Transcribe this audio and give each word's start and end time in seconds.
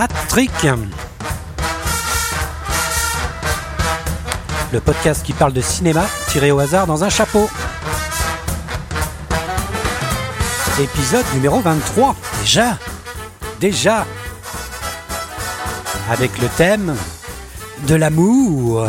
Hat-Trick. 0.00 0.52
Le 4.72 4.78
podcast 4.78 5.26
qui 5.26 5.32
parle 5.32 5.52
de 5.52 5.60
cinéma 5.60 6.06
tiré 6.28 6.52
au 6.52 6.60
hasard 6.60 6.86
dans 6.86 7.02
un 7.02 7.08
chapeau. 7.08 7.50
Épisode 10.80 11.24
numéro 11.34 11.58
23. 11.58 12.14
Déjà 12.42 12.78
Déjà 13.58 14.06
Avec 16.08 16.38
le 16.40 16.46
thème 16.56 16.94
de 17.88 17.96
l'amour. 17.96 18.86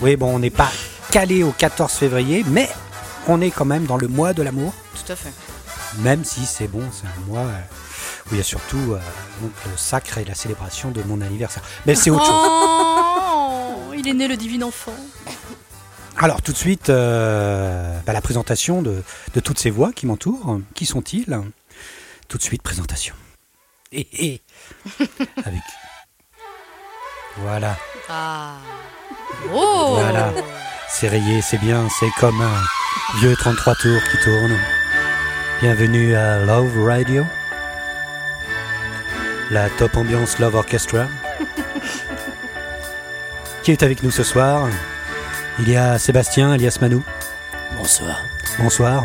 Oui, 0.00 0.16
bon, 0.16 0.34
on 0.34 0.38
n'est 0.40 0.50
pas 0.50 0.72
calé 1.12 1.44
au 1.44 1.52
14 1.52 1.92
février, 1.92 2.44
mais 2.48 2.68
on 3.28 3.40
est 3.40 3.52
quand 3.52 3.64
même 3.64 3.84
dans 3.84 3.96
le 3.96 4.08
mois 4.08 4.32
de 4.32 4.42
l'amour. 4.42 4.72
Tout 4.96 5.12
à 5.12 5.14
fait. 5.14 5.30
Même 5.98 6.24
si 6.24 6.46
c'est 6.46 6.68
bon, 6.68 6.82
c'est 6.92 7.06
un 7.06 7.26
mois 7.26 7.40
euh, 7.46 7.60
où 8.26 8.34
il 8.34 8.36
y 8.38 8.40
a 8.40 8.44
surtout 8.44 8.92
euh, 8.92 9.00
donc, 9.42 9.50
le 9.70 9.76
sacre 9.76 10.18
et 10.18 10.24
la 10.24 10.34
célébration 10.34 10.90
de 10.90 11.02
mon 11.02 11.20
anniversaire. 11.20 11.62
Mais 11.86 11.94
c'est 11.94 12.10
autre 12.10 12.24
chose. 12.24 12.34
Oh, 12.34 13.92
il 13.96 14.06
est 14.08 14.14
né 14.14 14.28
le 14.28 14.36
divin 14.36 14.62
enfant. 14.62 14.94
Alors 16.16 16.42
tout 16.42 16.52
de 16.52 16.56
suite, 16.56 16.90
euh, 16.90 17.98
bah, 18.06 18.12
la 18.12 18.20
présentation 18.20 18.82
de, 18.82 19.02
de 19.34 19.40
toutes 19.40 19.58
ces 19.58 19.70
voix 19.70 19.92
qui 19.92 20.06
m'entourent. 20.06 20.60
Qui 20.74 20.86
sont-ils? 20.86 21.40
Tout 22.28 22.38
de 22.38 22.42
suite, 22.42 22.62
présentation. 22.62 23.14
Et, 23.92 24.06
et 24.34 24.42
avec. 25.44 25.62
Voilà, 27.38 27.76
Ah. 28.08 28.56
Oh 29.54 29.96
Voilà. 29.98 30.32
c'est 30.88 31.08
rayé, 31.08 31.40
c'est 31.42 31.58
bien, 31.58 31.88
c'est 31.98 32.10
comme 32.18 32.40
un 32.40 33.18
vieux 33.20 33.34
33 33.36 33.74
tours 33.76 34.00
qui 34.10 34.18
tourne. 34.24 34.56
Bienvenue 35.60 36.14
à 36.14 36.38
Love 36.38 36.86
Radio, 36.86 37.26
la 39.50 39.68
top 39.68 39.94
ambiance 39.98 40.38
Love 40.38 40.54
Orchestra. 40.54 41.06
qui 43.62 43.72
est 43.72 43.82
avec 43.82 44.02
nous 44.02 44.10
ce 44.10 44.22
soir? 44.22 44.70
Il 45.58 45.68
y 45.68 45.76
a 45.76 45.98
Sébastien 45.98 46.52
alias 46.52 46.78
Manou. 46.80 47.02
Bonsoir. 47.76 48.22
Bonsoir. 48.58 49.04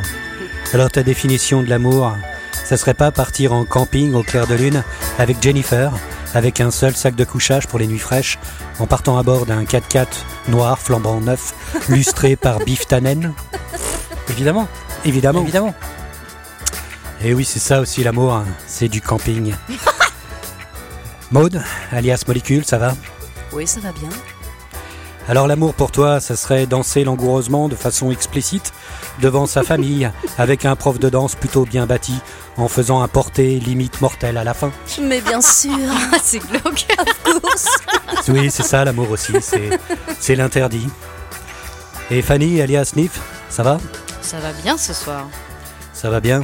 Alors 0.73 0.89
ta 0.89 1.03
définition 1.03 1.61
de 1.61 1.69
l'amour, 1.69 2.15
ça 2.53 2.77
serait 2.77 2.93
pas 2.93 3.11
partir 3.11 3.51
en 3.51 3.65
camping 3.65 4.13
au 4.13 4.23
clair 4.23 4.47
de 4.47 4.55
lune 4.55 4.81
avec 5.19 5.43
Jennifer, 5.43 5.91
avec 6.33 6.61
un 6.61 6.71
seul 6.71 6.95
sac 6.95 7.15
de 7.15 7.25
couchage 7.25 7.67
pour 7.67 7.79
les 7.79 7.87
nuits 7.87 7.99
fraîches, 7.99 8.39
en 8.79 8.87
partant 8.87 9.17
à 9.17 9.23
bord 9.23 9.45
d'un 9.45 9.65
4x4 9.65 10.07
noir 10.47 10.79
flambant 10.79 11.19
neuf, 11.19 11.53
lustré 11.89 12.37
par 12.37 12.59
Biff 12.59 12.87
Tannen? 12.87 13.33
Évidemment. 14.29 14.69
Évidemment. 15.03 15.41
Évidemment. 15.41 15.75
Et 17.25 17.33
oui, 17.33 17.43
c'est 17.43 17.57
ça 17.57 17.79
aussi 17.79 18.03
l'amour, 18.03 18.35
hein, 18.35 18.45
c'est 18.67 18.87
du 18.87 19.01
camping. 19.01 19.55
Maude, 21.31 21.59
alias 21.91 22.23
Molécule, 22.27 22.63
ça 22.63 22.77
va? 22.77 22.93
Oui, 23.51 23.65
ça 23.65 23.79
va 23.79 23.91
bien. 23.93 24.09
Alors 25.27 25.47
l'amour 25.47 25.73
pour 25.73 25.91
toi, 25.91 26.19
ça 26.19 26.35
serait 26.35 26.67
danser 26.67 27.03
langoureusement 27.03 27.67
de 27.67 27.75
façon 27.75 28.11
explicite 28.11 28.73
devant 29.21 29.47
sa 29.47 29.63
famille, 29.63 30.11
avec 30.37 30.65
un 30.65 30.75
prof 30.75 30.99
de 30.99 31.09
danse 31.09 31.33
plutôt 31.33 31.65
bien 31.65 31.87
bâti, 31.87 32.13
en 32.57 32.67
faisant 32.67 33.01
un 33.01 33.07
porté 33.07 33.59
limite 33.59 34.01
mortel 34.01 34.37
à 34.37 34.43
la 34.43 34.53
fin. 34.53 34.71
Mais 35.01 35.19
bien 35.21 35.41
sûr, 35.41 35.71
c'est 36.21 36.47
glauque. 36.47 36.85
Oui, 38.27 38.51
c'est 38.51 38.61
ça 38.61 38.85
l'amour 38.85 39.09
aussi, 39.09 39.33
c'est, 40.19 40.35
l'interdit. 40.35 40.89
Et 42.11 42.21
Fanny, 42.21 42.61
alias 42.61 42.85
Sniff, 42.85 43.19
ça 43.49 43.63
va? 43.63 43.79
Ça 44.21 44.37
va 44.37 44.53
bien 44.61 44.77
ce 44.77 44.93
soir. 44.93 45.27
Ça 45.91 46.11
va 46.11 46.19
bien? 46.19 46.43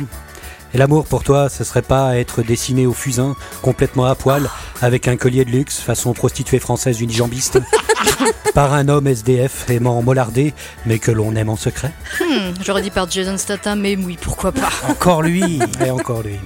Et 0.73 0.77
l'amour 0.77 1.05
pour 1.05 1.23
toi, 1.23 1.49
ce 1.49 1.63
serait 1.63 1.81
pas 1.81 2.17
être 2.17 2.41
dessiné 2.43 2.85
au 2.87 2.93
fusain, 2.93 3.35
complètement 3.61 4.05
à 4.05 4.15
poil, 4.15 4.49
avec 4.81 5.07
un 5.07 5.17
collier 5.17 5.43
de 5.43 5.49
luxe, 5.51 5.79
façon 5.79 6.13
prostituée 6.13 6.59
française 6.59 7.01
unijambiste, 7.01 7.59
par 8.53 8.73
un 8.73 8.87
homme 8.87 9.07
SDF 9.07 9.69
aimant 9.69 10.01
mollarder, 10.01 10.53
mais 10.85 10.97
que 10.99 11.11
l'on 11.11 11.35
aime 11.35 11.49
en 11.49 11.57
secret 11.57 11.91
Hmm, 12.19 12.53
J'aurais 12.63 12.81
dit 12.81 12.91
par 12.91 13.09
Jason 13.09 13.37
Statham, 13.37 13.81
mais 13.81 13.97
oui, 13.97 14.17
pourquoi 14.21 14.51
pas. 14.51 14.69
Encore 14.87 15.21
lui 15.21 15.59
Et 15.85 15.91
encore 15.91 16.23
lui. 16.23 16.39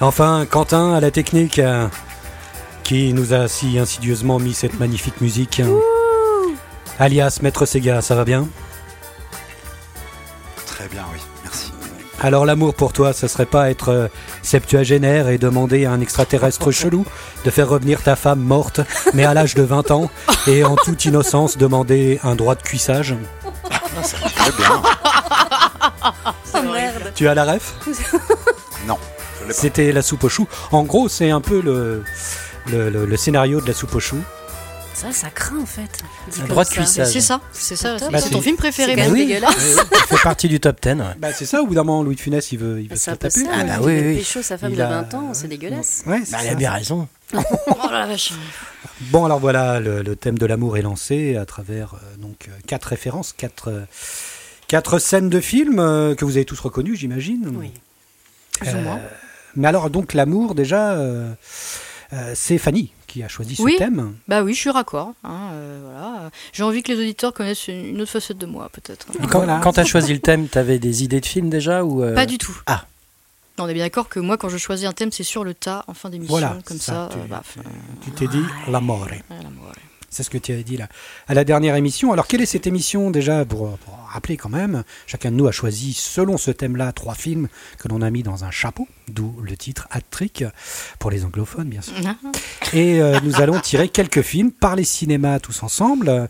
Enfin, 0.00 0.46
Quentin 0.50 0.94
à 0.94 1.00
la 1.00 1.10
technique, 1.10 1.58
euh, 1.58 1.86
qui 2.82 3.12
nous 3.12 3.34
a 3.34 3.46
si 3.46 3.78
insidieusement 3.78 4.38
mis 4.38 4.54
cette 4.54 4.80
magnifique 4.80 5.20
musique. 5.20 5.62
Alias 6.98 7.38
Maître 7.42 7.66
Sega, 7.66 8.00
ça 8.00 8.14
va 8.14 8.24
bien? 8.24 8.48
Très 10.66 10.88
bien, 10.88 11.04
oui. 11.12 11.20
Alors 12.22 12.46
l'amour 12.46 12.74
pour 12.74 12.92
toi, 12.92 13.12
ça 13.12 13.26
serait 13.26 13.46
pas 13.46 13.68
être 13.70 13.88
euh, 13.88 14.08
septuagénaire 14.42 15.28
et 15.28 15.38
demander 15.38 15.86
à 15.86 15.90
un 15.92 16.00
extraterrestre 16.00 16.70
chelou 16.70 17.04
de 17.44 17.50
faire 17.50 17.68
revenir 17.68 18.00
ta 18.02 18.14
femme 18.16 18.38
morte, 18.40 18.80
mais 19.12 19.24
à 19.24 19.34
l'âge 19.34 19.54
de 19.54 19.62
20 19.62 19.90
ans, 19.90 20.08
et 20.46 20.62
en 20.64 20.76
toute 20.76 21.04
innocence 21.04 21.58
demander 21.58 22.20
un 22.22 22.36
droit 22.36 22.54
de 22.54 22.62
cuissage 22.62 23.14
Très 24.36 24.52
bien. 24.52 24.82
oh 26.54 26.62
merde. 26.72 27.12
Tu 27.14 27.26
as 27.28 27.34
la 27.34 27.44
ref? 27.44 27.74
Non, 28.88 28.98
je 29.38 29.42
l'ai 29.42 29.48
pas. 29.48 29.54
C'était 29.54 29.92
la 29.92 30.02
soupe 30.02 30.24
aux 30.24 30.28
choux. 30.28 30.48
En 30.72 30.82
gros, 30.82 31.08
c'est 31.08 31.30
un 31.30 31.40
peu 31.40 31.60
le, 31.62 32.02
le, 32.68 32.90
le- 32.90 33.06
le 33.06 33.16
scénario 33.16 33.60
de 33.60 33.66
la 33.68 33.72
soupe 33.74 33.94
aux 33.94 34.00
choux. 34.00 34.18
Ça, 34.94 35.10
ça 35.10 35.30
craint 35.30 35.58
en 35.60 35.66
fait. 35.66 35.82
Un 36.28 36.38
comme 36.40 36.48
droit 36.48 36.64
de 36.64 36.68
ça. 36.68 36.74
cuissage. 36.76 37.08
C'est 37.12 37.20
ça, 37.20 37.40
c'est 37.52 37.76
ça. 37.76 37.96
Bah, 38.10 38.18
C'est 38.20 38.30
ton 38.30 38.40
film 38.42 38.56
préféré, 38.56 38.94
c'est 38.96 39.08
oui. 39.10 39.26
dégueulasse. 39.26 39.74
Ça 39.74 39.84
fait 40.06 40.22
partie 40.22 40.48
du 40.48 40.60
top 40.60 40.80
10. 40.82 40.88
ouais. 40.90 40.96
Bah, 41.18 41.32
c'est 41.32 41.46
ça, 41.46 41.62
au 41.62 41.66
bout 41.66 41.74
d'un 41.74 41.82
moment, 41.82 42.02
Louis 42.02 42.14
de 42.14 42.20
Funès, 42.20 42.52
il 42.52 42.58
veut, 42.58 42.80
il 42.80 42.88
veut 42.88 42.96
C'est 42.96 43.10
se 43.10 43.16
taper. 43.16 43.30
ça. 43.30 43.40
Ah 43.52 43.64
bah 43.64 43.72
il 43.80 43.86
oui, 43.86 44.00
veut 44.00 44.08
oui. 44.10 44.16
pécho 44.18 44.42
sa 44.42 44.58
femme 44.58 44.70
Il 44.72 44.76
de 44.76 44.82
a- 44.82 44.88
20 45.02 45.14
ans, 45.14 45.34
c'est 45.34 45.48
dégueulasse. 45.48 46.02
Ouais, 46.06 46.20
Bah, 46.30 46.38
elle 46.40 46.46
ça. 46.46 46.52
a 46.52 46.54
bien 46.54 46.70
raison. 46.72 47.08
Oh 47.34 47.88
la 47.90 48.06
vache. 48.06 48.32
Bon, 49.00 49.24
alors 49.24 49.40
voilà, 49.40 49.80
le, 49.80 50.02
le 50.02 50.14
thème 50.16 50.36
de 50.38 50.44
l'amour 50.46 50.76
est 50.76 50.82
lancé 50.82 51.36
à 51.36 51.46
travers 51.46 51.94
euh, 51.94 52.16
donc 52.18 52.46
euh, 52.48 52.52
quatre 52.66 52.84
références, 52.84 53.32
quatre, 53.32 53.68
euh, 53.70 53.80
quatre 54.68 54.98
scènes 54.98 55.30
de 55.30 55.40
films 55.40 55.78
euh, 55.80 56.14
que 56.14 56.24
vous 56.26 56.36
avez 56.36 56.44
tous 56.44 56.60
reconnus, 56.60 56.98
j'imagine. 57.00 57.50
Oui. 57.58 57.70
Plus 58.60 58.74
ou 58.74 58.78
moins. 58.78 59.00
Mais 59.56 59.68
alors, 59.68 59.90
donc, 59.90 60.12
l'amour, 60.14 60.54
déjà, 60.54 60.92
euh, 60.92 61.32
euh, 62.12 62.32
c'est 62.34 62.58
Fanny 62.58 62.92
qui 63.12 63.22
a 63.22 63.28
choisi 63.28 63.56
ce 63.56 63.62
Oui. 63.62 63.76
thème. 63.76 64.14
Bah 64.26 64.42
oui, 64.42 64.54
je 64.54 64.58
suis 64.60 64.70
raccord. 64.70 65.12
hein, 65.24 65.50
euh, 65.52 65.80
voilà. 65.84 66.30
J'ai 66.52 66.62
envie 66.62 66.82
que 66.82 66.92
les 66.92 66.98
auditeurs 66.98 67.32
connaissent 67.34 67.68
une 67.68 68.00
autre 68.00 68.10
facette 68.10 68.38
de 68.38 68.46
moi, 68.46 68.70
peut-être. 68.72 69.06
Quand, 69.30 69.38
Voilà. 69.38 69.60
quand 69.62 69.72
t'as 69.74 69.84
choisi 69.84 70.12
le 70.14 70.20
thème, 70.20 70.48
t'avais 70.48 70.78
des 70.78 71.04
idées 71.04 71.20
de 71.20 71.26
films 71.26 71.50
déjà 71.50 71.84
ou 71.84 72.02
euh, 72.02 72.14
Pas 72.14 72.24
du 72.26 72.38
tout. 72.38 72.56
Ah. 72.66 72.86
Non, 73.58 73.64
on 73.64 73.68
est 73.68 73.74
bien 73.74 73.84
d'accord 73.84 74.08
que 74.08 74.18
moi, 74.18 74.38
quand 74.38 74.48
je 74.48 74.56
choisis 74.56 74.86
un 74.86 74.92
thème, 74.92 75.12
c'est 75.12 75.24
sur 75.24 75.44
le 75.44 75.52
tas, 75.52 75.84
en 75.86 75.92
fin 75.94 76.08
d'émission, 76.08 76.32
Voilà, 76.32 76.56
comme 76.64 76.78
ça, 76.78 76.92
ça. 76.92 77.08
tu- 77.12 77.18
euh, 77.18 77.22
bah, 77.28 77.42
tu- 77.52 77.60
Tu 78.06 78.10
t'es 78.12 78.26
dit 78.28 78.42
moi, 78.68 78.98
ouais. 79.04 79.22
C'est 80.12 80.22
ce 80.22 80.30
que 80.30 80.38
tu 80.38 80.52
avais 80.52 80.62
dit 80.62 80.76
là 80.76 80.88
à 81.26 81.34
la 81.34 81.44
dernière 81.44 81.74
émission. 81.76 82.12
Alors, 82.12 82.26
quelle 82.26 82.42
est 82.42 82.46
cette 82.46 82.66
émission 82.66 83.10
déjà 83.10 83.44
pour, 83.44 83.78
pour 83.78 83.98
rappeler 84.12 84.36
quand 84.36 84.50
même 84.50 84.84
Chacun 85.06 85.30
de 85.30 85.36
nous 85.36 85.46
a 85.46 85.52
choisi, 85.52 85.94
selon 85.94 86.36
ce 86.36 86.50
thème-là, 86.50 86.92
trois 86.92 87.14
films 87.14 87.48
que 87.78 87.88
l'on 87.88 88.02
a 88.02 88.10
mis 88.10 88.22
dans 88.22 88.44
un 88.44 88.50
chapeau, 88.50 88.86
d'où 89.08 89.34
le 89.42 89.56
titre 89.56 89.88
Hat-Trick 89.90 90.44
pour 90.98 91.10
les 91.10 91.24
anglophones, 91.24 91.68
bien 91.68 91.80
sûr. 91.80 91.94
Et 92.74 93.00
euh, 93.00 93.18
nous 93.24 93.40
allons 93.40 93.58
tirer 93.58 93.88
quelques 93.88 94.22
films 94.22 94.52
par 94.52 94.76
les 94.76 94.84
cinémas 94.84 95.38
tous 95.40 95.62
ensemble. 95.62 96.28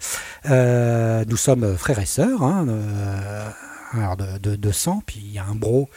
Euh, 0.49 1.25
nous 1.29 1.37
sommes 1.37 1.77
frères 1.77 1.99
et 1.99 2.07
sœurs. 2.07 2.43
hein, 2.43 2.67
euh, 2.69 3.51
alors 3.93 4.17
de, 4.17 4.39
de, 4.39 4.57
de 4.57 4.73
sang, 4.73 5.03
puis 5.07 5.21
il 5.25 5.33
y 5.33 5.39
a 5.39 5.45
un 5.45 5.55
bro 5.55 5.89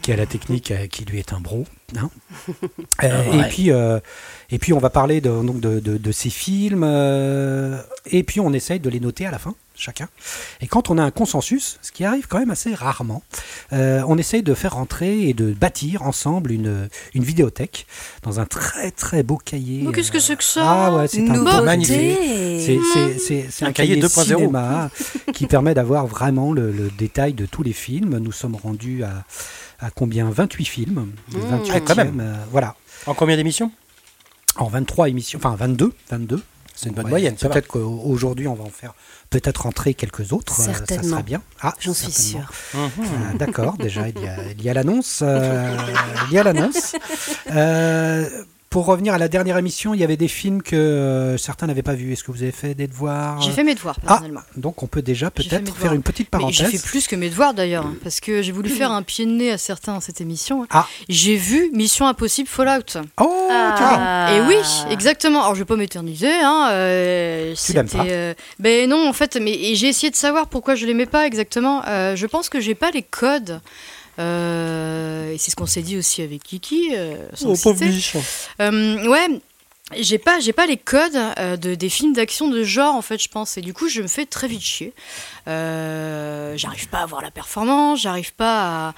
qui 0.00 0.12
a 0.12 0.16
la 0.16 0.26
technique 0.26 0.70
euh, 0.70 0.86
qui 0.86 1.04
lui 1.04 1.18
est 1.18 1.32
un 1.32 1.40
bro. 1.40 1.66
hein. 1.96 2.10
Euh, 3.04 3.30
ouais. 3.30 3.38
Et 3.40 3.48
puis 3.48 3.70
euh, 3.72 3.98
et 4.50 4.58
puis 4.58 4.72
on 4.72 4.78
va 4.78 4.90
parler 4.90 5.20
de, 5.20 5.28
donc 5.28 5.60
de, 5.60 5.80
de, 5.80 5.96
de 5.96 6.12
ces 6.12 6.30
films 6.30 6.84
euh, 6.84 7.80
et 8.06 8.22
puis 8.22 8.38
on 8.40 8.52
essaye 8.52 8.78
de 8.80 8.88
les 8.90 9.00
noter 9.00 9.26
à 9.26 9.30
la 9.30 9.38
fin 9.38 9.54
chacun. 9.82 10.08
Et 10.60 10.66
quand 10.66 10.88
on 10.90 10.96
a 10.98 11.02
un 11.02 11.10
consensus, 11.10 11.78
ce 11.82 11.92
qui 11.92 12.04
arrive 12.04 12.26
quand 12.28 12.38
même 12.38 12.50
assez 12.50 12.74
rarement, 12.74 13.22
euh, 13.72 14.02
on 14.08 14.16
essaye 14.16 14.42
de 14.42 14.54
faire 14.54 14.74
rentrer 14.74 15.28
et 15.28 15.34
de 15.34 15.52
bâtir 15.52 16.02
ensemble 16.02 16.52
une, 16.52 16.88
une 17.14 17.24
vidéothèque 17.24 17.86
dans 18.22 18.40
un 18.40 18.46
très 18.46 18.90
très 18.90 19.22
beau 19.22 19.36
cahier. 19.36 19.82
Mais 19.86 19.92
qu'est-ce 19.92 20.12
que 20.12 20.18
euh, 20.18 20.20
c'est 20.20 20.36
que 20.36 20.44
ça 20.44 20.62
Ah 20.64 20.94
ouais, 20.96 21.08
c'est 21.08 21.28
un 21.28 21.34
beau 21.42 21.62
magnifique. 21.64 22.18
c'est 23.18 23.64
un, 23.64 23.68
Un 23.68 23.72
cahier 23.72 23.98
cahier, 23.98 24.02
2.0. 24.02 24.24
cinéma 24.36 24.90
qui 25.34 25.46
permet 25.46 25.74
d'avoir 25.74 26.06
vraiment 26.06 26.52
le, 26.52 26.70
le 26.70 26.90
détail 26.90 27.32
de 27.34 27.46
tous 27.46 27.62
les 27.62 27.72
films. 27.72 28.18
Nous 28.18 28.32
sommes 28.32 28.54
rendus 28.56 29.02
à, 29.04 29.24
à 29.80 29.90
combien? 29.90 30.30
28 30.30 30.64
films. 30.64 31.12
Mmh. 31.32 31.36
28e, 31.38 31.70
Ah, 31.74 31.80
quand 31.80 31.96
même. 31.96 32.20
euh, 32.20 32.34
voilà. 32.50 32.76
En 33.06 33.14
combien 33.14 33.36
d'émissions? 33.36 33.72
En 34.56 34.68
23 34.68 35.08
émissions, 35.08 35.38
enfin 35.42 35.56
22. 35.56 35.92
22. 36.10 36.42
C'est 36.82 36.88
une 36.88 36.94
bonne 36.94 37.08
moyenne. 37.08 37.36
Peut-être 37.36 37.68
qu'aujourd'hui, 37.68 38.48
on 38.48 38.54
va 38.54 38.64
en 38.64 38.70
faire 38.70 38.94
peut-être 39.30 39.66
entrer 39.66 39.94
quelques 39.94 40.32
autres. 40.32 40.52
euh, 40.60 40.64
Ça 40.64 40.74
Certainement. 40.74 41.10
serait 41.10 41.22
bien. 41.22 41.42
Ah, 41.60 41.74
J'en 41.78 41.94
suis 41.94 42.10
certainement. 42.10 42.48
sûre. 42.98 42.98
Ah, 43.32 43.34
D'accord, 43.38 43.76
déjà 43.78 44.08
il 44.08 44.18
y 44.20 44.26
a, 44.26 44.36
il 44.58 44.62
y 44.62 44.68
a 44.68 44.74
l'annonce. 44.74 45.22
il 45.22 46.32
y 46.34 46.38
a 46.38 46.42
l'annonce. 46.42 46.96
Euh, 47.54 48.28
pour 48.72 48.86
revenir 48.86 49.12
à 49.12 49.18
la 49.18 49.28
dernière 49.28 49.58
émission, 49.58 49.92
il 49.92 50.00
y 50.00 50.04
avait 50.04 50.16
des 50.16 50.28
films 50.28 50.62
que 50.62 50.74
euh, 50.74 51.36
certains 51.36 51.66
n'avaient 51.66 51.82
pas 51.82 51.92
vus. 51.92 52.14
Est-ce 52.14 52.24
que 52.24 52.32
vous 52.32 52.42
avez 52.42 52.52
fait 52.52 52.74
des 52.74 52.86
devoirs 52.86 53.38
J'ai 53.42 53.50
fait 53.50 53.64
mes 53.64 53.74
devoirs, 53.74 53.96
Ah, 54.00 54.06
personnellement. 54.06 54.40
donc 54.56 54.82
on 54.82 54.86
peut 54.86 55.02
déjà 55.02 55.30
peut-être 55.30 55.76
faire 55.76 55.92
une 55.92 56.02
petite 56.02 56.30
parenthèse. 56.30 56.56
j'ai 56.56 56.78
fait 56.78 56.82
plus 56.88 57.06
que 57.06 57.14
mes 57.14 57.28
devoirs 57.28 57.52
d'ailleurs, 57.52 57.84
hein, 57.84 57.94
parce 58.02 58.20
que 58.20 58.40
j'ai 58.40 58.50
voulu 58.50 58.70
faire 58.70 58.90
un 58.90 59.02
pied 59.02 59.26
de 59.26 59.30
nez 59.30 59.52
à 59.52 59.58
certains 59.58 59.92
dans 59.92 60.00
cette 60.00 60.22
émission. 60.22 60.66
Ah. 60.70 60.88
J'ai 61.10 61.36
vu 61.36 61.70
Mission 61.74 62.06
Impossible 62.06 62.48
Fallout. 62.48 62.96
Oh, 63.20 63.48
tu 63.76 63.82
vois. 63.82 64.32
Et 64.32 64.40
oui, 64.40 64.56
exactement. 64.90 65.42
Alors 65.42 65.54
je 65.54 65.60
vais 65.60 65.66
pas 65.66 65.76
m'éterniser. 65.76 66.32
Hein, 66.32 66.70
euh, 66.72 67.54
Tu 67.54 67.74
l'aimes 67.74 67.90
pas 67.90 68.06
euh, 68.06 68.32
Ben 68.58 68.88
non, 68.88 69.06
en 69.06 69.12
fait, 69.12 69.36
mais 69.36 69.74
j'ai 69.74 69.88
essayé 69.88 70.10
de 70.10 70.16
savoir 70.16 70.46
pourquoi 70.46 70.76
je 70.76 70.86
l'aimais 70.86 71.04
pas 71.04 71.26
exactement. 71.26 71.82
Euh, 71.88 72.16
je 72.16 72.26
pense 72.26 72.48
que 72.48 72.58
j'ai 72.58 72.74
pas 72.74 72.90
les 72.90 73.02
codes. 73.02 73.60
Euh, 74.18 75.32
et 75.32 75.38
c'est 75.38 75.50
ce 75.50 75.56
qu'on 75.56 75.66
s'est 75.66 75.82
dit 75.82 75.96
aussi 75.96 76.22
avec 76.22 76.42
Kiki. 76.42 76.90
euh, 76.94 77.28
sans 77.34 77.50
le 77.50 77.54
citer. 77.54 78.18
Euh, 78.60 79.06
ouais. 79.08 79.40
J'ai 79.98 80.18
pas, 80.18 80.40
j'ai 80.40 80.52
pas 80.52 80.66
les 80.66 80.76
codes 80.78 81.18
euh, 81.38 81.56
de, 81.56 81.74
des 81.74 81.88
films 81.90 82.14
d'action 82.14 82.48
de 82.48 82.62
genre 82.64 82.94
en 82.94 83.02
fait, 83.02 83.22
je 83.22 83.28
pense, 83.28 83.58
et 83.58 83.60
du 83.60 83.74
coup 83.74 83.88
je 83.88 84.00
me 84.00 84.06
fais 84.06 84.24
très 84.24 84.48
vite 84.48 84.62
chier. 84.62 84.94
Euh, 85.48 86.56
j'arrive 86.56 86.88
pas 86.88 87.00
à 87.00 87.06
voir 87.06 87.20
la 87.20 87.30
performance, 87.30 88.00
j'arrive 88.00 88.32
pas 88.32 88.88
à, 88.88 88.94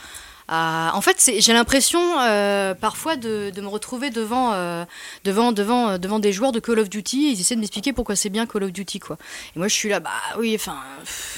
à- 0.48 0.92
En 0.94 1.00
fait, 1.00 1.30
j'ai 1.38 1.52
l'impression 1.52 2.00
euh, 2.20 2.74
parfois 2.74 3.16
de, 3.16 3.50
de 3.54 3.60
me 3.60 3.66
retrouver 3.68 4.10
devant, 4.10 4.52
euh, 4.52 4.84
devant, 5.24 5.52
devant, 5.52 5.88
euh, 5.90 5.98
devant 5.98 6.18
des 6.18 6.32
joueurs 6.32 6.52
de 6.52 6.60
Call 6.60 6.78
of 6.78 6.90
Duty. 6.90 7.26
Et 7.26 7.30
ils 7.30 7.40
essaient 7.40 7.54
de 7.54 7.60
m'expliquer 7.60 7.92
pourquoi 7.92 8.16
c'est 8.16 8.28
bien 8.30 8.46
Call 8.46 8.64
of 8.64 8.72
Duty, 8.72 8.98
quoi. 9.00 9.16
Et 9.54 9.58
moi 9.58 9.68
je 9.68 9.74
suis 9.74 9.88
là, 9.88 10.00
bah 10.00 10.10
oui, 10.38 10.54
enfin. 10.54 10.76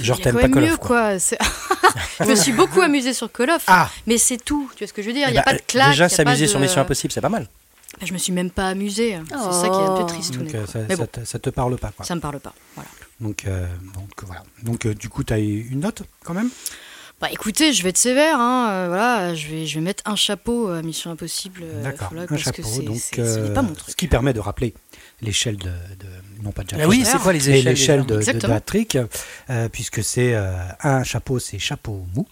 Genre, 0.00 0.16
il 0.18 0.24
y 0.24 0.28
a 0.28 0.32
t'aimes 0.32 0.40
pas 0.40 0.48
Call 0.48 0.64
of, 0.64 0.70
mieux, 0.70 0.76
quoi. 0.76 1.10
quoi. 1.18 1.18
Je 2.20 2.24
me 2.30 2.34
suis 2.34 2.52
beaucoup 2.52 2.80
amusée 2.80 3.12
sur 3.14 3.30
Call 3.30 3.50
of, 3.50 3.62
Ah. 3.66 3.88
mais 4.06 4.18
c'est 4.18 4.38
tout. 4.38 4.70
Tu 4.74 4.84
vois 4.84 4.88
ce 4.88 4.92
que 4.92 5.02
je 5.02 5.06
veux 5.08 5.12
dire 5.14 5.26
Il 5.28 5.30
Eh 5.30 5.32
n'y 5.32 5.38
a 5.38 5.42
bah, 5.42 5.52
pas 5.52 5.56
de 5.58 5.62
claque. 5.66 5.90
Déjà, 5.90 6.04
a 6.06 6.08
s'amuser 6.08 6.46
de- 6.46 6.50
sur 6.50 6.58
Mission 6.60 6.80
Impossible, 6.80 7.12
c'est 7.12 7.20
pas 7.20 7.28
mal. 7.28 7.46
bah, 8.00 8.06
je 8.06 8.12
me 8.12 8.18
suis 8.18 8.32
même 8.32 8.50
pas 8.50 8.68
amusée. 8.68 9.18
C'est 9.28 9.36
ça 9.36 9.68
qui 9.68 9.76
est 9.78 9.82
un 9.82 9.96
peu 9.96 10.06
triste. 10.06 10.36
Donc 10.36 10.54
euh, 10.54 10.66
ça, 10.66 10.80
Mais 10.88 10.96
bon. 10.96 11.06
te, 11.06 11.24
ça 11.24 11.38
te 11.38 11.50
parle 11.50 11.76
pas. 11.76 11.92
Quoi. 11.96 12.04
Ça 12.04 12.14
me 12.14 12.20
parle 12.20 12.40
pas. 12.40 12.52
Voilà. 12.74 12.88
Donc, 13.20 13.44
euh, 13.46 13.66
donc 13.94 14.10
voilà. 14.24 14.42
Donc 14.62 14.84
euh, 14.86 14.94
du 14.94 15.08
coup, 15.08 15.24
tu 15.24 15.32
as 15.32 15.38
eu 15.38 15.68
une 15.70 15.80
note 15.80 16.02
quand 16.24 16.34
même? 16.34 16.50
Bah 17.20 17.28
écoutez, 17.32 17.72
je 17.72 17.82
vais 17.82 17.88
être 17.88 17.96
sévère. 17.98 18.38
Hein, 18.38 18.68
euh, 18.70 18.88
voilà, 18.88 19.34
je 19.34 19.48
vais, 19.48 19.66
je 19.66 19.76
vais 19.76 19.80
mettre 19.80 20.02
un 20.06 20.16
chapeau 20.16 20.68
à 20.68 20.82
Mission 20.82 21.10
Impossible. 21.10 21.62
euh, 21.64 21.82
D'accord, 21.82 22.12
un 22.14 22.26
parce 22.26 22.42
chapeau. 22.42 22.62
que 22.62 22.68
c'est- 22.68 22.82
donc, 22.82 22.96
c'est- 22.98 23.16
ce 23.16 23.38
n'est 23.40 23.50
euh, 23.50 23.54
pas 23.54 23.62
mon 23.62 23.72
truc. 23.72 23.90
ce 23.90 23.96
qui 23.96 24.06
permet 24.06 24.34
de 24.34 24.40
rappeler 24.40 24.74
l'échelle 25.22 25.56
de, 25.56 25.64
de- 25.70 26.42
non 26.42 26.52
pas 26.52 26.62
de 26.62 26.68
Jack 26.70 26.80
Ah 26.82 26.88
oui, 26.88 27.04
c'est 27.06 27.16
quoi 27.18 27.32
les 27.32 27.38
mais 27.38 27.60
échelles 27.60 28.04
l'échelle 28.04 28.06
de. 28.38 28.46
Patrick, 28.46 28.98
euh, 29.48 29.68
puisque 29.70 30.04
c'est 30.04 30.34
euh, 30.34 30.54
un 30.82 31.04
chapeau, 31.04 31.38
c'est 31.38 31.58
chapeau 31.58 32.04
mou. 32.14 32.26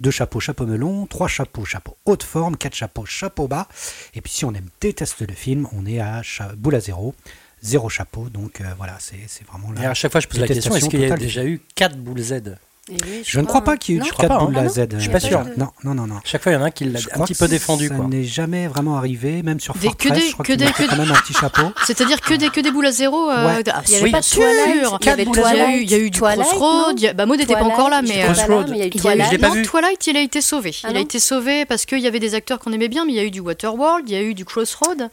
Deux 0.00 0.10
chapeaux, 0.10 0.40
chapeau 0.40 0.64
melon. 0.66 1.06
Trois 1.06 1.28
chapeaux, 1.28 1.64
chapeau 1.66 1.96
haute 2.06 2.22
forme. 2.22 2.56
Quatre 2.56 2.74
chapeaux, 2.74 3.04
chapeau 3.04 3.46
bas. 3.46 3.68
Et 4.14 4.22
puis 4.22 4.32
si 4.32 4.44
on 4.46 4.54
aime, 4.54 4.68
déteste 4.80 5.20
le 5.20 5.34
film, 5.34 5.66
on 5.72 5.84
est 5.86 6.00
à 6.00 6.22
cha- 6.22 6.52
boule 6.56 6.74
à 6.76 6.80
zéro. 6.80 7.14
Zéro 7.62 7.90
chapeau. 7.90 8.30
Donc 8.30 8.62
euh, 8.62 8.64
voilà, 8.78 8.96
c'est 9.00 9.20
c'est 9.28 9.46
vraiment 9.46 9.74
Et 9.74 9.82
là. 9.82 9.90
à 9.90 9.94
chaque 9.94 10.12
fois, 10.12 10.20
je 10.22 10.28
pose 10.28 10.40
la 10.40 10.46
question 10.46 10.74
est-ce 10.74 10.88
qu'il 10.88 11.00
y 11.00 11.04
a 11.12 11.16
déjà 11.16 11.44
eu 11.44 11.60
4 11.74 11.98
boules 11.98 12.20
Z? 12.22 12.56
Eh 12.88 12.94
oui, 13.04 13.22
Je 13.24 13.38
ne 13.40 13.46
crois 13.46 13.62
pas 13.62 13.76
qu'il 13.76 13.94
y 13.94 13.98
ait 13.98 14.00
eu 14.00 14.00
Non 14.00 14.06
je 14.08 14.12
crois 14.12 14.26
quatre 14.26 14.38
pas, 14.38 14.44
boules 14.46 14.56
hein. 14.58 14.64
à 14.64 14.68
Z. 14.68 14.78
non, 14.78 14.84
euh, 14.84 14.88
je 14.94 14.98
suis 15.00 15.10
pas 15.10 15.20
sûr. 15.20 15.44
Non, 15.56 15.68
non, 15.84 15.94
non, 15.94 16.06
non. 16.06 16.16
Chaque 16.24 16.42
fois, 16.42 16.50
il 16.50 16.54
y 16.56 16.58
en 16.58 16.62
a 16.62 16.66
un 16.66 16.70
qui 16.70 16.84
l'a 16.86 16.98
Je 16.98 17.08
un 17.14 17.20
petit 17.24 17.34
peu 17.34 17.46
défendu. 17.46 17.88
Ça 17.88 17.94
n'est 17.94 18.24
jamais 18.24 18.66
vraiment 18.66 18.96
arrivé, 18.96 19.42
même 19.42 19.60
sur 19.60 19.74
Des- 19.74 19.88
que 19.92 20.08
Fortress, 20.08 20.12
des- 20.14 20.28
je 20.28 20.32
crois 20.32 20.44
que 20.44 20.52
des- 20.54 20.64
que- 20.66 20.88
quand 20.88 20.96
même 20.96 21.10
un 21.10 21.14
petit 21.20 21.34
chapeau. 21.34 21.62
C'est-à-dire 21.86 22.20
que 22.20 22.34
des, 22.34 22.48
que 22.50 22.60
des 22.60 22.70
boules 22.72 22.86
à 22.86 22.90
zéro. 22.92 23.30
euh, 23.30 23.46
Ouais. 23.46 23.62
Il 23.86 23.92
y 23.92 23.94
avait 23.96 24.04
oui, 24.04 24.10
pas 24.10 24.20
de. 24.20 24.24
Twilight, 24.24 24.98
il 25.00 25.06
y 25.06 25.08
avait 25.10 25.22
a 25.22 25.24
eu- 25.24 25.30
Twilight, 25.30 25.82
il 25.82 25.90
y 25.90 25.94
a 25.94 25.98
eu 25.98 26.10
du 26.10 26.20
Crossroad. 26.20 27.14
Bah, 27.14 27.26
Maud 27.26 27.38
n'était 27.38 27.54
pas 27.54 27.62
encore 27.64 27.90
là, 27.90 28.02
mais. 28.02 28.24
euh. 28.24 28.34
Je 28.34 28.50
non. 28.50 29.62
Twilight, 29.62 30.06
il 30.06 30.16
a 30.16 30.20
été 30.22 30.40
sauvé. 30.40 30.74
Ah 30.82 30.88
il 30.90 30.96
a 30.96 31.00
été 31.00 31.18
sauvé 31.20 31.64
parce 31.66 31.84
qu'il 31.86 32.00
y 32.00 32.06
avait 32.06 32.18
des 32.18 32.34
acteurs 32.34 32.58
qu'on 32.58 32.72
aimait 32.72 32.88
bien, 32.88 33.04
mais 33.04 33.12
il 33.12 33.16
y 33.16 33.20
a 33.20 33.24
eu 33.24 33.30
du 33.30 33.40
Waterworld, 33.40 34.08
il 34.08 34.14
y 34.14 34.16
a 34.16 34.22
eu 34.22 34.34
du 34.34 34.44
Crossroad. 34.44 35.08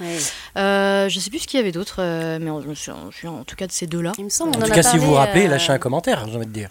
Euh, 0.57 1.09
je 1.09 1.19
sais 1.19 1.29
plus 1.29 1.39
ce 1.39 1.47
qu'il 1.47 1.59
y 1.59 1.61
avait 1.61 1.71
d'autre, 1.71 1.97
euh, 1.99 2.39
mais 2.41 2.49
je 2.67 2.73
suis, 2.73 2.91
je 3.21 3.27
en 3.27 3.43
tout 3.43 3.55
cas 3.55 3.67
de 3.67 3.71
ces 3.71 3.87
deux-là. 3.87 4.13
En 4.17 4.51
tout 4.51 4.71
cas, 4.71 4.83
si 4.83 4.97
vous 4.97 5.07
vous 5.07 5.13
rappelez, 5.13 5.45
euh, 5.45 5.49
lâchez 5.49 5.71
un 5.73 5.77
commentaire, 5.79 6.25
j'ai 6.29 6.35
envie 6.37 6.45
de 6.47 6.51
dire. 6.51 6.69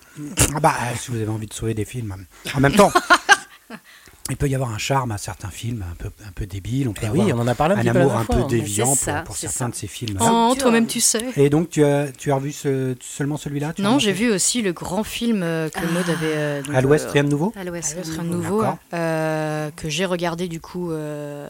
Ah 0.54 0.60
bah, 0.60 0.74
euh, 0.92 0.96
si 1.00 1.10
vous 1.10 1.16
avez 1.18 1.28
envie 1.28 1.46
de 1.46 1.54
sauver 1.54 1.74
des 1.74 1.84
films. 1.84 2.14
En 2.54 2.60
même 2.60 2.74
temps, 2.74 2.92
il 4.30 4.36
peut 4.36 4.48
y 4.48 4.54
avoir 4.54 4.70
un 4.72 4.78
charme 4.78 5.12
à 5.12 5.18
certains 5.18 5.50
films 5.50 5.84
un 5.90 5.94
peu, 5.94 6.10
un 6.26 6.32
peu 6.32 6.46
débiles. 6.46 6.88
On 6.88 6.92
peut 6.92 7.02
Eh 7.06 7.10
oui, 7.10 7.32
on 7.32 7.38
en 7.38 7.46
a 7.46 7.54
parlé 7.54 7.74
un 7.74 7.78
un 7.78 7.80
petit 7.82 7.90
peu 7.92 7.98
la 7.98 8.04
amour 8.04 8.16
un 8.16 8.24
peu 8.24 8.44
déviant 8.48 8.94
ça, 8.94 9.22
pour, 9.22 9.36
certains 9.36 9.56
ça. 9.66 9.68
de 9.68 9.74
ces 9.74 9.86
films. 9.86 10.18
Oh, 10.20 10.54
toi-même 10.58 10.86
tu 10.88 11.00
sais. 11.00 11.24
Et 11.36 11.48
donc, 11.48 11.70
tu 11.70 11.84
as, 11.84 12.08
tu 12.10 12.32
as 12.32 12.34
revu 12.34 12.50
ce- 12.52 12.96
seulement 13.00 13.36
celui-là 13.36 13.72
Non, 13.78 13.98
j'ai 14.00 14.12
vu 14.12 14.30
aussi 14.32 14.62
le 14.62 14.72
grand 14.72 15.04
film 15.04 15.42
euh, 15.44 15.68
que 15.70 15.80
Maud 15.86 16.08
avait. 16.10 16.16
euh, 16.36 16.62
donc, 16.62 16.74
À 16.74 16.80
l'Ouest, 16.80 17.06
euh, 17.06 17.10
rien 17.12 17.24
de 17.24 17.28
nouveau 17.28 17.52
À 17.56 17.62
l'ouest. 17.64 17.96
rien 18.02 18.22
de 18.24 18.28
nouveau. 18.28 18.64
euh, 18.94 19.70
que 19.76 19.88
j'ai 19.88 20.04
regardé 20.06 20.48
du 20.48 20.60
coup 20.60 20.90
euh, 20.90 21.48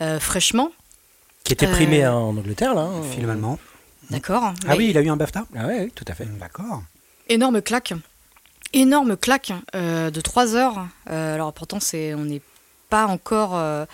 euh, 0.00 0.20
fraîchement. 0.20 0.70
Qui 1.44 1.54
était 1.54 1.66
primé 1.66 2.04
Euh, 2.04 2.12
en 2.12 2.36
Angleterre, 2.36 2.74
là. 2.74 2.90
Film 3.12 3.30
allemand. 3.30 3.58
D'accord. 4.10 4.52
Ah 4.66 4.74
oui, 4.76 4.88
il 4.90 4.98
a 4.98 5.00
eu 5.02 5.08
un 5.08 5.16
BAFTA 5.16 5.46
Ah 5.56 5.66
ouais, 5.66 5.80
oui, 5.84 5.92
tout 5.94 6.04
à 6.08 6.14
fait. 6.14 6.26
D'accord. 6.38 6.82
Énorme 7.28 7.60
claque. 7.60 7.92
Énorme 8.72 9.16
claque 9.16 9.52
euh, 9.74 10.10
de 10.10 10.20
3 10.20 10.54
heures. 10.54 10.86
Euh, 11.10 11.34
alors 11.34 11.52
pourtant, 11.52 11.78
on 11.94 12.24
n'est 12.24 12.42
pas 12.90 13.06
encore 13.06 13.52
euh, 13.54 13.86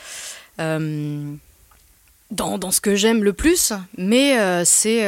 dans, 2.31 2.59
dans 2.59 2.71
ce 2.71 2.81
que 2.81 2.97
j'aime 2.97 3.23
le 3.23 3.32
plus, 3.32 3.73
mais 3.97 4.65
c'est 4.65 5.03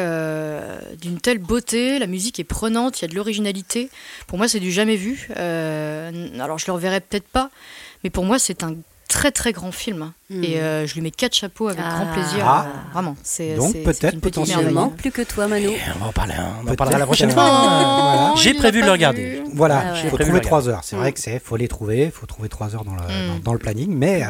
d'une 1.01 1.21
telle 1.21 1.39
beauté, 1.39 1.99
la 1.99 2.07
musique 2.07 2.39
est 2.39 2.45
prenante, 2.45 3.01
il 3.01 3.03
y 3.03 3.05
a 3.07 3.09
de 3.09 3.15
l'originalité. 3.15 3.91
Pour 4.27 4.39
moi, 4.39 4.49
c'est 4.49 4.61
du 4.61 4.71
jamais 4.71 4.97
vu. 4.97 5.29
Alors 5.35 6.59
je 6.59 6.67
le 6.67 6.73
reverrai 6.73 7.01
peut-être 7.01 7.29
pas, 7.29 7.51
mais 8.05 8.11
pour 8.11 8.25
moi, 8.25 8.39
c'est 8.39 8.63
un 8.63 8.77
très 9.17 9.31
très 9.31 9.53
grand 9.53 9.73
film. 9.73 10.13
Hmm. 10.29 10.43
Et 10.45 10.61
euh, 10.61 10.87
je 10.87 10.95
lui 10.95 11.01
mets 11.01 11.11
quatre 11.11 11.35
chapeaux 11.35 11.69
avec 11.69 11.81
Ah. 11.83 11.95
grand 11.97 12.13
plaisir. 12.13 12.45
Ah. 12.47 12.67
vraiment. 12.93 13.17
C'est, 13.23 13.55
Donc, 13.55 13.73
peut-être, 13.83 14.21
potentiellement. 14.21 14.89
Plus 14.89 15.11
que 15.11 15.23
toi, 15.23 15.47
Manu. 15.49 15.69
Et 15.69 15.79
on 15.97 16.01
va 16.01 16.07
en 16.07 16.13
parler, 16.13 16.35
hein, 16.39 16.51
on 16.67 16.71
en 16.71 16.75
parlera 16.75 16.99
la 16.99 17.07
prochaine 17.07 17.29
que- 17.29 17.35
fois. 17.35 17.45
Voilà. 17.45 18.33
J'ai 18.37 18.53
prévu 18.55 18.81
de 18.81 18.87
le 18.87 18.93
regarder. 18.93 19.25
vu. 19.37 19.43
Voilà, 19.55 19.79
Ah 19.79 19.93
ouais. 19.93 19.99
il 19.99 20.03
J'ai 20.03 20.09
faut 20.11 20.17
prévu 20.17 20.29
trouver 20.31 20.41
de 20.41 20.45
le 20.45 20.49
trois 20.49 20.69
heures. 20.69 20.81
C'est 20.83 20.97
vrai 20.97 21.13
que 21.13 21.21
c'est, 21.21 21.39
faut 21.39 21.57
les 21.57 21.69
trouver, 21.69 22.05
il 22.05 22.11
faut 22.11 22.27
trouver 22.27 22.49
trois 22.49 22.75
heures 22.75 22.85
dans 22.85 22.95
le, 22.95 23.01
Mm. 23.03 23.29
dans, 23.37 23.39
dans 23.45 23.53
le 23.53 23.59
planning, 23.59 23.95
mais 23.97 24.23
euh, 24.23 24.27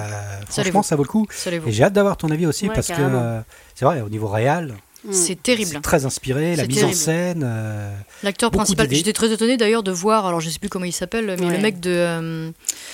franchement, 0.48 0.82
ça 0.82 0.94
vaut 0.96 1.02
le 1.02 1.08
coup. 1.08 1.26
Et 1.66 1.72
j'ai 1.72 1.82
hâte 1.84 1.94
d'avoir 1.94 2.16
ton 2.16 2.28
avis 2.30 2.46
aussi 2.46 2.68
Ouais, 2.68 2.74
parce 2.74 2.88
carrément. 2.88 3.08
que 3.10 3.14
euh, 3.16 3.40
c'est 3.74 3.84
vrai, 3.86 4.00
au 4.02 4.08
niveau 4.08 4.28
réel, 4.28 4.74
Mm. 5.06 5.12
C'est 5.12 5.42
terrible. 5.42 5.70
c'est 5.74 5.80
très 5.82 6.04
inspiré, 6.04 6.56
la 6.56 6.66
mise 6.66 6.84
en 6.84 6.92
scène. 6.92 7.42
euh, 7.44 7.94
L'acteur 8.22 8.50
principal, 8.50 8.88
j'étais 8.90 9.12
très 9.12 9.32
étonnée 9.32 9.56
d'ailleurs 9.56 9.82
de 9.82 9.90
voir, 9.92 10.26
alors 10.26 10.40
je 10.40 10.50
sais 10.50 10.58
plus 10.58 10.68
comment 10.68 10.84
il 10.84 10.92
s'appelle, 10.92 11.36
mais 11.38 11.46
Ouais. 11.46 11.52
le 11.56 11.58
mec 11.62 11.80
de. 11.80 11.90
euh, 11.90 12.50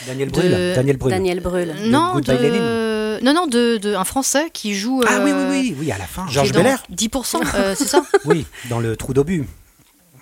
Daniel 0.07 0.31
De- 0.31 0.33
Brühl. 0.41 0.73
Daniel 0.75 0.97
Brühl. 0.97 1.11
Daniel 1.11 1.41
Brühl. 1.41 1.73
non, 1.87 2.21
de, 2.21 3.21
non, 3.23 3.35
non, 3.35 3.47
de, 3.47 3.77
de- 3.79 3.95
un 3.95 4.05
Français 4.05 4.49
qui 4.53 4.75
joue. 4.75 5.03
Ah 5.07 5.21
oui, 5.23 5.31
oui, 5.31 5.33
euh, 5.33 5.51
oui, 5.51 5.77
oui, 5.79 5.93
à 5.93 5.99
la 5.99 6.07
fin. 6.07 6.27
Georges 6.29 6.53
Belair 6.53 6.83
10%, 6.93 7.41
euh, 7.55 7.75
c'est 7.77 7.87
ça 7.89 8.05
Oui, 8.25 8.47
dans 8.69 8.81
le 8.81 8.97
trou 8.97 9.15
d'obus. 9.15 9.45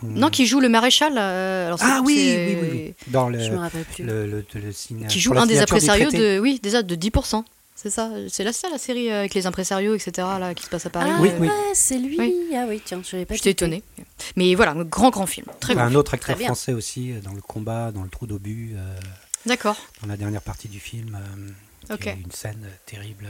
Non, 0.03 0.31
qui 0.31 0.47
joue 0.47 0.61
le 0.61 0.69
maréchal. 0.71 1.13
euh, 1.19 1.67
alors 1.67 1.79
Ah 1.83 2.01
oui, 2.05 2.15
oui, 2.17 2.57
oui, 2.63 2.69
oui. 2.73 2.95
Dans 3.09 3.29
le, 3.29 3.39
Je 3.39 3.51
me 3.51 3.59
rappelle 3.59 3.85
plus. 3.85 4.03
le, 4.03 4.27
le, 4.27 4.45
le 4.55 4.73
signe- 4.73 5.07
Qui 5.09 5.21
joue 5.21 5.37
un 5.37 5.45
des 5.47 5.57
de. 5.57 6.39
Oui, 6.41 6.59
déjà 6.63 6.83
de 6.83 6.95
10%. 6.95 7.45
C'est 7.83 7.89
ça, 7.89 8.11
c'est 8.29 8.45
là 8.45 8.53
ça 8.53 8.69
la 8.69 8.77
série 8.77 9.11
euh, 9.11 9.21
avec 9.21 9.33
les 9.33 9.47
impresarios, 9.47 9.95
etc. 9.95 10.13
Là, 10.39 10.55
qui 10.55 10.65
se 10.65 10.69
passe 10.69 10.85
à 10.85 10.91
Paris. 10.91 11.11
Ah 11.15 11.19
Oui, 11.19 11.31
Euh, 11.31 11.39
oui. 11.41 11.49
ouais, 11.49 11.55
c'est 11.73 11.97
lui. 11.97 12.17
Oui. 12.19 12.35
Ah 12.55 12.67
oui, 12.69 12.83
tiens, 12.85 13.01
je 13.03 13.13
l'avais 13.17 13.25
pas 13.25 13.35
J'étais 13.35 13.53
étonnée. 13.53 13.83
Mais 14.37 14.55
voilà, 14.55 14.73
un 14.73 14.85
grand, 14.85 15.09
grand 15.09 15.25
film. 15.25 15.47
Très. 15.61 15.79
Un 15.79 15.95
autre 15.95 16.13
acteur 16.13 16.39
français 16.39 16.75
aussi, 16.75 17.13
euh, 17.13 17.21
dans 17.21 17.33
le 17.33 17.41
combat, 17.41 17.91
dans 17.91 18.03
le 18.03 18.11
trou 18.11 18.27
d'obus, 18.27 18.75
euh, 18.77 18.99
D'accord. 19.47 19.77
dans 20.03 20.09
la 20.09 20.19
dernière 20.19 20.43
partie 20.43 20.69
du 20.69 20.79
film. 20.79 21.19
euh, 21.91 21.97
une 22.05 22.31
scène 22.33 22.69
terrible. 22.85 23.29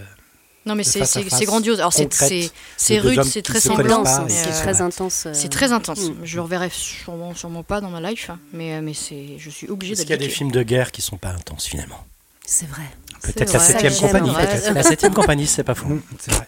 Non, 0.66 0.74
mais 0.74 0.82
c'est 0.82 1.44
grandiose. 1.44 1.78
Alors, 1.78 1.92
c'est 1.92 2.98
rude, 2.98 3.22
c'est 3.22 3.42
très 3.42 3.60
sanglant. 3.60 4.04
c'est 4.28 4.50
très 4.50 4.80
intense. 4.80 5.28
C'est 5.32 5.48
très 5.48 5.70
intense. 5.70 6.10
Mm. 6.10 6.14
Je 6.24 6.34
le 6.34 6.42
reverrai 6.42 6.70
sûrement, 6.72 7.36
sûrement 7.36 7.62
pas 7.62 7.80
dans 7.80 7.90
ma 7.90 8.00
life, 8.10 8.30
hein, 8.30 8.40
mais, 8.52 8.82
mais 8.82 8.94
c'est, 8.94 9.38
je 9.38 9.48
suis 9.48 9.68
obligée 9.68 9.92
Est-ce 9.92 10.02
qu'il 10.02 10.10
y 10.10 10.14
a 10.14 10.16
des 10.16 10.28
films 10.28 10.50
de 10.50 10.64
guerre 10.64 10.90
qui 10.90 11.02
sont 11.02 11.18
pas 11.18 11.30
intenses 11.30 11.66
finalement 11.66 12.04
C'est 12.44 12.66
vrai. 12.66 12.82
Peut-être 13.22 13.52
la 13.52 13.58
septième 13.58 13.94
compagnie. 13.94 14.32
La 14.74 14.82
septième 14.82 15.14
compagnie, 15.14 15.46
c'est 15.46 15.64
pas 15.64 15.74
fou. 15.74 15.88
Mm, 15.88 16.02
c'est 16.18 16.32
vrai. 16.32 16.46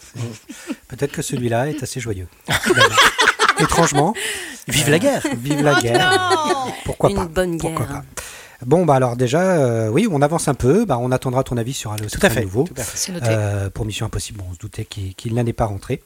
Peut-être 0.89 1.13
que 1.13 1.23
celui-là 1.23 1.69
est 1.69 1.83
assez 1.83 2.01
joyeux. 2.01 2.29
Étrangement. 3.59 4.15
Vive 4.69 4.91
la 4.91 4.99
guerre 4.99 5.23
Vive 5.39 5.63
la 5.63 5.81
guerre. 5.81 6.67
Pourquoi 6.85 7.11
Une 7.11 7.17
pas 7.17 7.25
bonne 7.27 7.59
Pourquoi 7.59 7.87
guerre. 7.87 8.03
pas 8.15 8.23
Bon, 8.65 8.85
bah 8.87 8.95
alors 8.95 9.17
déjà, 9.17 9.41
euh, 9.41 9.89
oui, 9.89 10.07
on 10.11 10.23
avance 10.23 10.47
un 10.47 10.55
peu. 10.55 10.85
Bah, 10.85 10.97
on 10.99 11.11
attendra 11.11 11.43
ton 11.43 11.57
avis 11.57 11.73
sur 11.73 11.91
Halo 11.93 12.07
Tout 12.07 12.19
à 12.23 12.31
fait. 12.31 12.43
nouveau. 12.43 12.65
tout 12.65 12.75
à 12.77 12.83
fait. 12.85 13.13
Euh, 13.25 13.71
pour 13.71 13.85
Mission 13.85 14.07
Impossible, 14.07 14.39
bon, 14.39 14.45
on 14.51 14.55
se 14.55 14.59
doutait 14.59 14.85
qu'il 14.85 15.35
n'en 15.35 15.45
est 15.45 15.53
pas 15.53 15.67
rentré. 15.67 16.01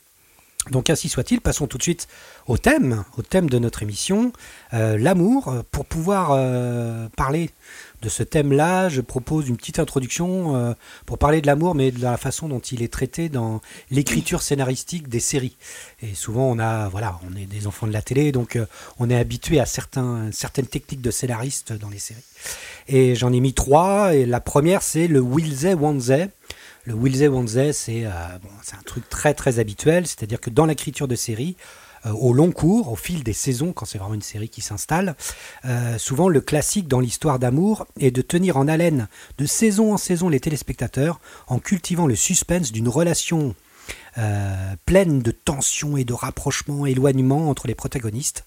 Donc 0.71 0.91
ainsi 0.91 1.09
soit-il, 1.09 1.41
passons 1.41 1.67
tout 1.67 1.79
de 1.79 1.83
suite 1.83 2.09
au 2.47 2.59
thème, 2.59 3.05
au 3.17 3.23
thème 3.23 3.49
de 3.49 3.59
notre 3.59 3.83
émission, 3.83 4.33
euh, 4.75 4.99
l'amour. 4.99 5.49
Euh, 5.49 5.63
Pour 5.71 5.85
pouvoir 5.85 6.31
euh, 6.33 7.09
parler 7.17 7.51
de 8.03 8.09
ce 8.09 8.23
thème-là, 8.23 8.89
je 8.89 9.01
propose 9.01 9.49
une 9.49 9.57
petite 9.57 9.79
introduction 9.79 10.57
euh, 10.57 10.75
pour 11.07 11.19
parler 11.19 11.41
de 11.41 11.47
l'amour, 11.47 11.75
mais 11.75 11.91
de 11.91 12.01
la 12.03 12.17
façon 12.17 12.49
dont 12.49 12.61
il 12.61 12.83
est 12.83 12.93
traité 12.93 13.29
dans 13.29 13.61
l'écriture 13.91 14.43
scénaristique 14.43 15.09
des 15.09 15.21
séries. 15.21 15.57
Et 16.03 16.15
souvent, 16.15 16.45
on 16.51 16.59
a, 16.59 16.89
voilà, 16.89 17.19
on 17.29 17.37
est 17.37 17.47
des 17.47 17.67
enfants 17.67 17.87
de 17.87 17.93
la 17.93 18.03
télé, 18.03 18.33
donc 18.33 18.57
euh, 18.57 18.67
on 18.99 19.09
est 19.09 19.17
habitué 19.17 19.61
à 19.61 19.67
certaines 19.67 20.67
techniques 20.71 21.01
de 21.01 21.11
scénaristes 21.11 21.73
dans 21.73 21.89
les 21.89 21.99
séries. 21.99 22.23
Et 22.89 23.15
j'en 23.15 23.33
ai 23.33 23.41
mis 23.41 23.55
trois. 23.55 24.15
Et 24.15 24.27
la 24.27 24.41
première, 24.41 24.83
c'est 24.83 25.09
le 25.09 25.21
won't 25.21 26.07
they. 26.07 26.29
le 26.85 26.95
Wilze 26.95 27.25
Wonze, 27.25 27.73
c'est 27.73 28.05
euh, 28.05 28.11
bon, 28.43 28.49
un 28.73 28.83
truc 28.85 29.09
très 29.09 29.35
très 29.35 29.59
habituel, 29.59 30.07
c'est-à-dire 30.07 30.41
que 30.41 30.51
dans 30.51 30.67
l'écriture 30.67 31.09
de 31.09 31.17
série, 31.17 31.57
euh, 31.59 31.86
au 32.13 32.33
long 32.33 32.53
cours, 32.53 32.93
au 32.93 32.97
fil 32.97 33.23
des 33.23 33.33
saisons, 33.33 33.73
quand 33.73 33.87
c'est 33.87 33.99
vraiment 33.99 34.15
une 34.15 34.23
série 34.23 34.49
qui 34.49 34.61
s'installe, 34.61 35.17
euh, 35.65 35.99
souvent 35.99 36.29
le 36.29 36.41
classique 36.41 36.89
dans 36.89 37.01
l'histoire 37.01 37.39
d'amour 37.39 37.87
est 38.01 38.11
de 38.11 38.23
tenir 38.23 38.57
en 38.57 38.69
haleine 38.69 39.09
de 39.39 39.47
saison 39.47 39.93
en 39.93 39.97
saison 39.97 40.29
les 40.29 40.41
téléspectateurs 40.41 41.21
en 41.47 41.59
cultivant 41.59 42.07
le 42.07 42.17
suspense 42.17 42.73
d'une 42.73 42.89
relation 42.89 43.55
euh, 44.19 44.75
pleine 44.87 45.21
de 45.21 45.31
tensions 45.31 45.97
et 45.97 46.05
de 46.05 46.13
rapprochements, 46.13 46.87
éloignements 46.87 47.49
entre 47.51 47.67
les 47.67 47.75
protagonistes. 47.75 48.45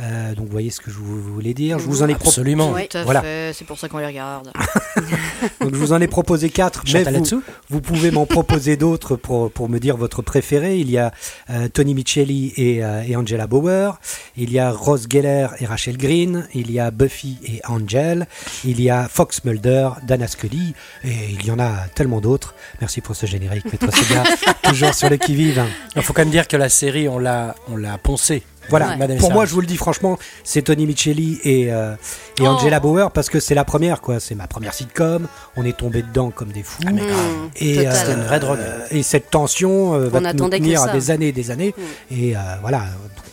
Euh, 0.00 0.34
donc 0.34 0.46
vous 0.46 0.52
voyez 0.52 0.70
ce 0.70 0.80
que 0.80 0.90
je 0.90 0.98
voulais 0.98 1.54
dire. 1.54 1.78
Je 1.78 1.84
vous 1.84 2.02
en 2.02 2.08
ai 2.08 2.14
proposé. 2.14 2.40
Absolument. 2.40 2.72
Oui. 2.72 2.88
Tout 2.88 2.98
à 2.98 3.04
Voilà. 3.04 3.22
c'est 3.52 3.64
pour 3.64 3.78
ça 3.78 3.88
qu'on 3.88 3.98
les 3.98 4.06
regarde. 4.06 4.52
Donc 5.60 5.74
je 5.74 5.78
vous 5.78 5.92
en 5.92 6.00
ai 6.00 6.06
proposé 6.06 6.50
quatre, 6.50 6.82
mais 6.86 7.04
Chantal 7.04 7.22
vous, 7.22 7.42
vous 7.70 7.80
pouvez 7.80 8.10
m'en 8.10 8.26
proposer 8.26 8.76
d'autres 8.76 9.16
pour, 9.16 9.50
pour 9.50 9.68
me 9.68 9.78
dire 9.78 9.96
votre 9.96 10.22
préféré. 10.22 10.78
Il 10.78 10.90
y 10.90 10.98
a 10.98 11.12
euh, 11.50 11.68
Tony 11.68 11.94
Micheli 11.94 12.52
et, 12.56 12.84
euh, 12.84 13.02
et 13.02 13.16
Angela 13.16 13.46
Bauer. 13.46 13.98
Il 14.36 14.52
y 14.52 14.58
a 14.58 14.70
Rose 14.70 15.06
Geller 15.10 15.48
et 15.60 15.66
Rachel 15.66 15.96
Green. 15.96 16.46
Il 16.54 16.70
y 16.70 16.78
a 16.80 16.90
Buffy 16.90 17.38
et 17.44 17.60
Angel. 17.66 18.26
Il 18.64 18.80
y 18.80 18.90
a 18.90 19.08
Fox 19.08 19.44
Mulder, 19.44 19.90
Dana 20.06 20.26
Scully. 20.28 20.74
Et 21.04 21.14
il 21.30 21.44
y 21.46 21.50
en 21.50 21.58
a 21.58 21.88
tellement 21.94 22.20
d'autres. 22.20 22.54
Merci 22.80 23.00
pour 23.00 23.16
ce 23.16 23.26
générique, 23.26 23.64
Maître 23.72 23.94
Sega. 23.94 24.24
Toujours 24.62 24.94
sur 24.94 25.05
le 25.08 25.16
qui-vive. 25.16 25.62
Il 25.96 26.02
faut 26.02 26.12
quand 26.12 26.22
même 26.22 26.30
dire 26.30 26.48
que 26.48 26.56
la 26.56 26.68
série, 26.68 27.08
on 27.08 27.18
l'a, 27.18 27.54
on 27.70 27.76
l'a 27.76 27.98
poncée. 27.98 28.42
Voilà, 28.68 28.88
Ouais. 28.88 28.96
Madame 28.96 29.18
pour 29.18 29.30
moi, 29.32 29.44
je 29.46 29.52
vous 29.54 29.60
le 29.60 29.66
dis 29.68 29.76
franchement, 29.76 30.18
c'est 30.42 30.62
Tony 30.62 30.86
Micheli 30.86 31.38
et, 31.44 31.72
euh, 31.72 31.94
et 32.40 32.42
Oh. 32.42 32.46
Angela 32.48 32.80
Bauer 32.80 33.12
parce 33.12 33.30
que 33.30 33.38
c'est 33.38 33.54
la 33.54 33.64
première, 33.64 34.00
quoi. 34.00 34.18
C'est 34.18 34.34
ma 34.34 34.48
première 34.48 34.74
sitcom. 34.74 35.28
On 35.54 35.64
est 35.64 35.76
tombé 35.76 36.02
dedans 36.02 36.30
comme 36.30 36.48
des 36.50 36.64
fous. 36.64 36.82
Ah, 36.84 36.90
mais 36.92 37.02
grave. 37.02 37.14
Mmh, 37.14 37.48
Et. 37.60 37.74
C'était 37.92 38.12
une 38.14 38.22
vraie 38.24 38.40
drogue. 38.40 38.58
euh, 38.60 38.80
et 38.90 39.04
cette 39.04 39.30
tension 39.30 39.94
euh, 39.94 40.08
va 40.08 40.18
On 40.18 40.22
nous 40.22 40.26
attendait 40.28 40.58
que 40.58 40.64
tenir 40.64 40.80
ça. 40.80 40.92
des 40.92 41.12
années 41.12 41.28
et 41.28 41.32
des 41.32 41.52
années. 41.52 41.74
Mm. 41.78 42.14
Et 42.16 42.36
euh, 42.36 42.40
voilà, 42.60 42.86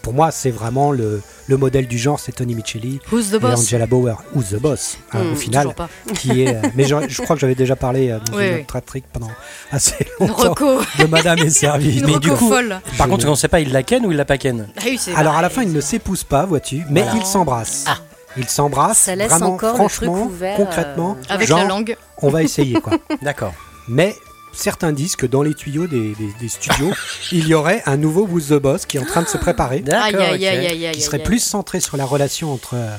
pour 0.03 0.13
moi, 0.13 0.29
c'est 0.29 0.51
vraiment 0.51 0.91
le, 0.91 1.21
le 1.47 1.57
modèle 1.57 1.87
du 1.87 1.97
genre, 1.97 2.19
c'est 2.19 2.33
Tony 2.33 2.53
Micheli 2.53 2.99
Who's 3.11 3.31
the 3.31 3.33
et 3.35 3.39
boss 3.39 3.59
Angela 3.61 3.87
Bauer, 3.87 4.21
ou 4.35 4.43
The 4.43 4.55
Boss, 4.59 4.97
hein, 5.13 5.23
Mm, 5.23 5.31
au 5.31 5.35
final. 5.35 5.73
Pas. 5.73 5.89
Qui 6.13 6.43
est, 6.43 6.55
euh, 6.55 6.61
mais 6.75 6.83
je, 6.83 6.95
je 7.09 7.21
crois 7.23 7.35
que 7.35 7.39
j'avais 7.39 7.55
déjà 7.55 7.75
parlé 7.75 8.11
euh, 8.11 8.19
dans 8.19 8.37
Oui, 8.37 8.47
une 8.47 8.53
oui. 8.55 8.61
autre 8.61 8.79
trick 8.81 9.05
pendant 9.11 9.31
assez 9.71 10.05
longtemps 10.19 10.53
de 10.99 11.05
Madame 11.05 11.39
est 11.39 11.49
servie. 11.49 12.03
Mais 12.05 12.19
du 12.19 12.29
coup- 12.29 12.49
folle. 12.49 12.79
Par 12.97 13.07
contre, 13.07 13.25
on 13.27 13.31
ne 13.31 13.35
sait 13.35 13.47
pas, 13.47 13.59
il 13.61 13.71
la 13.71 13.81
ken 13.81 14.05
ou 14.05 14.11
il 14.11 14.17
la 14.17 14.25
pas 14.25 14.37
ken 14.37 14.67
Ah 14.77 14.81
oui, 14.85 14.97
c'est 14.99 15.15
Alors 15.15 15.35
à 15.35 15.41
la 15.41 15.49
fin, 15.49 15.63
ils 15.63 15.73
ne 15.73 15.81
s'épousent 15.81 16.23
pas, 16.25 16.45
vois-tu, 16.45 16.83
mais 16.89 17.01
Voilà. 17.01 17.17
ils 17.19 17.25
s'embrassent. 17.25 17.85
Ah. 17.87 17.97
Ils 18.35 18.49
s'embrassent 18.49 18.97
Ça 18.97 19.15
laisse 19.15 19.29
vraiment, 19.29 19.53
encore 19.53 19.73
le 19.73 19.77
truc 19.77 19.89
franchement, 20.09 20.23
ouvert, 20.23 20.55
concrètement. 20.57 21.17
euh, 21.19 21.33
Avec 21.33 21.47
genre, 21.47 21.59
la 21.59 21.65
langue. 21.65 21.95
on 22.21 22.29
va 22.29 22.43
essayer 22.43 22.73
quoi. 22.81 22.93
D'accord. 23.21 23.53
Mais 23.87 24.15
certains 24.53 24.91
disent 24.91 25.15
que 25.15 25.25
dans 25.25 25.41
les 25.43 25.53
tuyaux 25.53 25.87
des, 25.87 26.13
des- 26.15 26.33
des 26.39 26.47
studios, 26.49 26.91
il 27.31 27.47
y 27.47 27.53
aurait 27.53 27.83
un 27.85 27.97
nouveau 27.97 28.25
Who's 28.25 28.47
the 28.49 28.53
Boss 28.53 28.85
qui 28.85 28.97
est 28.97 28.99
en 28.99 29.05
train 29.05 29.21
de 29.23 29.27
se 29.27 29.37
préparer, 29.37 29.77
Aïe, 29.77 29.83
D'accord. 29.83 30.21
aïe, 30.21 30.35
ok. 30.35 30.43
aïe, 30.43 30.65
aïe, 30.67 30.85
aïe, 30.87 30.91
qui 30.93 31.01
serait 31.01 31.19
plus 31.19 31.39
centré 31.39 31.79
sur 31.79 31.97
la 31.97 32.05
relation 32.05 32.53
entre, 32.53 32.75
euh, 32.75 32.95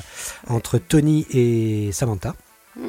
entre 0.48 0.78
Tony 0.78 1.26
et 1.32 1.90
Samantha. 1.92 2.34
mmh. 2.76 2.82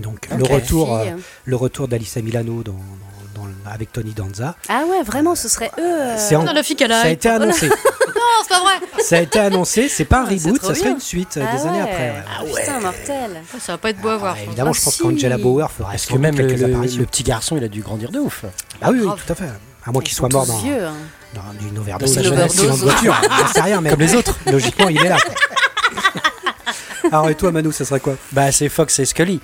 Donc 0.00 0.28
le 0.36 0.44
retour, 0.44 0.96
euh, 0.96 1.04
le 1.44 1.56
retour 1.56 1.88
d'Alissa 1.88 2.20
Milano 2.22 2.62
dans, 2.62 2.72
dans- 2.72 3.42
dans 3.42 3.46
le- 3.46 3.52
avec 3.66 3.92
Tony 3.92 4.12
Danza. 4.12 4.54
Ah 4.68 4.84
ouais, 4.88 5.02
vraiment, 5.02 5.34
ce 5.34 5.48
serait 5.48 5.70
eux. 5.78 5.82
euh, 5.82 6.14
C'est 6.18 6.36
en- 6.36 6.46
Ah, 6.46 6.52
la 6.52 6.62
fille 6.62 6.76
qu'elle 6.76 6.92
a. 6.92 7.00
Ça 7.02 7.08
a 7.08 7.10
été 7.10 7.28
annoncé. 7.28 7.68
Non, 8.24 8.42
c'est 8.42 8.48
pas 8.48 8.60
vrai. 8.60 9.02
ça 9.02 9.16
a 9.16 9.20
été 9.20 9.38
annoncé. 9.38 9.88
C'est 9.88 10.04
pas 10.04 10.20
un 10.20 10.26
Ah, 10.26 10.30
reboot, 10.30 10.60
ça 10.62 10.74
serait 10.74 10.86
bien. 10.86 10.94
une 10.94 11.00
suite 11.00 11.36
euh, 11.36 11.44
Ah 11.48 11.56
des 11.56 11.62
années 11.66 11.82
ouais. 11.82 11.90
après. 11.90 12.10
ouais. 12.10 12.24
Ah 12.26 12.42
Putain, 12.60 12.80
mortel. 12.80 13.42
Ça 13.60 13.72
va 13.72 13.78
pas 13.78 13.90
être 13.90 14.00
beau 14.00 14.08
à 14.08 14.16
voir. 14.16 14.36
Ah, 14.38 14.42
évidemment, 14.44 14.72
je 14.72 14.82
pense 14.82 14.96
qu'Angela 14.96 15.38
Bauer 15.38 15.70
fera 15.70 15.94
Est-ce 15.94 16.06
que 16.06 16.14
sans 16.14 16.18
même 16.18 16.36
le, 16.36 16.46
quelques 16.46 16.60
le- 16.60 16.66
apparitions. 16.66 17.00
le 17.00 17.06
petit 17.06 17.22
garçon, 17.22 17.56
il 17.56 17.64
a 17.64 17.68
dû 17.68 17.80
grandir 17.82 18.10
de 18.10 18.18
ouf 18.18 18.44
Ah 18.82 18.90
oui, 18.90 19.00
tout 19.02 19.32
à 19.32 19.34
fait. 19.34 19.44
À 19.86 19.92
moins 19.92 20.02
qu'il 20.02 20.14
soit 20.14 20.30
mort 20.32 20.46
dans, 20.46 20.56
vieux. 20.58 20.84
hein. 20.84 20.94
dans 21.34 21.66
une 21.68 21.78
overdose, 21.78 22.12
Sa 22.14 22.22
dans 22.22 22.28
un 22.32 22.48
jeunesse. 22.48 22.56
de 22.56 22.66
voiture. 22.66 23.14
J'en 23.38 23.46
sais 23.48 23.60
rien, 23.60 23.80
mais 23.82 23.90
Comme 23.90 24.00
les 24.00 24.14
autres. 24.14 24.34
Logiquement, 24.50 24.88
il 24.88 24.96
est 25.04 25.08
là. 25.10 25.16
Alors, 27.12 27.28
et 27.28 27.34
toi, 27.34 27.52
Manu, 27.52 27.70
ça 27.72 27.84
serait 27.84 28.00
quoi? 28.00 28.14
Bah, 28.32 28.50
c'est 28.50 28.68
Fox 28.70 28.98
et 28.98 29.04
Scully. 29.04 29.40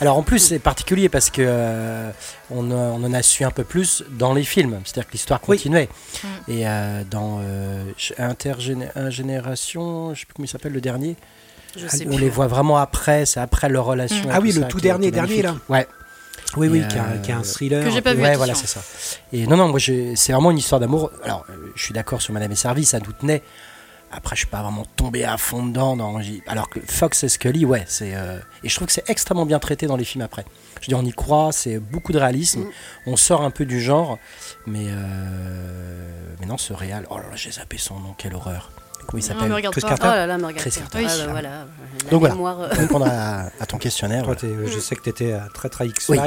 Alors 0.00 0.16
en 0.18 0.22
plus 0.22 0.38
c'est 0.38 0.58
particulier 0.58 1.08
parce 1.08 1.30
que 1.30 1.42
euh, 1.44 2.10
on, 2.50 2.70
a- 2.70 2.74
on 2.74 3.02
en 3.04 3.12
a 3.14 3.22
su 3.22 3.44
un 3.44 3.50
peu 3.50 3.64
plus 3.64 4.04
dans 4.10 4.34
les 4.34 4.44
films, 4.44 4.80
c'est-à-dire 4.84 5.06
que 5.06 5.12
l'histoire 5.12 5.40
continuait. 5.40 5.88
Mm. 6.22 6.28
Et 6.48 6.68
euh, 6.68 7.02
dans 7.10 7.40
euh, 7.42 7.82
Intergéné- 8.18 8.90
Ingénération, 8.94 10.14
je 10.14 10.20
sais 10.20 10.26
plus 10.26 10.34
comment 10.34 10.44
il 10.44 10.48
s'appelle 10.50 10.72
le 10.72 10.80
dernier, 10.80 11.16
Je 11.76 11.86
sais 11.88 12.04
on 12.06 12.10
plus. 12.10 12.18
les 12.18 12.28
voit 12.28 12.46
vraiment 12.46 12.76
après, 12.76 13.26
c'est 13.26 13.40
après 13.40 13.68
leur 13.68 13.84
relation. 13.86 14.26
Mm. 14.28 14.30
Ah 14.32 14.40
oui, 14.40 14.52
le 14.52 14.60
ça 14.62 14.66
tout 14.68 14.80
dernier, 14.80 15.10
dernier, 15.10 15.42
là. 15.42 15.56
Ouais. 15.68 15.86
Oui, 16.56 16.68
oui, 16.68 16.82
qui, 16.88 16.96
est 16.96 17.32
un, 17.32 17.40
euh, 17.40 17.42
thriller. 17.42 17.84
que 17.84 17.90
j'ai 17.90 18.00
pas 18.00 18.14
vu, 18.14 18.22
Ouais, 18.22 18.36
voilà, 18.36 18.54
c'est 18.54 18.68
ça. 18.68 18.80
Et 19.32 19.46
non, 19.46 19.56
non, 19.56 19.68
moi, 19.68 19.80
c'est 19.80 20.32
vraiment 20.32 20.50
une 20.52 20.58
histoire 20.58 20.80
d'amour. 20.80 21.10
Alors, 21.24 21.44
euh, 21.50 21.54
je 21.74 21.82
suis 21.82 21.92
d'accord 21.92 22.22
sur 22.22 22.32
Madame 22.32 22.52
et 22.52 22.56
Servie, 22.56 22.84
ça 22.84 22.98
nous 23.00 23.12
tenait. 23.12 23.42
Après, 24.16 24.34
je 24.34 24.40
suis 24.40 24.48
pas 24.48 24.62
vraiment 24.62 24.84
tombé 24.96 25.24
à 25.24 25.36
fond 25.36 25.66
dedans. 25.66 25.94
Dans, 25.96 26.18
alors 26.46 26.70
que 26.70 26.80
Fox 26.80 27.22
et 27.22 27.28
Scully, 27.28 27.64
ouais, 27.66 27.84
c'est. 27.86 28.14
euh, 28.14 28.38
et 28.64 28.68
je 28.70 28.74
trouve 28.74 28.86
que 28.86 28.92
c'est 28.94 29.08
extrêmement 29.10 29.44
bien 29.44 29.58
traité 29.58 29.86
dans 29.86 29.96
les 29.96 30.04
films 30.04 30.24
après. 30.24 30.44
Je 30.80 30.86
dis, 30.88 30.94
on 30.94 31.02
y 31.04 31.12
croit, 31.12 31.52
c'est 31.52 31.78
beaucoup 31.78 32.12
de 32.12 32.18
réalisme. 32.18 32.60
Mm. 32.60 32.70
On 33.08 33.16
sort 33.16 33.42
un 33.42 33.50
peu 33.50 33.66
du 33.66 33.80
genre, 33.80 34.18
mais. 34.66 34.86
euh, 34.88 36.34
mais 36.40 36.46
non, 36.46 36.56
ce 36.58 36.72
réal. 36.72 37.06
Oh 37.10 37.18
là 37.18 37.24
là, 37.30 37.36
j'ai 37.36 37.50
zappé 37.50 37.78
son 37.78 37.98
nom, 38.00 38.14
quelle 38.16 38.34
horreur. 38.34 38.70
Comment 39.06 39.18
il 39.20 39.22
s'appelle 39.22 39.52
Chris 39.70 39.80
pas. 39.82 39.88
Carter. 39.88 40.06
Oh 40.08 40.10
là 40.10 40.26
là, 40.26 40.38
me 40.38 40.46
regarde. 40.46 40.60
Chris 40.60 40.70
pas. 40.70 40.80
Carter. 40.98 41.06
Ah 41.08 41.12
Oui. 41.12 41.24
bah 41.26 41.30
voilà. 41.32 41.48
La 41.50 42.10
Donc 42.10 42.20
voilà. 42.20 42.34
mémoire, 42.34 42.60
euh, 42.60 42.68
Répondre 42.72 43.06
à, 43.06 43.50
à 43.60 43.66
ton 43.66 43.78
questionnaire. 43.78 44.24
Toi, 44.24 44.34
je 44.40 44.78
sais 44.80 44.96
que 44.96 45.02
tu 45.02 45.10
étais 45.10 45.36
très 45.54 45.68
très 45.68 45.84
Oui. 46.08 46.18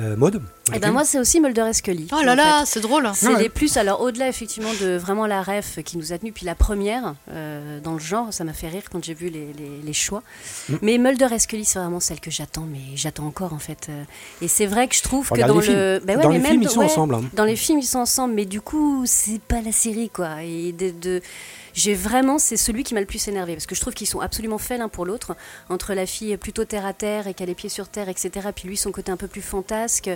Euh, 0.00 0.16
Maud 0.16 0.42
Eh 0.74 0.80
ben 0.80 0.90
moi, 0.90 1.04
c'est 1.04 1.20
aussi 1.20 1.40
Mulder 1.40 1.66
et 1.70 1.72
Scully. 1.72 2.08
Oh 2.12 2.20
là 2.24 2.34
là, 2.34 2.64
c'est 2.66 2.80
drôle. 2.80 3.08
C'est 3.14 3.28
Ouais. 3.28 3.42
les 3.44 3.48
plus, 3.48 3.76
alors 3.76 4.00
au-delà 4.00 4.28
effectivement 4.28 4.72
de 4.80 4.96
vraiment 4.96 5.26
la 5.26 5.40
ref 5.42 5.78
qui 5.84 5.96
nous 5.98 6.12
a 6.12 6.18
tenus, 6.18 6.32
puis 6.34 6.44
la 6.46 6.56
première 6.56 7.14
euh, 7.30 7.78
dans 7.80 7.92
le 7.92 8.00
genre, 8.00 8.32
ça 8.32 8.42
m'a 8.42 8.52
fait 8.52 8.68
rire 8.68 8.82
quand 8.90 9.04
j'ai 9.04 9.14
vu 9.14 9.28
les, 9.28 9.52
les- 9.52 9.80
les 9.84 9.92
choix. 9.92 10.24
Mm. 10.68 10.74
Mais 10.82 10.98
Mulder 10.98 11.28
et 11.32 11.38
Scully, 11.38 11.64
c'est 11.64 11.78
vraiment 11.78 12.00
celle 12.00 12.18
que 12.18 12.30
j'attends, 12.32 12.66
mais 12.68 12.96
j'attends 12.96 13.26
encore 13.26 13.52
en 13.52 13.58
fait. 13.60 13.88
Et 14.42 14.48
c'est 14.48 14.66
vrai 14.66 14.88
que 14.88 14.96
je 14.96 15.02
trouve 15.02 15.28
que 15.30 15.40
dans 15.40 15.54
les 15.58 15.62
films. 15.62 15.76
le. 15.76 16.00
Ben 16.04 16.16
ouais, 16.16 16.22
Dans 16.24 16.28
mais 16.30 16.36
les 16.38 16.42
même 16.42 16.50
films, 16.52 16.62
ils 16.62 16.66
dans- 16.66 16.70
sont 16.72 16.80
ouais, 16.80 16.86
ensemble. 16.86 17.14
hein. 17.14 17.22
Dans 17.34 17.44
les 17.44 17.56
films, 17.56 17.78
ils 17.78 17.86
sont 17.86 18.00
ensemble, 18.00 18.34
mais 18.34 18.46
du 18.46 18.60
coup, 18.60 19.04
c'est 19.06 19.40
pas 19.40 19.60
la 19.60 19.70
série 19.72 20.10
quoi. 20.10 20.42
Et 20.42 20.72
de. 20.72 20.90
de- 20.90 21.22
j'ai 21.74 21.94
vraiment, 21.94 22.38
c'est 22.38 22.56
celui 22.56 22.84
qui 22.84 22.94
m'a 22.94 23.00
le 23.00 23.06
plus 23.06 23.26
énervé 23.28 23.54
parce 23.54 23.66
que 23.66 23.74
je 23.74 23.80
trouve 23.80 23.92
qu'ils 23.94 24.06
sont 24.06 24.20
absolument 24.20 24.58
faits 24.58 24.78
l'un 24.78 24.88
pour 24.88 25.04
l'autre. 25.04 25.36
Entre 25.68 25.92
la 25.94 26.06
fille 26.06 26.36
plutôt 26.36 26.64
terre 26.64 26.86
à 26.86 26.92
terre 26.92 27.26
et 27.26 27.34
qui 27.34 27.42
a 27.42 27.46
les 27.46 27.54
pieds 27.54 27.68
sur 27.68 27.88
terre, 27.88 28.08
etc. 28.08 28.30
Puis 28.54 28.68
lui, 28.68 28.76
son 28.76 28.92
côté 28.92 29.10
un 29.12 29.16
peu 29.16 29.26
plus 29.28 29.42
fantasque. 29.42 30.06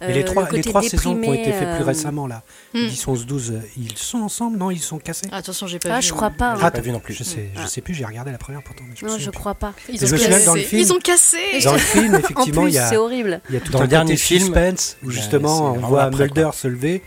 Mais 0.00 0.06
euh, 0.08 0.12
les 0.12 0.24
trois, 0.24 0.42
le 0.42 0.48
côté 0.48 0.62
les 0.62 0.68
trois 0.68 0.82
saisons 0.82 1.18
qui 1.20 1.28
ont 1.28 1.32
été 1.34 1.52
faites 1.52 1.74
plus 1.76 1.82
euh, 1.82 1.86
récemment, 1.86 2.26
là, 2.26 2.42
Hmm. 2.74 2.88
10, 2.88 3.06
11, 3.08 3.26
12, 3.26 3.50
euh, 3.52 3.60
ils 3.78 3.96
sont 3.96 4.18
ensemble 4.18 4.58
Non, 4.58 4.70
ils 4.70 4.80
sont 4.80 4.98
cassés 4.98 5.28
Ah, 5.30 5.36
attention, 5.36 5.66
j'ai 5.68 5.78
pas 5.78 5.90
Ah, 5.94 6.00
vu. 6.00 6.06
je 6.06 6.12
crois 6.12 6.30
pas. 6.30 6.56
J'ai 6.58 6.64
hein. 6.64 6.70
pas 6.70 6.80
vu 6.80 6.90
non 6.90 6.98
plus. 7.00 7.14
Je 7.14 7.22
sais, 7.22 7.48
je 7.54 7.60
Ah. 7.62 7.66
sais 7.68 7.80
plus, 7.80 7.94
j'ai 7.94 8.04
regardé 8.04 8.32
la 8.32 8.38
première 8.38 8.62
pourtant. 8.62 8.82
mais 8.88 8.96
je 8.96 9.06
Non, 9.06 9.16
je 9.18 9.30
plus. 9.30 9.38
crois 9.38 9.54
pas. 9.54 9.72
Ils 9.88 10.04
ont 10.04 10.08
que 10.08 10.16
dans 10.16 10.16
le 10.16 10.28
cassé. 10.28 10.60
film- 10.64 10.80
Ils 10.82 10.92
ont 10.92 10.98
cassé. 10.98 11.38
Dans 11.62 11.72
le 11.74 11.78
film, 11.78 12.14
En 12.14 12.18
effectivement, 12.18 12.66
il 12.66 12.74
y 12.74 12.78
a, 12.78 12.88
c'est 12.88 12.96
horrible. 12.96 13.40
il 13.48 13.54
y 13.54 13.58
a 13.58 13.60
tout 13.60 13.70
Dans 13.72 13.78
un 13.78 13.82
le 13.82 13.88
dernier 13.88 14.16
film, 14.16 14.40
suspense 14.46 14.96
où 15.04 15.10
a- 15.10 15.12
justement 15.12 15.72
on 15.74 15.78
voit 15.78 16.10
Mulder 16.10 16.50
se 16.52 16.66
lever 16.66 17.02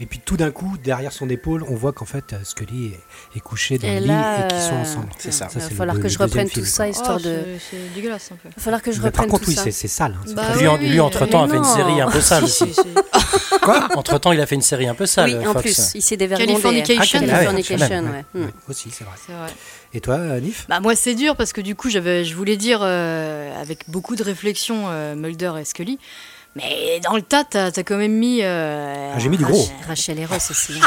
et 0.00 0.06
puis 0.06 0.20
tout 0.24 0.36
d'un 0.36 0.50
coup 0.50 0.76
derrière 0.82 1.12
son 1.12 1.28
épaule 1.30 1.64
on 1.68 1.74
voit 1.74 1.92
qu'en 1.92 2.04
fait 2.04 2.32
euh, 2.32 2.36
Scully 2.44 2.86
est, 2.88 3.00
est 3.36 3.40
couché 3.40 3.78
dans 3.78 3.88
Et 3.88 3.94
le 3.94 4.00
lit 4.02 4.06
là, 4.08 4.44
et 4.44 4.48
qu'ils 4.48 4.60
sont 4.60 4.74
ensemble. 4.74 5.08
C'est 5.18 5.32
ça. 5.32 5.48
Ça, 5.48 5.58
Il 5.58 5.62
va 5.62 5.70
falloir 5.70 5.98
que 6.00 6.08
je 6.08 6.18
reprenne 6.18 6.48
tout 6.50 6.64
ça, 6.64 6.88
histoire 6.88 7.18
Oh, 7.20 7.26
de. 7.26 7.40
c'est- 7.70 7.94
dégueulasse 7.94 8.30
un 8.32 8.36
peu. 8.36 8.48
Il 8.50 8.54
va 8.56 8.62
falloir 8.62 8.82
que 8.82 8.92
je 8.92 8.96
reprenne 9.00 9.12
par 9.12 9.26
contre 9.26 9.44
tout 9.44 9.50
oui 9.50 9.56
ça. 9.56 9.70
c'est 9.70 9.88
sale. 9.88 10.14
hein, 10.18 10.24
c'est 10.26 10.34
Bah 10.34 10.42
lui, 10.78 11.00
entre-temps, 11.00 11.44
a 11.44 11.48
fait 11.48 11.56
une 11.56 11.64
série 11.64 12.00
un 12.00 12.10
peu 12.10 12.20
sale. 12.20 12.46
Si, 12.48 12.64
si, 12.66 12.74
si. 12.74 12.80
Quoi 13.62 13.88
Entre 13.96 14.18
temps, 14.18 14.32
il 14.32 14.40
a 14.40 14.46
fait 14.46 14.54
une 14.54 14.62
série 14.62 14.86
un 14.86 14.94
peu 14.94 15.06
sale. 15.06 15.36
Oui, 15.40 15.46
en 15.46 15.52
Fox. 15.52 15.62
plus, 15.62 15.90
il 15.94 16.02
s'est 16.02 16.16
dévergondé. 16.16 16.48
Californication. 16.48 17.20
Ah, 17.22 17.24
Ah, 17.26 17.30
Californication, 17.30 17.88
même, 17.88 18.04
ouais. 18.10 18.24
ouais. 18.40 18.46
Hmm. 18.46 18.50
Aussi 18.68 18.90
c'est 18.90 19.04
vrai. 19.04 19.14
Et 19.94 20.00
toi 20.00 20.14
euh, 20.16 20.40
Nif? 20.40 20.66
Bah 20.68 20.80
moi 20.80 20.94
c'est 20.94 21.14
dur 21.14 21.36
parce 21.36 21.52
que 21.52 21.60
du 21.60 21.74
coup 21.74 21.88
j'avais, 21.88 22.24
je 22.24 22.34
voulais 22.34 22.56
dire 22.56 22.80
euh, 22.82 23.60
avec 23.60 23.88
beaucoup 23.88 24.14
de 24.16 24.22
réflexion 24.22 24.84
euh, 24.88 25.14
Mulder 25.14 25.52
et 25.60 25.64
Scully, 25.64 25.98
mais 26.56 27.00
dans 27.04 27.14
le 27.14 27.22
tas 27.22 27.44
t'as 27.44 27.66
as 27.66 27.82
quand 27.84 27.96
même 27.96 28.12
mis. 28.12 28.40
euh, 28.42 29.12
Ah, 29.14 29.18
j'ai 29.18 29.28
mis 29.28 29.36
du 29.36 29.44
gros. 29.44 29.68
Rachel 29.86 30.18
et 30.18 30.24
Ross 30.26 30.50
aussi. 30.50 30.72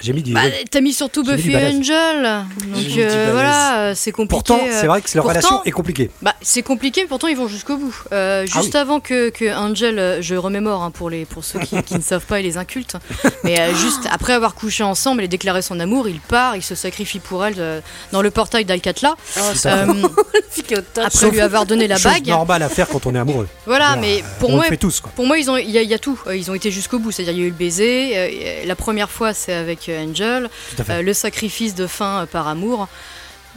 J'ai 0.00 0.12
mis 0.12 0.22
du 0.22 0.34
Bah, 0.34 0.42
t'as 0.70 0.80
mis 0.82 0.92
surtout 0.92 1.22
Buffy 1.22 1.52
et. 1.52 1.56
Angel, 1.56 2.44
donc 2.66 2.98
euh, 2.98 3.28
voilà 3.32 3.78
euh, 3.78 3.92
c'est 3.96 4.10
compliqué. 4.12 4.28
Pourtant 4.28 4.60
c'est 4.70 4.86
vrai 4.86 5.00
que 5.00 5.08
leur 5.14 5.24
pourtant- 5.24 5.28
relation 5.38 5.64
est 5.64 5.70
compliquée. 5.70 6.10
Bah, 6.20 6.34
c'est 6.42 6.62
compliqué, 6.62 7.02
mais 7.02 7.06
pourtant 7.06 7.28
ils 7.28 7.36
vont 7.36 7.48
jusqu'au 7.48 7.76
bout. 7.78 7.96
Euh, 8.12 8.44
Ah 8.52 8.60
juste 8.60 8.74
avant 8.74 9.00
que, 9.00 9.30
que 9.30 9.54
Angel, 9.56 10.18
je 10.20 10.34
remémore 10.34 10.82
hein, 10.82 10.90
pour, 10.90 11.08
les, 11.08 11.24
pour 11.24 11.42
ceux 11.44 11.60
qui, 11.60 11.80
qui 11.84 11.94
ne 11.94 12.02
savent 12.02 12.26
pas 12.26 12.40
et 12.40 12.42
les 12.42 12.58
incultes, 12.58 12.96
mais 13.44 13.72
juste 13.76 14.06
après 14.10 14.34
avoir 14.34 14.54
couché 14.54 14.82
ensemble 14.84 15.22
et 15.22 15.28
déclaré 15.28 15.62
son 15.62 15.80
amour, 15.80 16.06
il 16.08 16.20
part, 16.20 16.56
il 16.56 16.62
se 16.62 16.74
sacrifie 16.74 17.20
pour 17.20 17.46
elle 17.46 17.82
dans 18.12 18.20
le 18.20 18.30
portail 18.30 18.64
d'Alcatla. 18.66 19.14
Oh, 19.38 19.40
après 21.02 21.30
lui 21.30 21.40
avoir 21.40 21.64
donné 21.66 21.88
la 21.88 21.98
bague. 21.98 22.26
normale 22.26 22.62
à 22.62 22.68
faire 22.68 22.88
quand 22.88 23.06
on 23.06 23.14
est 23.14 23.18
amoureux. 23.18 23.48
Voilà, 23.64 23.96
mais 23.96 24.22
pour 24.40 24.50
moi, 24.50 24.64
fait 24.74 24.80
tous 24.80 25.00
quoi. 25.00 25.12
pour 25.14 25.26
moi, 25.26 25.38
ils 25.38 25.50
ont, 25.50 25.56
il 25.56 25.68
y, 25.70 25.78
y 25.84 25.94
a 25.94 25.98
tout. 25.98 26.20
Euh, 26.26 26.36
Ils 26.36 26.50
ont 26.50 26.54
été 26.54 26.70
jusqu'au 26.70 26.98
bout. 26.98 27.12
C'est-à-dire, 27.12 27.34
il 27.34 27.40
y 27.40 27.42
a 27.42 27.46
eu 27.46 27.50
le 27.50 27.54
baiser. 27.56 28.12
euh, 28.14 28.64
la 28.66 28.74
première 28.76 29.10
fois, 29.10 29.32
c'est 29.34 29.52
avec 29.52 29.88
euh, 29.88 30.04
Angel. 30.04 30.48
Le 30.88 31.12
sacrifice 31.12 31.74
de 31.74 31.86
fin 31.86 32.26
par 32.30 32.48
amour. 32.48 32.88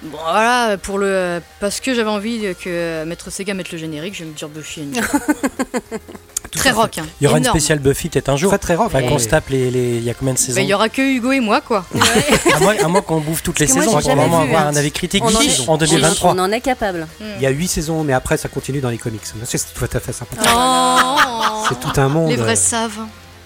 Bon, 0.03 0.17
voilà, 0.21 0.77
pour 0.77 0.99
le, 0.99 1.41
parce 1.59 1.79
que 1.79 1.95
j'avais 1.95 2.09
envie 2.09 2.53
que 2.63 3.03
Maître 3.05 3.31
Sega 3.31 3.55
mette 3.55 3.71
le 3.71 3.79
générique, 3.79 4.13
je 4.13 4.23
vais 4.23 4.29
me 4.29 4.35
dire 4.35 4.47
Buffy 4.47 4.81
très 6.51 6.71
rock. 6.71 6.97
Hein. 6.97 7.05
Il 7.19 7.25
y 7.25 7.27
aura 7.27 7.37
une 7.37 7.43
spéciale 7.43 7.79
Buffy 7.79 8.09
peut-être 8.09 8.29
un 8.29 8.37
jour. 8.37 8.49
Très 8.49 8.57
très 8.59 8.75
rock. 8.75 8.87
Enfin, 8.87 9.03
qu'on 9.03 9.19
se 9.19 9.27
tape 9.27 9.49
les, 9.49 9.67
Il 9.69 10.03
y 10.03 10.09
a 10.09 10.13
combien 10.13 10.33
de 10.33 10.39
saisons 10.39 10.55
bah, 10.55 10.61
Il 10.61 10.69
y 10.69 10.73
aura 10.73 10.89
que 10.89 11.01
Hugo 11.01 11.31
et 11.31 11.39
moi, 11.39 11.61
quoi. 11.61 11.85
à 12.83 12.87
moins, 12.87 13.01
qu'on 13.01 13.19
bouffe 13.19 13.43
toutes 13.43 13.59
les 13.59 13.67
saisons, 13.67 13.91
on 13.91 13.99
va 13.99 14.01
vraiment 14.01 14.41
avoir 14.41 14.67
hein. 14.67 14.69
un 14.69 14.75
avis 14.75 14.91
critique 14.91 15.23
en, 15.23 15.77
2023. 15.77 16.33
On 16.33 16.39
en 16.39 16.51
est 16.51 16.61
capable. 16.61 17.07
Il 17.37 17.41
y 17.41 17.45
a 17.45 17.49
8 17.49 17.67
saisons, 17.67 18.03
mais 18.03 18.13
après 18.13 18.37
ça 18.37 18.49
continue 18.49 18.81
dans 18.81 18.89
les 18.89 18.97
comics. 18.97 19.21
C'est 19.43 19.73
tout 19.73 19.85
à 19.91 19.99
fait 19.99 20.13
sympa. 20.13 20.35
Oh. 20.47 21.65
C'est 21.69 21.79
tout 21.79 21.99
un 21.99 22.07
monde. 22.07 22.29
Les 22.29 22.35
vrais 22.35 22.55
savent. 22.55 22.99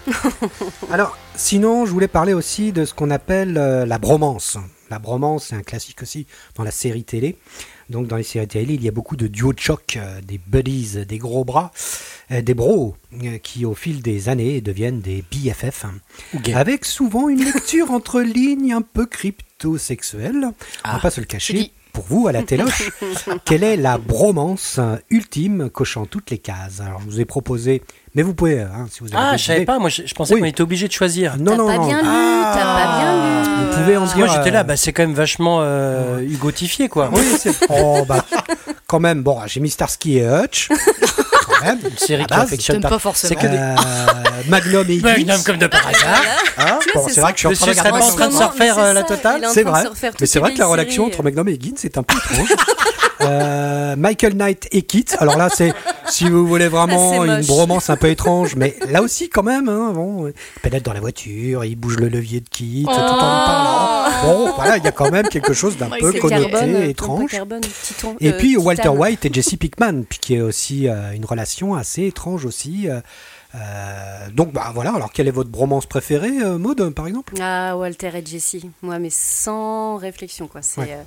Alors, 0.90 1.16
sinon, 1.36 1.86
je 1.86 1.92
voulais 1.92 2.08
parler 2.08 2.34
aussi 2.34 2.72
de 2.72 2.84
ce 2.84 2.94
qu'on 2.94 3.10
appelle 3.10 3.56
euh, 3.56 3.86
la 3.86 3.98
bromance. 3.98 4.58
La 4.90 4.98
bromance, 4.98 5.46
c'est 5.48 5.56
un 5.56 5.62
classique 5.62 6.02
aussi 6.02 6.26
dans 6.56 6.64
la 6.64 6.70
série 6.70 7.04
télé. 7.04 7.38
Donc, 7.92 8.08
dans 8.08 8.16
les 8.16 8.22
séries 8.22 8.48
télé, 8.48 8.74
il 8.74 8.82
y 8.82 8.88
a 8.88 8.90
beaucoup 8.90 9.16
de 9.16 9.26
duo 9.26 9.52
de 9.52 9.60
choc, 9.60 9.96
euh, 9.96 10.20
des 10.22 10.38
buddies, 10.38 11.04
des 11.06 11.18
gros 11.18 11.44
bras, 11.44 11.70
euh, 12.30 12.40
des 12.40 12.54
bros, 12.54 12.96
qui 13.42 13.66
au 13.66 13.74
fil 13.74 14.00
des 14.00 14.30
années 14.30 14.62
deviennent 14.62 15.00
des 15.00 15.22
BFF. 15.30 15.84
Avec 16.54 16.86
souvent 16.86 17.28
une 17.28 17.44
lecture 17.44 17.90
entre 17.98 18.22
lignes 18.22 18.72
un 18.72 18.82
peu 18.82 19.04
crypto-sexuelle. 19.04 20.44
On 20.84 20.88
va 20.88 20.96
ah. 20.96 20.98
pas 21.00 21.10
se 21.10 21.20
le 21.20 21.26
cacher 21.26 21.70
pour 21.92 22.04
vous 22.08 22.28
à 22.28 22.32
la 22.32 22.42
téloche, 22.42 22.90
quelle 23.44 23.64
est 23.64 23.76
la 23.76 23.98
bromance 23.98 24.80
ultime 25.10 25.70
cochant 25.70 26.06
toutes 26.06 26.30
les 26.30 26.38
cases? 26.38 26.80
Alors 26.80 27.00
je 27.00 27.06
vous 27.06 27.20
ai 27.20 27.24
proposé, 27.24 27.82
mais 28.14 28.22
vous 28.22 28.34
pouvez, 28.34 28.60
hein, 28.60 28.86
si 28.90 29.00
vous 29.00 29.14
avez 29.14 29.16
Ah, 29.18 29.36
je 29.36 29.44
savais 29.44 29.64
pas, 29.64 29.78
moi 29.78 29.88
je, 29.88 30.02
pensais 30.14 30.38
qu'on 30.38 30.44
était 30.44 30.62
obligé 30.62 30.88
de 30.88 30.92
choisir. 30.92 31.36
Non, 31.38 31.56
non, 31.56 31.66
pas 31.66 31.76
non. 31.76 31.86
Bien 31.86 32.02
lu, 32.02 32.08
ah, 32.08 32.52
t'as 32.54 32.64
pas 32.64 33.00
bien 33.00 33.12
lu. 33.14 33.64
Vous 33.64 33.78
pouvez 33.78 33.96
en 33.96 34.04
dire. 34.06 34.16
Moi 34.16 34.28
j'étais 34.28 34.50
là, 34.50 34.60
euh, 34.60 34.64
bah, 34.64 34.76
c'est 34.76 34.92
quand 34.92 35.02
même 35.02 35.14
vachement 35.14 35.58
euh, 35.60 36.20
Hugotifié 36.20 36.88
quoi. 36.88 37.10
Oui, 37.12 37.24
c'est. 37.38 37.54
Oh, 37.68 38.04
bah, 38.06 38.24
quand 38.86 39.00
même, 39.00 39.22
bon, 39.22 39.38
j'ai 39.46 39.60
mis 39.60 39.70
Starsky 39.70 40.18
et 40.18 40.26
Hutch. 40.26 40.68
Une 41.64 41.98
série 41.98 42.26
qui 42.26 42.34
affectionne 42.34 42.80
pas, 42.80 42.98
forcément. 42.98 43.40
Que 43.40 43.46
des... 43.46 43.56
euh, 43.56 43.74
Magnum 44.48 44.88
et 44.90 45.00
Magnum 45.00 45.42
comme 45.44 45.58
de 45.58 45.66
par 45.66 45.86
hasard. 45.86 46.22
Hein 46.58 46.78
bon, 46.94 47.06
c'est 47.08 47.20
vrai 47.20 47.32
que 47.32 47.38
je 47.40 47.54
suis 47.54 47.70
en 47.70 47.74
train 47.74 47.90
de, 47.90 48.02
en 48.02 48.10
train 48.10 48.28
de 48.28 48.32
se 48.32 48.42
refaire 48.42 48.78
euh, 48.78 48.92
la 48.92 49.02
totale. 49.02 49.46
C'est 49.52 49.62
vrai. 49.62 49.84
Mais 50.20 50.26
c'est 50.26 50.38
vrai 50.38 50.54
que 50.54 50.58
la 50.58 50.66
relation 50.66 51.06
entre 51.06 51.22
Magnum 51.22 51.48
et 51.48 51.52
Higgins 51.52 51.74
c'est 51.76 51.96
un 51.98 52.02
peu 52.02 52.16
étrange. 52.16 52.48
Euh, 53.20 53.96
Michael 53.96 54.34
Knight 54.34 54.68
et 54.72 54.82
Kit. 54.82 55.04
Alors 55.18 55.36
là, 55.36 55.48
c'est 55.54 55.74
si 56.08 56.28
vous 56.28 56.46
voulez 56.46 56.68
vraiment 56.68 57.24
une 57.24 57.44
bromance 57.44 57.90
un 57.90 57.96
peu 57.96 58.08
étrange, 58.08 58.56
mais 58.56 58.76
là 58.88 59.02
aussi 59.02 59.28
quand 59.28 59.42
même. 59.42 59.68
Hein, 59.68 59.92
bon, 59.94 60.28
il 60.28 60.34
pénètre 60.62 60.84
dans 60.84 60.92
la 60.92 61.00
voiture, 61.00 61.64
il 61.64 61.76
bouge 61.76 61.96
le 61.96 62.08
levier 62.08 62.40
de 62.40 62.48
Kit 62.48 62.84
tout 62.84 62.90
en 62.90 63.02
lui 63.02 63.18
parlant. 63.18 64.10
Bon, 64.24 64.52
voilà, 64.56 64.76
il 64.76 64.84
y 64.84 64.88
a 64.88 64.92
quand 64.92 65.10
même 65.10 65.28
quelque 65.28 65.52
chose 65.52 65.76
d'un 65.76 65.90
peu 65.90 66.12
connoté, 66.12 66.88
étrange. 66.88 67.36
Et 68.20 68.32
puis 68.32 68.56
Walter 68.56 68.88
White 68.88 69.24
et 69.24 69.32
Jesse 69.32 69.56
Pickman, 69.56 70.02
qui 70.08 70.36
est 70.36 70.40
aussi 70.40 70.88
une 71.14 71.24
relation 71.24 71.74
assez 71.74 72.06
étrange 72.06 72.44
aussi. 72.44 72.88
Euh, 72.88 73.00
donc 74.32 74.52
bah 74.52 74.70
voilà, 74.74 74.94
alors 74.94 75.12
quelle 75.12 75.28
est 75.28 75.32
votre 75.32 75.50
bromance 75.50 75.84
préférée, 75.86 76.42
euh, 76.42 76.58
Maud, 76.58 76.94
par 76.94 77.06
exemple? 77.06 77.34
Ah, 77.40 77.76
Walter 77.76 78.10
et 78.14 78.24
Jessie, 78.24 78.70
moi 78.80 78.98
mais 78.98 79.10
sans 79.10 79.96
réflexion 79.96 80.46
quoi. 80.48 80.62
C'est 80.62 80.92
euh, 80.92 81.04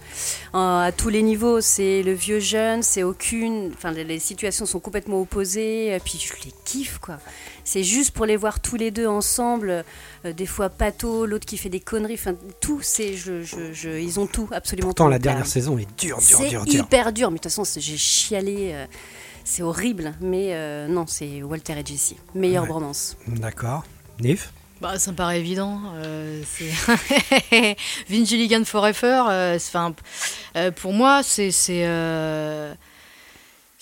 à 0.53 0.91
tous 0.91 1.09
les 1.09 1.23
niveaux, 1.23 1.61
c'est 1.61 2.03
le 2.03 2.13
vieux 2.13 2.39
jeune, 2.39 2.83
c'est 2.83 3.03
aucune, 3.03 3.71
enfin 3.73 3.91
les, 3.91 4.19
situations 4.19 4.65
sont 4.65 4.79
complètement 4.79 5.21
opposées, 5.21 5.95
et 5.95 5.99
puis 5.99 6.19
je 6.19 6.33
les 6.45 6.53
kiffe 6.65 6.99
quoi. 6.99 7.17
C'est 7.63 7.83
juste 7.83 8.11
pour 8.11 8.27
les 8.27 8.37
voir 8.37 8.59
tous 8.59 8.75
les 8.75 8.91
deux 8.91 9.07
ensemble, 9.07 9.83
des 10.23 10.45
fois 10.45 10.69
pato, 10.69 11.25
l'autre 11.25 11.45
qui 11.47 11.57
fait 11.57 11.69
des 11.69 11.79
conneries, 11.79 12.13
enfin 12.13 12.35
tout, 12.59 12.79
c'est 12.83 13.15
je, 13.15 13.41
je, 13.41 13.89
ils 13.89 14.19
ont 14.19 14.27
tout 14.27 14.47
absolument. 14.51 14.89
Pourtant 14.89 15.07
la 15.07 15.19
dernière 15.19 15.47
saison 15.47 15.79
est 15.79 15.87
dure, 15.97 16.19
dure, 16.19 16.39
dure, 16.47 16.65
dure. 16.65 16.83
hyper 16.83 17.11
dur, 17.11 17.31
mais 17.31 17.37
de 17.37 17.41
toute 17.41 17.51
façon 17.51 17.79
j'ai 17.79 17.97
chialé. 17.97 18.85
C'est 19.45 19.61
horrible, 19.61 20.13
mais 20.19 20.49
euh, 20.53 20.87
non, 20.87 21.05
c'est 21.07 21.41
Walter 21.43 21.73
et 21.79 21.85
Jesse. 21.85 22.15
Meilleure 22.33 22.63
ouais. 22.63 22.69
bromance. 22.69 23.15
D'accord. 23.27 23.85
Nif 24.19 24.51
bah, 24.81 24.99
ça 24.99 25.11
me 25.11 25.15
paraît 25.15 25.39
évident. 25.39 25.79
Euh, 25.95 26.43
Vince 28.09 28.27
Gilligan 28.27 28.65
Forever, 28.65 29.23
euh, 29.29 29.57
euh, 30.57 30.71
pour 30.71 30.91
moi, 30.93 31.23
c'est 31.23 31.49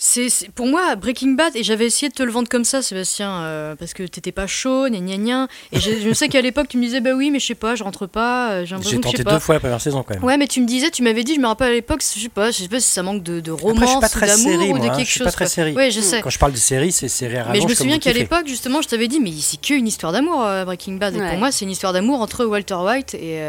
c'est, 0.06 0.28
pour 0.54 0.66
moi 0.66 0.96
Breaking 0.96 1.30
Bad 1.30 1.56
et 1.56 1.62
j'avais 1.62 1.86
essayé 1.86 2.10
de 2.10 2.14
te 2.14 2.22
le 2.22 2.30
vendre 2.30 2.46
comme 2.50 2.64
ça 2.64 2.82
Sébastien 2.82 3.40
euh, 3.40 3.74
parce 3.74 3.94
que 3.94 4.02
t'étais 4.02 4.32
pas 4.32 4.46
chaud 4.46 4.86
gna 4.90 4.98
gna 5.00 5.16
gna. 5.16 5.48
Et 5.72 5.80
je, 5.80 6.12
sais 6.12 6.28
qu'à 6.28 6.42
l'époque 6.42 6.68
tu 6.68 6.76
me 6.76 6.82
disais 6.82 7.00
bah 7.00 7.12
oui 7.14 7.30
mais 7.30 7.40
je 7.40 7.46
sais 7.46 7.54
pas 7.54 7.74
je 7.74 7.82
rentre 7.82 8.06
pas 8.06 8.50
euh, 8.50 8.66
j'ai 8.66 9.00
tenté 9.00 9.24
deux 9.24 9.38
fois 9.38 9.54
la 9.54 9.60
première 9.60 9.80
saison 9.80 10.02
quand 10.02 10.12
même. 10.14 10.22
Ouais 10.22 10.36
mais 10.36 10.46
tu 10.46 10.60
me 10.60 10.66
disais 10.66 10.90
tu 10.90 11.02
m'avais 11.02 11.24
dit 11.24 11.36
je 11.36 11.40
me 11.40 11.46
rappelle 11.46 11.68
à 11.68 11.72
l'époque 11.72 12.02
je 12.02 12.20
sais 12.20 12.28
pas 12.28 12.50
je 12.50 12.58
sais 12.58 12.68
pas 12.68 12.80
si 12.80 12.92
ça 12.92 13.02
manque 13.02 13.22
de, 13.22 13.40
de 13.40 13.50
romance 13.50 14.04
Après, 14.04 14.26
d'amour 14.26 14.70
ou 14.70 14.78
de 14.78 14.84
hein. 14.84 14.94
quelque 14.94 14.98
chose 14.98 15.06
je 15.06 15.10
suis 15.12 15.20
pas 15.20 15.32
très 15.32 15.46
série. 15.46 15.72
Ouais 15.72 15.90
je 15.90 16.00
sais. 16.00 16.20
Quand 16.20 16.28
je 16.28 16.38
parle 16.38 16.52
de 16.52 16.58
série 16.58 16.92
c'est 16.92 17.08
série 17.08 17.38
mais 17.50 17.62
je 17.62 17.66
me 17.66 17.74
souviens 17.74 17.98
qu'à 17.98 18.12
l'époque 18.12 18.46
justement 18.46 18.82
je 18.82 18.88
t'avais 18.88 19.08
dit 19.08 19.20
mais 19.20 19.32
c'est 19.40 19.58
qu'une 19.58 19.86
histoire 19.86 20.12
d'amour 20.12 20.44
euh, 20.44 20.66
Breaking 20.66 20.96
Bad. 20.96 21.16
Et 21.16 21.18
pour 21.18 21.38
moi 21.38 21.50
c'est 21.50 21.64
une 21.64 21.70
histoire 21.70 21.94
d'amour 21.94 22.20
entre 22.20 22.44
Walter 22.44 22.74
White 22.74 23.14
et, 23.14 23.40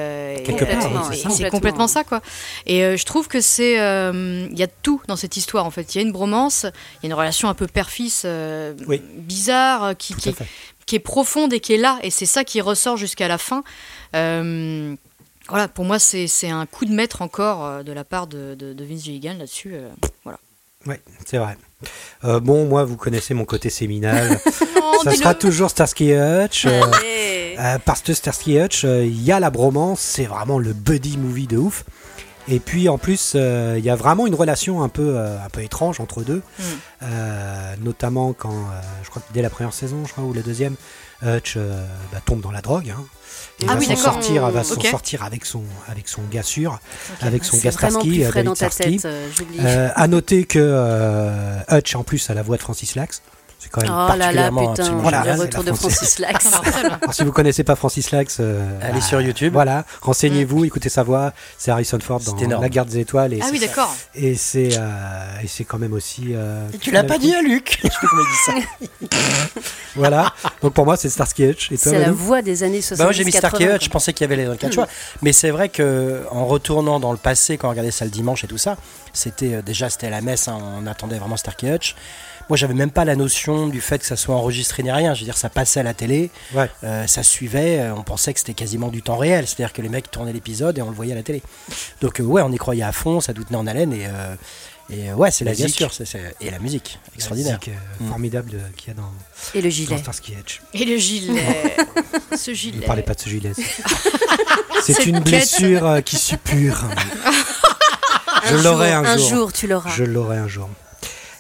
c'est 1.30 1.50
complètement 1.50 1.88
ça 1.88 2.06
quoi. 2.06 2.22
Et 2.66 2.96
je 2.96 3.06
trouve 3.06 3.28
que 3.28 3.42
c'est 3.42 3.74
il 3.74 4.58
y 4.58 4.64
a 4.64 4.68
tout 4.68 5.02
dans 5.10 5.18
cette 5.18 5.36
histoire 5.36 5.66
en 5.66 5.72
fait. 5.72 5.96
Il 5.96 5.98
y 5.98 6.02
a 6.02 6.08
une 6.08 6.14
bromance 6.14 6.45
il 6.50 7.04
y 7.04 7.06
a 7.06 7.08
une 7.08 7.14
relation 7.14 7.50
un 7.50 7.54
peu 7.54 7.68
père-fils 7.68 8.24
euh, 8.26 8.74
bizarre, 9.18 9.84
euh, 9.84 9.94
qui, 9.94 10.16
qui, 10.16 10.96
est, 10.96 11.00
profonde 11.00 11.54
et 11.54 11.60
qui 11.60 11.74
est 11.74 11.78
là, 11.78 12.00
et 12.04 12.10
c'est 12.10 12.26
ça 12.26 12.44
qui 12.44 12.62
ressort 12.62 12.98
jusqu'à 12.98 13.28
la 13.28 13.38
fin. 13.38 13.64
Euh, 14.16 14.96
voilà, 15.50 15.68
pour 15.68 15.86
moi, 15.86 16.00
c'est 16.00 16.50
un 16.50 16.66
coup 16.66 16.86
de 16.86 16.94
maître 16.94 17.22
encore 17.22 17.84
de 17.84 17.92
la 17.92 18.04
part 18.04 18.28
de, 18.28 18.56
de, 18.56 18.84
Vince 18.84 19.04
Gilligan 19.04 19.36
là-dessus. 19.38 19.76
voilà. 20.24 20.40
Oui, 20.88 20.96
c'est 21.26 21.38
vrai. 21.38 21.58
bon, 22.42 22.66
moi, 22.66 22.84
vous 22.84 22.98
connaissez 22.98 23.34
mon 23.34 23.46
côté 23.46 23.70
séminal. 23.70 24.40
ça 25.04 25.12
sera 25.12 25.36
toujours 25.36 25.70
Starsky 25.70 26.14
Hutch. 26.14 26.68
parce 27.86 28.02
que 28.02 28.14
Starsky 28.14 28.60
Hutch, 28.60 28.84
il 28.84 29.22
y 29.22 29.32
a 29.32 29.40
la 29.40 29.52
bromance, 29.52 30.00
c'est 30.00 30.26
vraiment 30.26 30.58
le 30.58 30.74
buddy 30.74 31.18
movie 31.18 31.48
de 31.48 31.58
ouf. 31.58 31.84
Et 32.48 32.60
puis 32.60 32.90
en 32.90 32.98
plus, 32.98 33.34
euh, 33.36 33.76
il 33.78 33.84
y 33.84 33.90
a 33.90 33.96
vraiment 33.96 34.28
une 34.28 34.36
relation 34.36 34.84
un 34.84 34.90
peu, 34.90 35.14
euh, 35.16 35.38
un 35.44 35.50
peu 35.50 35.64
étrange 35.64 36.00
entre 36.00 36.24
deux, 36.24 36.42
mm. 36.60 36.64
euh, 37.04 37.76
notamment 37.82 38.34
quand, 38.34 38.68
je 39.04 39.10
crois 39.10 39.22
que 39.22 39.34
dès 39.34 39.42
la 39.42 39.50
première 39.50 39.74
saison, 39.74 40.06
je 40.06 40.12
crois, 40.12 40.24
ou 40.24 40.34
la 40.34 40.42
deuxième, 40.42 40.76
Hutch 41.26 41.58
bah, 41.58 42.20
tombe 42.26 42.42
dans 42.42 42.52
la 42.52 42.62
drogue. 42.62 42.90
Hein, 42.90 43.04
et 43.62 43.66
ah 43.68 43.76
va 43.76 43.82
s'en 43.82 43.96
sortir, 43.96 44.50
va 44.50 44.64
s'en 44.64 44.80
sortir 44.80 45.24
avec 45.24 45.46
son, 45.46 45.64
avec 45.88 46.08
son 46.08 46.22
gars 46.30 46.44
sûr, 46.44 46.80
avec 47.22 47.44
son 47.44 47.58
gars 47.58 47.72
Starsky, 47.72 48.26
Starsky. 48.26 49.02
à 49.66 50.08
noter 50.08 50.46
que 50.46 51.58
Hutch 51.72 51.96
en 51.96 52.04
plus 52.04 52.30
a 52.30 52.34
la 52.34 52.44
voix 52.44 52.58
de 52.58 52.62
Francis 52.62 52.96
Lax. 52.96 53.22
C'est 53.66 53.72
quand 53.72 53.82
même 53.82 53.92
oh 53.92 54.08
particulièrement 54.08 54.62
là 54.62 54.68
là, 54.68 54.74
putain, 54.76 54.92
voilà, 54.98 55.24
le 55.24 55.42
retour 55.42 55.64
de 55.64 55.72
Francis 55.74 56.20
Lax. 56.20 56.52
si 57.12 57.24
vous 57.24 57.32
connaissez 57.32 57.64
pas 57.64 57.76
Francis 57.76 58.12
Lax, 58.12 58.38
euh, 58.40 58.80
allez 58.80 59.02
sur 59.02 59.20
YouTube. 59.22 59.54
Voilà, 59.54 59.86
renseignez-vous, 60.04 60.60
mm. 60.60 60.66
écoutez 60.66 60.90
sa 60.90 61.02
voix. 61.02 61.34
C'est 61.58 61.72
Harrison 61.72 61.98
Ford 62.00 62.20
dans 62.20 62.62
La 62.62 62.70
Garde 62.70 62.90
des 62.90 63.00
Étoiles. 63.00 63.34
Et 63.34 63.40
ah 63.42 63.48
oui, 63.52 63.60
d'accord. 63.60 63.92
Et 64.14 64.36
c'est 64.36 64.78
euh, 64.78 65.42
et 65.42 65.48
c'est 65.48 65.64
quand 65.64 65.80
même 65.80 65.94
aussi. 65.94 66.34
Euh, 66.36 66.68
tu 66.80 66.92
l'as 66.92 67.04
pas 67.04 67.18
dit 67.18 67.34
à 67.34 67.42
Luc? 67.42 67.80
Je 67.84 67.90
dit 67.90 67.92
ça. 68.46 69.10
voilà. 69.96 70.32
Donc 70.62 70.74
pour 70.74 70.86
moi, 70.86 70.96
c'est 70.96 71.10
Starsky 71.10 71.46
Hutch. 71.46 71.72
C'est 71.76 71.98
la 71.98 72.12
voix 72.12 72.44
des 72.44 72.62
années 72.62 72.82
60. 72.82 73.00
Bah 73.00 73.06
moi, 73.06 73.14
j'ai 73.14 73.24
mis 73.24 73.32
Starsky 73.32 73.64
Hutch. 73.64 73.86
Je 73.86 73.90
pensais 73.90 74.14
qu'il 74.14 74.26
y 74.26 74.32
avait 74.32 74.44
les 74.44 74.48
autres 74.48 74.64
mm. 74.68 74.86
Mais 75.24 75.34
c'est 75.34 75.50
vrai 75.50 75.70
que 75.70 76.22
en 76.30 76.46
retournant 76.46 77.00
dans 77.00 77.14
le 77.14 77.18
passé, 77.18 77.58
quand 77.58 77.66
on 77.66 77.72
regardait 77.72 77.90
ça 77.90 78.06
le 78.06 78.12
dimanche 78.12 78.44
et 78.44 78.48
tout 78.48 78.60
ça, 78.60 78.78
c'était 79.12 79.64
déjà 79.64 79.90
c'était 79.90 80.12
la 80.12 80.22
messe. 80.22 80.48
Hein, 80.48 80.60
on 80.78 80.86
attendait 80.86 81.18
vraiment 81.18 81.38
Starsky 81.38 81.72
Hutch. 81.72 81.96
Moi, 82.50 82.58
j'avais 82.58 82.74
même 82.74 82.92
pas 82.92 83.06
la 83.06 83.16
notion 83.16 83.68
du 83.68 83.82
fait 83.82 84.00
que 84.00 84.06
ça 84.06 84.16
soit 84.16 84.36
enregistré 84.36 84.84
ni 84.84 84.92
rien. 84.92 85.14
Je 85.14 85.22
veux 85.22 85.26
dire, 85.26 85.38
ça 85.38 85.50
passait 85.50 85.80
à 85.80 85.84
la 85.84 85.94
télé, 85.94 86.30
euh, 86.84 87.08
ça 87.08 87.24
suivait. 87.24 87.80
Euh, 87.80 87.96
on 87.96 88.04
pensait 88.04 88.34
que 88.34 88.40
c'était 88.40 88.54
quasiment 88.54 88.90
du 88.90 89.02
temps 89.02 89.18
réel, 89.18 89.48
c'est-à-dire 89.48 89.74
que 89.74 89.82
les 89.82 89.90
mecs 89.90 90.12
tournaient 90.12 90.34
l'épisode 90.34 90.78
et 90.78 90.82
on 90.82 90.90
le 90.90 90.96
voyait 90.96 91.14
à 91.14 91.16
la 91.16 91.24
télé. 91.24 91.42
Donc, 92.02 92.20
euh, 92.20 92.24
ouais, 92.24 92.42
on 92.42 92.52
y 92.52 92.58
croyait 92.58 92.84
à 92.84 92.92
fond, 92.92 93.20
ça 93.20 93.34
nous 93.34 93.44
tenait 93.44 93.58
en 93.58 93.68
haleine 93.68 93.94
et. 93.94 94.08
et 94.92 95.12
ouais, 95.14 95.32
c'est 95.32 95.46
la 95.46 95.54
bien 95.54 95.68
sûr, 95.68 95.92
et 96.40 96.52
la 96.52 96.60
musique 96.60 97.00
extraordinaire, 97.16 97.60
la 97.66 97.72
musique, 97.72 97.82
mm. 98.00 98.10
formidable 98.10 98.52
qu'il 98.78 98.90
y 98.90 98.92
a 98.92 98.94
dans 98.94 99.12
et 99.56 99.62
le 99.62 99.70
gilet, 99.70 99.96
et 100.74 100.86
le 100.86 100.98
gilet, 100.98 101.76
ce 102.38 102.54
gilet. 102.54 102.80
Ne 102.80 102.86
parlez 102.86 103.02
pas 103.02 103.16
de 103.16 103.22
ce 103.22 103.30
gilet. 103.30 103.54
C'est 104.84 105.08
une 105.08 105.20
blessure 105.20 106.04
qui 106.06 106.18
suppure. 106.18 106.84
Je 108.50 108.56
l'aurai 108.58 108.92
un, 108.92 109.04
un 109.04 109.18
jour. 109.18 109.26
Un 109.26 109.30
jour, 109.30 109.54
tu 109.54 109.68
l'auras. 109.68 109.90
Je 109.90 110.04
l'aurai 110.04 110.38
un 110.38 110.48
jour. 110.48 110.70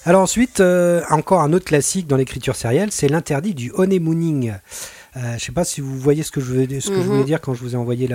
Alors 0.07 0.21
ensuite, 0.21 0.59
euh, 0.59 1.01
encore 1.09 1.41
un 1.41 1.51
autre 1.51 1.65
classique 1.65 2.05
dans 2.05 2.15
l'écriture 2.15 2.55
sérielle, 2.55 2.91
c'est 2.91 3.07
l'interdit 3.07 3.55
du 3.55 3.71
honeymooning. 3.73 4.51
Euh, 4.51 5.19
je 5.29 5.33
ne 5.33 5.39
sais 5.39 5.51
pas 5.51 5.63
si 5.63 5.81
vous 5.81 5.97
voyez 5.97 6.21
ce 6.21 6.29
que 6.29 6.41
je, 6.41 6.53
veux, 6.53 6.79
ce 6.79 6.89
que 6.89 6.97
je 6.97 7.07
voulais 7.07 7.19
mhm. 7.21 7.25
dire 7.25 7.41
quand 7.41 7.55
je 7.55 7.61
vous 7.61 7.73
ai 7.73 7.77
envoyé 7.77 8.07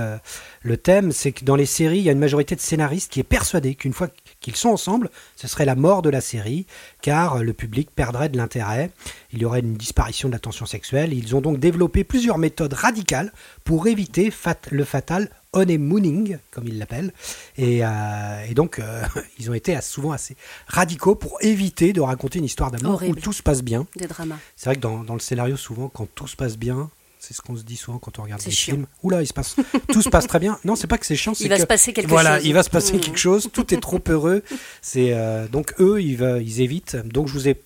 le 0.62 0.76
thème, 0.76 1.10
c'est 1.10 1.32
que 1.32 1.44
dans 1.44 1.56
les 1.56 1.66
séries, 1.66 1.98
il 1.98 2.04
y 2.04 2.08
a 2.08 2.12
une 2.12 2.20
majorité 2.20 2.54
de 2.54 2.60
scénaristes 2.60 3.10
qui 3.10 3.18
est 3.18 3.24
persuadée 3.24 3.74
qu'une 3.74 3.92
fois 3.92 4.06
qu'ils 4.40 4.56
sont 4.56 4.70
ensemble, 4.70 5.10
ce 5.36 5.46
serait 5.46 5.64
la 5.64 5.74
mort 5.74 6.02
de 6.02 6.10
la 6.10 6.20
série, 6.20 6.66
car 7.02 7.42
le 7.42 7.52
public 7.52 7.90
perdrait 7.90 8.28
de 8.28 8.36
l'intérêt, 8.36 8.90
il 9.32 9.40
y 9.40 9.44
aurait 9.44 9.60
une 9.60 9.74
disparition 9.74 10.28
de 10.28 10.32
la 10.32 10.38
tension 10.38 10.66
sexuelle. 10.66 11.12
Ils 11.12 11.36
ont 11.36 11.40
donc 11.40 11.58
développé 11.58 12.04
plusieurs 12.04 12.38
méthodes 12.38 12.72
radicales 12.72 13.32
pour 13.64 13.86
éviter 13.86 14.32
le 14.70 14.84
fatal 14.84 15.30
honeymooning, 15.52 16.38
comme 16.50 16.68
ils 16.68 16.78
l'appellent. 16.78 17.12
Et, 17.58 17.78
et, 17.78 18.54
donc, 18.54 18.80
ils 19.38 19.50
ont 19.50 19.54
été 19.54 19.78
souvent 19.82 20.12
assez 20.12 20.36
radicaux 20.66 21.14
pour 21.14 21.38
éviter 21.42 21.92
de 21.92 22.00
raconter 22.00 22.38
une 22.38 22.44
histoire 22.44 22.70
d'amour 22.70 23.02
où 23.06 23.14
tout 23.14 23.32
se 23.32 23.42
passe 23.42 23.62
bien. 23.62 23.86
Des 23.96 24.06
dramas. 24.06 24.38
C'est 24.56 24.66
vrai 24.66 24.76
que 24.76 24.80
dans, 24.80 25.04
dans, 25.04 25.14
le 25.14 25.20
scénario, 25.20 25.56
souvent, 25.56 25.88
quand 25.88 26.08
tout 26.14 26.26
se 26.26 26.36
passe 26.36 26.56
bien, 26.56 26.90
c'est 27.20 27.34
ce 27.34 27.40
qu'on 27.40 27.54
se 27.54 27.62
dit 27.62 27.76
souvent 27.76 27.98
quand 27.98 28.18
on 28.18 28.24
regarde 28.24 28.42
des 28.42 28.50
films. 28.50 28.86
Oula, 29.04 29.22
il 29.22 29.26
se 29.26 29.32
passe, 29.32 29.54
tout 29.92 30.02
se 30.02 30.08
passe 30.08 30.26
très 30.26 30.40
bien. 30.40 30.58
Non, 30.64 30.74
c'est 30.74 30.88
pas 30.88 30.98
que 30.98 31.06
c'est 31.06 31.14
chiant, 31.14 31.34
il 31.38 31.48
va 31.48 31.58
se 31.58 31.66
passer 31.66 31.92
quelque 31.92 32.08
voilà, 32.08 32.38
chose. 32.38 32.46
il 32.46 32.54
va 32.54 32.62
se 32.64 32.70
passer 32.70 32.94
mmh. 32.94 33.00
quelque 33.00 33.18
chose. 33.18 33.48
Tout 33.52 33.72
est 33.72 33.80
trop 33.80 34.00
heureux. 34.08 34.42
C'est 34.82 35.14
donc 35.52 35.74
eux, 35.78 36.02
ils, 36.02 36.20
ils 36.42 36.60
évitent. 36.60 36.96
Donc 36.96 37.28
je 37.28 37.34
vous 37.34 37.48
ai 37.48 37.56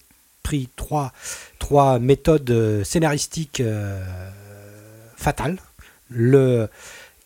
pris 0.44 0.68
trois, 0.76 1.12
trois 1.58 1.98
méthodes 1.98 2.48
euh, 2.50 2.84
scénaristiques 2.84 3.58
euh, 3.58 4.04
fatales. 5.16 5.58
Le, 6.08 6.68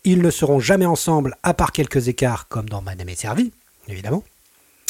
ils 0.03 0.21
ne 0.23 0.31
seront 0.31 0.59
jamais 0.59 0.87
ensemble 0.87 1.35
à 1.43 1.53
part 1.53 1.71
quelques 1.71 2.07
écarts 2.07 2.47
comme 2.47 2.67
dans 2.67 2.81
Madame 2.81 3.09
est 3.09 3.19
servie, 3.19 3.51
évidemment. 3.87 4.23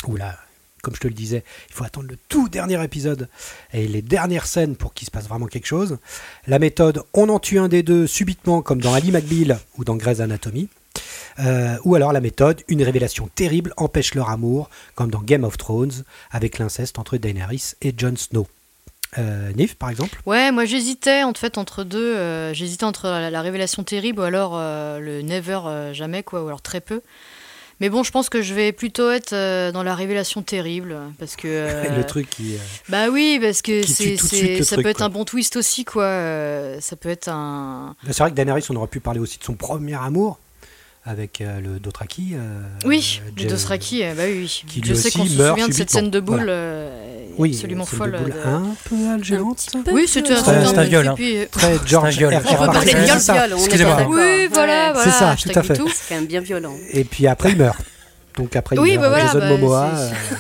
Ou 0.08 0.15
là, 0.15 0.38
comme 0.82 0.96
je 0.96 1.00
te 1.00 1.08
le 1.08 1.13
disais, 1.13 1.44
il 1.70 1.76
faut 1.76 1.84
attendre 1.84 2.08
le 2.10 2.18
tout 2.30 2.50
dernier 2.50 2.84
épisode 2.84 3.30
et 3.74 3.88
les 3.88 4.02
dernières 4.02 4.46
scènes 4.46 4.76
pour 4.76 4.94
qu'il 4.94 5.06
se 5.06 5.12
passe 5.12 5.28
vraiment 5.28 5.48
quelque 5.48 5.68
chose. 5.68 5.98
La 6.48 6.60
méthode 6.60 7.04
on 7.13 7.30
en 7.30 7.39
tue 7.39 7.60
un 7.60 7.68
des 7.68 7.84
deux 7.84 8.08
subitement 8.08 8.62
comme 8.62 8.82
dans 8.82 8.94
Ali 8.94 9.12
McBeal 9.12 9.60
ou 9.78 9.84
dans 9.84 9.96
Grey's 9.96 10.20
Anatomy. 10.20 10.70
Euh, 11.39 11.78
ou 11.86 11.96
alors 11.96 12.12
la 12.12 12.22
méthode, 12.22 12.62
une 12.68 12.84
révélation 12.84 13.30
terrible 13.34 13.74
empêche 13.78 14.13
leur 14.13 14.30
amour, 14.30 14.70
comme 14.96 15.10
dans 15.10 15.22
Game 15.22 15.46
of 15.46 15.58
Thrones, 15.58 16.04
avec 16.32 16.58
l'inceste 16.58 17.00
entre 17.00 17.18
Daenerys 17.18 17.76
et 17.82 17.94
Jon 17.96 18.15
Snow. 18.18 18.48
Euh, 19.18 19.52
Nif, 19.54 19.76
par 19.76 19.89
exemple? 19.89 20.22
Ouais, 20.26 20.52
moi 20.52 20.65
j'hésitais 20.65 21.24
en 21.24 21.34
fait 21.34 21.58
entre 21.58 21.84
deux. 21.84 22.15
Euh, 22.15 22.54
j'hésitais 22.54 22.84
entre 22.84 23.08
la, 23.08 23.42
révélation 23.42 23.84
terrible 23.84 24.20
ou 24.20 24.24
alors 24.24 24.52
euh, 24.56 25.00
le 25.00 25.22
never 25.22 25.94
jamais, 25.94 26.22
quoi, 26.24 26.44
ou 26.44 26.48
alors 26.48 26.62
très 26.62 26.82
peu. 26.82 27.02
Mais 27.80 27.89
bon, 27.89 28.04
je 28.04 28.12
pense 28.12 28.30
que 28.30 28.42
je 28.42 28.54
vais 28.54 28.72
plutôt 28.72 29.10
être 29.10 29.32
dans 29.72 29.84
la 29.84 29.96
révélation 29.96 30.42
terrible 30.42 30.98
parce 31.18 31.36
que 31.36 31.96
le 31.96 32.04
truc 32.04 32.30
qui. 32.30 32.56
bah 32.89 33.10
oui, 33.10 33.39
parce 33.42 33.62
que 33.62 33.86
c'est, 33.86 34.18
ça 34.63 34.76
peut 34.76 34.88
être 34.88 35.02
un 35.02 35.10
bon 35.10 35.26
twist 35.26 35.56
aussi, 35.56 35.86
quoi. 35.86 36.06
ça 36.82 36.96
peut 36.96 37.10
être 37.10 37.30
un. 37.30 37.96
C'est 38.06 38.20
vrai 38.20 38.32
que 38.32 38.36
Daenerys, 38.36 38.65
on 38.70 38.76
aurait 38.76 38.88
pu 38.88 39.00
parler 39.00 39.20
aussi 39.20 39.39
de 39.39 39.44
son 39.44 39.54
premier 39.54 39.96
amour 39.96 40.39
avec 41.10 41.41
euh, 41.41 41.60
le 41.60 41.80
Dothraki. 41.80 42.36
Euh, 42.36 42.62
oui, 42.86 43.22
le 43.36 43.45
Dothraki, 43.45 44.04
bah 44.15 44.24
oui. 44.28 44.63
Qui 44.67 44.82
je 44.86 44.93
sais 44.93 45.10
qu'on 45.10 45.26
se 45.26 45.32
souvient 45.32 45.67
de 45.67 45.74
cette 45.74 45.89
scène 45.89 46.12
de 46.12 46.19
boule 46.19 46.45
euh, 46.48 47.26
oui, 47.38 47.54
absolument 47.56 47.86
folle. 47.86 48.12
De 48.12 48.17
boule 48.17 48.34
un 48.45 48.76
peu 48.86 48.95
algérante. 49.12 49.65
Oui, 49.91 50.08
c'était 50.08 50.34
un, 50.34 50.48
un, 50.48 50.78
un 50.78 50.84
viol. 50.84 51.08
Hein. 51.08 51.15
Très 51.52 51.80
George 51.86 52.17
viol. 52.17 52.34
On 52.36 52.39
peut 52.39 52.65
parler 52.65 52.93
de 52.93 53.00
viol, 53.00 53.54
Excusez-moi. 53.58 54.08
Oui, 54.10 54.48
voilà, 54.54 54.93
voilà. 54.93 55.04
C'est 55.04 55.17
ça, 55.17 55.36
tout 55.36 55.58
à 55.58 55.63
fait. 55.63 55.76
C'est 55.76 56.10
quand 56.10 56.15
même 56.15 56.28
bien 56.28 56.41
violent. 56.41 56.76
Et 56.91 57.04
puis 57.04 57.26
après, 57.26 57.52
il 57.52 57.58
meurt. 57.58 57.80
Donc 58.38 58.56
après, 58.56 58.78
oui, 58.78 58.92
il 58.94 59.00
bah 59.00 59.10
voilà, 59.10 59.26
Jason 59.26 59.39
bah, 59.39 59.50
Momoa. 59.50 59.92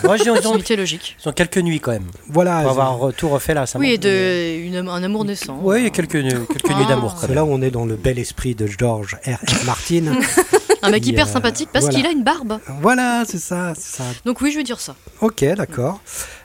Moi, 0.03 0.17
j'ai 0.17 0.29
une 0.29 0.77
logique. 0.77 1.17
Ils 1.23 1.29
ont 1.29 1.33
quelques 1.33 1.57
nuits 1.57 1.79
quand 1.79 1.91
même. 1.91 2.07
Voilà. 2.27 2.61
On 2.65 2.73
va 2.73 2.85
avoir 2.87 3.13
tout 3.13 3.29
refait 3.29 3.53
là. 3.53 3.65
Ça 3.65 3.79
oui, 3.79 3.91
et 3.91 3.97
de, 3.97 4.57
une, 4.65 4.87
un 4.87 5.03
amour 5.03 5.25
naissant. 5.25 5.59
Oui, 5.61 5.79
il 5.79 5.83
y 5.83 5.87
a 5.87 5.89
quelques, 5.89 6.21
quelques 6.21 6.75
nuits 6.75 6.85
d'amour. 6.87 7.15
C'est 7.19 7.33
là 7.33 7.43
où 7.43 7.49
on 7.51 7.61
est 7.61 7.71
dans 7.71 7.85
le 7.85 7.95
bel 7.95 8.19
esprit 8.19 8.55
de 8.55 8.67
George 8.67 9.17
R. 9.25 9.31
R. 9.31 9.65
Martin. 9.65 10.19
Un 10.81 10.91
mec 10.91 11.05
hyper 11.05 11.27
sympathique 11.27 11.69
parce 11.73 11.89
qu'il 11.89 12.05
a 12.05 12.11
une 12.11 12.23
barbe. 12.23 12.59
Voilà, 12.81 13.23
c'est 13.27 13.39
ça, 13.39 13.73
ça, 13.77 14.03
Donc 14.25 14.39
oui, 14.41 14.51
je 14.51 14.57
veux 14.57 14.63
dire 14.63 14.79
ça. 14.79 14.95
Ok, 15.21 15.43
d'accord. 15.43 15.99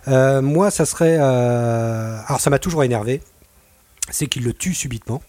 Euh, 0.09 0.43
moi, 0.43 0.71
ça 0.71 0.85
serait... 0.85 1.17
Euh... 1.21 2.19
Alors, 2.27 2.41
ça 2.41 2.51
m'a 2.51 2.59
toujours 2.59 2.83
énervé. 2.83 3.21
C'est 4.11 4.27
qu'il 4.27 4.45
le 4.45 4.53
tue 4.53 4.75
subitement. 4.75 5.23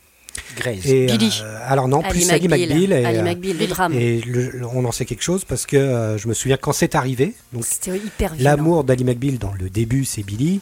Grace. 0.55 0.85
Et, 0.85 1.05
Billy. 1.05 1.41
Euh, 1.43 1.59
alors 1.67 1.87
non, 1.87 2.01
plus 2.01 2.29
Ali 2.29 2.47
McBeal. 2.47 2.93
Et, 2.93 3.05
Ali 3.05 3.21
McBeal, 3.21 3.57
le 3.57 3.67
drame. 3.67 3.93
Et 3.93 4.21
le, 4.21 4.61
on 4.73 4.85
en 4.85 4.91
sait 4.91 5.05
quelque 5.05 5.23
chose 5.23 5.45
parce 5.45 5.65
que 5.65 5.77
euh, 5.77 6.17
je 6.17 6.27
me 6.27 6.33
souviens 6.33 6.57
quand 6.57 6.73
c'est 6.73 6.95
arrivé. 6.95 7.33
C'était 7.61 7.97
hyper. 7.97 8.33
L'amour 8.39 8.83
d'Ali 8.83 9.03
McBeal 9.03 9.37
dans 9.37 9.53
le 9.53 9.69
début, 9.69 10.05
c'est 10.05 10.23
Billy. 10.23 10.61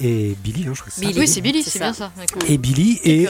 Et 0.00 0.36
Billy, 0.42 0.66
hein, 0.66 0.72
je 0.74 0.80
crois 0.80 0.90
que 0.90 0.94
c'est 0.94 1.06
Billy. 1.06 1.20
Oui, 1.20 1.28
c'est 1.28 1.40
Billy, 1.40 1.62
c'est 1.62 1.78
bien 1.78 1.92
ça. 1.92 2.12
Et 2.48 2.58
Billy 2.58 3.00
et 3.04 3.28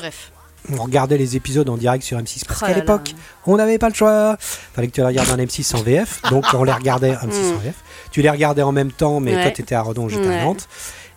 on 0.72 0.82
regardait 0.82 1.18
les 1.18 1.36
épisodes 1.36 1.68
en 1.68 1.76
direct 1.76 2.04
sur 2.04 2.18
M6 2.18 2.44
parce 2.46 2.60
qu'à 2.60 2.72
l'époque, 2.72 3.14
on 3.46 3.56
n'avait 3.56 3.78
pas 3.78 3.88
le 3.88 3.94
choix. 3.94 4.36
Fallait 4.38 4.88
que 4.88 4.92
tu 4.92 5.00
les 5.00 5.06
regardes 5.06 5.30
en 5.30 5.36
M6 5.36 5.76
en 5.76 5.82
VF, 5.82 6.22
donc 6.30 6.46
on 6.54 6.64
les 6.64 6.72
regardait 6.72 7.16
en 7.16 7.26
M6 7.26 7.54
en 7.54 7.58
VF. 7.64 7.74
Tu 8.10 8.22
les 8.22 8.30
regardais 8.30 8.62
en 8.62 8.72
même 8.72 8.92
temps, 8.92 9.20
mais 9.20 9.34
toi, 9.34 9.50
tu 9.50 9.62
étais 9.62 9.74
à 9.74 9.82
Redon, 9.82 10.08
j'étais 10.08 10.26
à 10.26 10.44
Nantes. 10.44 10.68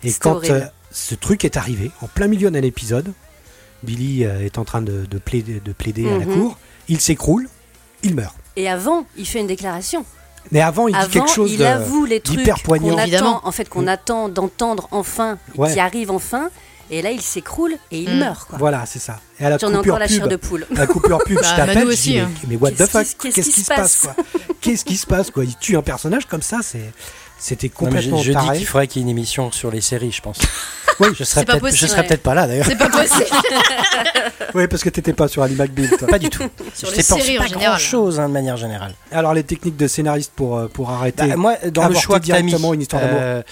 Et 0.04 0.12
quand 0.12 0.44
euh, 0.50 0.60
ce 0.90 1.14
truc 1.14 1.44
est 1.44 1.56
arrivé, 1.56 1.90
en 2.02 2.06
plein 2.06 2.28
milieu 2.28 2.50
d'un 2.50 2.62
épisode, 2.62 3.12
Billy 3.82 4.24
euh, 4.24 4.44
est 4.44 4.58
en 4.58 4.64
train 4.64 4.82
de, 4.82 5.06
de 5.06 5.18
plaider, 5.18 5.60
de 5.64 5.72
plaider 5.72 6.08
à 6.08 6.18
la 6.18 6.24
Mhm. 6.26 6.34
cour, 6.34 6.58
il 6.88 7.00
s'écroule, 7.00 7.48
il 8.02 8.14
meurt. 8.14 8.34
Et 8.56 8.68
avant, 8.68 9.06
il 9.16 9.26
fait 9.26 9.40
une 9.40 9.46
déclaration. 9.46 10.04
Mais 10.50 10.60
avant, 10.60 10.88
il 10.88 10.96
dit 10.96 11.08
quelque 11.10 11.30
chose 11.30 11.52
il 11.52 11.58
de- 11.58 11.64
avoue 11.64 12.04
les 12.06 12.20
trucs 12.20 12.38
d'hyper 12.38 12.60
poignant. 12.62 12.94
qu'on 12.96 13.02
Évidemment. 13.02 13.38
attend, 13.38 13.48
en 13.48 13.52
fait, 13.52 13.68
qu'on 13.68 13.82
Mm. 13.82 13.88
attend 13.88 14.28
d'entendre 14.28 14.88
enfin, 14.90 15.38
Ouais. 15.56 15.72
qui 15.72 15.78
arrive 15.80 16.10
enfin. 16.10 16.48
Et 16.90 17.02
là, 17.02 17.10
il 17.10 17.20
s'écroule 17.20 17.74
et 17.90 18.00
il 18.00 18.08
Mm. 18.14 18.18
meurt. 18.18 18.48
Quoi. 18.48 18.56
Voilà, 18.58 18.86
c'est 18.86 18.98
ça. 18.98 19.20
Et 19.38 19.44
à 19.44 19.50
la 19.50 19.58
J'en 19.58 19.68
ai 19.68 19.76
coupure 19.76 19.92
encore 19.94 19.98
la 20.00 20.08
chair 20.08 20.22
pub, 20.22 20.30
de 20.30 20.36
poule. 20.36 20.66
la 20.70 20.86
coupure 20.86 21.18
pub, 21.24 21.36
Bah, 21.42 21.42
je 21.44 21.56
t'appelle, 21.56 21.78
je 21.80 21.82
dis, 21.84 21.88
aussi, 21.92 22.12
mais, 22.14 22.20
hein. 22.20 22.30
mais 22.48 22.56
what 22.56 22.70
the 22.70 22.76
Qu'est-ce 22.78 22.90
fuck? 22.90 23.06
qui- 23.18 23.32
Qu'est-ce 23.32 23.50
qui 23.50 23.60
se 23.60 23.66
passe 23.74 23.96
quoi? 24.00 24.14
Qu'est-ce 24.62 24.84
qui 24.86 24.96
se 24.96 25.06
passe 25.06 25.30
quoi? 25.30 25.44
Il 25.44 25.54
tue 25.56 25.76
un 25.76 25.82
personnage 25.82 26.24
comme 26.26 26.40
ça, 26.40 26.60
c'est 26.62 26.90
c'était 27.38 27.68
Non, 27.80 27.90
mais 27.90 28.00
je, 28.02 28.10
complètement 28.10 28.18
je 28.22 28.28
dis 28.30 28.34
taré. 28.34 28.58
qu'il 28.58 28.66
faudrait 28.66 28.86
qu'il 28.88 29.00
y 29.00 29.04
ait 29.04 29.06
une 29.06 29.10
émission 29.16 29.50
sur 29.52 29.70
les 29.70 29.80
séries, 29.80 30.12
je 30.12 30.20
pense. 30.22 30.38
Oui, 31.00 31.10
Je 31.16 31.22
serais 31.22 31.44
pas 31.44 31.52
peut-être, 31.52 31.66
je 31.66 31.70
possible, 31.70 31.88
serais 31.90 32.00
ouais. 32.00 32.06
peut-être 32.08 32.22
pas 32.24 32.34
là 32.34 32.48
d'ailleurs. 32.48 32.66
C'est 32.66 32.76
pas 32.76 32.88
possible. 32.88 33.24
oui, 34.54 34.66
parce 34.66 34.82
que 34.82 34.88
t'étais 34.88 35.12
pas 35.12 35.28
sur 35.28 35.44
Ali 35.44 35.54
McBeal. 35.54 35.90
toi. 35.96 36.08
Pas 36.08 36.18
du 36.18 36.28
tout. 36.28 36.42
Sur 36.74 36.90
Je 36.90 36.96
les 36.96 37.02
sais 37.02 37.14
pas- 37.14 37.20
séries 37.20 37.36
pas 37.38 37.44
en 37.44 37.46
général. 37.46 37.68
grand 37.68 37.78
chose 37.78 38.16
de 38.16 38.26
manière 38.26 38.56
générale. 38.56 38.94
Alors 39.12 39.32
les 39.32 39.44
techniques 39.44 39.76
de 39.76 39.86
scénariste 39.86 40.32
pour 40.34 40.56
euh, 40.58 40.66
pour 40.66 40.90
arrêter. 40.90 41.28
Bah, 41.28 41.36
moi, 41.36 41.54
dans 41.72 41.86
le 41.86 41.94
choix 41.94 42.18
mis, 42.18 42.24
directement 42.24 42.74
une 42.74 42.80
histoire 42.80 43.00
d'amour. 43.02 43.18
euh, 43.22 43.42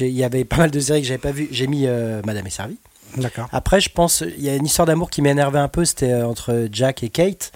il 0.00 0.08
y 0.08 0.24
avait 0.24 0.44
pas 0.44 0.56
mal 0.56 0.72
de 0.72 0.80
séries 0.80 1.02
que 1.02 1.06
j'avais 1.06 1.18
pas 1.18 1.30
vues. 1.30 1.46
J'ai 1.52 1.68
mis 1.68 1.84
euh, 1.86 2.20
Madame 2.26 2.46
est 2.48 2.50
servie. 2.50 2.78
D'accord. 3.16 3.48
Après, 3.52 3.80
je 3.80 3.90
pense, 3.90 4.24
il 4.36 4.42
y 4.42 4.48
a 4.48 4.56
une 4.56 4.66
histoire 4.66 4.86
d'amour 4.86 5.10
qui 5.10 5.22
m'énervait 5.22 5.58
un 5.60 5.68
peu. 5.68 5.84
C'était 5.84 6.10
euh, 6.12 6.26
entre 6.26 6.66
Jack 6.72 7.04
et 7.04 7.08
Kate. 7.08 7.52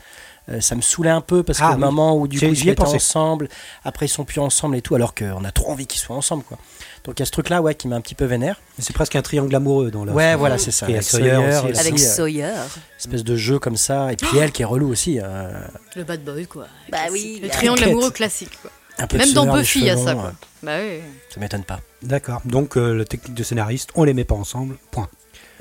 Euh, 0.51 0.61
ça 0.61 0.75
me 0.75 0.83
saoulait 0.83 1.09
un 1.11 1.23
peu 1.23 1.43
parce 1.43 1.59
Ah, 1.63 1.69
que 1.69 1.71
le 1.71 1.77
oui. 1.77 1.81
moment 1.85 2.17
où 2.19 2.29
du 2.29 2.39
coup 2.39 2.45
ils 2.45 2.69
ai 2.69 2.73
étaient 2.73 2.83
ensemble, 2.83 3.49
après 3.83 4.05
ils 4.07 4.11
sont 4.11 4.25
plus 4.25 4.41
ensemble 4.41 4.77
et 4.77 4.83
tout, 4.83 4.95
alors 4.95 5.15
qu'on 5.15 5.43
a 5.43 5.51
trop 5.53 5.71
envie 5.73 5.87
qu'ils 5.87 6.01
soient 6.01 6.17
ensemble 6.17 6.43
quoi. 6.45 6.59
Donc 7.05 7.19
il 7.19 7.21
y 7.21 7.23
a 7.23 7.27
ce 7.27 7.31
truc 7.31 7.49
là 7.49 7.63
ouais 7.63 7.75
qui 7.75 7.89
m'a 7.89 7.97
un 7.97 8.03
petit 8.03 8.15
peu 8.15 8.27
vénère. 8.27 8.61
C'est 8.79 8.93
presque 8.95 9.17
un 9.17 9.23
triangle 9.23 9.55
amoureux 9.55 9.91
dans 9.91 10.05
la. 10.05 10.13
Ouais 10.13 10.37
voilà 10.37 10.59
c'est 10.59 10.71
ça. 10.71 10.87
Et 10.89 10.93
Avec 10.95 11.03
Sawyer 11.05 11.31
Sawyer 11.35 11.57
aussi, 11.59 11.71
aussi, 11.71 11.81
Avec 11.81 11.95
euh, 11.95 11.97
Sawyer. 11.97 12.53
espèce 12.99 13.25
de 13.25 13.37
jeu 13.37 13.59
comme 13.59 13.77
ça 13.79 14.13
et 14.13 14.17
puis 14.17 14.37
elle 14.39 14.53
qui 14.53 14.61
est 14.61 14.67
relou 14.67 14.91
aussi. 14.91 15.19
euh, 15.19 15.51
Le 15.97 16.05
bad 16.05 16.23
boy, 16.23 16.47
quoi. 16.47 16.67
Bah 16.93 16.99
oui. 17.11 17.41
Le 17.43 17.49
triangle 17.49 17.83
amoureux 17.85 18.11
classique, 18.11 18.59
quoi. 18.61 18.71
un 18.99 19.07
peu 19.07 19.17
de 19.17 19.25
Même 19.25 19.33
dans 19.33 19.47
Buffy, 19.47 19.79
il 19.81 19.87
y 19.87 19.91
a 19.91 19.97
ça, 19.97 20.15
quoi. 20.15 20.33
Bah 20.63 20.77
oui. 20.79 21.01
Ça 21.33 21.41
m'étonne 21.41 21.65
pas. 21.65 21.81
D'accord. 22.03 22.43
Donc 22.45 22.77
euh, 22.77 22.93
le 22.95 23.07
technique 23.07 23.35
de 23.35 23.43
scénariste, 23.43 23.91
on 23.95 24.05
les 24.05 24.13
met 24.13 24.25
pas 24.25 24.35
ensemble. 24.35 24.77
Point. 24.91 25.09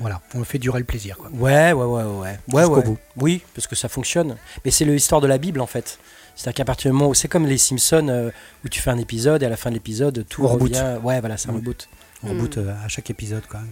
Voilà, 0.00 0.20
on 0.34 0.42
fait 0.44 0.58
durer 0.58 0.80
le 0.80 0.84
plaisir. 0.84 1.16
Quoi. 1.16 1.30
Ouais, 1.32 1.72
ouais, 1.72 1.84
ouais, 1.84 2.02
ouais. 2.02 2.38
ouais, 2.52 2.60
Jusqu'au 2.62 2.76
ouais. 2.76 2.82
bout. 2.82 2.98
Oui, 3.16 3.42
parce 3.54 3.66
que 3.66 3.76
ça 3.76 3.88
fonctionne. 3.88 4.36
Mais 4.64 4.70
c'est 4.70 4.84
l'histoire 4.84 5.20
de 5.20 5.26
la 5.28 5.38
Bible 5.38 5.60
en 5.60 5.66
fait. 5.66 5.98
C'est-à-dire 6.34 6.56
qu'à 6.56 6.64
partir 6.64 6.90
du 6.90 6.96
moment 6.96 7.10
où 7.10 7.14
c'est 7.14 7.28
comme 7.28 7.46
les 7.46 7.58
Simpsons, 7.58 8.08
euh, 8.08 8.30
où 8.64 8.68
tu 8.68 8.80
fais 8.80 8.90
un 8.90 8.98
épisode 8.98 9.42
et 9.42 9.46
à 9.46 9.48
la 9.48 9.56
fin 9.56 9.70
de 9.70 9.74
l'épisode, 9.74 10.24
tout 10.28 10.44
On 10.44 10.48
reboot. 10.48 10.72
Ouais, 11.04 11.20
voilà, 11.20 11.36
ça 11.36 11.52
Mm. 11.52 11.56
reboot. 11.56 11.88
On 12.24 12.30
reboot 12.30 12.58
euh, 12.58 12.74
à 12.84 12.88
chaque 12.88 13.08
épisode 13.10 13.42
quand 13.48 13.58
même. 13.58 13.70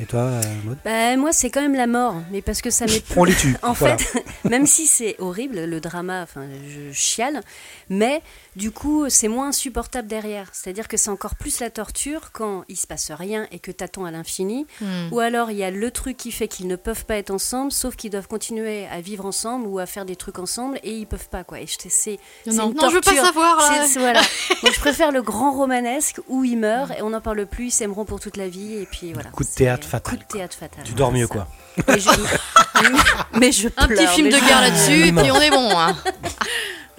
Et 0.00 0.06
toi, 0.06 0.20
euh, 0.20 0.40
Maud? 0.64 0.78
Bah, 0.82 1.14
moi, 1.18 1.30
c'est 1.30 1.50
quand 1.50 1.60
même 1.60 1.74
la 1.74 1.86
mort. 1.86 2.16
Mais 2.32 2.40
parce 2.40 2.62
que 2.62 2.70
ça 2.70 2.86
m'est 2.86 3.04
On 3.16 3.24
les 3.24 3.34
tue. 3.34 3.54
En 3.62 3.74
Voilà. 3.74 3.98
fait, 3.98 4.24
même 4.48 4.66
si 4.66 4.86
c'est 4.86 5.14
horrible, 5.18 5.60
le 5.66 5.78
drama, 5.80 6.22
enfin, 6.22 6.46
je 6.66 6.90
chiale, 6.92 7.42
mais 7.90 8.22
du 8.56 8.70
coup, 8.70 9.08
c'est 9.08 9.28
moins 9.28 9.48
insupportable 9.48 10.08
derrière. 10.08 10.48
C'est-à-dire 10.52 10.88
que 10.88 10.96
c'est 10.96 11.10
encore 11.10 11.34
plus 11.36 11.60
la 11.60 11.70
torture 11.70 12.32
quand 12.32 12.64
il 12.68 12.76
se 12.76 12.86
passe 12.86 13.10
rien 13.10 13.46
et 13.52 13.58
que 13.58 13.70
t'attends 13.70 14.04
à 14.04 14.10
l'infini. 14.10 14.66
Hmm. 14.80 15.08
Ou 15.12 15.20
alors, 15.20 15.50
il 15.50 15.56
y 15.56 15.64
a 15.64 15.70
le 15.70 15.90
truc 15.90 16.16
qui 16.16 16.32
fait 16.32 16.48
qu'ils 16.48 16.66
ne 16.66 16.76
peuvent 16.76 17.04
pas 17.04 17.16
être 17.16 17.30
ensemble, 17.30 17.70
sauf 17.72 17.96
qu'ils 17.96 18.10
doivent 18.10 18.28
continuer 18.28 18.86
à 18.88 19.00
vivre 19.00 19.24
ensemble 19.24 19.66
ou 19.66 19.78
à 19.78 19.86
faire 19.86 20.04
des 20.04 20.16
trucs 20.16 20.38
ensemble 20.38 20.78
et 20.82 20.92
ils 20.96 21.06
peuvent 21.06 21.28
pas, 21.28 21.44
quoi. 21.44 21.60
Et 21.60 21.66
je- 21.66 21.76
c'est 21.78 21.88
c'est 21.90 22.18
Non, 22.52 22.70
une 22.70 22.76
non, 22.76 22.88
je 22.90 22.94
veux 22.96 23.00
pas 23.00 23.10
torture. 23.12 23.24
savoir, 23.26 23.56
là. 23.56 23.82
C'est- 23.82 23.88
c'est- 23.94 24.00
voilà. 24.00 24.20
Donc, 24.62 24.72
je 24.74 24.80
préfère 24.80 25.12
le 25.12 25.22
grand 25.22 25.52
romanesque 25.52 26.20
où 26.28 26.44
ils 26.44 26.58
meurent 26.58 26.92
et 26.92 27.02
on 27.02 27.10
n'en 27.10 27.20
parle 27.20 27.46
plus, 27.46 27.66
ils 27.66 27.70
s'aimeront 27.70 28.04
pour 28.04 28.20
toute 28.20 28.36
la 28.36 28.48
vie 28.48 28.74
et 28.74 28.86
puis 28.86 29.12
voilà. 29.12 29.30
Coup 29.30 29.44
de 29.44 29.48
théâtre 29.48 29.86
fatal, 29.86 30.18
Coup 30.18 30.24
de 30.24 30.28
théâtre 30.28 30.56
fatal. 30.56 30.84
Tu 30.84 30.92
dors 30.94 31.12
mieux 31.12 31.26
ça. 31.26 31.34
quoi. 31.34 31.48
Mais 31.88 31.98
je, 32.00 32.10
mais 33.38 33.52
je 33.52 33.68
Un 33.76 33.86
petit 33.88 34.06
film 34.08 34.28
de 34.28 34.38
guerre 34.38 34.60
là-dessus, 34.60 35.06
et 35.06 35.12
puis 35.12 35.30
on 35.30 35.40
est 35.40 35.50
bon. 35.50 35.70
Hein. 35.78 35.96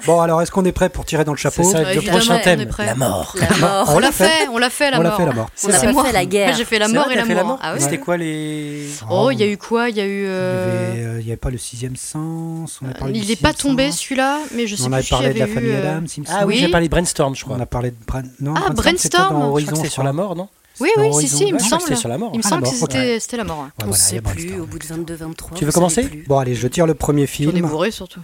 Bon, 0.06 0.20
alors 0.22 0.42
est-ce 0.42 0.52
qu'on 0.52 0.66
est 0.66 0.72
prêt 0.72 0.90
pour 0.90 1.06
tirer 1.06 1.24
dans 1.24 1.32
le 1.34 1.38
chapeau 1.38 1.64
C'est 1.64 1.72
ça, 1.84 1.94
le 1.94 2.02
prochain 2.02 2.36
on 2.36 2.38
est 2.38 2.42
thème. 2.42 2.70
La 2.80 2.96
mort. 2.96 3.36
La 3.40 3.58
mort. 3.58 3.86
On 3.90 3.96
On 3.96 4.00
l'a 4.00 4.12
fait, 4.12 4.48
on 4.52 4.58
l'a 4.58 4.70
fait 4.70 4.92
la 4.92 5.00
On 5.00 5.02
l'a 5.04 5.10
mort. 5.10 5.18
fait 5.20 5.26
la 5.26 5.34
mort. 5.34 5.50
On 5.64 5.70
C'est 5.70 5.82
pas 5.86 5.92
moi. 5.92 6.04
fait 6.06 6.12
la 6.12 6.26
guerre. 6.26 6.56
J'ai 6.56 6.66
fait 6.66 6.80
la 6.80 6.88
C'est 6.88 6.94
mort 6.94 7.06
vrai, 7.06 7.14
et 7.14 7.18
la 7.18 7.26
fait 7.26 7.44
mort. 7.44 7.60
Ah 7.62 7.74
ouais. 7.74 7.80
C'était 7.80 7.98
quoi 8.00 8.18
les. 8.18 8.88
Oh, 9.10 9.30
il 9.32 9.40
y 9.40 9.44
a 9.44 9.48
eu 9.48 9.58
quoi 9.58 9.90
Il 9.90 9.98
y 9.98 10.02
a 10.02 10.06
eu. 10.06 10.22
Il 10.22 10.24
y 10.24 10.28
euh, 10.28 11.20
avait, 11.20 11.32
euh, 11.32 11.36
pas 11.38 11.50
le 11.50 11.58
sixième 11.58 11.96
sens. 11.96 12.80
On 12.84 12.90
a 12.90 12.94
parlé 12.94 13.20
Il 13.20 13.28
n'est 13.28 13.36
pas 13.36 13.54
tombé 13.54 13.92
celui-là, 13.92 14.40
mais 14.56 14.68
je 14.68 14.76
sais 14.76 14.84
On 14.84 14.86
plus 14.88 14.94
avait 14.96 15.04
si 15.04 15.10
parlé 15.10 15.34
de 15.34 15.40
la 15.40 15.48
famille 15.48 15.72
euh, 15.72 15.80
Adams, 15.80 16.08
Simpson. 16.08 16.34
Ah 16.36 16.46
oui, 16.46 16.58
j'ai 16.58 16.70
parlé 16.70 16.88
de 16.88 16.92
Brainstorm, 16.92 17.36
je 17.36 17.44
crois. 17.44 17.58
On 17.58 17.62
a 17.62 17.66
parlé 17.66 17.92
de 17.92 17.96
non, 18.40 18.54
Ah, 18.56 18.70
Brainstorm, 18.72 19.60
je 19.60 19.88
sur 19.90 20.04
la 20.04 20.14
mort, 20.14 20.36
non 20.36 20.50
Oui, 20.80 20.90
oui, 20.98 21.10
si, 21.20 21.28
si, 21.28 21.44
il 21.48 21.54
me 21.54 21.60
semble. 21.60 21.82
c'était 21.84 21.96
sur 21.96 22.10
la 22.10 22.18
mort. 22.18 22.32
Il 22.34 22.40
me 22.40 22.44
Ah, 22.46 22.50
semble 22.50 22.64
que 22.64 23.20
c'était 23.20 23.38
la 23.38 23.44
mort. 23.44 23.68
On 23.82 23.86
voilà, 23.88 23.98
sait 23.98 24.18
a 24.18 24.22
plus 24.22 24.60
au 24.60 24.66
bout 24.66 24.80
de 24.80 24.86
22-23. 24.86 25.54
Tu 25.56 25.66
veux 25.66 25.72
commencer 25.72 26.24
Bon, 26.28 26.40
allez, 26.40 26.56
je 26.56 26.68
tire 26.68 26.86
le 26.88 26.94
premier 26.94 27.22
J'en 27.28 27.50
ai 27.50 27.54
film. 27.54 27.68
bourré 27.68 27.92
surtout. 27.92 28.22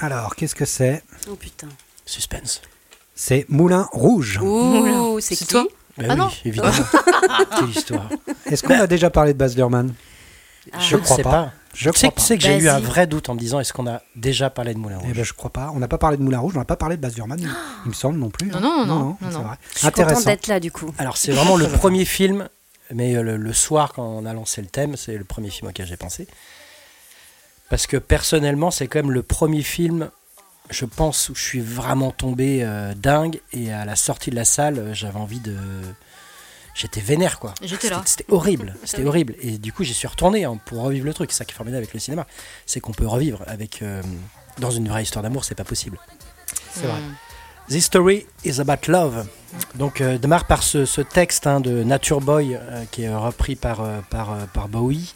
Alors, 0.00 0.34
qu'est-ce 0.36 0.54
que 0.54 0.64
c'est 0.64 1.02
Oh 1.30 1.34
putain. 1.36 1.68
Suspense. 2.04 2.62
C'est 3.14 3.46
Moulin 3.48 3.88
Rouge. 3.92 4.38
Ouh, 4.42 5.18
c'est 5.20 5.36
qui 5.36 5.46
toi 5.46 5.66
Ben 5.96 6.06
Ah 6.10 6.14
oui, 6.14 6.18
non. 6.20 6.30
évidemment. 6.44 6.72
Quelle 7.58 7.70
histoire. 7.70 8.08
Est-ce 8.44 8.62
qu'on 8.62 8.78
a 8.78 8.86
déjà 8.86 9.08
parlé 9.10 9.32
de 9.32 9.38
Baz 9.38 9.56
Luhrmann 9.56 9.94
Je 10.78 10.96
ne 10.96 11.00
crois 11.00 11.16
sais 11.16 11.22
pas. 11.22 11.30
pas. 11.30 11.52
Je 11.74 11.90
Tu 11.90 11.98
sais, 11.98 12.08
crois 12.08 12.10
que- 12.10 12.14
pas. 12.16 12.20
tu 12.22 12.26
sais 12.26 12.38
que 12.38 12.42
j'ai 12.44 12.58
eu 12.58 12.68
un 12.68 12.74
Vas-y. 12.78 12.82
vrai 12.84 13.06
doute 13.06 13.28
en 13.28 13.34
me 13.34 13.38
disant 13.40 13.60
est-ce 13.60 13.72
qu'on 13.72 13.86
a 13.86 14.00
déjà 14.16 14.48
parlé 14.50 14.72
de 14.74 14.78
Moulin 14.78 14.98
Eh 15.02 15.06
Rouge 15.08 15.16
ben, 15.16 15.24
je 15.24 15.32
crois 15.34 15.50
pas. 15.50 15.70
On 15.74 15.78
n'a 15.78 15.88
pas 15.88 15.98
parlé 15.98 16.16
de 16.16 16.22
Moulin 16.22 16.38
Rouge, 16.38 16.52
on 16.56 16.58
n'a 16.58 16.64
pas 16.64 16.76
parlé 16.76 16.96
de 16.96 17.02
Baz 17.02 17.16
Luhrmann, 17.16 17.38
il 17.40 17.88
me 17.88 17.94
semble 17.94 18.18
non 18.18 18.30
plus. 18.30 18.48
Non, 18.48 18.58
hein. 18.58 18.60
non, 18.60 18.86
non, 18.86 18.98
non, 18.98 19.16
c'est 19.20 19.26
non. 19.32 19.42
vrai. 19.42 19.56
Je 19.72 19.78
suis 19.78 19.86
contente 19.88 19.98
Intéressant. 20.04 20.24
d'être 20.30 20.46
là 20.46 20.60
du 20.60 20.70
coup. 20.72 20.94
Alors 20.98 21.16
c'est 21.18 21.32
vraiment 21.32 21.56
le 21.58 21.68
premier 21.68 22.04
film, 22.06 22.48
mais 22.94 23.14
euh, 23.16 23.22
le, 23.22 23.36
le 23.36 23.52
soir 23.52 23.92
quand 23.94 24.04
on 24.04 24.24
a 24.26 24.32
lancé 24.32 24.62
le 24.62 24.68
thème, 24.68 24.96
c'est 24.96 25.16
le 25.18 25.24
premier 25.24 25.50
film 25.50 25.68
auquel 25.68 25.86
j'ai 25.86 25.96
pensé. 25.98 26.26
Parce 27.70 27.86
que 27.86 27.96
personnellement, 27.96 28.70
c'est 28.70 28.86
quand 28.86 29.00
même 29.00 29.10
le 29.10 29.22
premier 29.22 29.62
film, 29.62 30.10
je 30.70 30.84
pense, 30.84 31.28
où 31.28 31.34
je 31.34 31.42
suis 31.42 31.60
vraiment 31.60 32.10
tombé 32.12 32.60
euh, 32.62 32.94
dingue. 32.94 33.40
Et 33.52 33.72
à 33.72 33.84
la 33.84 33.96
sortie 33.96 34.30
de 34.30 34.36
la 34.36 34.44
salle, 34.44 34.78
euh, 34.78 34.94
j'avais 34.94 35.18
envie 35.18 35.40
de... 35.40 35.56
J'étais 36.74 37.00
vénère 37.00 37.38
quoi. 37.38 37.54
J'étais 37.62 37.88
là. 37.88 38.02
C'était- 38.04 38.26
horrible, 38.28 38.76
c'était 38.84 39.04
horrible. 39.04 39.34
Et 39.40 39.56
du 39.58 39.72
coup, 39.72 39.82
j'y 39.82 39.94
suis 39.94 40.06
retourné 40.06 40.44
hein, 40.44 40.58
pour 40.66 40.82
revivre 40.82 41.06
le 41.06 41.14
truc. 41.14 41.32
C'est 41.32 41.38
ça 41.38 41.44
qui 41.46 41.52
est 41.52 41.56
formidable 41.56 41.82
avec 41.82 41.94
le 41.94 42.00
cinéma, 42.00 42.26
c'est 42.66 42.80
qu'on 42.80 42.92
peut 42.92 43.06
revivre 43.06 43.42
avec 43.46 43.80
euh, 43.82 44.02
dans 44.58 44.70
une 44.70 44.86
vraie 44.88 45.02
histoire 45.02 45.22
d'amour, 45.22 45.44
c'est 45.44 45.54
pas 45.54 45.64
possible. 45.64 45.98
C'est 46.72 46.86
vrai. 46.86 47.00
The 47.70 47.80
Story 47.80 48.26
is 48.44 48.60
About 48.60 48.88
Love. 48.92 49.26
Donc, 49.74 50.00
euh, 50.00 50.18
démarre 50.18 50.46
par 50.46 50.62
ce, 50.62 50.84
ce 50.84 51.00
texte 51.00 51.46
hein, 51.46 51.60
de 51.60 51.82
Nature 51.82 52.20
Boy 52.20 52.54
euh, 52.54 52.84
qui 52.92 53.02
est 53.04 53.12
repris 53.14 53.56
par, 53.56 53.80
euh, 53.80 54.00
par, 54.10 54.32
euh, 54.32 54.44
par 54.52 54.68
Bowie, 54.68 55.14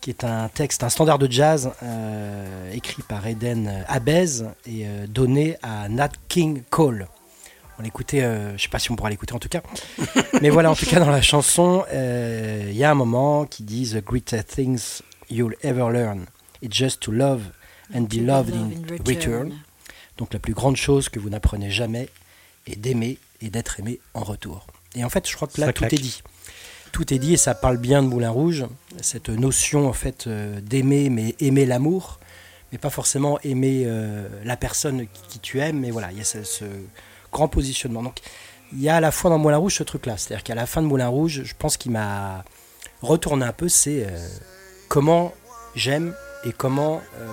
qui 0.00 0.10
est 0.10 0.24
un 0.24 0.48
texte, 0.48 0.82
un 0.82 0.88
standard 0.88 1.18
de 1.18 1.30
jazz 1.30 1.70
euh, 1.82 2.72
écrit 2.72 3.02
par 3.02 3.26
Eden 3.26 3.84
Abez 3.88 4.42
et 4.66 4.86
euh, 4.86 5.06
donné 5.06 5.56
à 5.62 5.88
Nat 5.88 6.10
King 6.28 6.62
Cole. 6.70 7.06
On 7.78 7.82
l'écoutait, 7.82 8.22
euh, 8.22 8.56
je 8.56 8.62
sais 8.62 8.68
pas 8.68 8.78
si 8.78 8.90
on 8.90 8.96
pourra 8.96 9.10
l'écouter 9.10 9.32
en 9.34 9.38
tout 9.38 9.48
cas, 9.48 9.62
mais 10.42 10.50
voilà, 10.50 10.70
en 10.70 10.74
tout 10.74 10.86
cas 10.86 11.00
dans 11.00 11.10
la 11.10 11.22
chanson, 11.22 11.84
euh, 11.92 12.66
il 12.70 12.76
y 12.76 12.84
a 12.84 12.90
un 12.90 12.94
moment 12.94 13.46
qui 13.46 13.62
dit 13.62 13.90
The 13.90 14.04
greatest 14.04 14.48
things 14.48 15.00
you'll 15.30 15.56
ever 15.62 15.90
learn, 15.90 16.26
it's 16.62 16.76
just 16.76 17.00
to 17.00 17.12
love 17.12 17.42
and 17.94 18.02
be 18.02 18.16
loved 18.20 18.54
in 18.54 18.70
return. 19.06 19.52
Donc 20.18 20.34
la 20.34 20.38
plus 20.38 20.52
grande 20.52 20.76
chose 20.76 21.08
que 21.08 21.18
vous 21.18 21.30
n'apprenez 21.30 21.70
jamais 21.70 22.08
est 22.66 22.76
d'aimer 22.76 23.18
et 23.40 23.48
d'être 23.48 23.80
aimé 23.80 23.98
en 24.12 24.24
retour. 24.24 24.66
Et 24.94 25.04
en 25.04 25.08
fait, 25.08 25.28
je 25.28 25.34
crois 25.34 25.48
que 25.48 25.58
là, 25.60 25.68
Ça 25.68 25.72
tout 25.72 25.80
claque. 25.84 25.94
est 25.94 25.98
dit. 26.02 26.22
Tout 26.92 27.14
est 27.14 27.18
dit 27.18 27.34
et 27.34 27.36
ça 27.36 27.54
parle 27.54 27.76
bien 27.76 28.02
de 28.02 28.08
Moulin 28.08 28.30
Rouge, 28.30 28.66
cette 29.00 29.28
notion 29.28 29.88
en 29.88 29.92
fait 29.92 30.26
euh, 30.26 30.60
d'aimer, 30.60 31.08
mais 31.08 31.36
aimer 31.40 31.64
l'amour, 31.66 32.18
mais 32.72 32.78
pas 32.78 32.90
forcément 32.90 33.38
aimer 33.40 33.84
euh, 33.86 34.28
la 34.44 34.56
personne 34.56 35.06
qui, 35.06 35.22
qui 35.28 35.38
tu 35.38 35.60
aimes, 35.60 35.80
mais 35.80 35.90
voilà, 35.90 36.10
il 36.12 36.18
y 36.18 36.20
a 36.20 36.24
ce, 36.24 36.42
ce 36.42 36.64
grand 37.32 37.48
positionnement. 37.48 38.02
Donc 38.02 38.18
il 38.72 38.80
y 38.80 38.88
a 38.88 38.96
à 38.96 39.00
la 39.00 39.10
fois 39.12 39.30
dans 39.30 39.38
Moulin 39.38 39.56
Rouge 39.56 39.74
ce 39.74 39.82
truc-là, 39.82 40.16
c'est-à-dire 40.16 40.44
qu'à 40.44 40.54
la 40.54 40.66
fin 40.66 40.82
de 40.82 40.86
Moulin 40.86 41.08
Rouge, 41.08 41.42
je 41.44 41.54
pense 41.58 41.76
qu'il 41.76 41.92
m'a 41.92 42.44
retourné 43.02 43.44
un 43.44 43.52
peu, 43.52 43.68
c'est 43.68 44.04
euh, 44.06 44.28
comment 44.88 45.32
j'aime 45.74 46.14
et 46.44 46.52
comment 46.52 47.00
euh, 47.18 47.26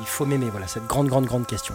il 0.00 0.06
faut 0.06 0.26
m'aimer. 0.26 0.46
Voilà, 0.50 0.66
cette 0.66 0.86
grande, 0.86 1.08
grande, 1.08 1.26
grande 1.26 1.46
question. 1.46 1.74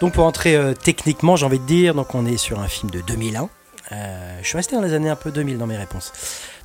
Donc 0.00 0.14
pour 0.14 0.24
entrer 0.24 0.58
techniquement, 0.82 1.36
j'ai 1.36 1.46
envie 1.46 1.60
de 1.60 1.66
dire, 1.66 1.94
donc 1.94 2.14
on 2.14 2.26
est 2.26 2.36
sur 2.36 2.58
un 2.60 2.66
film 2.66 2.90
de 2.90 3.00
2001. 3.02 3.48
Euh, 3.90 4.38
je 4.42 4.46
suis 4.46 4.56
resté 4.56 4.76
dans 4.76 4.82
les 4.82 4.94
années 4.94 5.10
un 5.10 5.16
peu 5.16 5.32
2000 5.32 5.58
dans 5.58 5.66
mes 5.66 5.76
réponses. 5.76 6.12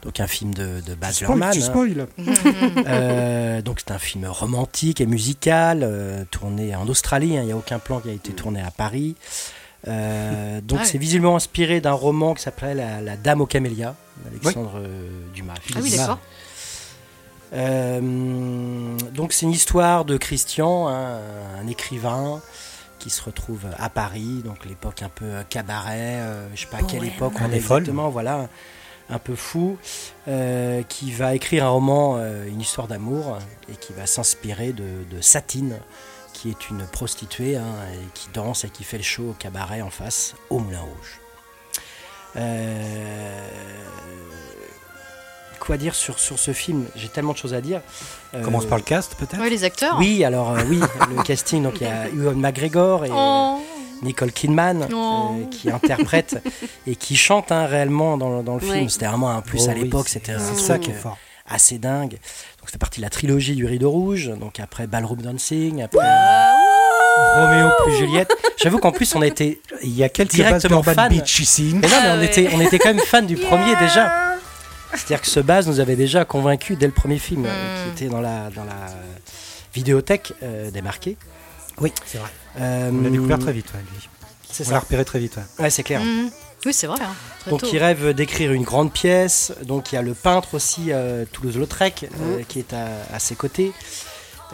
Donc 0.03 0.19
un 0.19 0.27
film 0.27 0.53
de, 0.53 0.81
de 0.85 0.93
Baz 0.93 1.15
Spoil, 1.15 1.27
Luhrmann. 1.29 1.51
tu 1.53 1.59
hein. 1.59 1.65
spoil. 1.65 2.07
Euh, 2.87 3.61
donc 3.61 3.79
c'est 3.79 3.91
un 3.91 3.97
film 3.99 4.25
romantique 4.27 5.01
et 5.01 5.05
musical, 5.05 5.81
euh, 5.83 6.23
tourné 6.29 6.75
en 6.75 6.87
Australie. 6.87 7.37
hein. 7.37 7.41
Il 7.41 7.47
n'y 7.47 7.51
a 7.51 7.57
aucun 7.57 7.79
plan 7.79 7.99
qui 7.99 8.09
a 8.09 8.13
été 8.13 8.33
tourné 8.33 8.61
à 8.61 8.71
Paris. 8.71 9.15
Euh, 9.87 10.61
donc 10.63 10.79
ouais. 10.79 10.85
c'est 10.85 10.97
visiblement 10.97 11.35
inspiré 11.35 11.81
d'un 11.81 11.93
roman 11.93 12.33
qui 12.35 12.43
s'appelle 12.43 12.77
la, 12.77 13.01
La 13.01 13.17
Dame 13.17 13.41
aux 13.41 13.45
camélias 13.47 13.95
d'Alexandre 14.23 14.81
Dumas. 15.33 15.53
Ah 15.75 15.79
oui, 15.81 15.91
d'accord. 15.95 16.19
Euh, 17.53 18.97
donc 19.13 19.33
c'est 19.33 19.45
une 19.45 19.51
histoire 19.51 20.05
de 20.05 20.17
Christian, 20.17 20.87
hein, 20.89 21.19
un 21.59 21.67
écrivain 21.67 22.41
qui 23.07 23.13
se 23.13 23.23
retrouve 23.23 23.67
à 23.77 23.87
Paris, 23.87 24.41
donc 24.43 24.65
l'époque 24.65 25.01
un 25.01 25.07
peu 25.07 25.23
euh, 25.23 25.43
cabaret, 25.43 26.17
euh, 26.17 26.49
je 26.53 26.61
sais 26.61 26.67
pas 26.67 26.79
à 26.79 26.83
quelle 26.83 27.05
époque 27.05 27.31
On 27.39 27.45
on 27.45 27.51
est 27.51 27.59
folle. 27.61 27.83
exactement, 27.83 28.09
voilà, 28.09 28.49
un 29.09 29.17
peu 29.17 29.33
fou, 29.33 29.77
euh, 30.27 30.83
qui 30.83 31.13
va 31.13 31.33
écrire 31.33 31.65
un 31.65 31.69
roman, 31.69 32.17
euh, 32.17 32.45
une 32.47 32.59
histoire 32.59 32.89
d'amour, 32.89 33.39
et 33.71 33.77
qui 33.77 33.93
va 33.93 34.05
s'inspirer 34.07 34.73
de, 34.73 35.05
de 35.09 35.21
Satine, 35.21 35.77
qui 36.33 36.49
est 36.49 36.69
une 36.69 36.85
prostituée, 36.85 37.55
hein, 37.55 37.75
et 37.93 38.05
qui 38.13 38.27
danse 38.33 38.65
et 38.65 38.69
qui 38.69 38.83
fait 38.83 38.97
le 38.97 39.03
show 39.03 39.29
au 39.29 39.33
cabaret 39.33 39.81
en 39.81 39.89
face, 39.89 40.35
au 40.49 40.59
Moulin 40.59 40.81
Rouge. 40.81 41.21
Euh, 42.35 43.47
quoi 45.57 45.77
dire 45.77 45.95
sur, 45.95 46.19
sur 46.19 46.37
ce 46.39 46.51
film 46.53 46.85
J'ai 46.95 47.07
tellement 47.09 47.33
de 47.33 47.37
choses 47.37 47.53
à 47.53 47.61
dire. 47.61 47.81
Euh, 48.33 48.41
Commence 48.43 48.65
par 48.65 48.77
le 48.77 48.83
cast, 48.83 49.15
peut-être 49.15 49.39
Ouais, 49.39 49.49
les 49.49 49.63
acteurs. 49.63 49.97
oui, 49.99 50.23
alors 50.23 50.51
euh, 50.51 50.61
oui, 50.69 50.79
le 51.15 51.23
casting, 51.23 51.63
donc 51.63 51.75
il 51.81 51.83
y 51.87 51.89
a 51.89 52.07
Ewan 52.09 52.39
McGregor 52.39 53.05
et 53.05 53.09
Oh. 53.13 53.61
Nicole 54.03 54.31
Kidman 54.31 54.87
Oh. 54.93 55.31
euh, 55.41 55.45
qui 55.49 55.69
interprètent 55.71 56.37
et 56.85 56.95
qui 56.95 57.15
chantent 57.15 57.51
hein, 57.51 57.65
réellement 57.65 58.17
dans, 58.17 58.37
le- 58.37 58.43
dans 58.43 58.53
le 58.55 58.59
film. 58.59 58.73
Ouais. 58.83 58.89
C'était 58.89 59.07
vraiment 59.07 59.31
un 59.31 59.41
plus 59.41 59.63
Oh 59.65 59.69
à 59.71 59.73
oui, 59.73 59.83
l'époque, 59.83 60.07
c'était 60.09 60.33
un 60.33 60.39
c'est 60.39 60.55
ça 60.59 60.73
truc 60.75 60.83
qui 60.85 60.91
est 60.91 60.93
euh, 60.93 60.99
fort. 60.99 61.17
assez 61.47 61.77
dingue. 61.79 62.11
Donc 62.11 62.67
c'était 62.67 62.77
partie 62.77 62.99
de 62.99 63.05
la 63.05 63.09
trilogie 63.09 63.55
du 63.55 63.65
Rideau 63.65 63.89
Rouge, 63.89 64.31
donc 64.39 64.59
après 64.59 64.85
Ballroom 64.87 65.21
Dancing, 65.21 65.81
après 65.83 65.99
Roméo 67.35 67.69
plus 67.83 67.95
Juliette. 67.97 68.31
J'avoue 68.61 68.77
qu'en 68.79 68.91
plus 68.91 69.15
on 69.15 69.21
était 69.23 69.59
Il 69.83 69.95
y 69.95 70.03
a 70.03 70.09
quelques 70.09 70.31
directement 70.31 70.83
fan. 70.83 71.09
bitch 71.09 71.39
ici. 71.39 71.71
mais 71.73 71.87
non, 71.87 71.95
mais 72.03 72.09
on 72.11 72.17
ouais. 72.19 72.25
était, 72.25 72.49
on 72.53 72.61
était 72.61 72.77
quand 72.79 72.89
même 72.93 72.99
fan 73.03 73.25
du 73.25 73.35
premier 73.37 73.75
déjà. 73.77 74.26
C'est-à-dire 74.93 75.21
que 75.21 75.27
ce 75.27 75.39
base 75.39 75.67
nous 75.67 75.79
avait 75.79 75.95
déjà 75.95 76.25
convaincus 76.25 76.77
dès 76.77 76.85
le 76.87 76.93
premier 76.93 77.19
film, 77.19 77.45
euh, 77.45 77.49
Mm. 77.49 77.95
qui 77.95 78.03
était 78.03 78.11
dans 78.11 78.21
la, 78.21 78.49
dans 78.49 78.63
la 78.63 78.87
vidéothèque 79.73 80.33
euh, 80.43 80.71
démarquée. 80.71 81.17
Oui, 81.79 81.91
c'est 82.05 82.17
vrai. 82.17 82.29
Euh, 82.59 82.89
On 82.91 83.01
l'a 83.01 83.09
découvert 83.09 83.39
très 83.39 83.51
vite, 83.53 83.67
ouais, 83.73 83.81
lui. 83.91 84.09
C'est 84.49 84.67
On 84.67 84.71
l'a 84.71 84.79
repéré 84.79 85.05
très 85.05 85.19
vite. 85.19 85.35
ouais. 85.37 85.63
Ouais, 85.65 85.69
c'est 85.69 85.83
clair. 85.83 86.01
Mhm. 86.01 86.29
Oui, 86.65 86.73
c'est 86.73 86.87
vrai. 86.87 86.97
hein, 87.01 87.13
Donc 87.49 87.61
tôt. 87.61 87.69
il 87.71 87.77
rêve 87.77 88.13
d'écrire 88.13 88.51
une 88.51 88.63
grande 88.63 88.91
pièce. 88.91 89.53
Donc 89.63 89.91
il 89.91 89.95
y 89.95 89.97
a 89.97 90.01
le 90.01 90.13
peintre 90.15 90.55
aussi, 90.55 90.91
euh, 90.91 91.25
Toulouse-Lautrec, 91.31 92.07
euh, 92.19 92.41
qui 92.47 92.59
est 92.59 92.73
à, 92.73 92.87
à 93.13 93.19
ses 93.19 93.35
côtés, 93.35 93.71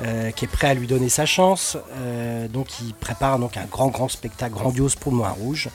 euh, 0.04 0.32
qui 0.32 0.46
est 0.46 0.48
prêt 0.50 0.68
à 0.68 0.74
lui 0.74 0.88
donner 0.88 1.08
sa 1.10 1.26
chance. 1.26 1.78
Euh, 1.96 2.48
donc 2.50 2.68
il 2.82 2.94
prépare 2.94 3.40
donc 3.40 3.56
un 3.56 3.66
grand 3.66 3.88
grand 3.88 4.10
spectacle 4.10 4.54
grandiose 4.54 4.96
pour 4.96 5.12
le 5.12 5.18
Moulin 5.20 5.30
Rouge. 5.30 5.70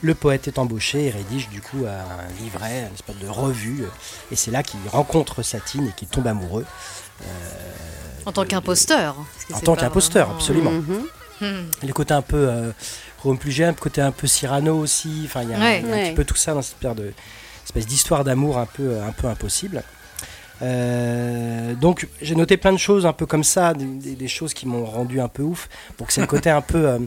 Le 0.00 0.14
poète 0.14 0.46
est 0.48 0.58
embauché 0.58 1.06
et 1.06 1.10
rédige 1.10 1.48
du 1.48 1.60
coup 1.60 1.84
un 1.86 2.42
livret, 2.42 2.86
une 2.88 2.94
espèce 2.94 3.16
de 3.18 3.28
revue. 3.28 3.84
Et 4.30 4.36
c'est 4.36 4.50
là 4.52 4.62
qu'il 4.62 4.78
rencontre 4.90 5.42
Satine 5.42 5.88
et 5.88 5.92
qu'il 5.92 6.08
tombe 6.08 6.26
amoureux. 6.28 6.64
En 8.26 8.32
tant 8.32 8.44
qu'imposteur. 8.44 9.16
En 9.52 9.58
tant 9.60 9.74
qu'imposteur, 9.74 10.26
vraiment- 10.26 10.38
absolument. 10.38 10.70
Mhm. 10.70 11.02
Mhm. 11.40 11.70
Le 11.86 11.92
côté 11.92 12.14
un 12.14 12.22
peu 12.22 12.36
euh, 12.48 12.70
Rome 13.22 13.38
plus 13.38 13.50
jeune, 13.52 13.74
côté 13.74 14.00
un 14.00 14.12
peu 14.12 14.26
Cyrano 14.26 14.76
aussi. 14.78 15.22
Enfin, 15.24 15.42
il 15.42 15.50
y 15.50 15.54
a 15.54 15.56
un- 15.56 15.60
Ouais. 15.60 15.82
un, 15.84 15.90
Ouais. 15.90 16.04
petit 16.10 16.14
peu 16.14 16.24
tout 16.24 16.36
ça 16.36 16.54
dans 16.54 16.62
cette 16.62 16.76
espèce 16.76 16.94
de 16.96 17.12
espèce 17.64 17.86
d'histoire 17.86 18.22
d'amour 18.24 18.58
un 18.58 18.66
peu 18.66 19.00
un 19.00 19.12
peu 19.12 19.26
impossible. 19.26 19.82
Euh, 20.62 21.74
donc 21.74 22.08
j'ai 22.20 22.34
noté 22.34 22.56
plein 22.56 22.72
de 22.72 22.78
choses 22.78 23.06
un 23.06 23.12
peu 23.12 23.26
comme 23.26 23.44
ça, 23.44 23.74
des, 23.74 23.84
des- 23.84 24.16
des 24.16 24.28
choses 24.28 24.54
qui 24.54 24.66
m'ont 24.66 24.84
rendu 24.84 25.20
un 25.20 25.28
peu 25.28 25.42
ouf. 25.42 25.68
Donc 25.98 26.10
c'est 26.10 26.20
le 26.20 26.26
côté 26.26 26.50
un 26.50 26.60
peu 26.62 26.86
euh, 26.88 26.98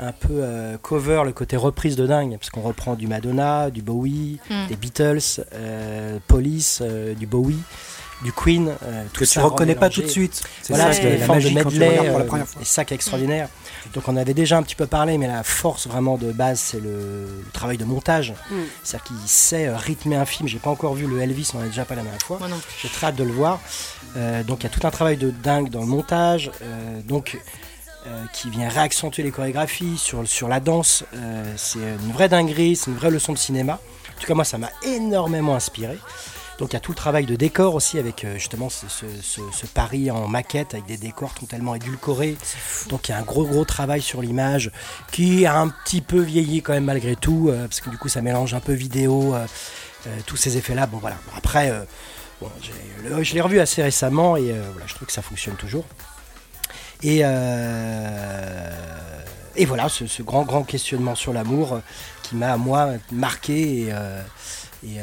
un 0.00 0.12
peu 0.12 0.28
euh, 0.32 0.76
cover, 0.78 1.22
le 1.24 1.32
côté 1.32 1.56
reprise 1.56 1.94
de 1.96 2.06
dingue, 2.06 2.36
parce 2.38 2.50
qu'on 2.50 2.62
reprend 2.62 2.94
du 2.94 3.06
Madonna, 3.06 3.70
du 3.70 3.82
Bowie, 3.82 4.38
Mm. 4.50 4.66
des 4.68 4.76
Beatles, 4.76 5.44
euh, 5.54 6.18
Police, 6.26 6.80
euh, 6.82 7.14
du 7.14 7.26
Bowie, 7.26 7.58
du 8.22 8.32
Queen. 8.32 8.68
euh, 8.82 9.04
tout 9.12 9.20
Que 9.20 9.24
ça 9.26 9.40
tu 9.40 9.46
reconnais 9.46 9.74
pas 9.74 9.88
tout 9.90 10.02
de 10.02 10.06
suite. 10.06 10.42
C'est 10.62 10.74
Voilà, 10.74 10.92
ça, 10.92 11.02
la 11.02 11.14
une 11.16 11.22
forme 11.22 11.40
de 11.40 11.48
medley, 11.50 12.08
pour 12.08 12.18
la 12.18 12.24
première 12.24 12.46
fois. 12.46 12.60
et 12.62 12.64
ça 12.64 12.84
qui 12.84 12.94
est 12.94 12.96
extraordinaire. 12.96 13.48
Donc 13.94 14.08
on 14.08 14.16
avait 14.16 14.34
déjà 14.34 14.58
un 14.58 14.62
petit 14.62 14.74
peu 14.74 14.86
parlé, 14.86 15.16
mais 15.18 15.26
la 15.26 15.42
force 15.42 15.86
vraiment 15.86 16.16
de 16.18 16.30
base, 16.32 16.60
c'est 16.60 16.80
le, 16.80 16.90
le 17.44 17.50
travail 17.52 17.78
de 17.78 17.84
montage. 17.84 18.34
Mm. 18.50 18.54
C'est-à-dire 18.84 19.04
qu'il 19.06 19.16
sait 19.28 19.74
rythmer 19.74 20.16
un 20.16 20.26
film. 20.26 20.48
J'ai 20.48 20.58
pas 20.58 20.70
encore 20.70 20.94
vu 20.94 21.06
le 21.06 21.20
Elvis, 21.20 21.50
on 21.54 21.58
en 21.58 21.62
a 21.62 21.66
déjà 21.66 21.84
parlé 21.84 22.02
la 22.02 22.10
dernière 22.10 22.26
fois. 22.26 22.38
J'ai 22.82 22.88
très 22.88 23.06
hâte 23.08 23.16
de 23.16 23.24
le 23.24 23.32
voir. 23.32 23.58
Euh, 24.16 24.42
donc 24.42 24.60
il 24.60 24.62
y 24.64 24.66
a 24.66 24.70
tout 24.70 24.86
un 24.86 24.90
travail 24.90 25.16
de 25.16 25.30
dingue 25.30 25.70
dans 25.70 25.80
le 25.80 25.86
montage, 25.86 26.50
euh, 26.62 27.00
donc 27.06 27.38
euh, 28.06 28.24
qui 28.32 28.50
vient 28.50 28.68
réaccentuer 28.68 29.22
les 29.22 29.30
chorégraphies 29.30 29.98
sur, 29.98 30.26
sur 30.26 30.48
la 30.48 30.60
danse. 30.60 31.04
Euh, 31.14 31.52
c'est 31.56 31.78
une 31.78 32.12
vraie 32.12 32.28
dinguerie, 32.28 32.76
c'est 32.76 32.90
une 32.90 32.96
vraie 32.96 33.10
leçon 33.10 33.32
de 33.32 33.38
cinéma. 33.38 33.74
En 34.16 34.20
tout 34.20 34.26
cas 34.26 34.34
moi 34.34 34.44
ça 34.44 34.58
m'a 34.58 34.70
énormément 34.82 35.54
inspiré. 35.54 35.98
Donc 36.58 36.72
il 36.72 36.74
y 36.74 36.76
a 36.76 36.80
tout 36.80 36.92
le 36.92 36.96
travail 36.96 37.24
de 37.24 37.36
décor 37.36 37.74
aussi 37.74 37.98
avec 37.98 38.22
euh, 38.24 38.34
justement 38.34 38.68
ce, 38.68 38.86
ce, 38.88 39.06
ce- 39.22 39.40
ce 39.52 39.66
Paris 39.66 40.10
en 40.10 40.28
maquette 40.28 40.74
avec 40.74 40.84
des 40.86 40.98
décors 40.98 41.32
totalement 41.32 41.74
édulcorés. 41.74 42.36
Donc 42.90 43.08
il 43.08 43.12
y 43.12 43.14
a 43.14 43.18
un 43.18 43.22
gros 43.22 43.44
gros 43.46 43.64
travail 43.64 44.02
sur 44.02 44.20
l'image 44.20 44.70
qui 45.10 45.46
a 45.46 45.58
un 45.58 45.68
petit 45.68 46.02
peu 46.02 46.20
vieilli 46.20 46.60
quand 46.60 46.74
même 46.74 46.84
malgré 46.84 47.16
tout 47.16 47.50
parce 47.50 47.80
que 47.80 47.88
du 47.88 47.96
coup 47.96 48.08
ça 48.08 48.20
mélange 48.20 48.52
un 48.52 48.60
peu 48.60 48.74
vidéo, 48.74 49.34
tous 50.26 50.36
ces 50.36 50.58
effets 50.58 50.74
là. 50.74 50.86
Bon 50.86 50.98
voilà. 50.98 51.16
Après 51.34 51.72
bon, 52.42 52.50
je 53.22 53.32
l'ai 53.34 53.40
revu 53.40 53.58
assez 53.58 53.82
récemment 53.82 54.36
et 54.36 54.52
voilà, 54.72 54.86
je 54.86 54.94
trouve 54.94 55.06
que 55.06 55.14
ça 55.14 55.22
fonctionne 55.22 55.54
toujours. 55.56 55.84
Et, 57.02 57.20
euh, 57.24 58.70
et 59.56 59.64
voilà, 59.64 59.88
ce, 59.88 60.22
grand, 60.22 60.42
grand 60.42 60.64
questionnement 60.64 61.14
sur 61.14 61.32
l'amour 61.32 61.80
qui 62.22 62.36
m'a, 62.36 62.56
moi, 62.56 62.90
marqué 63.10 63.86
et, 63.86 63.94
et, 64.86 64.96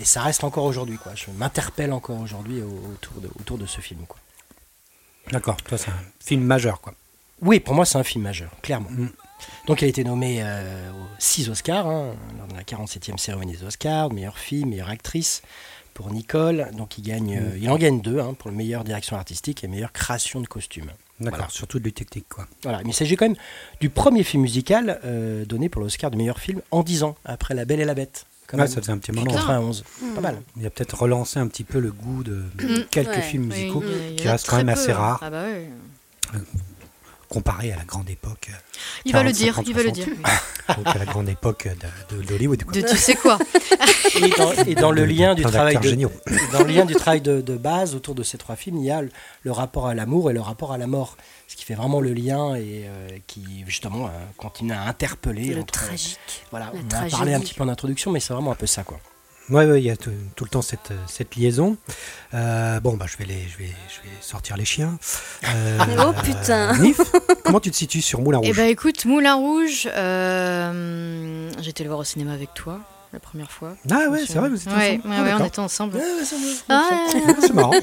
et, 0.00 0.04
ça 0.04 0.22
reste 0.22 0.44
encore 0.44 0.64
aujourd'hui. 0.64 0.98
Quoi. 0.98 1.12
Je 1.14 1.30
m'interpelle 1.30 1.92
encore 1.92 2.20
aujourd'hui 2.20 2.62
autour 2.62 3.20
de, 3.20 3.28
autour 3.38 3.58
de 3.58 3.66
ce 3.66 3.80
film. 3.80 4.00
Quoi. 4.06 4.18
D'accord, 5.32 5.56
toi 5.62 5.78
c'est 5.78 5.90
un 5.90 6.04
film 6.24 6.42
majeur. 6.42 6.80
quoi. 6.80 6.94
Oui, 7.42 7.60
pour 7.60 7.74
moi 7.74 7.84
c'est 7.84 7.98
un 7.98 8.04
film 8.04 8.24
majeur, 8.24 8.50
clairement. 8.62 8.90
Mm. 8.90 9.08
Donc, 9.66 9.82
il 9.82 9.86
a 9.86 9.88
été 9.88 10.04
nommé 10.04 10.40
euh, 10.42 10.90
aux 10.90 11.06
6 11.18 11.48
Oscars, 11.50 11.86
hein, 11.86 12.14
dans 12.38 12.54
la 12.54 12.62
47e 12.62 13.18
cérémonie 13.18 13.56
des 13.56 13.64
Oscars, 13.64 14.12
meilleure 14.12 14.38
fille, 14.38 14.64
meilleure 14.64 14.90
actrice 14.90 15.42
pour 15.94 16.10
Nicole. 16.10 16.68
Donc, 16.76 16.98
il, 16.98 17.02
gagne, 17.02 17.38
euh, 17.38 17.58
il 17.58 17.68
en 17.70 17.76
gagne 17.76 18.00
deux 18.00 18.18
hein, 18.18 18.34
pour 18.38 18.50
le 18.50 18.56
meilleure 18.56 18.84
direction 18.84 19.16
artistique 19.16 19.64
et 19.64 19.68
meilleure 19.68 19.92
création 19.92 20.40
de 20.40 20.46
costume. 20.46 20.90
D'accord, 21.20 21.50
surtout 21.50 21.80
du 21.80 21.92
technique. 21.92 22.28
Quoi. 22.28 22.46
Voilà, 22.62 22.78
mais 22.84 22.90
il 22.90 22.94
s'agit 22.94 23.16
quand 23.16 23.26
même 23.26 23.36
du 23.80 23.90
premier 23.90 24.22
film 24.24 24.42
musical 24.42 25.00
euh, 25.04 25.44
donné 25.44 25.68
pour 25.68 25.82
l'Oscar 25.82 26.10
de 26.10 26.16
meilleur 26.16 26.38
film 26.38 26.62
en 26.70 26.82
10 26.82 27.02
ans, 27.02 27.16
après 27.24 27.54
La 27.54 27.64
Belle 27.64 27.80
et 27.80 27.84
la 27.84 27.94
Bête. 27.94 28.26
ça 28.50 28.66
faisait 28.66 28.92
un 28.92 28.98
petit 28.98 29.12
moment. 29.12 29.30
91, 29.30 29.84
pas 30.14 30.20
mal. 30.20 30.42
Il 30.56 30.66
a 30.66 30.70
peut-être 30.70 30.98
relancé 31.02 31.38
un 31.38 31.46
petit 31.46 31.64
peu 31.64 31.78
le 31.78 31.92
goût 31.92 32.22
de 32.24 32.44
mm. 32.62 32.84
quelques 32.90 33.20
films 33.20 33.44
musicaux 33.46 33.84
qui 34.16 34.28
restent 34.28 34.48
quand 34.48 34.56
même 34.56 34.68
assez 34.70 34.92
rares. 34.92 35.20
Ah 35.22 35.30
bah 35.30 35.44
comparé 37.30 37.72
à 37.72 37.76
la 37.76 37.84
grande 37.84 38.10
époque. 38.10 38.50
Il 39.04 39.12
va 39.12 39.22
le 39.22 39.32
dire, 39.32 39.60
il 39.64 39.72
va 39.72 39.82
le 39.82 39.92
dire. 39.92 40.08
Donc 40.76 40.86
à 40.86 40.98
la 40.98 41.04
grande 41.04 41.28
époque 41.28 41.68
d'Hollywood. 42.10 42.64
De, 42.72 42.80
tu 42.80 42.96
sais 42.96 43.14
quoi 43.14 43.38
et, 44.66 44.74
dans, 44.74 44.90
le 44.90 45.04
lien 45.04 45.34
du 45.34 45.42
travail 45.42 45.78
de, 45.78 46.08
dans 46.52 46.64
le 46.64 46.72
lien 46.72 46.84
du 46.84 46.94
travail 46.94 47.20
de, 47.20 47.56
base 47.56 47.94
autour 47.94 48.14
de 48.14 48.22
ces 48.24 48.36
trois 48.36 48.56
films, 48.56 48.78
il 48.78 48.84
y 48.84 48.90
a 48.90 49.00
le, 49.00 49.52
rapport 49.52 49.86
à 49.86 49.94
l'amour 49.94 50.30
et 50.30 50.34
le 50.34 50.40
rapport 50.40 50.72
à 50.72 50.78
la 50.78 50.88
mort, 50.88 51.16
ce 51.46 51.56
qui 51.56 51.64
fait 51.64 51.74
vraiment 51.74 52.00
le 52.00 52.12
lien 52.12 52.56
et 52.56 52.84
euh, 52.86 53.08
qui 53.28 53.64
justement 53.66 54.06
euh, 54.06 54.10
continue 54.36 54.72
à 54.72 54.82
interpeller. 54.82 55.54
Le 55.54 55.64
tragique. 55.64 56.18
Voilà, 56.50 56.72
on 56.74 56.96
a 56.96 57.08
parlé 57.08 57.32
un 57.32 57.40
petit 57.40 57.54
peu 57.54 57.62
en 57.62 57.68
introduction, 57.68 58.10
mais 58.10 58.18
c'est 58.18 58.32
vraiment 58.32 58.52
un 58.52 58.56
peu 58.56 58.66
ça 58.66 58.82
quoi. 58.82 58.98
Oui, 59.50 59.64
ouais, 59.64 59.80
il 59.80 59.84
y 59.84 59.90
a 59.90 59.96
tout, 59.96 60.10
le 60.40 60.48
temps 60.48 60.62
cette, 60.62 60.92
cette 61.06 61.34
liaison. 61.34 61.76
Euh, 62.34 62.78
bon, 62.80 62.96
bah, 62.96 63.06
je 63.08 63.16
vais, 63.16 63.24
les, 63.24 63.48
je, 63.48 63.58
vais, 63.58 63.70
je 63.88 64.08
vais 64.08 64.16
sortir 64.20 64.56
les 64.56 64.64
chiens. 64.64 64.98
Euh, 65.44 65.78
oh 65.98 66.12
putain 66.22 66.76
Nif, 66.78 67.00
comment 67.44 67.60
tu 67.60 67.70
te 67.70 67.76
situes 67.76 68.02
sur 68.02 68.20
Moulin 68.20 68.38
Rouge? 68.38 68.48
Eh 68.50 68.52
bah, 68.52 68.66
écoute, 68.68 69.04
Moulin 69.04 69.34
Rouge, 69.34 69.88
euh, 69.92 71.50
j'étais 71.60 71.82
le 71.82 71.88
voir 71.88 72.00
au 72.00 72.04
cinéma 72.04 72.32
avec 72.32 72.54
toi 72.54 72.80
la 73.12 73.18
première 73.18 73.50
fois. 73.50 73.74
Ah 73.90 74.08
ouais, 74.08 74.20
c'est 74.26 74.38
vrai, 74.38 74.48
vous 74.48 74.56
étiez 74.56 74.72
ouais, 74.72 75.00
ensemble. 75.02 75.14
Ouais, 75.14 75.20
ouais, 75.20 75.34
on 75.40 75.44
était 75.44 75.58
ensemble. 75.58 76.00
Ah, 76.68 77.06
c'est 77.40 77.52
marrant. 77.52 77.72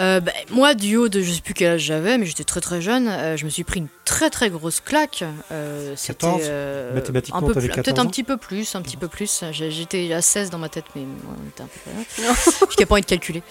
Euh, 0.00 0.20
bah, 0.20 0.32
moi, 0.50 0.74
du 0.74 0.96
haut 0.96 1.08
de 1.08 1.20
je 1.20 1.30
sais 1.30 1.40
plus 1.42 1.52
quel 1.52 1.72
âge 1.72 1.82
j'avais, 1.82 2.16
mais 2.16 2.24
j'étais 2.24 2.44
très 2.44 2.60
très 2.60 2.80
jeune, 2.80 3.06
euh, 3.08 3.36
je 3.36 3.44
me 3.44 3.50
suis 3.50 3.64
pris 3.64 3.80
une 3.80 3.88
très 4.04 4.30
très 4.30 4.48
grosse 4.48 4.80
claque. 4.80 5.24
Euh, 5.52 5.94
14 5.94 6.40
euh, 6.44 6.94
Mathématiquement, 6.94 7.42
peut-être 7.42 7.98
un 7.98 8.06
petit 8.06 8.24
peu 8.24 8.36
plus, 8.36 8.74
un 8.74 8.82
petit 8.82 8.96
peu 8.96 9.08
plus. 9.08 9.44
J'étais 9.52 10.12
à 10.12 10.22
16 10.22 10.50
dans 10.50 10.58
ma 10.58 10.68
tête, 10.68 10.86
mais 10.96 11.02
on 11.02 11.48
était 11.48 11.62
un 11.62 11.66
peu. 11.66 11.90
Je 12.70 12.76
n'ai 12.78 12.86
pas 12.86 12.94
envie 12.94 13.02
de 13.02 13.06
calculer. 13.06 13.42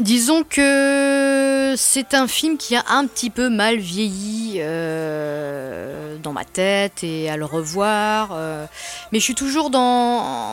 Disons 0.00 0.42
que 0.42 1.74
c'est 1.76 2.14
un 2.14 2.26
film 2.26 2.56
qui 2.56 2.74
a 2.74 2.82
un 2.88 3.06
petit 3.06 3.28
peu 3.28 3.50
mal 3.50 3.76
vieilli 3.76 4.54
euh, 4.56 6.16
dans 6.16 6.32
ma 6.32 6.46
tête 6.46 7.04
et 7.04 7.28
à 7.28 7.36
le 7.36 7.44
revoir. 7.44 8.30
Euh, 8.32 8.64
mais 9.12 9.18
je 9.18 9.24
suis 9.24 9.34
toujours 9.34 9.70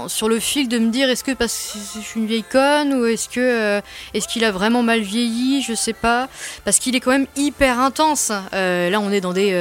sur 0.08 0.28
le 0.28 0.40
fil 0.40 0.68
de 0.68 0.78
me 0.78 0.90
dire 0.90 1.10
est-ce 1.10 1.24
que 1.24 1.32
parce 1.32 1.72
que 1.74 2.00
je 2.02 2.06
suis 2.06 2.20
une 2.20 2.28
vieille 2.28 2.44
conne 2.44 2.94
ou 2.94 3.06
est-ce 3.06 3.30
que 3.30 3.40
euh, 3.40 3.82
est-ce 4.14 4.28
qu'il 4.28 4.44
a 4.44 4.52
vraiment 4.52 4.84
mal 4.84 5.00
vieilli 5.00 5.62
Je 5.62 5.74
sais 5.74 5.94
pas. 5.94 6.28
Parce 6.66 6.80
qu'il 6.80 6.98
est 6.98 7.00
quand 7.00 7.12
même 7.12 7.28
hyper 7.38 7.80
intense. 7.80 8.34
là, 8.52 9.00
on 9.00 9.10
est 9.10 9.22
dans 9.22 9.34
des 9.34 9.54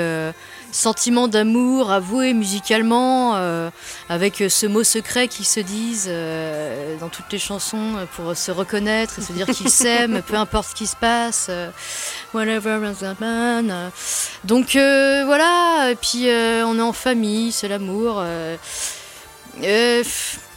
sentiments 0.73 1.29
d'amour 1.29 1.91
avoués 1.91 2.35
musicalement, 2.35 3.37
euh, 3.37 3.71
avec 4.09 4.43
ce 4.49 4.67
mot 4.67 4.85
secret 4.85 5.29
qu'ils 5.29 5.47
se 5.47 5.61
disent 5.61 6.09
euh, 6.09 6.97
dans 6.99 7.09
toutes 7.09 7.33
les 7.33 7.39
chansons 7.39 8.07
pour 8.17 8.37
se 8.37 8.51
reconnaître 8.51 9.19
et 9.19 9.23
se 9.23 9.33
dire 9.33 9.47
qu'ils 9.47 9.71
s'aiment, 9.83 10.23
peu 10.23 10.37
importe 10.37 10.71
ce 10.71 10.75
qui 10.75 10.87
se 10.87 10.97
passe. 10.97 11.51
whatever 12.35 12.79
man. 13.21 13.91
Donc 14.45 14.77
euh, 14.77 15.25
voilà, 15.25 15.91
et 15.91 15.97
puis 15.97 16.29
on 16.65 16.79
est 16.79 16.83
en 16.83 16.93
famille, 16.93 17.53
c'est 17.53 17.69
l'amour. 17.69 18.23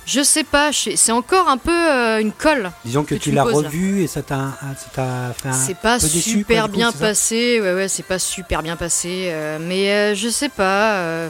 Je 0.05 0.23
sais 0.23 0.43
pas, 0.43 0.71
c'est 0.73 1.11
encore 1.11 1.47
un 1.47 1.57
peu 1.57 1.71
euh, 1.71 2.19
une 2.19 2.31
colle. 2.31 2.71
Disons 2.83 3.03
que, 3.03 3.15
tu 3.15 3.31
l'as 3.31 3.43
revu 3.43 4.01
et 4.01 4.07
ça 4.07 4.21
t'a 4.21 4.51
fait 4.91 5.01
un 5.01 5.53
C'est 5.53 5.77
pas 5.77 5.99
super 5.99 6.69
bien 6.69 6.91
passé, 6.91 7.59
ouais, 7.61 7.73
ouais, 7.73 7.87
c'est 7.87 8.05
pas 8.05 8.19
super 8.19 8.63
bien 8.63 8.75
passé, 8.75 9.29
euh, 9.31 9.57
mais 9.61 9.91
euh, 9.91 10.15
je 10.15 10.29
sais 10.29 10.49
pas. 10.49 11.29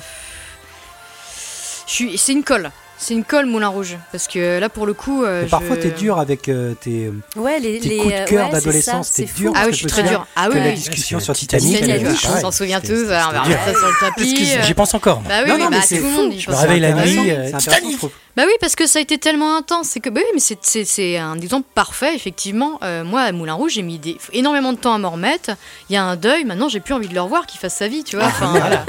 c'est 1.87 2.31
une 2.33 2.43
colle. 2.43 2.71
C'est 3.01 3.15
une 3.15 3.23
colle 3.23 3.47
Moulin 3.47 3.69
Rouge. 3.69 3.97
Parce 4.11 4.27
que 4.27 4.59
là, 4.59 4.69
pour 4.69 4.85
le 4.85 4.93
coup. 4.93 5.23
Euh, 5.23 5.47
parfois, 5.47 5.75
t'es 5.75 5.89
dur 5.89 6.19
avec 6.19 6.47
euh, 6.47 6.75
tes, 6.75 7.11
ouais, 7.35 7.59
les, 7.59 7.79
tes 7.79 7.97
coups 7.97 8.13
de 8.13 8.25
cœur 8.29 8.49
d'adolescence. 8.49 9.13
T'es 9.13 9.25
dur. 9.25 9.51
Ah 9.55 9.63
oui, 9.65 9.71
je 9.71 9.77
suis 9.77 9.87
très 9.87 10.03
dur. 10.03 10.27
Ah 10.35 10.49
oui, 10.51 10.59
la 10.59 10.71
discussion 10.73 11.19
sur 11.19 11.33
Titanic. 11.33 11.83
On 12.29 12.39
s'en 12.39 12.51
souvient 12.51 12.79
tous. 12.79 13.03
On 13.03 13.07
va 13.07 13.31
ça 13.65 13.73
sur 13.73 13.87
le 13.87 14.07
tapis. 14.07 14.47
J'y 14.61 14.73
pense 14.75 14.93
encore. 14.93 15.21
Bah 15.27 15.41
oui, 15.43 15.51
bah, 15.71 15.77
tout 15.87 15.95
le 15.95 16.01
monde. 16.01 16.33
Je 16.37 16.49
me 16.49 16.55
réveille 16.55 16.79
la 16.79 16.93
nuit. 16.93 17.31
Titanic. 17.57 17.99
Bah 18.37 18.43
oui, 18.45 18.53
parce 18.59 18.75
que 18.75 18.87
ça 18.87 18.99
a 18.99 19.01
été 19.01 19.17
tellement 19.17 19.55
intense. 19.55 19.87
C'est 19.89 19.99
que, 19.99 20.09
bah 20.09 20.21
oui, 20.23 20.31
mais 20.33 20.85
c'est 20.85 21.17
un 21.17 21.39
exemple 21.39 21.67
parfait, 21.73 22.15
effectivement. 22.15 22.79
Euh, 22.83 23.03
moi, 23.03 23.21
à 23.21 23.31
Moulin 23.31 23.53
Rouge, 23.53 23.73
j'ai 23.73 23.81
mis 23.81 23.99
énormément 24.33 24.73
de 24.73 24.77
temps 24.77 24.93
à 24.93 24.97
m'en 24.97 25.11
remettre. 25.11 25.51
Il 25.89 25.93
y 25.93 25.97
a 25.97 26.03
un 26.03 26.15
deuil. 26.15 26.45
Maintenant, 26.45 26.69
j'ai 26.69 26.79
plus 26.79 26.93
envie 26.93 27.07
de 27.07 27.13
le 27.13 27.21
revoir, 27.21 27.45
qu'il 27.45 27.59
fasse 27.59 27.75
sa 27.75 27.87
vie, 27.87 28.03
tu 28.03 28.15
vois. 28.15 28.25
Ah, 28.25 28.29
enfin, 28.29 28.51
voilà 28.51 28.85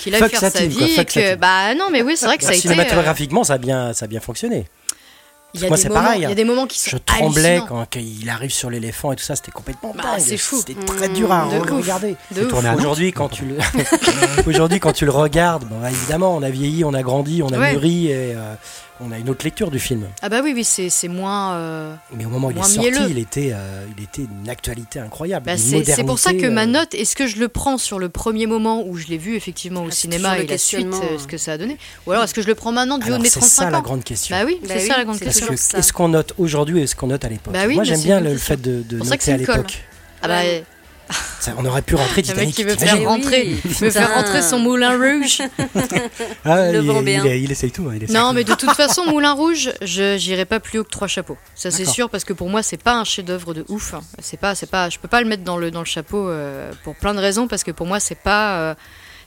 qu'il 0.00 0.14
aille 0.14 0.28
faire 0.28 0.50
sa, 0.50 0.66
vie 0.66 0.98
et 0.98 1.04
que 1.04 1.34
bah 1.36 1.74
non 1.74 1.90
mais 1.90 2.02
oui 2.02 2.14
c'est 2.16 2.26
vrai 2.26 2.38
que 2.38 2.44
ça 2.44 2.50
a 2.50 2.54
été 2.54 2.62
cinématographiquement 2.62 3.44
ça 3.44 3.54
a 3.54 3.58
bien 3.58 3.92
ça 3.92 4.06
a 4.06 4.08
bien 4.08 4.20
fonctionné 4.20 4.66
il 5.54 5.60
y, 5.60 5.64
a 5.66 5.70
des 5.76 5.88
moments, 5.88 6.12
il 6.12 6.22
y 6.22 6.26
a 6.26 6.34
des 6.34 6.44
moments 6.44 6.66
qui 6.66 6.78
sont 6.78 6.90
Je 6.90 6.96
tremblais 6.98 7.60
quand, 7.68 7.86
il 7.96 8.28
arrive 8.28 8.52
sur 8.52 8.70
l'éléphant 8.70 9.12
et 9.12 9.16
tout 9.16 9.24
ça, 9.24 9.36
c'était 9.36 9.50
complètement 9.50 9.94
bah, 9.96 10.18
C'est 10.18 10.36
fou. 10.36 10.62
C'était 10.64 10.80
très 10.84 11.08
dur 11.08 11.32
à 11.32 11.44
regarder. 11.44 12.16
Aujourd'hui, 12.76 13.12
quand 13.12 13.28
tu 13.28 13.44
le 13.44 13.56
aujourd'hui 14.46 14.80
quand 14.80 14.92
tu 14.92 15.04
le 15.04 15.10
regardes, 15.10 15.64
bon, 15.64 15.80
bah, 15.80 15.90
évidemment, 15.90 16.36
on 16.36 16.42
a 16.42 16.50
vieilli, 16.50 16.84
on 16.84 16.94
a 16.94 17.02
grandi, 17.02 17.42
on 17.42 17.48
a 17.48 17.72
mûri 17.72 18.08
et 18.08 18.34
euh, 18.34 18.54
on 19.00 19.12
a 19.12 19.18
une 19.18 19.28
autre 19.30 19.44
lecture 19.44 19.70
du 19.70 19.78
film. 19.78 20.06
Ah 20.22 20.28
bah 20.28 20.40
oui, 20.42 20.52
oui, 20.54 20.64
c'est 20.64 21.08
moins. 21.08 21.54
Euh, 21.54 21.94
Mais 22.14 22.24
au 22.24 22.28
moment 22.28 22.48
où 22.48 22.50
il 22.50 22.58
est 22.58 22.62
sorti, 22.62 23.10
il 23.10 23.18
était, 23.18 23.50
euh, 23.52 23.84
il 23.96 24.04
était 24.04 24.22
une 24.22 24.48
actualité 24.48 24.98
incroyable. 24.98 25.46
Bah 25.46 25.56
c'est 25.56 26.04
pour 26.04 26.18
ça 26.18 26.34
que 26.34 26.46
ma 26.46 26.66
note, 26.66 26.94
est-ce 26.94 27.16
que 27.16 27.26
je 27.26 27.38
le 27.38 27.48
prends 27.48 27.78
sur 27.78 27.98
le 27.98 28.08
premier 28.08 28.46
moment 28.46 28.84
où 28.86 28.96
je 28.96 29.06
l'ai 29.06 29.18
vu 29.18 29.36
effectivement 29.36 29.84
au 29.84 29.88
ah, 29.88 29.92
cinéma 29.92 30.38
et 30.38 30.46
la 30.46 30.58
suite, 30.58 30.88
ce 31.18 31.26
que 31.26 31.38
ça 31.38 31.52
a 31.52 31.58
donné 31.58 31.78
Ou 32.06 32.12
alors 32.12 32.24
est-ce 32.24 32.34
que 32.34 32.42
je 32.42 32.46
le 32.46 32.54
prends 32.54 32.72
maintenant 32.72 32.98
du 32.98 33.10
haut 33.10 33.16
de 33.16 33.22
mes 33.22 33.30
35 33.30 33.40
ans 33.40 33.48
C'est 33.48 33.64
ça 33.64 33.70
la 33.70 33.80
grande 33.80 34.04
question. 34.04 34.36
Bah 34.36 34.44
oui, 34.46 34.60
c'est 34.66 34.80
ça 34.80 34.96
la 34.96 35.04
grande 35.04 35.20
question. 35.20 35.46
Est-ce 35.52 35.92
qu'on 35.92 36.08
note 36.08 36.34
aujourd'hui 36.38 36.76
ou 36.76 36.78
est-ce 36.78 36.94
qu'on 36.96 37.08
note 37.08 37.24
à 37.24 37.28
l'époque 37.28 37.54
bah 37.54 37.66
Moi 37.68 37.84
j'aime 37.84 38.02
bien 38.02 38.20
le 38.20 38.36
fait 38.36 38.60
de, 38.60 38.82
de 38.82 38.98
noter 38.98 39.32
à 39.32 39.36
l'époque. 39.36 39.82
Ah 40.22 40.28
bah 40.28 40.42
on 41.58 41.64
aurait 41.64 41.82
pu 41.82 41.94
rentrer 41.94 42.22
Titanic. 42.22 42.38
Le 42.40 42.46
mec 42.46 42.54
qui 42.54 42.64
veut 42.64 42.86
faire 42.86 43.02
rentrer, 43.08 43.56
veut 43.64 43.90
faire 43.90 44.14
rentrer 44.14 44.42
son 44.42 44.58
Moulin 44.58 44.96
Rouge. 44.96 45.42
ah, 46.44 46.70
le 46.72 46.82
il, 46.82 47.44
il, 47.44 47.52
essaye 47.52 47.70
tout. 47.70 47.88
Hein, 47.88 47.98
non, 48.10 48.32
mais 48.32 48.44
de 48.44 48.54
toute 48.54 48.72
façon, 48.72 49.04
Moulin 49.06 49.32
Rouge, 49.32 49.72
je 49.82 50.16
n'irai 50.16 50.44
pas 50.44 50.60
plus 50.60 50.78
haut 50.78 50.84
que 50.84 50.90
trois 50.90 51.08
chapeaux. 51.08 51.38
Ça 51.54 51.70
c'est 51.70 51.84
sûr 51.84 52.10
parce 52.10 52.24
que 52.24 52.32
pour 52.32 52.48
moi, 52.48 52.62
c'est 52.62 52.82
pas 52.82 52.94
un 52.94 53.04
chef-d'œuvre 53.04 53.54
de 53.54 53.64
ouf. 53.68 53.94
C'est 54.18 54.38
pas, 54.38 54.54
c'est 54.54 54.70
pas, 54.70 54.90
je 54.90 54.98
peux 54.98 55.08
pas 55.08 55.20
le 55.20 55.28
mettre 55.28 55.44
dans 55.44 55.56
le 55.56 55.70
dans 55.70 55.80
le 55.80 55.86
chapeau 55.86 56.28
euh, 56.28 56.72
pour 56.84 56.96
plein 56.96 57.14
de 57.14 57.20
raisons 57.20 57.48
parce 57.48 57.64
que 57.64 57.70
pour 57.70 57.86
moi, 57.86 58.00
c'est 58.00 58.14
pas 58.14 58.58
euh, 58.58 58.74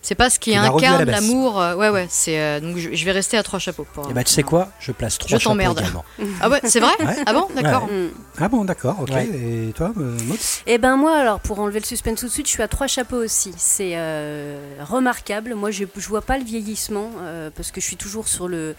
c'est 0.03 0.15
pas 0.15 0.29
ce 0.29 0.37
qui 0.37 0.53
incarne 0.53 1.05
l'amour. 1.05 1.59
Euh, 1.59 1.75
ouais, 1.75 1.89
ouais. 1.89 2.07
C'est 2.09 2.37
euh, 2.37 2.59
donc 2.59 2.77
je, 2.77 3.05
vais 3.05 3.11
rester 3.13 3.37
à 3.37 3.43
trois 3.43 3.57
chapeaux. 3.57 3.87
Pour, 3.93 4.03
et 4.03 4.07
eh 4.07 4.09
bah, 4.09 4.15
ben, 4.15 4.23
tu 4.25 4.33
sais 4.33 4.43
quoi 4.43 4.69
Je 4.79 4.91
place 4.91 5.17
trois 5.17 5.37
je 5.39 5.41
chapeaux 5.41 5.57
également. 5.57 6.03
ah 6.41 6.49
ouais, 6.49 6.59
c'est 6.65 6.81
vrai 6.81 6.91
Ah 7.25 7.31
bon, 7.31 7.47
d'accord. 7.55 7.87
Ah 8.37 8.49
bon, 8.49 8.65
d'accord. 8.65 8.97
Ok. 9.01 9.11
Et 9.11 9.71
toi, 9.73 9.93
euh, 9.97 10.17
Maud? 10.25 10.37
Eh 10.67 10.77
ben 10.77 10.97
moi, 10.97 11.15
alors 11.15 11.39
pour 11.39 11.59
enlever 11.59 11.79
le 11.79 11.85
suspense 11.85 12.19
tout 12.19 12.27
de 12.27 12.31
suite, 12.31 12.47
je 12.47 12.51
suis 12.51 12.63
à 12.63 12.67
trois 12.67 12.87
chapeaux 12.87 13.23
aussi. 13.23 13.53
C'est 13.57 13.95
remarquable. 14.81 15.55
Moi, 15.55 15.71
je, 15.71 15.85
je 15.95 16.07
vois 16.09 16.21
pas 16.21 16.37
le 16.37 16.43
vieillissement 16.43 17.09
parce 17.55 17.71
que 17.71 17.79
je 17.79 17.85
suis 17.85 17.97
toujours 17.97 18.27
sur 18.27 18.49
le 18.49 18.75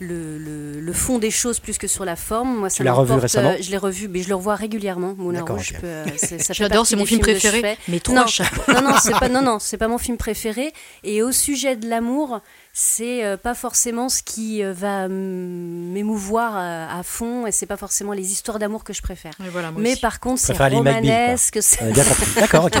le, 0.00 0.80
le, 0.80 0.92
fond 0.92 1.18
des 1.18 1.30
choses 1.30 1.60
plus 1.60 1.78
que 1.78 1.86
sur 1.86 2.04
la 2.04 2.16
forme. 2.16 2.58
Moi, 2.58 2.70
ça 2.70 2.78
tu 2.78 2.82
l'as 2.84 2.92
revu 2.92 3.12
récemment 3.14 3.54
Je 3.60 3.70
l'ai 3.70 3.76
revu, 3.76 4.08
mais 4.08 4.22
je 4.22 4.28
le 4.28 4.34
revois 4.34 4.54
régulièrement. 4.54 5.14
Moulin 5.16 5.44
Rouge. 5.44 5.74
Euh, 5.84 6.04
J'adore, 6.50 6.86
c'est 6.86 6.96
mon 6.96 7.06
film 7.06 7.20
préféré. 7.20 7.76
Mais 7.88 8.00
non, 8.08 8.14
non, 8.14 8.82
non, 8.82 8.94
c'est 9.00 9.18
pas, 9.18 9.28
non, 9.28 9.42
non, 9.42 9.58
c'est 9.58 9.76
pas 9.76 9.88
mon 9.88 9.98
film 9.98 10.16
préféré. 10.16 10.72
Et 11.04 11.22
au 11.22 11.32
sujet 11.32 11.76
de 11.76 11.88
l'amour, 11.88 12.40
c'est 12.72 13.24
euh, 13.24 13.36
pas 13.36 13.54
forcément 13.54 14.08
ce 14.08 14.22
qui 14.22 14.62
euh, 14.62 14.72
va 14.72 15.08
m'émouvoir 15.08 16.56
à, 16.56 17.02
fond 17.02 17.46
et 17.46 17.52
c'est 17.52 17.66
pas 17.66 17.76
forcément 17.76 18.12
les 18.12 18.32
histoires 18.32 18.58
d'amour 18.58 18.84
que 18.84 18.92
je 18.92 19.02
préfère. 19.02 19.32
mais 19.76 19.96
par 19.96 20.20
contre, 20.20 20.40
c'est 20.40 20.56
romanesque. 20.56 21.58
D'accord, 22.36 22.66
ok. 22.66 22.76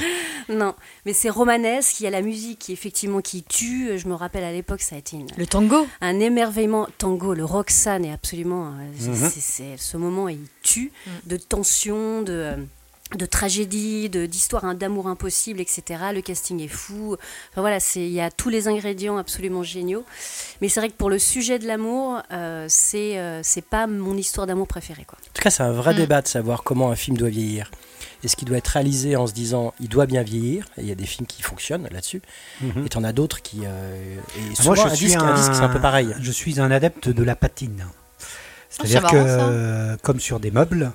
non, 0.48 0.74
mais 1.06 1.12
c'est 1.12 1.30
romanesque. 1.30 2.00
Il 2.00 2.04
y 2.04 2.06
a 2.06 2.10
la 2.10 2.22
musique 2.22 2.58
qui 2.58 2.72
effectivement 2.72 3.20
qui 3.20 3.42
tue. 3.42 3.98
Je 3.98 4.08
me 4.08 4.14
rappelle 4.14 4.44
à 4.44 4.52
l'époque, 4.52 4.82
ça 4.82 4.96
a 4.96 4.98
été 4.98 5.16
une, 5.16 5.28
le 5.36 5.46
tango, 5.46 5.86
un 6.00 6.20
émerveillement. 6.20 6.86
Tango, 6.98 7.34
le 7.34 7.44
Roxane 7.44 8.04
est 8.04 8.12
absolument. 8.12 8.66
Euh, 8.68 9.08
mhm. 9.08 9.30
C'est 9.34 9.76
ce 9.76 9.96
moment, 9.96 10.28
il 10.28 10.46
tue 10.62 10.92
mm. 11.06 11.10
de 11.26 11.36
tension, 11.36 12.22
de 12.22 12.56
de 13.16 13.26
tragédie, 13.26 14.08
de 14.08 14.26
d'histoire 14.26 14.64
hein, 14.64 14.74
d'amour 14.74 15.08
impossible, 15.08 15.60
etc. 15.60 15.82
Le 16.14 16.20
casting 16.20 16.60
est 16.60 16.68
fou. 16.68 17.16
Enfin, 17.50 17.60
voilà, 17.60 17.80
c'est 17.80 18.00
il 18.00 18.12
y 18.12 18.20
a 18.20 18.30
tous 18.30 18.48
les 18.50 18.68
ingrédients 18.68 19.16
absolument 19.18 19.62
géniaux. 19.62 20.04
Mais 20.60 20.68
c'est 20.68 20.80
vrai 20.80 20.88
que 20.90 20.94
pour 20.94 21.10
le 21.10 21.18
sujet 21.18 21.58
de 21.58 21.66
l'amour, 21.66 22.22
euh, 22.32 22.66
c'est 22.68 23.18
euh, 23.18 23.40
c'est 23.42 23.64
pas 23.64 23.86
mon 23.86 24.16
histoire 24.16 24.46
d'amour 24.46 24.68
préférée 24.68 25.04
quoi. 25.04 25.18
En 25.20 25.32
tout 25.34 25.42
cas, 25.42 25.50
c'est 25.50 25.62
un 25.62 25.72
vrai 25.72 25.92
Mm. 25.94 25.96
débat 25.96 26.22
de 26.22 26.28
savoir 26.28 26.62
comment 26.62 26.90
un 26.90 26.96
film 26.96 27.16
doit 27.16 27.30
vieillir. 27.30 27.70
Est-ce 28.22 28.36
qu'il 28.36 28.46
doit 28.46 28.58
être 28.58 28.68
réalisé 28.68 29.16
en 29.16 29.26
se 29.26 29.32
disant 29.32 29.72
il 29.80 29.88
doit 29.88 30.06
bien 30.06 30.22
vieillir? 30.22 30.66
Et 30.76 30.82
il 30.82 30.86
y 30.86 30.92
a 30.92 30.94
des 30.94 31.06
films 31.06 31.26
qui 31.26 31.42
fonctionnent 31.42 31.88
là-dessus. 31.90 32.20
Mhm. 32.60 32.84
Et 32.86 32.88
t'en 32.90 33.02
as 33.02 33.12
d'autres 33.12 33.40
qui. 33.42 33.62
euh, 33.64 34.16
et 34.36 34.62
Moi, 34.64 34.74
je 34.76 34.82
un 34.82 34.94
suis 34.94 35.06
disque, 35.06 35.18
un 35.20 35.34
disque, 35.34 35.54
c'est 35.54 35.62
un 35.62 35.68
peu 35.68 35.80
pareil. 35.80 36.14
Je 36.20 36.30
suis 36.30 36.60
un 36.60 36.70
adepte 36.70 37.08
de 37.08 37.22
la 37.24 37.34
patine. 37.34 37.86
c'est 38.68 38.86
C'est-à-dire 38.86 39.10
que, 39.10 39.16
marrant, 39.16 39.96
comme 40.02 40.20
sur 40.20 40.38
des 40.38 40.50
meubles, 40.50 40.92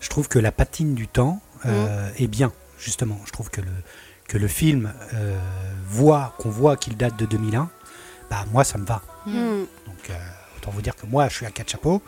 je 0.00 0.08
trouve 0.10 0.28
que 0.28 0.38
la 0.38 0.52
patine 0.52 0.94
du 0.94 1.08
temps 1.08 1.40
Mmh. 1.64 1.68
euh, 1.68 2.10
est 2.18 2.26
bien, 2.26 2.52
justement. 2.78 3.20
Je 3.26 3.32
trouve 3.32 3.50
que 3.50 3.60
le, 3.60 3.72
que 4.28 4.38
le 4.38 4.48
film 4.48 4.92
euh, 5.14 5.38
voit, 5.88 6.34
qu'on 6.38 6.50
voit 6.50 6.76
qu'il 6.76 6.96
date 6.96 7.16
de 7.18 7.26
2001, 7.26 7.68
bah, 8.30 8.44
moi, 8.52 8.64
ça 8.64 8.78
me 8.78 8.84
va. 8.86 9.02
Mm. 9.26 9.32
Donc, 9.86 10.10
euh, 10.10 10.14
autant 10.56 10.70
vous 10.72 10.82
dire 10.82 10.96
que 10.96 11.06
moi, 11.06 11.28
je 11.28 11.34
suis 11.36 11.46
à 11.46 11.50
quatre 11.52 11.70
chapeaux. 11.70 12.02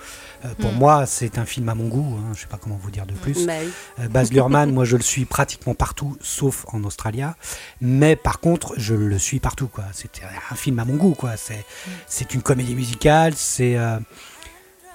Euh, 0.44 0.48
pour 0.58 0.72
Mm. 0.72 0.76
moi, 0.76 1.06
c'est 1.06 1.38
un 1.38 1.44
film 1.44 1.68
à 1.68 1.74
mon 1.76 1.86
goût. 1.88 2.18
hein, 2.18 2.32
je 2.34 2.40
sais 2.40 2.46
pas 2.48 2.56
comment 2.58 2.76
vous 2.76 2.90
dire 2.90 3.06
de 3.06 3.12
plus. 3.14 3.46
Bah 3.46 3.52
oui. 3.98 4.08
Baz 4.08 4.32
Luhrmann, 4.32 4.72
moi 4.72 4.84
je 4.84 4.96
le 4.96 5.02
suis 5.02 5.24
pratiquement 5.26 5.74
partout, 5.74 6.16
sauf 6.20 6.64
en 6.72 6.82
Australia. 6.84 7.36
Mais 7.80 8.16
par 8.16 8.40
contre, 8.40 8.74
je 8.76 8.94
le 8.94 9.18
suis 9.18 9.38
partout. 9.38 9.68
quoi. 9.68 9.84
C'est 9.92 10.10
un 10.50 10.54
film 10.56 10.78
à 10.80 10.84
mon 10.84 10.96
goût. 10.96 11.14
quoi. 11.14 11.36
C'est 11.36 11.64
c'est 12.08 12.34
une 12.34 12.42
comédie 12.42 12.74
musicale. 12.74 13.34
C'est 13.36 13.76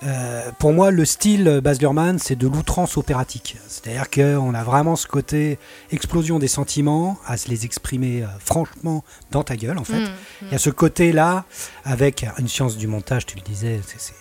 euh, 0.05 0.51
pour 0.59 0.73
moi 0.73 0.91
le 0.91 1.05
style 1.05 1.47
euh, 1.47 1.61
Baz 1.61 1.79
Luhrmann, 1.79 2.19
c'est 2.19 2.35
de 2.35 2.47
l'outrance 2.47 2.97
opératique. 2.97 3.57
C'est-à-dire 3.67 4.09
qu'on 4.09 4.53
a 4.53 4.63
vraiment 4.63 4.95
ce 4.95 5.07
côté 5.07 5.57
explosion 5.91 6.39
des 6.39 6.47
sentiments, 6.47 7.17
à 7.25 7.37
se 7.37 7.47
les 7.49 7.65
exprimer 7.65 8.23
euh, 8.23 8.27
franchement 8.39 9.03
dans 9.31 9.43
ta 9.43 9.55
gueule 9.55 9.77
en 9.77 9.83
fait. 9.83 9.99
Mm. 9.99 10.09
Il 10.43 10.51
y 10.51 10.55
a 10.55 10.59
ce 10.59 10.69
côté-là, 10.69 11.45
avec 11.85 12.25
une 12.39 12.47
science 12.47 12.77
du 12.77 12.87
montage, 12.87 13.25
tu 13.25 13.35
le 13.35 13.41
disais, 13.41 13.79
c'est- 13.85 14.13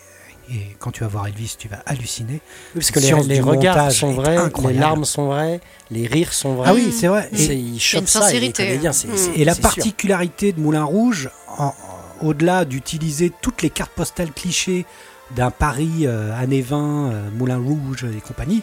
et 0.50 0.76
quand 0.80 0.90
tu 0.90 1.00
vas 1.02 1.06
voir 1.08 1.28
Elvis, 1.28 1.54
tu 1.56 1.68
vas 1.68 1.78
halluciner. 1.86 2.34
Oui, 2.34 2.40
parce 2.74 2.90
que 2.90 2.98
les, 2.98 3.12
les 3.34 3.40
regards 3.40 3.90
sont 3.92 4.12
vrais, 4.12 4.36
les 4.68 4.72
larmes 4.74 5.04
sont 5.04 5.26
vraies, 5.26 5.60
les 5.90 6.06
rires 6.06 6.32
sont 6.32 6.56
vrais. 6.56 6.68
Ah 6.70 6.74
oui, 6.74 6.92
c'est 6.92 7.06
vrai. 7.06 7.30
C'est- 7.32 7.54
Et, 7.54 7.58
il 7.58 7.80
chope 7.80 8.02
une 8.02 8.06
ça, 8.08 8.18
les 8.20 8.24
sincérité. 8.52 8.78
Mm. 8.78 8.90
et 9.36 9.44
la 9.44 9.54
sûr. 9.54 9.62
particularité 9.62 10.52
de 10.52 10.60
Moulin 10.60 10.84
Rouge, 10.84 11.30
au-delà 12.20 12.64
d'utiliser 12.64 13.32
toutes 13.40 13.62
les 13.62 13.70
cartes 13.70 13.92
postales 13.92 14.32
clichés 14.32 14.84
d'un 15.36 15.50
Paris 15.50 16.06
euh, 16.06 16.32
années 16.38 16.62
20, 16.62 16.76
euh, 17.10 17.30
Moulin 17.34 17.58
Rouge 17.58 18.04
et 18.04 18.20
compagnie, 18.20 18.62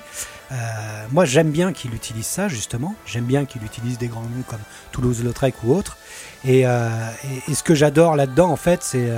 euh, 0.52 0.56
moi 1.12 1.26
j'aime 1.26 1.52
bien 1.52 1.74
qu'il 1.74 1.94
utilise 1.94 2.26
ça 2.26 2.48
justement. 2.48 2.96
J'aime 3.06 3.26
bien 3.26 3.46
qu'il 3.46 3.64
utilise 3.64 3.98
des 3.98 4.08
grands 4.08 4.22
noms 4.22 4.44
comme 4.48 4.60
Toulouse-Lautrec 4.92 5.56
ou 5.64 5.74
autres. 5.74 5.98
Et, 6.46 6.66
euh, 6.66 6.90
et- 7.48 7.52
et 7.52 7.56
ce 7.56 7.64
que 7.64 7.76
j'adore 7.76 8.16
là-dedans, 8.16 8.50
en 8.50 8.56
fait, 8.56 8.82
c'est 8.84 9.10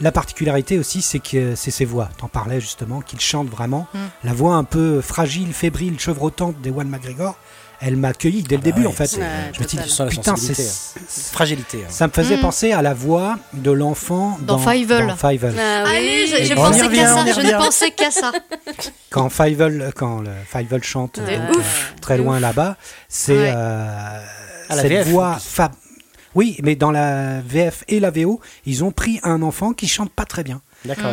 la 0.00 0.12
particularité 0.12 0.78
aussi, 0.78 1.00
c'est 1.02 1.20
que 1.20 1.54
c'est 1.54 1.70
ses 1.70 1.84
voix. 1.86 2.10
T'en 2.18 2.28
parlais 2.28 2.60
justement, 2.60 3.00
qu'il 3.00 3.18
chante 3.20 3.48
vraiment. 3.48 3.86
Mm. 3.94 3.98
La 4.24 4.32
voix 4.34 4.54
un 4.56 4.64
peu 4.64 5.00
fragile, 5.00 5.52
fébrile, 5.54 5.98
chevrotante 5.98 6.60
d'Ewan 6.60 6.88
McGregor, 6.88 7.36
elle 7.80 7.96
m'a 7.96 8.08
accueilli 8.08 8.42
dès 8.42 8.56
le 8.56 8.62
Ah 8.62 8.64
bah 8.64 8.72
début 8.72 8.80
ouais, 8.82 8.86
en 8.86 8.92
fait. 8.92 9.18
Je 9.52 9.60
me 9.60 9.66
dis, 9.66 9.76
putain, 10.08 10.36
c'est- 10.36 10.62
hein. 10.62 11.00
Fragilité. 11.32 11.78
hein. 11.84 11.90
ça 11.90 12.06
me 12.06 12.12
faisait 12.12 12.36
Mm. 12.36 12.40
penser 12.40 12.72
à 12.72 12.82
la 12.82 12.94
voix 12.94 13.38
de 13.52 13.70
l'enfant 13.70 14.38
Dans 14.40 14.56
dans 14.56 14.58
Fievel. 14.58 15.54
Ah 15.58 15.84
oui. 15.84 15.96
Allez, 15.96 16.26
je, 16.46 16.54
pensais 16.54 16.88
qu'à 16.88 17.06
ça. 17.06 17.24
Je 17.32 17.40
ne 17.40 17.52
pensais 17.58 17.90
qu'à 17.90 18.10
ça. 18.10 18.32
Quand 19.10 19.28
Fievel, 19.30 19.92
quand 19.94 20.20
le 20.20 20.30
chante 20.82 21.18
Ouais. 21.18 21.38
donc, 21.38 21.56
Ouf. 21.56 21.92
euh, 21.94 22.00
très 22.00 22.18
loin 22.18 22.40
là-bas, 22.40 22.76
c'est 23.08 23.36
Ouais. 23.36 23.52
euh, 23.54 24.20
la 24.70 24.76
cette 24.76 24.86
VF, 24.88 25.08
voix 25.08 25.38
fab. 25.40 25.72
Oui, 26.34 26.58
mais 26.62 26.76
dans 26.76 26.90
la 26.90 27.40
VF 27.40 27.84
et 27.88 27.98
la 28.00 28.10
VO, 28.10 28.40
ils 28.66 28.84
ont 28.84 28.90
pris 28.90 29.20
un 29.22 29.40
enfant 29.42 29.72
qui 29.72 29.88
chante 29.88 30.10
pas 30.10 30.26
très 30.26 30.44
bien. 30.44 30.60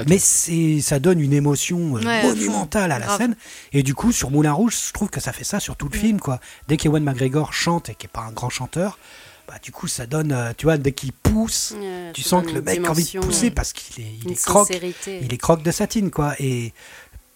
Mais 0.08 0.18
c'est, 0.20 0.80
ça 0.82 1.00
donne 1.00 1.20
une 1.20 1.34
émotion 1.34 1.98
euh, 1.98 2.02
Ouais, 2.02 2.24
monumentale 2.24 2.92
à 2.92 3.00
la 3.00 3.06
grave. 3.06 3.18
scène. 3.18 3.36
Et 3.72 3.84
du 3.84 3.94
coup, 3.96 4.12
sur 4.12 4.32
Moulin 4.32 4.54
Rouge, 4.54 4.76
je 4.88 4.94
trouve 4.94 5.10
que 5.10 5.20
ça 5.20 5.32
fait 5.34 5.44
ça 5.44 5.60
sur 5.60 5.76
tout 5.76 5.90
le 5.92 5.98
film. 5.98 6.20
Quoi. 6.20 6.40
Dès 6.68 6.78
qu'Ewan 6.78 7.04
McGregor 7.04 7.54
chante 7.54 7.90
et 7.90 7.96
qui 7.96 8.06
n'est 8.06 8.12
pas 8.12 8.22
un 8.22 8.32
grand 8.32 8.50
chanteur, 8.50 8.98
bah, 9.48 9.56
du 9.62 9.72
coup, 9.72 9.88
ça 9.88 10.06
donne, 10.06 10.32
euh, 10.32 10.54
tu 10.58 10.66
vois, 10.66 10.78
dès 10.78 10.94
qu'il 10.94 11.12
pousse, 11.14 11.74
Ouais, 11.78 12.12
tu 12.14 12.22
sens 12.22 12.46
que 12.46 12.52
le 12.52 12.62
mec 12.62 12.86
a 12.86 12.92
envie 12.92 13.04
de 13.12 13.20
pousser 13.20 13.48
euh, 13.48 13.52
parce 13.54 13.74
qu'il 13.74 14.04
est, 14.06 14.10
il 14.26 14.32
est 14.32 14.46
croque. 14.46 14.70
Il 15.08 15.34
est 15.34 15.38
croque 15.38 15.64
de 15.64 15.72
satine, 15.72 16.12
quoi. 16.12 16.34
Et 16.40 16.74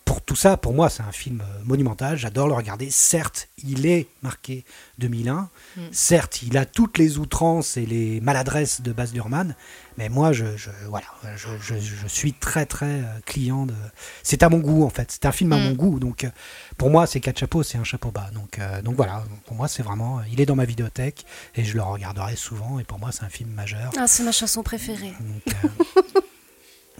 pour 0.05 0.21
tout 0.21 0.37
ça, 0.37 0.55
pour 0.55 0.73
moi, 0.73 0.89
c'est 0.89 1.03
un 1.03 1.11
film 1.11 1.43
monumental. 1.65 2.17
J'adore 2.17 2.47
le 2.47 2.53
regarder. 2.53 2.89
Certes, 2.89 3.49
il 3.65 3.85
est 3.85 4.07
marqué 4.21 4.63
2001. 4.99 5.49
Mm. 5.75 5.81
Certes, 5.91 6.43
il 6.43 6.57
a 6.57 6.63
toutes 6.63 6.97
les 6.97 7.17
outrances 7.17 7.75
et 7.75 7.85
les 7.85 8.21
maladresses 8.21 8.79
de 8.79 8.93
Baz 8.93 9.13
Luhrmann. 9.13 9.53
Mais 9.97 10.09
moi, 10.09 10.31
je, 10.31 10.55
je- 10.57 10.69
voilà, 10.87 11.07
je, 11.37 11.47
je- 11.59 11.79
je 11.79 12.07
suis 12.07 12.31
très, 12.33 12.67
très 12.67 12.85
euh, 13.01 13.03
client 13.25 13.65
de. 13.65 13.73
C'est 14.21 14.43
à 14.43 14.49
mon 14.49 14.59
goût, 14.59 14.83
en 14.85 14.89
fait. 14.89 15.11
C'est 15.11 15.25
un 15.25 15.31
film 15.31 15.51
à 15.53 15.57
Mm. 15.57 15.63
mon 15.63 15.71
goût. 15.73 15.99
Donc, 15.99 16.23
euh, 16.23 16.29
pour 16.77 16.91
moi, 16.91 17.07
c'est 17.07 17.19
quatre 17.19 17.39
chapeaux, 17.39 17.63
c'est 17.63 17.79
un 17.79 17.83
chapeau 17.83 18.11
bas. 18.11 18.29
Donc, 18.33 18.59
euh, 18.59 18.81
donc 18.83 18.95
voilà. 18.95 19.23
Pour 19.47 19.55
moi, 19.55 19.67
c'est 19.67 19.81
vraiment. 19.81 20.21
Il 20.31 20.39
est 20.39 20.45
dans 20.45 20.55
ma 20.55 20.65
vidéothèque 20.65 21.25
et 21.55 21.63
je 21.63 21.75
le 21.75 21.81
regarderai 21.81 22.35
souvent. 22.35 22.77
Et 22.79 22.83
pour 22.83 22.99
moi, 22.99 23.11
c'est 23.11 23.23
un 23.23 23.29
film 23.29 23.49
majeur. 23.49 23.91
Ah, 23.97 24.05
c'est 24.07 24.21
ma 24.23 24.31
chanson 24.31 24.61
préférée. 24.61 25.13
Donc, 25.19 25.55
euh, 25.65 26.11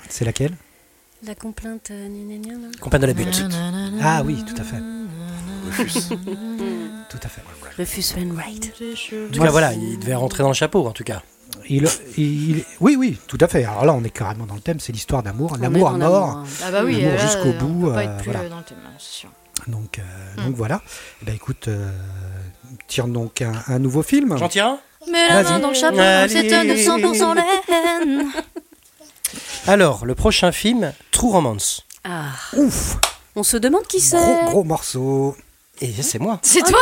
c'est 0.10 0.26
laquelle 0.26 0.56
La 1.24 1.36
complainte 1.36 1.92
euh, 1.92 2.08
gna 2.08 2.36
gna 2.36 2.38
gna, 2.48 2.54
là. 2.54 2.68
Compagne 2.82 3.02
de 3.02 3.08
la 3.08 3.14
butte. 3.14 3.44
Ah 4.02 4.24
oui, 4.26 4.44
tout 4.44 4.60
à 4.60 4.64
fait. 4.64 4.82
Tout 7.10 7.20
à 7.24 7.28
fait. 7.30 7.42
Rufus 7.78 8.16
Wainwright. 8.16 8.74
En 9.30 9.32
tout 9.34 9.42
cas, 9.42 9.52
voilà, 9.52 9.74
il 9.74 10.00
devait 10.00 10.16
rentrer 10.16 10.42
dans 10.44 10.50
le 10.50 10.56
chapeau, 10.56 10.88
en 10.88 10.92
tout 10.92 11.04
cas. 11.04 11.22
Il, 11.70 11.88
il- 12.18 12.64
oui, 12.80 12.96
oui, 12.98 13.18
tout 13.28 13.38
à 13.42 13.48
fait. 13.48 13.64
Alors 13.66 13.86
là, 13.86 13.94
on 13.94 14.04
est 14.04 14.10
carrément 14.10 14.46
dans 14.46 14.56
le 14.56 14.62
thème, 14.62 14.80
c'est 14.80 14.94
l'histoire 14.94 15.24
d'amour, 15.24 15.58
l'amour 15.60 15.90
à 15.90 15.98
mort. 15.98 16.00
l'amour, 16.00 16.30
hein. 16.30 16.44
Ah 16.66 16.72
bah 16.72 16.82
oui, 16.86 17.02
L'amour 17.02 17.20
jusqu'au 17.20 17.54
bout, 17.54 17.88
peut 17.88 17.94
pas 17.94 18.00
euh, 18.00 18.02
être 18.04 18.18
plus 18.24 18.32
voilà. 18.32 18.50
dans 18.50 18.58
le 18.58 18.64
thème, 18.64 18.78
sûr. 18.98 19.30
Donc, 19.68 20.00
euh, 20.00 20.04
Mm. 20.42 20.46
donc 20.46 20.56
voilà. 20.56 20.82
Eh 21.22 21.26
ben, 21.26 21.36
écoute, 21.36 21.68
euh, 21.68 21.90
tire 22.88 23.08
donc 23.08 23.42
un, 23.42 23.52
un 23.68 23.80
nouveau 23.80 24.04
film. 24.04 24.38
J'en 24.38 24.48
tire 24.50 24.66
un? 24.68 24.80
Mais 25.12 25.28
la 25.30 25.44
main 25.44 25.60
dans 25.60 25.70
le 25.70 25.74
chapeau, 25.74 25.98
c'est 25.98 26.54
un 26.54 26.64
900% 26.66 27.36
laine. 27.36 28.28
Alors, 29.68 30.06
le 30.06 30.16
prochain 30.16 30.52
film, 30.52 30.94
True 31.12 31.32
Romance. 31.32 31.86
Ah, 32.04 32.28
Ouf, 32.56 32.98
on 33.36 33.44
se 33.44 33.58
demande 33.58 33.86
qui 33.88 34.00
c'est. 34.00 34.18
gros, 34.18 34.46
gros 34.52 34.64
morceau. 34.64 35.36
Et 35.82 35.92
c'est 36.02 36.20
moi. 36.20 36.40
C'est 36.42 36.62
toi 36.64 36.80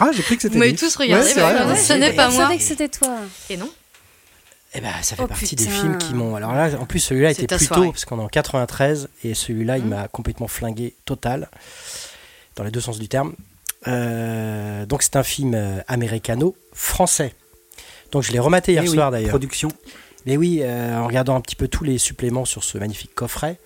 Ah, 0.00 0.10
j'ai 0.12 0.22
cru 0.22 0.36
que 0.36 0.42
c'était. 0.42 0.54
Vous 0.54 0.58
m'avez 0.60 0.74
tous 0.76 0.94
regardé, 0.96 1.26
Ouais, 1.26 1.34
vrai, 1.64 1.76
ce 1.76 1.92
n'est 1.94 2.10
Je 2.12 2.16
pas 2.16 2.30
moi. 2.30 2.44
savais 2.44 2.56
que 2.56 2.62
c'était 2.62 2.88
toi. 2.88 3.16
Et 3.48 3.56
non 3.56 3.68
Eh 4.74 4.80
ben, 4.80 4.92
ça 5.02 5.16
fait 5.16 5.22
Oh, 5.22 5.26
partie 5.26 5.56
des 5.56 5.66
films 5.66 5.98
qui 5.98 6.14
m'ont. 6.14 6.36
Alors 6.36 6.52
là, 6.54 6.70
en 6.80 6.86
plus, 6.86 7.00
celui-là 7.00 7.32
était 7.32 7.46
ta 7.46 7.56
plus 7.56 7.66
soirée. 7.66 7.86
tôt, 7.86 7.90
parce 7.92 8.04
qu'on 8.04 8.18
est 8.20 8.22
en 8.22 8.28
93, 8.28 9.08
et 9.24 9.34
celui-là, 9.34 9.78
il 9.78 9.84
Mhm. 9.84 9.90
m'a 9.90 10.08
complètement 10.08 10.46
flingué 10.48 10.94
total, 11.04 11.48
dans 12.56 12.62
les 12.64 12.70
deux 12.70 12.80
sens 12.80 12.98
du 12.98 13.08
terme. 13.08 13.34
Euh, 13.88 14.86
donc, 14.86 15.02
c'est 15.02 15.16
un 15.16 15.22
film 15.22 15.54
euh, 15.54 15.80
américano-français. 15.88 17.34
Donc, 18.12 18.22
je 18.22 18.32
l'ai 18.32 18.38
rematé 18.38 18.72
hier 18.72 18.82
Eh 18.84 18.88
oui, 18.88 18.94
soir 18.94 19.10
d'ailleurs. 19.10 19.30
Production. 19.30 19.68
Mais 20.26 20.36
oui, 20.36 20.60
euh, 20.62 20.96
en 20.98 21.06
regardant 21.06 21.34
un 21.34 21.40
petit 21.40 21.56
peu 21.56 21.66
tous 21.66 21.82
les 21.84 21.96
suppléments 21.98 22.44
sur 22.44 22.62
ce 22.62 22.76
magnifique 22.78 23.14
coffret, 23.14 23.58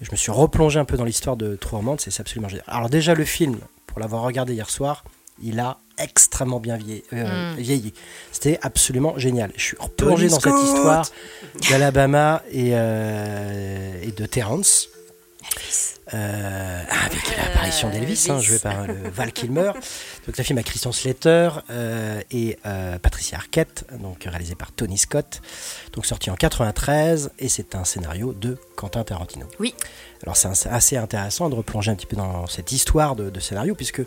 je 0.00 0.10
me 0.10 0.16
suis 0.16 0.30
replongé 0.32 0.78
un 0.78 0.84
peu 0.84 0.96
dans 0.96 1.04
l'histoire 1.04 1.36
de 1.36 1.56
True 1.56 1.76
Romance 1.76 2.06
et 2.06 2.10
c'est 2.10 2.20
absolument 2.20 2.48
génial. 2.48 2.64
Alors 2.68 2.90
déjà 2.90 3.14
le 3.14 3.24
film, 3.24 3.58
pour 3.86 4.00
l'avoir 4.00 4.22
regardé 4.22 4.52
hier 4.54 4.68
soir, 4.70 5.04
il 5.42 5.58
a 5.60 5.78
extrêmement 5.98 6.60
bien 6.60 6.76
vieilli. 6.76 7.02
euh, 7.12 7.54
Mm. 7.54 7.56
vieilli. 7.58 7.94
C'était 8.32 8.58
absolument 8.62 9.16
génial. 9.18 9.52
Je 9.56 9.62
suis 9.62 9.76
replongé 9.78 10.28
Tony 10.28 10.30
dans 10.30 10.40
cette 10.40 10.64
histoire 10.64 11.06
d'Alabama 11.70 12.42
et, 12.50 12.70
euh, 12.72 14.02
et 14.02 14.12
de 14.12 14.26
Terrence. 14.26 14.88
Euh, 16.14 16.82
avec 17.04 17.36
l'apparition 17.36 17.88
d'Elvis, 17.90 18.26
hein, 18.30 18.38
joué 18.40 18.58
par 18.60 18.86
le 18.86 18.94
Val 19.12 19.32
Kilmer. 19.32 19.72
Donc, 20.26 20.36
le 20.38 20.42
film 20.44 20.58
a 20.58 20.62
Christian 20.64 20.90
Slater 20.92 21.50
euh, 21.70 22.20
et 22.32 22.58
euh, 22.66 22.98
Patricia 22.98 23.38
Arquette, 23.38 23.84
donc 24.00 24.24
réalisé 24.24 24.54
par 24.56 24.72
Tony 24.72 24.98
Scott, 24.98 25.40
donc 25.92 26.04
sorti 26.04 26.30
en 26.30 26.34
93, 26.34 27.30
et 27.38 27.48
c'est 27.48 27.76
un 27.76 27.84
scénario 27.84 28.32
de 28.32 28.58
Quentin 28.76 29.04
Tarantino. 29.04 29.46
Oui. 29.60 29.72
Alors 30.24 30.36
c'est 30.36 30.48
un- 30.48 30.70
assez 30.72 30.96
intéressant 30.96 31.48
de 31.48 31.54
replonger 31.54 31.90
un 31.92 31.94
petit 31.94 32.06
peu 32.06 32.16
dans 32.16 32.46
cette 32.48 32.72
histoire 32.72 33.14
de, 33.14 33.30
de 33.30 33.38
scénario, 33.40 33.74
puisque 33.76 34.02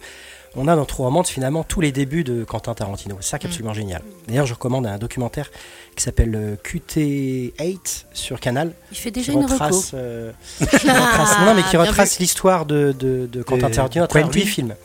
on 0.56 0.68
a 0.68 0.76
dans 0.76 0.84
True 0.86 1.04
Romance 1.04 1.30
finalement 1.30 1.64
tous 1.64 1.80
les 1.80 1.92
débuts 1.92 2.24
de 2.24 2.44
Quentin 2.44 2.74
Tarantino. 2.74 3.16
C'est 3.22 3.30
ça 3.30 3.40
qui 3.40 3.46
est 3.46 3.50
absolument 3.50 3.74
génial. 3.76 4.02
D'ailleurs, 4.28 4.46
je 4.48 4.54
recommande 4.56 4.88
un 4.88 4.98
documentaire 4.98 5.52
qui 5.96 6.04
s'appelle 6.04 6.36
euh, 6.36 6.56
QT8 6.66 8.06
sur 8.14 8.40
Canal, 8.40 8.74
Il 8.92 8.98
fait 8.98 9.12
qui 9.12 9.20
déjà 9.20 9.34
une 9.34 9.44
reco. 9.44 9.54
retrace, 9.54 9.92
euh, 9.94 10.32
qui 10.60 10.66
retrace- 10.90 11.40
non, 11.40 11.46
non, 11.46 11.54
mais 11.56 11.64
qui 11.64 11.78
retrace 11.78 12.20
l'histoire 12.20 12.66
de, 12.66 12.94
de, 12.98 13.28
de 13.32 13.44
Quentin 13.44 13.70
Tarantino 13.70 14.04
à 14.04 14.08
travers 14.08 14.32
films. 14.32 14.76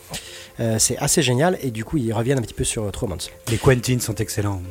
Euh, 0.61 0.77
c'est 0.79 0.97
assez 0.99 1.23
génial 1.23 1.59
et 1.63 1.71
du 1.71 1.85
coup 1.85 1.97
ils 1.97 2.13
reviennent 2.13 2.39
un 2.39 2.43
petit 2.43 2.55
peu 2.55 2.65
sur 2.65 2.85
euh, 2.85 2.91
True 2.91 3.07
Romance. 3.07 3.31
Les 3.51 3.59
Quentin 3.59 3.99
sont 3.99 4.15
excellents. 4.15 4.63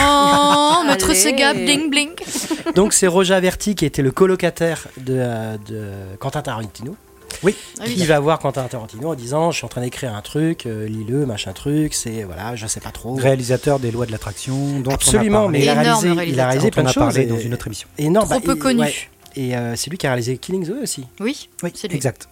Oh, 0.00 0.82
notre. 0.86 1.14
Sega 1.14 1.52
bling 1.54 1.90
bling. 1.90 2.10
Donc 2.74 2.92
c'est 2.92 3.06
Roger 3.06 3.34
Averti 3.34 3.74
qui 3.74 3.84
était 3.84 4.02
le 4.02 4.12
colocataire 4.12 4.86
de, 4.98 5.14
euh, 5.18 5.56
de 5.68 6.16
Quentin 6.18 6.42
Tarantino. 6.42 6.96
Oui. 7.42 7.56
Ah 7.80 7.84
qui 7.84 8.04
va 8.06 8.20
voir 8.20 8.38
Quentin 8.38 8.64
Tarantino 8.64 9.10
en 9.10 9.14
disant 9.14 9.50
Je 9.50 9.58
suis 9.58 9.64
en 9.64 9.68
train 9.68 9.80
d'écrire 9.80 10.14
un 10.14 10.20
truc, 10.20 10.66
euh, 10.66 10.86
lis-le, 10.86 11.26
machin 11.26 11.52
truc, 11.52 11.94
c'est 11.94 12.24
voilà, 12.24 12.56
je 12.56 12.66
sais 12.66 12.80
pas 12.80 12.90
trop. 12.90 13.14
Réalisateur 13.14 13.78
des 13.78 13.90
lois 13.90 14.06
de 14.06 14.12
l'attraction, 14.12 14.80
dont 14.80 14.90
Absolument, 14.90 15.44
on 15.44 15.48
a 15.48 15.52
mais 15.52 15.62
il 15.62 15.68
a 15.68 15.74
réalisé, 15.74 16.08
il 16.26 16.40
a 16.40 16.46
réalisé 16.46 16.70
plein 16.70 16.82
de 16.84 16.88
choses. 16.88 17.14
dans 17.14 17.38
une 17.38 17.54
autre 17.54 17.66
émission. 17.66 17.88
Énorme. 17.98 18.28
Trop 18.28 18.40
peu 18.40 18.56
connu. 18.56 19.10
Et 19.36 19.56
euh, 19.56 19.76
c'est 19.76 19.90
lui 19.90 19.98
qui 19.98 20.06
a 20.06 20.10
réalisé 20.10 20.38
Killing 20.38 20.64
Zoe 20.64 20.82
aussi. 20.82 21.06
Oui, 21.20 21.48
oui 21.62 21.70
c'est 21.74 21.92
exact. 21.92 22.28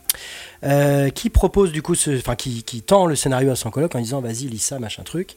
Euh, 0.64 1.10
qui 1.10 1.30
propose 1.30 1.70
du 1.70 1.82
coup, 1.82 1.94
enfin 2.16 2.34
qui, 2.34 2.64
qui, 2.64 2.82
tend 2.82 3.06
le 3.06 3.14
scénario 3.14 3.50
à 3.50 3.56
son 3.56 3.70
coloc 3.70 3.94
en 3.94 4.00
disant 4.00 4.20
vas-y 4.20 4.48
lis 4.48 4.58
ça 4.58 4.78
machin 4.78 5.02
truc. 5.02 5.36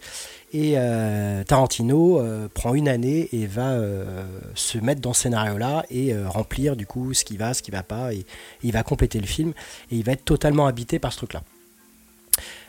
Et 0.54 0.74
euh, 0.76 1.44
Tarantino 1.44 2.20
euh, 2.20 2.50
prend 2.54 2.74
une 2.74 2.90
année 2.90 3.30
et 3.32 3.46
va 3.46 3.72
euh, 3.72 4.26
se 4.54 4.78
mettre 4.78 5.00
dans 5.00 5.14
ce 5.14 5.24
scénario-là 5.24 5.86
et 5.90 6.14
remplir 6.26 6.76
du 6.76 6.86
coup 6.86 7.14
ce 7.14 7.24
qui 7.24 7.38
va, 7.38 7.54
ce 7.54 7.62
qui 7.62 7.72
va 7.72 7.84
pas, 7.84 8.14
et, 8.14 8.26
il 8.64 8.72
va 8.72 8.84
compléter 8.84 9.20
le 9.20 9.28
film 9.28 9.54
et 9.92 9.96
il 9.96 10.04
va 10.04 10.12
être 10.14 10.26
totalement 10.26 10.68
habité 10.68 11.00
par 11.00 11.14
ce 11.14 11.20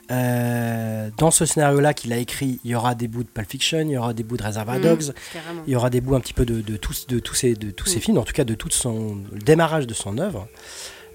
truc-là. 0.09 1.11
dans 1.17 1.31
ce 1.31 1.47
scénario-là 1.47 1.95
qu'il 1.95 2.13
a 2.13 2.17
écrit, 2.17 2.61
il 2.65 2.71
y 2.71 2.75
aura 2.75 2.95
des 2.95 3.09
bouts 3.09 3.25
de 3.25 3.29
Pulp 3.29 3.51
Fiction, 3.51 3.81
il 3.81 3.91
y 3.91 3.97
aura 3.97 4.15
des 4.15 4.23
bouts 4.23 4.37
de 4.37 4.45
Reservoir 4.45 4.79
mmh, 4.79 4.83
Dogs, 4.83 5.13
il 5.67 5.73
y 5.73 5.77
aura 5.77 5.91
des 5.91 6.01
bouts 6.01 6.15
un 6.15 6.21
petit 6.21 6.35
peu 6.35 6.45
de, 6.45 6.77
tous, 6.77 7.07
de 7.07 7.19
tous, 7.19 7.35
ces, 7.35 7.55
de 7.55 7.71
tous 7.71 7.87
ces 7.87 7.99
mmh. 7.99 8.03
films, 8.03 8.19
en 8.19 8.25
tout 8.25 8.35
cas 8.35 8.45
de 8.45 8.55
tout 8.55 8.71
son 8.71 9.19
le 9.33 9.41
démarrage 9.41 9.87
de 9.87 9.95
son 9.95 10.19
œuvre. 10.19 10.49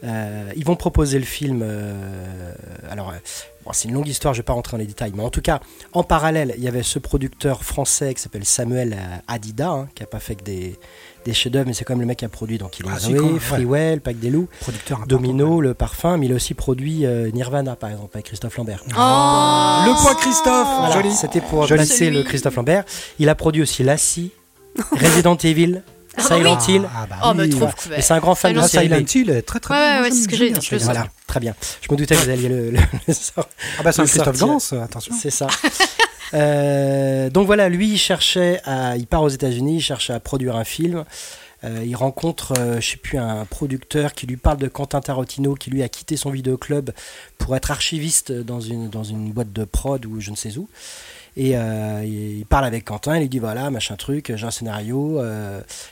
Euh, 0.03 0.51
ils 0.55 0.65
vont 0.65 0.75
proposer 0.75 1.19
le 1.19 1.25
film. 1.25 1.61
Euh, 1.63 2.53
alors, 2.89 3.09
euh, 3.09 3.17
c'est 3.73 3.87
une 3.87 3.95
longue 3.95 4.07
histoire, 4.07 4.33
je 4.33 4.39
ne 4.39 4.43
vais 4.43 4.45
pas 4.45 4.53
rentrer 4.53 4.73
dans 4.73 4.81
les 4.81 4.87
détails, 4.87 5.11
mais 5.13 5.23
en 5.23 5.29
tout 5.29 5.41
cas, 5.41 5.59
en 5.91 6.03
parallèle, 6.03 6.53
il 6.57 6.63
y 6.63 6.67
avait 6.67 6.83
ce 6.83 6.99
producteur 6.99 7.63
français 7.63 8.13
qui 8.13 8.21
s'appelle 8.21 8.45
Samuel 8.45 8.97
Adida, 9.27 9.69
hein, 9.69 9.89
qui 9.93 10.03
n'a 10.03 10.07
pas 10.07 10.19
fait 10.19 10.35
que 10.35 10.43
des, 10.43 10.79
des 11.27 11.33
chefs-d'œuvre, 11.33 11.67
mais 11.67 11.73
c'est 11.73 11.85
quand 11.85 11.93
même 11.93 12.01
le 12.01 12.07
mec 12.07 12.17
qui 12.17 12.25
a 12.25 12.29
produit 12.29 12.57
donc 12.57 12.79
il 12.79 12.85
ah, 12.89 12.99
Zoé, 12.99 13.39
Freewell, 13.39 14.01
Pack 14.01 14.19
des 14.19 14.29
loups, 14.29 14.47
Domino, 15.07 15.61
le 15.61 15.73
parfum, 15.73 16.17
mais 16.17 16.25
il 16.25 16.31
a 16.31 16.35
aussi 16.35 16.53
produit 16.53 17.05
Nirvana 17.33 17.75
par 17.75 17.89
exemple 17.89 18.11
avec 18.13 18.25
Christophe 18.25 18.57
Lambert. 18.57 18.83
Oh 18.87 19.83
le 19.85 20.01
point 20.01 20.15
Christophe, 20.15 21.17
C'était 21.19 21.41
pour 21.41 21.65
placer 21.65 22.09
le 22.09 22.23
Christophe 22.23 22.55
Lambert. 22.55 22.83
Il 23.19 23.29
a 23.29 23.35
produit 23.35 23.61
aussi 23.61 23.83
Lassie, 23.83 24.31
Resident 24.91 25.37
Evil, 25.37 25.81
Silent 26.17 26.57
Hill. 26.67 26.87
Ah, 26.95 27.05
bah 27.09 27.15
oh, 27.25 27.33
mais 27.35 27.49
trop 27.49 27.69
Et 27.95 28.01
c'est 28.01 28.13
un 28.13 28.19
grand 28.19 28.35
fan 28.35 28.53
de 28.53 28.61
Silent 28.61 29.03
Hill. 29.13 29.43
Très 29.45 29.59
très 29.59 29.73
ouais, 29.73 30.01
ouais, 30.01 30.11
c'est 30.11 30.23
ce 30.23 30.27
que 30.27 30.35
j'ai 30.35 30.51
dit. 30.51 30.69
Voilà, 30.83 31.07
très 31.27 31.39
bien. 31.39 31.55
Je 31.81 31.87
me 31.91 31.97
doutais 31.97 32.15
que 32.15 32.21
vous 32.21 32.29
alliez 32.29 32.49
le, 32.49 32.71
le, 32.71 32.79
Ah 33.07 33.83
bah 33.83 33.91
c'est 33.91 34.01
un 34.01 34.05
Christophe 34.05 34.39
Gans, 34.39 34.59
attention. 34.83 35.13
C'est 35.19 35.31
ça. 35.31 35.47
euh, 36.33 37.29
donc 37.29 37.45
voilà, 37.45 37.69
lui, 37.69 37.89
il 37.89 37.97
cherchait 37.97 38.61
à, 38.65 38.97
il 38.97 39.07
part 39.07 39.23
aux 39.23 39.29
États-Unis, 39.29 39.77
il 39.77 39.81
cherche 39.81 40.09
à 40.09 40.19
produire 40.19 40.55
un 40.55 40.63
film. 40.63 41.05
Euh, 41.63 41.83
il 41.83 41.95
rencontre, 41.95 42.53
euh, 42.59 42.79
je 42.79 42.91
sais 42.91 42.97
plus, 42.97 43.17
un 43.17 43.45
producteur 43.45 44.13
qui 44.13 44.27
lui 44.27 44.37
parle 44.37 44.57
de 44.57 44.67
Quentin 44.67 45.01
Tarantino, 45.01 45.55
qui 45.55 45.71
lui 45.71 45.81
a 45.81 45.89
quitté 45.89 46.15
son 46.15 46.29
vidéoclub 46.29 46.91
pour 47.37 47.55
être 47.55 47.71
archiviste 47.71 48.31
dans 48.31 48.59
une, 48.59 48.89
dans 48.89 49.03
une 49.03 49.31
boîte 49.31 49.51
de 49.51 49.63
prod 49.63 50.05
ou 50.05 50.19
je 50.19 50.29
ne 50.29 50.35
sais 50.35 50.57
où. 50.57 50.69
Et 51.35 51.57
euh, 51.57 52.03
il 52.03 52.45
parle 52.45 52.65
avec 52.65 52.85
Quentin, 52.85 53.15
il 53.15 53.21
lui 53.21 53.29
dit 53.29 53.39
voilà, 53.39 53.69
machin 53.69 53.95
truc, 53.95 54.33
j'ai 54.35 54.45
un 54.45 54.51
scénario. 54.51 55.19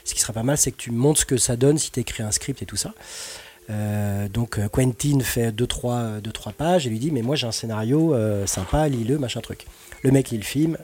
Ce 0.04 0.14
qui 0.14 0.20
serait 0.20 0.32
pas 0.32 0.42
mal, 0.42 0.56
c'est 0.56 0.72
que 0.72 0.76
tu 0.76 0.90
montres 0.90 1.20
ce 1.20 1.26
que 1.26 1.36
ça 1.36 1.56
donne 1.56 1.78
si 1.78 1.90
tu 1.90 2.00
écris 2.00 2.22
un 2.22 2.32
script 2.32 2.62
et 2.62 2.66
tout 2.66 2.76
ça. 2.76 2.92
Donc 4.32 4.58
Quentin 4.70 5.20
fait 5.20 5.50
2-3 5.50 6.20
deux, 6.20 6.32
trois, 6.32 6.52
pages 6.52 6.86
et 6.86 6.90
lui 6.90 6.98
dit 6.98 7.12
mais 7.12 7.22
moi 7.22 7.36
j'ai 7.36 7.46
un 7.46 7.52
scénario 7.52 8.16
sympa, 8.46 8.88
lis-le, 8.88 9.18
machin 9.18 9.40
truc. 9.40 9.66
Le 10.02 10.10
mec 10.10 10.32
il 10.32 10.44
filme, 10.44 10.78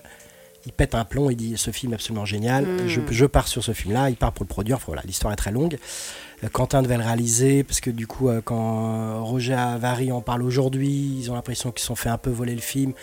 il 0.66 0.72
pète 0.72 0.94
un 0.94 1.04
plomb, 1.04 1.30
il 1.30 1.36
dit 1.36 1.54
ce 1.56 1.70
film 1.70 1.92
est 1.92 1.96
absolument 1.96 2.24
génial, 2.24 2.64
hmm. 2.64 2.88
je, 3.10 3.26
pars 3.26 3.48
sur 3.48 3.62
ce 3.62 3.72
film-là, 3.72 4.10
il 4.10 4.16
part 4.16 4.32
pour 4.32 4.44
le 4.44 4.48
produire, 4.48 4.78
voilà, 4.86 5.02
l'histoire 5.04 5.32
est 5.32 5.36
très 5.36 5.52
longue. 5.52 5.78
Quentin 6.52 6.82
devait 6.82 6.96
le 6.96 7.04
réaliser 7.04 7.62
parce 7.62 7.80
que 7.80 7.90
du 7.90 8.08
coup 8.08 8.28
quand 8.44 9.24
Roger 9.24 9.54
Avary 9.54 10.10
en 10.10 10.22
parle 10.22 10.42
aujourd'hui, 10.42 11.18
ils 11.20 11.30
ont 11.30 11.34
l'impression 11.34 11.70
qu'ils 11.70 11.82
se 11.82 11.86
sont 11.86 11.94
fait 11.94 12.08
un 12.08 12.18
peu 12.18 12.30
voler 12.30 12.54
le 12.54 12.60
film 12.60 12.94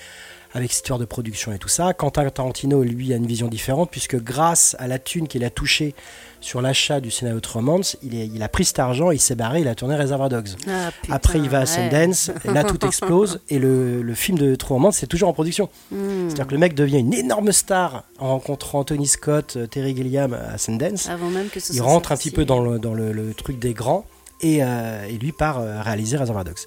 avec 0.54 0.72
cette 0.72 0.84
histoire 0.84 1.00
de 1.00 1.06
production 1.06 1.52
et 1.52 1.60
tout 1.60 1.68
ça. 1.68 1.94
Quentin 1.94 2.28
Tarantino, 2.30 2.84
lui, 2.84 3.14
a 3.14 3.18
une 3.18 3.28
vision 3.28 3.48
différente, 3.48 3.92
puisque 3.92 4.22
grâce 4.22 4.76
à 4.80 4.88
la 4.88 5.00
thune 5.00 5.28
qu'il 5.28 5.44
a 5.44 5.50
touchée 5.50 5.94
sur 6.42 6.62
l'achat 6.62 7.00
du 7.00 7.12
scénario 7.12 7.40
de 7.40 7.48
Romance, 7.48 7.98
il, 8.02 8.14
il, 8.14 8.44
a 8.44 8.50
pris 8.50 8.66
cet 8.66 8.80
argent, 8.80 9.12
il 9.12 9.20
s'est 9.20 9.36
barré, 9.36 9.62
il 9.62 9.68
a 9.68 9.76
tourné 9.76 9.96
Reservoir 9.96 10.30
Dogs. 10.30 10.50
Ah, 10.68 10.92
Après, 11.10 11.40
il 11.40 11.50
va 11.50 11.60
à 11.60 11.66
Sundance, 11.66 12.32
et 12.46 12.52
là, 12.52 12.64
tout 12.64 12.86
explose, 12.86 13.40
et 13.50 13.60
le, 13.60 14.02
le 14.02 14.14
film 14.14 14.38
de 14.38 14.56
True 14.56 14.76
Romance, 14.76 14.98
c'est 14.98 15.08
toujours 15.08 15.30
en 15.30 15.34
production. 15.34 15.70
Hmm. 15.92 16.28
C'est-à-dire 16.28 16.48
que 16.48 16.54
le 16.54 16.58
mec 16.58 16.76
devient 16.76 17.00
une 17.00 17.14
énorme 17.14 17.52
star 17.52 18.04
en 18.20 18.30
rencontrant 18.30 18.84
Tony 18.84 19.08
Scott, 19.08 19.56
euh, 19.58 19.68
Terry 19.68 19.96
Gilliam 19.96 20.34
à 20.34 20.58
Sundance. 20.58 21.10
Avant 21.10 21.30
même 21.30 21.50
que 21.50 21.60
il 21.74 21.82
rentre 21.82 22.12
un 22.12 22.18
petit 22.18 22.32
peu 22.32 22.46
dans 22.46 22.62
le, 22.62 22.80
dans 22.80 22.94
le, 22.94 23.34
truc 23.34 23.60
des 23.60 23.74
grands, 23.74 24.06
et, 24.42 24.64
euh, 24.64 25.06
et 25.08 25.18
lui 25.18 25.32
part 25.32 25.60
euh, 25.60 25.82
réaliser 25.82 26.18
Reservoir 26.18 26.46
Dogs. 26.46 26.66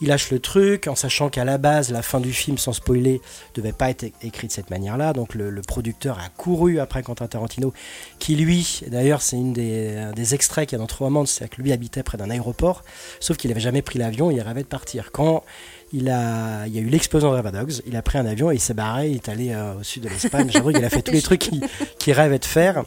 Il 0.00 0.08
lâche 0.08 0.30
le 0.30 0.38
truc 0.38 0.86
en 0.86 0.94
sachant 0.94 1.28
qu'à 1.28 1.44
la 1.44 1.58
base, 1.58 1.90
la 1.90 2.02
fin 2.02 2.20
du 2.20 2.32
film, 2.32 2.56
sans 2.56 2.72
spoiler, 2.72 3.20
devait 3.54 3.72
pas 3.72 3.90
être 3.90 4.04
écrite 4.22 4.50
de 4.50 4.54
cette 4.54 4.70
manière-là. 4.70 5.12
Donc 5.12 5.34
le, 5.34 5.60
producteur 5.60 6.18
a 6.18 6.28
couru 6.30 6.80
après 6.80 7.02
Quentin 7.02 7.26
Tarantino, 7.26 7.72
qui 8.18 8.34
lui, 8.34 8.80
d'ailleurs, 8.86 9.20
c'est 9.20 9.36
une 9.36 9.52
des, 9.52 10.34
extraits 10.34 10.68
qu'il 10.68 10.76
y 10.76 10.80
a 10.80 10.82
dans 10.82 10.86
Trop 10.86 11.04
Moments, 11.04 11.26
c'est 11.26 11.48
que 11.48 11.60
lui 11.60 11.72
habitait 11.72 12.02
près 12.02 12.16
d'un 12.16 12.30
aéroport, 12.30 12.82
sauf 13.20 13.36
qu'il 13.36 13.50
n'avait 13.50 13.60
jamais 13.60 13.82
pris 13.82 13.98
l'avion, 13.98 14.30
il 14.30 14.40
rêvait 14.40 14.62
de 14.62 14.68
partir. 14.68 15.12
Quand 15.12 15.44
il, 15.92 16.08
a, 16.08 16.66
il 16.66 16.74
y 16.74 16.78
a 16.78 16.80
eu 16.80 16.88
l'explosion 16.88 17.30
de 17.30 17.36
Ravadogs, 17.36 17.82
il 17.86 17.96
a 17.96 18.02
pris 18.02 18.18
un 18.18 18.26
avion 18.26 18.50
et 18.50 18.54
il 18.54 18.60
s'est 18.60 18.74
barré, 18.74 19.10
il 19.10 19.16
est 19.16 19.28
allé 19.28 19.52
euh, 19.52 19.80
au 19.80 19.82
sud 19.82 20.04
de 20.04 20.08
l'Espagne. 20.08 20.48
J'avoue 20.52 20.72
qu'il 20.72 20.84
a 20.84 20.90
fait 20.90 21.02
tous 21.02 21.12
les 21.12 21.22
trucs 21.22 21.50
qu'il 21.98 22.12
rêvait 22.12 22.38
de 22.38 22.44
faire. 22.44 22.84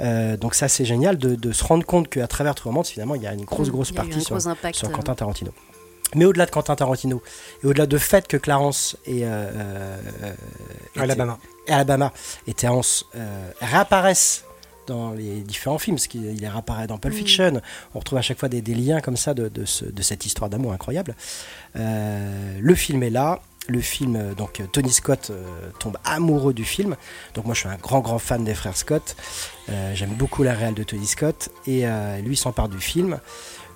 Euh, 0.00 0.36
donc 0.36 0.54
ça 0.54 0.68
c'est 0.68 0.84
génial 0.84 1.16
de, 1.16 1.52
se 1.52 1.64
rendre 1.64 1.86
compte 1.86 2.08
qu'à 2.08 2.26
travers 2.26 2.54
True 2.54 2.70
Moments, 2.70 2.84
finalement, 2.84 3.14
il 3.14 3.22
y 3.22 3.26
a 3.26 3.32
une 3.32 3.44
grosse, 3.44 3.70
grosse 3.70 3.92
partie 3.92 4.20
sur, 4.20 4.40
sur 4.40 4.90
Quentin 4.90 5.14
Tarantino. 5.14 5.52
Mais 6.14 6.24
au-delà 6.24 6.46
de 6.46 6.50
Quentin 6.50 6.76
Tarantino, 6.76 7.22
et 7.62 7.66
au-delà 7.66 7.86
de 7.86 7.98
fait 7.98 8.28
que 8.28 8.36
Clarence 8.36 8.96
et, 9.06 9.24
euh, 9.24 9.50
euh 10.22 10.32
Alabama. 10.96 11.38
et 11.66 11.72
Alabama 11.72 12.12
et 12.46 12.54
Terrence 12.54 13.06
euh, 13.16 13.50
réapparaissent 13.60 14.44
dans 14.86 15.12
les 15.12 15.40
différents 15.40 15.78
films, 15.78 15.96
parce 15.96 16.06
qu'il 16.06 16.46
réapparaît 16.46 16.86
dans 16.86 16.96
Pulp 16.96 17.12
mm. 17.12 17.18
Fiction, 17.18 17.60
on 17.94 17.98
retrouve 17.98 18.18
à 18.18 18.22
chaque 18.22 18.38
fois 18.38 18.48
des, 18.48 18.62
liens 18.62 19.00
comme 19.00 19.16
ça 19.16 19.34
de, 19.34 19.48
de, 19.48 20.02
cette 20.02 20.26
histoire 20.26 20.48
d'amour 20.48 20.72
incroyable. 20.72 21.16
Euh, 21.74 22.58
le 22.60 22.74
film 22.76 23.02
est 23.02 23.10
là, 23.10 23.40
le 23.68 23.80
film, 23.80 24.34
donc 24.34 24.62
Tony 24.70 24.92
Scott 24.92 25.32
tombe 25.80 25.98
amoureux 26.04 26.54
du 26.54 26.64
film. 26.64 26.94
Donc 27.34 27.46
moi 27.46 27.54
je 27.54 27.60
suis 27.60 27.68
un 27.68 27.74
grand 27.74 27.98
grand 27.98 28.20
fan 28.20 28.44
des 28.44 28.54
frères 28.54 28.76
Scott. 28.76 29.16
J'aime 29.94 30.10
beaucoup 30.10 30.44
la 30.44 30.54
réelle 30.54 30.74
de 30.74 30.84
Tony 30.84 31.08
Scott 31.08 31.48
et 31.66 31.84
lui 32.22 32.36
s'empare 32.36 32.68
du 32.68 32.78
film. 32.78 33.18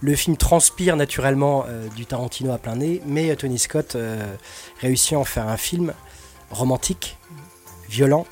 Le 0.03 0.15
film 0.15 0.37
transpire 0.37 0.97
naturellement 0.97 1.65
euh, 1.69 1.87
du 1.89 2.07
Tarantino 2.07 2.53
à 2.53 2.59
plein 2.59 2.77
nez, 2.77 3.03
mais 3.07 3.35
Tony 3.37 3.59
Scott 3.59 3.97
euh, 3.97 4.35
réussit 4.81 5.13
à 5.13 5.19
en 5.19 5.25
faire 5.25 5.47
un 5.49 5.59
film 5.59 5.93
romantique, 6.51 7.19
violent 7.89 8.27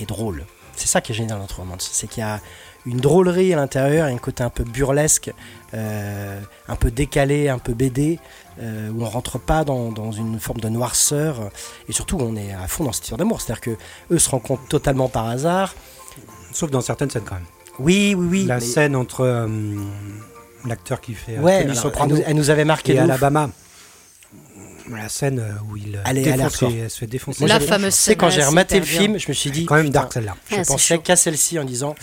et 0.00 0.06
drôle. 0.06 0.44
C'est 0.74 0.88
ça 0.88 1.00
qui 1.00 1.12
est 1.12 1.14
génial 1.14 1.36
dans 1.36 1.42
notre 1.42 1.60
romance, 1.60 1.88
c'est 1.92 2.08
qu'il 2.08 2.22
y 2.22 2.26
a 2.26 2.40
une 2.86 2.96
drôlerie 2.96 3.52
à 3.52 3.56
l'intérieur, 3.56 4.08
et 4.08 4.12
un 4.12 4.18
côté 4.18 4.42
un 4.42 4.50
peu 4.50 4.64
burlesque, 4.64 5.32
euh, 5.74 6.40
un 6.66 6.74
peu 6.74 6.90
décalé, 6.90 7.48
un 7.48 7.58
peu 7.58 7.74
BD, 7.74 8.18
où 8.60 9.04
on 9.04 9.08
rentre 9.08 9.38
pas 9.38 9.64
dans, 9.64 10.10
une 10.10 10.40
forme 10.40 10.60
de 10.60 10.68
noirceur, 10.68 11.50
et 11.88 11.92
surtout 11.92 12.18
on 12.20 12.34
est 12.34 12.52
à 12.52 12.66
fond 12.66 12.82
dans 12.82 12.92
cette 12.92 13.04
histoire 13.04 13.18
d'amour. 13.18 13.40
C'est-à-dire 13.40 13.60
que 13.60 13.76
eux 14.10 14.18
se 14.18 14.28
rencontrent 14.28 14.66
totalement 14.66 15.08
par 15.08 15.28
hasard. 15.28 15.76
Sauf 16.52 16.70
dans 16.70 16.80
certaines 16.80 17.10
scènes 17.10 17.22
quand 17.24 17.36
même. 17.36 17.46
Oui, 17.78 18.14
oui, 18.18 18.26
oui. 18.28 18.44
La 18.44 18.60
scène 18.60 18.96
entre 18.96 19.48
l'acteur 20.66 21.00
qui 21.00 21.14
fait 21.14 21.38
euh, 21.38 21.40
ouais, 21.40 21.66
Elle 22.26 22.36
nous, 22.36 22.50
avait 22.50 22.64
marqué. 22.64 22.94
Et 22.94 22.98
Alabama. 22.98 23.50
La 24.90 25.08
scène 25.08 25.38
euh, 25.38 25.52
où 25.70 25.76
il 25.76 25.96
euh, 25.96 26.88
se 26.88 26.98
fait 26.98 27.06
défoncer. 27.06 27.46
La 27.46 27.60
fameuse 27.60 27.94
scène. 27.94 28.16
quand 28.16 28.30
j'ai 28.30 28.44
rematé 28.44 28.80
le 28.80 28.86
film, 28.86 29.18
je 29.18 29.28
me 29.28 29.32
suis 29.32 29.50
dit. 29.50 29.64
quand 29.64 29.76
même 29.76 29.90
dark 29.90 30.12
celle-là. 30.12 30.36
Je 30.50 30.56
ah, 30.56 30.62
pensais 30.66 30.98
qu'à 30.98 31.16
celle-ci 31.16 31.58
en 31.58 31.64
disant. 31.64 31.94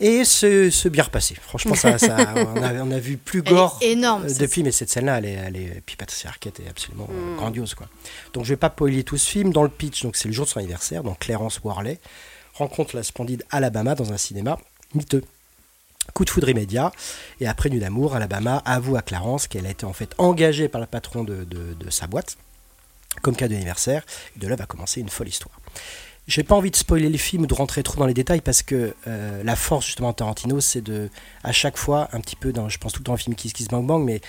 Et 0.00 0.24
ce, 0.24 0.88
bien 0.88 1.02
repassé. 1.02 1.34
Franchement, 1.40 1.74
ça, 1.74 1.98
ça 1.98 2.16
on, 2.36 2.62
a, 2.62 2.72
on, 2.74 2.90
a, 2.92 2.98
vu 3.00 3.16
plus 3.16 3.42
gore 3.42 3.80
énorme, 3.82 4.26
depuis, 4.38 4.62
mais 4.62 4.70
cette 4.70 4.90
scène-là, 4.90 5.18
elle 5.18 5.24
est, 5.24 5.32
elle 5.32 5.56
est, 5.56 5.82
puis 5.84 5.96
Patricia 5.96 6.30
Arquette 6.30 6.60
est 6.60 6.68
absolument 6.68 7.08
mm. 7.08 7.36
grandiose, 7.36 7.74
quoi. 7.74 7.88
Donc, 8.32 8.44
je 8.44 8.50
vais 8.50 8.56
pas 8.56 8.68
spoiler 8.68 9.02
tout 9.02 9.16
ce 9.16 9.28
film. 9.28 9.52
Dans 9.52 9.64
le 9.64 9.68
pitch, 9.68 10.04
donc 10.04 10.14
c'est 10.14 10.28
le 10.28 10.34
jour 10.34 10.44
de 10.44 10.50
son 10.50 10.60
anniversaire. 10.60 11.02
Donc, 11.02 11.18
Clarence 11.18 11.60
Warley 11.64 11.98
rencontre 12.54 12.94
la 12.94 13.02
splendide 13.02 13.44
Alabama 13.50 13.96
dans 13.96 14.12
un 14.12 14.18
cinéma 14.18 14.56
miteux. 14.94 15.24
Coup 16.14 16.24
de 16.24 16.30
foudre 16.30 16.48
immédiat. 16.48 16.90
Et 17.40 17.46
après 17.46 17.70
Nuit 17.70 17.80
d'amour, 17.80 18.14
Alabama 18.14 18.62
avoue 18.64 18.96
à 18.96 19.02
Clarence 19.02 19.46
qu'elle 19.46 19.66
a 19.66 19.70
été 19.70 19.84
en 19.84 19.92
fait 19.92 20.14
engagée 20.18 20.68
par 20.68 20.80
le 20.80 20.86
patron 20.86 21.24
de, 21.24 21.46
sa 21.90 22.06
boîte 22.06 22.36
comme 23.22 23.36
cas 23.36 23.48
d'anniversaire. 23.48 24.04
Et 24.36 24.38
de 24.38 24.48
là 24.48 24.56
va 24.56 24.66
commencer 24.66 25.00
une 25.00 25.08
folle 25.08 25.28
histoire. 25.28 25.58
J'ai 26.26 26.42
pas 26.42 26.54
envie 26.54 26.70
de 26.70 26.76
spoiler 26.76 27.08
les 27.08 27.18
films 27.18 27.44
ou 27.44 27.46
de 27.46 27.54
rentrer 27.54 27.82
trop 27.82 27.98
dans 27.98 28.06
les 28.06 28.14
détails 28.14 28.42
parce 28.42 28.62
que 28.62 28.94
euh, 29.06 29.42
la 29.42 29.56
force 29.56 29.86
justement 29.86 30.10
de 30.10 30.16
Tarantino, 30.16 30.60
c'est 30.60 30.82
de 30.82 31.08
à 31.42 31.52
chaque 31.52 31.78
fois 31.78 32.08
un 32.12 32.20
petit 32.20 32.36
peu 32.36 32.52
dans, 32.52 32.68
je 32.68 32.78
pense 32.78 32.92
tout 32.92 33.00
le 33.00 33.04
temps 33.04 33.14
au 33.14 33.16
film 33.16 33.34
Kiss 33.34 33.54
Kiss 33.54 33.68
Bang 33.68 33.86
Bang, 33.86 34.04
mais 34.04 34.20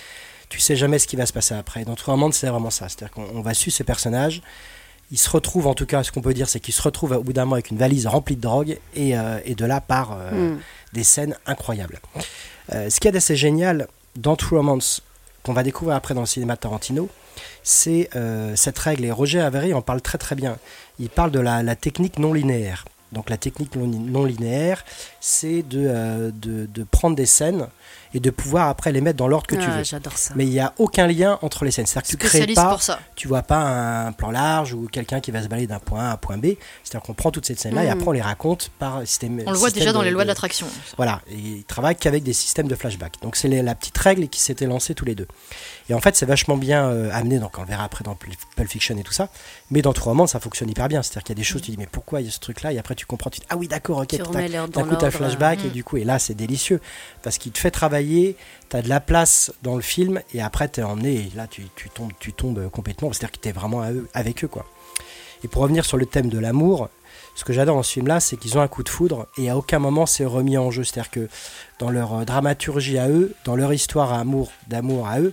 tu 0.48 0.58
sais 0.58 0.76
jamais 0.76 0.98
ce 0.98 1.06
qui 1.06 1.16
va 1.16 1.26
se 1.26 1.32
passer 1.32 1.54
après. 1.54 1.84
Dans 1.84 1.94
Trois 1.94 2.16
Mondes, 2.16 2.34
c'est 2.34 2.48
vraiment 2.48 2.70
ça. 2.70 2.88
C'est-à-dire 2.88 3.12
qu'on 3.12 3.42
va 3.42 3.54
suivre 3.54 3.76
ces 3.76 3.84
personnages. 3.84 4.42
Ils 5.12 5.18
se 5.18 5.28
retrouvent, 5.28 5.66
en 5.66 5.74
tout 5.74 5.86
cas, 5.86 6.02
ce 6.02 6.12
qu'on 6.12 6.20
peut 6.20 6.34
dire, 6.34 6.48
c'est 6.48 6.60
qu'ils 6.60 6.74
se 6.74 6.82
retrouvent 6.82 7.12
au 7.12 7.22
bout 7.22 7.32
d'un 7.32 7.44
moment 7.44 7.54
avec 7.54 7.70
une 7.70 7.78
valise 7.78 8.06
remplie 8.06 8.36
de 8.36 8.40
drogue 8.40 8.78
et, 8.94 9.16
euh, 9.16 9.40
de 9.46 9.64
là 9.64 9.80
part 9.80 10.16
euh, 10.18 10.54
hmm 10.54 10.58
des 10.92 11.04
scènes 11.04 11.36
incroyables. 11.46 12.00
Euh, 12.72 12.90
ce 12.90 13.00
qui 13.00 13.08
est 13.08 13.16
assez 13.16 13.36
génial 13.36 13.88
dans 14.16 14.36
True 14.36 14.56
Romance, 14.56 15.02
qu'on 15.42 15.52
va 15.52 15.62
découvrir 15.62 15.96
après 15.96 16.14
dans 16.14 16.20
le 16.20 16.26
cinéma 16.26 16.56
Tarantino, 16.56 17.08
c'est 17.62 18.10
cette 18.54 18.78
règle. 18.78 19.04
Et 19.04 19.10
Roger 19.10 19.40
Avery 19.40 19.72
en 19.72 19.80
parle 19.80 20.02
très 20.02 20.18
très 20.18 20.34
bien. 20.34 20.58
Il 20.98 21.08
parle 21.08 21.30
de 21.30 21.40
la 21.40 21.76
technique 21.76 22.18
non 22.18 22.34
linéaire. 22.34 22.84
Donc 23.12 23.28
la 23.28 23.36
technique 23.36 23.74
non, 23.76 24.24
linéaire, 24.24 24.84
c'est 25.20 25.62
de, 25.62 26.32
de, 26.32 26.84
prendre 26.84 27.16
des 27.16 27.26
scènes 27.26 27.66
et 28.14 28.20
de 28.20 28.30
pouvoir 28.30 28.68
après 28.68 28.92
les 28.92 29.00
mettre 29.00 29.16
dans 29.16 29.28
l'ordre 29.28 29.46
que 29.46 29.54
tu 29.54 29.66
ah, 29.66 29.78
veux. 29.78 29.84
J'adore 29.84 30.16
ça. 30.16 30.34
Mais 30.36 30.44
il 30.44 30.50
n'y 30.50 30.60
a 30.60 30.72
aucun 30.78 31.06
lien 31.06 31.38
entre 31.42 31.64
les 31.64 31.70
scènes. 31.70 31.86
C'est-à-dire 31.86 32.06
que 32.06 32.16
tu 32.16 32.28
crées 32.28 32.54
pas, 32.54 32.78
tu 33.14 33.28
vois 33.28 33.42
pas 33.42 34.06
un 34.06 34.12
plan 34.12 34.30
large 34.30 34.74
ou 34.74 34.88
quelqu'un 34.90 35.20
qui 35.20 35.30
va 35.30 35.42
se 35.42 35.48
balader 35.48 35.66
d'un 35.66 35.78
point 35.78 36.00
A 36.00 36.10
à 36.10 36.12
un 36.12 36.16
point 36.16 36.36
B. 36.36 36.46
C'est-à-dire 36.82 37.02
qu'on 37.02 37.14
prend 37.14 37.30
toutes 37.30 37.46
ces 37.46 37.54
scènes-là 37.54 37.84
et 37.84 37.88
mm. 37.88 37.92
après 37.92 38.08
on 38.08 38.12
les 38.12 38.22
raconte 38.22 38.70
par 38.78 39.06
système. 39.06 39.42
On 39.46 39.52
le 39.52 39.58
voit 39.58 39.70
déjà 39.70 39.92
dans 39.92 40.02
les 40.02 40.10
lois 40.10 40.24
de, 40.24 40.28
l'attraction. 40.28 40.66
Voilà, 40.96 41.20
et 41.30 41.36
ils 41.36 41.64
travaillent 41.64 41.96
qu'avec 41.96 42.22
des 42.22 42.32
systèmes 42.32 42.68
de 42.68 42.74
flashback. 42.74 43.14
Donc 43.22 43.36
c'est 43.36 43.48
la 43.48 43.74
petite 43.74 43.98
règle 43.98 44.28
qui 44.28 44.40
s'était 44.40 44.66
lancée 44.66 44.94
tous 44.94 45.04
les 45.04 45.14
deux. 45.14 45.28
Et 45.90 45.94
en 45.94 45.98
fait, 46.00 46.14
c'est 46.14 46.24
vachement 46.24 46.56
bien 46.56 46.88
euh, 46.88 47.10
amené, 47.12 47.40
donc 47.40 47.58
on 47.58 47.62
le 47.62 47.66
verra 47.66 47.82
après 47.82 48.04
dans 48.04 48.14
Pulp 48.14 48.68
Fiction 48.68 48.96
et 48.96 49.02
tout 49.02 49.12
ça. 49.12 49.28
Mais 49.72 49.82
dans 49.82 49.92
True 49.92 50.10
Romance, 50.10 50.30
ça 50.30 50.40
fonctionne 50.40 50.70
hyper 50.70 50.86
bien. 50.86 51.02
C'est-à-dire 51.02 51.24
qu'il 51.24 51.34
y 51.34 51.38
a 51.38 51.40
des 51.40 51.44
choses, 51.44 51.62
tu 51.62 51.72
dis, 51.72 51.76
mais 51.76 51.88
pourquoi 51.90 52.20
il 52.20 52.26
y 52.26 52.28
a 52.28 52.30
ce 52.30 52.38
truc-là? 52.38 52.72
Et 52.72 52.78
après, 52.78 52.94
tu 52.94 53.06
comprends, 53.06 53.28
tu 53.28 53.40
dis, 53.40 53.46
ah 53.50 53.56
oui, 53.56 53.66
d'accord, 53.66 53.98
ok, 53.98 54.06
tu 54.06 54.18
d'un 54.18 54.68
coup, 54.68 55.04
as 55.04 55.10
flashback, 55.10 55.64
et 55.64 55.68
mm. 55.68 55.72
du 55.72 55.82
coup, 55.82 55.96
et 55.96 56.04
là, 56.04 56.20
c'est 56.20 56.34
délicieux. 56.34 56.80
Parce 57.24 57.38
qu'il 57.38 57.50
te 57.50 57.58
fait 57.58 57.72
travailler, 57.72 58.36
tu 58.68 58.76
as 58.76 58.82
de 58.82 58.88
la 58.88 59.00
place 59.00 59.52
dans 59.64 59.74
le 59.74 59.82
film, 59.82 60.20
et 60.32 60.40
après, 60.40 60.68
tu 60.68 60.78
es 60.78 60.84
emmené, 60.84 61.14
et 61.14 61.32
là, 61.34 61.48
tu, 61.48 61.64
tombes, 61.92 62.12
tu 62.20 62.32
tombes 62.32 62.70
complètement. 62.70 63.12
C'est-à-dire 63.12 63.32
que 63.32 63.42
tu 63.42 63.48
es 63.48 63.52
vraiment 63.52 63.82
avec 64.14 64.44
eux, 64.44 64.48
quoi. 64.48 64.66
Et 65.42 65.48
pour 65.48 65.62
revenir 65.62 65.84
sur 65.84 65.96
le 65.96 66.06
thème 66.06 66.28
de 66.28 66.38
l'amour, 66.38 66.88
ce 67.34 67.42
que 67.42 67.52
j'adore 67.52 67.74
dans 67.74 67.82
ce 67.82 67.94
film-là, 67.94 68.20
c'est 68.20 68.36
qu'ils 68.36 68.58
ont 68.58 68.60
un 68.60 68.68
coup 68.68 68.84
de 68.84 68.88
foudre 68.88 69.26
et 69.38 69.50
à 69.50 69.56
aucun 69.56 69.78
moment 69.78 70.04
c'est 70.04 70.26
remis 70.26 70.58
en 70.58 70.70
jeu. 70.70 70.84
C'est-à-dire 70.84 71.10
que 71.10 71.28
dans 71.78 71.88
leur 71.88 72.14
euh, 72.14 72.24
dramaturgie 72.24 72.98
à 72.98 73.08
eux, 73.08 73.34
dans 73.46 73.56
leur 73.56 73.72
histoire 73.72 74.24
d'amour 74.68 75.08
à 75.08 75.20
eux, 75.20 75.32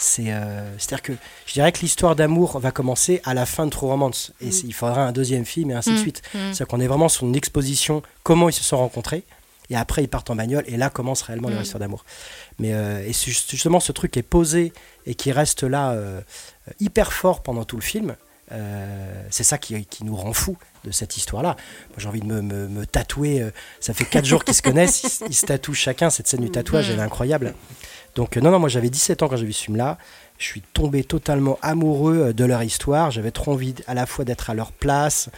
c'est 0.00 0.32
euh, 0.32 0.74
à 0.74 0.86
dire 0.86 1.02
que 1.02 1.12
je 1.46 1.52
dirais 1.52 1.70
que 1.72 1.80
l'histoire 1.80 2.16
d'amour 2.16 2.58
va 2.58 2.70
commencer 2.70 3.20
à 3.24 3.34
la 3.34 3.44
fin 3.44 3.66
de 3.66 3.70
True 3.70 3.86
Romance 3.86 4.32
et 4.40 4.46
mm. 4.46 4.52
il 4.64 4.72
faudra 4.72 5.02
un 5.02 5.12
deuxième 5.12 5.44
film 5.44 5.70
et 5.70 5.74
ainsi 5.74 5.90
de 5.90 5.96
mm. 5.96 5.98
suite. 5.98 6.22
Mm. 6.32 6.38
C'est-à-dire 6.38 6.68
qu'on 6.68 6.80
est 6.80 6.86
vraiment 6.86 7.10
sur 7.10 7.26
une 7.26 7.36
exposition 7.36 8.02
comment 8.22 8.48
ils 8.48 8.54
se 8.54 8.64
sont 8.64 8.78
rencontrés 8.78 9.24
et 9.68 9.76
après 9.76 10.02
ils 10.02 10.08
partent 10.08 10.30
en 10.30 10.36
bagnole 10.36 10.64
et 10.66 10.78
là 10.78 10.88
commence 10.88 11.20
réellement 11.20 11.50
leur 11.50 11.60
histoire 11.60 11.80
d'amour. 11.80 12.06
Mais 12.58 12.72
euh, 12.72 13.06
et 13.06 13.12
justement 13.12 13.78
ce 13.78 13.92
truc 13.92 14.16
est 14.16 14.22
posé 14.22 14.72
et 15.04 15.14
qui 15.14 15.32
reste 15.32 15.64
là 15.64 15.92
euh, 15.92 16.22
hyper 16.80 17.12
fort 17.12 17.42
pendant 17.42 17.64
tout 17.64 17.76
le 17.76 17.82
film. 17.82 18.16
c'est 19.28 19.44
ça 19.44 19.58
qui, 19.58 19.84
qui, 19.84 20.04
nous 20.04 20.16
rend 20.16 20.32
fou 20.32 20.56
de 20.84 20.90
cette 20.90 21.16
histoire-là. 21.18 21.56
Moi, 21.90 21.96
j'ai 21.98 22.08
envie 22.08 22.20
de 22.20 22.26
me, 22.26 22.40
me, 22.40 22.86
tatouer. 22.86 23.46
ça 23.78 23.94
fait 23.94 24.06
quatre 24.06 24.24
jours 24.24 24.44
qu'ils 24.44 24.56
se 24.56 24.62
connaissent. 24.62 25.20
Ils, 25.28 25.34
se 25.34 25.46
tatouent 25.46 25.74
chacun. 25.74 26.10
Cette 26.10 26.26
scène 26.26 26.40
du 26.40 26.50
tatouage, 26.50 26.90
elle 26.90 26.98
est 26.98 27.02
incroyable. 27.02 27.54
Donc 28.14 28.36
euh, 28.36 28.40
non, 28.40 28.50
non, 28.50 28.58
moi 28.58 28.68
j'avais 28.68 28.90
17 28.90 29.22
ans 29.22 29.28
quand 29.28 29.36
j'ai 29.36 29.46
vu 29.46 29.52
ce 29.52 29.64
film-là. 29.64 29.98
Je 30.38 30.44
suis 30.44 30.62
tombé 30.62 31.04
totalement 31.04 31.58
amoureux 31.62 32.28
euh, 32.28 32.32
de 32.32 32.44
leur 32.44 32.62
histoire. 32.62 33.10
J'avais 33.10 33.30
trop 33.30 33.52
envie 33.52 33.74
à 33.86 33.94
la 33.94 34.06
fois 34.06 34.24
d'être 34.24 34.50
à 34.50 34.54
leur 34.54 34.72
place. 34.72 35.30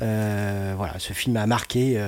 Euh, 0.00 0.74
voilà, 0.76 0.98
ce 0.98 1.12
film 1.12 1.34
m'a 1.34 1.46
marqué. 1.46 2.00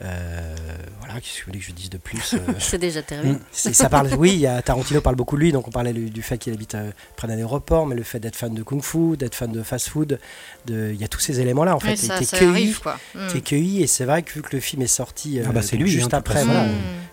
Euh, 0.00 0.54
voilà, 1.00 1.20
qu'est-ce 1.20 1.38
que 1.38 1.40
vous 1.40 1.46
voulez 1.46 1.58
que 1.58 1.64
je 1.64 1.72
dise 1.72 1.90
de 1.90 1.98
plus 1.98 2.34
euh, 2.34 2.38
C'est 2.58 2.78
déjà 2.78 3.02
terminé. 3.02 3.34
Hmm. 3.34 3.40
ça 3.52 3.88
parle, 3.88 4.14
oui, 4.16 4.36
y 4.36 4.46
a, 4.46 4.62
Tarantino 4.62 5.00
parle 5.00 5.16
beaucoup 5.16 5.36
de 5.36 5.40
lui, 5.40 5.52
donc 5.52 5.66
on 5.66 5.70
parlait 5.72 5.92
du, 5.92 6.22
fait 6.22 6.38
qu'il 6.38 6.52
habite 6.52 6.76
euh, 6.76 6.90
près 7.16 7.26
d'un 7.26 7.36
aéroport, 7.36 7.86
mais 7.86 7.96
le 7.96 8.04
fait 8.04 8.20
d'être 8.20 8.36
fan 8.36 8.54
de 8.54 8.62
kung-fu, 8.62 9.16
d'être 9.16 9.34
fan 9.34 9.50
de 9.50 9.62
fast-food, 9.62 10.20
il 10.68 10.94
y 10.94 11.04
a 11.04 11.08
tous 11.08 11.20
ces 11.20 11.40
éléments-là 11.40 11.74
en 11.74 11.80
fait. 11.80 11.96
ça, 11.96 12.14
arrive, 12.14 12.80
quoi. 12.80 12.98
Hmm. 13.14 13.40
cueilli, 13.40 13.82
et 13.82 13.86
c'est 13.86 14.04
vrai 14.04 14.22
que 14.22 14.32
vu 14.32 14.42
que 14.42 14.54
le 14.54 14.60
film 14.60 14.82
est 14.82 14.86
sorti 14.86 15.40
ah 15.44 15.50
bah 15.50 15.62
c'est 15.62 15.76
lui, 15.76 15.90
juste, 15.90 16.14
hein, 16.14 16.18
après, 16.18 16.44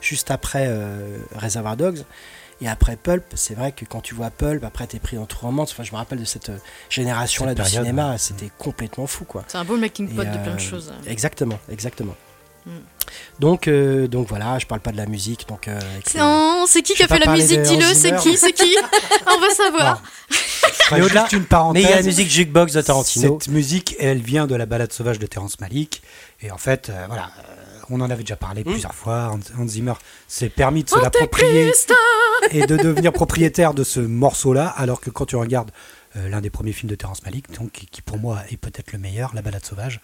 juste 0.01 0.31
après 0.31 0.69
Reservoir 1.35 1.77
Dogs. 1.77 2.03
Et 2.61 2.69
après 2.69 2.95
Pulp, 2.95 3.25
c'est 3.33 3.53
vrai 3.53 3.73
que 3.73 3.83
quand 3.83 3.99
tu 3.99 4.15
vois 4.15 4.29
Pulp, 4.29 4.63
après 4.63 4.87
t'es 4.87 4.97
pris 4.97 5.17
dans 5.17 5.25
tout 5.25 5.37
romance. 5.39 5.73
Enfin, 5.73 5.83
je 5.83 5.91
me 5.91 5.97
rappelle 5.97 6.19
de 6.19 6.25
cette 6.25 6.53
génération-là 6.89 7.53
de 7.53 7.63
cinéma, 7.63 8.17
c'était 8.17 8.49
complètement 8.57 9.07
fou, 9.07 9.25
quoi. 9.25 9.43
C'est 9.47 9.57
un 9.57 9.65
beau 9.65 9.75
making 9.75 10.07
pot 10.07 10.23
de 10.23 10.37
plein 10.37 10.55
de 10.55 10.59
choses. 10.59 10.93
Exactement, 11.05 11.59
exactement. 11.69 12.15
Donc, 13.39 13.67
euh, 13.67 14.07
donc 14.07 14.27
voilà, 14.27 14.57
je 14.59 14.65
parle 14.65 14.81
pas 14.81 14.91
de 14.91 14.97
la 14.97 15.05
musique. 15.05 15.47
Donc, 15.47 15.67
euh, 15.67 15.79
non, 16.17 16.65
c'est 16.67 16.81
qui 16.81 16.93
qui 16.93 17.03
a 17.03 17.07
fait 17.07 17.19
la 17.19 17.33
musique 17.33 17.61
Dis-le, 17.61 17.93
c'est 17.93 18.15
qui 18.17 18.37
C'est 18.37 18.51
qui 18.53 18.75
On 19.27 19.39
va 19.39 19.49
savoir. 19.49 20.01
Mais 20.91 21.01
au-delà, 21.01 21.27
une 21.31 21.45
parenthèse. 21.45 21.83
Mais 21.83 21.89
il 21.89 21.91
y 21.91 21.93
a 21.93 21.97
la 21.97 22.03
musique 22.03 22.29
jukebox 22.29 22.73
de 22.73 22.81
Tarantino. 22.81 23.39
Cette 23.39 23.51
musique, 23.51 23.95
elle 23.99 24.19
vient 24.19 24.47
de 24.47 24.55
la 24.55 24.65
balade 24.65 24.93
sauvage 24.93 25.19
de 25.19 25.25
Terrence 25.27 25.59
Malick. 25.59 26.01
Et 26.41 26.51
en 26.51 26.57
fait, 26.57 26.89
euh, 26.89 27.05
voilà, 27.07 27.29
on 27.89 28.01
en 28.01 28.09
avait 28.09 28.23
déjà 28.23 28.35
parlé 28.35 28.61
hmm. 28.61 28.71
plusieurs 28.71 28.95
fois. 28.95 29.37
Hans 29.57 29.67
Zimmer 29.67 29.93
s'est 30.27 30.49
permis 30.49 30.83
de 30.83 30.89
se 30.89 30.99
l'approprier 30.99 31.71
et 32.51 32.65
de 32.65 32.77
devenir 32.77 33.13
propriétaire 33.13 33.73
de 33.73 33.83
ce 33.83 33.99
morceau-là, 33.99 34.67
alors 34.77 35.01
que 35.01 35.09
quand 35.09 35.25
tu 35.25 35.35
regardes 35.35 35.71
euh, 35.71 35.73
l'un 36.15 36.41
des 36.41 36.49
premiers 36.49 36.71
films 36.71 36.89
de 36.89 36.95
Terrence 36.95 37.23
Malick, 37.23 37.51
donc, 37.53 37.71
qui, 37.91 38.01
pour 38.01 38.17
moi 38.17 38.41
est 38.49 38.57
peut-être 38.57 38.91
le 38.91 38.99
meilleur, 38.99 39.33
La 39.35 39.41
balade 39.41 39.65
sauvage, 39.65 39.99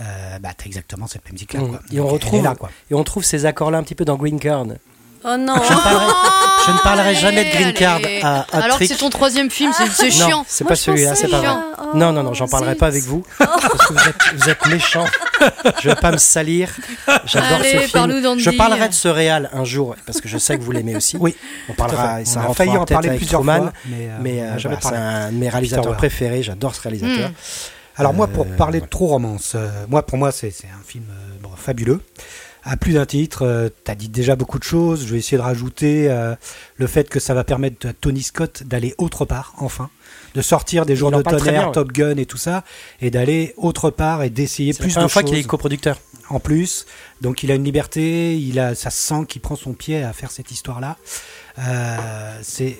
euh, 0.00 0.38
bah, 0.38 0.50
t'as 0.56 0.66
exactement 0.66 1.06
cette 1.06 1.24
même 1.24 1.34
musique-là. 1.34 1.60
Mmh. 1.60 1.78
Et, 1.92 2.00
on 2.00 2.08
retrouve, 2.08 2.42
là, 2.42 2.54
quoi. 2.54 2.70
et 2.90 2.94
on 2.94 3.04
trouve 3.04 3.24
ces 3.24 3.46
accords-là 3.46 3.78
un 3.78 3.82
petit 3.82 3.94
peu 3.94 4.04
dans 4.04 4.16
Green 4.16 4.40
Card. 4.40 4.66
Oh 5.24 5.36
non 5.36 5.54
Je 5.54 6.72
ne 6.72 6.82
parlerai, 6.82 7.14
jamais 7.14 7.44
de 7.44 7.50
Green 7.50 7.72
Card 7.72 8.00
à, 8.22 8.40
à 8.40 8.64
Alors 8.64 8.78
que 8.78 8.86
c'est 8.86 8.96
ton 8.96 9.10
troisième 9.10 9.50
film, 9.50 9.72
c'est 9.72 10.10
chiant. 10.10 10.44
c'est 10.48 10.64
pas 10.64 10.74
celui-là, 10.74 11.14
c'est 11.14 11.28
pas 11.28 11.38
vrai. 11.38 11.54
non, 11.94 12.12
non, 12.12 12.22
non, 12.22 12.34
j'en 12.34 12.48
parlerai 12.48 12.74
pas 12.74 12.86
avec 12.86 13.04
vous. 13.04 13.24
Parce 13.38 13.86
que 13.86 13.92
vous 13.92 14.08
êtes, 14.08 14.34
vous 14.36 14.50
êtes 14.50 14.66
méchants. 14.66 15.06
Je 15.80 15.88
vais 15.88 15.94
pas 15.96 16.10
me 16.10 16.18
salir. 16.18 16.70
J'adore 17.24 17.58
ce 17.64 17.78
film. 17.78 18.38
Je 18.38 18.50
parlerai 18.50 18.88
de 18.88 18.94
ce 18.94 19.08
réal 19.08 19.50
un 19.52 19.64
jour, 19.64 19.94
parce 20.06 20.20
que 20.20 20.28
je 20.28 20.38
sais 20.38 20.56
que 20.56 20.62
vous 20.62 20.72
l'aimez 20.72 20.96
aussi. 20.96 21.16
Oui. 21.18 21.36
On 21.68 21.74
parlera, 21.74 22.24
ça 22.24 22.44
a 22.48 22.54
failli 22.54 22.76
en 22.76 22.84
parler 22.84 23.16
plusieurs 23.16 23.44
fois. 23.44 23.72
Mais, 23.86 24.08
euh, 24.08 24.18
mais 24.20 24.42
euh, 24.42 24.58
c'est 24.80 24.94
un 24.94 25.30
de 25.30 25.36
mes 25.36 25.48
réalisateurs 25.48 25.96
préférés. 25.96 26.42
J'adore 26.42 26.74
ce 26.74 26.82
réalisateur. 26.82 27.30
Hmm. 27.30 27.34
Alors 27.96 28.14
moi, 28.14 28.26
pour 28.26 28.46
parler 28.46 28.80
de 28.80 28.86
trop 28.86 29.06
romance, 29.06 29.52
euh, 29.54 29.68
moi 29.88 30.04
pour 30.04 30.18
moi 30.18 30.32
c'est 30.32 30.48
un 30.48 30.84
film 30.84 31.04
fabuleux 31.56 32.00
à 32.64 32.76
plus 32.76 32.94
d'un 32.94 33.06
titre. 33.06 33.42
Euh, 33.42 33.68
tu 33.84 33.90
as 33.90 33.94
dit 33.94 34.08
déjà 34.08 34.36
beaucoup 34.36 34.58
de 34.58 34.64
choses. 34.64 35.06
Je 35.06 35.12
vais 35.12 35.18
essayer 35.18 35.36
de 35.36 35.42
rajouter 35.42 36.10
euh, 36.10 36.34
le 36.76 36.86
fait 36.86 37.08
que 37.08 37.20
ça 37.20 37.34
va 37.34 37.44
permettre 37.44 37.88
à 37.88 37.92
Tony 37.92 38.22
Scott 38.22 38.62
d'aller 38.64 38.94
autre 38.98 39.24
part, 39.24 39.54
enfin. 39.58 39.90
De 40.34 40.40
sortir 40.40 40.86
des 40.86 40.96
jours 40.96 41.10
de 41.10 41.20
tonnerre, 41.20 41.72
Top 41.72 41.92
Gun 41.92 42.16
et 42.16 42.24
tout 42.24 42.38
ça, 42.38 42.64
et 43.02 43.10
d'aller 43.10 43.52
autre 43.58 43.90
part 43.90 44.22
et 44.22 44.30
d'essayer 44.30 44.72
plus 44.72 44.94
de 44.94 45.00
choses. 45.00 45.12
fois 45.12 45.22
qu'il 45.22 45.36
est 45.36 45.42
coproducteur. 45.42 45.98
En 46.30 46.40
plus, 46.40 46.86
donc 47.20 47.42
il 47.42 47.50
a 47.50 47.54
une 47.54 47.64
liberté, 47.64 48.38
il 48.38 48.58
a, 48.58 48.74
ça 48.74 48.88
sent 48.88 49.26
qu'il 49.28 49.42
prend 49.42 49.56
son 49.56 49.74
pied 49.74 50.02
à 50.02 50.14
faire 50.14 50.30
cette 50.30 50.50
histoire-là. 50.50 50.96
Euh, 51.58 52.38
c'est, 52.42 52.78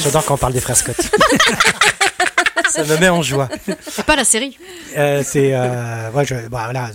J'adore 0.00 0.24
quand 0.24 0.34
on 0.34 0.38
parle 0.38 0.54
des 0.54 0.60
frères 0.60 0.76
Scott. 0.76 0.96
ça 2.70 2.84
me 2.84 2.98
met 2.98 3.08
en 3.08 3.22
joie. 3.22 3.48
C'est 3.80 4.04
pas 4.04 4.16
la 4.16 4.24
série. 4.24 4.58
Euh, 4.96 5.22
c'est, 5.24 5.50
euh, 5.54 6.10
bah, 6.10 6.24
voilà, 6.48 6.90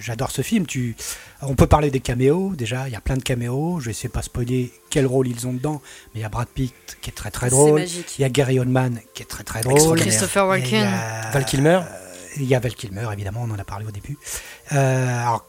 j'adore 0.00 0.30
ce 0.30 0.42
film. 0.42 0.66
Tu, 0.66 0.96
on 1.42 1.54
peut 1.54 1.66
parler 1.66 1.90
des 1.90 2.00
caméos 2.00 2.52
déjà. 2.54 2.88
Il 2.88 2.92
y 2.92 2.96
a 2.96 3.00
plein 3.00 3.16
de 3.16 3.22
caméos. 3.22 3.80
Je 3.80 3.86
vais 3.86 3.90
essayer 3.90 4.08
de 4.08 4.14
pas 4.14 4.22
spoiler 4.22 4.72
quel 4.90 5.06
rôle 5.06 5.28
ils 5.28 5.46
ont 5.46 5.52
dedans, 5.52 5.82
mais 6.14 6.20
il 6.20 6.22
y 6.22 6.26
a 6.26 6.28
Brad 6.28 6.48
Pitt 6.48 6.74
qui 7.00 7.10
est 7.10 7.14
très 7.14 7.30
très 7.30 7.50
drôle. 7.50 7.84
Il 8.18 8.22
y 8.22 8.24
a 8.24 8.28
Gary 8.28 8.58
Oldman 8.58 9.00
qui 9.14 9.22
est 9.22 9.26
très 9.26 9.44
très 9.44 9.60
drôle. 9.60 9.98
Christopher 9.98 10.46
Walken. 10.46 10.88
Val 11.32 11.44
Kilmer. 11.44 11.80
Euh, 11.82 11.98
il 12.36 12.44
y 12.44 12.54
a 12.54 12.60
Val 12.60 12.74
Kilmer 12.74 13.08
évidemment. 13.12 13.40
On 13.42 13.50
en 13.50 13.58
a 13.58 13.64
parlé 13.64 13.86
au 13.86 13.90
début. 13.90 14.18
alors, 14.70 15.46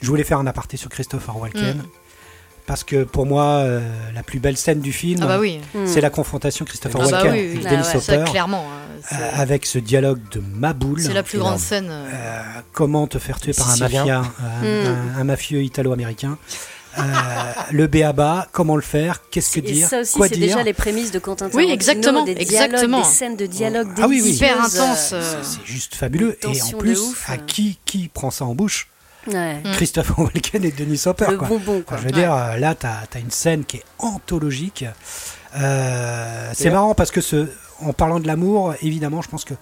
je 0.00 0.06
voulais 0.06 0.24
faire 0.24 0.38
un 0.38 0.46
aparté 0.46 0.76
sur 0.76 0.90
Christopher 0.90 1.36
Walken. 1.36 1.78
Mm 1.78 1.86
parce 2.68 2.84
que 2.84 3.04
pour 3.04 3.24
moi, 3.24 3.44
euh, 3.44 3.80
la 4.14 4.22
plus 4.22 4.40
belle 4.40 4.58
scène 4.58 4.80
du 4.80 4.92
film, 4.92 5.20
ah 5.22 5.26
bah 5.26 5.38
oui. 5.40 5.58
c'est 5.86 6.02
la 6.02 6.10
confrontation 6.10 6.66
Christopher 6.66 7.00
ah 7.02 7.10
bah 7.10 7.22
Walken 7.22 7.34
et 7.34 7.54
Dennis 7.64 7.86
ah 7.94 7.96
Hopper, 7.96 8.24
clairement, 8.30 8.66
hein, 8.68 9.14
euh, 9.14 9.30
avec 9.32 9.64
ce 9.64 9.78
dialogue 9.78 10.20
de 10.32 10.42
Maboule. 10.54 11.00
C'est 11.00 11.14
la 11.14 11.22
plus 11.22 11.38
grande 11.38 11.58
scène. 11.58 11.88
Euh. 11.90 12.42
comment 12.74 13.06
te 13.06 13.18
faire 13.18 13.40
tuer 13.40 13.54
par 13.54 13.70
un 13.70 13.76
mafia, 13.78 14.20
hmm. 14.62 15.18
un, 15.18 15.24
mafieux 15.24 15.62
italo-américain 15.62 16.36
le 17.72 17.86
béaba, 17.86 18.48
comment 18.52 18.76
le 18.76 18.82
faire, 18.82 19.22
qu'est-ce 19.30 19.54
que 19.54 19.60
dire, 19.60 19.88
ça 19.88 20.00
aussi, 20.00 20.18
c'est 20.20 20.36
déjà 20.36 20.62
les 20.62 20.74
prémices 20.74 21.10
de 21.10 21.20
Quentin 21.20 21.48
Tarantino, 21.48 21.68
oui, 21.68 21.72
exactement, 21.72 22.24
des, 22.24 22.32
exactement. 22.32 22.98
des 22.98 23.04
scènes 23.04 23.36
de 23.36 23.46
dialogue 23.46 23.88
ah, 23.96 24.06
oui, 24.08 24.20
oui. 24.22 24.32
hyper 24.32 24.62
intenses. 24.62 25.14
C'est 25.42 25.64
juste 25.64 25.94
fabuleux. 25.94 26.36
Et 26.42 26.60
en 26.60 26.76
plus, 26.76 27.14
à 27.28 27.38
qui 27.38 27.78
qui 27.86 28.08
prend 28.08 28.30
ça 28.30 28.44
en 28.44 28.54
bouche 28.54 28.88
Ouais. 29.28 29.60
Mm. 29.64 29.72
Christopher 29.72 30.18
Walken 30.18 30.64
et 30.64 30.72
Denis 30.72 31.02
Hopper. 31.06 31.26
Le 31.30 31.36
bonbon, 31.36 31.84
je 31.90 31.96
veux 31.96 32.10
dire, 32.10 32.32
euh, 32.32 32.56
là, 32.56 32.74
tu 32.74 32.86
as, 32.86 33.20
une 33.20 33.30
scène 33.30 33.64
qui 33.64 33.78
est 33.78 33.84
anthologique. 33.98 34.84
Euh, 35.56 36.50
c'est 36.54 36.70
marrant 36.70 36.94
parce 36.94 37.10
que 37.10 37.20
ce, 37.20 37.48
en 37.80 37.92
parlant 37.92 38.20
de 38.20 38.26
l'amour, 38.26 38.74
évidemment, 38.82 39.22
je 39.22 39.28
pense 39.28 39.44
que, 39.44 39.54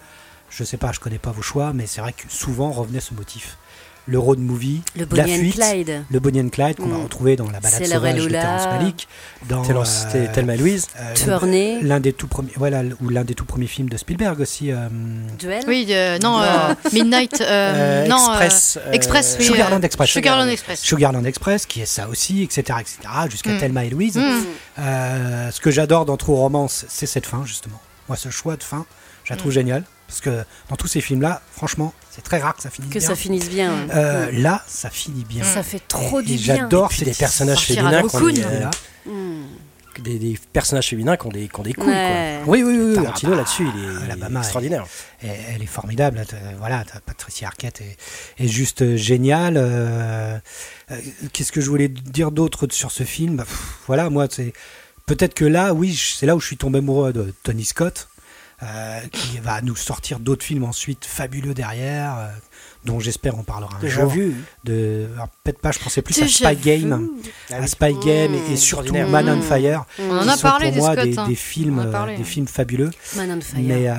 je 0.49 0.63
sais 0.63 0.77
pas, 0.77 0.91
je 0.91 0.99
connais 0.99 1.19
pas 1.19 1.31
vos 1.31 1.41
choix, 1.41 1.73
mais 1.73 1.87
c'est 1.87 2.01
vrai 2.01 2.13
que 2.13 2.23
souvent 2.29 2.71
revenait 2.71 2.99
ce 2.99 3.13
motif. 3.13 3.57
Le 4.09 4.19
road 4.19 4.39
movie, 4.39 4.81
Le 4.95 5.01
la 5.01 5.05
Bonnie 5.23 5.35
and 5.35 5.39
fuite, 5.39 5.55
Clyde. 5.55 6.03
le 6.09 6.19
Bonnie 6.21 6.39
and 6.41 6.49
Clyde 6.49 6.77
qu'on 6.77 6.87
va 6.87 6.97
Mm. 6.97 7.03
retrouver 7.03 7.35
dans 7.35 7.51
la 7.51 7.59
balade 7.59 7.85
sauvage 7.85 8.15
de. 8.23 8.29
Terrence 8.29 8.65
Malick, 8.65 9.07
dans 9.49 9.61
Thelma- 9.63 9.83
euh, 10.15 10.27
Thelma 10.33 10.55
et 10.55 10.57
Louise. 10.57 10.87
euh, 10.99 11.79
l'un 11.81 11.99
des 11.99 12.13
tout 12.13 12.27
premiers, 12.27 12.51
voilà, 12.55 12.83
ou 13.01 13.09
l'un 13.09 13.23
des 13.25 13.33
tout 13.35 13.43
premiers 13.45 13.67
films 13.67 13.89
de 13.89 13.97
Spielberg 13.97 14.39
aussi. 14.39 14.71
euh, 14.71 14.87
Duel. 15.37 15.63
Oui, 15.67 15.87
euh, 15.89 16.17
non, 16.19 16.39
euh, 16.41 16.73
Midnight. 16.93 17.41
euh, 17.41 17.45
Euh, 17.47 18.07
non, 18.07 18.15
euh, 18.15 18.39
Express. 18.39 18.79
euh, 18.85 18.91
Express, 18.93 19.35
oui. 19.39 19.45
Sugarland 19.45 19.81
Express. 19.83 20.09
Sugarland 20.09 20.47
Express. 20.49 20.79
Sugarland 20.81 21.25
Express, 21.25 21.65
qui 21.65 21.81
est 21.81 21.85
ça 21.85 22.07
aussi, 22.07 22.43
etc., 22.43 22.79
etc., 22.79 22.97
jusqu'à 23.29 23.51
Mm. 23.53 23.59
Thelma 23.59 23.83
et 23.85 23.89
Louise. 23.89 24.15
Mm. 24.15 24.45
Euh, 24.79 25.51
ce 25.51 25.59
que 25.59 25.69
j'adore 25.71 26.05
dans 26.05 26.17
True 26.17 26.35
Romance, 26.35 26.85
c'est 26.87 27.05
cette 27.07 27.25
fin, 27.25 27.43
justement. 27.45 27.79
Moi, 28.07 28.15
ce 28.15 28.29
choix 28.29 28.55
de 28.55 28.63
fin, 28.63 28.85
je 29.25 29.33
la 29.33 29.37
trouve 29.37 29.51
Mm. 29.51 29.55
géniale. 29.55 29.83
Parce 30.07 30.21
que 30.21 30.43
dans 30.69 30.75
tous 30.77 30.87
ces 30.87 31.01
films-là, 31.01 31.41
franchement, 31.51 31.93
c'est 32.11 32.21
très 32.23 32.39
rare 32.39 32.55
que 32.55 32.61
ça 32.63 32.69
finisse 32.69 32.91
Que 32.93 32.99
bien. 32.99 33.07
ça 33.07 33.15
finisse 33.15 33.49
bien. 33.49 33.71
Euh, 33.93 34.31
Mm. 34.31 34.41
Là, 34.41 34.63
ça 34.67 34.89
finit 34.89 35.25
bien. 35.25 35.43
Ça 35.43 35.63
fait 35.63 35.81
trop 35.87 36.21
Et- 36.21 36.23
du 36.23 36.33
et 36.33 36.37
bien. 36.37 36.55
J'adore 36.57 36.89
Puis 36.89 36.99
ces 36.99 37.05
des 37.05 37.13
personnages 37.13 37.65
féminins 37.65 38.01
des, 38.03 38.43
euh, 38.43 38.59
là. 38.61 38.71
Mm. 39.05 39.43
des, 40.03 40.17
des 40.19 40.39
personnages 40.53 40.87
féminins 40.87 41.17
qui 41.17 41.27
ont 41.27 41.31
des, 41.31 41.47
qui 41.49 41.59
ont 41.59 41.63
des 41.63 41.73
couilles. 41.73 41.89
Ouais. 41.89 42.39
Oui, 42.45 42.63
oui, 42.63 42.77
oui. 42.79 42.95
Tarantino 42.95 43.33
Ah, 43.33 43.37
là-dessus, 43.37 43.67
il 43.75 43.81
est, 43.81 43.83
il 43.85 43.99
est 43.99 44.03
Alabama, 44.03 44.39
extraordinaire. 44.39 44.85
Elle, 45.21 45.29
elle 45.55 45.63
est 45.63 45.65
formidable. 45.65 46.23
Voilà, 46.59 46.85
Patricia 47.05 47.47
Arquette 47.47 47.81
est, 47.81 47.97
est 48.43 48.47
juste 48.47 48.83
euh, 48.83 48.95
géniale. 48.95 49.55
Euh, 49.57 50.37
euh, 50.91 50.95
Qu'est-ce 51.33 51.51
que 51.51 51.59
je 51.61 51.69
voulais 51.69 51.89
dire 51.89 52.31
d'autre 52.31 52.67
sur 52.71 52.91
ce 52.91 53.03
film? 53.03 53.35
Bah, 53.37 53.43
pff, 53.43 53.59
Voilà, 53.87 54.09
moi, 54.09 54.27
c'est 54.31 54.53
peut-être 55.05 55.33
que 55.33 55.45
là, 55.45 55.73
oui, 55.73 55.93
c'est 55.95 56.25
là 56.25 56.35
où 56.35 56.39
je 56.39 56.45
suis 56.47 56.57
tombé 56.57 56.77
amoureux 56.79 57.11
de 57.13 57.33
Tony 57.43 57.65
Scott, 57.65 58.07
euh, 58.16 58.16
qui 59.11 59.37
va 59.37 59.61
nous 59.61 59.75
sortir 59.75 60.19
d'autres 60.19 60.43
films 60.43 60.63
ensuite 60.63 61.05
fabuleux 61.05 61.53
derrière, 61.53 62.17
euh, 62.17 62.29
dont 62.87 62.99
j'espère 62.99 63.37
on 63.37 63.43
parlera 63.43 63.75
un 63.77 63.79
Déjà 63.81 64.01
jour. 64.01 64.09
vu. 64.11 64.33
De, 64.63 65.07
peut-être 65.43 65.59
pas, 65.59 65.71
je 65.71 65.79
pensais 65.79 66.01
plus 66.01 66.17
à 66.19 66.25
Déjà 66.25 66.49
Spy 66.51 66.55
Game, 66.55 66.99
vu. 66.99 67.09
Ah 67.51 67.55
à 67.57 67.61
oui. 67.61 67.67
Spy 67.67 67.93
Game 68.03 68.33
et, 68.33 68.37
Mmh. 68.49 68.53
et 68.53 68.55
surtout 68.57 68.83
Extraordinaire. 68.95 69.09
Man 69.09 69.29
on 69.29 69.35
Mmh. 69.37 69.41
Fire. 69.43 69.85
On 69.99 70.17
en 70.17 70.27
a 70.27 70.37
parlé 70.37 70.65
pour 70.67 70.73
des 70.73 70.79
moi 70.79 70.93
Scott. 70.93 71.05
des, 71.05 71.19
hein. 71.19 71.27
des 71.27 71.35
films, 71.35 71.77
On 71.79 71.81
a 71.83 71.85
euh, 71.85 71.91
parlé. 71.91 72.17
des 72.17 72.23
films 72.23 72.47
fabuleux. 72.47 72.89
Man 73.15 73.31
on 73.37 73.41
Fire. 73.41 73.59
Mais, 73.61 73.87
euh, 73.87 73.93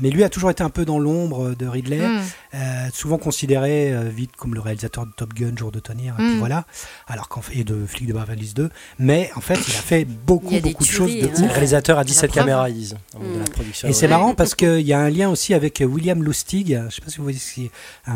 mais 0.00 0.10
lui 0.10 0.24
a 0.24 0.28
toujours 0.28 0.50
été 0.50 0.62
un 0.62 0.70
peu 0.70 0.84
dans 0.84 0.98
l'ombre 0.98 1.54
de 1.54 1.66
Ridley, 1.66 1.98
Mm. 2.00 2.20
euh, 2.54 2.58
souvent 2.92 3.18
considéré 3.18 3.92
euh, 3.92 4.08
vite 4.08 4.32
comme 4.36 4.54
le 4.54 4.60
réalisateur 4.60 5.06
de 5.06 5.12
Top 5.12 5.32
Gun, 5.34 5.52
Jour 5.56 5.70
de 5.70 5.78
Tonnerre, 5.80 6.14
et 6.18 6.22
puis 6.22 6.34
Mm. 6.34 6.38
voilà, 6.38 6.64
alors 7.06 7.28
qu'en 7.28 7.40
fait, 7.42 7.58
et 7.58 7.64
de 7.64 7.84
Flic 7.86 8.06
de 8.08 8.12
Beverly 8.14 8.42
Hills 8.46 8.54
2. 8.54 8.70
Mais 8.98 9.30
en 9.36 9.40
fait, 9.40 9.54
il 9.68 9.74
a 9.74 9.82
fait 9.82 10.04
beaucoup, 10.04 10.54
a 10.56 10.60
beaucoup 10.60 10.82
de 10.84 10.88
choses 10.88 11.14
de 11.14 11.26
hein. 11.26 11.48
Réalisateur 11.48 11.98
à 11.98 12.04
17 12.04 12.30
preuve. 12.30 12.44
caméras, 12.44 12.70
de 12.70 12.74
Mm. 12.74 13.38
la 13.38 13.44
production. 13.50 13.88
Et 13.88 13.92
c'est 13.92 14.08
marrant 14.08 14.34
parce 14.34 14.54
qu'il 14.54 14.80
y 14.80 14.92
a 14.94 14.98
un 14.98 15.10
lien 15.10 15.28
aussi 15.28 15.52
avec 15.54 15.82
William 15.86 16.22
Lustig, 16.24 16.78
je 16.88 16.94
sais 16.94 17.00
pas 17.02 17.10
si 17.10 17.18
vous 17.18 17.24
voyez, 17.24 17.38
c'est 17.38 17.70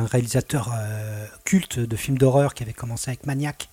un 0.07 0.09
réalisateur 0.09 0.73
euh, 0.75 1.27
culte 1.45 1.79
de 1.79 1.97
films 1.97 2.19
d'horreur 2.19 2.55
qui 2.55 2.63
avait 2.63 2.73
commencé 2.73 3.11
avec 3.11 3.27
Maniac, 3.27 3.69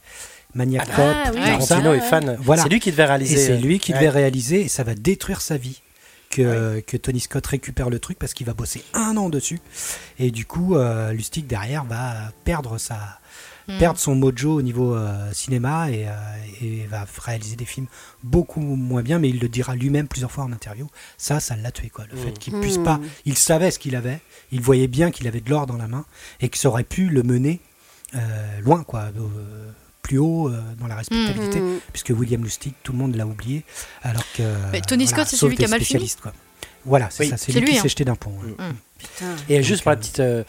Maniac 0.53 0.87
Ah, 0.97 1.23
ah 1.27 1.31
oui, 1.33 1.65
ça. 1.65 1.79
Est 1.79 1.99
fan. 2.01 2.37
Voilà. 2.39 2.63
C'est 2.63 2.69
lui 2.69 2.79
qui 2.79 2.91
devait 2.91 3.05
réaliser. 3.05 3.37
c'est 3.37 3.53
euh, 3.53 3.57
lui 3.57 3.79
qui 3.79 3.93
ouais. 3.93 3.99
devait 3.99 4.09
réaliser 4.09 4.61
et 4.61 4.67
ça 4.67 4.83
va 4.83 4.95
détruire 4.95 5.41
sa 5.41 5.57
vie. 5.57 5.81
Que, 6.29 6.79
que 6.79 6.97
Tony 6.97 7.19
Scott 7.19 7.45
récupère 7.45 7.91
le 7.91 7.99
truc 7.99 8.17
parce 8.17 8.33
qu'il 8.33 8.47
va 8.47 8.55
bosser 8.55 8.83
un 8.95 9.17
an 9.17 9.29
dessus. 9.29 9.59
Et 10.17 10.31
du 10.31 10.47
coup, 10.47 10.75
euh, 10.75 11.13
Lustig 11.13 11.45
derrière 11.45 11.83
va 11.83 12.31
perdre, 12.43 12.79
sa, 12.79 13.19
Mm. 13.67 13.77
perdre 13.77 13.99
son 13.99 14.15
mojo 14.15 14.55
au 14.55 14.61
niveau 14.61 14.93
euh, 14.93 15.31
cinéma 15.31 15.89
et, 15.89 16.05
euh, 16.07 16.11
et 16.61 16.85
va 16.87 17.05
réaliser 17.23 17.55
des 17.55 17.65
films 17.65 17.87
beaucoup 18.23 18.59
moins 18.59 19.01
bien. 19.01 19.19
Mais 19.19 19.29
il 19.29 19.39
le 19.39 19.47
dira 19.47 19.75
lui-même 19.75 20.07
plusieurs 20.07 20.31
fois 20.31 20.43
en 20.43 20.51
interview. 20.51 20.87
Ça, 21.17 21.39
ça 21.39 21.55
l'a 21.55 21.71
tué. 21.71 21.89
Quoi. 21.89 22.05
Le 22.11 22.17
Mm. 22.17 22.23
fait 22.23 22.39
qu'il 22.39 22.53
puisse 22.59 22.77
Mm. 22.79 22.83
pas. 22.83 22.99
Il 23.25 23.37
savait 23.37 23.71
ce 23.71 23.79
qu'il 23.79 23.95
avait. 23.95 24.19
Il 24.51 24.59
voyait 24.61 24.87
bien 24.87 25.11
qu'il 25.11 25.27
avait 25.27 25.39
de 25.41 25.49
l'or 25.49 25.65
dans 25.65 25.77
la 25.77 25.87
main 25.87 26.05
et 26.41 26.49
que 26.49 26.57
ça 26.57 26.67
aurait 26.69 26.83
pu 26.83 27.07
le 27.09 27.23
mener 27.23 27.59
euh, 28.15 28.59
loin, 28.61 28.83
quoi. 28.83 29.11
euh, 29.17 29.71
plus 30.03 30.17
haut 30.17 30.49
euh, 30.49 30.61
dans 30.79 30.87
la 30.87 30.95
respectabilité 30.97 31.61
Mm. 31.61 31.79
puisque 31.93 32.09
William 32.09 32.43
Lustig, 32.43 32.73
tout 32.83 32.91
le 32.91 32.97
monde 32.97 33.15
l'a 33.15 33.25
oublié, 33.25 33.63
alors 34.01 34.25
que 34.35 34.43
Mais 34.73 34.81
Tony 34.81 35.05
voilà, 35.05 35.17
Scott, 35.23 35.27
c'est 35.29 35.37
celui 35.37 35.55
qui 35.55 35.63
a 35.63 35.69
mal 35.69 35.81
fini 35.81 36.13
quoi. 36.21 36.33
Voilà, 36.85 37.09
c'est 37.09 37.23
Oui, 37.23 37.29
ça, 37.29 37.37
c'est 37.37 37.53
lui, 37.53 37.61
lui, 37.61 37.71
qui 37.71 37.77
hein. 37.77 37.81
s'est 37.83 37.87
jeté 37.89 38.03
d'un 38.03 38.15
pont. 38.15 38.33
Et 39.49 39.63
juste 39.63 39.83
pour 39.83 39.91
la 39.91 39.95
petite. 39.95 40.19
euh, 40.19 40.43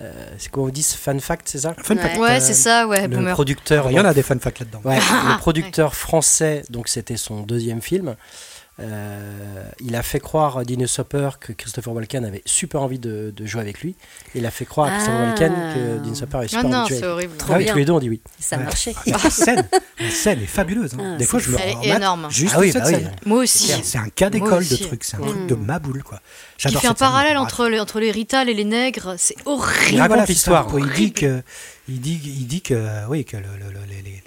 euh, 0.00 0.12
c'est 0.38 0.50
quoi 0.50 0.64
on 0.64 0.68
dit 0.68 0.82
Fun 0.82 1.18
fact, 1.18 1.48
c'est 1.48 1.58
ça 1.58 1.74
Fun 1.82 1.96
Ouais. 1.96 2.02
fact. 2.02 2.18
Ouais, 2.18 2.36
euh, 2.36 2.40
c'est 2.40 2.54
ça, 2.54 2.86
ouais, 2.86 3.02
Le 3.02 3.08
Boomer. 3.16 3.32
producteur. 3.34 3.90
Il 3.90 3.94
y 3.96 4.00
en 4.00 4.04
a 4.04 4.14
des 4.14 4.22
fun 4.22 4.38
facts 4.38 4.60
là-dedans. 4.60 4.80
Ouais, 4.84 4.96
le 4.96 5.38
producteur 5.38 5.94
français, 5.94 6.62
donc 6.70 6.88
c'était 6.88 7.16
son 7.16 7.42
deuxième 7.42 7.82
film. 7.82 8.16
Euh, 8.80 9.64
il 9.80 9.94
a 9.94 10.02
fait 10.02 10.20
croire 10.20 10.58
à 10.58 10.64
Dino 10.64 10.86
Hopper 10.98 11.30
que 11.38 11.52
Christopher 11.52 11.92
Walken 11.92 12.24
avait 12.24 12.42
super 12.46 12.80
envie 12.82 12.98
de, 12.98 13.32
de 13.36 13.46
jouer 13.46 13.60
avec 13.60 13.80
lui. 13.82 13.94
Il 14.34 14.46
a 14.46 14.50
fait 14.50 14.64
croire 14.64 14.88
à 14.88 14.90
Christopher 14.92 15.18
Ah. 15.20 15.26
Walken 15.28 15.52
que 15.74 15.98
Dino 16.02 16.16
Hopper 16.22 16.36
avait 16.38 16.46
Ah 16.46 16.48
super 16.48 16.64
non, 16.70 16.76
envie 16.78 16.84
de 16.84 16.88
jouer 16.88 16.88
c'est 16.88 16.94
avec 16.94 17.02
lui. 17.04 17.08
horrible. 17.12 17.36
Trop 17.36 17.52
Ah 17.52 17.56
oui, 17.58 17.64
bien. 17.64 17.72
tous 17.72 17.78
les 17.78 17.84
deux 17.84 17.92
on 17.92 17.98
dit 18.00 18.08
oui. 18.08 18.20
Ça 18.38 18.56
Ouais. 18.56 18.64
marchait. 18.64 18.94
La 19.06 19.18
scène, 19.18 19.68
la 19.98 20.10
scène 20.10 20.42
est 20.42 20.46
fabuleuse. 20.46 20.94
hein. 20.94 21.12
Ah, 21.14 21.16
des 21.18 21.24
fois, 21.26 21.38
je 21.40 21.50
me 21.50 21.58
Elle 21.60 21.68
est 21.70 21.74
remets 21.74 21.96
énorme. 21.96 22.28
juste 22.30 22.54
Ah 22.56 22.60
oui, 22.60 22.72
cette 22.72 22.82
bah 22.82 22.88
oui. 22.88 22.94
scène. 22.94 23.12
Moi 23.26 23.38
aussi. 23.42 23.72
C'est 23.82 23.98
un 23.98 24.08
cas 24.08 24.30
d'école 24.30 24.66
de 24.66 24.76
truc, 24.76 25.04
c'est 25.04 25.16
un 25.16 25.20
Mm. 25.20 25.26
truc 25.28 25.46
de 25.46 25.54
ma 25.54 25.78
boule, 25.78 26.02
quoi. 26.02 26.20
Qui 26.56 26.74
fait 26.74 26.86
un 26.88 26.94
parallèle 26.94 27.36
Ah, 27.36 27.42
entre, 27.42 27.68
les, 27.68 27.80
entre 27.80 28.00
les 28.00 28.10
Rital 28.10 28.48
et 28.48 28.54
les 28.54 28.64
nègres, 28.64 29.14
c'est 29.18 29.34
Il 29.38 29.42
horrible. 29.46 29.96
raconte 29.96 30.06
voilà, 30.08 30.26
c'est 30.26 30.32
l'histoire. 30.32 30.66
Il 30.78 30.90
dit 30.92 31.12
que, 31.12 31.42
il 31.88 32.00
dit, 32.00 32.20
il 32.24 32.46
dit 32.46 32.62
que, 32.62 33.06
oui, 33.08 33.24
que 33.24 33.36
le- 33.36 33.42
le- 33.42 33.72
le- 33.72 33.84
les, 33.88 33.96
les- 33.96 34.10
les- 34.10 34.22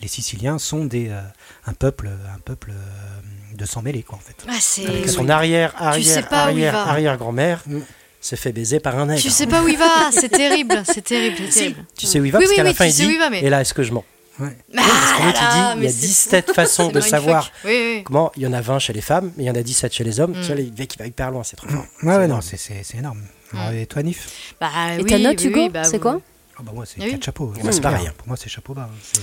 les 0.00 0.08
Siciliens 0.08 0.58
sont 0.58 0.84
des, 0.84 1.08
euh, 1.08 1.20
un 1.66 1.72
peuple, 1.72 2.08
un 2.08 2.38
peuple 2.40 2.70
euh, 2.70 3.20
de 3.58 3.66
sang 3.66 3.82
mêlé, 3.82 4.02
quoi, 4.02 4.16
en 4.16 4.20
fait. 4.20 4.36
Ah, 4.48 5.02
Que 5.02 5.08
son 5.10 5.28
arrière, 5.28 5.74
arrière, 5.78 6.74
arrière, 6.76 7.16
grand-mère 7.18 7.62
Mm. 7.66 7.80
s'est 8.20 8.36
fait 8.36 8.52
baiser 8.52 8.80
par 8.80 8.98
un 8.98 9.06
nègre. 9.06 9.20
Tu 9.20 9.30
sais 9.30 9.46
pas 9.46 9.62
où 9.62 9.68
il 9.68 9.76
va, 9.76 10.10
c'est 10.12 10.28
terrible, 10.30 10.82
c'est 10.86 11.02
terrible, 11.04 11.36
c'est 11.38 11.50
Si, 11.52 11.58
terrible. 11.58 11.84
tu 11.96 12.06
sais 12.06 12.20
où 12.20 12.24
il 12.24 12.32
va 12.32 12.38
Oui, 12.38 12.44
parce 12.44 12.50
oui, 12.50 12.56
qu'à 12.56 12.62
la 12.62 12.70
oui, 12.70 12.76
fin 12.76 12.86
il 12.86 12.92
dit 12.94 13.16
va, 13.18 13.30
mais- 13.30 13.42
et 13.42 13.50
là 13.50 13.60
est-ce 13.60 13.74
que 13.74 13.82
je 13.82 13.92
mens 13.92 14.04
Ouais. 14.40 14.56
Ah 14.76 14.82
Parce 14.86 15.12
qu'en 15.14 15.22
fait, 15.24 15.32
là 15.32 15.74
dit 15.74 15.78
il 15.80 15.84
y 15.84 15.86
a 15.86 15.90
c'est- 15.90 16.00
17 16.06 16.52
façons 16.54 16.90
de 16.90 17.00
savoir 17.00 17.50
Oui, 17.64 17.70
oui. 17.96 18.02
comment 18.04 18.30
il 18.36 18.42
y 18.44 18.46
en 18.46 18.52
a 18.52 18.60
20 18.60 18.78
chez 18.78 18.92
les 18.92 19.00
femmes 19.00 19.32
mais 19.36 19.42
il 19.42 19.46
y 19.46 19.50
en 19.50 19.54
a 19.56 19.62
17 19.62 19.92
chez 19.92 20.04
les 20.04 20.20
hommes. 20.20 20.30
Mm. 20.30 20.40
Tu 20.42 20.46
vois, 20.46 20.54
le 20.54 20.70
mec 20.78 20.94
il 20.94 20.98
va 20.98 21.06
hyper 21.06 21.30
loin, 21.32 21.42
c'est 21.42 21.56
trop 21.56 21.66
fort. 21.68 21.84
Ouais, 22.04 22.16
ouais, 22.16 22.28
non, 22.28 22.40
c'est- 22.40 22.94
énorme. 22.96 23.20
Alors, 23.52 23.72
Mm. 23.72 23.76
et 23.78 23.86
toi, 23.86 24.02
Nif? 24.04 24.54
Bah, 24.60 24.68
Et 24.96 25.02
oui, 25.02 25.10
ta 25.10 25.18
note, 25.18 25.40
oui, 25.40 25.46
Hugo, 25.46 25.60
oui, 25.62 25.68
bah, 25.70 25.82
c'est 25.84 25.98
quoi 25.98 26.20
Ah 26.56 26.62
bah 26.64 26.72
moi, 26.74 26.84
c'est 26.86 26.96
Ah 27.00 27.04
oui. 27.04 27.10
quatre 27.12 27.24
chapeaux. 27.24 27.52
C'est 27.70 27.80
pareil. 27.80 28.08
Pour 28.16 28.28
moi, 28.28 28.36
c'est 28.36 28.48
chapeau 28.48 28.74
bas. 28.74 28.88
hein. 28.92 29.20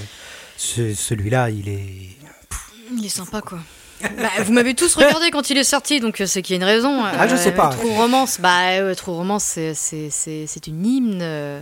Celui-là, 0.57 1.49
il 1.49 1.69
est. 1.69 2.17
Il 2.97 3.05
est 3.05 3.09
sympa, 3.09 3.41
quoi. 3.41 3.59
Bah, 4.01 4.29
vous 4.43 4.51
m'avez 4.53 4.73
tous 4.75 4.93
regardé 4.95 5.31
quand 5.31 5.49
il 5.49 5.57
est 5.57 5.63
sorti, 5.63 5.99
donc 5.99 6.19
euh, 6.21 6.25
c'est 6.25 6.41
qu'il 6.41 6.53
y 6.55 6.59
a 6.59 6.61
une 6.61 6.67
raison. 6.69 7.01
Ah, 7.03 7.27
je 7.27 7.35
sais 7.35 7.53
pas. 7.53 7.69
True 7.69 7.89
Romance, 7.91 8.39
bah 8.41 8.93
True 8.95 9.13
Romance, 9.13 9.43
c'est- 9.73 10.67
une 10.67 10.85
hymne. 10.85 11.19
euh. 11.21 11.61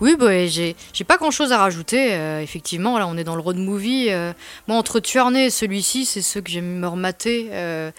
Oui, 0.00 0.16
bah, 0.18 0.46
j'ai 0.46 0.74
pas 1.06 1.16
grand 1.16 1.30
chose 1.32 1.52
à 1.52 1.58
rajouter. 1.58 2.14
euh, 2.14 2.40
effectivement, 2.40 2.98
là, 2.98 3.06
on 3.08 3.16
est 3.16 3.24
dans 3.24 3.34
le 3.34 3.42
road 3.42 3.56
movie. 3.56 4.06
euh. 4.10 4.32
Moi, 4.68 4.76
entre 4.78 5.00
Tuernay 5.00 5.46
et 5.46 5.50
celui-ci, 5.50 6.04
c'est 6.04 6.22
ceux 6.22 6.40
que 6.40 6.50
j'aime 6.50 6.78
me 6.78 6.86
remater 6.88 7.48
euh, 7.52 7.90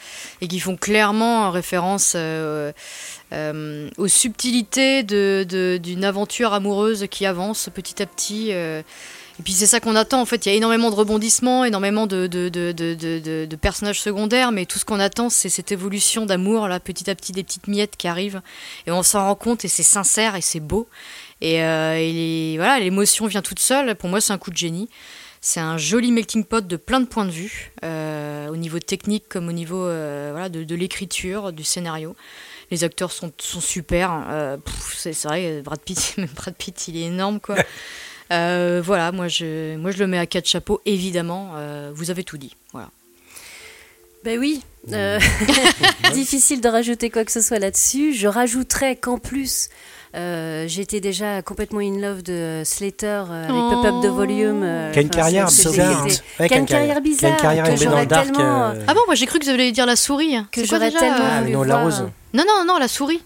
et 0.42 0.48
qui 0.48 0.60
font 0.60 0.78
clairement 0.78 1.52
référence 1.52 2.14
euh, 2.16 2.72
euh, 3.34 3.90
aux 3.98 4.08
subtilités 4.08 5.04
de- 5.04 5.46
de- 5.48 5.78
d'une 5.82 6.06
aventure 6.06 6.54
amoureuse 6.54 7.08
qui 7.12 7.26
avance 7.26 7.70
petit 7.74 8.02
à 8.02 8.06
petit. 8.06 8.50
euh. 8.52 8.82
Et 9.40 9.44
puis 9.44 9.54
c'est 9.54 9.66
ça 9.66 9.80
qu'on 9.80 9.96
attend 9.96 10.22
en 10.22 10.26
fait. 10.26 10.46
Il 10.46 10.50
y 10.50 10.52
a 10.54 10.56
énormément 10.56 10.90
de 10.90 10.96
rebondissements, 10.96 11.66
énormément 11.66 12.08
de, 12.08 13.56
personnages 13.62 14.02
secondaires, 14.02 14.52
mais 14.52 14.66
tout 14.66 14.80
ce 14.80 14.86
qu'on 14.86 15.00
attend, 15.00 15.30
c'est 15.30 15.50
cette 15.50 15.72
évolution 15.72 16.26
d'amour 16.26 16.68
là, 16.68 16.80
petit 16.80 17.10
à 17.10 17.16
petit, 17.16 17.34
des 17.34 17.44
petites 17.44 17.68
miettes 17.68 17.98
qui 17.98 18.08
arrivent, 18.08 18.42
et 18.88 18.92
on 18.92 19.04
s'en 19.04 19.26
rend 19.26 19.36
compte 19.36 19.66
et 19.66 19.68
c'est 19.68 19.84
sincère 19.84 20.36
et 20.36 20.42
c'est 20.42 20.60
beau. 20.60 20.88
Et, 21.42 21.62
euh, 21.62 22.54
voilà, 22.58 22.80
l'émotion 22.80 23.28
vient 23.28 23.42
toute 23.42 23.60
seule. 23.60 23.96
Pour 23.96 24.10
moi, 24.10 24.22
c'est 24.22 24.32
un 24.32 24.38
coup 24.38 24.52
de 24.52 24.58
génie. 24.58 24.90
C'est 25.42 25.60
un 25.60 25.78
joli 25.78 26.12
melting 26.12 26.44
pot 26.44 26.66
de 26.66 26.76
plein 26.76 27.02
de 27.02 27.06
points 27.06 27.26
de 27.26 27.32
vue, 27.32 27.72
euh, 27.84 28.48
au 28.48 28.56
niveau 28.56 28.80
technique 28.80 29.26
comme 29.30 29.48
au 29.48 29.52
niveau 29.52 29.86
euh, 29.86 30.30
voilà, 30.32 30.50
de, 30.50 30.76
l'écriture, 30.76 31.52
du 31.52 31.64
scénario. 31.64 32.16
Les 32.72 32.84
acteurs 32.84 33.12
sont, 33.12 33.32
sont 33.38 33.62
super. 33.62 34.26
c'est 34.96 35.14
c'est 35.14 35.28
vrai, 35.28 35.62
Brad 35.62 35.82
Pitt, 35.82 36.16
même 36.18 36.30
Brad 36.36 36.56
Pitt, 36.56 36.88
il 36.88 36.98
est 36.98 37.02
énorme 37.02 37.40
quoi. 37.40 37.58
Euh, 38.32 38.82
voilà, 38.84 39.12
moi 39.12 39.28
je, 39.28 39.76
moi 39.78 39.92
je 39.92 39.98
le 40.00 40.08
mets 40.08 40.18
à 40.18 40.26
quatre 40.26 40.48
chapeaux, 40.48 40.82
évidemment. 40.86 41.52
euh, 41.56 41.92
vous 41.94 42.10
avez 42.12 42.24
tout 42.24 42.38
dit. 42.38 42.56
Voilà. 42.74 42.90
Ben 44.24 44.40
oui, 44.40 44.62
euh, 44.92 45.20
difficile 46.14 46.62
de 46.62 46.68
rajouter 46.68 47.10
quoi 47.10 47.24
que 47.26 47.32
ce 47.32 47.42
soit 47.42 47.60
là-dessus. 47.60 48.14
Je 48.14 48.28
rajouterais 48.28 48.96
qu'en 48.96 49.20
plus, 49.20 49.70
euh, 50.16 50.66
j'étais 50.68 51.00
déjà 51.00 51.44
complètement 51.44 51.82
in 51.82 52.00
love 52.00 52.24
de 52.24 52.64
Slater 52.66 53.06
euh, 53.30 53.44
avec 53.44 53.56
Oh. 53.56 53.82
Pop 53.84 53.86
Up 53.86 54.04
de 54.04 54.10
Volume. 54.10 54.64
euh, 54.64 54.90
enfin, 54.90 55.08
carrière 55.10 55.46
bizarre. 55.46 56.08
Ouais, 56.40 56.48
une 56.58 56.66
carrière 56.66 57.02
bizarre. 57.02 57.38
carrière 57.38 57.66
que 57.66 57.84
dans 57.86 58.00
le 58.00 58.06
dark. 58.08 58.30
euh, 58.40 58.84
Ah 58.88 58.94
bon, 58.96 59.02
moi 59.06 59.14
j'ai 59.14 59.28
cru 59.28 59.38
que 59.38 59.46
vous 59.46 59.52
alliez 59.52 59.72
dire 59.72 59.86
la 59.86 59.96
souris. 59.96 60.36
que 60.52 60.64
j'aurais 60.66 60.88
déjà, 60.88 61.00
tellement 61.00 61.18
Ah, 61.22 61.42
voulu 61.42 61.54
de 61.54 61.64
la 61.64 61.84
rose. 61.84 62.04
Non, 62.34 62.44
non, 62.48 62.66
non, 62.66 62.80
la 62.80 62.88
souris. 62.88 63.22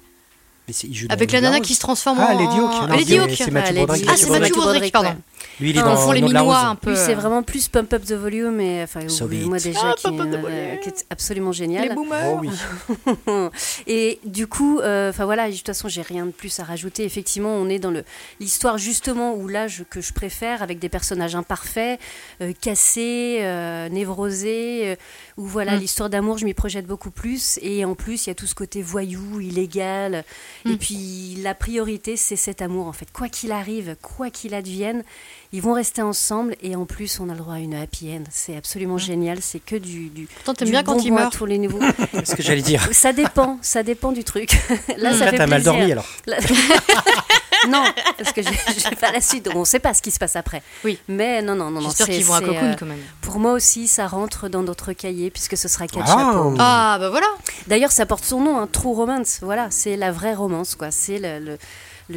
Avec 1.09 1.31
la 1.31 1.41
nana 1.41 1.59
qui 1.59 1.75
se 1.75 1.79
transforme 1.79 2.19
Ah, 2.21 2.33
en. 2.33 2.39
Lady 2.39 2.59
Hawk, 2.59 2.89
Lady 2.97 3.17
Hawk. 3.17 3.29
c'est 3.35 3.51
Ah, 3.55 3.71
Broderick. 3.73 4.05
Ah, 4.09 4.13
c'est 4.17 4.29
Matthew 4.29 4.53
Broderick, 4.55 4.91
pardon. 4.93 5.15
Lui, 5.59 5.71
il 5.71 5.77
est 5.77 5.81
dans, 5.81 5.95
font 5.97 6.11
les 6.11 6.21
minois 6.21 6.59
un 6.59 6.75
peu. 6.75 6.95
c'est 6.95 7.13
vraiment 7.13 7.43
plus 7.43 7.67
Pump 7.67 7.91
Up 7.93 8.03
the 8.05 8.13
Volume 8.13 8.59
et 8.61 8.83
enfin 8.83 9.01
moi 9.45 9.59
déjà 9.59 9.79
ah, 9.83 9.95
qui, 9.97 10.89
est 10.89 11.05
absolument 11.09 11.51
génial. 11.51 11.89
Les 11.89 11.95
boomers. 11.95 12.33
Oh, 12.33 12.39
oui. 12.41 13.49
et 13.87 14.19
du 14.25 14.47
coup, 14.47 14.79
euh, 14.79 15.09
enfin 15.09 15.25
voilà, 15.25 15.49
de 15.49 15.55
toute 15.55 15.65
façon, 15.65 15.87
j'ai 15.87 16.01
rien 16.01 16.25
de 16.25 16.31
plus 16.31 16.59
à 16.59 16.63
rajouter. 16.63 17.03
Effectivement, 17.03 17.53
on 17.55 17.67
est 17.69 17.79
dans 17.79 17.91
le 17.91 18.03
l'histoire 18.39 18.77
justement 18.77 19.35
où 19.35 19.47
l'âge 19.47 19.83
que 19.89 20.01
je 20.01 20.13
préfère 20.13 20.61
avec 20.63 20.79
des 20.79 20.89
personnages 20.89 21.35
imparfaits, 21.35 21.99
euh, 22.41 22.53
cassés, 22.59 23.39
euh, 23.41 23.89
névrosés, 23.89 24.97
où 25.37 25.45
voilà, 25.45 25.75
mm. 25.75 25.79
l'histoire 25.79 26.09
d'amour, 26.09 26.37
je 26.37 26.45
m'y 26.45 26.53
projette 26.53 26.85
beaucoup 26.85 27.11
plus 27.11 27.59
et 27.61 27.83
en 27.85 27.95
plus, 27.95 28.25
il 28.25 28.29
y 28.29 28.31
a 28.31 28.35
tout 28.35 28.47
ce 28.47 28.55
côté 28.55 28.81
voyou, 28.81 29.41
illégal 29.41 30.23
et 30.65 30.69
mm. 30.69 30.77
puis 30.77 31.37
la 31.41 31.53
priorité, 31.53 32.15
c'est 32.15 32.35
cet 32.35 32.61
amour 32.61 32.87
en 32.87 32.93
fait. 32.93 33.11
Quoi 33.11 33.29
qu'il 33.29 33.51
arrive, 33.51 33.95
quoi 34.01 34.29
qu'il 34.29 34.53
advienne, 34.53 35.03
ils 35.51 35.61
vont 35.61 35.73
rester 35.73 36.01
ensemble 36.01 36.55
et 36.61 36.75
en 36.75 36.85
plus, 36.85 37.19
on 37.19 37.29
a 37.29 37.33
le 37.33 37.39
droit 37.39 37.55
à 37.55 37.59
une 37.59 37.73
happy 37.73 38.11
end. 38.11 38.23
C'est 38.29 38.55
absolument 38.55 38.97
génial. 38.97 39.39
C'est 39.41 39.59
que 39.59 39.75
du. 39.75 40.09
du 40.09 40.27
t'aimes 40.55 40.69
bien 40.69 40.83
quand 40.83 40.99
il 41.03 41.13
meurt 41.13 41.33
tous 41.35 41.45
les 41.45 41.57
niveaux. 41.57 41.79
ce 42.23 42.35
que 42.35 42.43
j'allais 42.43 42.61
dire. 42.61 42.87
Ça 42.91 43.13
dépend, 43.13 43.57
ça 43.61 43.81
dépend 43.83 44.11
du 44.11 44.23
truc. 44.23 44.51
Là, 44.97 45.13
ça 45.13 45.31
t'as 45.31 45.47
mal 45.47 45.63
dormi 45.63 45.91
alors. 45.91 46.05
non, 47.69 47.83
parce 48.17 48.31
que 48.31 48.41
j'ai 48.43 48.95
pas 48.95 49.11
la 49.11 49.21
suite. 49.21 49.49
On 49.55 49.61
ne 49.61 49.65
sait 49.65 49.79
pas 49.79 49.93
ce 49.93 50.01
qui 50.01 50.11
se 50.11 50.19
passe 50.19 50.35
après. 50.35 50.61
Oui. 50.83 50.99
Mais 51.07 51.41
non, 51.41 51.55
non, 51.55 51.71
non. 51.71 51.81
J'espère 51.81 52.07
qu'ils 52.07 52.25
vont 52.25 52.35
à 52.35 52.41
Cocoon 52.41 52.71
euh, 52.71 52.75
quand 52.77 52.85
même. 52.85 52.99
Pour 53.21 53.39
moi 53.39 53.53
aussi, 53.53 53.87
ça 53.87 54.07
rentre 54.07 54.49
dans 54.49 54.63
d'autres 54.63 54.93
cahiers 54.93 55.31
puisque 55.31 55.57
ce 55.57 55.67
sera 55.67 55.87
quatre 55.87 56.09
ah. 56.09 56.53
Ah, 56.59 56.97
bah 56.99 57.09
voilà. 57.09 57.27
D'ailleurs, 57.67 57.91
ça 57.91 58.05
porte 58.05 58.23
son 58.23 58.41
nom, 58.41 58.59
hein, 58.59 58.67
True 58.71 58.93
Romance. 58.93 59.39
Voilà, 59.41 59.67
c'est 59.71 59.95
la 59.95 60.11
vraie 60.11 60.33
romance, 60.35 60.75
quoi. 60.75 60.91
C'est 60.91 61.17
le 61.17 61.39
le, 61.39 61.57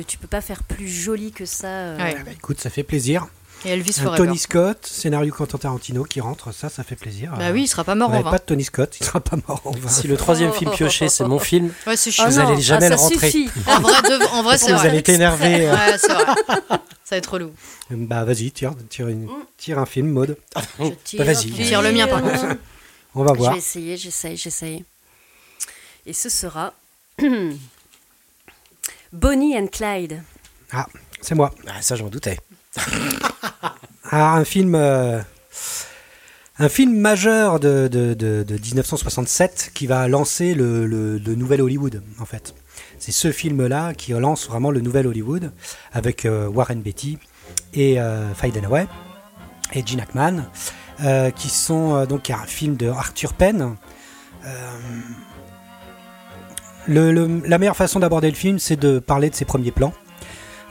tu 0.01 0.19
peux 0.19 0.29
pas 0.29 0.41
faire 0.41 0.63
plus 0.63 0.89
joli 0.89 1.33
que 1.33 1.45
ça. 1.45 1.69
Euh. 1.69 1.99
Ah 2.01 2.23
bah, 2.25 2.31
écoute, 2.33 2.61
ça 2.61 2.71
fait 2.71 2.83
plaisir. 2.83 3.27
Et 3.65 3.69
Elvis 3.69 3.95
Tony 4.17 4.39
Scott, 4.39 4.85
scénario 4.85 5.33
Quentin 5.33 5.57
Tarantino 5.57 6.03
qui 6.03 6.21
rentre, 6.21 6.53
ça, 6.53 6.69
ça 6.69 6.83
fait 6.83 6.97
plaisir. 6.97 7.33
Bah 7.39 7.53
oui, 7.53 7.63
il 7.63 7.69
sera 7.69 7.85
pas 7.85 7.95
mort 7.95 8.11
en 8.11 8.21
vain. 8.21 8.31
Pas 8.31 8.39
de 8.39 8.45
Tony 8.45 8.65
Scott, 8.65 8.97
il 9.01 9.07
sera 9.07 9.21
pas 9.21 9.37
mort 9.47 9.61
en 9.65 9.71
vain. 9.71 9.89
Si 9.89 10.09
le 10.09 10.17
troisième 10.17 10.53
film 10.53 10.73
pioché, 10.73 11.09
c'est 11.09 11.25
mon 11.25 11.39
film, 11.39 11.73
ouais, 11.87 11.95
vous 11.95 12.37
n'allez 12.37 12.61
jamais 12.61 12.89
le 12.89 12.97
rentrer. 12.97 13.33
en 13.67 13.81
vrai, 13.81 13.93
en 14.33 14.43
vrai 14.43 14.59
c'est 14.59 14.73
Vous 14.73 14.85
allez 14.85 14.99
être 14.99 15.11
énervé. 15.11 15.71
Ouais, 15.71 15.97
c'est 15.97 16.13
vrai. 16.13 16.25
Ça 17.05 17.17
va 17.17 17.17
être 17.19 17.33
relou. 17.33 17.53
Bah 17.91 18.25
vas-y, 18.25 18.51
tire, 18.51 18.73
tire, 18.89 19.07
une, 19.09 19.29
tire 19.59 19.79
un 19.79 19.87
film, 19.87 20.09
mode. 20.09 20.37
Bah, 20.57 20.63
vas-y. 21.19 21.51
Tire 21.53 21.83
le 21.83 21.93
mien 21.93 22.09
par 22.09 22.21
contre. 22.21 22.57
On 23.15 23.23
va 23.23 23.33
voir. 23.33 23.53
Je 23.53 23.57
vais 23.57 23.59
essayer, 23.59 23.97
j'essaye, 23.97 24.37
j'essaye. 24.37 24.85
Et 26.07 26.13
ce 26.13 26.29
sera 26.29 26.73
Bonnie 29.13 29.57
and 29.57 29.67
Clyde. 29.67 30.23
Ah, 30.73 30.87
c'est 31.21 31.35
moi. 31.35 31.55
Ah, 31.67 31.83
ça, 31.83 31.97
j'en 31.97 32.09
doutais. 32.09 32.39
ah, 34.11 34.35
un 34.37 34.45
film. 34.45 34.75
Euh, 34.75 35.21
un 36.59 36.69
film 36.69 36.97
majeur 36.97 37.61
de, 37.61 37.89
de, 37.89 38.15
de, 38.15 38.55
1967 38.55 39.73
qui 39.75 39.87
va 39.87 40.07
lancer 40.07 40.55
le, 40.55 40.87
le, 40.87 41.35
nouvel 41.35 41.63
Hollywood, 41.63 42.03
en 42.21 42.25
fait. 42.25 42.55
C'est 42.99 43.11
ce 43.11 43.33
film-là 43.33 43.95
qui 43.95 44.13
lance 44.13 44.47
vraiment 44.47 44.71
le 44.71 44.81
nouvel 44.81 45.07
Hollywood 45.07 45.51
avec 45.93 46.25
euh, 46.25 46.47
Warren 46.49 46.81
Beatty 46.81 47.19
et 47.75 48.01
euh, 48.01 48.33
Faye 48.35 48.53
Dunaway 48.53 48.87
et 49.73 49.85
Gene 49.85 50.01
Hackman, 50.01 50.45
euh, 51.03 51.31
qui 51.31 51.49
sont 51.49 52.05
donc 52.05 52.31
un 52.31 52.45
film 52.47 52.77
de 52.77 52.89
Arthur 52.89 53.33
Penn. 53.33 53.77
La 56.89 57.59
meilleure 57.59 57.77
façon 57.77 58.01
d'aborder 58.01 58.29
le 58.29 58.37
film, 58.37 58.59
c'est 58.59 58.77
de 58.77 58.99
parler 58.99 59.31
de 59.31 59.35
ses 59.35 59.45
premiers 59.45 59.73
plans. 59.73 59.93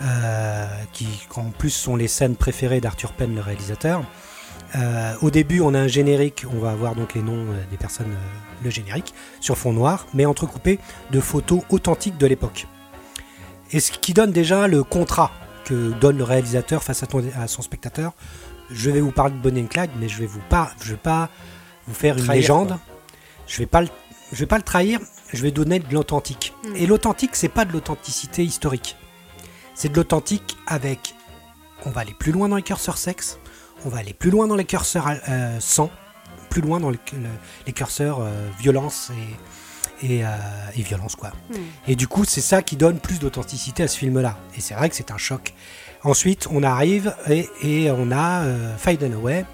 Euh, 0.04 0.66
qui 0.94 1.08
en 1.36 1.52
plus 1.52 1.70
sont 1.70 1.96
les 1.96 2.08
scènes 2.08 2.36
préférées 2.36 2.82
d'Arthur 2.82 3.14
Penn, 3.14 3.36
le 3.36 3.42
réalisateur. 3.42 4.04
Euh, 4.76 5.14
au 5.22 5.30
début, 5.30 5.62
on 5.62 5.76
a 5.76 5.80
un 5.80 5.88
générique, 5.88 6.44
on 6.52 6.58
va 6.58 6.72
avoir 6.72 6.96
donc 6.96 7.14
les 7.14 7.22
noms 7.22 7.52
euh, 7.52 7.64
des 7.70 7.78
personnes, 7.78 8.16
le 8.64 8.70
générique, 8.72 9.14
sur 9.42 9.60
fond 9.60 9.74
noir, 9.74 10.08
mais 10.16 10.26
entrecoupé 10.26 10.80
de 11.12 11.20
photos 11.20 11.62
authentiques 11.70 12.18
de 12.18 12.26
l'époque. 12.26 12.66
Et 13.72 13.80
ce 13.80 13.92
qui 13.92 14.14
donne 14.14 14.32
déjà 14.32 14.68
le 14.68 14.84
contrat 14.84 15.32
que 15.66 15.92
donne 16.00 16.18
le 16.18 16.24
réalisateur 16.24 16.84
face 16.84 17.04
à, 17.04 17.48
son 17.48 17.62
spectateur. 17.62 18.14
Je 18.72 18.90
vais 18.90 19.02
vous 19.02 19.12
parler 19.12 19.34
de 19.34 19.40
Bonnie 19.40 19.62
and 19.62 19.68
Clyde, 19.68 19.92
mais 20.00 20.10
je 20.10 20.18
vais 20.18 20.26
vous 20.26 20.42
pas, 20.50 20.72
je 20.82 20.92
vais 20.92 20.98
pas 20.98 21.30
vous 21.88 21.94
faire 21.94 22.18
une 22.18 22.28
légende. 22.28 22.78
Je 23.46 23.60
vais 23.60 23.68
pas, 23.68 23.84
je 23.84 24.40
vais 24.40 24.48
pas 24.48 24.58
le 24.58 24.64
trahir. 24.64 25.00
Je 25.34 25.42
vais 25.42 25.52
donner 25.52 25.80
de 25.80 25.94
l'authentique. 25.94 26.54
Hmm. 26.64 26.76
Et 26.76 26.86
l'authentique, 26.86 27.36
c'est 27.36 27.50
pas 27.50 27.66
de 27.66 27.72
l'authenticité 27.72 28.44
historique. 28.44 28.98
C'est 29.74 29.90
de 29.90 29.96
l'authentique 29.96 30.58
avec. 30.68 31.16
On 31.86 31.90
va 31.90 32.02
aller 32.02 32.14
plus 32.14 32.32
loin 32.32 32.50
dans 32.50 32.58
les 32.58 32.62
curseurs 32.62 32.98
sexe, 32.98 33.40
on 33.86 33.90
va 33.90 34.00
aller 34.00 34.14
plus 34.14 34.30
loin 34.30 34.46
dans 34.46 34.56
les 34.56 34.66
curseurs 34.66 35.10
euh, 35.30 35.58
sang, 35.60 35.90
plus 36.50 36.62
loin 36.62 36.80
dans 36.80 36.92
les 36.92 37.74
curseurs 37.74 38.20
euh, 38.22 38.50
violence 38.60 39.12
et, 40.04 40.24
euh, 40.24 40.28
et, 40.76 40.84
violence 40.84 41.16
quoi. 41.16 41.32
Hmm. 41.50 41.56
Et 41.88 41.96
du 41.96 42.08
coup, 42.08 42.24
c'est 42.26 42.42
ça 42.42 42.62
qui 42.62 42.76
donne 42.76 43.00
plus 43.00 43.20
d'authenticité 43.20 43.84
à 43.84 43.88
ce 43.88 43.98
film-là. 43.98 44.38
Et 44.56 44.62
c'est 44.62 44.76
vrai 44.76 44.90
que 44.90 44.96
c'est 44.96 45.10
un 45.12 45.18
choc. 45.18 45.54
Ensuite, 46.04 46.48
on 46.52 46.62
arrive 46.62 47.16
et, 47.30 47.50
et 47.64 47.90
on 47.90 48.12
a 48.12 48.44
euh, 48.44 48.76
Away 48.86 49.46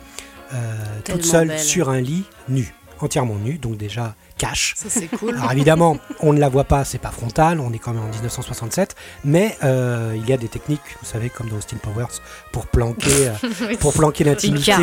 toute 1.06 1.24
seule 1.26 1.60
sur 1.60 1.90
un 1.90 2.02
lit 2.02 2.24
nu, 2.50 2.74
entièrement 3.00 3.36
nu, 3.36 3.58
donc 3.58 3.78
déjà 3.78 4.16
cache. 4.38 4.76
Ça 4.78 4.90
c'est 4.90 5.08
cool. 5.08 5.36
Alors 5.36 5.52
évidemment, 5.52 5.98
on 6.22 6.34
ne 6.34 6.40
la 6.40 6.50
voit 6.50 6.64
pas, 6.64 6.86
c'est 6.86 6.98
pas 6.98 7.12
frontal, 7.12 7.60
on 7.60 7.74
est 7.74 7.80
quand 7.80 7.94
même 7.94 8.04
en 8.04 8.10
1967, 8.10 8.96
mais 9.26 9.58
euh, 9.64 10.14
il 10.16 10.28
y 10.28 10.34
a 10.34 10.38
des 10.38 10.48
techniques, 10.48 10.82
vous 11.02 11.08
savez, 11.08 11.30
comme 11.30 11.50
dans 11.50 11.58
Austin 11.58 11.78
Powers, 11.78 12.22
pour 12.52 12.68
planquer, 12.68 13.30
euh, 13.30 13.76
pour 13.80 13.94
planquer 13.94 14.24
l'intimité. 14.24 14.74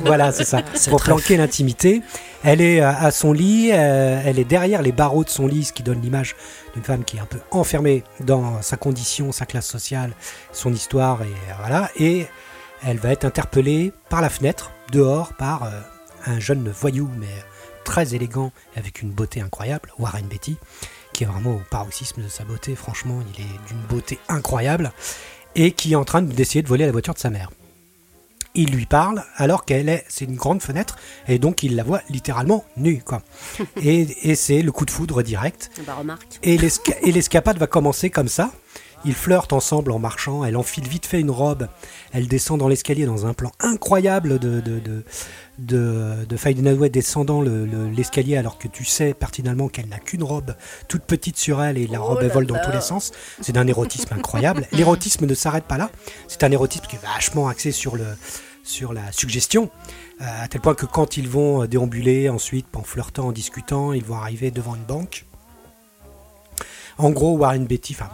Voilà, 0.00 0.32
c'est 0.32 0.44
ça. 0.44 0.62
pour 0.88 1.02
planquer 1.02 1.36
l'intimité. 1.36 2.02
Elle 2.42 2.60
est 2.60 2.80
euh, 2.80 2.90
à 2.90 3.10
son 3.10 3.32
lit, 3.32 3.70
elle 3.70 4.38
est 4.38 4.44
derrière 4.44 4.82
les 4.82 4.92
barreaux 4.92 5.24
de 5.24 5.30
son 5.30 5.46
lit, 5.46 5.64
ce 5.64 5.72
qui 5.72 5.82
donne 5.82 6.00
l'image 6.00 6.34
d'une 6.74 6.82
femme 6.82 7.04
qui 7.04 7.16
est 7.16 7.20
un 7.20 7.26
peu 7.26 7.38
enfermée 7.50 8.02
dans 8.20 8.60
sa 8.62 8.76
condition, 8.76 9.32
sa 9.32 9.46
classe 9.46 9.66
sociale, 9.66 10.12
son 10.52 10.72
histoire, 10.72 11.22
et 11.22 11.34
voilà. 11.60 11.90
Et 11.96 12.26
elle 12.84 12.98
va 12.98 13.10
être 13.10 13.24
interpellée 13.24 13.92
par 14.08 14.20
la 14.20 14.28
fenêtre, 14.28 14.72
dehors, 14.92 15.32
par 15.34 15.70
un 16.26 16.40
jeune 16.40 16.68
voyou, 16.68 17.08
mais 17.18 17.28
très 17.84 18.14
élégant 18.14 18.52
et 18.74 18.78
avec 18.78 19.02
une 19.02 19.10
beauté 19.10 19.40
incroyable, 19.40 19.92
Warren 19.98 20.26
Beatty, 20.26 20.56
qui 21.12 21.24
est 21.24 21.26
vraiment 21.26 21.54
au 21.54 21.62
paroxysme 21.70 22.22
de 22.22 22.28
sa 22.28 22.44
beauté, 22.44 22.74
franchement, 22.74 23.20
il 23.34 23.42
est 23.42 23.68
d'une 23.68 23.80
beauté 23.88 24.18
incroyable, 24.28 24.92
et 25.54 25.70
qui 25.70 25.92
est 25.92 25.96
en 25.96 26.04
train 26.04 26.22
d'essayer 26.22 26.62
de 26.62 26.68
voler 26.68 26.86
la 26.86 26.92
voiture 26.92 27.14
de 27.14 27.18
sa 27.18 27.30
mère. 27.30 27.50
Il 28.56 28.70
lui 28.70 28.86
parle 28.86 29.24
alors 29.36 29.64
qu'elle 29.64 29.88
est, 29.88 30.04
c'est 30.08 30.24
une 30.24 30.36
grande 30.36 30.62
fenêtre, 30.62 30.96
et 31.26 31.38
donc 31.38 31.62
il 31.62 31.74
la 31.76 31.82
voit 31.82 32.02
littéralement 32.08 32.64
nue, 32.76 33.02
quoi. 33.04 33.22
et, 33.82 34.34
c'est 34.34 34.62
le 34.62 34.72
coup 34.72 34.84
de 34.84 34.90
foudre 34.90 35.22
direct. 35.22 35.70
Bah, 35.86 35.96
et 36.42 36.56
l'escapade 36.56 37.58
va 37.58 37.66
commencer 37.66 38.10
comme 38.10 38.28
ça. 38.28 38.52
Ils 39.04 39.14
flirtent 39.14 39.52
ensemble 39.52 39.92
en 39.92 39.98
marchant, 39.98 40.44
elle 40.44 40.56
enfile 40.56 40.88
vite 40.88 41.04
fait 41.04 41.20
une 41.20 41.30
robe, 41.30 41.68
elle 42.12 42.26
descend 42.26 42.58
dans 42.58 42.68
l'escalier 42.68 43.04
dans 43.04 43.26
un 43.26 43.34
plan 43.34 43.52
incroyable 43.60 44.38
de, 44.38 44.60
de, 44.60 44.78
de, 44.80 45.04
de, 45.58 46.26
de 46.28 46.88
descendant 46.88 47.42
l'escalier 47.42 48.36
alors 48.36 48.58
que 48.58 48.68
tu 48.68 48.84
sais 48.84 49.14
pertinemment 49.14 49.68
qu'elle 49.68 49.88
n'a 49.88 49.98
qu'une 49.98 50.22
robe 50.22 50.54
toute 50.88 51.02
petite 51.02 51.36
sur 51.36 51.62
elle 51.62 51.78
et 51.78 51.86
la 51.86 52.00
oh 52.00 52.06
robe 52.06 52.18
elle 52.22 52.30
vole 52.30 52.46
dans 52.46 52.60
tous 52.62 52.72
les 52.72 52.80
sens. 52.80 53.12
C'est 53.40 53.52
d'un 53.52 53.66
érotisme 53.66 54.14
incroyable. 54.14 54.66
L'érotisme 54.72 55.26
ne 55.26 55.34
s'arrête 55.34 55.64
pas 55.64 55.78
là, 55.78 55.90
c'est 56.28 56.44
un 56.44 56.50
érotisme 56.50 56.86
qui 56.86 56.96
est 56.96 57.02
vachement 57.02 57.48
axé 57.48 57.72
sur, 57.72 57.96
le, 57.96 58.06
sur 58.62 58.92
la 58.92 59.12
suggestion. 59.12 59.70
Euh, 60.20 60.44
à 60.44 60.48
tel 60.48 60.60
point 60.60 60.74
que 60.74 60.86
quand 60.86 61.16
ils 61.16 61.28
vont 61.28 61.66
déambuler 61.66 62.28
ensuite 62.28 62.66
en 62.74 62.82
flirtant, 62.82 63.28
en 63.28 63.32
discutant, 63.32 63.92
ils 63.92 64.04
vont 64.04 64.16
arriver 64.16 64.50
devant 64.50 64.74
une 64.74 64.84
banque. 64.84 65.26
En 66.98 67.10
gros, 67.10 67.36
Warren 67.36 67.66
enfin 67.90 68.08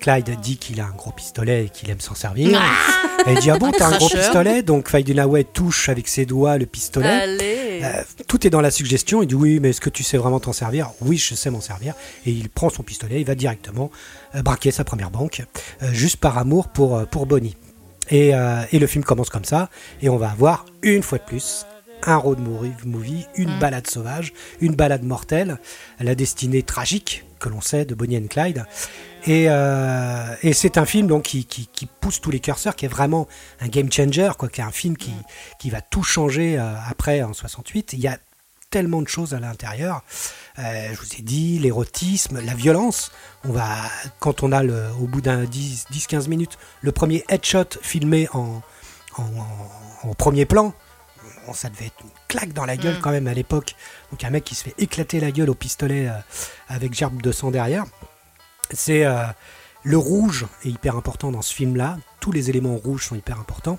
Clyde 0.00 0.40
dit 0.40 0.56
qu'il 0.56 0.80
a 0.80 0.86
un 0.86 0.94
gros 0.96 1.12
pistolet 1.12 1.66
et 1.66 1.68
qu'il 1.68 1.90
aime 1.90 2.00
s'en 2.00 2.14
servir. 2.14 2.60
Ah 2.60 3.08
elle 3.26 3.38
dit 3.38 3.50
Ah 3.50 3.58
bon, 3.58 3.70
t'as 3.70 3.88
un 3.88 3.96
gros 3.96 4.08
pistolet? 4.08 4.62
Donc 4.62 4.88
Faye 4.88 5.04
touche 5.52 5.88
avec 5.88 6.08
ses 6.08 6.26
doigts 6.26 6.58
le 6.58 6.66
pistolet. 6.66 7.80
Euh, 7.82 8.02
tout 8.26 8.46
est 8.46 8.50
dans 8.50 8.60
la 8.60 8.70
suggestion. 8.70 9.22
Il 9.22 9.26
dit 9.26 9.34
Oui, 9.34 9.60
mais 9.60 9.70
est-ce 9.70 9.80
que 9.80 9.90
tu 9.90 10.02
sais 10.02 10.16
vraiment 10.16 10.40
t'en 10.40 10.52
servir? 10.52 10.90
Oui, 11.00 11.16
je 11.16 11.34
sais 11.34 11.50
m'en 11.50 11.60
servir. 11.60 11.94
Et 12.26 12.30
il 12.30 12.48
prend 12.48 12.70
son 12.70 12.82
pistolet, 12.82 13.20
il 13.20 13.26
va 13.26 13.34
directement 13.34 13.90
euh, 14.34 14.42
braquer 14.42 14.70
sa 14.70 14.84
première 14.84 15.10
banque, 15.10 15.42
euh, 15.82 15.92
juste 15.92 16.16
par 16.16 16.38
amour 16.38 16.68
pour, 16.68 17.06
pour 17.06 17.26
Bonnie. 17.26 17.56
Et, 18.10 18.30
et, 18.72 18.78
le 18.78 18.86
film 18.86 19.04
commence 19.04 19.28
comme 19.28 19.44
ça. 19.44 19.68
Et 20.00 20.08
on 20.08 20.16
va 20.16 20.30
avoir 20.30 20.64
une 20.80 21.02
fois 21.02 21.18
de 21.18 21.24
plus 21.24 21.66
un 22.08 22.16
road 22.16 22.40
movie, 22.40 23.26
une 23.36 23.56
mm. 23.56 23.58
balade 23.58 23.86
sauvage, 23.86 24.32
une 24.60 24.74
balade 24.74 25.04
mortelle, 25.04 25.58
la 26.00 26.14
destinée 26.14 26.62
tragique 26.62 27.24
que 27.38 27.48
l'on 27.48 27.60
sait 27.60 27.84
de 27.84 27.94
Bonnie 27.94 28.16
and 28.16 28.26
Clyde. 28.28 28.64
Euh, 29.28 30.34
et, 30.42 30.52
c'est 30.54 30.78
un 30.78 30.86
film 30.86 31.06
donc 31.06 31.24
qui, 31.24 31.88
pousse 32.00 32.20
tous 32.20 32.30
les 32.30 32.40
curseurs, 32.40 32.74
qui 32.74 32.86
est 32.86 32.88
vraiment 32.88 33.28
un 33.60 33.68
game 33.68 33.92
changer, 33.92 34.30
quoi, 34.38 34.48
qui 34.48 34.60
est 34.60 34.64
un 34.64 34.72
film 34.72 34.96
qui, 34.96 35.12
qui 35.58 35.70
va 35.70 35.80
tout 35.80 36.02
changer 36.02 36.58
euh, 36.58 36.74
après 36.88 37.22
en 37.22 37.34
68. 37.34 37.92
Il 37.92 38.00
y 38.00 38.08
a 38.08 38.18
tellement 38.70 39.02
de 39.02 39.08
choses 39.08 39.34
à 39.34 39.40
l'intérieur. 39.40 40.02
Euh, 40.58 40.88
je 40.92 40.98
vous 40.98 41.16
ai 41.18 41.22
dit, 41.22 41.58
l'érotisme, 41.58 42.40
la 42.40 42.54
violence. 42.54 43.12
On 43.44 43.52
va, 43.52 43.66
quand 44.18 44.42
on 44.42 44.52
a 44.52 44.62
le, 44.62 44.84
au 45.00 45.06
bout 45.06 45.20
d'un 45.20 45.44
10-15 45.44 46.28
minutes 46.28 46.58
le 46.80 46.92
premier 46.92 47.24
headshot 47.28 47.78
filmé 47.82 48.28
en, 48.32 48.62
en, 49.16 50.14
premier 50.14 50.46
plan, 50.46 50.74
ça 51.54 51.68
devait 51.68 51.86
être 51.86 52.00
une 52.02 52.10
claque 52.28 52.52
dans 52.52 52.64
la 52.64 52.76
gueule 52.76 52.96
mm. 52.96 53.00
quand 53.00 53.10
même 53.10 53.26
à 53.26 53.34
l'époque. 53.34 53.74
Donc 54.10 54.24
un 54.24 54.30
mec 54.30 54.44
qui 54.44 54.54
se 54.54 54.64
fait 54.64 54.74
éclater 54.78 55.20
la 55.20 55.30
gueule 55.30 55.50
au 55.50 55.54
pistolet 55.54 56.08
euh, 56.08 56.12
avec 56.68 56.94
gerbe 56.94 57.20
de 57.22 57.32
sang 57.32 57.50
derrière. 57.50 57.84
C'est 58.70 59.04
euh, 59.04 59.24
le 59.84 59.96
rouge 59.96 60.46
est 60.64 60.68
hyper 60.68 60.96
important 60.96 61.32
dans 61.32 61.42
ce 61.42 61.54
film-là. 61.54 61.98
Tous 62.20 62.32
les 62.32 62.50
éléments 62.50 62.76
rouges 62.76 63.06
sont 63.06 63.16
hyper 63.16 63.38
importants. 63.38 63.78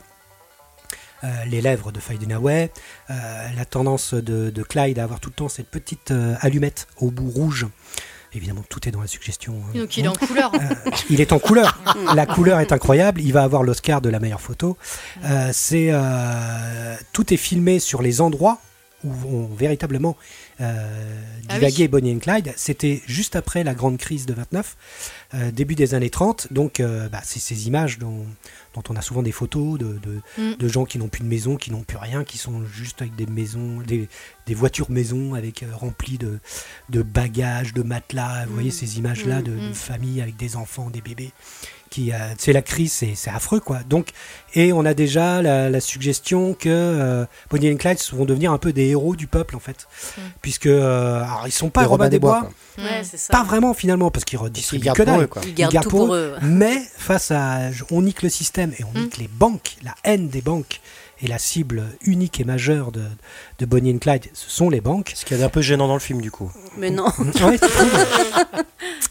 Euh, 1.24 1.46
les 1.46 1.62
lèvres 1.62 1.92
de 1.92 2.00
Faye 2.00 2.18
Dunaway, 2.18 2.72
la 3.10 3.66
tendance 3.66 4.14
de, 4.14 4.64
Clyde 4.64 5.00
à 5.00 5.04
avoir 5.04 5.20
tout 5.20 5.30
le 5.30 5.36
temps 5.36 5.50
cette 5.50 5.70
petite 5.70 6.14
allumette 6.42 6.88
au 6.98 7.12
bout 7.12 7.30
rouge. 7.30 7.68
Évidemment, 8.34 8.64
tout 8.70 8.88
est 8.88 8.92
dans 8.92 9.02
la 9.02 9.08
suggestion. 9.08 9.56
Hein. 9.56 9.80
Donc 9.80 9.98
il 9.98 10.06
est 10.06 10.08
en 10.08 10.14
couleur. 10.14 10.52
il 11.10 11.22
est 11.22 11.34
en 11.34 11.40
couleur. 11.40 11.80
la 12.16 12.26
couleur 12.26 12.60
est 12.60 12.72
incroyable. 12.72 13.22
Il 13.22 13.34
va 13.34 13.44
avoir 13.44 13.64
l'Oscar 13.64 14.02
de 14.02 14.10
la 14.10 14.20
meilleure 14.20 14.42
photo. 14.42 14.78
c'est 15.52 15.92
tout 17.14 17.34
est 17.34 17.38
filmé 17.38 17.80
sur 17.80 18.02
les 18.02 18.22
endroits 18.22 18.60
où 19.06 19.14
vont 19.14 19.46
véritablement 19.46 20.18
euh, 20.60 21.22
ah 21.48 21.54
divaguer 21.54 21.88
Bonnie 21.88 22.14
and 22.14 22.20
Clyde. 22.20 22.54
C'était 22.58 23.02
juste 23.08 23.38
après 23.38 23.64
la 23.64 23.74
grande 23.74 23.98
crise 23.98 24.26
de 24.26 24.34
29, 24.34 24.76
début 25.54 25.76
des 25.76 25.94
années 25.94 26.10
30. 26.10 26.52
Donc, 26.52 26.82
bah, 26.82 27.22
c'est 27.24 27.40
ces 27.40 27.68
images 27.68 27.98
dont, 27.98 28.26
on 28.90 28.96
a 28.96 29.02
souvent 29.02 29.24
des 29.24 29.32
photos 29.32 29.78
de, 29.80 30.00
mm. 30.38 30.56
de, 30.58 30.68
gens 30.68 30.86
qui 30.86 30.98
n'ont 30.98 31.08
plus 31.08 31.24
de 31.24 31.28
maison, 31.28 31.56
qui 31.56 31.72
n'ont 31.72 31.84
plus 31.84 31.98
rien, 31.98 32.24
qui 32.24 32.38
sont 32.38 32.66
juste 32.66 33.02
avec 33.02 33.16
des 33.16 33.26
maisons, 33.26 33.82
des, 33.82 34.08
des 34.46 34.54
voitures 34.54 34.92
maison 34.92 35.34
avec 35.34 35.64
euh, 35.64 35.68
remplies 35.74 36.18
de, 36.18 36.40
de 36.90 37.02
bagages, 37.02 37.74
de 37.74 37.84
matelas. 37.84 38.46
Vous 38.46 38.54
voyez 38.54 38.70
mm. 38.70 38.74
ces 38.74 38.98
images-là 38.98 39.42
mm, 39.42 39.44
de 39.44 39.74
familles 39.74 40.22
avec 40.22 40.36
des 40.36 40.56
enfants, 40.56 40.90
des 40.90 41.02
bébés 41.02 41.32
qui 41.90 42.12
euh, 42.12 42.18
c'est 42.38 42.54
la 42.54 42.62
crise, 42.62 43.04
c'est 43.16 43.30
affreux 43.30 43.60
quoi. 43.60 43.80
Donc 43.88 44.10
et 44.56 44.74
on 44.74 44.86
a 44.86 44.94
déjà 44.94 45.42
la, 45.42 45.80
suggestion 45.80 46.54
que 46.54 46.70
euh, 46.70 47.26
Bonnie 47.50 47.68
et 47.68 47.76
Clyde 47.76 48.00
vont 48.14 48.26
devenir 48.26 48.52
un 48.52 48.58
peu 48.58 48.74
des 48.74 48.88
héros 48.88 49.16
du 49.16 49.28
peuple 49.28 49.56
en 49.56 49.60
fait, 49.60 49.88
mm. 50.18 50.22
puisque 50.42 50.66
euh, 50.66 51.22
alors 51.22 51.44
ils 51.46 51.52
sont 51.52 51.70
pas 51.70 51.86
Robin 51.86 52.10
des 52.10 52.20
Bois, 52.20 52.50
pas 53.30 53.44
vraiment 53.44 53.74
finalement 53.74 54.12
parce 54.12 54.26
qu'ils 54.26 54.40
redistribuent 54.40 54.92
que 54.94 55.04
dalle, 55.04 55.28
ils 55.46 55.54
gardent, 55.54 55.84
tout 55.84 55.90
pour 55.90 56.16
eux. 56.16 56.36
Mais 56.42 56.82
face 56.98 57.32
à 57.32 57.70
on 57.92 58.02
nique 58.02 58.22
le 58.22 58.30
système 58.30 58.74
et 58.80 58.84
on 58.84 58.98
mm. 58.98 59.04
nique 59.04 59.18
les 59.18 59.28
banques, 59.28 59.78
la 59.84 59.96
haine 60.04 60.30
des 60.30 60.42
banques 60.42 60.82
et 61.22 61.28
la 61.28 61.38
cible 61.38 61.84
unique 62.02 62.40
et 62.40 62.44
majeure 62.44 62.92
de, 62.92 63.04
de 63.60 63.66
Bonnie 63.66 63.94
and 63.94 64.00
Clyde, 64.00 64.26
ce 64.34 64.50
sont 64.50 64.70
les 64.70 64.82
banques. 64.82 65.12
Ce 65.16 65.26
qui 65.26 65.34
est 65.34 65.44
un 65.44 65.50
peu 65.50 65.62
gênant 65.62 65.88
dans 65.88 65.94
le 65.96 66.00
film, 66.00 66.22
du 66.22 66.32
coup. 66.32 66.52
Mais 66.78 66.90
non. 66.90 67.08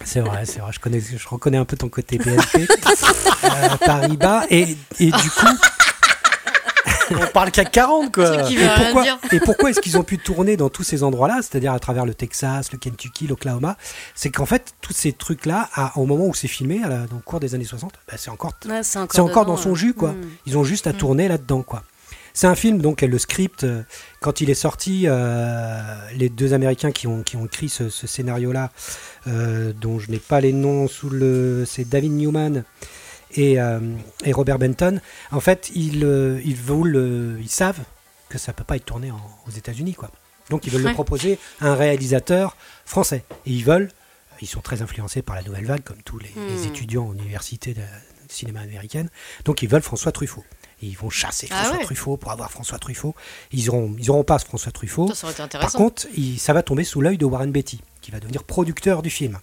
c'est 0.05 0.21
vrai, 0.21 0.47
c'est 0.47 0.61
vrai. 0.61 0.73
Je, 0.73 0.81
connais, 0.81 1.01
je 1.01 1.29
reconnais 1.29 1.59
un 1.59 1.65
peu 1.65 1.77
ton 1.77 1.89
côté 1.89 2.19
BNP, 2.19 2.67
euh, 3.45 3.77
Paris-Bas. 3.85 4.45
Et, 4.51 4.77
et 5.01 5.11
du 5.11 5.31
coup. 5.31 5.47
On 7.11 7.27
parle 7.33 7.51
qu'à 7.51 7.65
40 7.65 8.13
quoi. 8.13 8.51
Et 8.51 8.69
pourquoi, 8.77 9.05
et 9.33 9.41
pourquoi 9.41 9.71
est-ce 9.71 9.81
qu'ils 9.81 9.97
ont 9.97 10.03
pu 10.03 10.19
tourner 10.19 10.59
dans 10.59 10.69
tous 10.69 10.83
ces 10.83 11.03
endroits-là, 11.03 11.37
c'est-à-dire 11.37 11.73
à 11.73 11.79
travers 11.79 12.05
le 12.05 12.15
Texas, 12.15 12.71
le 12.73 12.79
Kentucky, 12.79 13.27
l'Oklahoma? 13.27 13.77
C'est 14.15 14.31
qu'en 14.31 14.47
fait, 14.47 14.75
tous 14.81 14.93
ces 14.93 15.13
trucs-là, 15.13 15.71
au 15.97 16.05
moment 16.05 16.27
où 16.27 16.35
c'est 16.35 16.49
filmé, 16.49 16.83
à 16.85 16.89
dans 16.89 17.17
le 17.17 17.23
cours 17.23 17.41
des 17.41 17.55
années 17.55 17.65
60, 17.65 17.93
bah, 18.07 18.15
c'est 18.19 18.31
encore, 18.31 18.53
c'est 18.83 19.21
encore, 19.21 19.47
dans 19.47 19.57
son 19.57 19.75
jus 19.75 19.95
quoi. 19.95 20.13
Mm. 20.13 20.31
Ils 20.47 20.59
ont 20.59 20.65
juste 20.65 20.87
à 20.87 20.93
mm. 20.93 20.97
tourner 20.97 21.29
là-dedans 21.29 21.63
quoi. 21.63 21.83
C'est 22.39 22.47
un 22.47 22.55
film, 22.55 22.80
donc 22.80 23.01
le 23.03 23.18
script, 23.18 23.64
euh, 23.64 23.82
quand 24.20 24.41
il 24.41 24.49
est 24.49 24.55
sorti, 24.55 25.07
euh, 25.09 26.09
les 26.14 26.28
deux 26.28 26.55
Américains 26.55 26.93
qui 26.93 27.09
ont, 27.09 27.24
qui 27.24 27.36
ont 27.36 27.47
écrit 27.47 27.68
ce, 27.68 27.91
scénario-là, 27.91 28.70
euh, 29.26 29.72
dont 29.72 29.99
je 29.99 30.09
n'ai 30.12 30.20
pas 30.20 30.41
les 30.41 30.53
noms 30.53 30.86
sous 30.86 31.11
le... 31.11 31.64
C'est 31.66 31.89
David 31.89 32.12
Newman 32.12 32.62
et, 33.32 33.55
et, 34.24 34.32
Robert 34.32 34.61
Benton. 34.61 35.01
En 35.32 35.41
fait, 35.41 35.72
ils, 35.74 36.05
ils, 36.45 36.55
veulent, 36.55 37.41
ils 37.41 37.49
savent 37.49 37.80
que 38.28 38.39
ça 38.39 38.53
peut 38.53 38.62
pas 38.62 38.76
être 38.76 38.84
tourné 38.84 39.11
aux 39.11 39.51
États-Unis, 39.51 39.95
quoi. 39.95 40.12
Donc 40.49 40.64
ils 40.64 40.72
veulent 40.72 40.84
le 40.84 40.93
proposer 40.93 41.41
à 41.61 41.70
un 41.70 41.74
réalisateur 41.74 42.57
français. 42.84 43.24
Et 43.47 43.51
ils 43.51 43.64
veulent, 43.64 43.91
ils 44.41 44.47
sont 44.47 44.61
très 44.61 44.80
influencés 44.80 45.22
par 45.22 45.34
la 45.34 45.43
nouvelle 45.43 45.66
vague, 45.66 45.82
comme 45.82 46.03
tous 46.05 46.20
les, 46.20 46.30
les 46.36 46.66
hmm. 46.66 46.68
étudiants 46.68 47.09
en 47.09 47.14
université 47.14 47.74
de 47.74 47.82
cinéma 48.28 48.61
américaine. 48.61 49.11
Donc 49.45 49.62
ils 49.62 49.68
veulent 49.68 49.82
François 49.82 50.12
Truffaut 50.12 50.45
ils 50.83 50.97
vont 50.97 51.11
chasser 51.11 51.49
ah 51.51 51.64
François 51.64 51.85
Truffaut 51.85 52.16
pour 52.16 52.31
avoir 52.31 52.51
François 52.51 52.79
Truffaut. 52.79 53.14
Ils 53.53 53.66
n'auront 53.66 53.95
ils 53.99 54.11
auront 54.11 54.24
pas 54.24 54.39
ce 54.39 54.45
François 54.45 54.72
Truffaut. 54.72 55.12
Par 55.53 55.72
contre, 55.72 56.07
ça 56.39 56.53
va 56.53 56.62
tomber 56.62 56.85
sous 56.85 57.01
l'œil 57.01 57.18
de 57.18 57.24
Warren 57.24 57.51
Beatty, 57.51 57.81
qui 58.01 58.11
va 58.11 58.20
devenir 58.20 58.45
producteur 58.45 59.03
du 59.03 59.11
film. 59.11 59.39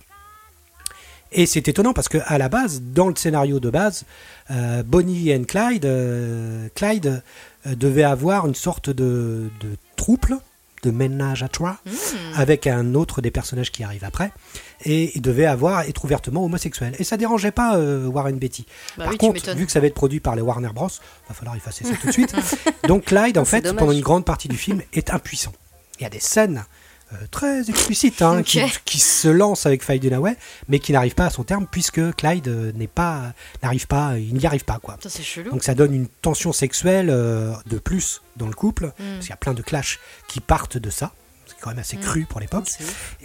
Et 1.31 1.45
c'est 1.45 1.67
étonnant 1.67 1.93
parce 1.93 2.07
que 2.07 2.19
à 2.25 2.37
la 2.37 2.49
base, 2.49 2.81
dans 2.81 3.09
le 3.09 3.15
scénario 3.15 3.59
de 3.59 3.69
base, 3.69 4.05
euh, 4.51 4.83
Bonnie 4.83 5.31
et 5.31 5.41
Clyde, 5.43 5.85
euh, 5.85 6.69
Clyde 6.75 7.21
euh, 7.67 7.75
devait 7.75 8.03
avoir 8.03 8.47
une 8.47 8.55
sorte 8.55 8.89
de, 8.89 9.49
de 9.59 9.75
trouble 9.97 10.37
de 10.85 10.91
ménage 10.91 11.43
à 11.43 11.49
trois 11.49 11.77
hmm. 11.85 11.89
avec 12.35 12.67
un 12.67 12.93
autre 12.93 13.21
des 13.21 13.31
personnages 13.31 13.71
qui 13.71 13.83
arrive 13.83 14.03
après 14.03 14.31
et 14.83 15.11
il 15.15 15.21
devait 15.21 15.45
avoir 15.45 15.81
être 15.81 16.05
ouvertement 16.05 16.45
homosexuel. 16.45 16.95
Et 16.99 17.03
ça 17.03 17.17
dérangeait 17.17 17.51
pas 17.51 17.77
euh, 17.77 18.05
Warren 18.07 18.37
Beatty. 18.37 18.65
Bah 18.97 19.05
par 19.05 19.17
contre 19.17 19.55
vu 19.55 19.65
que 19.65 19.71
ça 19.71 19.79
va 19.79 19.87
être 19.87 19.95
produit 19.95 20.19
par 20.19 20.35
les 20.35 20.41
Warner 20.41 20.69
Bros 20.73 20.89
va 21.27 21.33
falloir 21.33 21.55
effacer 21.55 21.83
ça 21.85 21.95
tout 21.99 22.07
de 22.07 22.11
suite. 22.11 22.35
Donc 22.87 23.05
Clyde 23.05 23.37
en 23.37 23.45
fait 23.45 23.73
pendant 23.75 23.91
une 23.91 24.01
grande 24.01 24.25
partie 24.25 24.47
du 24.47 24.57
film 24.57 24.81
est 24.93 25.11
impuissant. 25.11 25.53
Il 25.99 26.03
y 26.03 26.05
a 26.05 26.09
des 26.09 26.19
scènes 26.19 26.65
euh, 27.13 27.17
très 27.31 27.69
explicites 27.69 28.21
hein, 28.21 28.41
qui, 28.43 28.99
se 28.99 29.27
lance 29.27 29.65
avec 29.65 29.83
Faye 29.83 29.99
Dunaway 29.99 30.35
mais 30.67 30.79
qui 30.79 30.91
n'arrive 30.91 31.15
pas 31.15 31.25
à 31.25 31.29
son 31.29 31.43
terme 31.43 31.67
puisque 31.69 32.15
Clyde 32.15 32.47
euh, 32.47 32.71
n'est 32.73 32.87
pas 32.87 33.33
n'arrive 33.61 33.87
pas 33.87 34.17
il 34.17 34.33
n'y 34.33 34.45
arrive 34.45 34.65
pas 34.65 34.79
quoi 34.79 34.97
donc 35.51 35.63
ça 35.63 35.75
donne 35.75 35.93
une 35.93 36.07
tension 36.07 36.51
sexuelle 36.51 37.07
de 37.07 37.77
plus 37.77 38.21
dans 38.35 38.47
le 38.47 38.53
couple, 38.53 38.87
mm. 38.87 38.91
parce 38.97 39.19
qu'il 39.21 39.29
y 39.29 39.33
a 39.33 39.37
plein 39.37 39.53
de 39.53 39.61
clashs 39.61 39.99
qui 40.27 40.39
partent 40.39 40.77
de 40.77 40.89
ça. 40.89 41.13
C'est 41.47 41.55
quand 41.59 41.69
même 41.69 41.79
assez 41.79 41.97
mm. 41.97 42.01
cru 42.01 42.25
pour 42.25 42.39
l'époque. 42.39 42.69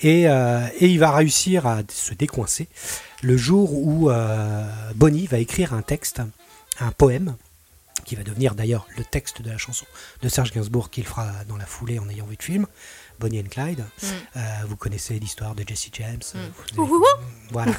Et, 0.03 0.29
euh, 0.29 0.67
et, 0.79 0.89
il 0.89 0.99
va 0.99 1.13
réussir 1.13 1.67
à 1.67 1.81
se 1.89 2.15
décoincer 2.15 2.69
le 3.23 3.37
jour 3.37 3.73
où 3.73 4.11
euh, 4.11 4.65
Bonnie 4.95 5.27
va 5.27 5.39
écrire 5.39 5.75
un 5.75 5.83
texte, 5.83 6.23
un 6.79 6.93
poème, 6.93 7.37
qui 8.05 8.17
va 8.17 8.23
devenir 8.23 8.55
d'ailleurs 8.55 8.87
le 8.97 9.05
texte 9.05 9.43
de 9.43 9.51
la 9.51 9.59
chanson 9.59 9.85
de 10.23 10.29
Serge 10.29 10.53
Gainsbourg 10.53 10.91
qu'il 10.91 11.05
fera 11.05 11.31
dans 11.49 11.57
la 11.57 11.67
foulée 11.67 11.99
en 11.99 12.09
ayant 12.09 12.27
vu 12.27 12.37
le 12.39 12.45
film. 12.45 12.67
Bonnie 13.21 13.41
and 13.41 13.51
Clyde. 13.51 13.81
Mm. 13.81 14.07
Euh, 14.37 14.41
vous 14.69 14.77
connaissez 14.77 15.19
l'histoire 15.19 15.55
de 15.55 15.63
Jesse 15.67 15.91
James. 15.93 16.23
voilà. 17.51 17.73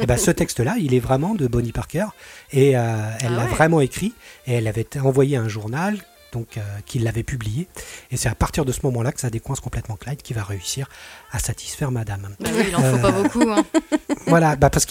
et 0.00 0.06
ben, 0.06 0.16
ce 0.16 0.30
texte-là, 0.30 0.76
il 0.78 0.94
est 0.94 1.00
vraiment 1.00 1.34
de 1.34 1.46
Bonnie 1.46 1.72
Parker. 1.72 2.06
Et 2.52 2.70
elle 2.70 2.76
ah 2.76 3.28
l'a 3.28 3.46
vraiment 3.46 3.80
écrit. 3.80 4.14
Et 4.46 4.54
elle 4.54 4.68
avait 4.68 4.86
envoyé 4.98 5.36
un 5.36 5.48
journal 5.48 5.98
donc 6.36 6.56
euh, 6.56 6.60
qu'il 6.84 7.04
l'avait 7.04 7.22
publié. 7.22 7.66
Et 8.10 8.16
c'est 8.16 8.28
à 8.28 8.34
partir 8.34 8.64
de 8.64 8.72
ce 8.72 8.80
moment-là 8.84 9.12
que 9.12 9.20
ça 9.20 9.30
décoince 9.30 9.60
complètement 9.60 9.96
Clyde 9.96 10.22
qui 10.22 10.34
va 10.34 10.44
réussir 10.44 10.88
à 11.32 11.38
satisfaire 11.38 11.90
Madame. 11.90 12.28
Bah 12.40 12.50
oui, 12.52 12.64
il 12.68 12.76
en 12.76 12.82
faut 12.82 12.98
pas 12.98 13.08
euh, 13.08 13.22
beaucoup. 13.22 13.50
Hein. 13.50 13.64
voilà, 14.26 14.56
bah 14.56 14.70
parce 14.70 14.86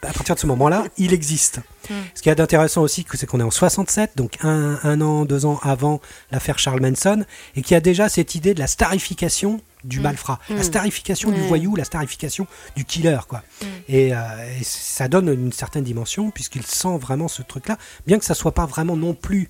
qu'à 0.00 0.12
partir 0.12 0.34
de 0.34 0.40
ce 0.40 0.46
moment-là, 0.46 0.84
il 0.98 1.12
existe. 1.12 1.60
Hmm. 1.88 1.94
Ce 2.14 2.22
qui 2.22 2.28
est 2.28 2.40
intéressant 2.40 2.82
aussi, 2.82 3.06
c'est 3.14 3.26
qu'on 3.26 3.40
est 3.40 3.44
en 3.44 3.50
67, 3.50 4.12
donc 4.16 4.36
un, 4.42 5.00
an, 5.00 5.24
deux 5.24 5.46
ans 5.46 5.58
avant 5.62 6.00
l'affaire 6.30 6.58
Charles 6.58 6.80
Manson, 6.80 7.24
et 7.56 7.62
qu'il 7.62 7.72
y 7.72 7.76
a 7.76 7.80
déjà 7.80 8.08
cette 8.08 8.34
idée 8.34 8.54
de 8.54 8.60
la 8.60 8.66
starification 8.66 9.60
du 9.84 10.00
hmm. 10.00 10.02
malfrat, 10.02 10.38
la 10.48 10.56
hmm. 10.56 10.62
starification 10.62 11.30
du 11.30 11.40
voyou, 11.42 11.76
la 11.76 11.84
starification 11.84 12.46
du 12.76 12.84
killer, 12.84 13.20
quoi. 13.28 13.42
Et, 13.88 14.14
euh, 14.14 14.18
et, 14.58 14.64
ça 14.64 15.08
donne 15.08 15.28
une 15.28 15.52
certaine 15.52 15.84
dimension 15.84 16.30
puisqu'il 16.30 16.64
sent 16.64 16.96
vraiment 16.98 17.28
ce 17.28 17.42
truc-là, 17.42 17.78
bien 18.06 18.18
que 18.18 18.24
ça 18.24 18.34
soit 18.34 18.52
pas 18.52 18.66
vraiment 18.66 18.96
non 18.96 19.14
plus 19.14 19.48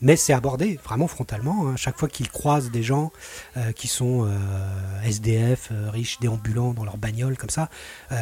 mais 0.00 0.16
c'est 0.16 0.32
abordé 0.32 0.78
vraiment 0.84 1.08
frontalement. 1.08 1.68
Hein. 1.68 1.76
Chaque 1.76 1.98
fois 1.98 2.08
qu'ils 2.08 2.30
croisent 2.30 2.70
des 2.70 2.82
gens 2.82 3.12
euh, 3.56 3.72
qui 3.72 3.88
sont 3.88 4.26
euh, 4.26 5.02
SDF, 5.04 5.68
euh, 5.72 5.90
riches, 5.90 6.18
déambulants 6.20 6.72
dans 6.72 6.84
leur 6.84 6.96
bagnole 6.96 7.36
comme 7.36 7.50
ça, 7.50 7.68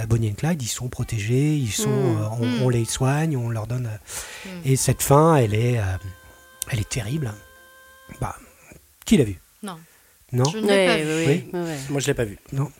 Bonnie 0.09 0.29
et 0.29 0.33
Clyde, 0.33 0.63
ils 0.63 0.69
sont 0.69 0.89
protégés, 0.89 1.55
ils 1.55 1.73
sont, 1.73 1.89
mmh. 1.89 2.41
Mmh. 2.41 2.63
On, 2.63 2.69
les 2.69 2.85
soigne, 2.85 3.37
on 3.37 3.51
leur 3.51 3.67
donne. 3.67 3.91
Mmh. 4.45 4.49
Et 4.65 4.77
cette 4.77 5.03
fin, 5.03 5.37
elle 5.37 5.55
est, 5.55 5.81
elle 6.71 6.81
est 6.81 6.89
terrible. 6.89 7.33
Bah, 8.21 8.37
qui 9.05 9.17
l'a 9.17 9.25
vu 9.25 9.39
Non. 9.63 9.79
Non? 10.33 10.45
Je 10.45 10.59
ne 10.59 10.67
l'ai 10.67 10.87
pas 10.87 10.97
vu. 10.97 11.51
Oui. 11.55 11.71
Moi, 11.91 12.01
je 12.01 12.07
l'ai 12.07 12.15
pas 12.15 12.25
vu. 12.25 12.39
Non. 12.53 12.71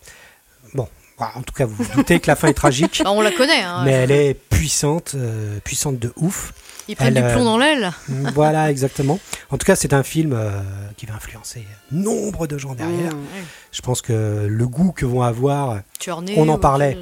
Bon, 0.75 0.89
bah, 1.19 1.33
en 1.35 1.43
tout 1.43 1.55
cas, 1.55 1.67
vous, 1.67 1.75
vous 1.77 1.95
doutez 1.95 2.21
que 2.21 2.27
la 2.27 2.37
fin 2.37 2.49
est 2.49 2.55
tragique. 2.55 3.01
Bah, 3.05 3.13
on 3.13 3.21
la 3.21 3.33
connaît. 3.33 3.63
Hein, 3.63 3.83
mais 3.85 3.93
elle 3.93 4.11
est 4.11 4.35
puissante, 4.35 5.17
puissante 5.65 5.99
de 5.99 6.13
ouf. 6.17 6.53
Ils 6.89 6.97
prennent 6.97 7.15
du 7.15 7.23
plomb 7.23 7.45
dans 7.45 7.59
l'aile. 7.59 7.93
voilà, 8.35 8.71
exactement. 8.71 9.19
En 9.51 9.59
tout 9.59 9.67
cas, 9.67 9.77
c'est 9.77 9.93
un 9.93 10.03
film 10.03 10.33
euh, 10.33 10.61
qui 10.97 11.07
va 11.07 11.15
influencer 11.15 11.67
nombre 11.91 12.47
de 12.47 12.59
gens 12.59 12.75
derrière. 12.75 13.15
Mmh, 13.15 13.27
Je 13.73 13.83
pense 13.83 14.03
que 14.03 14.47
le 14.49 14.69
goût 14.69 14.93
que 14.93 15.07
vont 15.07 15.23
avoir, 15.23 15.81
on 16.37 16.49
en 16.49 16.59
parlait, 16.59 16.97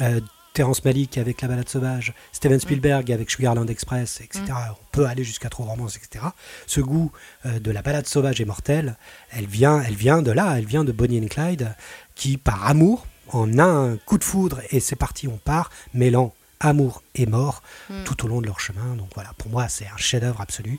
euh, 0.00 0.20
Terrence 0.52 0.84
Malick 0.84 1.16
avec 1.16 1.42
La 1.42 1.48
Balade 1.48 1.68
Sauvage, 1.68 2.12
Steven 2.32 2.58
Spielberg 2.58 3.10
avec 3.12 3.30
Sugarland 3.30 3.66
Express, 3.66 4.20
etc. 4.20 4.42
On 4.70 4.84
peut 4.92 5.06
aller 5.06 5.24
jusqu'à 5.24 5.48
Trop 5.48 5.64
Romance, 5.64 5.96
etc. 5.96 6.24
Ce 6.66 6.80
goût 6.80 7.12
euh, 7.46 7.60
de 7.60 7.70
La 7.70 7.82
Balade 7.82 8.06
Sauvage 8.06 8.40
et 8.40 8.44
mortelle, 8.44 8.96
elle 9.30 9.46
vient, 9.46 9.80
elle 9.80 9.94
vient 9.94 10.22
de 10.22 10.32
là, 10.32 10.54
elle 10.58 10.66
vient 10.66 10.84
de 10.84 10.92
Bonnie 10.92 11.20
and 11.20 11.28
Clyde, 11.28 11.74
qui 12.14 12.36
par 12.36 12.66
amour, 12.66 13.06
en 13.32 13.58
un 13.58 13.96
coup 13.96 14.18
de 14.18 14.24
foudre, 14.24 14.60
et 14.70 14.80
c'est 14.80 14.96
parti, 14.96 15.28
on 15.28 15.36
part, 15.38 15.70
mêlant 15.94 16.34
amour 16.60 17.02
et 17.14 17.26
mort 17.26 17.62
Mm. 17.88 18.04
tout 18.04 18.24
au 18.24 18.28
long 18.28 18.40
de 18.40 18.46
leur 18.46 18.60
chemin. 18.60 18.94
Donc 18.96 19.08
voilà, 19.14 19.30
pour 19.38 19.50
moi, 19.50 19.68
c'est 19.68 19.86
un 19.86 19.96
chef-d'œuvre 19.96 20.40
absolu. 20.40 20.78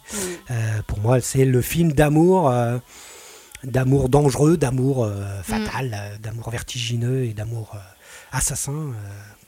Euh, 0.50 0.82
pour 0.88 1.00
moi, 1.00 1.20
c'est 1.22 1.44
le 1.46 1.62
film 1.62 1.92
d'amour, 1.92 2.50
euh, 2.50 2.78
d'amour 3.64 4.10
dangereux, 4.10 4.58
d'amour 4.58 5.04
euh, 5.04 5.42
fatal, 5.44 5.94
euh, 5.94 6.18
d'amour 6.18 6.50
vertigineux 6.50 7.26
et 7.26 7.34
d'amour 7.34 7.72
euh, 7.76 7.80
assassin 8.32 8.72
euh, 8.74 8.94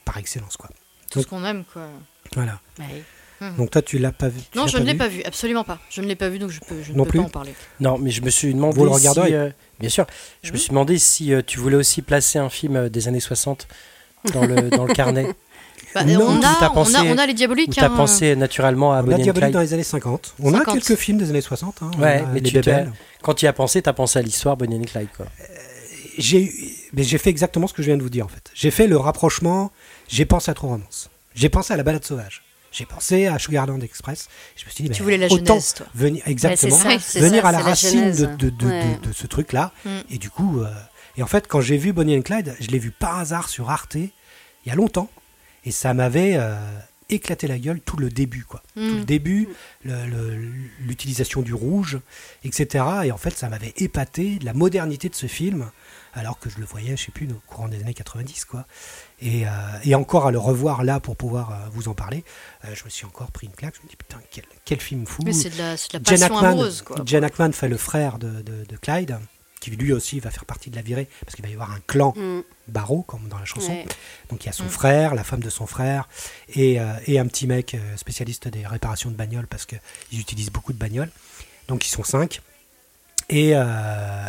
par 0.05 0.17
excellence, 0.17 0.57
quoi. 0.57 0.69
Tout 1.11 1.21
ce 1.21 1.27
qu'on 1.27 1.45
aime, 1.45 1.63
quoi. 1.71 1.87
Voilà. 2.35 2.59
Ouais. 2.79 3.03
Donc 3.57 3.71
toi, 3.71 3.81
tu 3.81 3.97
l'as 3.99 4.13
pas 4.13 4.29
vu 4.29 4.39
Non, 4.55 4.67
je 4.67 4.77
ne 4.77 4.85
l'ai 4.85 4.95
pas 4.95 5.09
vu, 5.09 5.21
absolument 5.23 5.65
pas. 5.65 5.79
Je 5.89 6.01
ne 6.01 6.07
l'ai 6.07 6.15
pas 6.15 6.29
vu, 6.29 6.39
donc 6.39 6.49
je, 6.49 6.59
peux, 6.61 6.81
je 6.81 6.93
ne 6.93 6.97
Non 6.97 7.03
peux 7.03 7.09
plus 7.09 7.19
pas 7.19 7.25
en 7.25 7.29
parler. 7.29 7.53
Non, 7.81 7.97
mais 7.97 8.09
je 8.09 8.21
me 8.21 8.29
suis 8.29 8.53
demandé 8.53 8.77
Vous 8.77 8.85
le 8.85 8.93
si, 8.97 9.07
euh, 9.19 9.49
bien 9.79 9.89
sûr, 9.89 10.05
je 10.43 10.51
me 10.53 10.57
suis 10.57 10.69
demandé 10.69 10.97
si 10.97 11.33
euh, 11.33 11.41
tu 11.45 11.59
voulais 11.59 11.75
aussi 11.75 12.01
placer 12.01 12.39
un 12.39 12.49
film 12.49 12.77
euh, 12.77 12.89
des 12.89 13.07
années 13.09 13.19
60 13.19 13.67
dans 14.33 14.45
le, 14.45 14.69
dans 14.69 14.85
le 14.85 14.93
carnet. 14.95 15.35
Bah, 15.93 16.03
Non, 16.03 16.21
on, 16.27 16.41
a, 16.41 16.71
on, 16.75 16.93
a, 16.95 17.03
on 17.05 17.17
a 17.17 17.25
les 17.25 17.33
diaboliques. 17.33 17.75
t'as 17.75 17.87
hein. 17.87 17.95
pensé 17.95 18.35
naturellement 18.35 18.93
à 18.93 18.97
On 18.97 18.99
a 18.99 19.01
Bonnie 19.03 19.15
and 19.15 19.23
Diabolique 19.23 19.43
Clyde 19.43 19.53
dans 19.53 19.61
les 19.61 19.73
années 19.73 19.83
50. 19.83 20.35
On 20.39 20.51
50. 20.51 20.67
a 20.67 20.71
quelques 20.79 20.95
films 20.99 21.17
des 21.17 21.29
années 21.29 21.41
60. 21.41 21.75
hein. 21.81 21.91
Ouais, 21.99 22.19
a 22.19 22.25
mais 22.33 22.39
Les 22.39 22.61
tu. 22.61 22.69
Quand 23.21 23.33
tu 23.33 23.45
y 23.45 23.47
as 23.47 23.53
pensé, 23.53 23.81
t'as 23.81 23.93
pensé 23.93 24.19
à 24.19 24.21
l'histoire 24.21 24.57
Bonnie 24.57 24.77
and 24.77 24.83
Clyde, 24.83 25.09
quoi. 25.15 25.25
J'ai 26.17 26.51
mais 26.93 27.03
j'ai 27.03 27.17
fait 27.17 27.29
exactement 27.31 27.65
ce 27.67 27.73
que 27.73 27.81
je 27.81 27.87
viens 27.87 27.97
de 27.97 28.03
vous 28.03 28.09
dire 28.09 28.25
en 28.25 28.29
fait. 28.29 28.51
J'ai 28.53 28.69
fait 28.71 28.85
le 28.87 28.97
rapprochement. 28.97 29.71
J'ai 30.07 30.25
pensé 30.25 30.51
à 30.51 30.53
Trop 30.53 30.67
Romance. 30.67 31.09
J'ai 31.33 31.49
pensé 31.49 31.73
à 31.73 31.77
La 31.77 31.83
Balade 31.83 32.05
Sauvage. 32.05 32.43
J'ai 32.71 32.85
pensé 32.85 33.27
à 33.27 33.37
Sugarland 33.39 33.79
Express. 33.81 34.29
Je 34.55 34.65
me 34.65 34.69
suis 34.71 34.83
dit, 34.83 34.89
Tu 34.91 35.03
voulais 35.03 35.17
la 35.17 35.27
toi. 35.27 35.59
venir 35.93 36.23
exactement 36.27 36.75
ça, 36.75 36.89
venir 37.19 37.43
ça, 37.43 37.49
à 37.49 37.51
la 37.51 37.59
racine 37.59 37.99
de, 38.11 38.13
genèse. 38.15 38.21
de, 38.37 38.49
de, 38.49 38.65
Ouais. 38.65 38.83
de- 39.01 39.07
de 39.09 39.13
ce 39.13 39.27
truc-là. 39.27 39.71
Mm. 39.85 39.89
Et 40.11 40.17
du 40.17 40.29
coup, 40.31 40.59
euh, 40.61 40.67
et 41.17 41.21
en 41.23 41.27
fait, 41.27 41.47
quand 41.47 41.61
j'ai 41.61 41.77
vu 41.77 41.93
Bonnie 41.93 42.17
and 42.17 42.21
Clyde, 42.23 42.55
je 42.59 42.67
l'ai 42.69 42.79
vu 42.79 42.89
par 42.91 43.19
hasard 43.19 43.47
sur 43.49 43.69
Arte 43.69 43.95
il 43.95 44.09
y 44.65 44.71
a 44.71 44.75
longtemps, 44.75 45.07
et 45.65 45.71
ça 45.71 45.93
m'avait 45.93 46.35
euh, 46.37 46.55
éclaté 47.09 47.47
la 47.47 47.57
gueule 47.59 47.79
tout 47.81 47.97
le 47.97 48.09
début, 48.09 48.43
quoi. 48.43 48.61
Tout 48.75 48.79
le 48.81 49.01
Mm. 49.01 49.05
début, 49.05 49.47
l'utilisation 50.79 51.41
du 51.41 51.53
rouge, 51.53 51.99
etc. 52.43 52.85
Et 53.05 53.11
en 53.11 53.17
fait, 53.17 53.31
ça 53.35 53.49
m'avait 53.49 53.73
épaté 53.77 54.37
de 54.37 54.45
la 54.45 54.53
modernité 54.53 55.09
de 55.09 55.15
ce 55.15 55.27
film, 55.27 55.69
alors 56.13 56.39
que 56.39 56.49
je 56.49 56.59
le 56.59 56.65
voyais, 56.65 56.95
je 56.95 57.05
sais 57.05 57.11
plus, 57.11 57.27
au 57.31 57.41
courant 57.47 57.67
des 57.67 57.79
années 57.81 57.93
90, 57.93 58.45
quoi. 58.45 58.65
Et, 59.21 59.47
euh, 59.47 59.49
et 59.83 59.95
encore 59.95 60.27
à 60.27 60.31
le 60.31 60.37
revoir 60.39 60.83
là 60.83 60.99
pour 60.99 61.15
pouvoir 61.15 61.51
euh, 61.51 61.55
vous 61.71 61.87
en 61.87 61.93
parler, 61.93 62.23
euh, 62.65 62.75
je 62.75 62.83
me 62.83 62.89
suis 62.89 63.05
encore 63.05 63.31
pris 63.31 63.47
une 63.47 63.53
claque. 63.53 63.75
Je 63.77 63.83
me 63.83 63.89
dis 63.89 63.95
putain, 63.95 64.19
quel, 64.31 64.45
quel 64.65 64.79
film 64.79 65.05
fou. 65.07 65.23
Mais 65.25 65.33
c'est 65.33 65.49
de 65.49 65.57
la, 65.57 65.75
de 65.75 65.79
la 65.93 65.99
Jen 66.03 66.19
passion 66.19 66.25
Ackman, 66.37 66.49
amoureuse, 66.49 66.81
quoi. 66.81 66.97
Jen 67.05 67.23
Ackman 67.23 67.51
fait 67.53 67.69
le 67.69 67.77
frère 67.77 68.19
de, 68.19 68.29
de- 68.41 68.65
de 68.67 68.77
Clyde, 68.77 69.17
qui 69.63 69.71
lui 69.71 69.93
aussi 69.93 70.19
va 70.19 70.29
faire 70.29 70.43
partie 70.45 70.69
de 70.69 70.75
la 70.75 70.81
virée, 70.81 71.07
parce 71.25 71.35
qu'il 71.35 71.43
va 71.45 71.49
y 71.49 71.53
avoir 71.53 71.71
un 71.71 71.79
clan 71.87 72.13
Mm. 72.17 72.41
barreau, 72.67 73.03
comme 73.03 73.29
dans 73.29 73.39
la 73.39 73.45
chanson. 73.45 73.71
Ouais. 73.71 73.85
Donc 74.29 74.43
il 74.43 74.47
y 74.47 74.49
a 74.49 74.53
son 74.53 74.65
Mm. 74.65 74.69
frère, 74.69 75.15
la 75.15 75.23
femme 75.23 75.39
de 75.39 75.49
son 75.49 75.65
frère, 75.67 76.09
et, 76.49 76.79
euh, 76.81 76.93
et 77.07 77.17
un 77.17 77.27
petit 77.27 77.47
mec 77.47 77.73
euh, 77.75 77.97
spécialiste 77.97 78.47
des 78.49 78.67
réparations 78.67 79.09
de 79.09 79.15
bagnoles, 79.15 79.47
parce 79.47 79.65
qu'ils 79.65 79.79
utilisent 80.19 80.51
beaucoup 80.51 80.73
de 80.73 80.77
bagnoles. 80.77 81.11
Donc 81.69 81.85
ils 81.85 81.89
sont 81.89 82.03
cinq. 82.03 82.41
Et, 83.29 83.51
euh, 83.55 83.63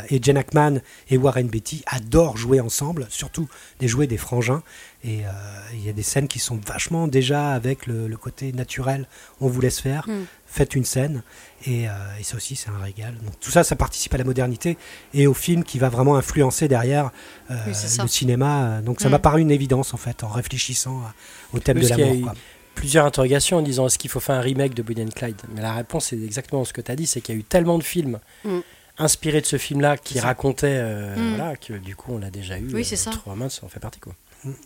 et 0.08 0.22
Jen 0.22 0.36
Ackman 0.36 0.78
et 1.10 1.16
Warren 1.16 1.48
Beatty 1.48 1.82
adorent 1.86 2.36
jouer 2.36 2.60
ensemble, 2.60 3.06
surtout 3.10 3.48
des 3.80 3.88
jouets 3.88 4.06
des 4.06 4.16
frangins. 4.16 4.62
Et 5.02 5.26
euh, 5.26 5.30
il 5.74 5.84
y 5.84 5.88
a 5.88 5.92
des 5.92 6.02
scènes 6.02 6.28
qui 6.28 6.38
sont 6.38 6.58
vachement 6.66 7.08
déjà 7.08 7.50
avec 7.52 7.86
le, 7.86 8.06
le 8.08 8.16
côté 8.16 8.52
naturel. 8.52 9.06
On 9.40 9.48
vous 9.48 9.60
laisse 9.60 9.80
faire, 9.80 10.08
Mm. 10.08 10.24
faites 10.46 10.74
une 10.74 10.84
scène. 10.84 11.22
Et, 11.66 11.88
euh, 11.88 11.92
et 12.18 12.22
ça 12.22 12.36
aussi, 12.36 12.56
c'est 12.56 12.70
un 12.70 12.78
régal. 12.78 13.14
Donc 13.24 13.38
tout 13.40 13.50
ça, 13.50 13.64
ça 13.64 13.76
participe 13.76 14.14
à 14.14 14.18
la 14.18 14.24
modernité 14.24 14.78
et 15.12 15.26
au 15.26 15.34
film 15.34 15.64
qui 15.64 15.78
va 15.78 15.88
vraiment 15.88 16.16
influencer 16.16 16.68
derrière 16.68 17.10
euh, 17.50 17.54
Oui, 17.66 17.72
le 18.00 18.06
cinéma. 18.08 18.80
Donc 18.80 19.00
ça 19.00 19.08
Mm. 19.08 19.12
m'a 19.12 19.18
paru 19.18 19.40
une 19.42 19.50
évidence 19.50 19.92
en 19.92 19.98
fait, 19.98 20.22
en 20.24 20.28
réfléchissant 20.28 21.00
à- 21.00 21.14
au 21.52 21.58
thème 21.58 21.78
Parce 21.78 21.88
de 21.90 21.94
qu'il 21.96 22.04
y 22.04 22.08
a 22.08 22.12
l'amour. 22.12 22.32
Plusieurs 22.74 23.06
interrogations 23.06 23.58
en 23.58 23.62
disant 23.62 23.86
est-ce 23.86 23.98
qu'il 23.98 24.10
faut 24.10 24.18
faire 24.20 24.34
un 24.36 24.40
remake 24.40 24.74
de 24.74 24.82
Bonnie 24.82 25.02
and 25.02 25.10
Clyde? 25.14 25.40
Mais 25.54 25.62
la 25.62 25.74
réponse 25.74 26.06
c'est 26.06 26.20
exactement 26.20 26.64
ce 26.64 26.72
que 26.72 26.80
tu 26.80 26.90
as 26.90 26.96
dit, 26.96 27.06
c'est 27.06 27.20
qu'il 27.20 27.34
y 27.34 27.38
a 27.38 27.40
eu 27.40 27.44
tellement 27.44 27.78
de 27.78 27.84
films 27.84 28.18
Mm. 28.44 28.60
Inspirés 28.98 29.40
de 29.40 29.46
ce 29.46 29.58
film-là 29.58 29.96
qui 29.96 30.20
racontaient, 30.20 30.78
euh, 30.80 31.14
Mm. 31.16 31.36
voilà, 31.36 31.56
que 31.56 31.72
du 31.74 31.96
coup 31.96 32.12
on 32.14 32.18
l'a 32.18 32.30
déjà 32.30 32.58
eu. 32.58 32.68
Oui, 32.72 32.84
c'est 32.84 32.96
ça. 32.96 33.10
Trois 33.10 33.34
mains, 33.34 33.48
ça 33.48 33.64
en 33.64 33.68
fait 33.68 33.80
partie 33.80 34.00
quoi. 34.00 34.14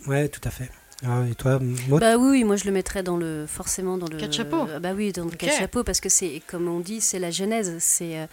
Ouais, 0.07 0.27
tout 0.29 0.41
à 0.43 0.51
fait. 0.51 0.69
Ah, 1.05 1.23
et 1.31 1.35
toi, 1.35 1.59
Maud 1.87 2.01
Bah 2.01 2.17
oui, 2.17 2.43
moi 2.43 2.57
je 2.57 2.65
le 2.65 2.71
mettrais 2.71 3.03
dans 3.03 3.15
le 3.15 3.45
forcément 3.47 3.97
dans 3.97 4.07
le 4.07 4.19
chapeaux. 4.31 4.67
Euh, 4.67 4.79
bah 4.79 4.91
oui, 4.93 5.13
dans 5.13 5.23
le 5.23 5.29
Ok. 5.29 5.37
quatre 5.37 5.57
chapeaux 5.57 5.83
parce 5.85 6.01
que 6.01 6.09
c'est 6.09 6.41
comme 6.47 6.67
on 6.67 6.81
dit, 6.81 6.99
c'est 6.99 7.19
la 7.19 7.31
genèse, 7.31 7.75
c'est 7.79 8.19
euh, 8.19 8.25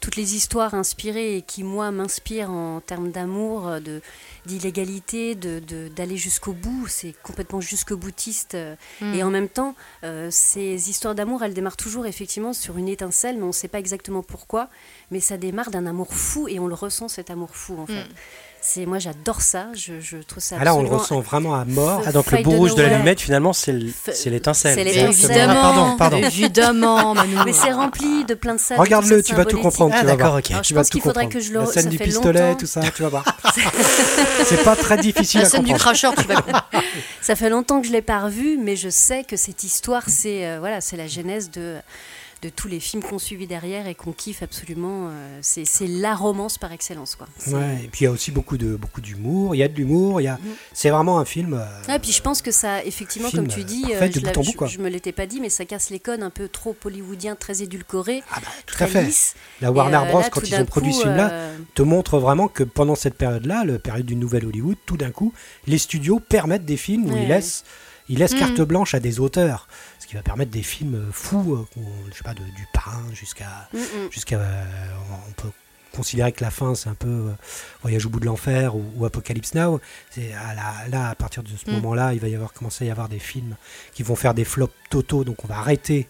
toutes 0.00 0.16
les 0.16 0.34
histoires 0.34 0.72
inspirées 0.72 1.36
et 1.36 1.42
qui 1.42 1.62
moi 1.64 1.90
m'inspirent 1.90 2.50
en 2.50 2.80
termes 2.80 3.10
d'amour, 3.10 3.80
de 3.84 4.00
d'illégalité, 4.46 5.34
de 5.34 5.60
d'aller 5.94 6.16
jusqu'au 6.16 6.52
bout. 6.52 6.86
C'est 6.88 7.14
complètement 7.22 7.60
jusqu'au 7.60 7.96
boutiste. 7.96 8.54
euh, 8.54 8.74
Mm. 9.00 9.14
Et 9.14 9.22
en 9.22 9.30
même 9.30 9.48
temps, 9.48 9.74
euh, 10.04 10.28
ces 10.30 10.88
histoires 10.90 11.14
d'amour, 11.14 11.42
elles 11.42 11.54
démarrent 11.54 11.76
toujours 11.76 12.06
effectivement 12.06 12.52
sur 12.52 12.78
une 12.78 12.88
étincelle, 12.88 13.36
mais 13.36 13.42
on 13.42 13.48
ne 13.48 13.52
sait 13.52 13.68
pas 13.68 13.78
exactement 13.78 14.22
pourquoi. 14.22 14.68
Mais 15.10 15.20
ça 15.20 15.36
démarre 15.36 15.70
d'un 15.70 15.86
amour 15.86 16.14
fou 16.14 16.48
et 16.48 16.58
on 16.58 16.66
le 16.68 16.74
ressent 16.74 17.08
cet 17.08 17.30
amour 17.30 17.54
fou 17.56 17.76
en 17.78 17.86
fait. 17.86 18.06
C'est 18.66 18.86
moi 18.86 18.98
j'adore 18.98 19.42
ça. 19.42 19.66
Je, 19.74 20.00
je 20.00 20.16
trouve 20.16 20.42
ça. 20.42 20.56
Ah 20.58 20.64
là, 20.64 20.74
on 20.74 20.82
le 20.82 20.88
ressent 20.88 21.20
vraiment 21.20 21.54
à 21.54 21.66
mort. 21.66 22.00
Ah 22.06 22.12
donc 22.12 22.30
le 22.32 22.42
bout 22.42 22.50
de 22.50 22.56
rouge 22.56 22.74
de 22.74 22.80
l'allumette 22.80 23.20
finalement 23.20 23.52
c'est 23.52 23.72
l'étincelle. 23.72 24.14
c'est 24.14 24.30
l'étincelle. 24.30 24.78
évidemment, 25.10 25.54
Pardon, 25.60 25.96
pardon. 25.98 26.16
évidemment, 26.16 27.14
Manu. 27.14 27.36
Mais 27.44 27.52
c'est 27.52 27.72
rempli 27.72 28.24
de 28.24 28.32
plein 28.32 28.54
de 28.54 28.60
salles. 28.60 28.80
Regarde-le, 28.80 29.22
tu 29.22 29.34
vas 29.34 29.44
tout 29.44 29.58
comprendre. 29.60 29.92
Ah 29.94 30.00
tu 30.00 30.06
vas 30.06 30.12
d'accord, 30.12 30.28
voir. 30.28 30.38
ok. 30.38 30.50
Alors, 30.52 30.64
je 30.64 30.74
pense 30.74 30.88
qu'il 30.88 31.02
faudrait 31.02 31.24
comprendre. 31.24 31.44
que 31.44 31.46
je 31.46 31.52
le- 31.52 31.60
La 31.60 31.66
scène 31.66 31.82
ça 31.84 31.88
du 31.90 31.98
fait 31.98 32.04
pistolet, 32.04 32.40
longtemps. 32.40 32.58
tout 32.60 32.66
ça, 32.66 32.80
tu 32.96 33.02
vas 33.02 33.08
voir. 33.10 33.24
c'est 34.44 34.64
pas 34.64 34.76
très 34.76 34.96
difficile 34.96 35.40
La 35.42 35.46
à 35.46 35.50
scène 35.50 35.60
du 35.62 35.72
comprendre. 35.72 35.84
cracheur, 35.84 36.14
tu 36.14 36.26
vas 36.26 36.42
Ça 37.20 37.36
fait 37.36 37.50
longtemps 37.50 37.82
que 37.82 37.86
je 37.86 37.92
l'ai 37.92 38.00
pas 38.02 38.20
revu, 38.20 38.56
mais 38.58 38.76
je 38.76 38.88
sais 38.88 39.24
que 39.24 39.36
cette 39.36 39.62
histoire, 39.62 40.04
c'est 40.06 40.46
euh, 40.46 40.56
voilà, 40.58 40.80
c'est 40.80 40.96
la 40.96 41.06
genèse 41.06 41.50
de 41.50 41.76
de 42.44 42.50
tous 42.50 42.68
les 42.68 42.78
films 42.78 43.02
qu'on 43.02 43.18
suivi 43.18 43.46
derrière 43.46 43.86
et 43.86 43.94
qu'on 43.94 44.12
kiffe 44.12 44.42
absolument. 44.42 45.08
euh, 45.10 45.38
c'est 45.40 45.86
la 45.86 46.14
romance 46.14 46.58
par 46.58 46.72
excellence, 46.72 47.14
quoi. 47.16 47.26
Ouais, 47.48 47.80
et 47.84 47.88
puis 47.88 48.02
il 48.02 48.04
y 48.04 48.06
a 48.06 48.10
aussi 48.10 48.30
beaucoup 48.30 48.58
de 48.58 48.76
beaucoup 48.76 49.00
d'humour. 49.00 49.54
Il 49.54 49.58
y 49.58 49.62
a 49.62 49.68
de 49.68 49.74
l'humour. 49.74 50.20
Il 50.20 50.24
y 50.24 50.28
a. 50.28 50.38
C'est 50.72 50.90
vraiment 50.90 51.18
un 51.18 51.24
film. 51.24 51.54
euh, 51.54 51.64
Ah, 51.88 51.98
puis 51.98 52.12
je 52.12 52.20
pense 52.20 52.42
que 52.42 52.50
ça, 52.50 52.84
effectivement, 52.84 53.30
comme 53.30 53.48
tu 53.48 53.60
euh, 53.60 53.64
dis, 53.64 53.82
parfait 53.82 54.08
de 54.10 54.20
je, 54.20 54.66
je 54.66 54.78
me 54.78 54.88
l'étais 54.88 55.12
pas 55.12 55.26
dit, 55.26 55.40
mais 55.40 55.48
ça 55.48 55.64
casse 55.64 55.88
les 55.90 55.98
codes 56.00 56.22
un 56.22 56.30
peu 56.30 56.48
trop 56.48 56.76
hollywoodiens, 56.84 57.34
très 57.34 57.62
édulcorés, 57.62 58.22
Ah 58.30 58.40
bah, 58.40 58.48
tout 58.66 58.74
très 58.74 58.84
à 58.84 58.88
fait. 58.88 59.34
La 59.60 59.68
Et, 59.68 59.70
Warner 59.70 59.96
euh, 59.96 60.04
Bros, 60.10 60.20
là, 60.20 60.28
quand 60.30 60.42
ils 60.46 60.54
ont 60.56 60.64
produit 60.66 60.92
ce 60.92 61.00
film-là, 61.02 61.30
euh, 61.32 61.58
te 61.74 61.82
montre 61.82 62.18
vraiment 62.18 62.48
que 62.48 62.62
pendant 62.64 62.94
cette 62.94 63.14
période-là, 63.14 63.64
la 63.64 63.78
période 63.78 64.06
du 64.06 64.16
nouvel 64.16 64.44
Hollywood, 64.46 64.76
tout 64.86 64.96
d'un 64.96 65.10
coup, 65.10 65.32
les 65.66 65.78
studios 65.78 66.20
permettent 66.20 66.64
des 66.66 66.76
films 66.76 67.06
où 67.06 67.14
Ouais. 67.14 67.22
ils 67.22 67.28
laissent, 67.28 67.64
ils 68.10 68.18
laissent 68.18 68.32
Mhm. 68.34 68.38
carte 68.40 68.60
blanche 68.60 68.94
à 68.94 69.00
des 69.00 69.18
auteurs, 69.20 69.66
ce 70.04 70.08
qui 70.08 70.16
va 70.16 70.22
permettre 70.22 70.50
des 70.50 70.62
films 70.62 70.96
euh, 70.96 71.10
fous, 71.12 71.54
euh, 71.54 71.80
je 72.10 72.16
sais 72.18 72.22
pas, 72.24 72.34
de- 72.34 72.42
du 72.44 72.66
parrain 72.74 73.02
jusqu'à, 73.14 73.68
mm, 73.72 73.78
mm. 73.78 74.10
jusqu'à, 74.10 74.38
euh, 74.38 74.64
on 75.28 75.32
peut 75.32 75.48
considérer 75.96 76.30
que 76.32 76.44
la 76.44 76.50
fin 76.50 76.74
c'est 76.74 76.90
un 76.90 76.94
peu 76.94 77.32
Voyage 77.82 78.04
au 78.04 78.10
bout 78.10 78.20
de 78.20 78.26
l'enfer 78.26 78.76
ou, 78.76 78.84
ou 78.96 79.04
Apocalypse 79.06 79.54
Now. 79.54 79.80
C'est 80.10 80.30
là, 80.90 81.08
à 81.08 81.14
partir 81.14 81.42
de 81.42 81.48
ce 81.48 81.70
Mhm. 81.70 81.76
moment-là, 81.76 82.12
il 82.12 82.20
va 82.20 82.28
y 82.28 82.34
avoir 82.34 82.52
commencer 82.52 82.84
à 82.84 82.88
y 82.88 82.90
avoir 82.90 83.08
des 83.08 83.18
films 83.18 83.56
qui 83.94 84.02
vont 84.02 84.16
faire 84.16 84.34
des 84.34 84.44
flops 84.44 84.74
totaux, 84.90 85.24
donc 85.24 85.42
on 85.44 85.48
va 85.48 85.56
arrêter. 85.58 86.06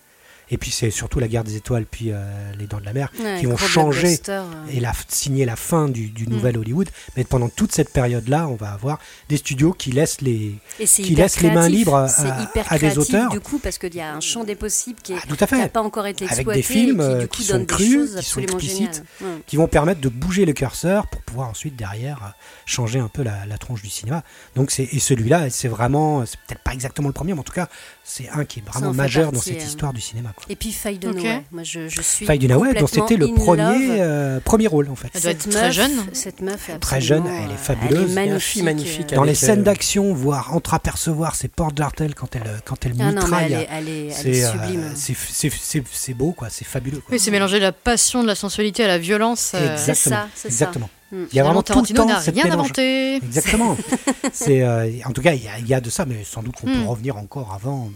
Et 0.55 0.57
puis 0.57 0.71
c'est 0.71 0.93
surtout 0.93 1.19
la 1.19 1.27
guerre 1.27 1.43
des 1.43 1.57
étoiles, 1.57 1.85
puis 1.85 2.13
euh, 2.13 2.23
les 2.57 2.67
dents 2.69 2.79
de 2.79 2.85
la 2.85 2.93
mer, 2.93 3.11
Ouais, 3.21 3.41
qui 3.41 3.47
vont 3.47 3.55
gros 3.55 3.67
changer 3.67 4.01
blockbuster, 4.03 4.33
euh. 4.33 4.71
et 4.73 4.79
la, 4.79 4.93
signer 5.09 5.45
la 5.45 5.57
fin 5.57 5.89
du, 5.89 6.11
du 6.11 6.29
nouvel 6.29 6.57
Hollywood. 6.57 6.89
Mais 7.17 7.25
pendant 7.25 7.49
toute 7.49 7.73
cette 7.73 7.93
période-là, 7.93 8.47
on 8.47 8.55
va 8.55 8.71
avoir 8.71 9.01
des 9.29 9.37
studios 9.37 9.73
qui 9.73 9.91
laissent 9.91 10.21
les. 10.21 10.55
Qui 10.79 10.85
hyper 11.03 11.25
laisse 11.25 11.41
les 11.41 11.51
mains 11.51 11.69
libres 11.69 11.97
à- 11.97 12.43
hyper 12.43 12.73
à 12.73 12.79
des 12.79 12.97
auteurs. 12.99 13.31
Du 13.31 13.41
coup, 13.41 13.59
parce 13.59 13.79
qu'il 13.79 13.95
y 13.97 14.01
a 14.01 14.15
un 14.15 14.21
champ 14.21 14.45
des 14.45 14.55
possibles 14.55 15.01
qui 15.03 15.15
Ah, 15.15 15.27
n'a 15.29 15.47
fait. 15.47 15.69
pas 15.73 15.83
encore 15.83 16.07
été 16.07 16.25
Avec 16.27 16.39
exploité 16.39 16.59
des 16.61 16.63
films, 16.63 17.01
et 17.01 17.05
qui, 17.05 17.11
euh, 17.25 17.27
qui 17.27 17.43
sont 17.43 17.65
crus, 17.65 18.15
qui 18.17 18.25
sont 18.25 18.41
explicites. 18.41 19.03
qui 19.49 19.57
vont 19.57 19.67
permettre 19.67 20.01
de 20.01 20.09
bouger 20.09 20.45
le 20.45 20.53
curseur 20.53 21.09
pour 21.09 21.21
pouvoir 21.23 21.49
ensuite 21.49 21.75
derrière 21.75 22.19
euh, 22.23 22.29
changer 22.65 23.01
un 23.01 23.09
peu 23.09 23.25
la, 23.25 23.45
la 23.47 23.59
tronche 23.59 23.83
du 23.83 23.91
cinéma. 23.91 24.23
Donc 24.55 24.71
c'est 24.71 24.85
et 24.85 25.01
celui-là, 25.01 25.51
c'est 25.51 25.67
vraiment, 25.69 26.25
c'est 26.27 26.39
peut-être 26.47 26.63
pas 26.63 26.73
exactement 26.75 27.09
le 27.09 27.15
premier, 27.15 27.33
mais 27.35 27.41
en 27.41 27.45
tout 27.45 27.53
cas, 27.53 27.69
c'est 28.07 28.29
un 28.29 28.45
qui 28.45 28.61
est 28.61 28.63
vraiment 28.63 28.89
en 28.89 28.93
fait 28.93 28.97
majeur 28.99 29.33
dans 29.33 29.41
cette 29.41 29.57
euh. 29.61 29.67
histoire 29.67 29.93
du 29.95 30.01
cinéma. 30.01 30.33
Quoi. 30.37 30.45
Et 30.51 30.57
puis 30.57 30.73
Faye 30.73 30.99
de 30.99 31.09
Ok. 31.09 31.17
Noël. 31.17 31.43
Moi, 31.51 31.63
je, 31.63 31.89
je 31.89 32.03
suis. 32.03 32.27
Faye 32.27 32.39
Dunaway, 32.39 32.75
dont 32.75 32.87
c'était 32.87 33.17
le 33.17 33.29
premier 33.35 34.01
euh, 34.01 34.41
premier 34.41 34.67
rôle 34.67 34.91
en 34.91 34.95
fait. 34.95 35.09
Elle 35.15 35.23
doit 35.23 35.31
être 35.31 35.49
très 35.49 35.73
jeune. 35.73 35.93
Cette 36.13 36.41
meuf 36.43 36.69
est 36.69 36.79
Très 36.79 37.01
jeune, 37.01 37.21
absolument, 37.23 37.45
elle 37.45 37.51
est 37.51 37.55
euh, 37.55 37.57
fabuleuse. 37.57 38.03
Elle 38.05 38.11
est 38.11 38.15
magnifique. 38.27 38.63
magnifique, 38.63 39.13
euh, 39.13 39.17
Dans 39.17 39.25
les 39.25 39.35
scènes 39.35 39.61
euh, 39.61 39.65
d'action, 39.65 40.13
voir 40.13 40.55
entreapercevoir 40.55 41.35
ses 41.35 41.49
portes 41.49 41.75
d'artel 41.75 42.15
quand 42.15 42.37
elle 42.37 42.61
quand 42.65 42.85
elle 42.85 42.95
Ah 43.01 43.11
mitraille, 43.13 43.53
elle 43.53 43.53
est, 43.61 43.69
elle 43.71 43.89
est, 43.89 44.07
elle 44.25 44.29
est 44.29 44.97
c'est 44.97 46.11
euh, 46.11 46.15
beau 46.15 46.33
quoi, 46.33 46.49
c'est 46.51 46.65
fabuleux. 46.67 46.99
Quoi. 46.99 47.13
Oui, 47.15 47.19
c'est 47.19 47.31
mélanger 47.31 47.59
la 47.59 47.73
passion 47.73 48.23
de 48.23 48.27
la 48.29 48.35
sensualité 48.35 48.85
à 48.85 48.89
la 48.89 48.99
violence. 48.99 49.53
euh, 49.55 49.73
Exactement. 49.73 49.95
C'est 49.95 50.11
ça, 50.11 50.29
c'est 50.35 50.41
ça. 50.51 50.65
Exactement. 50.65 50.91
Il 51.33 51.37
y 51.37 51.41
a 51.41 51.45
vraiment 51.45 51.63
tout 51.63 51.81
le 51.81 51.95
temps 51.95 52.07
n'a 52.07 52.19
rien 52.19 52.51
inventé. 52.51 53.17
Exactement. 53.17 53.77
c'est 54.33 54.65
en 55.05 55.13
tout 55.13 55.23
cas 55.23 55.33
il 55.33 55.67
y, 55.67 55.75
a 55.75 55.81
de 55.81 55.91
ça, 55.91 56.05
mais 56.07 56.25
sans 56.25 56.43
doute 56.43 56.57
qu'on 56.57 56.67
peut 56.67 56.83
revenir 56.87 57.17
encore 57.17 57.53
avant. 57.55 57.91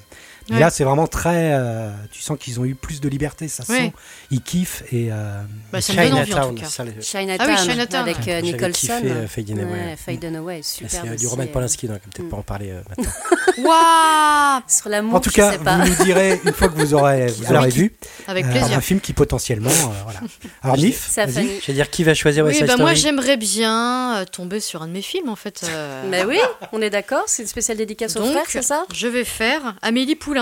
Mais 0.51 0.61
là, 0.61 0.71
c'est 0.71 0.85
vraiment 0.85 1.07
très. 1.07 1.53
Euh, 1.53 1.91
tu 2.11 2.23
sens 2.23 2.39
qu'ils 2.39 2.61
ont 2.61 2.65
eu 2.65 2.75
plus 2.75 3.01
de 3.01 3.09
liberté, 3.09 3.49
ça 3.49 3.65
sent. 3.65 3.93
Ils 4.31 4.43
kiffent 4.43 4.83
et. 4.93 5.09
Euh, 5.11 5.43
bah, 5.73 5.81
Chinatown, 5.81 6.57
Chinatown, 7.01 7.37
ah 7.41 7.47
oui, 7.47 7.57
Chinatown 7.71 8.03
avec 8.03 8.29
euh, 8.29 8.41
Nicholson. 8.41 9.01
Kiffé, 9.01 9.27
Fade 9.29 9.51
in 9.51 9.59
Away. 9.59 9.97
Fade 9.97 10.25
in 10.25 10.35
Away, 10.37 10.61
super. 10.63 10.91
C'est 10.91 11.17
du 11.17 11.27
Roman 11.27 11.47
Polanski, 11.47 11.89
donc 11.89 12.01
peut-être 12.01 12.27
mm. 12.27 12.29
pas 12.29 12.37
en 12.37 12.43
parler 12.43 12.75
maintenant. 12.89 13.13
Waouh 13.59 14.63
Sur 14.69 14.89
l'amour, 14.89 15.15
En 15.17 15.21
tout 15.21 15.31
cas, 15.31 15.57
vous 15.57 15.89
nous 15.89 16.05
direz 16.05 16.41
une 16.45 16.53
fois 16.53 16.69
que 16.69 16.75
vous 16.75 16.95
aurez, 16.95 17.27
vous 17.27 17.53
l'aurez 17.53 17.71
vu. 17.71 17.93
Avec 18.27 18.49
plaisir. 18.49 18.79
Un 18.79 18.81
film 18.81 19.01
qui 19.01 19.13
potentiellement, 19.13 19.71
voilà. 20.05 20.21
Alors 20.63 20.77
Nif, 20.77 21.11
je 21.15 21.67
vais 21.67 21.73
dire 21.73 21.91
qui 21.91 22.05
va 22.05 22.15
choisir 22.15 22.45
Oui, 22.45 22.63
bah 22.65 22.77
moi 22.77 22.95
j'aimerais 22.95 23.37
bien 23.37 24.25
tomber 24.31 24.61
sur 24.61 24.83
un 24.83 24.87
de 24.87 24.93
mes 24.93 25.03
films 25.03 25.29
en 25.29 25.37
fait. 25.37 25.71
Mais 26.11 26.25
oui, 26.25 26.39
on 26.73 26.81
est 26.81 26.91
d'accord. 26.91 27.25
C'est 27.27 27.43
une 27.43 27.49
spéciale 27.49 27.77
dédicace 27.77 28.17
au 28.17 28.25
frère, 28.25 28.45
c'est 28.49 28.63
ça? 28.63 28.87
Je 28.95 29.07
vais 29.07 29.25
faire 29.25 29.77
Amélie 29.83 30.15
Poulain. 30.15 30.38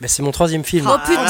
Bah, 0.00 0.08
c'est 0.08 0.22
mon 0.22 0.30
troisième 0.30 0.64
film. 0.64 0.88
Oh 0.88 0.98
putain 1.06 1.26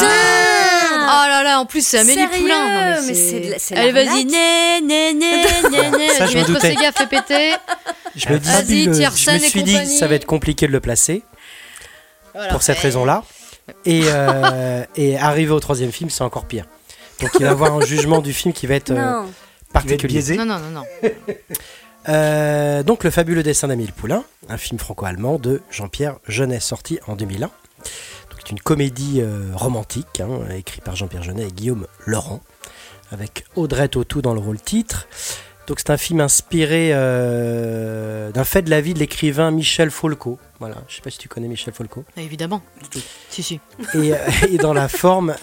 Oh 1.02 1.26
là 1.26 1.42
là, 1.42 1.60
en 1.60 1.66
plus 1.66 1.84
c'est 1.84 1.98
Amélie 1.98 2.26
Poulain. 2.26 3.00
mais 3.04 3.14
c'est 3.14 3.76
Allez, 3.76 3.92
vas-y, 3.92 4.24
né, 4.26 4.80
né, 4.80 5.12
né, 5.12 5.44
né, 5.70 5.90
né. 5.90 6.08
Ça, 6.16 6.26
je 6.26 6.38
me 6.38 6.44
doutais. 6.44 6.74
fait 6.76 7.06
péter. 7.08 7.52
Je 8.14 8.28
me, 8.28 8.38
dis, 8.38 8.84
je 8.84 9.32
me 9.32 9.38
suis 9.38 9.62
dit, 9.62 9.86
ça 9.86 10.06
va 10.06 10.14
être 10.14 10.26
compliqué 10.26 10.66
de 10.66 10.72
le 10.72 10.80
placer. 10.80 11.22
Pour 12.50 12.62
cette 12.62 12.78
raison-là. 12.78 13.24
Et, 13.84 14.02
euh, 14.06 14.84
et 14.96 15.16
arriver 15.18 15.52
au 15.52 15.60
troisième 15.60 15.92
film, 15.92 16.10
c'est 16.10 16.24
encore 16.24 16.44
pire. 16.44 16.66
Donc 17.20 17.30
il 17.34 17.42
va 17.42 17.48
y 17.48 17.50
avoir 17.50 17.74
un 17.74 17.80
jugement 17.82 18.20
du 18.20 18.32
film 18.32 18.52
qui 18.52 18.66
va 18.66 18.74
être 18.74 18.90
euh, 18.90 19.22
particulier. 19.72 20.22
Non, 20.36 20.46
non, 20.46 20.58
non, 20.58 20.70
non. 20.70 20.84
Euh, 22.08 22.82
donc 22.82 23.04
Le 23.04 23.10
fabuleux 23.10 23.42
dessin 23.42 23.68
d'Amélie 23.68 23.92
Poulain, 23.92 24.24
un 24.48 24.56
film 24.56 24.78
franco-allemand 24.78 25.38
de 25.38 25.60
Jean-Pierre 25.70 26.16
Jeunet, 26.26 26.58
sorti 26.60 26.98
en 27.06 27.14
2001 27.14 27.50
une 28.50 28.60
comédie 28.60 29.20
euh, 29.20 29.50
romantique, 29.54 30.20
hein, 30.20 30.28
écrite 30.54 30.82
par 30.82 30.96
Jean-Pierre 30.96 31.22
Jeunet 31.22 31.48
et 31.48 31.52
Guillaume 31.52 31.86
Laurent, 32.06 32.40
avec 33.10 33.44
Audrey 33.56 33.88
Tautou 33.88 34.22
dans 34.22 34.34
le 34.34 34.40
rôle 34.40 34.60
titre. 34.60 35.08
Donc 35.66 35.78
c'est 35.78 35.90
un 35.90 35.96
film 35.96 36.20
inspiré 36.20 36.90
euh, 36.92 38.32
d'un 38.32 38.44
fait 38.44 38.62
de 38.62 38.70
la 38.70 38.80
vie 38.80 38.92
de 38.92 38.98
l'écrivain 38.98 39.52
Michel 39.52 39.90
Folco. 39.90 40.38
Voilà, 40.58 40.76
je 40.88 40.96
sais 40.96 41.00
pas 41.00 41.10
si 41.10 41.18
tu 41.18 41.28
connais 41.28 41.46
Michel 41.46 41.72
Folco. 41.72 42.04
Évidemment. 42.16 42.60
Si 43.28 43.42
si. 43.42 43.60
Et, 43.94 44.12
euh, 44.12 44.16
dans 44.60 44.72
la 44.72 44.88
forme, 44.88 45.34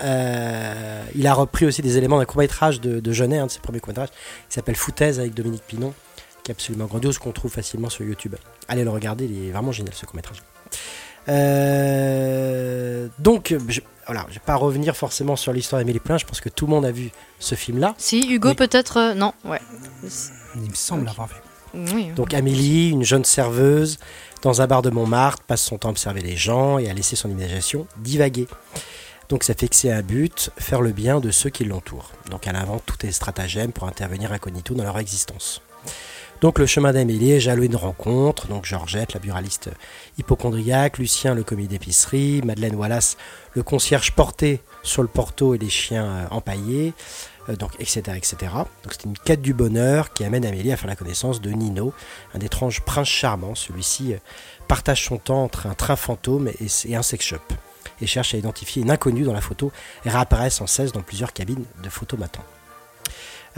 il 1.16 1.28
a 1.28 1.34
repris 1.34 1.66
aussi 1.66 1.82
des 1.82 1.98
éléments 1.98 2.18
d'un 2.18 2.26
court 2.26 2.40
métrage 2.40 2.82
de, 2.82 3.00
de 3.00 3.12
Jeunet, 3.14 3.38
un 3.38 3.46
de 3.46 3.52
ses 3.52 3.60
premiers 3.60 3.80
courts 3.80 3.90
métrages, 3.90 4.10
qui 4.10 4.56
s'appelle 4.56 4.76
Foutaise 4.76 5.20
avec 5.20 5.34
Dominique 5.34 5.64
Pinon, 5.66 5.94
qui 6.44 6.52
est 6.52 6.56
absolument 6.56 6.86
grandiose, 6.86 7.18
qu'on 7.20 7.32
trouve 7.32 7.52
facilement 7.52 7.90
sur 7.90 8.04
YouTube. 8.04 8.36
Allez 8.68 8.84
le 8.84 8.90
regarder, 8.90 9.26
il 9.26 9.48
est 9.48 9.52
vraiment 9.52 9.72
génial 9.72 9.94
ce 9.94 10.06
court 10.06 10.16
métrage. 10.16 10.44
Euh, 11.30 13.08
donc, 13.20 13.56
je, 13.68 13.82
voilà, 14.06 14.26
je 14.30 14.36
vais 14.36 14.42
pas 14.46 14.56
revenir 14.56 14.96
forcément 14.96 15.36
sur 15.36 15.54
l'histoire 15.54 15.82
d'Amélie 15.82 16.00
Poulain. 16.00 16.18
Je 16.18 16.26
pense 16.26 16.42
que 16.42 16.50
tout 16.50 16.66
le 16.66 16.72
monde 16.72 16.86
a 16.86 16.92
vu 16.92 17.12
ce 17.40 17.56
film-là. 17.56 17.96
Si 17.98 18.34
Hugo 18.34 18.54
peut-être 18.54 18.98
euh, 18.98 19.14
non, 19.14 19.34
ouais. 19.46 19.62
Il 20.56 20.70
me 20.70 20.76
semble 20.76 21.08
avoir 21.08 21.28
vu. 21.28 21.36
Donc 22.16 22.34
Amélie, 22.34 22.90
une 22.90 23.04
jeune 23.04 23.26
serveuse 23.26 24.00
dans 24.42 24.62
un 24.62 24.68
bar 24.68 24.82
de 24.82 24.90
Montmartre, 24.90 25.44
passe 25.44 25.62
son 25.62 25.78
temps 25.78 25.90
à 25.90 25.92
observer 25.92 26.22
les 26.22 26.36
gens 26.36 26.78
et 26.80 26.90
à 26.90 26.94
laisser 26.94 27.16
son 27.16 27.30
imagination 27.30 27.88
divaguer. 27.98 28.48
Donc 29.30 29.44
ça 29.44 29.54
fait 29.54 29.68
que 29.68 29.76
c'est 29.76 29.92
un 29.92 30.02
but, 30.02 30.52
faire 30.58 30.82
le 30.82 30.92
bien 30.92 31.20
de 31.20 31.32
ceux 31.32 31.50
qui 31.50 31.66
l'entourent. 31.66 32.12
Donc 32.32 32.48
elle 32.48 32.56
invente 32.56 32.84
tous 32.86 32.98
les 33.04 33.12
stratagèmes 33.12 33.74
pour 33.74 33.88
intervenir 33.88 34.32
incognito 34.32 34.74
dans 34.74 34.84
leur 34.84 34.98
existence. 34.98 35.62
Donc 36.40 36.60
le 36.60 36.68
chemin 36.68 36.94
d'Amélie 36.94 37.32
est 37.32 37.40
jalonné 37.40 37.68
de 37.68 37.76
rencontres, 37.76 38.48
donc 38.48 38.64
Georgette, 38.64 39.14
la 39.14 39.20
buraliste 39.20 39.72
hypochondriaque, 40.20 41.00
Lucien, 41.00 41.34
le 41.34 41.44
commis 41.44 41.68
d'épicerie, 41.68 42.42
Madeleine 42.44 42.76
Wallace, 42.76 43.18
le 43.56 43.64
concierge 43.64 44.12
porté 44.12 44.62
sur 44.84 45.02
le 45.02 45.08
porto 45.08 45.56
et 45.56 45.58
les 45.58 45.70
chiens 45.70 46.06
euh, 46.06 46.28
empaillés, 46.30 46.94
euh, 47.50 47.56
donc 47.56 47.72
etc. 47.80 48.02
etc. 48.16 48.38
Donc 48.84 48.92
c'est 48.92 49.06
une 49.06 49.18
quête 49.18 49.42
du 49.42 49.56
bonheur 49.56 50.14
qui 50.14 50.24
amène 50.26 50.46
Amélie 50.46 50.72
à 50.72 50.78
faire 50.78 50.88
la 50.88 50.96
connaissance 50.96 51.42
de 51.42 51.50
Nino, 51.50 51.92
un 52.36 52.40
étrange 52.40 52.82
prince 52.82 53.08
charmant. 53.08 53.56
Celui-ci 53.56 54.14
euh, 54.14 54.18
partage 54.68 55.06
son 55.06 55.18
temps 55.18 55.44
entre 55.44 55.66
un 55.66 55.74
train 55.74 55.96
fantôme 55.96 56.52
et 56.86 56.96
un 56.96 57.04
sex 57.04 57.26
shop 57.26 57.38
et 58.00 58.06
cherche 58.06 58.36
à 58.36 58.38
identifier 58.38 58.84
une 58.84 58.92
inconnue 58.92 59.24
dans 59.24 59.34
la 59.34 59.42
photo 59.42 59.72
et 60.06 60.10
réapparaît 60.10 60.52
sans 60.52 60.68
cesse 60.68 60.92
dans 60.92 61.02
plusieurs 61.02 61.34
cabines 61.34 61.66
de 61.82 61.90
photomatons. 61.90 62.44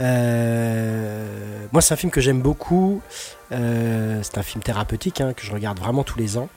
Euh, 0.00 1.66
moi, 1.72 1.82
c'est 1.82 1.94
un 1.94 1.96
film 1.96 2.10
que 2.10 2.20
j'aime 2.20 2.40
beaucoup. 2.40 3.02
Euh, 3.52 4.20
c'est 4.22 4.38
un 4.38 4.42
film 4.42 4.62
thérapeutique 4.62 5.20
hein, 5.20 5.32
que 5.34 5.42
je 5.44 5.52
regarde 5.52 5.78
vraiment 5.78 6.04
tous 6.04 6.18
les 6.18 6.38
ans. 6.38 6.48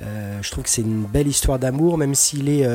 Euh, 0.00 0.38
je 0.42 0.50
trouve 0.50 0.64
que 0.64 0.70
c'est 0.70 0.82
une 0.82 1.04
belle 1.04 1.28
histoire 1.28 1.58
d'amour, 1.58 1.98
même 1.98 2.14
s'il 2.14 2.48
est. 2.48 2.68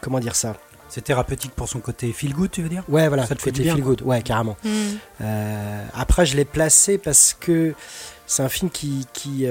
comment 0.00 0.20
dire 0.20 0.34
ça? 0.34 0.56
C'est 0.88 1.02
thérapeutique 1.02 1.52
pour 1.52 1.70
son 1.70 1.80
côté 1.80 2.12
feel 2.12 2.34
good, 2.34 2.50
tu 2.50 2.62
veux 2.62 2.68
dire? 2.68 2.84
Ouais, 2.88 3.08
voilà, 3.08 3.24
ça 3.26 3.34
te 3.34 3.40
fait 3.40 3.52
feel 3.52 3.80
good, 3.80 4.02
ouais, 4.02 4.20
carrément. 4.22 4.56
Mm. 4.64 5.24
après, 5.94 6.26
je 6.26 6.36
l'ai 6.36 6.44
placé 6.44 6.98
parce 6.98 7.34
que 7.38 7.74
c'est 8.26 8.42
un 8.42 8.50
film 8.50 8.70
qui, 8.70 9.06
qui 9.14 9.46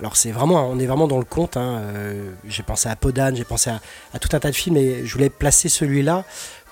alors 0.00 0.16
c'est 0.16 0.32
vraiment, 0.32 0.68
on 0.70 0.78
est 0.78 0.86
vraiment 0.86 1.06
dans 1.06 1.18
le 1.18 1.24
conte. 1.24 1.56
Hein, 1.56 1.82
euh, 1.82 2.30
j'ai 2.48 2.62
pensé 2.62 2.88
à 2.88 2.96
Podane, 2.96 3.36
j'ai 3.36 3.44
pensé 3.44 3.70
à, 3.70 4.18
tout 4.18 4.30
un 4.32 4.40
tas 4.40 4.50
de 4.50 4.56
films, 4.56 4.76
et 4.76 5.06
je 5.06 5.12
voulais 5.12 5.30
placer 5.30 5.68
celui-là 5.68 6.24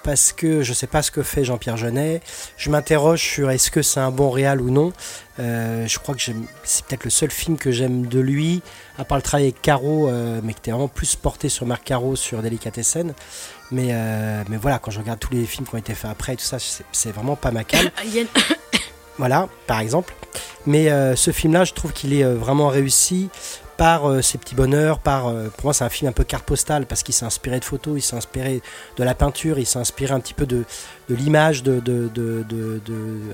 parce 0.04 0.32
que 0.32 0.62
je 0.62 0.70
ne 0.70 0.74
sais 0.74 0.86
pas 0.86 1.02
ce 1.02 1.10
que 1.10 1.22
fait 1.22 1.44
Jean-Pierre 1.44 1.76
Jeunet. 1.76 2.22
Je 2.56 2.70
m'interroge 2.70 3.20
sur 3.20 3.50
est-ce 3.50 3.70
que 3.70 3.82
c'est 3.82 4.00
un 4.00 4.10
bon 4.10 4.30
réal 4.30 4.62
ou 4.62 4.70
non. 4.70 4.92
Euh, 5.40 5.86
je 5.86 5.98
crois 5.98 6.14
que 6.14 6.22
c'est 6.62 6.84
peut-être 6.86 7.04
le 7.04 7.10
seul 7.10 7.30
film 7.30 7.58
que 7.58 7.70
j'aime 7.70 8.06
de 8.06 8.20
lui, 8.20 8.62
à 8.96 9.04
part 9.04 9.18
le 9.18 9.22
travail 9.22 9.46
avec 9.46 9.60
Caro, 9.60 10.08
euh, 10.08 10.40
mais 10.42 10.54
qui 10.54 10.60
était 10.60 10.70
vraiment 10.70 10.88
plus 10.88 11.16
porté 11.16 11.48
sur 11.48 11.66
Marc 11.66 11.84
Caro, 11.84 12.16
sur 12.16 12.40
Délicatessen. 12.42 13.12
Mais, 13.70 13.92
mais 14.48 14.56
voilà, 14.56 14.78
quand 14.78 14.90
je 14.90 14.98
regarde 14.98 15.18
tous 15.18 15.34
les 15.34 15.44
films 15.44 15.66
qui 15.66 15.74
ont 15.74 15.78
été 15.78 15.94
faits 15.94 16.10
après 16.10 16.32
et 16.32 16.36
tout 16.36 16.44
ça, 16.44 16.56
c'est 16.90 17.12
vraiment 17.12 17.36
pas 17.36 17.50
ma 17.50 17.64
cale. 17.64 17.92
Voilà, 19.18 19.48
par 19.66 19.80
exemple. 19.80 20.14
Mais 20.66 20.90
euh, 20.90 21.16
ce 21.16 21.30
film-là, 21.30 21.64
je 21.64 21.72
trouve 21.72 21.92
qu'il 21.92 22.12
est 22.12 22.24
euh, 22.24 22.34
vraiment 22.34 22.68
réussi 22.68 23.28
par 23.76 24.08
euh, 24.08 24.22
ses 24.22 24.38
petits 24.38 24.54
bonheurs, 24.54 24.98
par 24.98 25.32
pour 25.56 25.66
moi 25.66 25.72
c'est 25.72 25.84
un 25.84 25.88
film 25.88 26.08
un 26.08 26.12
peu 26.12 26.24
carte 26.24 26.44
postale 26.44 26.84
parce 26.84 27.04
qu'il 27.04 27.14
s'est 27.14 27.24
inspiré 27.24 27.60
de 27.60 27.64
photos, 27.64 27.94
il 27.96 28.02
s'est 28.02 28.16
inspiré 28.16 28.60
de 28.96 29.04
la 29.04 29.14
peinture, 29.14 29.58
il 29.58 29.66
s'est 29.66 29.78
inspiré 29.78 30.12
un 30.12 30.20
petit 30.20 30.34
peu 30.34 30.46
de, 30.46 30.64
l'image, 31.08 31.62
de, 31.62 31.80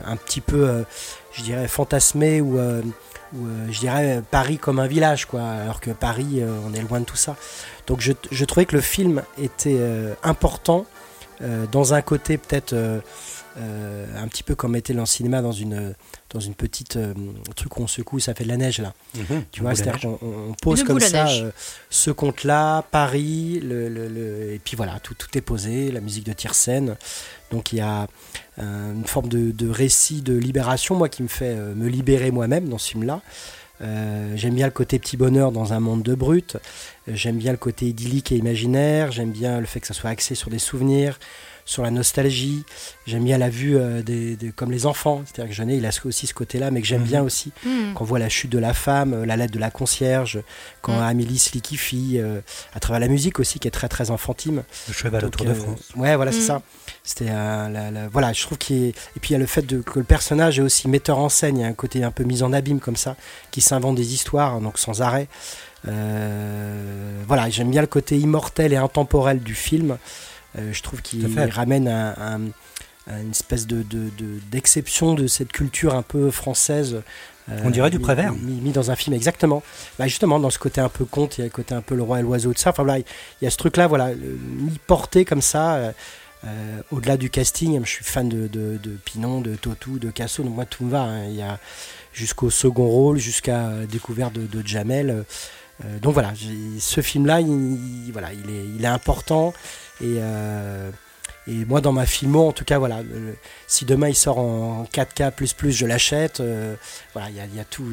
un 0.04 0.16
petit 0.16 0.42
peu, 0.42 0.84
je 1.32 1.42
dirais, 1.42 1.66
fantasmé 1.66 2.42
ou, 2.42 2.60
je 3.70 3.78
dirais 3.80 4.22
Paris 4.30 4.58
comme 4.58 4.80
un 4.80 4.86
village, 4.86 5.24
quoi, 5.24 5.40
alors 5.42 5.80
que 5.80 5.92
Paris, 5.92 6.42
on 6.68 6.74
est 6.74 6.82
loin 6.82 7.00
de 7.00 7.06
tout 7.06 7.16
ça. 7.16 7.36
Donc 7.86 8.00
je 8.02 8.44
trouvais 8.44 8.66
que 8.66 8.76
le 8.76 8.82
film 8.82 9.22
était 9.38 9.80
important 10.22 10.84
dans 11.72 11.94
un 11.94 12.02
côté 12.02 12.36
peut-être 12.36 12.74
euh, 13.56 14.06
un 14.20 14.26
petit 14.26 14.42
peu 14.42 14.56
comme 14.56 14.74
était 14.74 14.92
le 14.92 15.06
cinéma 15.06 15.40
dans 15.40 15.52
une, 15.52 15.94
dans 16.30 16.40
une 16.40 16.54
petite 16.54 16.96
euh, 16.96 17.14
truc 17.54 17.78
où 17.78 17.82
on 17.82 17.86
secoue, 17.86 18.18
ça 18.18 18.34
fait 18.34 18.42
de 18.42 18.48
la 18.48 18.56
neige 18.56 18.80
là. 18.80 18.94
Mhm. 19.14 19.44
tu 19.52 19.60
vois, 19.60 19.76
c'est-à-dire 19.76 20.00
qu'on 20.00 20.54
pose 20.60 20.82
comme 20.82 20.98
ça 20.98 21.28
euh, 21.28 21.52
ce 21.88 22.10
conte-là, 22.10 22.82
Paris, 22.90 23.60
le, 23.62 24.52
et 24.52 24.58
puis 24.58 24.76
voilà, 24.76 24.98
tout, 25.00 25.14
tout 25.14 25.28
est 25.38 25.40
posé, 25.40 25.92
la 25.92 26.00
musique 26.00 26.26
de 26.26 26.32
Tiersen. 26.32 26.96
Donc 27.52 27.72
il 27.72 27.76
y 27.76 27.80
a 27.80 28.08
une 28.58 29.04
forme 29.06 29.28
de, 29.28 29.52
de, 29.52 29.68
récit 29.68 30.22
de 30.22 30.34
libération, 30.34 30.96
moi 30.96 31.08
qui 31.08 31.22
me 31.22 31.28
fait 31.28 31.54
me 31.54 31.88
libérer 31.88 32.32
moi-même 32.32 32.68
dans 32.68 32.78
ce 32.78 32.90
film-là. 32.90 33.20
j'aime 33.80 34.54
bien 34.54 34.66
le 34.66 34.72
côté 34.72 34.98
petit 34.98 35.16
bonheur 35.16 35.52
dans 35.52 35.72
un 35.72 35.78
monde 35.78 36.02
de 36.02 36.16
brut. 36.16 36.56
J'aime 37.06 37.36
bien 37.36 37.52
le 37.52 37.58
côté 37.58 37.86
idyllique 37.86 38.32
et 38.32 38.36
imaginaire. 38.36 39.12
J'aime 39.12 39.30
bien 39.30 39.60
le 39.60 39.66
fait 39.66 39.78
que 39.78 39.86
ça 39.86 39.94
soit 39.94 40.10
axé 40.10 40.34
sur 40.34 40.50
des 40.50 40.58
souvenirs 40.58 41.20
sur 41.64 41.82
la 41.82 41.90
nostalgie. 41.90 42.64
J'aime 43.06 43.24
bien 43.24 43.38
la 43.38 43.48
vue 43.48 43.76
euh, 43.76 44.02
des, 44.02 44.36
comme 44.54 44.70
les 44.70 44.86
enfants. 44.86 45.22
C'est-à-dire 45.24 45.50
que 45.50 45.56
Jeunet, 45.56 45.76
il 45.78 45.86
a 45.86 45.90
aussi 46.04 46.26
ce 46.26 46.34
côté-là, 46.34 46.70
mais 46.70 46.80
que 46.80 46.86
j'aime 46.86 47.02
mhm. 47.02 47.06
bien 47.06 47.22
aussi. 47.22 47.52
Mhm. 47.64 47.94
Quand 47.94 48.02
on 48.02 48.06
voit 48.06 48.18
la 48.18 48.28
chute 48.28 48.50
de 48.50 48.58
la 48.58 48.74
femme, 48.74 49.14
euh, 49.14 49.26
la 49.26 49.36
lettre 49.36 49.52
de 49.52 49.58
la 49.58 49.70
concierge, 49.70 50.40
quand 50.82 50.96
mhm. 50.96 51.02
Amélie 51.02 51.38
se 51.38 51.52
liquifie, 51.52 52.18
euh, 52.18 52.40
à 52.74 52.80
travers 52.80 53.00
la 53.00 53.08
musique 53.08 53.40
aussi, 53.40 53.58
qui 53.58 53.68
est 53.68 53.72
très 53.72 53.88
très 53.88 54.10
enfantine. 54.10 54.62
Le 54.88 54.94
cheval 54.94 55.24
autour 55.24 55.46
de 55.46 55.54
France. 55.54 55.92
Ouais, 55.96 56.16
voilà, 56.16 56.32
c'est 56.32 56.40
ça. 56.40 56.62
C'était 57.02 57.30
voilà, 58.12 58.32
je 58.32 58.42
trouve 58.42 58.58
qu'il 58.58 58.86
et 58.86 59.20
puis 59.20 59.30
il 59.30 59.32
y 59.32 59.36
a 59.36 59.38
le 59.38 59.46
fait 59.46 59.62
de, 59.62 59.80
que 59.80 59.98
le 59.98 60.04
personnage 60.04 60.58
est 60.58 60.62
aussi 60.62 60.88
metteur 60.88 61.18
en 61.18 61.28
scène. 61.28 61.58
Il 61.58 61.60
y 61.60 61.64
a 61.64 61.68
un 61.68 61.74
côté 61.74 62.02
un 62.02 62.10
peu 62.10 62.24
mis 62.24 62.42
en 62.42 62.52
abîme 62.52 62.80
comme 62.80 62.96
ça, 62.96 63.16
qui 63.50 63.60
s'invente 63.60 63.96
des 63.96 64.14
histoires, 64.14 64.60
donc 64.60 64.78
sans 64.78 65.02
arrêt. 65.02 65.28
voilà, 65.84 67.50
j'aime 67.50 67.70
bien 67.70 67.82
le 67.82 67.86
côté 67.86 68.18
immortel 68.18 68.72
et 68.72 68.76
intemporel 68.76 69.40
du 69.40 69.54
film. 69.54 69.98
Euh, 70.58 70.72
je 70.72 70.82
trouve 70.82 71.02
qu'il 71.02 71.26
ramène 71.50 71.88
un, 71.88 72.40
une 73.08 73.30
espèce 73.30 73.66
de, 73.66 73.84
d'exception 74.50 75.14
de, 75.14 75.26
cette 75.26 75.52
culture 75.52 75.94
un 75.94 76.02
peu 76.02 76.30
française. 76.30 77.02
Euh, 77.50 77.60
On 77.64 77.70
dirait 77.70 77.90
du 77.90 77.98
Prévert. 77.98 78.32
Mis, 78.32 78.72
dans 78.72 78.90
un 78.90 78.96
film, 78.96 79.14
exactement. 79.14 79.62
Bah, 79.98 80.06
justement, 80.06 80.40
dans 80.40 80.50
ce 80.50 80.58
côté 80.58 80.80
un 80.80 80.88
peu 80.88 81.04
conte, 81.04 81.36
il 81.36 81.42
y 81.42 81.42
a 81.42 81.46
le 81.46 81.50
côté 81.50 81.74
un 81.74 81.82
peu 81.82 81.94
le 81.94 82.02
roi 82.02 82.20
et 82.20 82.22
l'oiseau 82.22 82.52
de 82.52 82.58
ça. 82.58 82.70
Enfin, 82.70 82.84
voilà, 82.84 83.00
il 83.00 83.44
y 83.44 83.46
a 83.46 83.50
ce 83.50 83.56
truc-là, 83.56 83.86
voilà, 83.86 84.12
mis 84.14 84.78
porté 84.86 85.24
comme 85.24 85.42
ça. 85.42 85.92
au-delà 86.90 87.16
du 87.16 87.30
casting, 87.30 87.84
je 87.84 87.90
suis 87.90 88.04
fan 88.04 88.28
de, 88.28 88.46
de, 88.46 88.78
de, 88.82 88.90
Pinon, 89.04 89.40
de 89.40 89.54
Totou, 89.56 89.98
de 89.98 90.10
Casso, 90.10 90.42
donc 90.42 90.54
moi 90.54 90.64
tout 90.64 90.84
me 90.84 90.90
va. 90.90 91.02
Hein. 91.02 91.24
Il 91.28 91.36
y 91.36 91.42
a 91.42 91.58
jusqu'au 92.12 92.48
second 92.48 92.86
rôle, 92.86 93.18
jusqu'à 93.18 93.70
découverte 93.90 94.32
de, 94.32 94.46
de 94.46 94.66
Jamel. 94.66 95.24
donc 96.00 96.14
voilà, 96.14 96.32
ce 96.78 97.00
film-là, 97.02 97.40
il, 97.40 98.10
voilà, 98.12 98.32
il, 98.32 98.48
est, 98.50 98.64
il 98.76 98.84
est 98.84 98.88
important. 98.88 99.52
Et, 100.00 100.18
et 101.46 101.64
moi, 101.66 101.80
dans 101.80 101.92
ma 101.92 102.06
filmo, 102.06 102.48
en 102.48 102.52
tout 102.52 102.64
cas, 102.64 102.78
voilà, 102.78 103.00
si 103.66 103.84
demain 103.84 104.08
il 104.08 104.14
sort 104.14 104.38
en 104.38 104.84
4K, 104.84 105.70
je 105.70 105.86
l'achète. 105.86 106.42
voilà, 107.12 107.30
il 107.30 107.36
y 107.36 107.40
a, 107.40 107.44
il 107.46 107.54
y 107.54 107.60
a 107.60 107.64
tout. 107.64 107.84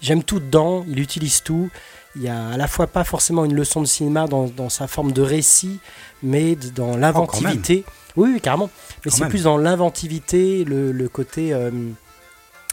J'aime 0.00 0.22
tout 0.22 0.40
dedans, 0.40 0.84
il 0.88 1.00
utilise 1.00 1.42
tout. 1.42 1.70
Il 2.16 2.22
y 2.22 2.28
a 2.28 2.48
à 2.48 2.56
la 2.56 2.68
fois 2.68 2.86
pas 2.86 3.02
forcément 3.02 3.44
une 3.44 3.54
leçon 3.54 3.80
de 3.80 3.86
cinéma 3.86 4.26
dans, 4.26 4.46
dans 4.46 4.68
sa 4.68 4.86
forme 4.86 5.12
de 5.12 5.22
récit, 5.22 5.80
mais 6.22 6.54
dans 6.54 6.92
oh, 6.92 6.96
l'inventivité. 6.96 7.84
oui, 8.16 8.40
carrément. 8.40 8.70
Mais 9.04 9.10
c'est 9.10 9.26
plus 9.28 9.44
dans 9.44 9.58
l'inventivité, 9.58 10.64
le, 10.64 10.92
le, 10.92 11.08
côté. 11.08 11.52
Euh, 11.52 11.70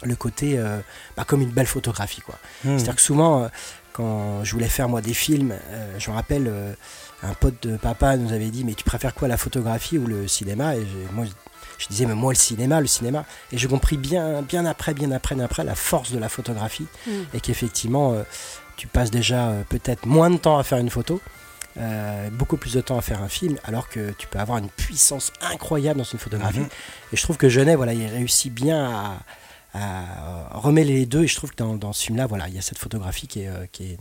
le 0.03 0.15
côté 0.15 0.57
euh, 0.57 0.79
bah, 1.15 1.25
comme 1.27 1.41
une 1.41 1.51
belle 1.51 1.67
photographie 1.67 2.21
quoi. 2.21 2.35
Hmm. 2.63 2.77
C'est-à-dire 2.77 2.95
que 2.95 3.01
souvent 3.01 3.43
euh, 3.43 3.47
quand 3.93 4.43
je 4.43 4.51
voulais 4.53 4.67
faire 4.67 4.89
moi 4.89 4.99
des 5.01 5.13
films, 5.13 5.53
je 5.99 6.09
me 6.09 6.15
rappelle 6.15 6.51
un 7.23 7.33
pote 7.33 7.67
de 7.67 7.77
papa 7.77 8.17
nous 8.17 8.33
avait 8.33 8.49
dit 8.49 8.63
mais 8.63 8.73
tu 8.73 8.83
préfères 8.83 9.13
quoi 9.13 9.27
la 9.27 9.37
photographie 9.37 9.97
ou 9.97 10.07
le 10.07 10.27
cinéma? 10.27 10.75
Et 10.75 10.85
moi 11.13 11.25
je 11.77 11.87
disais 11.87 12.05
mais 12.05 12.15
moi 12.15 12.31
le 12.31 12.37
cinéma, 12.37 12.81
le 12.81 12.87
cinéma 12.87 13.25
et 13.51 13.57
j'ai 13.57 13.67
compris 13.67 13.97
bien 13.97 14.41
bien 14.41 14.65
après 14.65 14.93
bien 14.93 15.11
après 15.11 15.35
bien 15.35 15.45
après 15.45 15.63
la 15.63 15.75
force 15.75 16.11
de 16.11 16.19
la 16.19 16.29
photographie 16.29 16.87
hmm. 17.07 17.11
et 17.33 17.39
qu'effectivement 17.39 18.15
tu 18.77 18.87
passes 18.87 19.11
déjà 19.11 19.53
peut-être 19.69 20.05
moins 20.05 20.29
de 20.29 20.37
temps 20.37 20.57
à 20.57 20.63
faire 20.63 20.77
une 20.77 20.89
photo 20.89 21.21
euh, 21.77 22.29
beaucoup 22.31 22.57
plus 22.57 22.73
de 22.73 22.81
temps 22.81 22.97
à 22.97 23.01
faire 23.01 23.21
un 23.21 23.29
film, 23.29 23.57
alors 23.63 23.87
que 23.87 24.11
tu 24.11 24.27
peux 24.27 24.39
avoir 24.39 24.57
une 24.57 24.69
puissance 24.69 25.31
incroyable 25.41 25.99
dans 25.99 26.05
une 26.05 26.19
photographie. 26.19 26.59
Mhm. 26.59 26.69
Et 27.13 27.17
je 27.17 27.21
trouve 27.21 27.37
que 27.37 27.47
Genet, 27.47 27.75
voilà, 27.75 27.93
il 27.93 28.05
réussit 28.07 28.53
bien 28.53 29.13
à, 29.73 30.49
remettre 30.51 30.89
les 30.89 31.05
deux. 31.05 31.23
Et 31.23 31.27
je 31.27 31.35
trouve 31.35 31.51
que 31.51 31.63
dans, 31.63 31.93
ce 31.93 32.03
film-là, 32.03 32.27
voilà, 32.27 32.49
il 32.49 32.55
y 32.55 32.57
a 32.57 32.61
cette 32.61 32.77
photographie 32.77 33.27
qui 33.27 33.43
est, 33.43 33.47
euh, 33.47 33.65
qui 33.71 33.93
est 33.93 33.97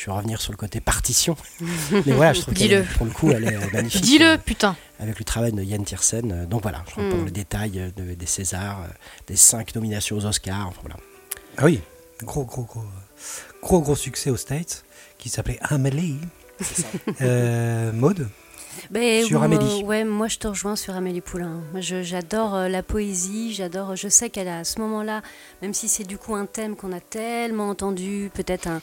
je 0.00 0.06
vais 0.06 0.12
revenir 0.12 0.40
sur 0.40 0.52
le 0.52 0.56
côté 0.56 0.80
partition. 0.80 1.36
Mais 1.92 2.12
voilà, 2.12 2.32
je 2.32 2.40
trouve 2.40 2.54
que 2.54 2.96
pour 2.96 3.04
le 3.04 3.12
coup, 3.12 3.30
elle 3.30 3.44
est 3.44 3.72
magnifique. 3.72 4.00
Dis-le, 4.00 4.32
euh, 4.32 4.38
putain. 4.38 4.74
Avec 4.98 5.18
le 5.18 5.24
travail 5.24 5.52
de 5.52 5.62
Yann 5.62 5.84
Tiersen. 5.84 6.46
Donc 6.46 6.62
voilà, 6.62 6.82
je 6.88 7.00
reprends 7.00 7.18
mm. 7.18 7.24
le 7.24 7.30
détail 7.30 7.92
des 7.96 8.26
Césars, 8.26 8.86
des 9.26 9.36
cinq 9.36 9.74
nominations 9.74 10.16
aux 10.16 10.24
Oscars. 10.24 10.68
Enfin, 10.68 10.80
voilà. 10.82 10.96
Ah 11.58 11.64
oui, 11.64 11.80
gros, 12.22 12.44
gros, 12.44 12.62
gros, 12.62 12.84
gros, 13.62 13.80
gros 13.80 13.96
succès 13.96 14.30
aux 14.30 14.38
States 14.38 14.84
qui 15.18 15.28
s'appelait 15.28 15.58
Amelie. 15.62 16.18
Euh, 17.22 17.90
Maude 17.92 18.28
ben, 18.90 19.24
sur 19.24 19.42
Amélie. 19.42 19.82
ouais, 19.84 20.04
moi 20.04 20.28
je 20.28 20.38
te 20.38 20.46
rejoins 20.46 20.76
sur 20.76 20.94
Amélie 20.94 21.20
Poulain. 21.20 21.60
Moi 21.72 21.80
j'adore 21.80 22.54
euh, 22.54 22.68
la 22.68 22.82
poésie, 22.82 23.52
j'adore. 23.52 23.96
Je 23.96 24.08
sais 24.08 24.30
qu'elle 24.30 24.48
a 24.48 24.60
à 24.60 24.64
ce 24.64 24.80
moment-là, 24.80 25.22
même 25.62 25.74
si 25.74 25.88
c'est 25.88 26.04
du 26.04 26.18
coup 26.18 26.34
un 26.34 26.46
thème 26.46 26.76
qu'on 26.76 26.92
a 26.92 27.00
tellement 27.00 27.68
entendu, 27.68 28.30
peut-être 28.34 28.68
un, 28.68 28.80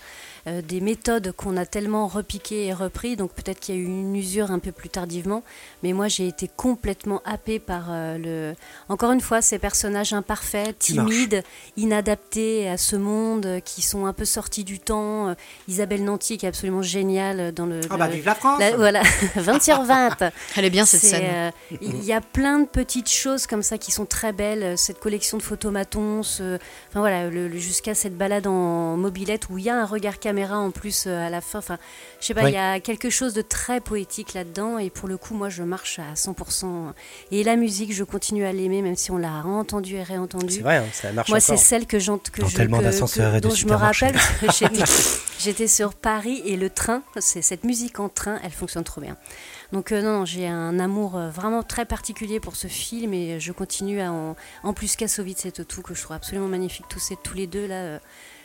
euh, 0.48 0.61
des 0.61 0.80
méthodes 0.80 1.34
qu'on 1.34 1.57
a 1.57 1.65
tellement 1.65 2.07
repiquées 2.07 2.68
et 2.68 2.74
repris, 2.74 3.18
donc 3.18 3.34
peut-être 3.34 3.60
qu'il 3.60 3.76
y 3.76 3.78
a 3.78 3.82
eu 3.82 3.86
une 3.86 4.15
usure 4.15 4.49
un 4.49 4.60
peu 4.60 4.72
plus 4.72 4.88
tardivement, 4.88 5.44
mais 5.84 5.91
moi 5.91 6.07
j'ai 6.07 6.26
été 6.26 6.49
complètement 6.56 7.22
happée 7.26 7.60
par 7.60 7.88
euh, 7.90 8.18
le... 8.18 8.56
Encore 8.88 9.11
une 9.11 9.19
fois, 9.19 9.41
ces 9.41 9.60
personnages 9.60 10.14
imparfaits, 10.14 10.80
timides, 10.80 11.44
inadaptés 11.76 12.69
à 12.69 12.78
ce 12.78 12.95
monde, 12.95 13.60
qui 13.65 13.82
sont 13.82 14.06
un 14.06 14.14
peu 14.14 14.24
sortis 14.24 14.64
du 14.64 14.80
temps. 14.80 15.30
Euh, 15.30 15.34
Isabelle 15.68 16.06
Nanty 16.06 16.38
qui 16.38 16.45
est 16.45 16.49
absolument 16.49 16.82
géniale 16.82 17.52
dans 17.52 17.65
le... 17.65 17.82
Ah 17.90 17.98
bah 17.98 18.07
vive 18.07 18.26
la 18.26 18.36
France 18.36 18.61
Voilà, 18.78 19.02
20 19.36 19.61
sur 19.61 19.84
20 19.84 20.32
Elle 20.56 20.65
est 20.65 20.69
bien 20.69 20.86
cette 20.86 21.02
scène. 21.02 21.52
Il 21.82 22.06
y 22.06 22.14
a 22.14 22.22
plein 22.22 22.60
de 22.60 22.68
petites 22.68 23.10
choses 23.10 23.48
comme 23.48 23.64
ça 23.64 23.78
qui 23.78 23.91
sont 23.91 24.06
très 24.06 24.32
belles, 24.32 24.78
cette 24.78 24.99
collection 24.99 25.38
de 25.38 25.44
photomatons, 25.44 26.19
enfin 26.19 26.60
voilà, 26.94 27.30
jusqu'à 27.52 27.95
cette 27.95 28.15
balade 28.15 28.48
en 28.48 28.95
mobilette 28.95 29.49
où 29.49 29.57
il 29.57 29.65
y 29.65 29.69
a 29.69 29.76
un 29.76 29.86
regard 29.86 30.19
caméra 30.19 30.37
en 30.46 30.72
plus 30.72 31.06
euh, 31.08 31.26
à 31.26 31.30
la 31.30 31.42
fin. 31.42 31.60
Enfin, 31.60 31.78
je 32.20 32.26
sais 32.26 32.34
pas, 32.34 32.50
il 32.50 32.54
y 32.54 32.58
a 32.58 32.80
quelque 32.80 33.10
chose 33.10 33.34
de 33.34 33.42
très 33.42 33.82
poétique 33.82 34.34
là-dedans 34.34 34.78
et 34.78 34.90
pour 34.90 35.08
le 35.08 35.18
coup, 35.18 35.34
moi, 35.34 35.50
je 35.50 35.64
marche 35.64 36.00
à 36.00 36.14
100%. 36.14 36.94
Et 37.32 37.44
la 37.44 37.56
musique, 37.56 37.94
je 37.94 38.04
continue 38.04 38.46
à 38.46 38.52
l'aimer 38.52 38.82
même 38.82 38.96
si 38.96 39.12
on 39.12 39.18
l'a 39.18 39.46
entendu 39.46 39.96
et 39.96 40.04
réentendu. 40.04 40.56
C'est 40.56 40.62
vrai, 40.62 40.78
hein, 40.78 40.86
ça 40.94 41.12
marche 41.12 41.30
Moi, 41.30 41.40
c'est 41.40 41.58
celle 41.58 41.86
que, 41.86 42.00
j'entends 42.00 42.32
que, 42.32 42.46
je, 42.46 42.56
tellement 42.56 42.80
que, 42.80 43.40
dont 43.40 43.50
je 43.50 43.68
me 43.68 43.74
rappelle. 43.74 44.16
J'étais 45.40 45.68
sur 45.68 45.94
Paris 45.94 46.42
et 46.46 46.58
le 46.58 46.70
train, 46.70 47.04
c'est 47.20 47.44
cette 47.44 47.64
musique 47.64 48.00
en 48.00 48.10
train, 48.10 48.40
elle 48.44 48.52
fonctionne 48.52 48.84
trop 48.84 49.02
bien. 49.02 49.18
Donc 49.72 49.92
euh, 49.92 50.02
non, 50.02 50.26
j'ai 50.26 50.48
un 50.48 50.80
amour 50.80 51.16
euh, 51.16 51.30
vraiment 51.30 51.62
très 51.62 51.86
particulier 51.86 52.40
pour 52.40 52.56
ce 52.56 52.68
film 52.68 53.14
et 53.14 53.40
je 53.40 53.52
continue 53.52 54.02
à 54.02 54.12
en, 54.12 54.36
en 54.64 54.74
plus 54.74 54.96
Kassovitz 54.96 55.46
et 55.46 55.52
tout 55.52 55.82
que 55.82 55.94
je 55.94 56.02
trouve 56.02 56.16
absolument 56.16 56.48
magnifique 56.48 56.86
tous 56.90 57.00
ces 57.00 57.16
tous 57.18 57.36
les 57.36 57.48
deux 57.48 57.68
là. 57.68 58.00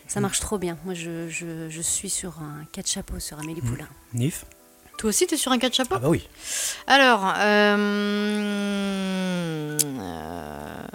Ça 0.09 0.21
marche 0.21 0.41
trop 0.41 0.59
bien. 0.59 0.77
Moi, 0.85 0.95
je, 0.95 1.29
je, 1.29 1.81
suis 1.81 2.11
sur 2.11 2.39
un 2.41 2.65
4 2.73 2.87
chapeaux 2.87 3.19
sur 3.19 3.39
Amélie 3.39 3.63
mmh. 3.63 3.71
Poulain. 3.71 3.89
Nif 4.15 4.45
Toi 4.99 5.09
aussi, 5.09 5.27
tu 5.27 5.35
es 5.35 5.37
sur 5.37 5.53
un 5.53 5.59
4 5.59 5.75
chapeaux 5.75 5.95
Ah 5.97 6.01
bah 6.01 6.09
oui. 6.09 6.29
Alors, 6.87 7.33
euh, 7.39 7.77
euh, 9.83 10.87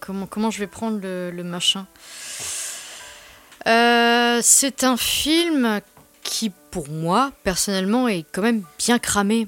comment, 0.00 0.26
comment 0.26 0.50
je 0.50 0.58
vais 0.58 0.66
prendre 0.66 0.98
le, 1.00 1.42
machin 1.44 1.86
euh, 3.66 4.40
C'est 4.42 4.82
un 4.84 4.96
film 4.96 5.80
qui, 6.22 6.50
pour 6.50 6.88
moi, 6.88 7.30
personnellement, 7.44 8.08
est 8.08 8.24
quand 8.32 8.42
même 8.42 8.62
bien 8.78 8.98
cramé. 8.98 9.46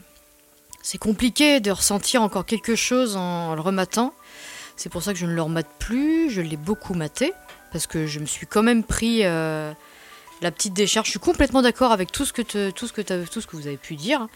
C'est 0.82 0.98
compliqué 0.98 1.60
de 1.60 1.70
ressentir 1.70 2.22
encore 2.22 2.46
quelque 2.46 2.74
chose 2.74 3.16
en 3.16 3.54
le 3.54 3.60
rematant. 3.60 4.14
C'est 4.76 4.88
pour 4.88 5.02
ça 5.02 5.12
que 5.12 5.18
je 5.18 5.26
ne 5.26 5.34
le 5.34 5.42
remate 5.42 5.68
plus. 5.78 6.30
Je 6.30 6.40
l'ai 6.40 6.56
beaucoup 6.56 6.94
maté 6.94 7.34
parce 7.72 7.86
que 7.86 8.06
je 8.06 8.20
me 8.20 8.26
suis 8.26 8.46
quand 8.46 8.62
même 8.62 8.84
pris 8.84 9.20
euh, 9.24 9.72
la 10.42 10.50
petite 10.50 10.74
décharge. 10.74 11.06
Je 11.06 11.10
suis 11.10 11.20
complètement 11.20 11.62
d'accord 11.62 11.92
avec 11.92 12.12
tout 12.12 12.24
ce 12.24 12.32
que 12.32 12.42
tout 12.42 12.86
ce 12.86 12.92
que 12.92 13.02
tout 13.02 13.40
ce 13.40 13.46
que 13.46 13.56
vous 13.56 13.66
avez 13.66 13.76
pu 13.76 13.96
dire 13.96 14.26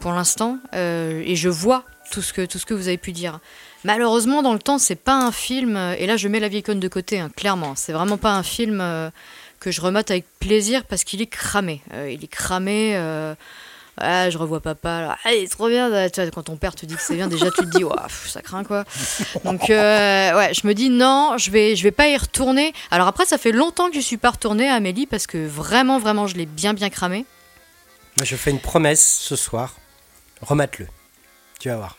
pour 0.00 0.12
l'instant, 0.12 0.58
euh, 0.74 1.22
et 1.24 1.36
je 1.36 1.48
vois 1.48 1.84
tout 2.10 2.22
ce 2.22 2.32
que 2.32 2.44
tout 2.44 2.58
ce 2.58 2.66
que 2.66 2.74
vous 2.74 2.88
avez 2.88 2.98
pu 2.98 3.12
dire. 3.12 3.40
Malheureusement, 3.84 4.42
dans 4.42 4.52
le 4.52 4.58
temps, 4.58 4.78
c'est 4.78 4.96
pas 4.96 5.14
un 5.14 5.32
film. 5.32 5.76
Et 5.98 6.06
là, 6.06 6.16
je 6.16 6.28
mets 6.28 6.40
la 6.40 6.48
vieille 6.48 6.62
conne 6.62 6.80
de 6.80 6.88
côté, 6.88 7.18
hein, 7.18 7.30
clairement. 7.36 7.74
C'est 7.76 7.92
vraiment 7.92 8.18
pas 8.18 8.34
un 8.34 8.42
film 8.42 8.80
euh, 8.80 9.10
que 9.60 9.70
je 9.70 9.80
remate 9.80 10.10
avec 10.10 10.26
plaisir 10.38 10.84
parce 10.84 11.04
qu'il 11.04 11.20
est 11.22 11.26
cramé. 11.26 11.82
il 12.08 12.22
est 12.22 12.30
cramé. 12.30 12.96
Ah, 13.98 14.30
je 14.30 14.38
revois 14.38 14.60
papa, 14.60 15.18
ah, 15.22 15.32
il 15.34 15.44
est 15.44 15.48
trop 15.48 15.68
bien. 15.68 15.90
quand 16.34 16.42
ton 16.44 16.56
père 16.56 16.74
te 16.74 16.86
dit 16.86 16.94
que 16.94 17.02
c'est 17.02 17.14
bien, 17.14 17.28
déjà 17.28 17.50
tu 17.50 17.62
te 17.66 17.76
dis, 17.76 17.84
ça 18.26 18.40
craint 18.40 18.64
quoi. 18.64 18.84
Donc, 19.44 19.68
euh, 19.68 20.36
ouais, 20.36 20.54
je 20.54 20.66
me 20.66 20.72
dis, 20.72 20.88
non, 20.88 21.36
je 21.36 21.50
vais, 21.50 21.76
je 21.76 21.82
vais 21.82 21.90
pas 21.90 22.08
y 22.08 22.16
retourner. 22.16 22.72
Alors 22.90 23.06
après, 23.06 23.26
ça 23.26 23.36
fait 23.36 23.52
longtemps 23.52 23.90
que 23.90 23.94
je 23.94 24.00
suis 24.00 24.16
pas 24.16 24.30
retournée 24.30 24.68
à 24.68 24.74
Amélie 24.74 25.06
parce 25.06 25.26
que 25.26 25.46
vraiment, 25.46 25.98
vraiment, 25.98 26.26
je 26.26 26.36
l'ai 26.36 26.46
bien, 26.46 26.72
bien 26.72 26.88
cramé. 26.88 27.26
Je 28.22 28.36
fais 28.36 28.50
une 28.50 28.60
promesse 28.60 29.18
ce 29.20 29.36
soir, 29.36 29.74
remate-le. 30.40 30.86
Tu 31.60 31.68
vas 31.68 31.76
voir. 31.76 31.96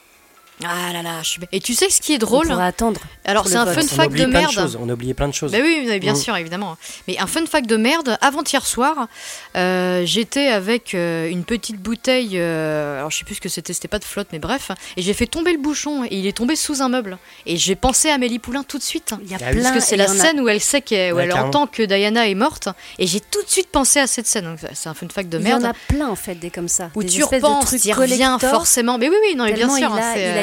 Ah 0.64 0.94
là 0.94 1.02
là, 1.02 1.22
je 1.24 1.30
suis... 1.30 1.42
Et 1.52 1.60
tu 1.60 1.74
sais 1.74 1.90
ce 1.90 2.00
qui 2.00 2.14
est 2.14 2.18
drôle 2.20 2.52
On 2.52 2.58
attendre. 2.58 3.02
Alors 3.26 3.48
c'est 3.48 3.56
un 3.56 3.66
fun 3.66 3.82
fact 3.82 4.14
de 4.14 4.26
merde. 4.26 4.78
on 4.80 4.90
a 4.90 4.94
oublié 4.94 5.14
plein 5.14 5.28
de 5.28 5.34
choses. 5.34 5.52
Bah 5.52 5.60
oui, 5.62 6.00
bien 6.00 6.14
mm. 6.14 6.18
sûr, 6.18 6.36
évidemment. 6.38 6.78
Mais 7.08 7.18
un 7.20 7.28
fun 7.28 7.46
fact 7.46 7.68
de 7.68 7.78
merde. 7.78 8.18
Avant-hier 8.22 8.66
soir, 8.66 9.08
euh, 9.56 10.04
j'étais 10.06 10.48
avec 10.48 10.94
euh, 10.94 11.30
une 11.30 11.44
petite 11.44 11.78
bouteille. 11.78 12.40
Euh, 12.40 13.00
alors 13.00 13.12
je 13.12 13.18
sais 13.18 13.26
plus 13.26 13.36
ce 13.36 13.42
que 13.42 13.50
c'était, 13.50 13.74
c'était 13.74 13.88
pas 13.88 14.00
de 14.00 14.04
flotte, 14.04 14.28
mais 14.32 14.40
bref. 14.40 14.72
Et 14.98 15.02
j'ai 15.02 15.14
fait 15.14 15.28
tomber 15.28 15.54
le 15.54 15.60
bouchon 15.60 16.04
et 16.04 16.10
il 16.12 16.28
est 16.28 16.38
tombé 16.38 16.56
sous 16.56 16.82
un 16.82 16.90
meuble. 16.90 17.18
Et 17.46 17.58
j'ai 17.58 17.76
pensé 17.76 18.10
à 18.10 18.16
Amélie 18.16 18.40
Poulain 18.40 18.64
tout 18.64 18.78
de 18.78 18.84
suite. 18.84 19.14
Il 19.24 19.32
y 19.32 19.34
a 19.34 19.38
ah 19.42 19.52
plein. 19.52 19.64
Parce 19.64 19.76
que 19.76 19.82
c'est 19.82 19.98
la 19.98 20.08
scène 20.08 20.40
où 20.40 20.48
elle 20.48 20.62
sait 20.62 20.82
qu'elle, 20.82 21.18
elle 21.18 21.34
entend 21.34 21.68
que 21.68 21.84
Diana 21.84 22.28
est 22.28 22.36
morte. 22.36 22.70
Et 23.00 23.08
j'ai 23.08 23.20
tout 23.20 23.42
de 23.42 23.50
suite 23.50 23.70
pensé 23.70 24.00
à 24.00 24.08
cette 24.08 24.28
scène. 24.28 24.56
c'est 24.74 24.90
un 24.90 24.94
fun 24.94 25.08
fact 25.10 25.30
de 25.30 25.40
merde. 25.40 25.62
Il 25.62 25.66
y 25.66 25.68
en 25.68 25.72
a 25.72 25.74
plein 25.88 26.10
en 26.10 26.16
fait 26.16 26.36
des 26.36 26.52
comme 26.52 26.68
ça. 26.68 26.90
Où 26.96 27.04
tu 27.04 27.24
repenses, 27.24 27.76
tu 27.82 27.92
reviens 27.92 28.38
forcément. 28.40 28.98
Mais 28.98 29.10
oui, 29.10 29.18
oui, 29.28 29.36
non, 29.36 29.46
mais 29.46 29.54
bien 29.54 29.76
sûr. 29.76 29.92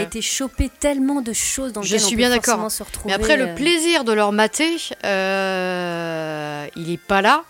Hein, 0.00 0.04
a 0.04 0.06
été 0.06 0.22
chopé 0.22 0.70
tellement 0.80 1.20
de 1.20 1.32
choses 1.32 1.72
dans 1.72 1.82
Je 1.82 1.96
suis 1.96 2.16
bien 2.16 2.30
d'accord. 2.30 2.68
Mais 3.06 3.12
après, 3.12 3.36
le 3.36 3.48
euh. 3.48 3.54
plaisir 3.54 4.04
de 4.04 4.12
leur 4.12 4.32
mater, 4.32 4.76
euh, 5.04 6.66
il 6.76 6.90
est 6.90 7.00
pas 7.00 7.22
là. 7.22 7.44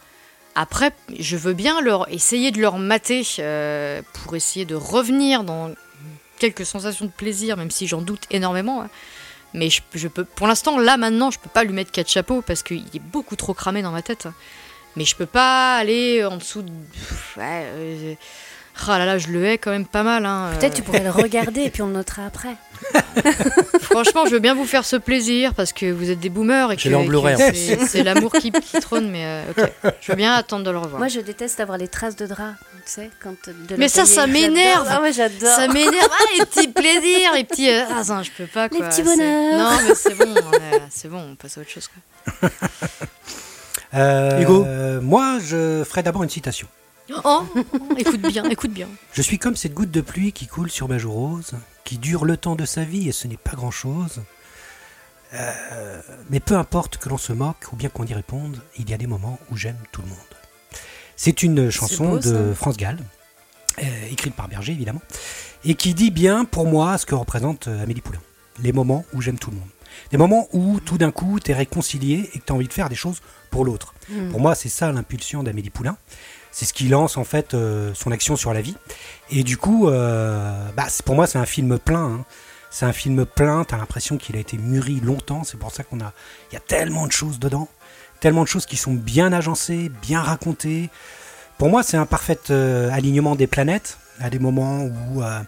Après, 0.55 0.93
je 1.19 1.37
veux 1.37 1.53
bien 1.53 1.81
leur 1.81 2.13
essayer 2.13 2.51
de 2.51 2.61
leur 2.61 2.79
mater 2.79 3.25
euh, 3.39 4.03
pour 4.13 4.37
essayer 4.37 4.65
de 4.65 4.75
revenir 4.75 5.45
dans 5.45 5.73
quelques 6.39 6.67
sensations 6.67 7.05
de 7.05 7.11
plaisir, 7.11 7.57
même 7.57 7.71
si 7.71 7.87
j'en 7.87 8.03
doute 8.03 8.25
énormément. 8.31 8.83
Hein. 8.83 8.89
Mais 9.55 9.69
je, 9.71 10.09
peux, 10.09 10.25
pour 10.25 10.47
l'instant, 10.47 10.79
là 10.79 10.97
maintenant, 10.97 11.31
je 11.31 11.39
peux 11.39 11.51
pas 11.51 11.65
lui 11.65 11.73
mettre 11.73 11.91
quatre 11.91 12.11
chapeaux 12.11 12.41
parce 12.43 12.63
qu'il 12.63 12.85
est 12.95 13.03
beaucoup 13.03 13.37
trop 13.37 13.55
cramé 13.55 13.83
dans 13.83 13.91
ma 13.91 14.03
tête. 14.03 14.29
Mais 14.97 15.05
je 15.05 15.15
peux 15.15 15.27
pas 15.27 15.77
aller 15.77 16.25
en 16.25 16.37
dessous 16.37 16.63
de. 16.63 16.71
Ouais, 17.37 18.17
ah 18.89 18.99
là 18.99 19.07
là, 19.07 19.19
je 19.19 19.29
le 19.29 19.45
hais 19.45 19.59
quand 19.59 19.71
même 19.71 19.87
pas 19.87 20.03
mal. 20.03 20.25
Hein, 20.25 20.51
Peut-être 20.59 20.75
tu 20.75 20.83
pourrais 20.83 21.05
le 21.05 21.11
regarder 21.11 21.63
et 21.63 21.71
puis 21.71 21.83
on 21.83 21.87
le 21.87 21.93
notera 21.93 22.27
après. 22.27 22.57
Franchement, 23.81 24.25
je 24.27 24.31
veux 24.31 24.39
bien 24.39 24.55
vous 24.55 24.65
faire 24.65 24.85
ce 24.85 24.97
plaisir 24.97 25.55
parce 25.55 25.73
que 25.73 25.91
vous 25.91 26.11
êtes 26.11 26.21
des 26.21 26.31
boomers 26.31 26.73
et 26.73 26.77
que, 26.77 27.87
c'est 27.87 28.03
l'amour 28.03 28.33
qui, 28.33 28.53
trône. 28.81 29.11
Mais 29.11 29.25
euh, 29.25 29.43
ok, 29.51 29.93
je 30.01 30.13
veux 30.13 30.17
bien 30.17 30.35
attendre 30.35 30.65
de 30.65 30.71
le 30.71 30.79
revoir. 30.79 30.99
Moi, 30.99 31.09
je 31.09 31.21
déteste 31.21 31.61
avoir 31.61 31.77
les 31.77 31.89
traces 31.89 32.17
de 32.17 32.27
drap 32.27 32.55
sais, 32.91 33.11
quand 33.23 33.35
Mais 33.79 33.89
ça, 33.89 34.05
ça 34.05 34.27
m'énerve. 34.27 34.87
Ah 34.91 35.01
ouais, 35.01 35.13
j'adore. 35.13 35.49
Ça 35.49 35.69
m'énerve. 35.69 36.09
Ah, 36.11 36.25
les 36.39 36.47
petits 36.47 36.69
plaisirs, 36.69 37.33
les 37.35 37.45
petits. 37.45 37.71
Euh, 37.71 37.85
ah, 37.89 38.03
non, 38.09 38.23
je 38.23 38.31
peux 38.33 38.47
pas. 38.47 38.69
Quoi. 38.69 38.79
Les 38.79 38.89
petits 38.89 39.03
bonheurs. 39.03 39.59
Non, 39.59 39.79
mais 39.87 39.95
c'est 39.95 40.15
bon. 40.15 40.35
c'est 40.91 41.09
bon, 41.09 41.31
on 41.33 41.35
passe 41.37 41.59
à 41.59 41.61
autre 41.61 41.71
chose. 41.71 41.89
Quoi. 41.89 42.51
Euh, 43.95 44.41
Hugo 44.41 44.65
Moi, 45.03 45.39
je 45.45 45.85
ferai 45.85 46.03
d'abord 46.03 46.23
une 46.23 46.31
citation. 46.31 46.69
Oh, 47.25 47.45
écoute 47.97 48.21
bien, 48.23 48.45
écoute 48.45 48.73
bien. 48.73 48.89
Je 49.13 49.23
suis 49.23 49.39
comme 49.39 49.57
cette 49.57 49.75
goutte 49.75 49.91
de 49.91 50.01
pluie 50.01 50.33
qui 50.33 50.47
coule 50.47 50.71
sur 50.71 50.89
ma 50.89 50.99
joue 50.99 51.13
rose, 51.13 51.53
qui 51.85 51.99
dure 51.99 52.25
le 52.25 52.37
temps 52.37 52.57
de 52.57 52.65
sa 52.65 52.85
vie 52.85 53.09
et 53.09 53.13
ce 53.13 53.27
n'est 53.27 53.37
pas 53.37 53.53
grand-chose. 53.53 54.23
Euh, 55.33 56.01
mais 56.29 56.41
peu 56.41 56.57
importe 56.57 56.99
que 56.99 57.09
l'on 57.09 57.19
se 57.19 57.33
moque 57.33 57.73
ou 57.73 57.77
bien 57.77 57.89
qu'on 57.89 58.05
y 58.05 58.15
réponde, 58.15 58.61
il 58.79 58.91
y 58.91 58.95
a 58.95 58.97
des 58.97 59.07
moments 59.07 59.39
où 59.51 59.57
j'aime 59.57 59.79
tout 59.93 60.03
le 60.03 60.09
monde. 60.09 60.19
C'est 61.17 61.43
une 61.43 61.71
chanson 61.71 62.17
de 62.17 62.55
France 62.55 62.77
Gall, 62.77 62.99
euh, 63.83 64.07
écrite 64.11 64.35
par 64.35 64.49
Berger 64.49 64.73
évidemment, 64.73 65.03
et 65.65 65.75
qui 65.75 65.95
dit 65.95 66.11
bien 66.11 66.45
pour 66.45 66.67
moi 66.67 66.97
ce 66.99 67.07
que 67.07 67.15
représente 67.15 67.69
euh, 67.69 67.83
Amélie 67.83 68.01
Poulain. 68.01 68.21
Les 68.63 68.73
moments 68.73 69.05
où 69.13 69.21
j'aime 69.21 69.39
tout 69.39 69.51
le 69.51 69.57
monde. 69.57 69.69
Des 70.11 70.17
moments 70.17 70.49
où 70.53 70.81
tout 70.81 70.99
d'un 70.99 71.11
coup 71.11 71.39
tu 71.41 71.51
es 71.51 71.55
réconcilié 71.55 72.31
et 72.33 72.39
que 72.39 72.45
tu 72.45 72.53
as 72.53 72.55
envie 72.55 72.69
de 72.69 72.73
faire 72.73 72.89
des 72.89 72.97
choses 72.97 73.21
pour 73.51 73.65
l'autre. 73.65 73.95
Hmm. 74.09 74.31
Pour 74.31 74.41
moi, 74.41 74.55
c'est 74.55 74.69
ça 74.69 74.91
l'impulsion 74.93 75.43
d'Amélie 75.43 75.71
Poulain. 75.71 75.97
C'est 76.53 76.65
ce 76.65 76.73
qui 76.73 76.89
lance 76.89 77.17
en 77.17 77.25
fait 77.25 77.57
son 77.95 78.11
action 78.13 78.37
sur 78.37 78.53
la 78.53 78.61
vie. 78.61 78.77
Et 79.31 79.45
du 79.45 79.57
coup, 79.57 79.89
bah, 79.89 80.87
pour 81.05 81.15
moi, 81.15 81.27
c'est 81.27 81.39
un 81.39 81.47
film 81.47 81.79
plein. 81.79 82.05
Hein. 82.05 82.25
C'est 82.71 82.87
un 82.87 82.93
film 82.93 83.27
plein, 83.27 83.65
t'as 83.65 83.77
l'impression 83.77 84.17
qu'il 84.17 84.37
a 84.37 84.39
été 84.39 84.57
mûri 84.57 85.01
longtemps, 85.01 85.43
c'est 85.43 85.59
pour 85.59 85.73
ça 85.73 85.83
qu'on 85.83 86.01
a. 86.01 86.13
Il 86.51 86.55
y 86.55 86.57
a 86.57 86.61
tellement 86.61 87.07
de 87.09 87.13
choses 87.13 87.41
dedans, 87.41 87.69
tellement 88.21 88.45
de 88.45 88.49
choses 88.49 88.65
qui 88.65 88.77
sont 88.77 88.95
bien 88.95 89.33
agencées, 89.33 89.91
bien 90.03 90.23
racontées. 90.23 90.89
Pour 91.59 91.69
moi, 91.69 91.83
c'est 91.83 91.97
un 91.97 92.07
parfait 92.07 92.39
euh, 92.51 92.89
alignement 92.93 93.35
des 93.35 93.49
planètes, 93.49 93.99
à 94.21 94.31
des 94.31 94.39
moments 94.39 94.85
où. 94.85 95.23
Euh, 95.23 95.41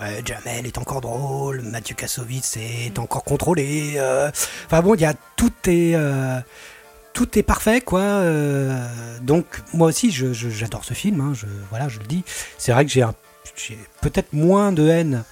euh, 0.00 0.22
Jamel 0.24 0.66
est 0.66 0.78
encore 0.78 1.02
drôle, 1.02 1.60
Mathieu 1.60 1.94
Kassovitz 1.94 2.56
est 2.56 2.98
encore 2.98 3.24
contrôlé. 3.24 4.00
Enfin 4.64 4.80
bon, 4.80 4.94
il 4.94 5.02
y 5.02 5.04
a 5.04 5.12
tout 5.36 5.52
est 5.66 5.94
tout 7.12 7.38
est 7.38 7.42
parfait 7.42 7.80
quoi. 7.80 8.22
donc 9.22 9.46
moi 9.72 9.88
aussi, 9.88 10.10
j'adore 10.10 10.84
ce 10.84 10.94
film. 10.94 11.20
Hein, 11.20 11.32
je, 11.34 11.46
voilà, 11.70 11.88
je 11.88 11.98
le 11.98 12.06
dis. 12.06 12.24
C'est 12.58 12.72
vrai 12.72 12.84
que 12.84 12.92
j'ai 12.92 13.04
peut-être 14.00 14.32
moins 14.32 14.72
de 14.72 14.88
haine 14.88 15.24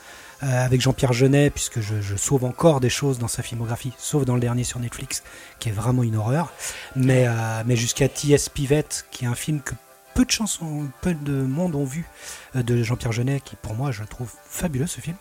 euh, 0.42 0.64
avec 0.64 0.80
Jean-Pierre 0.80 1.12
Jeunet, 1.12 1.50
puisque 1.50 1.80
je, 1.80 2.16
sauve 2.16 2.44
encore 2.44 2.80
des 2.80 2.88
choses 2.88 3.18
dans 3.18 3.28
sa 3.28 3.42
filmographie, 3.42 3.92
sauf 3.98 4.24
dans 4.24 4.34
le 4.34 4.40
dernier 4.40 4.64
sur 4.64 4.80
Netflix, 4.80 5.22
qui 5.58 5.68
est 5.68 5.72
vraiment 5.72 6.02
une 6.02 6.16
horreur. 6.16 6.50
Mais, 6.96 7.26
euh, 7.26 7.62
mais 7.66 7.76
jusqu'à 7.76 8.08
T.S. 8.08 8.48
Pivette, 8.48 9.04
qui 9.10 9.26
est 9.26 9.28
un 9.28 9.34
film 9.34 9.60
que 9.60 9.74
peu 10.20 10.24
de 10.26 10.30
chansons, 10.30 10.88
peu 11.00 11.14
de 11.14 11.32
monde 11.32 11.74
ont 11.74 11.84
vu 11.84 12.04
euh, 12.54 12.62
de 12.62 12.82
Jean-Pierre 12.82 13.12
Jeunet, 13.12 13.40
qui 13.40 13.56
pour 13.56 13.74
moi 13.74 13.90
je 13.90 14.04
trouve 14.04 14.30
fabuleux 14.48 14.86
ce 14.86 15.00
film. 15.00 15.16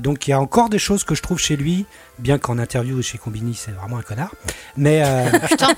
donc 0.00 0.26
il 0.26 0.30
y 0.30 0.32
a 0.32 0.40
encore 0.40 0.68
des 0.68 0.78
choses 0.78 1.04
que 1.04 1.14
je 1.14 1.22
trouve 1.22 1.38
chez 1.38 1.56
lui, 1.56 1.86
bien 2.18 2.38
qu'en 2.38 2.58
interview 2.58 3.02
chez 3.02 3.18
Combini 3.18 3.54
c'est 3.54 3.72
vraiment 3.72 3.98
un 3.98 4.02
connard. 4.02 4.32
Mais 4.76 5.02
Putain. 5.48 5.74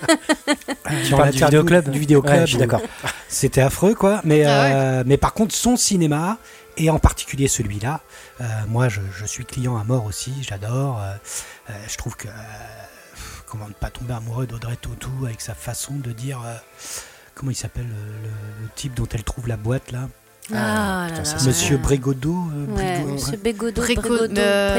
tu 1.04 1.10
parles 1.10 1.30
du 1.30 1.38
vidéoclub, 1.38 1.88
du 1.88 1.98
vidéoclub, 1.98 2.46
suis 2.46 2.58
d'accord. 2.58 2.82
C'était 3.28 3.62
affreux 3.62 3.94
quoi. 3.94 4.20
Mais 4.24 4.44
ah 4.44 5.02
mais 5.04 5.16
par 5.16 5.32
contre 5.34 5.54
son 5.54 5.76
cinéma 5.76 6.38
et 6.76 6.90
en 6.90 6.98
particulier 6.98 7.48
celui-là. 7.48 8.00
Euh, 8.40 8.44
moi, 8.68 8.88
je, 8.88 9.00
suis 9.24 9.44
client 9.44 9.76
à 9.76 9.84
mort 9.84 10.04
aussi, 10.04 10.32
j'adore. 10.42 11.00
Euh, 11.00 11.14
euh, 11.70 11.72
je 11.88 11.96
trouve 11.96 12.16
que 12.16 12.28
comment 13.46 13.68
ne 13.68 13.72
pas 13.72 13.90
tomber 13.90 14.14
amoureux 14.14 14.46
d'Audrey 14.46 14.76
Tautou 14.76 15.10
avec 15.24 15.40
sa 15.40 15.54
façon 15.54 15.94
de 15.94 16.12
dire. 16.12 16.40
Comment 17.36 17.52
il 17.52 17.56
s'appelle 17.56 17.86
le, 17.86 18.68
type 18.74 18.94
dont 18.94 19.06
elle 19.12 19.22
trouve 19.22 19.46
la 19.46 19.56
boîte 19.56 19.92
là 19.92 20.08
ah, 20.54 21.08
Monsieur 21.44 21.76
Brégodo, 21.76 22.32
Monsieur 23.08 23.36
Bégodo, 23.36 23.82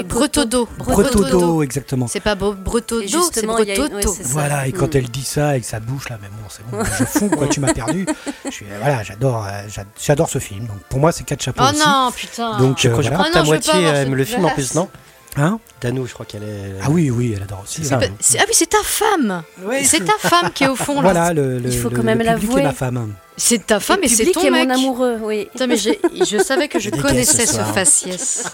Bretodo. 0.06 0.70
Bretodo, 0.78 1.62
exactement. 1.62 2.08
C'est 2.08 2.22
pas 2.22 2.36
Bretodo, 2.36 3.30
c'est 3.34 3.46
Bretodo. 3.46 4.16
voilà, 4.24 4.66
et 4.68 4.72
quand 4.72 4.94
mm. 4.94 4.98
elle 4.98 5.10
dit 5.10 5.26
ça 5.26 5.50
avec 5.50 5.66
sa 5.66 5.82
bouche 5.82 6.08
là, 6.08 6.20
mais 6.22 6.30
bon, 6.30 6.48
c'est 6.48 6.66
bon, 6.68 6.84
je 6.98 7.04
fonds, 7.04 7.28
quoi, 7.28 7.48
tu 7.48 7.60
m'as 7.60 7.74
perdu. 7.74 8.06
Je 8.46 8.64
voilà, 8.80 9.04
j'adore, 9.04 9.46
j'adore 10.02 10.30
ce 10.30 10.40
film. 10.40 10.68
Donc 10.68 10.80
pour 10.88 11.00
moi, 11.00 11.12
c'est 11.12 11.26
quatre 11.26 11.44
chapeaux. 11.44 11.64
Oh 11.68 11.78
non, 11.78 12.12
putain. 12.16 12.60
Donc 12.60 12.78
je 12.80 12.88
crois 12.88 13.04
que 13.04 13.34
ta 13.34 13.44
moitié 13.44 13.74
aime 13.84 14.16
le 14.16 14.24
film 14.24 14.46
en 14.46 14.50
plus, 14.52 14.74
non 14.74 14.90
Hein 15.38 15.60
Danou, 15.82 16.08
je 16.08 16.14
crois 16.14 16.26
qu'elle 16.26 16.44
est. 16.44 16.74
Ah 16.82 16.90
oui, 16.90 17.12
oui, 17.12 17.34
elle 17.36 17.44
adore 17.44 17.64
aussi. 17.64 17.82
ah 17.92 18.00
oui, 18.00 18.08
c'est 18.52 18.70
ta 18.70 18.84
femme. 18.84 19.44
c'est 19.84 20.04
ta 20.04 20.18
femme 20.18 20.52
qui 20.52 20.64
est 20.64 20.68
au 20.68 20.76
fond 20.76 20.96
là. 20.96 21.02
Voilà, 21.02 21.34
le, 21.34 21.62
Il 21.64 21.78
faut 21.78 21.90
quand 21.90 22.04
même 22.04 22.22
l'avouer. 22.22 22.64
ma 22.64 22.74
femme. 22.74 23.14
C'est 23.40 23.68
ta 23.68 23.80
femme 23.80 24.00
et, 24.02 24.08
c'est 24.08 24.32
ton 24.32 24.50
mec. 24.50 24.68
mon 24.68 24.74
amoureux, 24.74 25.20
oui. 25.22 25.48
mais 25.68 25.78
je 25.78 26.42
savais 26.44 26.68
que 26.68 26.80
je 26.80 26.90
connaissais 26.90 27.46
ce, 27.46 27.62
faciès. 27.62 28.46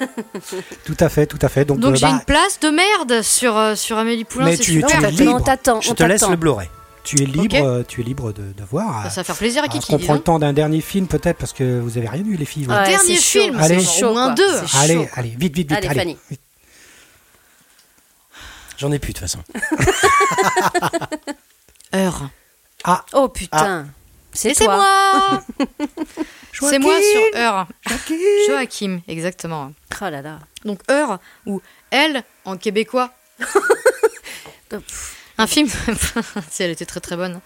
tout 0.84 0.96
à 1.00 1.08
fait, 1.08 1.24
tout 1.24 1.38
à 1.40 1.48
fait. 1.48 1.64
Donc, 1.64 1.78
Donc 1.80 1.94
euh, 1.94 1.96
j'ai 1.96 2.04
bah, 2.04 2.12
une 2.12 2.24
place 2.26 2.60
de 2.60 2.68
merde 2.68 3.22
sur, 3.22 3.56
euh, 3.56 3.74
sur 3.74 3.96
Amélie 3.96 4.24
Poulain. 4.24 4.44
Mais 4.44 4.58
tu, 4.58 4.84
tu 4.86 4.96
es 4.96 5.10
libre. 5.12 5.42
Je 5.80 5.92
te 5.94 6.02
laisse 6.02 6.28
le 6.28 6.36
Blu-ray. 6.36 6.68
Tu 7.04 7.20
es 7.20 7.26
libre, 7.26 7.82
tu 7.88 8.00
es 8.00 8.04
libre 8.04 8.32
de, 8.32 8.52
de 8.52 8.64
voir. 8.64 9.10
Ça 9.10 9.20
va 9.20 9.24
faire 9.24 9.36
plaisir 9.36 9.64
à 9.64 9.68
qui 9.68 9.80
On 9.88 9.98
prend 9.98 10.14
le 10.14 10.20
temps 10.20 10.38
d'un 10.38 10.52
dernier 10.52 10.80
film 10.80 11.08
peut-être 11.08 11.36
parce 11.36 11.52
que 11.52 11.80
vous 11.80 11.98
avez 11.98 12.08
rien 12.08 12.22
vu 12.22 12.36
les 12.36 12.44
filles. 12.44 12.66
Un 12.68 12.84
dernier 12.84 13.16
film, 13.16 13.58
allez, 13.58 13.82
chaud, 13.82 14.08
au 14.08 14.12
moins 14.12 14.34
deux. 14.34 14.60
Allez, 14.78 15.08
allez, 15.14 15.30
vite, 15.30 15.54
vite, 15.54 15.70
vite. 15.70 15.72
Allez, 15.72 15.88
Fanny. 15.88 16.18
J'en 18.78 18.92
ai 18.92 18.98
plus 18.98 19.12
de 19.12 19.18
toute 19.18 19.28
façon. 19.28 19.40
Heure. 21.94 22.30
Ah. 22.84 23.04
Oh 23.12 23.28
putain. 23.28 23.86
Ah. 23.86 23.90
C'est 24.32 24.58
moi. 24.64 25.42
C'est 26.52 26.78
moi 26.78 26.94
sur 27.00 27.40
Heure. 27.40 27.66
Joachim, 28.48 29.00
exactement. 29.08 29.72
Oh 30.00 30.08
là 30.08 30.22
là. 30.22 30.38
Donc 30.64 30.80
Heure 30.90 31.18
ou 31.46 31.60
Elle 31.90 32.22
en 32.44 32.56
québécois. 32.56 33.10
Un 35.38 35.46
film, 35.46 35.68
si 36.50 36.62
elle 36.62 36.70
était 36.70 36.84
très 36.84 37.00
très 37.00 37.16
bonne, 37.16 37.40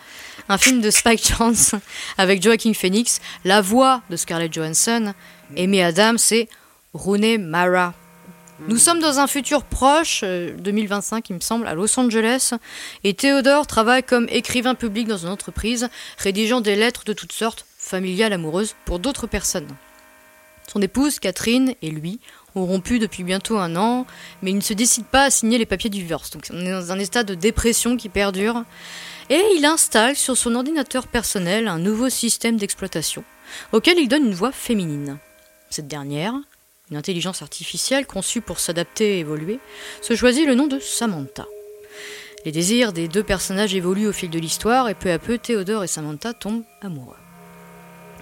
un 0.48 0.58
film 0.58 0.80
de 0.80 0.90
Spike 0.90 1.26
Chance 1.36 1.74
avec 2.18 2.42
Joaquin 2.42 2.74
Phoenix, 2.74 3.20
la 3.44 3.60
voix 3.60 4.02
de 4.10 4.16
Scarlett 4.16 4.52
Johansson, 4.52 5.14
Amy 5.56 5.82
Adams 5.82 6.18
et 6.32 6.48
Rooney 6.94 7.38
Mara. 7.38 7.94
Nous 8.68 8.78
sommes 8.78 9.00
dans 9.00 9.18
un 9.18 9.26
futur 9.26 9.64
proche, 9.64 10.24
2025 10.24 11.16
euh, 11.16 11.20
il 11.28 11.36
me 11.36 11.40
semble, 11.40 11.66
à 11.66 11.74
Los 11.74 11.98
Angeles, 12.00 12.54
et 13.04 13.12
Théodore 13.12 13.66
travaille 13.66 14.02
comme 14.02 14.26
écrivain 14.30 14.74
public 14.74 15.06
dans 15.06 15.18
une 15.18 15.28
entreprise, 15.28 15.88
rédigeant 16.16 16.62
des 16.62 16.74
lettres 16.74 17.04
de 17.04 17.12
toutes 17.12 17.32
sortes, 17.32 17.66
familiales, 17.78 18.32
amoureuses, 18.32 18.74
pour 18.86 18.98
d'autres 18.98 19.26
personnes. 19.26 19.68
Son 20.66 20.80
épouse, 20.80 21.18
Catherine, 21.18 21.74
et 21.82 21.90
lui 21.90 22.18
ont 22.56 22.66
rompu 22.66 22.98
depuis 22.98 23.22
bientôt 23.22 23.58
un 23.58 23.76
an, 23.76 24.06
mais 24.42 24.50
il 24.50 24.56
ne 24.56 24.62
se 24.62 24.72
décide 24.72 25.04
pas 25.04 25.24
à 25.24 25.30
signer 25.30 25.58
les 25.58 25.66
papiers 25.66 25.90
du 25.90 25.98
divorce. 25.98 26.30
Donc 26.30 26.48
on 26.50 26.66
est 26.66 26.70
dans 26.70 26.90
un 26.90 26.98
état 26.98 27.22
de 27.22 27.34
dépression 27.34 27.96
qui 27.96 28.08
perdure. 28.08 28.64
Et 29.28 29.42
il 29.56 29.64
installe 29.64 30.16
sur 30.16 30.36
son 30.36 30.54
ordinateur 30.54 31.06
personnel 31.08 31.68
un 31.68 31.78
nouveau 31.78 32.08
système 32.08 32.56
d'exploitation, 32.56 33.24
auquel 33.72 33.98
il 33.98 34.08
donne 34.08 34.26
une 34.26 34.34
voix 34.34 34.52
féminine. 34.52 35.18
Cette 35.68 35.88
dernière, 35.88 36.34
une 36.90 36.96
intelligence 36.96 37.42
artificielle 37.42 38.06
conçue 38.06 38.40
pour 38.40 38.60
s'adapter 38.60 39.16
et 39.16 39.20
évoluer, 39.20 39.58
se 40.00 40.14
choisit 40.14 40.46
le 40.46 40.54
nom 40.54 40.68
de 40.68 40.78
Samantha. 40.78 41.46
Les 42.44 42.52
désirs 42.52 42.92
des 42.92 43.08
deux 43.08 43.24
personnages 43.24 43.74
évoluent 43.74 44.06
au 44.06 44.12
fil 44.12 44.30
de 44.30 44.38
l'histoire 44.38 44.88
et 44.88 44.94
peu 44.94 45.10
à 45.10 45.18
peu 45.18 45.38
Théodore 45.38 45.82
et 45.82 45.88
Samantha 45.88 46.32
tombent 46.32 46.62
amoureux. 46.80 47.16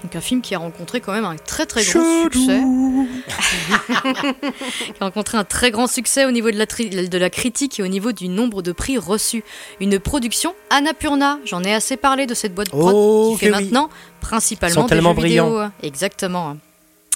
Donc 0.05 0.15
un 0.17 0.21
film 0.21 0.43
qui 0.43 0.55
a 0.55 0.59
rencontré 0.59 1.01
quand 1.01 1.13
même 1.13 1.25
un 1.25 1.37
très 1.37 1.65
très 1.65 1.83
grand 1.83 2.25
succès. 2.25 2.61
qui 4.87 4.93
a 5.01 5.05
rencontré 5.07 5.39
un 5.39 5.45
très 5.45 5.71
grand 5.71 5.87
succès 5.87 6.27
au 6.27 6.31
niveau 6.31 6.51
de 6.51 6.59
la, 6.59 6.67
de 6.67 7.19
la 7.19 7.31
critique 7.31 7.81
et 7.81 7.83
au 7.83 7.87
niveau 7.87 8.13
du 8.13 8.29
nombre 8.29 8.61
de 8.61 8.73
prix 8.73 8.99
reçus. 8.99 9.45
Une 9.81 9.99
production 9.99 10.55
Annapurna. 10.69 11.39
J'en 11.47 11.65
ai 11.65 11.73
assez 11.73 11.97
parlé 11.97 12.27
de 12.27 12.35
cette 12.35 12.55
boîte 12.55 12.67
de 12.67 12.73
prod 12.73 12.95
oh, 12.95 13.33
qui 13.33 13.47
fait 13.47 13.51
maintenant 13.51 13.89
principalement 14.21 14.85
des 14.85 15.01
jeux 15.01 15.23
vidéo. 15.23 15.61
Exactement. 15.83 16.59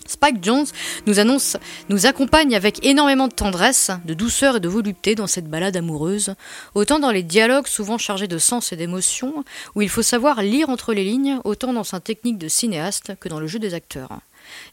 Spike 0.08 0.42
Jones 0.42 0.66
nous 1.06 2.06
accompagne 2.06 2.56
avec 2.56 2.84
énormément 2.84 3.28
de 3.28 3.34
tendresse, 3.34 3.90
de 4.04 4.14
douceur 4.14 4.56
et 4.56 4.60
de 4.60 4.68
volupté 4.68 5.14
dans 5.14 5.26
cette 5.26 5.48
balade 5.48 5.76
amoureuse, 5.76 6.34
autant 6.74 6.98
dans 6.98 7.10
les 7.10 7.22
dialogues 7.22 7.68
souvent 7.68 7.98
chargés 7.98 8.26
de 8.26 8.38
sens 8.38 8.72
et 8.72 8.76
d'émotion, 8.76 9.44
où 9.74 9.82
il 9.82 9.88
faut 9.88 10.02
savoir 10.02 10.42
lire 10.42 10.70
entre 10.70 10.94
les 10.94 11.04
lignes, 11.04 11.38
autant 11.44 11.72
dans 11.72 11.84
sa 11.84 12.00
technique 12.00 12.38
de 12.38 12.48
cinéaste 12.48 13.12
que 13.20 13.28
dans 13.28 13.38
le 13.38 13.46
jeu 13.46 13.58
des 13.58 13.74
acteurs. 13.74 14.18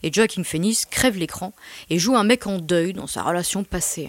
Et 0.02 0.12
Joaquin 0.12 0.42
Phoenix 0.42 0.86
crève 0.86 1.18
l'écran 1.18 1.52
et 1.90 1.98
joue 1.98 2.16
un 2.16 2.24
mec 2.24 2.46
en 2.46 2.58
deuil 2.58 2.94
dans 2.94 3.06
sa 3.06 3.22
relation 3.22 3.62
passée. 3.62 4.08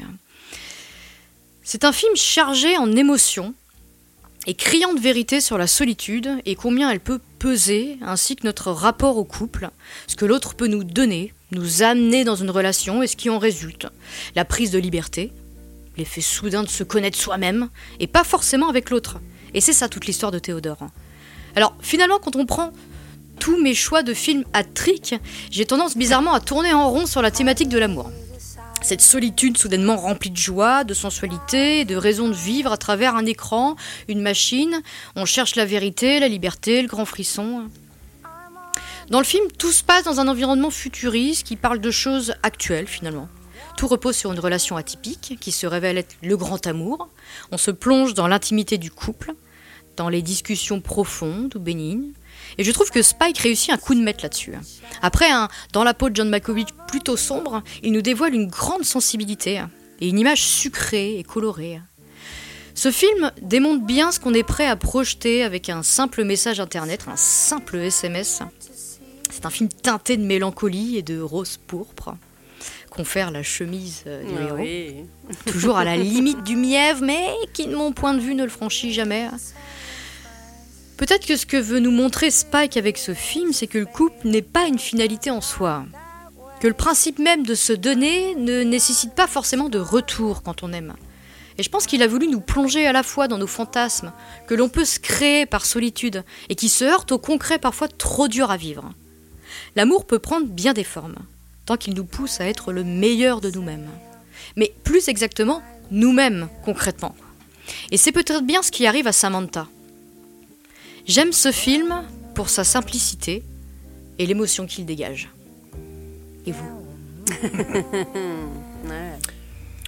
C'est 1.62 1.84
un 1.84 1.92
film 1.92 2.16
chargé 2.16 2.78
en 2.78 2.96
émotions, 2.96 3.54
et 4.48 4.54
criant 4.54 4.94
de 4.94 5.00
vérité 5.00 5.42
sur 5.42 5.58
la 5.58 5.68
solitude 5.68 6.30
et 6.46 6.56
combien 6.56 6.90
elle 6.90 7.02
peut 7.02 7.20
peser, 7.40 7.98
ainsi 8.02 8.36
que 8.36 8.46
notre 8.46 8.72
rapport 8.72 9.18
au 9.18 9.24
couple, 9.24 9.70
ce 10.08 10.16
que 10.16 10.26
l'autre 10.26 10.56
peut 10.56 10.68
nous 10.68 10.84
donner, 10.84 11.34
nous 11.52 11.84
amener 11.84 12.24
dans 12.24 12.36
une 12.36 12.50
relation 12.50 13.02
et 13.04 13.08
ce 13.08 13.16
qui 13.16 13.30
en 13.30 13.40
résulte. 13.40 13.88
La 14.36 14.46
prise 14.46 14.72
de 14.72 14.80
liberté, 14.80 15.32
l'effet 15.98 16.22
soudain 16.22 16.64
de 16.64 16.70
se 16.70 16.84
connaître 16.84 17.18
soi-même, 17.18 17.70
et 18.00 18.08
pas 18.08 18.24
forcément 18.24 18.70
avec 18.70 18.90
l'autre. 18.90 19.20
Et 19.54 19.62
c'est 19.62 19.74
ça 19.74 19.90
toute 19.90 20.06
l'histoire 20.06 20.32
de 20.32 20.40
Théodore. 20.40 20.88
Alors 21.56 21.76
finalement, 21.82 22.20
quand 22.20 22.36
on 22.36 22.46
prend 22.46 22.72
tous 23.40 23.62
mes 23.62 23.74
choix 23.74 24.04
de 24.04 24.14
films 24.14 24.44
à 24.54 24.64
trick, 24.64 25.16
j'ai 25.52 25.66
tendance 25.66 25.96
bizarrement 25.96 26.34
à 26.34 26.40
tourner 26.40 26.74
en 26.74 26.90
rond 26.90 27.06
sur 27.06 27.22
la 27.22 27.32
thématique 27.32 27.70
de 27.70 27.78
l'amour. 27.78 28.12
Cette 28.82 29.02
solitude 29.02 29.58
soudainement 29.58 29.98
remplie 29.98 30.30
de 30.30 30.38
joie, 30.38 30.84
de 30.84 30.94
sensualité, 30.94 31.84
de 31.84 31.96
raison 31.96 32.30
de 32.30 32.34
vivre 32.34 32.72
à 32.72 32.78
travers 32.78 33.16
un 33.16 33.26
écran, 33.26 33.76
une 34.08 34.22
machine, 34.22 34.82
on 35.16 35.26
cherche 35.26 35.56
la 35.56 35.66
vérité, 35.66 36.20
la 36.20 36.28
liberté, 36.28 36.82
le 36.82 36.88
grand 36.88 37.06
frisson. 37.06 37.70
Dans 39.10 39.20
le 39.20 39.26
film, 39.26 39.46
tout 39.58 39.72
se 39.72 39.84
passe 39.84 40.04
dans 40.04 40.20
un 40.20 40.28
environnement 40.28 40.70
futuriste 40.70 41.46
qui 41.46 41.56
parle 41.56 41.80
de 41.80 41.92
choses 41.92 42.34
actuelles 42.44 42.88
finalement. 42.88 43.28
Tout 43.78 43.88
repose 43.88 44.16
sur 44.16 44.32
une 44.32 44.40
relation 44.40 44.76
atypique 44.76 45.38
qui 45.40 45.52
se 45.52 45.68
révèle 45.68 45.98
être 45.98 46.16
le 46.22 46.36
grand 46.36 46.66
amour. 46.66 47.10
On 47.52 47.58
se 47.58 47.72
plonge 47.72 48.14
dans 48.14 48.28
l'intimité 48.28 48.78
du 48.78 48.92
couple, 48.92 49.34
dans 49.96 50.10
les 50.10 50.22
discussions 50.22 50.82
profondes 50.82 51.56
ou 51.56 51.60
bénignes. 51.60 52.12
Et 52.58 52.64
je 52.64 52.72
trouve 52.72 52.90
que 52.90 53.02
Spike 53.02 53.38
réussit 53.38 53.72
un 53.72 53.78
coup 53.78 53.96
de 53.96 54.02
maître 54.02 54.20
là-dessus. 54.24 54.54
Après, 55.02 55.30
un 55.30 55.48
dans 55.74 55.84
la 55.84 55.94
peau 55.94 56.10
de 56.10 56.16
John 56.16 56.30
Malkovich 56.30 56.70
plutôt 56.88 57.18
sombre, 57.18 57.64
il 57.84 57.92
nous 57.92 58.02
dévoile 58.02 58.34
une 58.34 58.48
grande 58.48 58.84
sensibilité 58.84 59.64
et 60.00 60.10
une 60.10 60.20
image 60.20 60.44
sucrée 60.44 61.18
et 61.18 61.24
colorée. 61.24 61.80
Ce 62.74 62.92
film 62.92 63.32
démontre 63.42 63.84
bien 63.84 64.12
ce 64.12 64.20
qu'on 64.20 64.34
est 64.34 64.44
prêt 64.44 64.68
à 64.68 64.76
projeter 64.76 65.44
avec 65.44 65.70
un 65.70 65.82
simple 65.82 66.24
message 66.24 66.60
internet, 66.60 67.06
un 67.08 67.16
simple 67.16 67.78
SMS. 67.78 68.42
C'est 69.32 69.46
un 69.46 69.50
film 69.50 69.70
teinté 69.70 70.16
de 70.18 70.24
mélancolie 70.24 70.98
et 70.98 71.02
de 71.02 71.20
rose 71.20 71.58
pourpre 71.66 72.16
confère 72.98 73.30
la 73.30 73.44
chemise 73.44 74.04
euh, 74.08 74.24
du 74.24 74.34
ah 74.38 74.62
héros. 74.62 75.06
Toujours 75.46 75.78
à 75.78 75.86
la 75.86 75.96
limite 75.96 76.44
du 76.44 76.56
mièvre, 76.56 77.04
mais 77.04 77.28
qui, 77.54 77.68
de 77.68 77.76
mon 77.76 77.92
point 77.92 78.16
de 78.16 78.20
vue, 78.20 78.34
ne 78.34 78.44
le 78.44 78.50
franchit 78.50 78.92
jamais. 78.92 79.28
Peut-être 80.98 81.28
que 81.28 81.36
ce 81.36 81.46
que 81.46 81.58
veut 81.58 81.80
nous 81.80 81.92
montrer 81.92 82.32
Spike 82.32 82.76
avec 82.76 82.98
ce 82.98 83.14
film, 83.14 83.54
c'est 83.54 83.68
que 83.68 83.78
le 83.78 83.86
couple 83.86 84.28
n'est 84.28 84.42
pas 84.42 84.66
une 84.66 84.80
finalité 84.80 85.30
en 85.30 85.42
soi. 85.42 85.86
Que 86.60 86.68
le 86.68 86.74
principe 86.74 87.20
même 87.20 87.46
de 87.46 87.54
se 87.54 87.72
donner 87.72 88.34
ne 88.36 88.64
nécessite 88.64 89.14
pas 89.14 89.28
forcément 89.28 89.70
de 89.70 89.78
retour 89.78 90.42
quand 90.42 90.64
on 90.64 90.74
aime. 90.74 90.96
Et 91.60 91.64
je 91.64 91.70
pense 91.70 91.86
qu'il 91.86 92.02
a 92.02 92.08
voulu 92.08 92.28
nous 92.28 92.42
plonger 92.42 92.88
à 92.88 92.94
la 92.94 93.04
fois 93.04 93.28
dans 93.28 93.38
nos 93.38 93.48
fantasmes, 93.48 94.12
que 94.48 94.56
l'on 94.56 94.70
peut 94.70 94.86
se 94.86 95.00
créer 95.00 95.46
par 95.46 95.66
solitude, 95.66 96.24
et 96.50 96.56
qui 96.56 96.68
se 96.68 96.84
heurte 96.84 97.12
au 97.12 97.20
concret 97.20 97.60
parfois 97.60 97.88
trop 97.88 98.28
dur 98.28 98.50
à 98.50 98.58
vivre. 98.58 98.92
L'amour 99.76 100.06
peut 100.06 100.20
prendre 100.20 100.48
bien 100.48 100.74
des 100.74 100.84
formes 100.84 101.18
tant 101.68 101.78
qu'il 101.78 101.94
nous 101.94 102.06
pousse 102.06 102.42
à 102.42 102.48
être 102.48 102.72
le 102.72 102.84
meilleur 102.84 103.42
de 103.42 103.52
nous-mêmes. 103.52 103.90
Mais 104.56 104.74
plus 104.84 105.10
exactement, 105.10 105.62
nous-mêmes, 105.92 106.48
concrètement. 106.66 107.16
Et 107.92 107.98
c'est 107.98 108.14
peut-être 108.14 108.42
bien 108.42 108.64
ce 108.64 108.72
qui 108.72 108.88
arrive 108.88 109.06
à 109.06 109.12
Samantha. 109.12 109.68
J'aime 111.08 111.32
ce 111.32 111.52
film 111.52 112.04
pour 112.36 112.50
sa 112.50 112.64
simplicité 112.64 113.44
et 114.20 114.26
l'émotion 114.26 114.66
qu'il 114.66 114.86
dégage. 114.86 115.30
Et 116.46 116.52
vous 116.52 116.86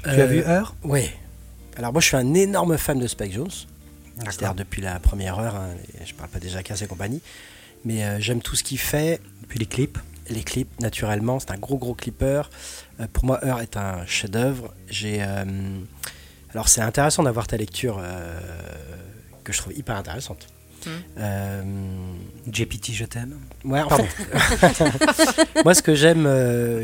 Tu 0.03 0.09
as 0.09 0.25
vu 0.25 0.43
Heure 0.43 0.75
Oui. 0.83 1.09
Alors 1.77 1.91
moi 1.91 2.01
je 2.01 2.07
suis 2.07 2.17
un 2.17 2.33
énorme 2.33 2.77
fan 2.77 2.99
de 2.99 3.07
Spike 3.07 3.33
Jones. 3.33 3.51
C'est-à-dire 4.19 4.55
depuis 4.55 4.81
la 4.81 4.99
première 4.99 5.39
heure, 5.39 5.55
hein, 5.55 5.69
je 6.03 6.13
parle 6.13 6.29
pas 6.29 6.39
déjà 6.39 6.61
qu'à 6.61 6.75
et 6.75 6.87
compagnie, 6.87 7.21
mais 7.85 8.03
euh, 8.03 8.19
j'aime 8.19 8.41
tout 8.41 8.57
ce 8.57 8.63
qu'il 8.63 8.79
fait. 8.79 9.21
Depuis 9.41 9.59
les 9.59 9.65
clips 9.65 9.97
les 10.29 10.43
clips, 10.43 10.79
naturellement, 10.79 11.39
c'est 11.39 11.51
un 11.51 11.57
gros 11.57 11.77
gros 11.77 11.93
clipper. 11.93 12.43
Euh, 12.99 13.07
pour 13.11 13.25
moi, 13.25 13.43
Heure 13.43 13.61
est 13.61 13.77
un 13.77 14.05
chef-d'œuvre. 14.05 14.73
J'ai, 14.87 15.21
euh, 15.21 15.45
alors 16.51 16.69
c'est 16.69 16.81
intéressant 16.81 17.23
d'avoir 17.23 17.47
ta 17.47 17.57
lecture 17.57 17.99
euh, 18.01 18.39
que 19.43 19.53
je 19.53 19.57
trouve 19.59 19.73
hyper 19.73 19.95
intéressante. 19.95 20.47
Mmh. 20.85 22.51
JPT, 22.51 22.93
je 22.93 23.05
t'aime. 23.05 23.37
Ouais, 23.63 23.81
en 23.81 23.89
fait, 23.89 25.63
moi 25.63 25.73
ce 25.73 25.81
que 25.81 25.95
j'aime 25.95 26.27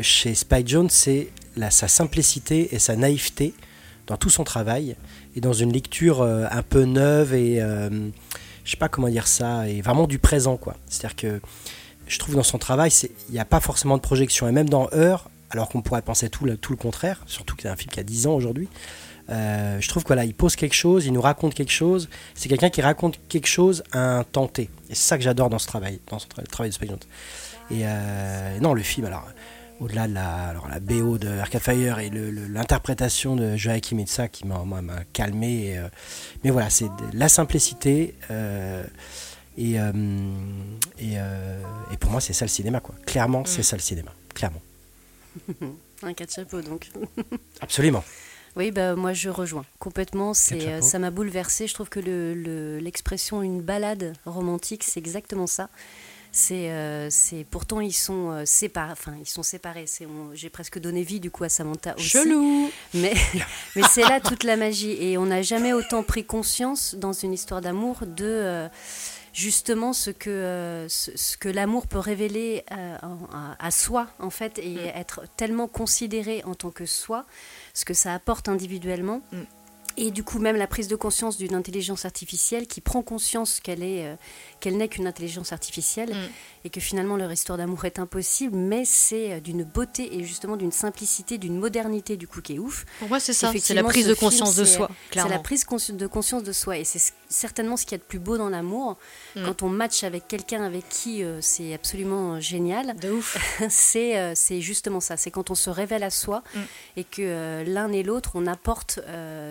chez 0.02 0.34
Spike 0.34 0.68
Jones, 0.68 0.90
c'est 0.90 1.28
sa 1.70 1.88
simplicité 1.88 2.74
et 2.74 2.78
sa 2.78 2.96
naïveté 2.96 3.54
dans 4.06 4.16
tout 4.16 4.30
son 4.30 4.44
travail 4.44 4.96
et 5.34 5.40
dans 5.40 5.52
une 5.52 5.72
lecture 5.72 6.22
un 6.22 6.62
peu 6.62 6.84
neuve 6.84 7.34
et 7.34 7.60
je 8.64 8.70
sais 8.70 8.76
pas 8.76 8.88
comment 8.88 9.08
dire 9.08 9.26
ça 9.26 9.68
et 9.68 9.80
vraiment 9.80 10.06
du 10.06 10.18
présent 10.18 10.56
quoi. 10.56 10.76
C'est-à-dire 10.88 11.16
que 11.16 11.40
je 12.06 12.18
trouve 12.18 12.36
dans 12.36 12.42
son 12.42 12.58
travail, 12.58 12.90
il 13.28 13.32
n'y 13.32 13.38
a 13.38 13.44
pas 13.44 13.60
forcément 13.60 13.96
de 13.96 14.02
projection. 14.02 14.48
Et 14.48 14.52
même 14.52 14.68
dans 14.68 14.88
Heure, 14.92 15.28
alors 15.50 15.68
qu'on 15.68 15.82
pourrait 15.82 16.02
penser 16.02 16.28
tout 16.28 16.44
le, 16.44 16.56
tout 16.56 16.72
le 16.72 16.78
contraire, 16.78 17.22
surtout 17.26 17.56
que 17.56 17.62
c'est 17.62 17.68
un 17.68 17.76
film 17.76 17.90
qui 17.90 18.00
a 18.00 18.04
10 18.04 18.26
ans 18.26 18.34
aujourd'hui, 18.34 18.68
euh, 19.30 19.80
je 19.80 19.88
trouve 19.88 20.04
qu'il 20.04 20.18
il 20.24 20.34
pose 20.34 20.56
quelque 20.56 20.74
chose, 20.74 21.06
il 21.06 21.12
nous 21.12 21.20
raconte 21.20 21.54
quelque 21.54 21.72
chose. 21.72 22.08
C'est 22.34 22.48
quelqu'un 22.48 22.70
qui 22.70 22.82
raconte 22.82 23.18
quelque 23.28 23.46
chose 23.46 23.82
à 23.92 24.18
un 24.18 24.24
tenté. 24.24 24.70
Et 24.90 24.94
c'est 24.94 25.08
ça 25.08 25.18
que 25.18 25.24
j'adore 25.24 25.50
dans 25.50 25.58
ce 25.58 25.66
travail, 25.66 26.00
dans 26.08 26.18
le 26.38 26.46
travail 26.46 26.70
de 26.70 26.74
Spike 26.74 26.90
Jones. 26.90 26.98
Et 27.70 27.80
euh, 27.82 28.58
non, 28.60 28.74
le 28.74 28.82
film, 28.82 29.06
alors, 29.06 29.26
au-delà 29.80 30.06
de 30.06 30.14
la, 30.14 30.48
alors, 30.48 30.68
la 30.68 30.80
BO 30.80 31.18
de 31.18 31.28
Arcade 31.28 31.62
Fire 31.62 31.98
et 31.98 32.10
l'interprétation 32.10 33.36
de 33.36 33.56
Joachim 33.56 33.98
Itza 33.98 34.28
qui 34.28 34.46
m'a 34.46 34.64
calmé. 35.12 35.76
Euh, 35.76 35.88
mais 36.44 36.50
voilà, 36.50 36.70
c'est 36.70 36.88
la 37.12 37.28
simplicité. 37.28 38.14
Et, 39.58 39.78
euh, 39.78 39.92
euh, 41.02 41.62
et, 41.90 41.96
pour 41.96 42.10
moi, 42.10 42.20
c'est 42.20 42.32
ça 42.32 42.44
le 42.44 42.50
cinéma, 42.50 42.80
quoi. 42.80 42.94
Clairement, 43.06 43.44
c'est 43.46 43.60
mm. 43.60 43.64
ça 43.64 43.76
le 43.76 43.82
cinéma. 43.82 44.12
Clairement. 44.34 44.62
Un 46.02 46.12
cas 46.12 46.26
de 46.26 46.30
chapeau, 46.30 46.60
donc. 46.60 46.90
Absolument. 47.60 48.04
Oui, 48.56 48.70
bah, 48.70 48.96
moi 48.96 49.12
je 49.12 49.28
rejoins 49.28 49.64
complètement. 49.78 50.34
C'est, 50.34 50.66
euh, 50.66 50.80
ça 50.80 50.98
m'a 50.98 51.10
bouleversé. 51.10 51.66
Je 51.66 51.74
trouve 51.74 51.88
que 51.88 52.00
le, 52.00 52.78
l'expression 52.78 53.42
une 53.42 53.60
balade 53.60 54.14
romantique, 54.24 54.82
c'est 54.82 54.98
exactement 54.98 55.46
ça. 55.46 55.68
C'est, 56.32 56.70
c'est 57.10 57.46
pourtant 57.50 57.80
ils 57.80 57.94
sont 57.94 58.42
séparés. 58.44 58.92
Enfin, 58.92 59.14
ils 59.18 59.28
sont 59.28 59.42
séparés. 59.42 59.86
C'est, 59.86 60.06
j'ai 60.34 60.50
presque 60.50 60.78
donné 60.78 61.02
vie 61.02 61.18
du 61.18 61.30
coup 61.30 61.44
à 61.44 61.48
Samantha 61.48 61.94
aussi. 61.96 62.08
Chelou. 62.10 62.70
Mais, 62.92 63.14
mais 63.76 63.82
c'est 63.90 64.02
là 64.02 64.20
toute 64.20 64.44
la 64.44 64.58
magie. 64.58 65.02
Et 65.02 65.16
on 65.16 65.26
n'a 65.26 65.40
jamais 65.40 65.72
autant 65.72 66.02
pris 66.02 66.26
conscience 66.26 66.94
dans 66.94 67.14
une 67.14 67.32
histoire 67.32 67.62
d'amour 67.62 68.00
de 68.04 68.68
justement 69.36 69.92
ce 69.92 70.10
que, 70.10 70.30
euh, 70.30 70.88
ce, 70.88 71.36
que 71.36 71.50
l'amour 71.50 71.86
peut 71.86 71.98
révéler 71.98 72.64
euh, 72.72 72.96
à, 73.58 73.70
soi, 73.70 74.08
en 74.18 74.30
fait, 74.30 74.58
et 74.58 74.76
mm. 74.76 74.78
être 74.94 75.24
tellement 75.36 75.68
considéré 75.68 76.42
en 76.44 76.54
tant 76.54 76.70
que 76.70 76.86
soi, 76.86 77.26
ce 77.74 77.84
que 77.84 77.92
ça 77.92 78.14
apporte 78.14 78.48
individuellement. 78.48 79.20
Mm. 79.32 79.42
Et 79.98 80.10
du 80.10 80.24
coup, 80.24 80.38
même 80.38 80.56
la 80.56 80.66
prise 80.66 80.88
de 80.88 80.96
conscience 80.96 81.36
d'une 81.36 81.54
intelligence 81.54 82.06
artificielle 82.06 82.66
qui 82.66 82.80
prend 82.80 83.02
conscience 83.02 83.60
qu'elle 83.60 83.82
est, 83.82 84.06
euh, 84.06 84.16
qu'elle 84.60 84.76
n'est 84.76 84.88
qu'une 84.88 85.06
intelligence 85.06 85.52
artificielle 85.52 86.10
mm. 86.10 86.28
et 86.64 86.70
que 86.70 86.80
finalement 86.80 87.16
leur 87.16 87.32
histoire 87.32 87.58
d'amour 87.58 87.84
est 87.84 87.98
impossible, 87.98 88.56
mais 88.56 88.84
c'est 88.84 89.32
euh, 89.32 89.40
d'une 89.40 89.64
beauté 89.64 90.16
et 90.16 90.24
justement 90.24 90.56
d'une 90.56 90.72
simplicité, 90.72 91.38
d'une 91.38 91.58
modernité 91.58 92.16
du 92.16 92.26
coup 92.26 92.40
qui 92.40 92.54
est 92.54 92.58
ouf. 92.58 92.84
Pour 92.98 93.08
moi, 93.08 93.20
c'est 93.20 93.32
ça, 93.32 93.52
c'est 93.58 93.74
la 93.74 93.84
prise 93.84 94.06
de 94.06 94.14
conscience 94.14 94.56
de 94.56 94.64
soi. 94.64 94.90
C'est 95.12 95.28
la 95.28 95.38
prise 95.38 95.64
de 95.66 96.06
conscience 96.06 96.42
de 96.42 96.52
soi 96.52 96.78
et 96.78 96.84
c'est 96.84 97.12
certainement 97.28 97.76
ce 97.76 97.84
qu'il 97.84 97.92
y 97.92 97.94
a 97.96 97.98
de 97.98 98.04
plus 98.04 98.18
beau 98.18 98.38
dans 98.38 98.48
l'amour. 98.48 98.96
Mm. 99.34 99.44
Quand 99.44 99.62
on 99.62 99.68
match 99.68 100.04
avec 100.04 100.28
quelqu'un 100.28 100.62
avec 100.62 100.88
qui 100.88 101.22
euh, 101.22 101.40
c'est 101.40 101.74
absolument 101.74 102.40
génial, 102.40 102.96
de 102.96 103.10
ouf. 103.10 103.36
c'est 103.68 104.34
c'est 104.34 104.60
justement 104.60 105.00
ça, 105.00 105.16
c'est 105.16 105.30
quand 105.30 105.50
on 105.50 105.54
se 105.54 105.70
révèle 105.70 106.02
à 106.02 106.10
soi 106.10 106.42
mm. 106.54 106.60
et 106.96 107.04
que 107.04 107.64
l'un 107.66 107.92
et 107.92 108.02
l'autre 108.02 108.32
on 108.34 108.46
apporte 108.46 109.00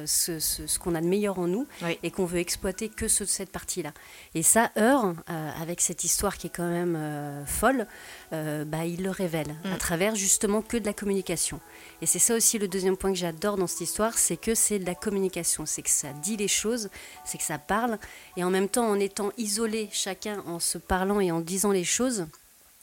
ce, 0.06 0.40
ce, 0.40 0.80
qu'on 0.80 0.96
a 0.96 1.02
de 1.02 1.08
meilleur 1.08 1.40
en 1.40 1.48
nous 1.48 1.68
et 2.04 2.12
qu'on 2.12 2.26
veut 2.26 2.40
exploiter 2.40 2.90
que 2.90 3.08
cette 3.08 3.52
partie-là. 3.52 3.92
Et 4.34 4.44
ça, 4.44 4.72
Heure, 4.78 4.95
euh, 5.04 5.52
avec 5.62 5.82
cette 5.82 6.04
histoire 6.04 6.38
qui 6.38 6.48
est 6.48 6.56
quand 6.56 6.70
même 6.70 6.96
euh, 6.98 7.46
folle, 7.46 7.88
euh, 8.34 8.66
bah, 8.66 8.86
il 8.86 9.04
le 9.04 9.10
révèle 9.10 9.56
à 9.64 9.76
mm. 9.76 9.78
travers 9.78 10.16
justement 10.16 10.62
que 10.62 10.78
de 10.78 10.86
la 10.86 10.94
communication. 10.94 11.60
Et 12.02 12.06
c'est 12.06 12.20
ça 12.20 12.36
aussi 12.36 12.58
le 12.58 12.68
deuxième 12.68 12.98
point 12.98 13.12
que 13.12 13.18
j'adore 13.18 13.58
dans 13.58 13.68
cette 13.68 13.82
histoire, 13.82 14.18
c'est 14.18 14.38
que 14.38 14.56
c'est 14.56 14.80
de 14.80 14.86
la 14.86 14.96
communication, 14.96 15.66
c'est 15.66 15.82
que 15.82 15.90
ça 15.90 16.10
dit 16.24 16.38
les 16.38 16.48
choses, 16.48 16.90
c'est 17.26 17.38
que 17.38 17.44
ça 17.44 17.58
parle, 17.58 17.98
et 18.38 18.44
en 18.44 18.50
même 18.50 18.70
temps 18.70 18.88
en 18.88 19.00
étant 19.00 19.32
isolé 19.38 19.90
chacun 19.92 20.42
en 20.48 20.60
se 20.60 20.78
parlant 20.78 21.20
et 21.20 21.32
en 21.32 21.40
disant 21.40 21.72
les 21.72 21.84
choses, 21.84 22.28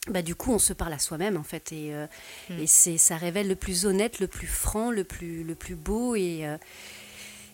bah, 0.09 0.21
du 0.21 0.35
coup, 0.35 0.51
on 0.51 0.59
se 0.59 0.73
parle 0.73 0.93
à 0.93 0.99
soi-même, 0.99 1.37
en 1.37 1.43
fait. 1.43 1.71
Et, 1.71 1.93
mm. 2.49 2.59
et 2.59 2.67
c'est, 2.67 2.97
ça 2.97 3.15
révèle 3.15 3.47
le 3.47 3.55
plus 3.55 3.85
honnête, 3.85 4.19
le 4.19 4.27
plus 4.27 4.47
franc, 4.47 4.91
le 4.91 5.03
plus, 5.03 5.43
le 5.43 5.55
plus 5.55 5.75
beau. 5.75 6.15
Et, 6.15 6.45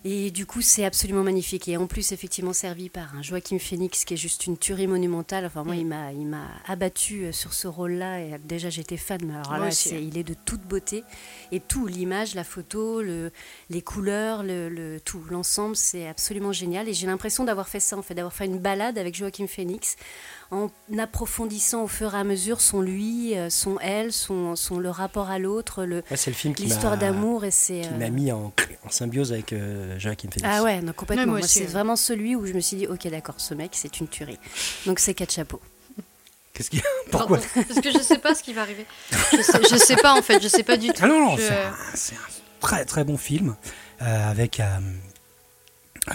et 0.06 0.32
du 0.32 0.46
coup, 0.46 0.62
c'est 0.62 0.86
absolument 0.86 1.24
magnifique. 1.24 1.68
Et 1.68 1.76
en 1.76 1.86
plus, 1.86 2.14
effectivement, 2.14 2.54
servi 2.54 2.90
par 2.90 3.16
un 3.16 3.22
Joachim 3.22 3.60
Phoenix 3.60 4.06
qui 4.06 4.14
est 4.14 4.18
juste 4.18 4.48
une 4.48 4.58
tuerie 4.58 4.88
monumentale. 4.88 5.46
Enfin, 5.46 5.64
moi, 5.64 5.76
mm. 5.76 5.80
il 5.80 5.86
m'a, 5.86 6.14
il 6.14 6.26
m'a 6.26 6.48
abattu 6.68 7.26
euh, 7.26 7.32
sur 7.34 7.54
ce 7.54 7.68
rôle-là. 7.68 8.22
Et 8.22 8.38
déjà, 8.44 8.70
j'étais 8.70 8.96
fan, 8.96 9.20
mais 9.26 9.34
alors 9.34 9.58
là, 9.58 9.70
il 9.92 10.18
est 10.18 10.24
de 10.24 10.34
toute 10.34 10.62
beauté. 10.62 11.04
Et 11.52 11.60
tout, 11.60 11.86
l'image, 11.86 12.34
la 12.34 12.46
photo, 12.46 13.02
le, 13.02 13.32
les 13.70 13.82
couleurs, 13.82 14.44
le, 14.44 14.70
le 14.70 15.02
tout, 15.02 15.22
l'ensemble, 15.30 15.76
c'est 15.76 16.08
absolument 16.08 16.54
génial. 16.54 16.88
Et 16.88 16.94
j'ai 16.94 17.08
l'impression 17.08 17.44
d'avoir 17.44 17.68
fait 17.68 17.82
ça, 17.82 17.98
en 17.98 18.02
fait, 18.02 18.14
d'avoir 18.14 18.34
fait 18.34 18.46
une 18.46 18.60
balade 18.60 18.98
avec 18.98 19.16
Joachim 19.16 19.48
Phoenix 19.48 19.98
en 20.52 20.70
approfondissant 20.98 21.84
au 21.84 21.88
fur 21.88 22.16
et 22.16 22.18
à 22.18 22.24
mesure 22.24 22.60
son 22.62 22.82
lui, 22.82 23.38
euh, 23.38 23.50
son 23.50 23.78
elle, 23.82 24.12
son, 24.12 24.56
son 24.56 24.80
le 24.80 24.90
rapport 24.90 25.30
à 25.30 25.38
l'autre, 25.38 25.86
le, 25.86 26.04
l'histoire 26.58 26.98
d'amour. 26.98 27.46
et 27.46 27.52
c'est 27.52 27.82
Qui 27.82 27.90
m'a 28.00 28.06
euh, 28.06 28.10
mis 28.10 28.32
en, 28.32 28.52
en, 28.84 28.90
symbiose 28.90 29.32
avec 29.32 29.54
euh, 29.54 30.00
Joachim 30.00 30.30
Phoenix. 30.32 30.42
Ah 30.44 30.64
ouais, 30.64 30.82
non, 30.82 30.94
complètement. 30.94 31.38
c'est 31.44 31.66
vraiment 31.66 31.96
celui 31.96 32.36
où 32.36 32.46
je 32.48 32.54
me 32.54 32.60
suis 32.62 32.78
dit, 32.78 32.88
ok, 32.88 33.08
d'accord, 33.10 33.36
ce 33.38 33.54
mec, 33.54 33.72
c'est 33.74 34.00
une 34.00 34.08
tuerie. 34.08 34.40
Donc 34.88 35.00
c'est 35.00 35.14
quatre 35.14 35.34
chapeaux. 35.34 35.62
Qu'est-ce 36.54 36.72
qui 36.72 36.82
Pourquoi 37.12 37.38
Parce 37.56 37.80
que 37.80 37.92
je 37.92 38.00
sais 38.00 38.18
pas 38.18 38.34
ce 38.34 38.42
qui 38.44 38.54
va 38.54 38.64
arriver. 38.64 38.86
Je 39.32 39.42
sais, 39.42 39.60
je 39.70 39.76
sais 39.78 39.96
pas 39.98 40.14
en 40.14 40.22
fait, 40.24 40.42
je 40.42 40.48
sais 40.48 40.64
pas 40.64 40.78
du 40.78 40.88
tout. 40.88 41.02
Ah 41.02 41.08
non, 41.08 41.20
non, 41.20 41.38
Je- 41.38 41.44
c'est 41.44 41.54
un, 41.54 41.74
c'est 41.94 42.16
un 42.16 42.20
très 42.60 42.86
très 42.86 43.04
bon 43.04 43.18
film 43.18 43.56
euh, 44.02 44.30
avec 44.32 44.60
euh, 44.60 44.66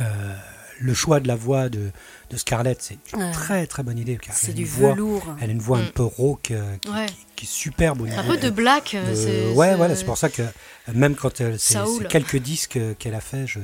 euh, 0.00 0.34
le 0.80 0.92
choix 0.94 1.20
de 1.20 1.28
la 1.28 1.36
voix 1.36 1.68
de, 1.68 1.90
de 2.34 2.38
Scarlett. 2.38 2.78
C'est 2.82 2.98
une 3.14 3.22
Ouais. 3.22 3.30
très 3.32 3.66
très 3.66 3.82
bonne 3.82 3.98
idée. 3.98 4.18
C'est 4.30 4.50
a 4.50 4.54
du 4.54 4.64
voix- 4.64 4.92
velours. 4.92 5.24
Elle 5.40 5.50
a 5.50 5.52
une 5.52 5.58
voix 5.60 5.78
un 5.78 5.82
Mm. 5.86 5.90
peu 5.94 6.02
rauque 6.02 6.50
euh, 6.50 6.76
qui, 6.82 6.90
Ouais. 6.90 7.06
qui- 7.06 7.14
qui 7.36 7.44
est 7.46 7.48
superbe 7.48 8.00
au 8.02 8.06
niveau 8.06 8.20
Un 8.20 8.24
peu 8.24 8.36
de 8.36 8.50
black. 8.50 8.94
de- 8.94 9.14
c'est- 9.14 9.52
ouais, 9.52 9.68
c'est- 9.70 9.76
voilà, 9.76 9.96
c'est 9.96 10.04
pour 10.04 10.18
ça 10.18 10.28
que 10.28 10.42
euh, 10.42 10.46
même 10.92 11.14
quand 11.14 11.40
elle, 11.40 11.58
c'est 11.58 11.78
quelques 12.08 12.36
disques 12.36 12.76
euh, 12.76 12.94
qu'elle 12.98 13.14
a 13.14 13.20
fait, 13.20 13.46
je, 13.46 13.60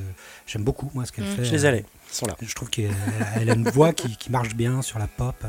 j'aime 0.47 0.63
beaucoup 0.63 0.89
moi 0.93 1.05
ce 1.05 1.11
qu'elle 1.11 1.25
Mm. 1.25 1.35
fait. 1.35 1.45
Je 1.45 1.51
les 1.51 1.65
allais. 1.65 1.85
Ils 2.11 2.15
sont 2.15 2.25
là. 2.25 2.35
Je 2.41 2.53
trouve 2.55 2.69
qu'elle 2.69 2.91
elle 3.35 3.49
a 3.49 3.53
une 3.53 3.69
voix 3.69 3.93
qui, 3.93 4.15
qui 4.17 4.31
marche 4.31 4.55
bien 4.55 4.81
sur 4.81 4.99
la 4.99 5.07
pop, 5.07 5.35
euh, 5.45 5.47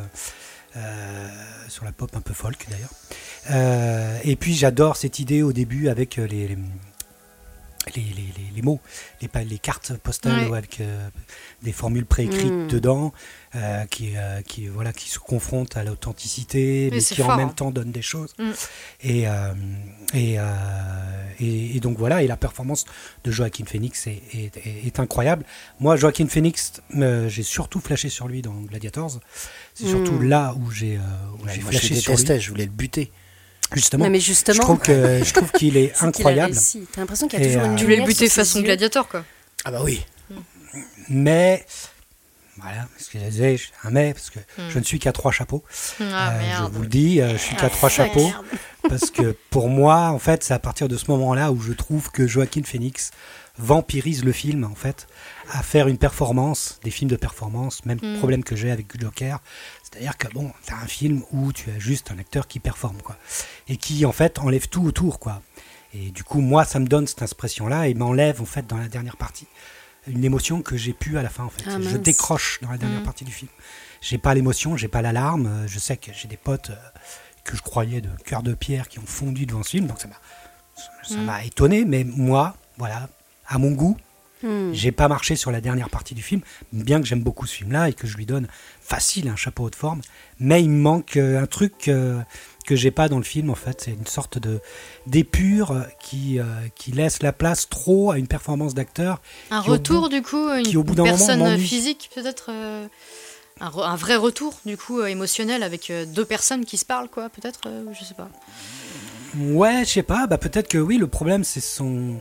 euh, 0.77 1.29
sur 1.69 1.85
la 1.85 1.93
pop 1.93 2.11
un 2.17 2.21
peu 2.21 2.33
folk 2.35 2.67
d'ailleurs. 2.71 2.91
Euh, 3.51 4.19
et 4.25 4.37
puis 4.37 4.55
j'adore 4.55 4.97
cette 4.97 5.19
idée 5.19 5.43
au 5.43 5.53
début 5.53 5.89
avec 5.89 6.19
euh, 6.19 6.27
les, 6.27 6.49
les, 6.49 6.59
les, 7.97 8.03
les- 8.03 8.13
les- 8.13 8.53
les 8.55 8.63
mots, 8.63 8.81
les, 9.21 9.45
les 9.45 9.59
cartes 9.59 9.95
postales 9.99 10.51
Ouais. 10.51 10.57
avec 10.59 10.81
euh, 10.81 11.09
des 11.63 11.73
formules 11.73 12.07
préécrites 12.07 12.53
Mm. 12.53 12.69
dedans, 12.69 13.13
euh, 13.57 13.85
qui, 13.87 14.13
euh, 14.17 14.41
qui, 14.43 14.69
voilà, 14.69 14.93
qui 14.93 15.09
se 15.09 15.19
confrontent 15.19 15.77
à 15.77 15.85
l'authenticité, 15.85 16.91
mais 16.93 16.99
qui 17.01 17.23
en 17.23 17.37
même 17.37 17.49
hein. 17.49 17.53
temps 17.55 17.71
donnent 17.71 17.91
des 17.93 18.03
choses. 18.03 18.35
Mm. 18.39 18.51
Et, 19.03 19.29
euh, 19.29 19.53
et, 20.15 20.35
euh, 20.39 20.45
et, 21.41 21.77
et 21.77 21.81
donc 21.81 21.99
voilà, 21.99 22.23
et 22.23 22.27
la 22.27 22.37
performance 22.37 22.85
de 23.25 23.31
Joaquin 23.31 23.65
Phoenix 23.65 24.07
est, 24.07 24.23
est- 24.33 24.57
est- 24.59 24.87
est 24.87 25.01
incroyable. 25.01 25.45
Moi, 25.81 25.97
Joaquin 25.97 26.27
Phoenix, 26.29 26.75
euh, 26.97 27.29
j'ai 27.29 27.43
surtout 27.43 27.81
flashé 27.81 28.09
sur 28.09 28.29
lui 28.29 28.43
dans 28.43 28.55
Gladiators. 28.55 29.19
C'est 29.75 29.87
surtout 29.89 30.13
Mm. 30.21 30.29
là 30.29 30.55
où 30.59 30.71
j'ai 30.71 30.97
euh, 30.97 31.01
Ouais, 31.45 31.55
je 31.55 31.61
flashé 31.61 31.95
sur 31.97 32.15
lui. 32.17 32.41
je 32.41 32.51
voulais 32.51 32.67
le 32.67 32.71
buter. 32.71 33.11
Justement, 33.75 34.05
Non, 34.05 34.11
mais 34.11 34.21
je 34.21 34.27
justement, 34.27 34.61
trouve 34.63 34.79
que 34.79 35.23
je 35.25 35.33
trouve 35.33 35.51
qu'il 35.59 35.77
est 35.77 35.93
a 36.01 36.05
incroyable. 36.07 36.55
T'as 36.93 37.01
l'impression 37.01 37.29
qu'il 37.29 37.39
y 37.41 37.43
a 37.43 37.47
toujours 37.47 37.63
euh, 37.63 37.67
une 37.67 37.77
Tu 37.77 37.85
voulais 37.85 37.97
le 37.97 38.05
buter 38.05 38.29
façon 38.29 38.61
gladiator 38.61 39.09
quoi. 39.09 39.25
Ah 39.65 39.71
bah 39.71 39.81
oui. 39.83 40.05
Mais 41.09 41.65
voilà, 42.59 42.87
ce 42.99 43.09
que 43.11 43.19
je 43.19 43.25
disais, 43.25 43.57
un 43.85 43.91
mais 43.91 44.13
parce 44.15 44.31
que 44.31 44.39
Mm. 44.39 44.69
je 44.71 44.79
ne 44.79 44.85
suis 44.85 44.99
qu'à 44.99 45.13
trois 45.13 45.33
chapeaux. 45.33 45.65
Ah 46.01 46.33
Euh, 46.33 46.41
je 46.59 46.71
vous 46.73 46.83
le 46.83 46.89
dis, 46.89 47.21
euh, 47.21 47.33
je 47.33 47.39
suis 47.39 47.57
qu'à 47.57 47.67
Ah, 47.67 47.71
trois 47.71 47.89
chapeaux. 47.89 48.31
parce 48.89 49.11
que 49.11 49.35
pour 49.51 49.69
moi, 49.69 50.09
en 50.11 50.19
fait, 50.19 50.45
c'est 50.45 50.55
à 50.55 50.59
partir 50.59 50.89
de 50.89 50.97
ce 50.97 51.11
moment-là 51.11 51.51
où 51.53 51.61
je 51.61 51.73
trouve 51.73 52.11
que 52.11 52.27
Joaquin 52.27 52.63
Phoenix 52.65 53.11
vampirise 53.59 54.25
le 54.25 54.33
film, 54.33 54.65
en 54.65 54.75
fait, 54.75 55.07
à 55.51 55.63
faire 55.63 55.89
une 55.89 55.99
performance, 55.99 56.79
des 56.85 56.91
films 56.91 57.11
de 57.11 57.17
performance, 57.17 57.85
même 57.85 57.99
Mm. 58.03 58.19
problème 58.19 58.45
que 58.45 58.55
j'ai 58.57 58.71
avec 58.71 58.99
Joker. 59.01 59.41
C'est-à-dire 59.83 60.17
que 60.17 60.29
bon, 60.33 60.53
t'as 60.67 60.77
un 60.77 60.87
film 60.87 61.23
où 61.33 61.53
tu 61.53 61.71
as 61.71 61.79
juste 61.79 62.11
un 62.11 62.19
acteur 62.19 62.47
qui 62.47 62.61
performe, 62.61 63.01
quoi. 63.03 63.17
Et 63.69 63.77
qui, 63.77 64.05
en 64.07 64.13
fait, 64.13 64.39
enlève 64.39 64.69
tout 64.69 64.85
autour, 64.85 65.19
quoi. 65.19 65.43
Et 65.95 66.11
du 66.11 66.25
coup, 66.25 66.41
moi, 66.41 66.65
ça 66.65 66.79
me 66.79 66.87
donne 66.87 67.07
cette 67.07 67.23
impression-là 67.23 67.89
et 67.89 67.95
m'enlève, 67.95 68.41
en 68.41 68.47
fait, 68.47 68.67
dans 68.67 68.79
la 68.79 68.89
dernière 68.89 69.17
partie, 69.17 69.47
une 70.07 70.25
émotion 70.25 70.63
que 70.63 70.77
j'ai 70.77 70.93
pu 70.95 71.19
à 71.19 71.23
la 71.23 71.29
fin, 71.29 71.45
en 71.45 71.51
fait. 71.51 71.65
Ah, 71.67 71.79
je 71.81 71.97
décroche 71.97 72.61
dans 72.63 72.71
la 72.71 72.79
dernière 72.79 73.01
Mm. 73.01 73.05
partie 73.05 73.25
du 73.25 73.33
film. 73.33 73.51
J'ai 74.01 74.19
pas 74.19 74.35
l'émotion, 74.35 74.77
j'ai 74.77 74.89
pas 74.89 75.03
l'alarme. 75.03 75.65
Je 75.67 75.79
sais 75.79 75.97
que 75.97 76.13
j'ai 76.13 76.29
des 76.29 76.37
potes 76.37 76.71
euh, 76.71 76.77
que 77.45 77.57
je 77.57 77.63
croyais 77.63 78.01
de 78.01 78.09
cœur 78.25 78.43
de 78.43 78.55
pierre 78.55 78.89
qui 78.89 78.99
ont 79.01 79.07
fondu 79.07 79.47
devant 79.47 79.63
ce 79.63 79.71
film, 79.71 79.87
donc 79.87 80.01
ça 80.01 80.09
m'a 80.09 80.17
ça- 81.07 81.17
m'a 81.17 81.45
étonné. 81.45 81.85
Mais 81.85 82.05
moi, 82.05 82.57
voilà, 82.79 83.09
à 83.47 83.59
mon 83.59 83.73
goût, 83.73 83.97
Hmm. 84.43 84.73
j'ai 84.73 84.91
pas 84.93 85.07
marché 85.09 85.37
sur 85.37 85.51
la 85.53 85.61
dernière 85.61 85.89
partie 85.89 86.15
du 86.15 86.23
film, 86.23 86.41
bien 86.73 87.01
que 87.01 87.07
j'aime 87.07 87.23
beaucoup 87.23 87.47
ce 87.47 87.55
film-là 87.55 87.89
et 87.89 87.93
que 87.93 88.07
je 88.07 88.17
lui 88.17 88.27
donne 88.27 88.49
facile 88.81 89.29
un 89.29 89.37
chapeau 89.37 89.71
de 89.71 89.77
forme. 89.77 90.01
Mais 90.41 90.63
il 90.63 90.71
me 90.71 90.81
manque 90.81 91.17
euh, 91.17 91.41
un 91.41 91.47
truc 91.47 91.87
euh, 91.89 92.21
que 92.67 92.75
j'ai 92.75 92.91
pas 92.91 93.09
dans 93.09 93.19
le 93.19 93.23
film 93.25 93.51
en 93.51 93.55
fait. 93.55 93.83
C'est 93.83 93.93
une 93.93 94.07
sorte 94.07 94.39
de 94.39 94.61
d'épure 95.07 95.71
euh, 95.71 95.83
qui 96.01 96.41
euh, 96.41 96.45
qui 96.75 96.91
laisse 96.93 97.23
la 97.23 97.33
place 97.33 97.69
trop 97.69 98.11
à 98.11 98.19
une 98.19 98.27
performance 98.27 98.75
d'acteur. 98.75 99.21
Un 99.51 99.61
retour 99.61 100.03
bout- 100.03 100.09
du 100.09 100.23
coup, 100.23 100.49
une 100.53 100.65
qui, 100.65 100.77
au 100.77 100.83
bout 100.83 100.95
d'un 100.97 101.05
moment, 101.05 101.17
personne 101.17 101.59
physique 101.59 102.11
peut-être. 102.15 102.47
euh, 102.51 102.87
Un, 103.61 103.95
vrai 103.97 104.17
retour 104.17 104.59
du 104.67 104.77
coup 104.77 104.99
euh, 105.01 105.07
émotionnel 105.07 105.63
avec 105.63 105.93
deux 106.15 106.25
personnes 106.25 106.65
qui 106.65 106.79
se 106.79 106.85
parlent 106.85 107.09
quoi 107.09 107.29
peut-être 107.29 107.61
je 107.93 108.05
sais 108.05 108.15
pas. 108.15 108.29
Ouais, 109.39 109.85
je 109.85 109.91
sais 109.91 110.03
pas. 110.03 110.27
Bah 110.27 110.37
peut-être 110.39 110.69
que 110.69 110.79
oui. 110.79 110.99
Le 110.99 111.07
problème 111.07 111.45
c'est 111.45 111.61
son 111.61 112.21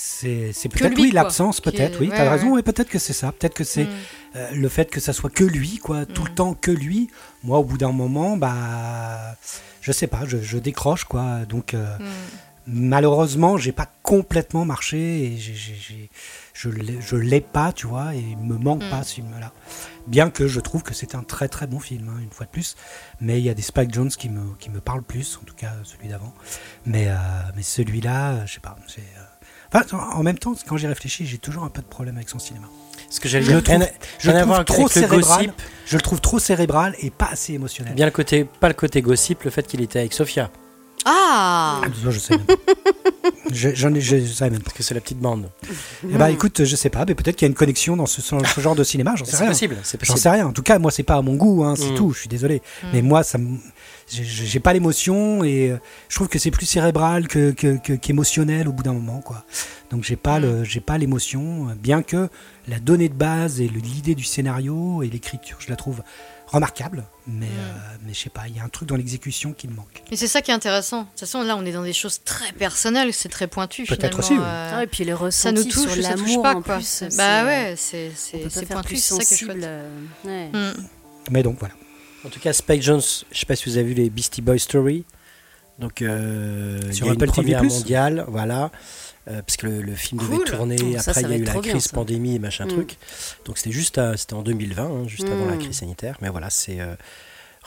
c'est 0.00 0.68
peut-être 0.68 0.96
oui 0.98 1.10
l'absence 1.10 1.60
peut-être 1.60 1.98
oui 2.00 2.08
ouais, 2.08 2.16
t'as 2.16 2.22
ouais. 2.24 2.28
raison 2.28 2.56
et 2.56 2.62
peut-être 2.62 2.88
que 2.88 2.98
c'est 3.00 3.12
ça 3.12 3.32
peut-être 3.32 3.54
que 3.54 3.64
c'est 3.64 3.84
Mm. 3.84 3.88
euh, 4.36 4.50
le 4.52 4.68
fait 4.68 4.90
que 4.90 5.00
ça 5.00 5.12
soit 5.12 5.30
que 5.30 5.42
lui 5.44 5.78
quoi 5.78 6.06
tout 6.06 6.24
le 6.24 6.30
Mm. 6.30 6.34
temps 6.34 6.54
que 6.54 6.70
lui 6.70 7.08
moi 7.42 7.58
au 7.58 7.64
bout 7.64 7.78
d'un 7.78 7.92
moment 7.92 8.36
bah 8.36 9.36
je 9.80 9.90
sais 9.92 10.06
pas 10.06 10.20
je, 10.26 10.38
je 10.40 10.58
décroche 10.58 11.04
quoi 11.04 11.44
donc 11.46 11.74
euh, 11.74 11.98
Mm. 11.98 12.04
malheureusement 12.66 13.56
j'ai 13.56 13.72
pas 13.72 13.90
complètement 14.02 14.64
marché 14.64 14.98
et 15.32 15.38
je 16.54 16.68
l'ai- 16.70 17.00
je 17.00 17.16
l'ai 17.16 17.40
pas 17.40 17.72
tu 17.72 17.86
vois 17.86 18.14
et 18.14 18.18
il 18.20 18.36
me 18.36 18.56
manque 18.56 18.88
pas 18.90 19.02
ce 19.02 19.14
film 19.14 19.30
là 19.40 19.52
bien 20.06 20.30
que 20.30 20.46
je 20.48 20.60
trouve 20.60 20.82
que 20.82 20.94
c'est 20.94 21.14
un 21.14 21.22
très 21.22 21.48
très 21.48 21.66
bon 21.66 21.80
film 21.80 22.08
hein, 22.08 22.20
une 22.22 22.30
fois 22.30 22.46
de 22.46 22.50
plus 22.50 22.76
mais 23.20 23.38
il 23.40 23.44
y 23.44 23.48
a 23.50 23.54
des 23.54 23.62
Spike 23.62 23.92
Jones 23.92 24.10
qui 24.10 24.28
me, 24.28 24.54
qui 24.58 24.70
me 24.70 24.80
parlent 24.80 25.02
plus 25.02 25.38
en 25.42 25.44
tout 25.44 25.54
cas 25.54 25.72
celui 25.84 26.08
d'avant 26.08 26.34
mais, 26.86 27.08
euh, 27.08 27.14
mais 27.56 27.62
celui-là 27.62 28.44
je 28.46 28.54
sais 28.54 28.60
pas 28.60 28.76
c'est 28.86 29.00
Enfin, 29.74 29.84
en 30.14 30.22
même 30.22 30.38
temps, 30.38 30.54
quand 30.66 30.76
j'y 30.76 30.86
réfléchis, 30.86 31.26
j'ai 31.26 31.38
toujours 31.38 31.64
un 31.64 31.68
peu 31.68 31.82
de 31.82 31.86
problème 31.86 32.16
avec 32.16 32.28
son 32.28 32.38
cinéma. 32.38 32.66
Ce 33.10 33.20
que 33.20 33.28
j'allais 33.28 33.44
Je 33.44 33.52
le 33.52 33.60
dire, 33.62 33.78
trouve, 33.78 33.88
je 34.20 34.30
le 34.30 34.42
trouve 34.44 34.64
trop 34.64 34.88
cérébral. 34.88 35.20
gossip. 35.46 35.52
Je 35.86 35.96
le 35.96 36.02
trouve 36.02 36.20
trop 36.20 36.38
cérébral 36.38 36.94
et 37.00 37.10
pas 37.10 37.28
assez 37.32 37.54
émotionnel. 37.54 37.94
Bien 37.94 38.06
le 38.06 38.12
côté, 38.12 38.44
pas 38.44 38.68
le 38.68 38.74
côté 38.74 39.00
gossip, 39.02 39.42
le 39.44 39.50
fait 39.50 39.66
qu'il 39.66 39.80
était 39.80 39.98
avec 40.00 40.12
Sofia, 40.12 40.50
Ah 41.04 41.80
Ah, 41.84 41.88
je 42.10 42.18
sais 42.18 42.36
même 42.36 42.44
pas. 42.46 42.54
Je- 43.52 43.74
J'en 43.74 43.94
ai, 43.94 44.00
je, 44.00 44.18
je 44.18 44.26
savais 44.32 44.50
même 44.50 44.58
pas. 44.60 44.64
parce 44.66 44.76
que 44.76 44.82
c'est 44.82 44.94
la 44.94 45.00
petite 45.00 45.20
bande. 45.20 45.48
Eh 46.04 46.16
ben, 46.16 46.26
écoute, 46.28 46.64
je 46.64 46.76
sais 46.76 46.90
pas, 46.90 47.04
mais 47.06 47.14
peut-être 47.14 47.36
qu'il 47.36 47.46
y 47.46 47.48
a 47.48 47.50
une 47.50 47.54
connexion 47.54 47.96
dans 47.96 48.04
ce, 48.06 48.20
ce 48.20 48.60
genre 48.60 48.74
de 48.74 48.84
cinéma, 48.84 49.14
j'en 49.16 49.24
sais 49.24 49.30
C'est 49.32 49.38
rien. 49.38 49.48
possible, 49.48 49.76
c'est 49.84 49.96
J'en 49.96 49.98
possible. 50.00 50.18
sais 50.18 50.30
rien. 50.30 50.46
En 50.48 50.52
tout 50.52 50.62
cas, 50.62 50.78
moi, 50.78 50.90
c'est 50.90 51.02
pas 51.04 51.14
à 51.16 51.22
mon 51.22 51.34
goût, 51.36 51.64
hein, 51.64 51.74
c'est 51.76 51.92
Mm. 51.92 51.94
tout. 51.94 52.12
Je 52.12 52.20
suis 52.20 52.28
désolé. 52.28 52.60
Mais 52.92 53.00
moi, 53.00 53.22
ça, 53.22 53.38
me- 53.38 53.56
j'ai- 54.10 54.60
pas 54.60 54.72
l'émotion 54.72 55.44
et 55.44 55.70
euh, 55.70 55.78
je 56.08 56.14
trouve 56.16 56.28
que 56.28 56.38
c'est 56.38 56.50
plus 56.50 56.66
cérébral 56.66 57.28
que 57.28 57.50
que- 57.52 57.76
que- 57.78 57.92
qu'émotionnel 57.92 58.68
au 58.68 58.72
bout 58.72 58.82
d'un 58.82 58.92
moment, 58.94 59.20
quoi. 59.20 59.44
Donc 59.90 60.04
j'ai 60.04 60.16
pas 60.16 60.38
Mm. 60.38 60.42
le, 60.42 60.64
j'ai 60.64 60.80
pas 60.80 60.98
l'émotion, 60.98 61.66
bien 61.80 62.02
que 62.02 62.28
la 62.66 62.78
donnée 62.80 63.08
de 63.08 63.14
base 63.14 63.60
et 63.60 63.68
le- 63.68 63.80
l'idée 63.80 64.14
du 64.14 64.24
scénario 64.24 65.02
et 65.02 65.08
l'écriture, 65.08 65.58
je 65.60 65.68
la 65.70 65.76
trouve 65.76 66.02
remarquable. 66.46 67.04
Mais 67.26 67.44
Mm. 67.46 67.48
euh, 67.50 67.96
mais 68.06 68.14
je 68.14 68.18
sais 68.20 68.30
pas, 68.30 68.48
il 68.48 68.56
y 68.56 68.60
a 68.60 68.64
un 68.64 68.68
truc 68.70 68.88
dans 68.88 68.96
l'exécution 68.96 69.52
qui 69.52 69.68
me 69.68 69.74
manque. 69.74 70.02
Et 70.10 70.16
c'est 70.16 70.26
ça 70.28 70.40
qui 70.40 70.50
est 70.50 70.54
intéressant. 70.54 71.02
De 71.02 71.06
toute 71.10 71.20
façon, 71.20 71.42
là, 71.42 71.56
on 71.56 71.64
est 71.66 71.72
dans 71.72 71.82
des 71.82 71.92
choses 71.92 72.20
très 72.24 72.52
personnelles, 72.52 73.12
c'est 73.12 73.28
très 73.28 73.46
pointu. 73.46 73.84
Peut-être 73.84 74.00
finalement, 74.00 74.18
aussi, 74.18 74.32
oui. 74.32 74.38
euh, 74.40 74.70
Ah, 74.76 74.82
et 74.84 74.86
puis 74.86 75.04
les 75.04 75.10
ça 75.12 75.18
ressentis 75.18 75.54
nous 75.56 75.64
touche, 75.64 75.92
sur 75.92 76.02
ça 76.02 76.14
touche 76.14 76.26
l'amour 76.28 76.42
pas, 76.42 76.54
en 76.54 76.62
quoi. 76.62 76.76
plus. 76.76 77.04
bah 77.18 77.44
ouais, 77.44 77.74
c'est 77.76 78.10
pointu, 78.10 78.48
c'est 78.48 78.48
ça 78.70 78.82
qui 78.82 78.94
est 78.94 78.98
sensible. 78.98 79.52
chouette. 79.52 79.64
euh, 79.64 79.90
ouais. 80.24 80.48
Mm. 80.52 80.72
Mais 81.30 81.42
donc 81.42 81.58
voilà. 81.58 81.74
En 82.28 82.30
tout 82.30 82.40
cas, 82.40 82.52
Spike 82.52 82.82
Jones, 82.82 83.00
je 83.32 83.38
sais 83.38 83.46
pas 83.46 83.56
si 83.56 83.70
vous 83.70 83.78
avez 83.78 83.88
vu 83.88 83.94
les 83.94 84.10
Beastie 84.10 84.42
Boys 84.42 84.58
Story. 84.58 85.04
Donc, 85.78 86.02
euh, 86.02 86.78
il 86.84 86.92
Sur 86.94 87.06
y 87.06 87.08
a 87.08 87.12
Apple 87.12 87.24
une 87.24 87.30
TV+. 87.32 87.42
première 87.54 87.64
mondiale, 87.64 88.24
voilà. 88.28 88.70
Euh, 89.28 89.40
parce 89.42 89.56
que 89.56 89.66
le, 89.66 89.80
le 89.82 89.94
film 89.94 90.20
Cool. 90.20 90.30
devait 90.38 90.44
tourner, 90.44 90.96
après 90.98 91.14
ça 91.14 91.20
il 91.22 91.30
y 91.30 91.32
a 91.32 91.36
eu 91.38 91.44
la 91.44 91.52
bien, 91.52 91.60
crise 91.62 91.88
pandémie 91.88 92.34
et 92.34 92.38
machin 92.38 92.64
Mm. 92.66 92.68
truc. 92.68 92.96
Donc 93.46 93.56
c'était 93.58 93.72
juste, 93.72 93.96
à- 93.98 94.16
c'était 94.18 94.34
en 94.34 94.42
2020, 94.42 94.84
hein, 94.84 95.06
juste 95.06 95.26
avant 95.28 95.46
la 95.46 95.54
Mm. 95.56 95.58
crise 95.58 95.76
sanitaire. 95.78 96.16
Mais 96.20 96.28
voilà, 96.28 96.50
c'est 96.50 96.80
euh, 96.80 96.94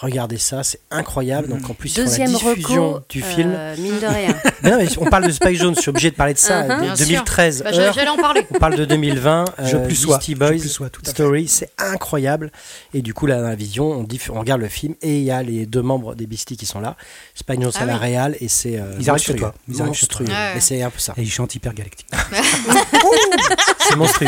regardez 0.01 0.37
ça, 0.37 0.63
c'est 0.63 0.79
incroyable. 0.91 1.47
Donc 1.49 1.69
en 1.69 1.73
plus 1.73 1.89
ils 1.89 1.93
font 1.95 2.01
la 2.01 2.07
Deuxième 2.07 2.31
diffusion 2.33 2.93
reco, 2.93 3.05
du 3.09 3.21
euh, 3.21 3.25
film. 3.25 3.57
mine 3.77 3.99
de 3.99 4.05
rien. 4.07 4.35
Mais 4.63 4.71
non, 4.71 4.77
mais 4.77 4.87
on 4.99 5.05
parle 5.05 5.25
de 5.25 5.31
Spike 5.31 5.57
Jones, 5.57 5.73
je 5.75 5.81
suis 5.81 5.89
obligé 5.89 6.11
de 6.11 6.15
parler 6.15 6.33
de 6.33 6.37
ça. 6.39 6.63
De- 6.63 6.81
Bien 6.81 6.95
sûr. 6.95 7.05
2013, 7.07 7.63
Bah, 7.63 7.71
j'allais 7.71 8.07
en 8.09 8.17
parler. 8.17 8.45
On 8.53 8.59
parle 8.59 8.75
de 8.75 8.85
2020, 8.85 9.45
Je 9.63 9.75
euh, 9.75 9.85
plus 9.85 9.95
sois, 9.95 10.17
Beastie 10.17 10.33
je 10.33 10.37
Boys 10.37 10.49
plus 10.49 10.69
sois, 10.69 10.89
tout 10.89 11.01
à 11.01 11.05
fait. 11.05 11.11
Story, 11.11 11.47
c'est 11.47 11.71
incroyable. 11.79 12.51
Et 12.93 13.01
du 13.01 13.13
coup, 13.15 13.25
là, 13.25 13.37
dans 13.41 13.47
la 13.47 13.55
vision, 13.55 13.85
on, 13.91 14.07
on 14.35 14.39
regarde 14.39 14.61
le 14.61 14.67
film 14.67 14.93
et 15.01 15.17
il 15.17 15.23
y 15.23 15.31
a 15.31 15.41
les 15.41 15.65
deux 15.65 15.81
membres 15.81 16.13
des 16.15 16.27
Beastie 16.27 16.57
qui 16.57 16.65
sont 16.67 16.79
là. 16.79 16.95
Spike 17.33 17.61
Jones 17.61 17.71
Ah 17.75 17.81
à 17.83 17.85
la 17.85 17.93
oui. 17.93 17.99
réal 17.99 18.35
et 18.39 18.47
c'est 18.47 18.77
euh, 18.79 18.93
Ils 18.99 19.09
arrivent 19.09 19.23
chez 19.23 19.35
toi. 19.35 19.53
Ils 19.67 19.81
arrivent 19.81 19.93
chez 19.93 20.05
monstrueux. 20.05 20.25
toi. 20.25 20.35
Mais 20.53 20.59
c'est 20.61 20.81
un 20.83 20.89
peu 20.91 20.99
ça. 20.99 21.13
Et 21.17 21.21
ils 21.23 21.31
chantent 21.31 21.55
hyper 21.55 21.73
galactique. 21.73 22.07
C'est 23.79 23.95
monstrueux. 23.95 24.27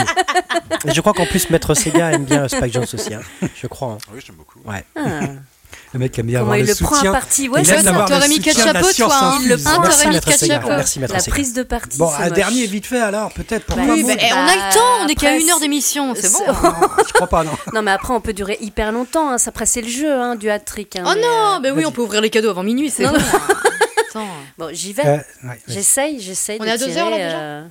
et 0.86 0.91
je 0.94 1.02
crois 1.02 1.14
qu'en 1.14 1.26
plus, 1.26 1.50
Maître 1.50 1.74
Sega 1.74 2.12
aime 2.12 2.26
bien 2.26 2.48
Spike 2.48 2.74
Jones 2.74 2.86
aussi. 2.94 3.14
hein. 3.14 3.22
Je 3.56 3.68
crois. 3.68 3.94
hein. 3.94 3.98
Oui, 4.14 4.20
j'aime 4.26 4.36
beaucoup. 4.36 4.60
Ouais. 4.66 4.84
Ah. 4.95 5.20
Le 5.94 5.99
mec 5.99 6.18
aime 6.18 6.26
bien 6.26 6.40
Comment 6.40 6.52
avoir 6.53 6.57
il 6.65 6.68
le 6.68 6.76
prend 6.76 6.95
à 6.95 6.98
soutien. 6.98 7.11
partie 7.11 7.49
ouais, 7.49 7.61
Il 7.61 7.65
ça. 7.68 7.76
avoir 7.90 8.07
T'aurais 8.10 8.22
le 8.28 8.28
mis 8.30 8.40
Ketchup, 8.40 8.61
science 8.64 8.95
toi, 8.95 9.10
hein. 9.14 9.32
infuse. 9.36 9.48
Le 9.49 9.57
Merci, 9.57 9.64
t'aurais 9.76 10.06
mis 10.07 10.14
Maître 10.14 10.32
Sega. 10.34 10.56
Ketchup. 10.56 10.70
Merci, 10.70 10.99
Maître 10.99 11.14
La 11.14 11.22
prise 11.24 11.53
de 11.53 11.64
partie. 11.64 11.98
Bon, 11.99 12.11
un 12.11 12.20
moche. 12.24 12.32
dernier 12.34 12.65
vite 12.65 12.86
fait 12.88 12.99
alors, 12.99 13.32
peut-être 13.32 13.65
pour 13.65 13.78
Bah, 13.78 13.84
Oui, 13.90 14.03
Bah, 14.03 14.14
on 14.34 14.48
a 14.48 14.56
le 14.56 14.74
temps, 14.74 15.06
on 15.06 15.07
est 15.07 15.15
qu'à 15.15 15.38
une 15.38 15.49
heure 15.49 15.60
d'émission, 15.60 16.15
c'est 16.15 16.32
bon. 16.32 16.40
Non, 16.48 16.72
je 17.07 17.14
crois 17.14 17.28
pas, 17.28 17.44
non. 17.44 17.52
Non, 17.74 17.82
mais 17.84 17.91
après, 17.91 18.14
on 18.14 18.22
peut 18.22 18.34
durer 18.34 18.57
hyper 18.61 18.91
longtemps. 18.91 19.30
Hein. 19.30 19.38
Ça, 19.38 19.49
après, 19.49 19.68
c'est 19.68 19.82
le 19.82 19.88
jeu 19.88 20.11
hein, 20.11 20.36
du 20.36 20.49
hat-trick. 20.49 20.95
hein, 20.95 21.03
Oh 21.06 21.11
mais, 21.15 21.22
non, 21.22 21.28
euh, 21.28 21.60
mais 21.61 21.70
oui, 21.72 21.86
on 21.86 21.91
peut 21.91 22.02
ouvrir 22.02 22.22
les 22.22 22.32
cadeaux 22.32 22.49
avant 22.49 22.64
minuit, 22.64 22.90
c'est 22.90 23.06
bon. 23.06 23.14
Attends, 24.10 24.28
Bon, 24.57 24.70
j'y 24.74 24.94
vais. 24.94 25.06
Euh, 25.06 25.18
ouais, 25.18 25.24
vas-y. 25.44 25.60
J'essaye, 25.68 26.20
j'essaye. 26.22 26.57
On 26.60 26.65
est 26.65 26.72
à 26.72 26.78
deux 26.78 26.86
tirer, 26.88 26.99
heures, 27.02 27.10
là, 27.11 27.18
déjà 27.18 27.38
euh, 27.40 27.64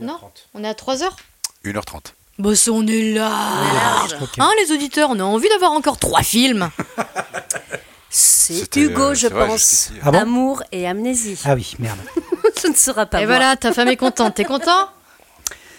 non 0.00 0.18
On 0.54 0.62
est 0.64 0.68
à 0.68 0.74
3 0.74 1.02
heures 1.02 1.16
1h30. 1.64 2.12
Bah, 2.40 2.54
ça, 2.56 2.70
on 2.72 2.86
est 2.86 3.12
là 3.12 3.28
large. 3.74 4.16
Hein, 4.38 4.50
les 4.64 4.72
auditeurs, 4.72 5.10
on 5.10 5.20
a 5.20 5.22
envie 5.24 5.48
d'avoir 5.48 5.72
encore 5.72 5.98
trois 5.98 6.22
films 6.22 6.70
C'est 8.10 8.74
Hugo, 8.76 9.14
je 9.14 9.28
pense. 9.28 9.92
Ah 10.02 10.08
Amour 10.18 10.62
et 10.72 10.88
amnésie. 10.88 11.38
Ah 11.44 11.54
oui, 11.54 11.74
merde. 11.78 11.98
Ce 12.60 12.66
ne 12.68 12.74
sera 12.74 13.06
pas 13.06 13.22
Et 13.22 13.26
voilà, 13.26 13.56
ta 13.56 13.72
femme 13.72 13.88
est 13.88 13.96
contente. 13.96 14.34
T'es 14.34 14.44
content 14.44 14.88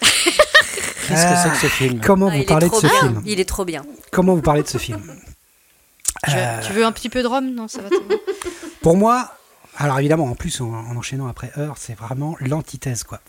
Qu'est-ce 0.00 1.26
que 1.26 1.36
c'est 1.42 1.50
que 1.50 1.56
ce 1.56 1.66
film 1.66 2.00
Comment 2.00 2.28
Ah, 2.28 2.34
vous 2.36 2.40
il 2.40 2.46
parlez 2.46 2.66
est 2.66 2.68
de 2.68 2.72
trop 2.74 2.80
ce 2.80 2.86
bien. 2.86 3.00
film 3.00 3.22
Il 3.26 3.40
est 3.40 3.44
trop 3.48 3.64
bien. 3.64 3.84
Comment 4.10 4.34
vous 4.34 4.40
parlez 4.42 4.62
de 4.62 4.68
ce 4.68 4.78
film 4.78 5.02
Tu- 6.24 6.30
Euh, 6.34 6.60
Tu 6.66 6.72
veux 6.72 6.84
un 6.86 6.92
petit 6.92 7.08
peu 7.10 7.22
de 7.22 7.26
rhum 7.28 7.50
Non, 7.54 7.68
ça 7.68 7.82
va. 7.82 7.88
Pour 8.80 8.96
moi, 8.96 9.32
alors 9.76 9.98
évidemment, 9.98 10.24
en 10.26 10.34
plus, 10.34 10.60
en, 10.60 10.72
en 10.72 10.96
enchaînant 10.96 11.26
après 11.26 11.52
Heure, 11.58 11.74
c'est 11.78 11.94
vraiment 11.98 12.36
l'antithèse, 12.40 13.02
quoi. 13.04 13.20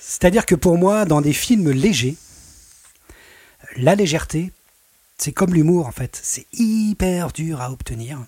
C'est-à-dire 0.00 0.46
que 0.46 0.54
pour 0.54 0.78
moi, 0.78 1.04
dans 1.04 1.20
des 1.20 1.32
films 1.32 1.70
légers, 1.70 2.16
la 3.76 3.94
légèreté, 3.94 4.52
c'est 5.18 5.32
comme 5.32 5.54
l'humour, 5.54 5.86
en 5.86 5.92
fait. 5.92 6.18
C'est 6.22 6.46
hyper 6.52 7.32
dur 7.32 7.60
à 7.60 7.70
obtenir. 7.70 8.18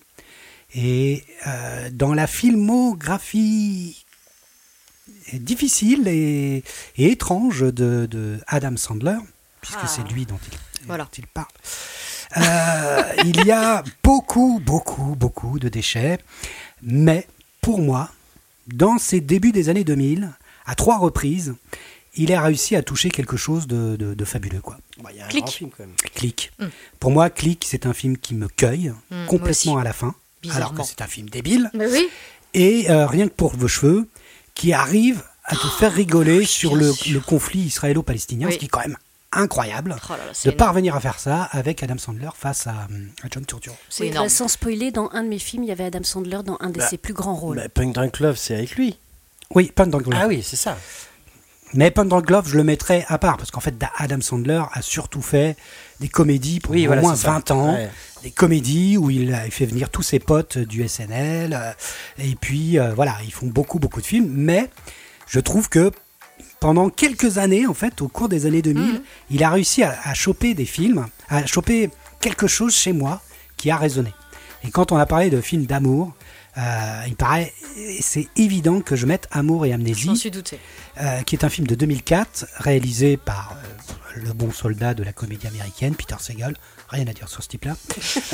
Et 0.74 1.24
euh, 1.46 1.88
dans 1.92 2.14
la 2.14 2.26
filmographie 2.26 4.04
difficile 5.32 6.06
et, 6.08 6.62
et 6.96 7.10
étrange 7.12 7.60
de, 7.60 8.06
de 8.10 8.38
Adam 8.46 8.76
Sandler, 8.76 9.16
puisque 9.60 9.78
Ah. 9.82 9.86
c'est 9.86 10.06
lui 10.12 10.26
dont 10.26 10.38
il, 10.50 10.86
Voilà. 10.86 11.04
dont 11.04 11.10
il 11.16 11.26
parle, 11.26 11.46
euh, 12.36 13.02
il 13.24 13.44
y 13.46 13.50
a 13.50 13.82
beaucoup, 14.02 14.60
beaucoup, 14.64 15.14
beaucoup 15.16 15.58
de 15.58 15.68
déchets. 15.68 16.18
Mais 16.82 17.26
pour 17.60 17.80
moi, 17.80 18.10
dans 18.66 18.98
ces 18.98 19.20
débuts 19.20 19.52
des 19.52 19.68
années 19.70 19.84
2000, 19.84 20.30
à 20.66 20.74
trois 20.74 20.98
reprises, 20.98 21.54
il 22.18 22.32
a 22.32 22.42
réussi 22.42 22.76
à 22.76 22.82
toucher 22.82 23.08
quelque 23.10 23.36
chose 23.36 23.66
de, 23.66 23.96
de- 23.96 24.12
de 24.14 24.24
fabuleux. 24.24 24.60
Quoi. 24.60 24.76
Bah, 25.02 25.10
Il 25.12 25.18
y 25.18 25.20
a 25.20 25.24
un 25.24 25.28
Click. 25.28 25.44
grand 25.44 25.52
film 25.52 25.70
quand 25.70 25.84
même. 25.84 25.94
Click. 26.14 26.52
Mm. 26.58 26.66
Pour 27.00 27.10
moi, 27.10 27.30
Click, 27.30 27.64
c'est 27.66 27.86
un 27.86 27.94
film 27.94 28.18
qui 28.18 28.34
me 28.34 28.48
cueille 28.48 28.92
Mm, 29.10 29.26
complètement 29.26 29.78
à 29.78 29.84
la 29.84 29.92
fin. 29.92 30.14
Alors 30.52 30.74
que 30.74 30.82
c'est 30.84 31.00
un 31.02 31.06
film 31.06 31.28
débile. 31.30 31.70
Mais 31.74 31.86
oui. 31.86 32.08
Et 32.54 32.90
euh, 32.90 33.06
rien 33.06 33.28
que 33.28 33.32
pour 33.34 33.56
vos 33.56 33.68
cheveux, 33.68 34.08
qui 34.54 34.72
arrive 34.72 35.22
à 35.44 35.54
te 35.56 35.66
faire 35.66 35.92
rigoler 35.92 36.44
sur 36.44 36.76
bien 36.76 36.92
le, 37.12 37.20
conflit 37.20 37.60
israélo-palestinien, 37.60 38.48
Oui. 38.48 38.52
ce 38.54 38.58
qui 38.58 38.66
est 38.66 38.68
quand 38.68 38.80
même 38.80 38.96
incroyable. 39.32 39.96
Oh 39.98 40.12
là 40.12 40.16
là, 40.18 40.24
De 40.32 40.38
énorme. 40.44 40.56
parvenir 40.56 40.96
à 40.96 41.00
faire 41.00 41.18
ça 41.20 41.42
avec 41.52 41.82
Adam 41.82 41.98
Sandler 41.98 42.28
face 42.36 42.66
à, 42.66 42.72
à 42.72 43.28
John 43.30 43.44
Turturro. 43.44 43.76
C'est 43.88 44.04
Oui, 44.04 44.08
énorme. 44.10 44.28
sans 44.28 44.48
spoiler, 44.48 44.90
dans 44.90 45.10
un 45.12 45.22
de 45.22 45.28
mes 45.28 45.38
films, 45.38 45.64
il 45.64 45.68
y 45.68 45.72
avait 45.72 45.84
Adam 45.84 46.02
Sandler 46.02 46.40
dans 46.44 46.56
un 46.60 46.70
de 46.70 46.78
Bah, 46.78 46.88
ses 46.88 46.96
plus 46.98 47.12
grands 47.14 47.34
rôles. 47.34 47.56
Bah, 47.58 47.68
Punk 47.68 47.94
Drunk 47.94 48.20
Love, 48.20 48.36
c'est 48.36 48.54
avec 48.54 48.74
lui. 48.76 48.98
Oui, 49.54 49.70
Punk 49.74 49.90
Drunk 49.90 50.06
Love. 50.06 50.18
Ah 50.20 50.26
oui, 50.28 50.42
c'est 50.42 50.56
ça. 50.56 50.78
Mais 51.74 51.90
Punk 51.90 52.08
Drunk 52.08 52.30
Love, 52.30 52.48
je 52.48 52.56
le 52.56 52.64
mettrais 52.64 53.04
à 53.08 53.18
part, 53.18 53.36
parce 53.36 53.50
qu'en 53.50 53.60
fait, 53.60 53.74
Adam 53.98 54.20
Sandler 54.20 54.62
a 54.72 54.82
surtout 54.82 55.22
fait 55.22 55.56
des 56.00 56.08
comédies 56.08 56.60
pour 56.60 56.72
Oui, 56.74 56.84
au 56.84 56.86
voilà, 56.88 57.02
moins 57.02 57.14
c'est 57.14 57.22
ça. 57.26 57.32
20 57.32 57.50
ans. 57.50 57.74
Ouais. 57.74 57.90
Des 58.22 58.30
comédies 58.30 58.96
où 58.96 59.10
il 59.10 59.32
a 59.34 59.40
fait 59.50 59.66
venir 59.66 59.90
tous 59.90 60.02
ses 60.02 60.18
potes 60.18 60.58
du 60.58 60.86
SNL. 60.86 61.52
euh, 61.52 61.72
et 62.18 62.34
puis, 62.34 62.78
euh, 62.78 62.92
voilà, 62.94 63.16
ils 63.24 63.32
font 63.32 63.46
beaucoup, 63.46 63.78
beaucoup 63.78 64.00
de 64.00 64.06
films. 64.06 64.30
Mais 64.32 64.70
je 65.26 65.40
trouve 65.40 65.68
que 65.68 65.90
pendant 66.60 66.88
quelques 66.90 67.38
années, 67.38 67.66
en 67.66 67.74
fait, 67.74 68.00
au 68.02 68.08
cours 68.08 68.28
des 68.28 68.46
années 68.46 68.62
2000, 68.62 68.82
Mhm. 68.94 69.00
il 69.30 69.44
a 69.44 69.50
réussi 69.50 69.82
à, 69.82 69.96
à 70.04 70.14
choper 70.14 70.54
des 70.54 70.64
films, 70.64 71.06
à 71.28 71.46
choper 71.46 71.90
quelque 72.20 72.46
chose 72.46 72.74
chez 72.74 72.92
moi 72.92 73.20
qui 73.56 73.70
a 73.70 73.76
résonné. 73.76 74.12
Et 74.64 74.70
quand 74.70 74.90
on 74.90 74.96
a 74.96 75.06
parlé 75.06 75.30
de 75.30 75.40
films 75.40 75.66
d'amour, 75.66 76.12
euh, 76.58 77.02
il 77.06 77.14
paraît, 77.16 77.52
c'est 78.00 78.26
évident 78.36 78.80
que 78.80 78.96
je 78.96 79.06
mette 79.06 79.28
Amour 79.30 79.64
et 79.66 79.70
Je 79.70 79.74
Amnésie 79.74 80.06
m'en 80.08 80.14
suis 80.16 80.30
douté. 80.30 80.58
euh, 81.00 81.20
qui 81.22 81.36
est 81.36 81.44
un 81.44 81.48
film 81.48 81.66
de 81.66 81.74
2004, 81.74 82.46
réalisé 82.58 83.16
par 83.16 83.54
euh, 83.56 84.20
le 84.22 84.32
bon 84.32 84.50
soldat 84.50 84.94
de 84.94 85.02
la 85.04 85.12
comédie 85.12 85.46
américaine, 85.46 85.94
Peter 85.94 86.16
Segal. 86.20 86.56
Rien 86.90 87.06
à 87.06 87.12
dire 87.12 87.28
sur 87.28 87.42
ce 87.42 87.48
type-là. 87.48 87.76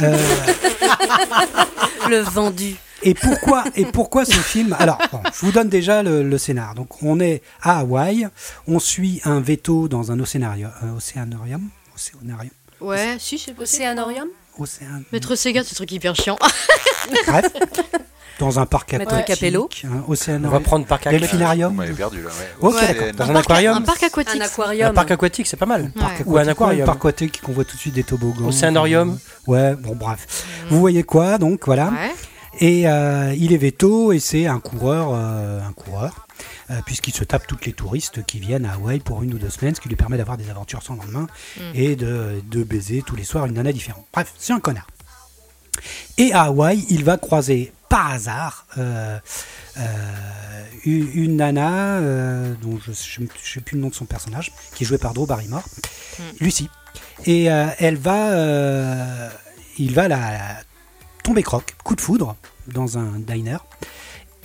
Euh, 0.02 0.16
Le 2.08 2.18
vendu. 2.20 2.76
et 3.02 3.14
pourquoi 3.14 3.64
et 3.74 3.84
pourquoi 3.86 4.24
ce 4.24 4.36
film? 4.36 4.76
Alors, 4.78 4.98
bon, 5.10 5.20
je 5.32 5.40
vous 5.46 5.52
donne 5.52 5.68
déjà 5.68 6.02
le, 6.02 6.22
le 6.22 6.38
scénar. 6.38 6.74
Donc, 6.74 7.02
on 7.02 7.18
est 7.20 7.42
à 7.62 7.80
Hawaï, 7.80 8.28
on 8.66 8.78
suit 8.78 9.20
un 9.24 9.40
veto 9.40 9.88
dans 9.88 10.12
un 10.12 10.20
océanarium, 10.20 10.70
océanarium, 10.96 11.68
océanarium, 11.94 12.50
Ouais, 12.80 13.16
si, 13.18 13.38
c'est 13.38 13.54
possible. 13.54 13.62
Océanorium? 13.82 14.28
Océan, 14.58 15.02
Maître 15.12 15.34
Sega, 15.34 15.64
ce 15.64 15.74
truc 15.74 15.90
hyper 15.92 16.14
chiant. 16.14 16.36
bref, 17.26 17.46
dans 18.38 18.58
un 18.58 18.66
parc 18.66 18.92
Maître 18.92 19.12
aquatique, 19.14 19.26
Capello. 19.36 19.68
un 19.84 20.02
On 20.44 20.48
va 20.48 20.60
prendre 20.60 20.86
parc 20.86 21.06
aquatique. 21.06 21.20
Vous 21.22 21.36
delphinarium. 21.36 21.74
m'avez 21.74 21.92
perdu 21.92 22.22
là. 22.22 22.28
Ouais. 22.28 22.68
Ok, 22.68 22.74
Ouais. 22.74 22.86
d'accord. 22.88 23.12
Dans 23.16 23.24
un 23.30 23.32
parc- 23.34 23.44
aquarium 23.46 23.76
Un 23.76 23.80
parc 23.82 24.02
aquatique. 24.02 24.40
Un 24.40 24.42
Un 24.42 24.46
aquarium. 24.46 24.94
parc 24.94 25.10
aquatique, 25.10 25.46
c'est 25.46 25.56
pas 25.56 25.66
mal. 25.66 25.82
Ouais. 25.82 25.90
Parc 26.00 26.22
Ou 26.26 26.36
un 26.38 26.48
aquarium. 26.48 26.86
parc 26.86 26.96
aquatique 26.98 27.40
qu'on 27.42 27.52
voit 27.52 27.64
tout 27.64 27.76
de 27.76 27.80
suite 27.80 27.94
des 27.94 28.04
toboggans. 28.04 28.46
Océanarium. 28.48 29.18
Ouais, 29.46 29.74
bon, 29.76 29.94
bref. 29.94 30.44
Vous 30.70 30.80
voyez 30.80 31.02
quoi, 31.04 31.38
donc, 31.38 31.66
voilà. 31.66 31.86
Ouais. 31.90 32.12
Et 32.60 32.88
euh, 32.88 33.34
il 33.36 33.52
est 33.52 33.56
veto 33.56 34.12
et 34.12 34.20
c'est 34.20 34.46
un 34.46 34.60
coureur, 34.60 35.08
euh, 35.12 35.60
un 35.60 35.72
coureur, 35.72 36.26
euh, 36.70 36.74
puisqu'il 36.86 37.12
se 37.12 37.24
tape 37.24 37.48
toutes 37.48 37.66
les 37.66 37.72
touristes 37.72 38.24
qui 38.26 38.38
viennent 38.38 38.64
à 38.64 38.74
Hawaï 38.74 39.00
pour 39.00 39.24
une 39.24 39.34
ou 39.34 39.38
deux 39.38 39.50
semaines, 39.50 39.74
ce 39.74 39.80
qui 39.80 39.88
lui 39.88 39.96
permet 39.96 40.18
d'avoir 40.18 40.36
des 40.36 40.48
aventures 40.50 40.80
sans 40.82 40.94
lendemain 40.94 41.26
Mm. 41.56 41.60
et 41.74 41.96
de, 41.96 42.40
de 42.48 42.62
baiser 42.62 43.02
tous 43.04 43.16
les 43.16 43.24
soirs 43.24 43.46
une 43.46 43.54
nana 43.54 43.72
différente. 43.72 44.04
Bref, 44.12 44.32
c'est 44.38 44.52
un 44.52 44.60
connard. 44.60 44.86
Et 46.18 46.32
à 46.32 46.44
Hawaï, 46.44 46.84
il 46.90 47.04
va 47.04 47.16
croiser 47.16 47.72
par 47.88 48.10
hasard 48.10 48.66
euh, 48.78 49.18
euh, 49.76 49.82
une, 50.84 51.36
nana 51.36 51.98
euh, 51.98 52.54
dont 52.60 52.78
je 52.78 52.90
ne 53.20 53.26
sais 53.42 53.60
plus 53.60 53.76
le 53.76 53.82
nom 53.82 53.88
de 53.88 53.94
son 53.94 54.04
personnage, 54.04 54.52
qui 54.74 54.84
est 54.84 54.86
joué 54.86 54.98
par 54.98 55.14
Drew 55.14 55.26
Barrymore, 55.26 55.64
Lucie. 56.40 56.68
Et 57.26 57.44
elle 57.44 57.96
va, 57.96 59.30
il 59.78 59.94
va 59.94 60.08
la, 60.08 60.16
la 60.18 60.56
tomber 61.22 61.42
croque, 61.42 61.76
coup 61.84 61.94
de 61.94 62.00
foudre, 62.00 62.36
dans 62.66 62.98
un 62.98 63.18
diner. 63.18 63.58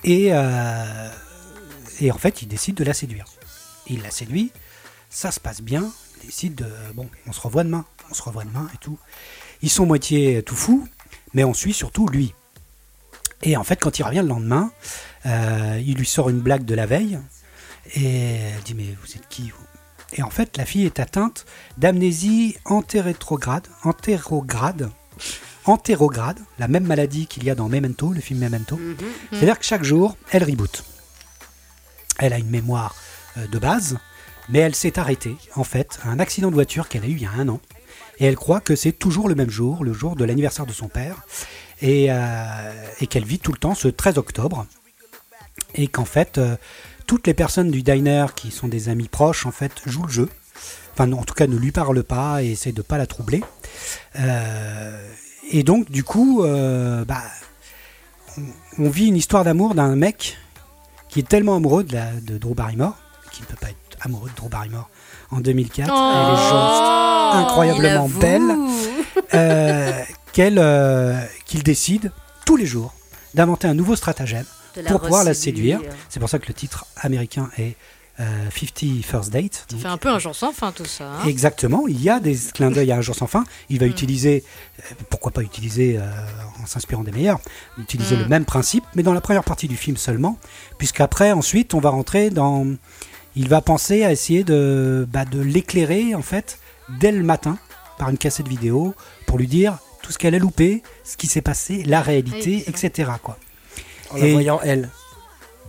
Et, 0.03 0.27
et 0.27 2.11
en 2.11 2.17
fait, 2.17 2.41
il 2.41 2.47
décide 2.47 2.75
de 2.75 2.83
la 2.83 2.93
séduire. 2.93 3.25
Il 3.87 4.03
la 4.03 4.11
séduit, 4.11 4.51
ça 5.09 5.31
se 5.31 5.39
passe 5.39 5.61
bien. 5.61 5.91
Il 6.21 6.27
décide 6.27 6.55
de, 6.55 6.67
bon, 6.93 7.09
on 7.27 7.33
se 7.33 7.41
revoit 7.41 7.63
demain, 7.63 7.85
on 8.11 8.13
se 8.13 8.21
revoit 8.21 8.43
demain 8.43 8.69
et 8.73 8.77
tout. 8.77 8.99
Ils 9.61 9.69
sont 9.69 9.85
moitié 9.85 10.43
tout 10.43 10.55
fous, 10.55 10.87
mais 11.33 11.43
on 11.43 11.53
suit 11.53 11.73
surtout 11.73 12.07
lui. 12.07 12.33
Et 13.43 13.55
en 13.55 13.63
fait, 13.63 13.77
quand 13.77 13.99
il 13.99 14.03
revient 14.03 14.21
le 14.21 14.27
lendemain, 14.27 14.71
euh, 15.25 15.81
il 15.85 15.95
lui 15.95 16.05
sort 16.05 16.29
une 16.29 16.39
blague 16.39 16.65
de 16.65 16.75
la 16.75 16.85
veille. 16.85 17.19
Et 17.95 18.35
elle 18.35 18.63
dit, 18.63 18.73
mais 18.73 18.95
vous 19.01 19.15
êtes 19.15 19.27
qui 19.29 19.49
vous? 19.49 19.65
Et 20.13 20.23
en 20.23 20.29
fait, 20.29 20.57
la 20.57 20.65
fille 20.65 20.85
est 20.85 20.99
atteinte 20.99 21.45
d'amnésie 21.77 22.57
antérétrograde, 22.65 23.67
antérograde, 23.83 24.89
antérograde, 25.65 26.39
la 26.57 26.67
même 26.67 26.85
maladie 26.85 27.27
qu'il 27.27 27.43
y 27.43 27.49
a 27.49 27.55
dans 27.55 27.69
Memento, 27.69 28.11
le 28.11 28.21
film 28.21 28.39
Memento. 28.39 28.77
Mhm. 28.77 28.95
C'est-à-dire 29.31 29.59
que 29.59 29.65
chaque 29.65 29.83
jour, 29.83 30.17
elle 30.31 30.43
reboot. 30.43 30.83
Elle 32.17 32.33
a 32.33 32.39
une 32.39 32.49
mémoire 32.49 32.95
euh, 33.37 33.47
de 33.47 33.59
base, 33.59 33.97
mais 34.49 34.59
elle 34.59 34.75
s'est 34.75 34.97
arrêtée, 34.99 35.37
en 35.55 35.63
fait, 35.63 35.99
à 36.03 36.09
un 36.09 36.19
accident 36.19 36.49
de 36.49 36.55
voiture 36.55 36.89
qu'elle 36.89 37.03
a 37.03 37.07
eu 37.07 37.11
il 37.11 37.21
y 37.21 37.25
a 37.25 37.31
un 37.31 37.47
an. 37.47 37.59
Et 38.19 38.25
elle 38.25 38.35
croit 38.35 38.59
que 38.59 38.75
c'est 38.75 38.91
toujours 38.91 39.29
le 39.29 39.35
même 39.35 39.49
jour, 39.49 39.83
le 39.83 39.93
jour 39.93 40.15
de 40.15 40.25
l'anniversaire 40.25 40.65
de 40.65 40.73
son 40.73 40.87
père, 40.87 41.23
et, 41.81 42.07
euh, 42.09 42.73
qu'elle 43.09 43.25
vit 43.25 43.39
tout 43.39 43.51
le 43.51 43.57
temps 43.57 43.75
ce 43.75 43.87
13 43.87 44.17
octobre. 44.17 44.65
Et 45.75 45.87
qu'en 45.87 46.05
fait, 46.05 46.37
euh, 46.37 46.55
toutes 47.07 47.27
les 47.27 47.33
personnes 47.33 47.71
du 47.71 47.81
diner 47.81 48.27
qui 48.35 48.51
sont 48.51 48.67
des 48.67 48.89
amis 48.89 49.07
proches, 49.07 49.45
en 49.45 49.51
fait, 49.51 49.71
jouent 49.85 50.05
le 50.05 50.11
jeu. 50.11 50.29
Enfin, 50.93 51.11
en 51.13 51.23
tout 51.23 51.33
cas, 51.33 51.47
ne 51.47 51.55
lui 51.55 51.71
parlent 51.71 52.03
pas 52.03 52.43
et 52.43 52.51
essayent 52.51 52.73
de 52.73 52.81
pas 52.81 52.97
la 52.97 53.07
troubler. 53.07 53.41
Euh, 54.19 55.09
et 55.51 55.63
donc, 55.63 55.89
du 55.89 56.03
coup, 56.03 56.43
bah, 56.43 57.23
on, 58.77 58.89
vit 58.89 59.07
une 59.07 59.15
histoire 59.15 59.43
d'amour 59.45 59.75
d'un 59.75 59.95
mec 59.95 60.37
qui 61.07 61.19
est 61.19 61.27
tellement 61.27 61.55
amoureux 61.55 61.83
de 61.83 62.37
Drew 62.37 62.53
Barrymore, 62.53 62.97
qui 63.31 63.41
ne 63.41 63.47
peut 63.47 63.55
pas 63.55 63.69
être 63.69 63.97
amoureux 64.01 64.29
de 64.29 64.35
Drew 64.35 64.49
Barrymore 64.49 64.89
en 65.31 65.39
2004. 65.39 65.89
Elle 65.89 66.33
est 66.33 66.37
juste 66.37 67.43
incroyablement 67.47 68.09
belle. 68.09 68.43
euh, 69.33 69.91
euh, 70.39 71.21
qu'il 71.45 71.63
décide 71.63 72.11
tous 72.45 72.55
les 72.55 72.65
jours 72.65 72.93
d'inventer 73.33 73.67
un 73.67 73.73
nouveau 73.73 73.95
stratagème 73.97 74.45
pour 74.87 75.01
pouvoir 75.01 75.23
la 75.25 75.33
séduire. 75.33 75.81
C'est 76.07 76.19
pour 76.21 76.29
ça 76.29 76.39
que 76.39 76.47
le 76.47 76.53
titre 76.53 76.85
américain 76.95 77.49
est 77.57 77.75
euh, 78.21 78.23
50 78.49 79.03
First 79.03 79.31
Date. 79.31 79.65
Ça 79.69 79.77
fait 79.77 79.87
un 79.87 79.97
peu 79.97 80.09
un 80.09 80.19
jour 80.19 80.33
sans 80.35 80.51
fin 80.53 80.71
tout 80.71 80.85
ça. 80.85 81.05
hein. 81.05 81.27
Exactement, 81.27 81.87
il 81.87 82.01
y 82.01 82.09
a 82.09 82.19
des 82.19 82.37
clins 82.53 82.71
d'œil 82.71 82.91
à 82.91 82.97
un 82.97 83.01
jour 83.01 83.15
sans 83.15 83.27
fin. 83.27 83.43
Il 83.69 83.79
va 83.79 83.85
Mm. 83.85 83.89
utiliser, 83.89 84.43
euh, 84.79 84.83
pourquoi 85.09 85.31
pas 85.31 85.41
utiliser, 85.41 85.97
euh, 85.97 86.03
en 86.61 86.65
s'inspirant 86.65 87.03
des 87.03 87.11
meilleurs, 87.11 87.39
utiliser 87.77 88.15
Mm. 88.15 88.19
le 88.19 88.25
même 88.27 88.45
principe, 88.45 88.83
mais 88.95 89.03
dans 89.03 89.13
la 89.13 89.21
première 89.21 89.43
partie 89.45 89.67
du 89.67 89.77
film 89.77 89.95
seulement, 89.97 90.37
puisqu'après, 90.77 91.31
ensuite, 91.33 91.73
on 91.73 91.79
va 91.79 91.89
rentrer 91.89 92.29
dans. 92.29 92.65
Il 93.39 93.47
va 93.47 93.61
penser 93.61 94.03
à 94.03 94.11
essayer 94.11 94.43
de, 94.43 95.07
bah, 95.09 95.23
de 95.23 95.39
l'éclairer, 95.39 96.13
en 96.13 96.21
fait, 96.21 96.59
dès 96.99 97.13
le 97.13 97.23
matin, 97.23 97.57
par 97.97 98.09
une 98.09 98.17
cassette 98.17 98.49
vidéo, 98.49 98.93
pour 99.27 99.37
lui 99.37 99.47
dire 99.47 99.77
tout 100.01 100.11
ce 100.11 100.17
qu'elle 100.17 100.35
a 100.35 100.39
loupé, 100.39 100.83
ce 101.05 101.15
qui 101.15 101.27
s'est 101.27 101.41
passé, 101.41 101.83
la 101.85 102.01
réalité, 102.01 102.55
Oui, 102.57 102.63
etc. 102.67 103.11
Quoi. 103.23 103.37
En 104.09 104.17
la 104.17 104.25
Et- 104.27 104.33
voyant 104.33 104.59
elle. 104.61 104.89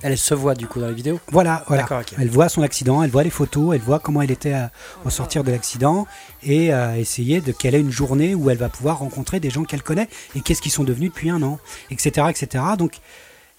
Elle 0.03 0.19
se 0.19 0.35
voit 0.35 0.57
du 0.57 0.67
coup 0.67 0.81
dans 0.81 0.87
la 0.87 0.93
vidéo 0.93 1.21
Voilà, 1.31 1.63
voilà. 1.69 1.87
Elle 2.19 2.29
voit 2.31 2.49
son 2.49 2.63
accident, 2.63 3.05
elle 3.05 3.11
voit 3.11 3.23
les 3.23 3.31
photos, 3.31 3.75
elle 3.77 3.83
voit 3.83 4.01
comment 4.01 4.21
elle 4.23 4.31
était 4.33 4.57
au 5.05 5.11
sortir 5.11 5.45
de 5.45 5.53
l'accident 5.53 6.07
et 6.43 6.71
essayer 6.97 7.41
de 7.43 7.53
quelle 7.53 7.75
est 7.77 7.81
une 7.81 7.91
journée 7.93 8.35
où 8.35 8.49
elle 8.51 8.57
va 8.57 8.71
pouvoir 8.71 8.99
rencontrer 9.01 9.39
des 9.41 9.51
gens 9.51 9.63
qu'elle 9.63 9.83
connaît 9.83 10.09
et 10.35 10.41
qu'est-ce 10.41 10.63
qu'ils 10.63 10.73
sont 10.73 10.85
devenus 10.85 11.11
depuis 11.11 11.29
un 11.29 11.43
an, 11.43 11.59
etc. 11.91 12.29
etc. 12.31 12.65
Donc 12.79 12.95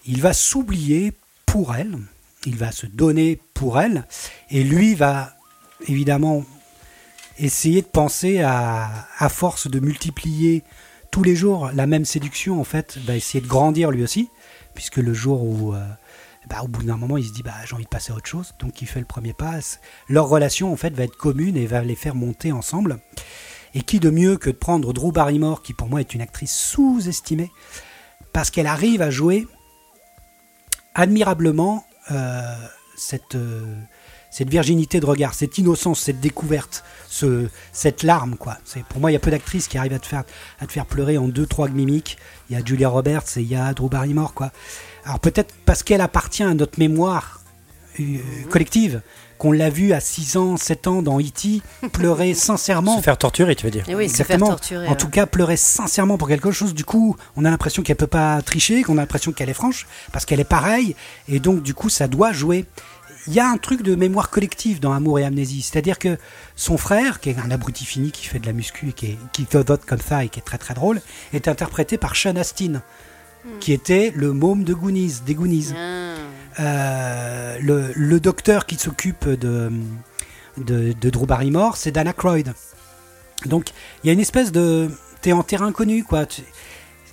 il 0.08 0.20
va 0.20 0.34
s'oublier 0.34 1.14
pour 1.46 1.76
elle, 1.76 1.96
il 2.46 2.56
va 2.58 2.72
se 2.72 2.86
donner 2.86 3.40
pour 3.54 3.80
elle 3.80 4.06
et 4.50 4.64
lui 4.64 4.96
va 4.96 5.36
évidemment 5.88 6.44
essayer 7.40 7.82
de 7.82 7.88
penser 7.88 8.42
à, 8.42 9.08
force 9.30 9.70
de 9.70 9.80
multiplier 9.80 10.64
tous 11.12 11.24
les 11.24 11.36
jours 11.36 11.72
la 11.74 11.88
même 11.88 12.06
séduction 12.06 12.60
en 12.60 12.64
fait, 12.64 12.98
va 13.06 13.16
essayer 13.16 13.42
de 13.42 13.48
grandir 13.48 13.92
lui 13.92 14.04
aussi, 14.04 14.30
puisque 14.74 14.98
le 14.98 15.14
jour 15.14 15.44
où 15.44 15.74
euh, 15.74 15.86
bah, 16.50 16.62
au 16.64 16.68
bout 16.68 16.84
d'un 16.84 16.98
moment, 16.98 17.18
il 17.18 17.26
se 17.26 17.34
dit 17.34 17.44
bah, 17.44 17.54
j'ai 17.66 17.76
envie 17.76 17.84
de 17.84 17.90
passer 17.90 18.12
à 18.12 18.16
autre 18.16 18.28
chose, 18.28 18.54
donc 18.60 18.82
il 18.82 18.88
fait 18.88 19.00
le 19.00 19.06
premier 19.06 19.34
pas. 19.34 19.60
Leur 20.08 20.28
relation 20.28 20.72
en 20.72 20.76
fait 20.76 20.94
va 20.94 21.04
être 21.04 21.16
commune 21.16 21.58
et 21.58 21.66
va 21.66 21.82
les 21.82 21.96
faire 21.96 22.16
monter 22.16 22.52
ensemble. 22.52 23.00
Et 23.74 23.84
qui 23.84 24.00
de 24.02 24.10
mieux 24.10 24.38
que 24.38 24.50
de 24.50 24.56
prendre 24.56 24.92
Drew 24.92 25.14
Barrymore, 25.14 25.62
qui 25.62 25.74
pour 25.74 25.88
moi 25.88 26.02
est 26.02 26.14
une 26.14 26.22
actrice 26.22 26.54
sous-estimée, 26.54 27.50
parce 28.34 28.50
qu'elle 28.50 28.68
arrive 28.68 29.02
à 29.02 29.10
jouer 29.10 29.48
admirablement 30.94 31.86
euh, 32.10 32.56
cette, 32.96 33.36
euh, 33.36 33.76
cette 34.32 34.50
virginité 34.50 35.00
de 35.00 35.06
regard, 35.06 35.34
cette 35.34 35.58
innocence, 35.58 36.00
cette 36.00 36.20
découverte, 36.20 36.84
ce, 37.08 37.48
cette 37.74 38.04
larme, 38.04 38.38
quoi. 38.38 38.58
C'est, 38.66 38.84
pour 38.86 39.00
moi, 39.00 39.12
il 39.12 39.14
y 39.14 39.18
a 39.18 39.20
peu 39.20 39.32
d'actrices 39.32 39.68
qui 39.68 39.78
arrivent 39.78 39.94
à 39.94 40.00
te 40.00 40.08
faire, 40.08 40.24
à 40.60 40.66
te 40.66 40.72
faire 40.72 40.86
pleurer 40.86 41.18
en 41.18 41.28
deux, 41.28 41.46
trois 41.46 41.68
mimiques. 41.68 42.18
Il 42.50 42.58
y 42.58 42.60
a 42.60 42.66
Julia 42.66 42.90
Roberts 42.90 43.38
et 43.38 43.42
il 43.42 43.48
y 43.48 43.56
a 43.56 43.74
Drew 43.74 43.90
Barrymore, 43.90 44.34
quoi. 44.34 44.52
Alors 45.06 45.20
peut-être 45.20 45.54
parce 45.66 45.84
qu'elle 45.84 46.02
appartient 46.02 46.44
à 46.44 46.54
notre 46.54 46.80
mémoire 46.80 47.42
euh, 48.00 48.18
collective, 48.50 49.02
qu'on 49.42 49.52
l'a 49.52 49.72
vu 49.72 49.92
à 49.92 50.00
6 50.00 50.38
ans, 50.38 50.56
7 50.56 50.86
ans 50.86 51.02
dans 51.02 51.20
E.T. 51.20 51.64
pleurer 51.94 52.34
sincèrement. 52.36 52.98
Se 52.98 53.02
faire 53.02 53.18
torturer, 53.18 53.56
tu 53.56 53.66
veux 53.66 53.72
dire. 53.72 53.84
Eh 53.88 53.96
oui, 53.96 54.04
Exactement. 54.04 54.46
Se 54.46 54.52
faire 54.52 54.60
torturer, 54.60 54.88
en 54.88 54.96
tout 54.96 55.10
cas, 55.10 55.26
pleurer 55.26 55.58
sincèrement 55.58 56.20
pour 56.20 56.28
quelque 56.28 56.52
chose. 56.52 56.76
Du 56.76 56.86
coup, 56.86 57.16
on 57.36 57.44
a 57.44 57.50
l'impression 57.50 57.82
qu'elle 57.82 57.96
peut 57.96 58.06
pas 58.06 58.44
tricher, 58.44 58.84
qu'on 58.84 59.00
a 59.00 59.02
l'impression 59.02 59.32
qu'elle 59.32 59.50
est 59.50 59.56
franche, 59.56 59.88
parce 60.12 60.26
qu'elle 60.26 60.40
est 60.40 60.44
pareille. 60.44 60.96
Et 61.28 61.40
donc, 61.40 61.64
du 61.64 61.74
coup, 61.74 61.90
ça 61.90 62.08
doit 62.08 62.34
jouer 62.34 62.66
il 63.26 63.34
y 63.34 63.40
a 63.40 63.48
un 63.48 63.58
truc 63.58 63.82
de 63.82 63.96
mémoire 63.96 64.30
collective 64.30 64.80
dans 64.80 64.94
Amour 64.94 65.18
et 65.18 65.26
Amnésie. 65.26 65.64
C'est-à-dire 65.64 65.98
que 65.98 66.20
son 66.56 66.78
frère, 66.78 67.20
qui 67.20 67.32
est 67.32 67.40
un 67.40 67.50
abruti 67.50 67.84
fini, 67.84 68.12
qui 68.12 68.28
fait 68.28 68.38
de 68.38 68.46
la 68.46 68.54
muscu 68.54 68.90
et 68.90 68.94
qui, 68.94 69.18
qui 69.34 69.48
vote 69.52 69.86
comme 69.88 70.02
ça 70.02 70.24
et 70.24 70.30
qui 70.30 70.40
est 70.40 70.44
très 70.44 70.60
très 70.60 70.76
drôle, 70.76 71.02
est 71.34 71.48
interprété 71.48 71.98
par 71.98 72.16
Sean 72.16 72.36
Astin, 72.36 72.84
hmm. 73.46 73.60
qui 73.60 73.74
était 73.74 74.14
le 74.16 74.34
môme 74.34 74.64
de 74.64 74.76
Goonies, 74.76 75.22
des 75.26 75.34
Goonies. 75.34 75.74
Ah. 75.76 76.12
Euh, 76.60 77.58
le, 77.96 78.20
docteur 78.20 78.66
qui 78.66 78.76
s'occupe 78.76 79.28
de, 79.28 79.72
de, 80.58 81.10
Drew 81.10 81.26
Barrymore, 81.26 81.78
c'est 81.78 81.92
Dana 81.92 82.14
Croyd. 82.14 82.54
Donc 83.46 83.72
il 84.04 84.08
y 84.08 84.10
a 84.10 84.14
une 84.14 84.20
espèce 84.20 84.52
de... 84.52 84.90
T'es 85.22 85.34
en 85.34 85.44
terrain 85.44 85.72
connu, 85.72 86.04
quoi. 86.04 86.26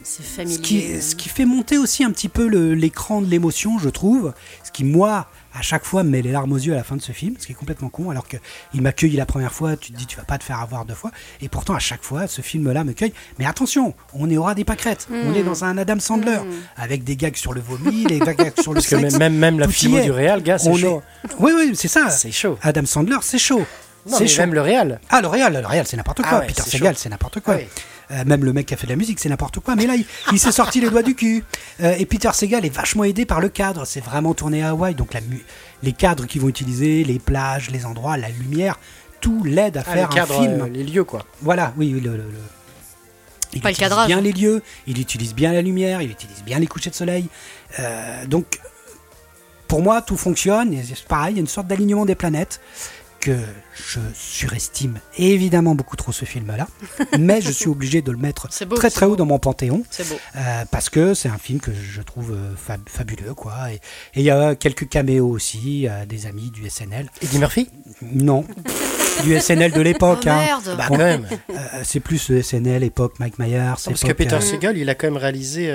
C'est 0.02 0.22
familier. 0.22 0.56
Ce 0.56 0.60
qui, 0.60 1.02
ce 1.02 1.14
qui, 1.14 1.28
fait 1.28 1.44
monter 1.44 1.76
aussi 1.76 2.04
un 2.04 2.10
petit 2.10 2.30
peu 2.30 2.46
l'écran 2.46 3.20
de 3.20 3.26
l'émotion, 3.26 3.78
je 3.78 3.90
trouve. 3.90 4.32
Ce 4.64 4.72
qui, 4.72 4.84
moi, 4.84 5.28
à 5.58 5.62
chaque 5.62 5.84
fois 5.84 6.04
me 6.04 6.10
met 6.10 6.22
les 6.22 6.30
larmes 6.30 6.52
aux 6.52 6.58
yeux 6.58 6.72
à 6.72 6.76
la 6.76 6.84
fin 6.84 6.96
de 6.96 7.02
ce 7.02 7.12
film, 7.12 7.34
ce 7.38 7.46
qui 7.46 7.52
est 7.52 7.54
complètement 7.54 7.88
con, 7.88 8.10
alors 8.10 8.26
qu'il 8.28 8.80
m'accueille 8.80 9.16
la 9.16 9.26
première 9.26 9.52
fois, 9.52 9.76
tu 9.76 9.92
te 9.92 9.96
dis 9.96 10.06
tu 10.06 10.16
vas 10.16 10.22
pas 10.22 10.38
te 10.38 10.44
faire 10.44 10.60
avoir 10.60 10.84
deux 10.84 10.94
fois, 10.94 11.10
et 11.40 11.48
pourtant 11.48 11.74
à 11.74 11.78
chaque 11.80 12.02
fois 12.02 12.26
ce 12.26 12.42
film-là 12.42 12.84
me 12.84 12.92
cueille. 12.92 13.12
Mais 13.38 13.46
attention, 13.46 13.94
on 14.14 14.30
est 14.30 14.36
aura 14.36 14.54
des 14.54 14.64
pâquerettes, 14.64 15.08
on 15.10 15.34
est 15.34 15.42
dans 15.42 15.64
un 15.64 15.76
Adam 15.76 15.98
Sandler, 15.98 16.38
hmm. 16.38 16.52
avec 16.76 17.02
des 17.02 17.16
gags 17.16 17.36
sur 17.36 17.52
le 17.52 17.60
vomi, 17.60 18.04
des 18.04 18.20
gags 18.20 18.52
sur 18.60 18.72
le 18.72 18.76
Parce 18.76 18.86
sexe, 18.86 19.12
que 19.14 19.18
même, 19.18 19.34
même 19.34 19.58
la 19.58 19.68
filmo 19.68 20.00
du 20.00 20.10
réel, 20.10 20.42
gars, 20.42 20.58
c'est 20.58 20.74
chaud. 20.74 21.02
Oui, 21.40 21.52
oui, 21.56 21.72
c'est 21.74 21.88
ça. 21.88 22.10
C'est 22.10 22.32
chaud. 22.32 22.56
Adam 22.62 22.86
Sandler, 22.86 23.18
c'est 23.22 23.38
chaud. 23.38 23.64
C'est 24.06 24.38
même 24.38 24.54
le 24.54 24.60
réel. 24.60 25.00
Ah, 25.10 25.20
le 25.20 25.28
réel, 25.28 25.52
le 25.52 25.66
réel, 25.66 25.86
c'est 25.86 25.96
n'importe 25.96 26.22
quoi. 26.22 26.40
Ah 26.42 26.46
Peter 26.46 26.62
Segal, 26.62 26.96
c'est 26.96 27.08
n'importe 27.08 27.40
quoi. 27.40 27.58
Euh, 28.10 28.24
même 28.24 28.44
le 28.44 28.52
mec 28.52 28.66
qui 28.66 28.74
a 28.74 28.76
fait 28.76 28.86
de 28.86 28.92
la 28.92 28.96
musique, 28.96 29.20
c'est 29.20 29.28
n'importe 29.28 29.60
quoi. 29.60 29.76
Mais 29.76 29.86
là, 29.86 29.94
il, 30.32 30.38
s'est 30.38 30.52
sorti 30.52 30.80
les 30.80 30.88
doigts 30.88 31.02
du 31.02 31.14
cul. 31.14 31.44
Euh, 31.82 31.94
et 31.98 32.06
Peter 32.06 32.30
Segal 32.32 32.64
est 32.64 32.74
vachement 32.74 33.04
aidé 33.04 33.26
par 33.26 33.40
le 33.40 33.48
cadre. 33.48 33.84
C'est 33.84 34.00
vraiment 34.00 34.34
tourné 34.34 34.62
à 34.62 34.70
Hawaï. 34.70 34.94
Donc 34.94 35.12
la, 35.12 35.20
les 35.82 35.92
cadres 35.92 36.26
qu'ils 36.26 36.40
vont 36.40 36.48
utiliser, 36.48 37.04
les 37.04 37.18
plages, 37.18 37.70
les 37.70 37.84
endroits, 37.84 38.16
la 38.16 38.30
lumière, 38.30 38.78
tout 39.20 39.44
l'aide 39.44 39.76
à 39.76 39.82
ah, 39.86 39.92
faire 39.92 40.10
un 40.10 40.26
film. 40.26 40.60
Euh, 40.62 40.68
les 40.68 40.84
lieux, 40.84 41.04
quoi. 41.04 41.24
Voilà, 41.42 41.74
oui, 41.76 41.90
le, 41.90 42.22
il 43.52 43.66
utilise 43.66 44.06
bien 44.06 44.20
les 44.20 44.32
lieux, 44.32 44.62
il 44.86 45.00
utilise 45.00 45.34
bien 45.34 45.52
la 45.52 45.62
lumière, 45.62 46.02
il 46.02 46.10
utilise 46.10 46.42
bien 46.44 46.58
les 46.58 46.66
couchers 46.66 46.90
de 46.90 46.94
soleil. 46.94 47.28
donc, 48.26 48.58
pour 49.66 49.82
moi, 49.82 50.00
tout 50.00 50.16
fonctionne. 50.16 50.74
C'est 50.82 51.04
pareil, 51.04 51.34
il 51.34 51.36
y 51.36 51.40
a 51.40 51.42
une 51.42 51.46
sorte 51.46 51.66
d'alignement 51.66 52.06
des 52.06 52.14
planètes 52.14 52.60
que 53.20 53.36
je 53.74 54.00
surestime 54.14 55.00
évidemment 55.16 55.74
beaucoup 55.74 55.96
trop 55.96 56.12
ce 56.12 56.24
film-là, 56.24 56.68
mais 57.18 57.40
je 57.40 57.50
suis 57.50 57.68
obligé 57.68 58.02
de 58.02 58.10
le 58.10 58.18
mettre 58.18 58.48
très 58.48 58.90
très 58.90 59.06
haut 59.06 59.16
dans 59.16 59.26
mon 59.26 59.38
panthéon, 59.38 59.82
euh, 60.00 60.64
parce 60.70 60.88
que 60.90 61.14
c'est 61.14 61.28
un 61.28 61.38
film 61.38 61.60
que 61.60 61.72
je 61.72 62.02
trouve 62.02 62.32
euh, 62.32 62.74
fabuleux, 62.86 63.34
quoi. 63.34 63.72
Et 63.72 63.80
il 64.16 64.22
y 64.22 64.30
a 64.30 64.54
quelques 64.54 64.88
caméos 64.88 65.28
aussi, 65.28 65.86
euh, 65.88 66.06
des 66.06 66.26
amis 66.26 66.50
du 66.50 66.68
SNL. 66.68 67.10
Eddie 67.22 67.38
Murphy? 67.38 67.70
Non. 68.02 68.44
du 69.24 69.38
SNL 69.38 69.72
de 69.72 69.80
l'époque. 69.80 70.24
Oh, 70.26 70.30
hein. 70.30 70.60
Bah, 70.76 70.86
quand 70.88 70.98
même. 70.98 71.26
c'est 71.82 72.00
plus 72.00 72.30
le 72.30 72.42
SNL 72.42 72.82
époque 72.84 73.18
Mike 73.18 73.38
Myers. 73.38 73.74
parce 73.84 74.04
que 74.04 74.12
Peter 74.12 74.40
Segal, 74.40 74.76
il 74.76 74.88
a 74.88 74.94
quand 74.94 75.06
même 75.06 75.16
réalisé 75.16 75.68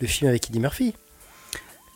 le 0.00 0.06
film 0.06 0.28
avec 0.28 0.48
Eddie 0.48 0.60
Murphy. 0.60 0.94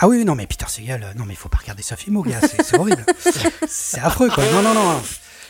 Ah 0.02 0.08
oui, 0.08 0.24
non, 0.24 0.34
mais 0.34 0.46
Peter 0.46 0.64
Segal, 0.66 1.12
non, 1.16 1.24
mais 1.26 1.34
il 1.34 1.36
faut 1.36 1.50
pas 1.50 1.58
regarder 1.58 1.82
sa 1.82 1.94
film, 1.94 2.22
gars, 2.22 2.40
c'est 2.40 2.78
horrible. 2.78 3.04
c'est 3.68 4.00
affreux, 4.00 4.30
quoi. 4.30 4.44
Non, 4.52 4.62
non, 4.62 4.72
non. 4.72 5.00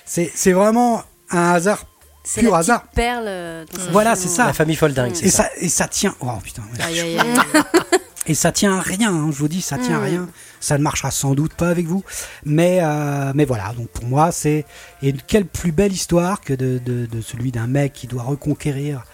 C'est 0.05 0.53
vraiment 0.53 1.05
un 1.31 1.53
hasard 1.53 1.87
pur 2.35 2.55
hasard. 2.55 2.83
perle. 2.89 3.25
Euh, 3.27 3.65
voilà, 3.93 4.17
c'est 4.17 4.29
ça. 4.29 4.47
La 4.47 4.53
famille 4.53 4.77
Folding, 4.77 5.13
et 5.23 5.31
ça. 5.31 5.49
Et 5.59 5.69
ça 5.69 5.87
tient. 5.87 6.15
Oh 6.21 6.33
putain. 6.43 6.63
et 8.27 8.35
ça 8.35 8.53
tient 8.53 8.77
à 8.77 8.81
rien, 8.81 9.13
hein, 9.13 9.31
je 9.31 9.39
vous 9.39 9.49
dis, 9.49 9.63
ça 9.63 9.79
tient 9.79 9.97
à 9.97 10.01
mm. 10.01 10.05
rien. 10.05 10.29
Ça 10.61 10.79
ne 10.79 10.83
marchera 10.83 11.11
sans 11.11 11.35
doute 11.35 11.55
pas 11.55 11.69
avec 11.69 11.87
vous. 11.87 12.05
Mais, 12.45 12.81
euh, 12.83 13.33
mais 13.35 13.45
voilà, 13.45 13.73
donc 13.73 13.89
pour 13.89 14.05
moi, 14.05 14.33
c'est. 14.33 14.65
Et 15.03 15.13
quelle 15.13 15.47
plus 15.47 15.73
belle 15.73 15.93
histoire 15.93 16.41
que 16.41 16.53
de, 16.53 16.79
de, 16.85 17.07
de 17.07 17.21
celui 17.21 17.53
d'un 17.53 17.67
mec 17.67 17.93
qui 17.93 18.07
doit 18.07 18.25
reconquérir 18.25 19.05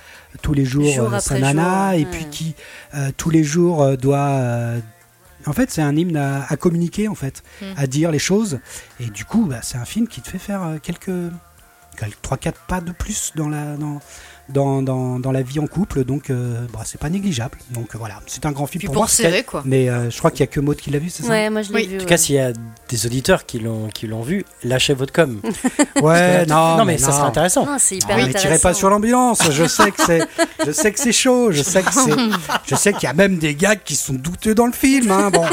tous 0.42 0.54
les 0.54 0.64
jours 0.64 1.14
euh, 1.14 1.18
sa 1.18 1.38
nana, 1.38 1.96
et 1.96 2.04
puis 2.04 2.26
qui 2.30 2.54
tous 3.16 3.30
les 3.30 3.44
jours 3.44 3.96
doit 3.96 4.74
en 5.46 5.52
fait, 5.52 5.70
c'est 5.70 5.82
un 5.82 5.96
hymne 5.96 6.16
à, 6.16 6.56
communiquer, 6.56 7.08
en 7.08 7.14
fait, 7.14 7.42
hmm. 7.62 7.74
à 7.76 7.86
dire 7.86 8.10
les 8.10 8.18
choses. 8.18 8.58
Et 9.00 9.06
du 9.06 9.24
coup, 9.24 9.46
bah, 9.46 9.60
c'est 9.62 9.78
un 9.78 9.84
film 9.84 10.08
qui 10.08 10.20
te 10.20 10.28
fait 10.28 10.38
faire 10.38 10.62
euh, 10.62 10.78
quelques, 10.82 11.32
3-4 12.22 12.54
pas 12.68 12.80
de 12.80 12.92
plus 12.92 13.32
dans 13.36 13.48
la, 13.48 13.76
dans, 13.76 14.00
dans, 14.48 14.82
dans, 14.82 15.18
dans, 15.18 15.32
la 15.32 15.42
vie 15.42 15.58
en 15.58 15.66
couple, 15.66 16.04
donc 16.04 16.30
euh, 16.30 16.66
bah, 16.72 16.80
c'est 16.84 17.00
pas 17.00 17.10
négligeable. 17.10 17.58
Donc 17.70 17.94
euh, 17.94 17.98
voilà, 17.98 18.20
c'est 18.26 18.46
un 18.46 18.52
grand 18.52 18.66
film 18.66 18.84
pour, 18.84 18.94
moi. 18.94 19.06
quoi. 19.46 19.62
Mais 19.64 19.88
euh, 19.88 20.10
je 20.10 20.18
crois 20.18 20.30
qu'il 20.30 20.40
y 20.40 20.44
a 20.44 20.46
que 20.46 20.60
Maud 20.60 20.76
qui 20.76 20.90
l'a 20.90 20.98
vu, 20.98 21.10
c'est 21.10 21.24
ça? 21.24 21.30
Ouais, 21.30 21.50
moi 21.50 21.62
je 21.62 21.72
l'ai 21.72 21.86
vu. 21.86 21.96
En 21.96 22.00
tout 22.00 22.06
cas, 22.06 22.16
s'il 22.16 22.36
y 22.36 22.38
a 22.38 22.52
des 22.88 23.06
auditeurs 23.06 23.44
qui 23.44 23.58
l'ont 23.58 23.88
qui 23.88 24.06
l'ont 24.06 24.22
vu, 24.22 24.44
lâchez 24.62 24.94
votre 24.94 25.12
com. 25.12 25.40
ouais, 26.02 26.46
non, 26.46 26.76
non, 26.76 26.84
mais, 26.84 26.98
ça 26.98 27.12
serait 27.12 27.26
intéressant. 27.26 27.66
Non, 27.66 27.76
c'est 27.78 27.96
hyper 27.96 28.18
non, 28.18 28.26
mais 28.26 28.34
tirez 28.34 28.58
pas 28.58 28.74
sur 28.74 28.90
l'ambiance. 28.90 29.40
Je 29.50 29.64
sais 29.64 29.90
que 29.90 30.02
c'est, 30.04 30.22
je 30.64 30.70
sais 30.70 30.92
que 30.92 31.00
c'est 31.00 31.12
chaud. 31.12 31.50
Je 31.50 31.62
sais 31.62 31.82
que 31.82 31.92
c'est, 31.92 32.12
je 32.66 32.74
sais 32.74 32.92
qu'il 32.92 33.04
y 33.04 33.10
a 33.10 33.14
même 33.14 33.38
des 33.38 33.54
gags 33.54 33.80
qui 33.84 33.96
sont 33.96 34.14
douteux 34.14 34.54
dans 34.54 34.66
le 34.66 34.72
film. 34.72 35.10
Hein, 35.10 35.30
bon, 35.30 35.44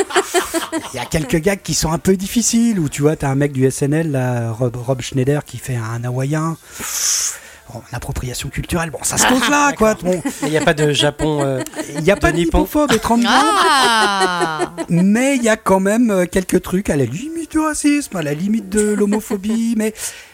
il 0.94 0.98
y 0.98 1.00
a 1.00 1.06
quelques 1.06 1.38
gags 1.38 1.62
qui 1.62 1.74
sont 1.74 1.92
un 1.92 2.00
peu 2.00 2.16
difficiles 2.16 2.80
où 2.80 2.90
tu 2.90 3.02
vois, 3.02 3.16
t'as 3.16 3.30
un 3.30 3.36
mec 3.36 3.52
du 3.52 3.70
SNL, 3.70 4.12
là, 4.12 4.52
Rob, 4.52 4.76
Rob 4.76 5.02
Schneider, 5.02 5.44
qui 5.46 5.58
fait 5.58 5.76
un 5.76 6.04
hawaïen 6.04 6.58
l'appropriation 7.92 8.50
culturelle, 8.50 8.90
bon, 8.90 9.00
ça 9.04 9.18
se 9.18 9.28
pose 9.30 9.50
là, 9.50 9.74
quoi. 9.74 9.96
Il 10.44 10.50
n'y 10.50 10.58
a 10.58 10.62
pas 10.62 10.74
de 10.74 10.92
Japon. 10.92 11.44
Euh, 11.44 11.62
il 11.96 12.04
n'y 12.04 12.12
a 12.12 12.16
pas 12.16 12.32
de 12.32 12.38
nippophobe 12.38 12.92
étrangement. 12.92 13.30
Ah 13.32 14.74
mais 14.90 15.36
il 15.36 15.44
y 15.44 15.50
a 15.50 15.58
quand 15.58 15.80
même 15.80 16.12
euh, 16.12 16.26
quelques 16.26 16.62
trucs 16.62 16.90
à 16.90 16.96
la 16.96 17.06
limite 17.06 17.52
du 17.52 17.60
racisme, 17.60 18.16
à 18.18 18.22
la 18.22 18.34
limite 18.34 18.70
de 18.70 18.94
l'homophobie, 18.94 19.76
mais, 19.78 19.94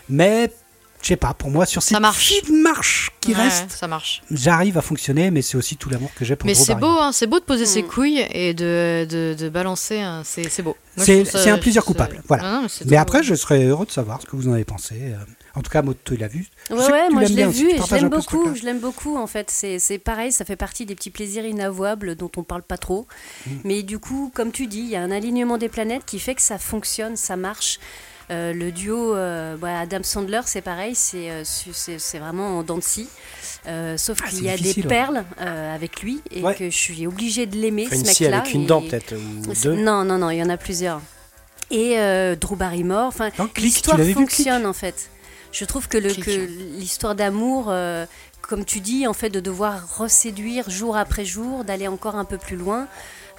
mais 0.09 0.51
je 1.01 1.07
sais 1.07 1.15
pas, 1.15 1.33
pour 1.33 1.49
moi, 1.49 1.65
sur 1.65 1.81
cette 1.81 1.97
petite 1.97 2.49
marche 2.49 3.11
qui 3.21 3.33
reste, 3.33 3.71
ça 3.71 3.87
marche. 3.87 4.21
J'arrive 4.31 4.77
à 4.77 4.81
fonctionner, 4.81 5.31
mais 5.31 5.41
c'est 5.41 5.57
aussi 5.57 5.77
tout 5.77 5.89
l'amour 5.89 6.11
que 6.13 6.25
j'ai 6.25 6.35
pour 6.35 6.45
Mais 6.45 6.53
c'est 6.53 6.75
beau, 6.75 6.87
hein, 6.87 7.11
c'est 7.11 7.27
beau 7.27 7.39
de 7.39 7.45
poser 7.45 7.65
ses 7.65 7.83
mm. 7.83 7.87
couilles 7.87 8.25
et 8.31 8.53
de, 8.53 9.07
de, 9.09 9.35
de 9.37 9.49
balancer, 9.49 9.99
hein, 9.99 10.23
c'est 10.25 10.61
beau. 10.61 10.75
C'est 10.97 11.49
un 11.49 11.57
plaisir 11.57 11.85
coupable, 11.85 12.21
voilà. 12.27 12.63
mais 12.85 12.97
après, 12.97 13.23
je 13.23 13.35
serais 13.35 13.63
heureux 13.63 13.85
de 13.85 13.91
savoir 13.91 14.21
ce 14.21 14.25
que 14.25 14.35
vous 14.35 14.47
en 14.47 14.53
avez 14.53 14.65
pensé. 14.65 14.95
Euh. 14.99 15.15
En 15.55 15.61
tout 15.61 15.71
cas, 15.71 15.81
Moto, 15.81 16.13
il 16.13 16.19
l'a 16.19 16.27
vu. 16.27 16.47
Ouais, 16.69 16.77
ouais 16.77 17.09
moi 17.09 17.25
je 17.25 17.33
l'ai 17.33 17.45
vu 17.47 17.69
et 17.69 17.77
je 17.77 17.95
l'aime 17.95 18.09
beaucoup. 18.09 18.55
Je 18.55 18.63
l'aime 18.63 18.79
beaucoup 18.79 19.17
en 19.17 19.27
fait. 19.27 19.49
C'est 19.49 19.97
pareil, 19.97 20.31
ça 20.31 20.45
fait 20.45 20.55
partie 20.55 20.85
des 20.85 20.95
petits 20.95 21.09
plaisirs 21.09 21.45
inavouables 21.45 22.15
dont 22.15 22.31
on 22.37 22.43
parle 22.43 22.61
pas 22.61 22.77
trop. 22.77 23.07
Mm. 23.45 23.51
Mais 23.63 23.83
du 23.83 23.99
coup, 23.99 24.31
comme 24.33 24.51
tu 24.51 24.67
dis, 24.67 24.79
il 24.79 24.89
y 24.89 24.95
a 24.95 25.01
un 25.01 25.11
alignement 25.11 25.57
des 25.57 25.69
planètes 25.69 26.03
qui 26.05 26.19
fait 26.19 26.35
que 26.35 26.41
ça 26.41 26.57
fonctionne, 26.59 27.15
ça 27.15 27.35
marche. 27.35 27.79
Le 28.29 28.69
duo 28.71 29.13
bah, 29.13 29.79
Adam 29.79 30.03
Sandler, 30.03 30.41
c'est 30.45 30.61
pareil, 30.61 30.95
c'est 30.95 32.19
vraiment 32.19 32.59
en 32.59 32.63
dents 32.63 32.77
de 32.77 32.83
scie. 32.83 33.09
sauf 33.97 34.19
ah, 34.23 34.29
qu'il 34.29 34.43
y 34.43 34.49
a 34.49 34.57
des 34.57 34.73
perles 34.83 35.23
avec 35.37 36.01
lui 36.01 36.21
et 36.31 36.41
que 36.41 36.69
je 36.69 36.77
suis 36.77 37.07
obligée 37.07 37.45
de 37.45 37.57
l'aimer 37.57 37.87
ce 37.89 38.05
mec-là. 38.05 38.39
avec 38.39 38.53
une 38.53 38.65
dent 38.65 38.81
peut-être 38.81 39.15
Non, 39.65 40.03
non, 40.03 40.17
non, 40.17 40.29
il 40.29 40.37
y 40.37 40.43
en 40.43 40.49
a 40.49 40.57
plusieurs. 40.57 41.01
Et 41.71 41.95
Drew 42.39 42.55
Barrymore, 42.55 43.07
enfin, 43.07 43.29
l'histoire 43.57 43.99
fonctionne 44.13 44.65
en 44.65 44.73
fait. 44.73 45.09
Je 45.51 45.65
trouve 45.65 45.87
que 45.87 45.97
l'histoire 45.97 47.15
d'amour, 47.15 47.73
comme 48.49 48.65
tu 48.65 48.79
dis, 48.79 49.07
en 49.07 49.13
fait, 49.13 49.29
de 49.29 49.39
devoir 49.39 49.97
reséduire 49.97 50.69
jour 50.69 50.97
après 50.97 51.23
jour, 51.23 51.63
d'aller 51.63 51.87
encore 51.87 52.15
un 52.15 52.25
peu 52.25 52.37
plus 52.37 52.57
loin. 52.57 52.87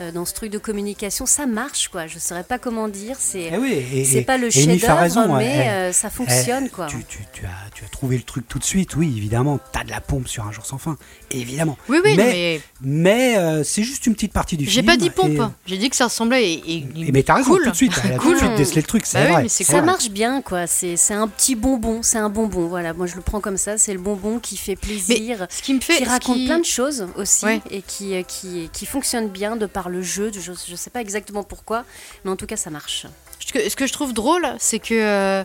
Euh, 0.00 0.12
dans 0.12 0.24
ce 0.24 0.32
truc 0.32 0.50
de 0.50 0.56
communication, 0.56 1.26
ça 1.26 1.44
marche 1.44 1.88
quoi. 1.88 2.06
Je 2.06 2.14
ne 2.14 2.20
saurais 2.20 2.44
pas 2.44 2.58
comment 2.58 2.88
dire. 2.88 3.16
C'est 3.18 3.50
eh 3.52 4.04
c'est 4.04 4.22
pas 4.22 4.38
le 4.38 4.48
chef-d'œuvre, 4.48 5.36
mais 5.36 5.68
euh, 5.68 5.92
ça 5.92 6.08
fonctionne 6.08 6.70
quoi. 6.70 6.86
Tu, 6.86 7.04
tu, 7.04 7.44
as, 7.44 7.70
tu 7.74 7.84
as 7.84 7.88
trouvé 7.88 8.16
le 8.16 8.22
truc 8.22 8.48
tout 8.48 8.58
de 8.58 8.64
suite, 8.64 8.96
oui, 8.96 9.12
évidemment. 9.14 9.60
Tu 9.72 9.78
as 9.78 9.84
de 9.84 9.90
la 9.90 10.00
pompe 10.00 10.26
sur 10.26 10.46
un 10.46 10.52
jour 10.52 10.64
sans 10.64 10.78
fin, 10.78 10.96
évidemment. 11.30 11.76
Oui, 11.90 11.98
oui, 12.02 12.14
mais, 12.16 12.62
mais, 12.80 13.36
euh, 13.36 13.62
c'est 13.62 13.82
juste 13.82 14.06
une 14.06 14.14
petite 14.14 14.32
partie 14.32 14.56
du 14.56 14.64
film. 14.64 14.74
J'ai 14.74 14.82
pas 14.82 14.96
dit 14.96 15.10
pompe, 15.10 15.52
j'ai 15.66 15.76
dit 15.76 15.90
que 15.90 15.96
ça 15.96 16.04
ressemblait. 16.04 16.50
Et, 16.50 16.76
et, 16.96 17.12
mais 17.12 17.22
t'as 17.22 17.34
raison, 17.34 17.56
tout 17.62 17.70
de 17.70 17.76
suite. 17.76 17.92
T'as 17.94 18.16
tout 18.16 18.32
de 18.32 18.38
suite 18.38 18.54
décelé 18.56 18.80
le 18.80 18.86
truc, 18.86 19.04
c'est 19.04 19.22
bah 19.22 19.40
vrai. 19.40 19.48
ça 19.48 19.82
marche 19.82 20.08
bien 20.08 20.40
quoi. 20.40 20.66
C'est 20.66 20.96
un 21.12 21.28
petit 21.28 21.56
bonbon, 21.56 22.00
c'est 22.02 22.18
un 22.18 22.30
bonbon. 22.30 22.68
Voilà, 22.68 22.94
moi 22.94 23.06
je 23.06 23.16
le 23.16 23.22
prends 23.22 23.40
comme 23.40 23.58
ça. 23.58 23.76
C'est 23.76 23.92
le 23.92 24.00
bonbon 24.00 24.38
qui 24.38 24.56
fait 24.56 24.76
plaisir, 24.76 25.46
ce 25.50 25.60
qui 25.60 25.74
me 25.74 25.80
fait, 25.80 25.98
qui 25.98 26.04
raconte 26.04 26.42
plein 26.46 26.58
de 26.58 26.64
choses 26.64 27.06
aussi 27.16 27.44
et 27.70 27.82
qui, 27.82 28.14
qui, 28.24 28.70
qui 28.72 28.86
fonctionne 28.86 29.28
bien 29.28 29.56
de 29.56 29.66
par 29.66 29.89
le 29.90 30.02
jeu. 30.02 30.30
Je 30.32 30.72
ne 30.72 30.76
sais 30.76 30.90
pas 30.90 31.00
exactement 31.00 31.42
pourquoi, 31.42 31.84
mais 32.24 32.30
en 32.30 32.36
tout 32.36 32.46
cas, 32.46 32.56
ça 32.56 32.70
marche. 32.70 33.06
Ce 33.54 33.74
que, 33.76 33.86
je 33.86 33.92
trouve 33.92 34.12
drôle, 34.12 34.46
c'est 34.58 34.78
que, 34.78 34.94
euh, 34.94 35.44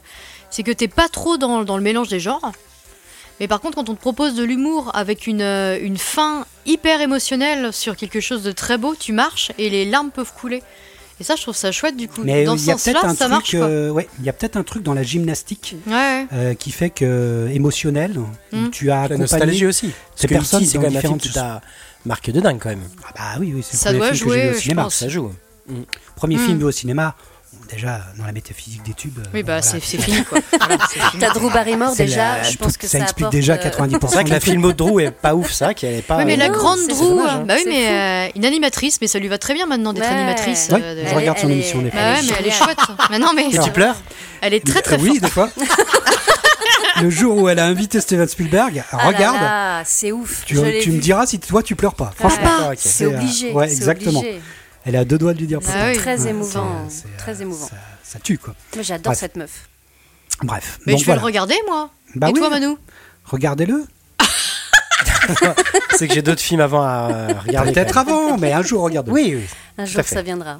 c'est 0.49 0.63
que 0.63 0.71
t'es 0.71 0.87
pas 0.87 1.09
trop 1.09 1.37
dans, 1.37 1.63
dans, 1.63 1.77
le 1.77 1.83
mélange 1.83 2.09
des 2.09 2.19
genres. 2.19 2.51
Mais 3.39 3.47
par 3.47 3.59
contre, 3.59 3.75
quand 3.75 3.89
on 3.89 3.95
te 3.95 3.99
propose 3.99 4.35
de 4.35 4.43
l'humour 4.43 4.91
avec 4.93 5.27
une, 5.27 5.41
euh, 5.41 5.77
une 5.81 5.97
fin 5.97 6.45
hyper 6.65 7.01
émotionnelle 7.01 7.73
sur 7.73 7.95
quelque 7.95 8.19
chose 8.19 8.43
de 8.43 8.51
très 8.51 8.77
beau, 8.77 8.95
tu 8.95 9.11
marches 9.11 9.51
et 9.57 9.69
les 9.69 9.85
larmes 9.85 10.11
peuvent 10.11 10.33
couler. 10.33 10.61
Et 11.19 11.23
ça, 11.23 11.35
je 11.35 11.41
trouve 11.41 11.55
ça 11.55 11.71
chouette 11.71 11.95
du 11.95 12.07
coup. 12.07 12.21
Mais 12.23 12.43
dans 12.43 12.57
ce 12.57 12.65
sens-là, 12.65 13.13
ça 13.15 13.27
marche. 13.27 13.55
Euh, 13.55 13.89
ouais, 13.89 14.07
il 14.19 14.25
y 14.25 14.29
a 14.29 14.33
peut-être 14.33 14.57
un 14.57 14.63
truc 14.63 14.83
dans 14.83 14.93
la 14.93 15.03
gymnastique 15.03 15.75
qui 16.59 16.71
fait 16.71 16.89
que 16.89 17.49
émotionnel, 17.53 18.19
hmm. 18.51 18.69
tu 18.69 18.91
as 18.91 19.07
la 19.07 19.17
nostalgie 19.17 19.65
aussi. 19.65 19.91
Ces 20.15 20.27
personnes, 20.27 20.65
c'est 20.65 20.77
quand 20.77 20.91
même 20.91 21.01
film 21.01 21.17
marque 22.05 22.29
de 22.29 22.39
dingue 22.39 22.59
quand 22.59 22.69
même. 22.69 22.87
Ah 23.07 23.11
bah 23.15 23.39
oui, 23.39 23.53
oui 23.55 23.65
c'est 23.67 23.77
ça 23.77 23.93
doit 23.93 24.13
jouer, 24.13 24.51
au 24.51 24.53
cinéma. 24.53 24.87
Ça 24.89 25.09
joue. 25.09 25.31
Mm. 25.67 25.81
Premier 26.15 26.37
film 26.37 26.55
mm. 26.55 26.59
vu 26.59 26.65
au 26.65 26.71
cinéma. 26.71 27.15
Déjà, 27.69 28.01
dans 28.17 28.25
la 28.25 28.31
métaphysique 28.31 28.83
des 28.83 28.93
tubes. 28.93 29.17
Oui, 29.33 29.41
bah 29.41 29.61
c'est 29.61 29.79
fini 29.79 30.23
quoi. 30.25 30.39
T'as 31.19 31.33
Drew 31.33 31.49
Barrymore 31.51 31.95
déjà, 31.95 32.43
je 32.43 32.57
pense 32.57 32.77
que 32.77 32.85
ça, 32.85 32.99
ça 32.99 33.03
explique 33.05 33.29
déjà 33.29 33.55
90%. 33.55 33.99
C'est 34.01 34.13
vrai 34.13 34.23
que 34.23 34.29
la 34.29 34.39
film 34.39 34.61
de 34.61 34.71
Drew 34.71 34.99
est 34.99 35.09
pas 35.09 35.33
ouf, 35.33 35.51
ça, 35.51 35.73
qu'elle 35.73 35.95
est 35.95 36.01
pas. 36.01 36.17
Oui, 36.17 36.25
mais 36.25 36.35
la 36.35 36.49
grande 36.49 36.79
Drew, 36.87 37.21
hein. 37.21 37.43
bah 37.47 37.55
oui, 37.57 37.63
mais 37.67 37.87
euh, 37.87 38.31
une 38.35 38.45
animatrice, 38.45 38.99
mais 39.01 39.07
ça 39.07 39.19
lui 39.19 39.29
va 39.29 39.37
très 39.37 39.53
bien 39.53 39.65
maintenant 39.65 39.93
d'être 39.93 40.11
animatrice. 40.11 40.69
Euh, 40.71 41.05
je 41.07 41.15
regarde 41.15 41.39
son 41.39 41.49
émission 41.49 41.81
des. 41.81 41.89
Bah 41.89 42.13
ouais, 42.13 42.21
mais 42.27 42.33
elle 42.39 42.47
est 42.47 42.51
chouette. 42.51 42.77
Mais. 43.09 43.59
tu 43.63 43.71
pleures 43.71 43.95
Elle 44.41 44.53
est 44.53 44.65
très 44.65 44.81
très 44.81 44.97
forte. 44.97 45.09
Oui, 45.09 45.19
des 45.19 45.29
fois. 45.29 45.49
le 47.01 47.09
jour 47.09 47.37
où 47.37 47.49
elle 47.49 47.59
a 47.59 47.65
invité 47.65 47.99
Steven 48.01 48.27
Spielberg, 48.27 48.83
ah 48.91 49.07
regarde. 49.07 49.85
C'est 49.85 50.11
ouf. 50.11 50.43
Tu, 50.45 50.55
me 50.55 50.99
diras 50.99 51.25
si 51.25 51.39
toi 51.39 51.63
tu 51.63 51.75
pleures 51.75 51.95
pas. 51.95 52.11
Franchement, 52.15 52.71
c'est 52.77 53.05
obligé. 53.05 53.51
Ouais, 53.51 53.71
exactement. 53.71 54.23
Elle 54.85 54.95
a 54.95 55.05
deux 55.05 55.17
doigts 55.17 55.33
de 55.33 55.39
lui 55.39 55.47
dire. 55.47 55.59
Ah 55.67 55.93
très 55.95 56.27
émouvant. 56.27 56.87
très 57.17 57.41
émouvant. 57.41 57.69
Ça, 58.03 58.19
tue 58.19 58.37
quoi. 58.37 58.53
Moi 58.75 58.83
j'adore 58.83 59.15
cette 59.15 59.35
meuf. 59.35 59.67
Bref. 60.43 60.79
Mais 60.85 60.97
je 60.97 61.05
vais 61.05 61.15
le 61.15 61.21
regarder 61.21 61.55
moi. 61.67 61.89
Bah 62.15 62.29
Et 62.29 62.33
toi 62.33 62.49
Manu 62.49 62.75
Regardez-le. 63.25 63.85
c'est 65.97 66.07
que 66.07 66.13
j'ai 66.13 66.21
d'autres 66.21 66.41
films 66.41 66.61
avant 66.61 66.83
à 66.83 67.27
regarder. 67.45 67.71
Peut-être 67.71 67.97
avant, 67.97 68.37
mais 68.37 68.53
un 68.53 68.61
jour 68.61 68.83
regarde. 68.83 69.09
Oui, 69.09 69.33
oui. 69.35 69.45
Un 69.77 69.85
jour 69.85 70.03
ça 70.03 70.21
viendra. 70.21 70.59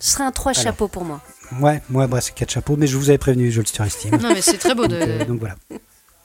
Ce 0.00 0.12
serait 0.12 0.24
un 0.24 0.32
trois 0.32 0.52
chapeaux 0.52 0.88
pour 0.88 1.04
moi. 1.04 1.20
Ouais, 1.60 1.80
moi, 1.88 2.20
c'est 2.20 2.34
quatre 2.34 2.50
chapeaux, 2.50 2.76
mais 2.76 2.86
je 2.86 2.96
vous 2.96 3.08
avais 3.08 3.18
prévenu, 3.18 3.50
je 3.50 3.60
le 3.60 3.66
surestime. 3.66 4.16
Non, 4.16 4.32
mais 4.32 4.42
c'est 4.42 4.58
très 4.58 4.74
beau 4.74 4.86
de. 4.86 4.96
donc, 4.96 5.08
euh, 5.08 5.24
donc 5.24 5.38
voilà. 5.40 5.56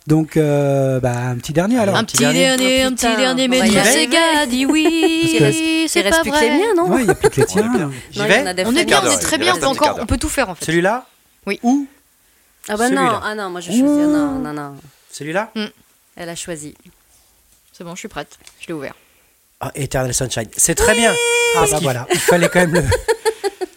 Donc, 0.07 0.37
euh, 0.37 0.99
bah, 0.99 1.15
un 1.15 1.37
petit 1.37 1.53
dernier 1.53 1.77
alors. 1.77 1.95
Un, 1.95 2.03
petit, 2.03 2.17
dernier, 2.17 2.81
un 2.81 2.93
petit 2.93 3.15
dernier, 3.15 3.47
mais 3.47 3.59
c'est 3.83 4.07
gars 4.07 4.45
dit 4.47 4.65
oui. 4.65 5.37
C'est 5.87 6.01
reste 6.01 6.21
plus 6.21 6.31
que 6.31 6.39
les 6.39 6.49
miens, 6.49 6.73
non 6.75 6.89
Ouais, 6.89 7.01
il 7.01 7.05
n'y 7.05 7.11
a 7.11 7.15
plus 7.15 7.29
que 7.29 7.41
les 7.41 7.45
tiens. 7.45 7.91
J'y 8.11 8.19
vais 8.19 8.65
On 8.65 8.75
est 8.75 8.85
bien, 8.85 9.01
on 9.03 9.11
est 9.11 9.19
très 9.19 9.37
bien, 9.37 9.55
on 9.55 9.59
peut, 9.59 9.65
encore, 9.67 9.99
on 10.01 10.05
peut 10.05 10.17
tout 10.17 10.29
faire 10.29 10.49
en 10.49 10.55
fait. 10.55 10.65
Celui-là 10.65 11.05
Oui. 11.45 11.59
Où 11.63 11.87
Ah 12.69 12.77
bah 12.77 12.89
non, 12.89 13.19
ah 13.23 13.35
non, 13.35 13.49
moi 13.49 13.61
je 13.61 13.67
choisis. 13.67 13.83
Non, 13.83 14.39
non, 14.39 14.53
non. 14.53 14.75
Celui-là 15.11 15.51
mm. 15.55 15.65
Elle 16.15 16.29
a 16.29 16.35
choisi. 16.35 16.75
C'est 17.73 17.83
bon, 17.83 17.95
je 17.95 17.99
suis 17.99 18.07
prête. 18.07 18.37
Je 18.59 18.67
l'ai 18.67 18.73
ouvert. 18.73 18.93
Ah, 19.59 19.71
Eternal 19.75 20.13
Sunshine. 20.13 20.49
C'est 20.57 20.75
très 20.75 20.95
bien. 20.95 21.13
Ah 21.55 21.65
bah 21.69 21.79
voilà, 21.81 22.07
il 22.11 22.19
fallait 22.19 22.49
quand 22.49 22.59
même 22.59 22.73
le. 22.73 22.83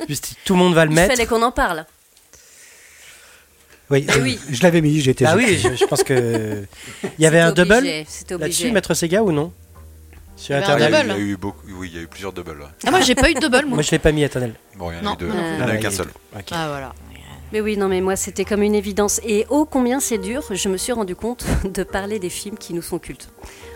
tout 0.45 0.55
le 0.55 0.59
monde 0.59 0.75
va 0.75 0.85
le 0.85 0.91
mettre. 0.91 1.13
Il 1.13 1.17
fallait 1.17 1.27
qu'on 1.27 1.43
en 1.43 1.53
parle. 1.53 1.87
Oui, 3.91 4.07
oui. 4.23 4.39
je 4.51 4.63
l'avais 4.63 4.81
mis, 4.81 5.01
j'étais. 5.01 5.27
Ah 5.27 5.37
oui, 5.37 5.59
je, 5.59 5.85
pense 5.85 6.03
que 6.03 6.65
il 7.19 7.23
y 7.23 7.27
avait 7.27 7.41
un 7.41 7.53
double 7.53 7.83
là-dessus, 8.31 8.73
Maître 8.73 8.95
Sega 8.95 9.23
ou 9.23 9.31
non? 9.31 9.53
Sur 10.37 10.57
Eternal. 10.57 11.07
Il 11.07 11.13
y 11.13 11.15
a 11.15 11.19
eu 11.19 11.37
beaucoup, 11.37 11.67
oui, 11.79 11.91
il 11.93 11.97
y 11.97 12.01
a 12.01 12.03
eu 12.03 12.09
plusieurs 12.09 12.33
doubles. 12.33 12.67
Ah 12.85 12.91
moi 12.91 13.01
j'ai 13.03 13.15
pas 13.15 13.31
eu 13.31 13.35
de 13.35 13.41
double. 13.41 13.67
Moi, 13.67 13.77
moi 13.77 13.83
je 13.83 13.91
l'ai 13.91 13.99
pas 13.99 14.11
mis 14.11 14.23
Eternal. 14.23 14.55
Bon, 14.77 14.91
il 14.91 14.97
y 14.97 15.07
en 15.07 15.11
a 15.11 15.15
eu 15.15 15.17
deux. 15.17 15.29
Il 15.29 15.57
n'y 15.57 15.63
en 15.63 15.69
a 15.69 15.77
qu'un 15.77 15.91
seul. 15.91 16.09
Ah 16.51 16.69
voilà. 16.69 16.95
Mais 17.53 17.61
oui, 17.61 17.77
non, 17.77 17.87
mais 17.87 18.01
moi 18.01 18.17
c'était 18.17 18.45
comme 18.45 18.63
une 18.63 18.75
évidence. 18.75 19.21
Et 19.25 19.47
oh 19.49 19.65
combien 19.65 20.01
c'est 20.01 20.19
dur, 20.19 20.43
je 20.51 20.69
me 20.69 20.77
suis 20.77 20.93
rendu 20.93 21.15
compte 21.15 21.45
de 21.65 21.85
parler 21.85 22.19
des 22.19 22.31
films 22.31 22.59
qui 22.59 22.75
nous 22.75 22.83
sont 22.83 22.99
cultes. 22.99 23.29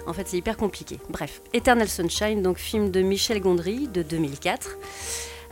En 0.06 0.12
fait, 0.14 0.26
c'est 0.26 0.38
hyper 0.38 0.56
compliqué. 0.56 0.98
Bref, 1.10 1.42
Eternal 1.52 1.88
Sunshine, 1.88 2.42
donc 2.42 2.59
film 2.59 2.90
de 2.90 3.02
Michel 3.02 3.40
Gondry 3.40 3.88
de 3.88 4.02
2004 4.02 4.78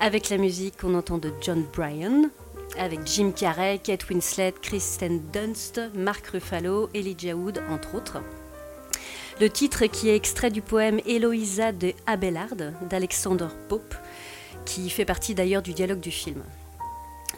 avec 0.01 0.29
la 0.31 0.37
musique 0.37 0.77
qu'on 0.79 0.95
entend 0.95 1.19
de 1.19 1.33
John 1.41 1.65
Bryan, 1.75 2.31
avec 2.79 3.07
Jim 3.07 3.33
Carrey, 3.35 3.79
Kate 3.79 4.09
Winslet, 4.09 4.55
Kristen 4.61 5.23
Dunst, 5.33 5.81
Mark 5.95 6.27
Ruffalo, 6.27 6.91
Elijah 6.95 7.35
Wood, 7.35 7.63
entre 7.71 7.95
autres. 7.95 8.19
Le 9.41 9.51
titre 9.51 9.87
qui 9.87 10.09
est 10.09 10.17
extrait 10.17 10.51
du 10.51 10.63
poème 10.63 11.01
Eloïsa 11.07 11.73
de 11.73 11.93
Abelard 12.07 12.55
d'Alexander 12.89 13.49
Pope, 13.69 13.95
qui 14.65 14.91
fait 14.91 15.05
partie 15.05 15.35
d'ailleurs 15.35 15.63
du 15.63 15.73
dialogue 15.73 16.01
du 16.01 16.11
film. 16.11 16.43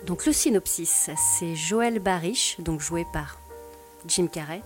Donc 0.06 0.26
le 0.26 0.32
synopsis, 0.32 1.10
c'est 1.38 1.54
Joël 1.54 1.98
Barish, 1.98 2.56
donc 2.60 2.80
joué 2.80 3.04
par 3.12 3.38
Jim 4.06 4.28
Carrey, 4.28 4.62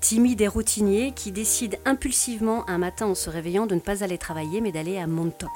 timide 0.00 0.40
et 0.40 0.48
routinier 0.48 1.12
qui 1.12 1.32
décide 1.32 1.78
impulsivement 1.84 2.68
un 2.68 2.78
matin 2.78 3.06
en 3.06 3.14
se 3.14 3.28
réveillant 3.28 3.66
de 3.66 3.74
ne 3.74 3.80
pas 3.80 4.04
aller 4.04 4.18
travailler 4.18 4.60
mais 4.60 4.72
d'aller 4.72 4.98
à 4.98 5.06
Montauk, 5.06 5.50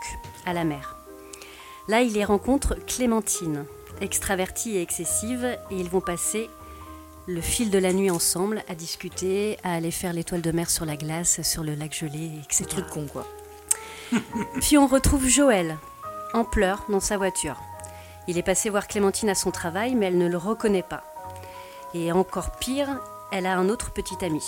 à 0.44 0.52
la 0.52 0.64
mer. 0.64 0.99
Là, 1.91 2.03
il 2.03 2.12
les 2.12 2.25
rencontre 2.25 2.77
Clémentine, 2.87 3.65
extravertie 4.01 4.77
et 4.77 4.81
excessive, 4.81 5.59
et 5.73 5.75
ils 5.75 5.89
vont 5.89 6.01
passer 6.01 6.49
le 7.27 7.41
fil 7.41 7.69
de 7.69 7.79
la 7.79 7.93
nuit 7.93 8.12
ensemble 8.12 8.62
à 8.69 8.77
discuter, 8.77 9.59
à 9.65 9.75
aller 9.75 9.91
faire 9.91 10.12
l'étoile 10.12 10.41
de 10.41 10.53
mer 10.53 10.71
sur 10.71 10.85
la 10.85 10.95
glace, 10.95 11.43
sur 11.43 11.65
le 11.65 11.75
lac 11.75 11.93
gelé, 11.93 12.31
etc. 12.45 12.65
Truc 12.69 12.87
con 12.91 13.07
quoi. 13.12 13.27
Puis 14.61 14.79
on 14.79 14.87
retrouve 14.87 15.27
Joël, 15.27 15.79
en 16.33 16.45
pleurs, 16.45 16.87
dans 16.89 17.01
sa 17.01 17.17
voiture. 17.17 17.61
Il 18.29 18.39
est 18.39 18.45
passé 18.45 18.71
voir 18.71 18.87
Clémentine 18.87 19.31
à 19.31 19.35
son 19.35 19.51
travail, 19.51 19.97
mais 19.97 20.07
elle 20.07 20.19
ne 20.19 20.29
le 20.29 20.39
reconnaît 20.39 20.85
pas. 20.85 21.03
Et 21.93 22.12
encore 22.12 22.53
pire, 22.53 23.01
elle 23.33 23.47
a 23.47 23.59
un 23.59 23.69
autre 23.69 23.93
petit 23.93 24.25
ami. 24.25 24.45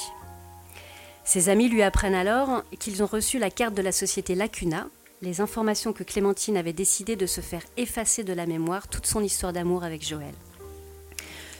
Ses 1.24 1.48
amis 1.48 1.69
lui 1.69 1.82
apprennent 1.82 2.14
alors 2.14 2.62
qu'ils 2.78 3.02
ont 3.02 3.06
reçu 3.06 3.40
la 3.40 3.51
carte 3.51 3.74
de 3.74 3.82
la 3.82 3.90
société 3.90 4.36
Lacuna, 4.36 4.86
les 5.23 5.40
informations 5.40 5.93
que 5.93 6.03
Clémentine 6.03 6.57
avait 6.57 6.73
décidé 6.73 7.16
de 7.16 7.27
se 7.27 7.40
faire 7.40 7.62
effacer 7.77 8.24
de 8.24 8.32
la 8.32 8.44
mémoire 8.44 8.89
toute 8.89 9.07
son 9.07 9.23
histoire 9.23 9.53
d'amour 9.53 9.85
avec 9.85 10.07
Joël. 10.07 10.35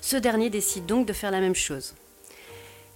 Ce 0.01 0.17
dernier 0.17 0.51
décide 0.51 0.85
donc 0.85 1.07
de 1.07 1.13
faire 1.13 1.31
la 1.31 1.41
même 1.41 1.55
chose. 1.55 1.95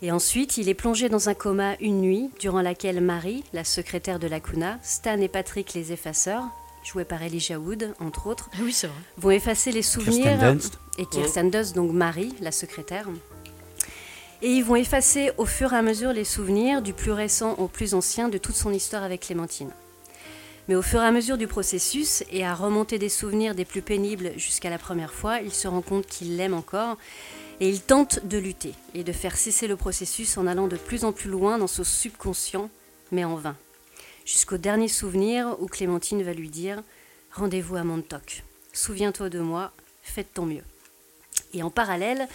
Et 0.02 0.10
ensuite, 0.10 0.58
il 0.58 0.68
est 0.68 0.74
plongé 0.74 1.08
dans 1.08 1.28
un 1.28 1.34
coma 1.34 1.76
une 1.80 2.00
nuit, 2.00 2.30
durant 2.40 2.60
laquelle 2.60 3.00
Marie, 3.00 3.44
la 3.52 3.64
secrétaire 3.64 4.18
de 4.18 4.26
Lacuna, 4.26 4.78
Stan 4.82 5.18
et 5.18 5.28
Patrick 5.28 5.72
les 5.72 5.92
effaceurs, 5.92 6.44
joués 6.84 7.04
par 7.04 7.22
Elijah 7.22 7.58
Wood, 7.58 7.94
entre 8.00 8.26
autres, 8.26 8.50
ah 8.52 8.88
vont 9.16 9.30
effacer 9.30 9.72
les 9.72 9.82
souvenirs. 9.82 10.56
Et 10.98 11.06
Kirsten 11.06 11.50
Dunst, 11.50 11.74
donc 11.74 11.92
Marie, 11.92 12.34
la 12.40 12.52
secrétaire. 12.52 13.08
Et 14.42 14.48
ils 14.48 14.64
vont 14.64 14.76
effacer 14.76 15.30
au 15.38 15.46
fur 15.46 15.72
et 15.72 15.76
à 15.76 15.82
mesure 15.82 16.12
les 16.12 16.24
souvenirs, 16.24 16.82
du 16.82 16.92
plus 16.92 17.12
récent 17.12 17.54
au 17.54 17.68
plus 17.68 17.94
ancien, 17.94 18.28
de 18.28 18.36
toute 18.36 18.56
son 18.56 18.72
histoire 18.72 19.02
avec 19.02 19.22
Clémentine. 19.22 19.70
Mais 20.68 20.74
au 20.74 20.82
fur 20.82 21.00
et 21.00 21.06
à 21.06 21.12
mesure 21.12 21.38
du 21.38 21.46
processus 21.46 22.24
et 22.30 22.44
à 22.44 22.54
remonter 22.54 22.98
des 22.98 23.08
souvenirs 23.08 23.54
des 23.54 23.64
plus 23.64 23.82
pénibles 23.82 24.32
jusqu'à 24.36 24.70
la 24.70 24.78
première 24.78 25.12
fois, 25.12 25.40
il 25.40 25.52
se 25.52 25.68
rend 25.68 25.82
compte 25.82 26.06
qu'il 26.06 26.36
l'aime 26.36 26.54
encore 26.54 26.96
et 27.60 27.68
il 27.68 27.80
tente 27.80 28.26
de 28.26 28.36
lutter 28.36 28.74
et 28.94 29.04
de 29.04 29.12
faire 29.12 29.36
cesser 29.36 29.68
le 29.68 29.76
processus 29.76 30.36
en 30.36 30.46
allant 30.46 30.66
de 30.66 30.76
plus 30.76 31.04
en 31.04 31.12
plus 31.12 31.30
loin 31.30 31.58
dans 31.58 31.68
son 31.68 31.84
subconscient, 31.84 32.68
mais 33.12 33.24
en 33.24 33.36
vain. 33.36 33.56
Jusqu'au 34.24 34.58
dernier 34.58 34.88
souvenir 34.88 35.56
où 35.60 35.66
Clémentine 35.66 36.22
va 36.22 36.32
lui 36.32 36.50
dire 36.50 36.82
Rendez-vous 37.32 37.76
à 37.76 37.84
Montauk. 37.84 38.42
Souviens-toi 38.72 39.30
de 39.30 39.38
moi, 39.38 39.72
fais 40.02 40.24
ton 40.24 40.46
mieux. 40.46 40.64
Et 41.54 41.62
en 41.62 41.70
parallèle, 41.70 42.26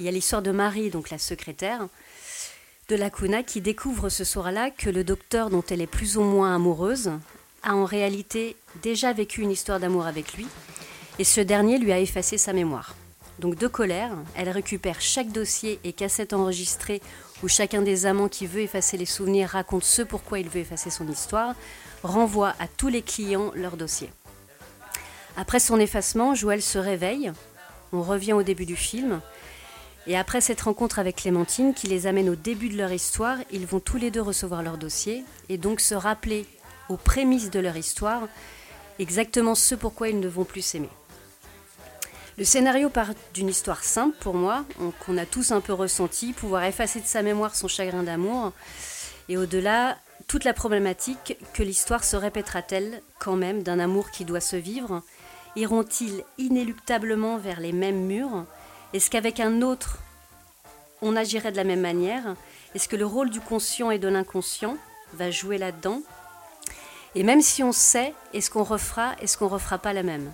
il 0.00 0.06
y 0.06 0.08
a 0.08 0.12
l'histoire 0.12 0.42
de 0.42 0.50
Marie, 0.50 0.90
donc 0.90 1.10
la 1.10 1.18
secrétaire 1.18 1.86
de 2.88 2.96
Lacuna, 2.96 3.42
qui 3.42 3.60
découvre 3.60 4.08
ce 4.08 4.24
soir-là 4.24 4.70
que 4.70 4.90
le 4.90 5.04
docteur 5.04 5.50
dont 5.50 5.62
elle 5.70 5.80
est 5.80 5.86
plus 5.86 6.16
ou 6.16 6.22
moins 6.22 6.54
amoureuse 6.54 7.12
a 7.62 7.74
en 7.74 7.84
réalité 7.84 8.56
déjà 8.82 9.12
vécu 9.12 9.42
une 9.42 9.50
histoire 9.50 9.80
d'amour 9.80 10.06
avec 10.06 10.34
lui, 10.34 10.46
et 11.18 11.24
ce 11.24 11.40
dernier 11.40 11.78
lui 11.78 11.92
a 11.92 12.00
effacé 12.00 12.38
sa 12.38 12.52
mémoire. 12.52 12.94
Donc 13.38 13.56
de 13.56 13.66
colère, 13.66 14.12
elle 14.34 14.48
récupère 14.48 15.00
chaque 15.00 15.30
dossier 15.30 15.78
et 15.84 15.92
cassette 15.92 16.32
enregistrée 16.32 17.02
où 17.42 17.48
chacun 17.48 17.82
des 17.82 18.06
amants 18.06 18.28
qui 18.28 18.46
veut 18.46 18.62
effacer 18.62 18.96
les 18.96 19.04
souvenirs 19.04 19.50
raconte 19.50 19.84
ce 19.84 20.02
pourquoi 20.02 20.38
il 20.38 20.48
veut 20.48 20.60
effacer 20.60 20.90
son 20.90 21.06
histoire, 21.08 21.54
renvoie 22.02 22.54
à 22.58 22.66
tous 22.66 22.88
les 22.88 23.02
clients 23.02 23.52
leur 23.54 23.76
dossier. 23.76 24.10
Après 25.36 25.60
son 25.60 25.78
effacement, 25.78 26.34
Joël 26.34 26.62
se 26.62 26.78
réveille, 26.78 27.30
on 27.92 28.02
revient 28.02 28.32
au 28.32 28.42
début 28.42 28.64
du 28.64 28.76
film, 28.76 29.20
et 30.06 30.16
après 30.16 30.40
cette 30.40 30.62
rencontre 30.62 30.98
avec 30.98 31.16
Clémentine 31.16 31.74
qui 31.74 31.88
les 31.88 32.06
amène 32.06 32.30
au 32.30 32.36
début 32.36 32.68
de 32.68 32.76
leur 32.76 32.92
histoire, 32.92 33.38
ils 33.50 33.66
vont 33.66 33.80
tous 33.80 33.98
les 33.98 34.10
deux 34.10 34.22
recevoir 34.22 34.62
leur 34.62 34.78
dossier 34.78 35.24
et 35.48 35.58
donc 35.58 35.80
se 35.80 35.94
rappeler 35.94 36.46
aux 36.88 36.96
prémices 36.96 37.50
de 37.50 37.60
leur 37.60 37.76
histoire 37.76 38.28
exactement 38.98 39.54
ce 39.54 39.74
pourquoi 39.74 40.08
ils 40.08 40.20
ne 40.20 40.28
vont 40.28 40.44
plus 40.44 40.62
s'aimer. 40.62 40.90
Le 42.38 42.44
scénario 42.44 42.90
part 42.90 43.10
d'une 43.32 43.48
histoire 43.48 43.82
simple 43.82 44.16
pour 44.20 44.34
moi, 44.34 44.64
qu'on 45.00 45.16
a 45.16 45.24
tous 45.24 45.52
un 45.52 45.60
peu 45.60 45.72
ressenti, 45.72 46.34
pouvoir 46.34 46.64
effacer 46.64 47.00
de 47.00 47.06
sa 47.06 47.22
mémoire 47.22 47.56
son 47.56 47.68
chagrin 47.68 48.02
d'amour, 48.02 48.52
et 49.28 49.38
au-delà, 49.38 49.96
toute 50.28 50.44
la 50.44 50.52
problématique 50.52 51.38
que 51.54 51.62
l'histoire 51.62 52.04
se 52.04 52.16
répétera-t-elle 52.16 53.00
quand 53.18 53.36
même 53.36 53.62
d'un 53.62 53.78
amour 53.78 54.10
qui 54.10 54.24
doit 54.24 54.40
se 54.40 54.56
vivre? 54.56 55.02
Iront-ils 55.56 56.24
inéluctablement 56.36 57.38
vers 57.38 57.60
les 57.60 57.72
mêmes 57.72 58.04
murs? 58.04 58.44
Est-ce 58.92 59.10
qu'avec 59.10 59.40
un 59.40 59.62
autre, 59.62 59.98
on 61.00 61.16
agirait 61.16 61.52
de 61.52 61.56
la 61.56 61.64
même 61.64 61.80
manière? 61.80 62.36
Est-ce 62.74 62.88
que 62.88 62.96
le 62.96 63.06
rôle 63.06 63.30
du 63.30 63.40
conscient 63.40 63.90
et 63.90 63.98
de 63.98 64.08
l'inconscient 64.08 64.76
va 65.14 65.30
jouer 65.30 65.56
là-dedans? 65.56 66.02
Et 67.16 67.22
même 67.22 67.40
si 67.40 67.62
on 67.62 67.72
sait, 67.72 68.12
est-ce 68.34 68.50
qu'on 68.50 68.62
refera, 68.62 69.14
est-ce 69.22 69.38
qu'on 69.38 69.48
refera 69.48 69.78
pas 69.78 69.94
la 69.94 70.02
même? 70.02 70.30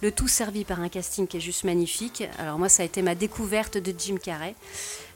Le 0.00 0.10
tout 0.10 0.26
servi 0.26 0.64
par 0.64 0.80
un 0.80 0.88
casting 0.88 1.26
qui 1.26 1.36
est 1.36 1.40
juste 1.40 1.64
magnifique. 1.64 2.24
Alors 2.38 2.58
moi, 2.58 2.70
ça 2.70 2.82
a 2.82 2.86
été 2.86 3.02
ma 3.02 3.14
découverte 3.14 3.76
de 3.76 3.94
Jim 3.96 4.16
Carrey. 4.16 4.54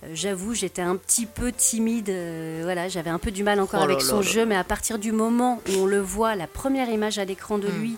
Euh, 0.05 0.09
j'avoue, 0.13 0.53
j'étais 0.53 0.83
un 0.83 0.97
petit 0.97 1.25
peu 1.25 1.51
timide. 1.51 2.11
Euh, 2.11 2.61
voilà, 2.63 2.91
j'avais 2.91 3.09
un 3.09 3.19
peu 3.19 3.31
du 3.31 3.43
mal 3.43 3.59
encore 3.59 3.81
oh 3.81 3.85
avec 3.85 4.03
son 4.03 4.21
jeu, 4.21 4.45
mais 4.45 4.55
à 4.55 4.65
partir 4.65 4.99
du 4.99 5.11
moment 5.11 5.63
où 5.71 5.79
on 5.81 5.87
le 5.87 5.99
voit, 5.99 6.37
la 6.37 6.47
première 6.47 6.91
image 6.91 7.19
à 7.19 7.25
l'écran 7.25 7.57
de 7.57 7.69
hmm. 7.69 7.81
lui, 7.81 7.97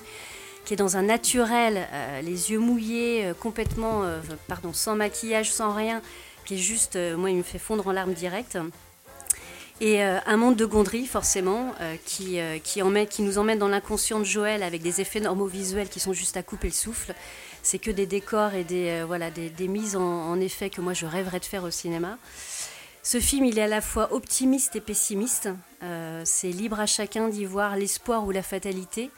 qui 0.65 0.75
est 0.75 0.77
dans 0.77 0.97
un 0.97 1.03
naturel, 1.03 1.89
euh, 1.93 2.23
les 2.23 2.53
yeux 2.53 2.61
mouillés, 2.61 3.33
complètement, 3.41 4.05
pardon, 4.47 4.73
sans 4.73 4.95
maquillage, 4.95 5.51
sans 5.53 5.75
rien, 5.75 6.01
qui 6.45 6.55
est 6.55 6.59
juste, 6.59 6.97
moi, 7.17 7.31
il 7.31 7.37
me 7.39 7.43
fait 7.43 7.59
fondre 7.59 7.89
en 7.89 7.93
larmes 7.93 8.15
directes. 8.15 8.57
Et 9.81 10.05
euh, 10.05 10.19
un 10.27 10.37
monde 10.37 10.57
de 10.57 10.67
gonderie, 10.67 11.07
forcément, 11.07 11.73
euh, 11.81 11.97
qui, 12.05 12.39
euh, 12.39 12.59
qui, 12.59 13.23
nous 13.23 13.39
emmène 13.39 13.59
dans 13.59 13.69
l'inconscient 13.69 14.19
de 14.19 14.25
Joël 14.25 14.63
avec 14.63 14.83
des 14.83 15.01
effets 15.01 15.21
normaux 15.21 15.47
visuels 15.47 15.89
qui 15.89 16.01
sont 16.01 16.13
juste 16.13 16.37
à 16.37 16.43
couper 16.43 16.69
le 16.69 16.75
souffle. 16.75 17.15
C'est 17.63 17.79
que 17.79 17.91
des 17.91 18.05
décors 18.07 18.53
et 18.53 18.65
des, 18.65 19.03
voilà, 19.07 19.31
des, 19.31 19.49
des 19.49 19.69
mises 19.69 19.97
en, 19.97 20.03
en, 20.03 20.39
effet 20.41 20.69
que 20.69 20.83
moi 20.83 20.93
je 20.93 21.07
rêverais 21.07 21.41
de 21.41 21.45
faire 21.47 21.65
au 21.65 21.71
cinéma. 21.71 22.19
Ce 23.03 23.21
film, 23.21 23.47
il 23.47 23.59
est 23.59 23.63
à 23.63 23.69
la 23.69 23.81
fois 23.81 24.13
optimiste 24.13 24.77
et 24.77 24.81
pessimiste. 24.81 25.49
c'est 26.25 26.49
libre 26.49 26.81
à 26.81 26.87
chacun 26.87 27.29
d'y 27.29 27.47
voir 27.47 27.77
l'espoir 27.77 28.27
ou 28.27 28.31
la 28.31 28.43
fatalité 28.43 29.11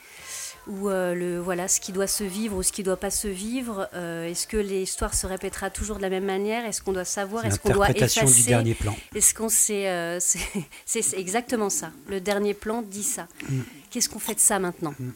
ou 0.68 0.88
euh, 0.88 1.14
le, 1.14 1.40
voilà, 1.40 1.66
ce 1.66 1.80
qui 1.80 1.92
doit 1.92 2.06
se 2.06 2.22
vivre 2.22 2.56
ou 2.56 2.62
ce 2.62 2.72
qui 2.72 2.82
ne 2.82 2.86
doit 2.86 2.96
pas 2.96 3.10
se 3.10 3.28
vivre. 3.28 3.88
Euh, 3.94 4.28
est-ce 4.28 4.46
que 4.46 4.56
l'histoire 4.56 5.14
se 5.14 5.26
répétera 5.26 5.70
toujours 5.70 5.96
de 5.96 6.02
la 6.02 6.10
même 6.10 6.24
manière? 6.24 6.64
Est-ce 6.64 6.80
qu'on 6.82 6.92
doit 6.92 7.04
savoir? 7.04 7.44
Est-ce 7.44 7.58
qu'on 7.58 7.72
doit 7.72 7.90
effacer 7.90 8.24
du 8.24 8.42
dernier 8.44 8.74
plan. 8.74 8.96
Est-ce 9.14 9.34
qu'on 9.34 9.48
sait 9.48 9.88
euh, 9.88 10.20
C'est 10.86 11.18
exactement 11.18 11.70
ça. 11.70 11.90
Le 12.08 12.20
dernier 12.20 12.54
plan 12.54 12.82
dit 12.82 13.02
ça. 13.02 13.26
Mm. 13.48 13.60
Qu'est-ce 13.90 14.08
qu'on 14.08 14.20
fait 14.20 14.34
de 14.34 14.40
ça 14.40 14.58
maintenant? 14.58 14.94
Mm. 14.98 15.10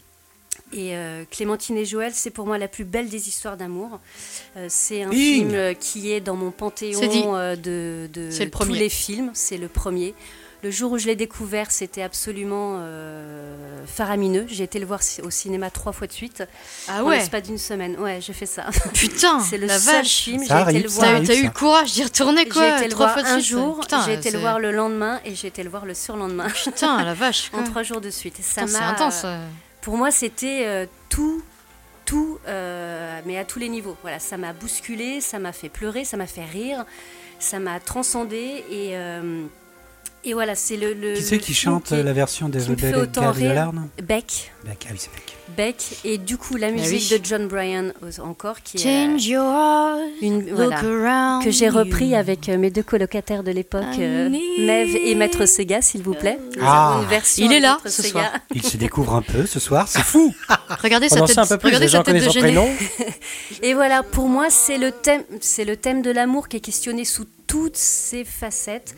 Et 0.73 0.97
Clémentine 1.31 1.77
et 1.77 1.85
Joël, 1.85 2.12
c'est 2.12 2.31
pour 2.31 2.44
moi 2.44 2.59
la 2.59 2.66
plus 2.66 2.85
belle 2.85 3.09
des 3.09 3.28
histoires 3.28 3.56
d'amour. 3.56 4.01
c'est 4.68 5.02
un 5.02 5.12
film 5.12 5.74
qui 5.78 6.10
est 6.10 6.20
dans 6.20 6.35
mon 6.35 6.51
panthéon 6.51 6.98
de, 7.01 8.09
de 8.12 8.44
tous 8.48 8.73
les 8.73 8.89
films. 8.89 9.31
C'est 9.32 9.59
le 9.59 9.68
premier. 9.68 10.12
Le 10.66 10.72
jour 10.72 10.90
où 10.90 10.98
je 10.98 11.06
l'ai 11.06 11.14
découvert, 11.14 11.70
c'était 11.70 12.02
absolument 12.02 12.78
euh, 12.80 13.86
faramineux. 13.86 14.47
J'ai 14.48 14.64
été 14.64 14.80
le 14.80 14.84
voir 14.84 14.98
au 15.22 15.30
cinéma 15.30 15.70
trois 15.70 15.93
fois 15.93 16.09
de 16.09 16.12
suite. 16.12 16.43
Ah 16.88 17.05
ouais 17.05 17.24
pas 17.28 17.40
d'une 17.40 17.56
semaine. 17.56 17.97
Ouais, 18.01 18.18
j'ai 18.20 18.32
fait 18.32 18.47
ça. 18.47 18.64
Putain 18.93 19.38
C'est 19.48 19.59
le 19.59 19.68
la 19.68 19.78
seul 19.78 19.98
vache. 19.98 20.22
film. 20.22 20.43
J'ai 20.43 20.62
été 20.62 20.82
le 20.82 20.88
voir. 20.88 21.22
T'as 21.24 21.36
eu 21.36 21.44
le 21.44 21.51
courage 21.51 21.93
d'y 21.93 22.02
retourner 22.02 22.48
quoi 22.48 22.62
J'ai 22.62 22.84
été 22.84 22.88
le 22.88 22.97
voir 22.97 23.16
un 23.16 23.38
jour, 23.38 23.80
j'ai 24.06 24.14
été 24.14 24.32
le 24.32 24.40
voir 24.40 24.59
le 24.59 24.72
lendemain 24.72 25.20
et 25.24 25.36
j'ai 25.36 25.47
été 25.47 25.62
le 25.62 25.70
voir 25.70 25.86
le 25.86 25.94
surlendemain. 25.94 26.48
Putain, 26.48 27.01
la 27.05 27.14
vache. 27.14 27.48
en 27.55 27.62
trois 27.62 27.84
jours 27.84 28.01
de 28.01 28.10
suite. 28.10 28.38
Ça 28.43 28.66
C'est 28.66 28.76
intense. 28.76 29.24
Pour 29.82 29.97
moi, 29.97 30.10
c'était 30.10 30.64
euh, 30.66 30.86
tout 31.09 31.44
tout, 32.06 32.38
euh, 32.48 33.20
mais 33.24 33.38
à 33.38 33.44
tous 33.44 33.60
les 33.60 33.68
niveaux. 33.68 33.97
Voilà, 34.02 34.18
ça 34.18 34.36
m'a 34.36 34.52
bousculé, 34.52 35.20
ça 35.20 35.38
m'a 35.38 35.52
fait 35.52 35.68
pleurer, 35.68 36.05
ça 36.05 36.16
m'a 36.16 36.26
fait 36.26 36.44
rire, 36.44 36.84
ça 37.38 37.60
m'a 37.60 37.78
transcendé 37.78 38.64
et 38.68 38.97
et 40.26 40.34
voilà, 40.34 40.56
c'est 40.56 40.76
le, 40.76 40.92
le, 40.92 41.14
Qui 41.14 41.22
c'est 41.22 41.38
qui 41.38 41.54
chante 41.54 41.92
la 41.92 42.12
version 42.12 42.48
des 42.48 42.58
Beck. 42.58 42.76
Beck, 42.82 43.12
ah 43.22 43.32
oui, 44.90 44.98
c'est 44.98 45.10
Beck. 45.12 45.36
Beck 45.56 46.00
et 46.04 46.18
du 46.18 46.36
coup 46.36 46.56
la 46.56 46.66
ah 46.66 46.70
musique 46.70 47.10
de 47.10 47.24
John 47.24 47.46
Bryan 47.46 47.92
encore 48.18 48.62
qui 48.62 48.78
Change 48.78 49.26
est 49.26 49.30
your 49.30 49.44
heart, 49.44 50.00
une 50.20 50.52
voilà, 50.52 51.40
que 51.42 51.50
j'ai 51.50 51.68
repris 51.68 52.14
avec 52.14 52.48
euh, 52.48 52.58
mes 52.58 52.70
deux 52.70 52.82
colocataires 52.82 53.42
de 53.42 53.52
l'époque, 53.52 53.84
euh, 53.98 54.28
Neve 54.28 54.96
et 54.96 55.14
Maître 55.14 55.46
Sega, 55.46 55.80
s'il 55.80 56.02
vous 56.02 56.14
plaît. 56.14 56.38
Ah. 56.60 57.00
il 57.38 57.52
est 57.52 57.60
là 57.60 57.78
ce 57.86 58.02
soir. 58.02 58.32
Il 58.54 58.62
se 58.62 58.76
découvre 58.76 59.14
un 59.14 59.22
peu 59.22 59.46
ce 59.46 59.60
soir, 59.60 59.86
c'est 59.88 60.02
fou. 60.02 60.34
regardez 60.82 61.08
sa 61.08 61.22
tête, 61.22 61.38
un 61.38 61.46
peu 61.46 61.58
plus, 61.58 61.68
regardez 61.68 61.88
sa 61.88 62.02
tête 62.02 62.24
de 62.24 62.30
gêné. 62.30 62.56
et 63.62 63.74
voilà, 63.74 64.02
pour 64.02 64.28
moi, 64.28 64.50
c'est 64.50 64.78
le 64.78 64.90
thème, 64.90 65.22
c'est 65.40 65.64
le 65.64 65.76
thème 65.76 66.02
de 66.02 66.10
l'amour 66.10 66.48
qui 66.48 66.56
est 66.56 66.60
questionné 66.60 67.04
sous 67.04 67.24
toutes 67.47 67.77
ses 67.77 68.24
facettes. 68.24 68.94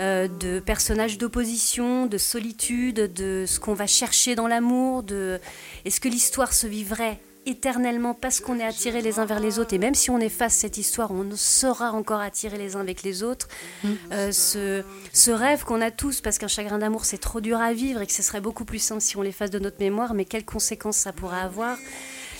Euh, 0.00 0.28
de 0.28 0.60
personnages 0.60 1.18
d'opposition, 1.18 2.06
de 2.06 2.18
solitude, 2.18 3.12
de 3.12 3.44
ce 3.46 3.58
qu'on 3.58 3.74
va 3.74 3.86
chercher 3.86 4.34
dans 4.34 4.46
l'amour, 4.46 5.02
de 5.02 5.40
est-ce 5.84 6.00
que 6.00 6.08
l'histoire 6.08 6.52
se 6.52 6.66
vivrait 6.66 7.18
éternellement 7.46 8.12
parce 8.12 8.40
qu'on 8.40 8.58
est 8.58 8.64
attirés 8.64 9.00
les 9.00 9.18
uns 9.18 9.24
vers 9.24 9.40
les 9.40 9.58
autres? 9.58 9.72
Et 9.72 9.78
même 9.78 9.94
si 9.94 10.10
on 10.10 10.18
efface 10.18 10.54
cette 10.54 10.76
histoire, 10.76 11.12
on 11.12 11.24
sera 11.34 11.92
encore 11.92 12.20
attirés 12.20 12.58
les 12.58 12.76
uns 12.76 12.80
avec 12.80 13.02
les 13.02 13.22
autres. 13.22 13.48
Mm. 13.84 13.88
Euh, 14.12 14.32
ce, 14.32 14.82
ce, 15.12 15.30
rêve 15.30 15.64
qu'on 15.64 15.80
a 15.80 15.90
tous 15.90 16.20
parce 16.20 16.38
qu'un 16.38 16.48
chagrin 16.48 16.78
d'amour 16.78 17.04
c'est 17.04 17.18
trop 17.18 17.40
dur 17.40 17.58
à 17.58 17.72
vivre 17.72 18.02
et 18.02 18.06
que 18.06 18.12
ce 18.12 18.22
serait 18.22 18.40
beaucoup 18.40 18.64
plus 18.64 18.80
simple 18.80 19.00
si 19.00 19.16
on 19.16 19.22
l'efface 19.22 19.50
de 19.50 19.58
notre 19.58 19.78
mémoire, 19.80 20.12
mais 20.12 20.24
quelles 20.24 20.44
conséquences 20.44 20.98
ça 20.98 21.12
pourrait 21.12 21.40
avoir? 21.40 21.78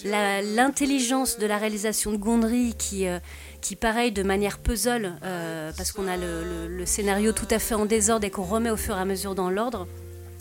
L'intelligence 0.04 1.38
de 1.38 1.46
la 1.46 1.58
réalisation 1.58 2.12
de 2.12 2.16
Gondry 2.16 2.74
qui 2.78 3.06
euh, 3.06 3.18
qui, 3.66 3.74
pareil, 3.74 4.12
de 4.12 4.22
manière 4.22 4.58
puzzle, 4.58 5.14
euh, 5.24 5.72
parce 5.76 5.90
qu'on 5.90 6.06
a 6.06 6.16
le, 6.16 6.86
scénario 6.86 7.32
tout 7.32 7.48
à 7.50 7.58
fait 7.58 7.74
en 7.74 7.84
désordre 7.84 8.24
et 8.24 8.30
qu'on 8.30 8.44
remet 8.44 8.70
au 8.70 8.76
fur 8.76 8.96
et 8.96 9.00
à 9.00 9.04
mesure 9.04 9.34
dans 9.34 9.50
l'ordre. 9.50 9.88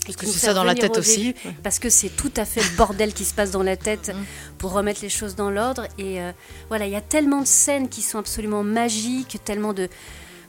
Parce 0.04 0.16
que 0.16 0.26
c'est 0.26 0.38
ça 0.38 0.54
dans 0.54 0.62
la 0.62 0.76
tête 0.76 0.96
aussi. 0.96 1.34
Parce 1.64 1.80
que 1.80 1.90
c'est 1.90 2.10
tout 2.10 2.30
à 2.36 2.44
fait 2.44 2.60
le 2.60 2.76
bordel 2.76 3.12
qui 3.12 3.24
se 3.24 3.34
passe 3.34 3.50
dans 3.50 3.64
la 3.64 3.76
tête 3.76 4.14
mm. 4.14 4.24
pour 4.58 4.72
remettre 4.72 5.00
les 5.02 5.08
choses 5.08 5.34
dans 5.34 5.50
l'ordre. 5.50 5.88
Et 5.98 6.20
euh, 6.20 6.30
voilà, 6.68 6.86
il 6.86 6.92
y 6.92 6.96
a 6.96 7.00
tellement 7.00 7.40
de 7.40 7.48
scènes 7.48 7.88
qui 7.88 8.00
sont 8.00 8.18
absolument 8.18 8.62
magiques, 8.62 9.40
tellement 9.44 9.72
de, 9.72 9.88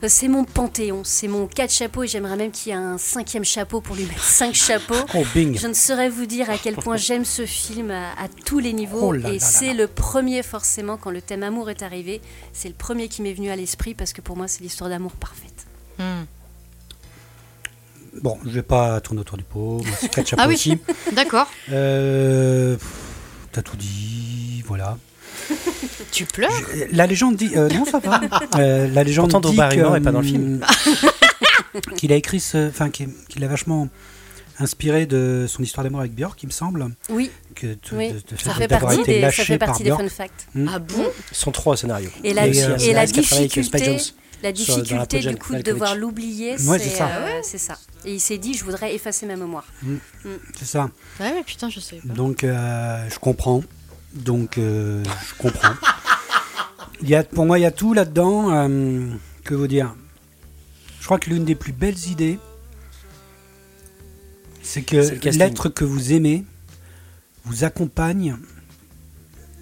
c'est 0.06 0.28
mon 0.28 0.44
panthéon, 0.44 1.02
c'est 1.04 1.28
mon 1.28 1.48
quatre 1.48 1.74
chapeaux 1.74 2.04
et 2.04 2.08
j'aimerais 2.08 2.36
même 2.36 2.52
qu'il 2.52 2.72
y 2.72 2.76
ait 2.76 2.78
un 2.78 2.98
cinquième 2.98 3.44
chapeau 3.44 3.82
pour 3.82 3.96
lui 3.96 4.06
mettre 4.06 4.24
cinq 4.24 4.54
chapeaux. 4.54 4.94
Oh, 5.16 5.24
Je 5.34 5.68
ne 5.68 5.74
saurais 5.74 6.10
vous 6.10 6.26
dire 6.26 6.50
à 6.50 6.58
quel 6.58 6.76
point 6.76 6.98
j'aime 6.98 7.26
ce 7.26 7.46
film 7.46 7.92
à, 7.92 8.28
tous 8.46 8.60
les 8.60 8.74
niveaux. 8.74 9.14
Oh 9.14 9.14
et 9.14 9.40
c'est 9.40 9.74
le 9.74 9.88
premier 9.88 10.44
forcément, 10.44 10.98
quand 10.98 11.12
le 11.12 11.22
thème 11.22 11.44
amour 11.44 11.70
est 11.70 11.82
arrivé, 11.82 12.22
c'est 12.54 12.68
le 12.68 12.76
premier 12.76 13.08
qui 13.08 13.22
m'est 13.22 13.34
venu 13.34 13.50
à 13.50 13.56
l'esprit 13.56 13.94
parce 13.94 14.14
que 14.14 14.22
pour 14.22 14.38
moi 14.38 14.48
c'est 14.48 14.62
l'histoire 14.62 14.90
d'amour 14.90 15.14
parfaite. 15.14 15.66
Hmm. 15.98 16.24
Bon, 18.22 18.38
je 18.46 18.50
vais 18.50 18.64
pas 18.64 19.00
tourner 19.02 19.22
autour 19.22 19.38
du 19.38 19.44
pot, 19.44 19.84
c'est 20.00 20.10
quatre 20.10 20.28
chapeaux 20.28 20.42
ah 20.44 20.48
oui. 20.48 20.56
aussi. 20.56 20.78
D'accord. 21.14 21.48
Euh, 21.72 22.78
T'as 23.52 23.62
tout 23.64 23.78
dit, 23.78 24.64
voilà. 24.68 24.98
Tu 26.12 26.26
pleures 26.26 26.52
La 26.92 27.08
légende 27.08 27.36
dit. 27.36 27.52
Euh, 27.56 27.70
non, 27.70 27.86
ça 27.86 28.00
va. 28.00 28.22
Euh, 28.58 28.88
la 28.88 29.04
légende 29.04 29.32
Pourtant, 29.32 29.50
dit 29.50 29.58
n'est 29.58 30.02
pas 30.02 30.12
dans 30.12 30.22
le 30.22 30.28
film. 30.28 30.66
qu'il 31.98 32.12
a 32.12 32.16
écrit 32.16 32.40
ce. 32.40 32.70
Enfin, 32.70 32.90
qu'il 32.90 33.44
a 33.44 33.48
vachement 33.48 33.90
inspiré 34.60 35.06
de 35.06 35.46
son 35.48 35.64
histoire 35.64 35.84
d'amour 35.84 36.00
avec 36.00 36.14
Björk, 36.14 36.42
il 36.44 36.48
me 36.48 36.52
semble. 36.52 36.88
Oui. 37.10 37.32
Que 37.56 37.76
oui. 37.94 38.14
ça, 38.38 38.54
fait 38.54 38.68
partie 38.68 39.04
des, 39.04 39.22
ça 39.22 39.32
fait 39.32 39.58
partie 39.58 39.84
des 39.84 39.92
fun 39.92 40.10
facts. 40.10 40.48
Hmm. 40.54 40.68
Ah 40.74 40.80
bon 40.80 41.06
Ce 41.32 41.42
sont 41.42 41.52
trois 41.52 41.78
scénarios. 41.78 42.10
Et 42.24 42.34
la, 42.34 42.48
et, 42.48 42.64
euh, 42.64 42.78
et 42.78 42.94
la 42.94 43.06
difficulté, 43.06 43.98
la 44.44 44.52
difficulté 44.52 45.20
du 45.20 45.36
coup 45.36 45.56
de 45.56 45.62
devoir 45.62 45.96
l'oublier, 45.96 46.58
c'est 46.58 46.80
ça. 46.80 47.08
Euh, 47.08 47.42
ça. 47.44 47.78
Et 48.06 48.14
il 48.14 48.20
s'est 48.20 48.38
dit, 48.38 48.54
je 48.54 48.64
voudrais 48.64 48.94
effacer 48.94 49.26
ma 49.26 49.36
mémoire. 49.36 49.66
Hmm. 49.82 49.98
Hmm. 50.26 50.38
C'est 50.58 50.66
ça. 50.66 50.90
Ouais, 51.20 51.34
mais 51.34 51.44
putain, 51.44 51.70
je 51.70 51.80
sais 51.80 51.98
pas. 51.98 52.14
Donc, 52.14 52.44
euh, 52.44 53.10
je 53.10 53.20
comprends. 53.20 53.64
Donc, 54.24 54.58
euh, 54.58 55.04
je 55.28 55.34
comprends. 55.36 55.74
Il 57.02 57.10
y 57.10 57.16
a, 57.16 57.24
pour 57.24 57.46
moi, 57.46 57.60
il 57.60 57.62
y 57.62 57.66
a 57.66 57.72
tout 57.72 57.94
là-dedans. 57.94 58.52
Euh, 58.52 59.08
que 59.44 59.56
vous 59.56 59.68
dire 59.68 59.96
Je 61.00 61.06
crois 61.06 61.20
que 61.20 61.30
l'une 61.30 61.46
des 61.46 61.56
plus 61.56 61.72
belles 61.72 62.08
idées, 62.08 62.38
c'est 64.62 64.82
que 64.82 65.28
l'être 65.30 65.70
que 65.70 65.86
vous 65.86 66.12
aimez 66.12 66.44
vous 67.46 67.64
accompagne 67.64 68.38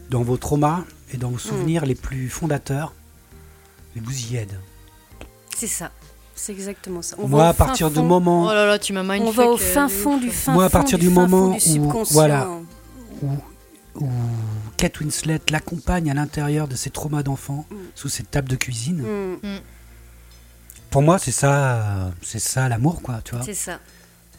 dans 0.10 0.24
vos 0.24 0.38
traumas 0.38 0.84
et 1.14 1.18
dans 1.18 1.30
vos 1.30 1.38
souvenirs 1.38 1.84
mm. 1.84 1.88
les 1.88 1.96
plus 1.96 2.30
fondateurs 2.30 2.94
et 3.96 4.00
vous 4.00 4.32
y 4.32 4.38
aide. 4.38 4.60
C'est 5.56 5.68
ça. 5.68 5.92
C'est 6.34 6.52
exactement 6.52 7.02
ça. 7.02 7.16
Moi, 7.18 7.48
à 7.48 7.54
partir 7.54 7.90
du 7.90 8.02
moment. 8.02 8.46
Oh 8.48 8.54
là 8.54 8.66
là, 8.66 8.80
tu 8.80 8.92
m'as 8.92 9.04
On 9.04 9.32
va 9.32 9.48
au 9.48 9.58
fin 9.58 9.88
fond 9.88 10.18
du 10.18 10.32
fin 10.32 10.52
Moi, 10.54 10.66
à 10.66 10.70
partir 10.70 10.98
du, 10.98 11.10
moment 11.10 11.56
où. 11.56 12.04
Voilà. 12.12 12.50
Où, 13.22 13.30
où 13.96 14.10
Kate 14.78 15.00
Winslet 15.00 15.42
l'accompagne 15.50 16.10
à 16.12 16.14
l'intérieur 16.14 16.68
de 16.68 16.76
ses 16.76 16.90
traumas 16.90 17.24
d'enfant, 17.24 17.66
mm. 17.70 17.76
sous 17.96 18.10
cette 18.10 18.32
table 18.32 18.50
de 18.50 18.56
cuisine. 18.56 19.02
Mm. 19.02 19.60
Pour 20.90 21.02
moi, 21.02 21.20
c'est 21.20 21.32
ça, 21.32 22.12
c'est 22.22 22.40
ça 22.40 22.70
l'amour, 22.70 23.02
quoi, 23.02 23.22
tu 23.24 23.36
vois. 23.36 23.44
C'est 23.44 23.54
ça. 23.54 23.80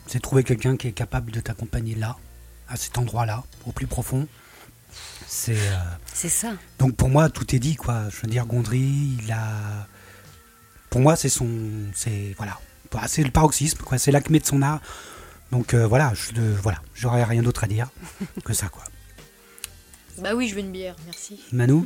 C'est 0.06 0.20
trouver 0.20 0.44
quelqu'un 0.44 0.76
qui 0.76 0.88
est 0.88 0.92
capable 0.92 1.30
de 1.32 1.40
t'accompagner 1.40 1.94
là, 1.94 2.16
à 2.68 2.76
cet 2.76 2.96
endroit-là, 2.98 3.44
au 3.66 3.72
plus 3.72 3.86
profond. 3.86 4.26
C'est. 5.26 5.58
Euh, 5.58 5.76
c'est 6.12 6.28
ça. 6.28 6.52
Donc 6.78 6.96
pour 6.96 7.08
moi, 7.08 7.28
tout 7.28 7.54
est 7.54 7.58
dit, 7.58 7.76
quoi. 7.76 8.08
Je 8.10 8.20
veux 8.22 8.28
dire, 8.28 8.46
Gondry, 8.46 9.16
il 9.22 9.32
a. 9.32 9.86
Pour 10.88 11.00
moi, 11.00 11.16
c'est 11.16 11.28
son. 11.28 11.48
C'est. 11.94 12.34
Voilà. 12.36 12.58
C'est 13.08 13.24
le 13.24 13.30
paroxysme, 13.30 13.78
quoi. 13.78 13.98
C'est 13.98 14.12
l'acmé 14.12 14.38
de 14.38 14.46
son 14.46 14.62
art. 14.62 14.80
Donc 15.52 15.74
euh, 15.74 15.86
voilà, 15.86 16.12
je, 16.14 16.40
voilà, 16.62 16.78
j'aurais 16.94 17.22
rien 17.24 17.42
d'autre 17.42 17.64
à 17.64 17.66
dire 17.66 17.88
que 18.44 18.52
ça, 18.52 18.68
quoi. 18.68 18.84
Bah 20.18 20.34
oui, 20.34 20.48
je 20.48 20.54
veux 20.54 20.60
une 20.60 20.72
bière, 20.72 20.96
merci. 21.06 21.40
Manu 21.52 21.84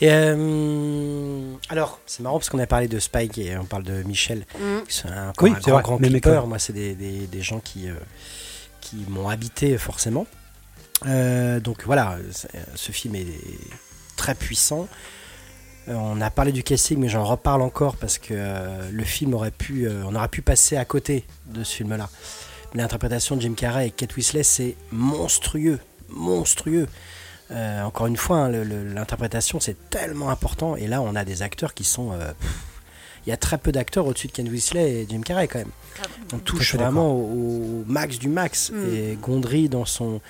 et 0.00 0.08
euh, 0.10 1.54
alors, 1.68 2.00
c'est 2.06 2.22
marrant 2.22 2.38
parce 2.38 2.50
qu'on 2.50 2.58
a 2.58 2.66
parlé 2.66 2.88
de 2.88 2.98
Spike 2.98 3.38
et 3.38 3.56
on 3.56 3.64
parle 3.64 3.84
de 3.84 4.02
Michel. 4.02 4.44
Mm. 4.58 4.78
C'est 4.88 5.08
un, 5.08 5.32
oui, 5.40 5.50
un 5.50 5.60
grand, 5.60 5.80
grand 5.80 5.98
clipper. 5.98 6.42
Moi, 6.46 6.58
c'est 6.58 6.72
des, 6.72 6.94
des, 6.94 7.26
des, 7.26 7.42
gens 7.42 7.60
qui, 7.60 7.88
euh, 7.88 7.94
qui 8.80 9.04
m'ont 9.08 9.28
habité 9.28 9.78
forcément. 9.78 10.26
Euh, 11.06 11.60
donc 11.60 11.84
voilà, 11.84 12.18
ce 12.74 12.92
film 12.92 13.14
est 13.14 13.26
très 14.16 14.34
puissant. 14.34 14.88
on 15.86 16.20
a 16.20 16.30
parlé 16.30 16.50
du 16.50 16.64
casting, 16.64 16.98
mais 16.98 17.08
j'en 17.08 17.24
reparle 17.24 17.62
encore 17.62 17.96
parce 17.96 18.18
que 18.18 18.34
le 18.90 19.04
film 19.04 19.34
aurait 19.34 19.52
pu, 19.52 19.88
on 19.88 20.14
aurait 20.14 20.28
pu 20.28 20.42
passer 20.42 20.76
à 20.76 20.84
côté 20.84 21.24
de 21.46 21.62
ce 21.62 21.76
film-là. 21.76 22.08
L'interprétation 22.74 23.36
de 23.36 23.42
Jim 23.42 23.54
Carrey 23.54 23.88
et 23.88 23.90
Kate 23.90 24.16
Winslet, 24.16 24.42
c'est 24.42 24.76
monstrueux, 24.90 25.78
monstrueux. 26.08 26.88
Euh, 27.50 27.82
encore 27.82 28.06
une 28.06 28.16
fois, 28.16 28.38
hein, 28.38 28.48
l'interprétation 28.48 29.60
c'est 29.60 29.90
tellement 29.90 30.30
important. 30.30 30.76
Et 30.76 30.86
là, 30.86 31.02
on 31.02 31.14
a 31.14 31.24
des 31.24 31.42
acteurs 31.42 31.74
qui 31.74 31.84
sont. 31.84 32.12
Euh, 32.12 32.32
il 33.26 33.30
y 33.30 33.32
a 33.32 33.36
très 33.36 33.56
peu 33.56 33.72
d'acteurs 33.72 34.06
au-dessus 34.06 34.26
de 34.26 34.32
Ken 34.32 34.48
Weasley 34.48 34.92
et 34.92 35.06
Jim 35.08 35.22
Carrey 35.22 35.48
quand 35.48 35.58
même. 35.58 35.70
Ah 35.98 36.06
on 36.34 36.38
touche 36.38 36.74
vraiment 36.74 37.12
au, 37.12 37.82
max 37.86 38.18
du 38.18 38.28
max. 38.28 38.70
Mm. 38.70 38.94
Et 38.94 39.18
Gondry 39.20 39.68
dans 39.70 39.86
son, 39.86 40.20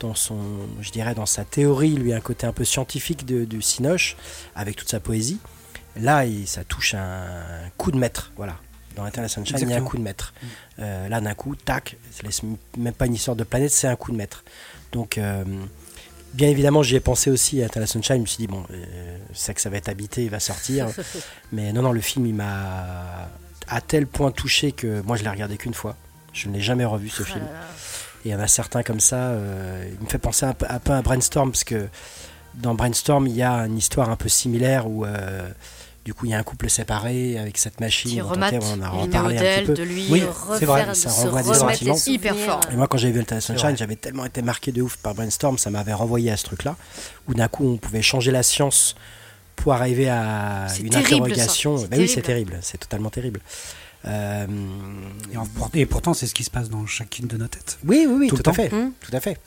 dans 0.00 0.14
son, 0.14 0.38
je 0.80 0.90
dirais 0.92 1.14
dans 1.14 1.26
sa 1.26 1.44
théorie, 1.44 1.90
lui 1.90 2.12
un 2.12 2.20
côté 2.20 2.46
un 2.46 2.52
peu 2.52 2.64
scientifique 2.64 3.26
de, 3.26 3.44
du 3.44 3.62
Cinoche, 3.62 4.16
avec 4.54 4.76
toute 4.76 4.88
sa 4.88 5.00
poésie. 5.00 5.38
Là, 5.96 6.24
il, 6.24 6.46
ça 6.46 6.62
touche 6.62 6.94
un 6.94 7.24
coup 7.76 7.90
de 7.90 7.98
maître, 7.98 8.32
voilà. 8.36 8.56
Dans 8.94 9.06
Eternal 9.06 9.28
Sunshine, 9.28 9.58
il 9.60 9.68
y 9.68 9.74
a 9.74 9.76
un 9.76 9.82
coup 9.82 9.98
de 9.98 10.02
maître. 10.02 10.32
Mm. 10.40 10.46
Euh, 10.78 11.08
là, 11.08 11.20
d'un 11.20 11.34
coup, 11.34 11.56
tac, 11.56 11.96
c'est 12.12 12.44
même 12.76 12.94
pas 12.94 13.06
une 13.06 13.14
histoire 13.14 13.36
de 13.36 13.44
planète, 13.44 13.72
c'est 13.72 13.88
un 13.88 13.96
coup 13.96 14.12
de 14.12 14.16
maître. 14.16 14.44
Donc, 14.92 15.18
bien 16.36 16.48
évidemment, 16.48 16.82
j'y 16.82 16.96
ai 16.96 17.00
pensé 17.00 17.30
aussi 17.30 17.62
à 17.62 17.68
Tala 17.68 17.86
Sunshine. 17.86 18.16
Je 18.16 18.20
me 18.20 18.26
suis 18.26 18.38
dit, 18.38 18.46
bon, 18.46 18.62
euh, 18.70 19.18
c'est 19.32 19.54
que 19.54 19.60
ça 19.60 19.70
va 19.70 19.78
être 19.78 19.88
habité, 19.88 20.24
il 20.24 20.30
va 20.30 20.38
sortir. 20.38 20.88
Mais 21.52 21.72
non, 21.72 21.82
non, 21.82 21.92
le 21.92 22.00
film, 22.00 22.26
il 22.26 22.34
m'a 22.34 23.28
à 23.68 23.80
tel 23.80 24.06
point 24.06 24.30
touché 24.30 24.72
que 24.72 25.00
moi, 25.02 25.16
je 25.16 25.24
l'ai 25.24 25.30
regardé 25.30 25.56
qu'une 25.56 25.74
fois. 25.74 25.96
Je 26.32 26.48
ne 26.48 26.54
l'ai 26.54 26.60
jamais 26.60 26.84
revu, 26.84 27.08
ce 27.08 27.22
film. 27.22 27.44
Et 28.24 28.28
il 28.28 28.32
y 28.32 28.34
en 28.34 28.40
a 28.40 28.48
certains 28.48 28.82
comme 28.82 29.00
ça. 29.00 29.30
Euh, 29.30 29.88
il 29.90 30.04
me 30.04 30.10
fait 30.10 30.18
penser 30.18 30.44
un 30.44 30.52
peu, 30.52 30.66
un 30.68 30.78
peu 30.78 30.92
à 30.92 31.00
Brainstorm, 31.00 31.50
parce 31.50 31.64
que 31.64 31.88
dans 32.54 32.74
Brainstorm, 32.74 33.26
il 33.26 33.34
y 33.34 33.42
a 33.42 33.66
une 33.66 33.78
histoire 33.78 34.10
un 34.10 34.16
peu 34.16 34.28
similaire 34.28 34.88
où. 34.88 35.04
Euh, 35.04 35.48
du 36.06 36.14
coup, 36.14 36.24
il 36.26 36.30
y 36.30 36.34
a 36.34 36.38
un 36.38 36.44
couple 36.44 36.70
séparé 36.70 37.36
avec 37.36 37.58
cette 37.58 37.80
machine. 37.80 38.22
on 38.22 38.40
a 38.40 38.90
reparlé 38.90 39.38
un 39.38 39.40
petit 39.40 39.66
peu. 39.66 39.74
De 39.74 39.82
lui 39.82 40.06
oui, 40.08 40.22
c'est 40.56 40.64
vrai, 40.64 40.94
ça 40.94 41.10
renvoie 41.10 41.42
des 41.42 41.52
sentiments. 41.52 41.96
Hyper 42.06 42.36
fort. 42.36 42.60
Et 42.72 42.76
moi, 42.76 42.86
quand 42.86 42.96
j'ai 42.96 43.10
vu 43.10 43.24
le 43.28 43.40
Sunshine, 43.40 43.76
j'avais 43.76 43.96
tellement 43.96 44.24
été 44.24 44.40
marqué 44.40 44.70
de 44.70 44.82
ouf 44.82 44.98
par 44.98 45.16
Brainstorm, 45.16 45.58
ça 45.58 45.68
m'avait 45.70 45.92
renvoyé 45.92 46.30
à 46.30 46.36
ce 46.36 46.44
truc-là, 46.44 46.76
où 47.26 47.34
d'un 47.34 47.48
coup, 47.48 47.66
on 47.66 47.76
pouvait 47.76 48.02
changer 48.02 48.30
la 48.30 48.44
science 48.44 48.94
pour 49.56 49.72
arriver 49.72 50.08
à 50.08 50.68
une 50.80 50.94
interrogation. 50.94 51.74
Ben 51.90 51.98
oui, 51.98 52.06
c'est 52.06 52.22
terrible, 52.22 52.56
c'est 52.62 52.78
totalement 52.78 53.10
terrible. 53.10 53.40
Euh, 54.06 54.46
et, 55.74 55.86
pourtant, 55.86 56.14
c'est 56.14 56.28
ce 56.28 56.34
qui 56.34 56.44
se 56.44 56.50
passe 56.52 56.70
dans 56.70 56.86
chacune 56.86 57.26
de 57.26 57.36
nos 57.36 57.48
têtes. 57.48 57.80
Oui, 57.84 58.06
oui, 58.08 58.14
oui, 58.16 58.28
tout, 58.28 58.40
à 58.48 58.52
fait, 58.52 58.72
hum. 58.72 58.92
tout 59.00 59.10
à 59.12 59.18
fait. 59.18 59.40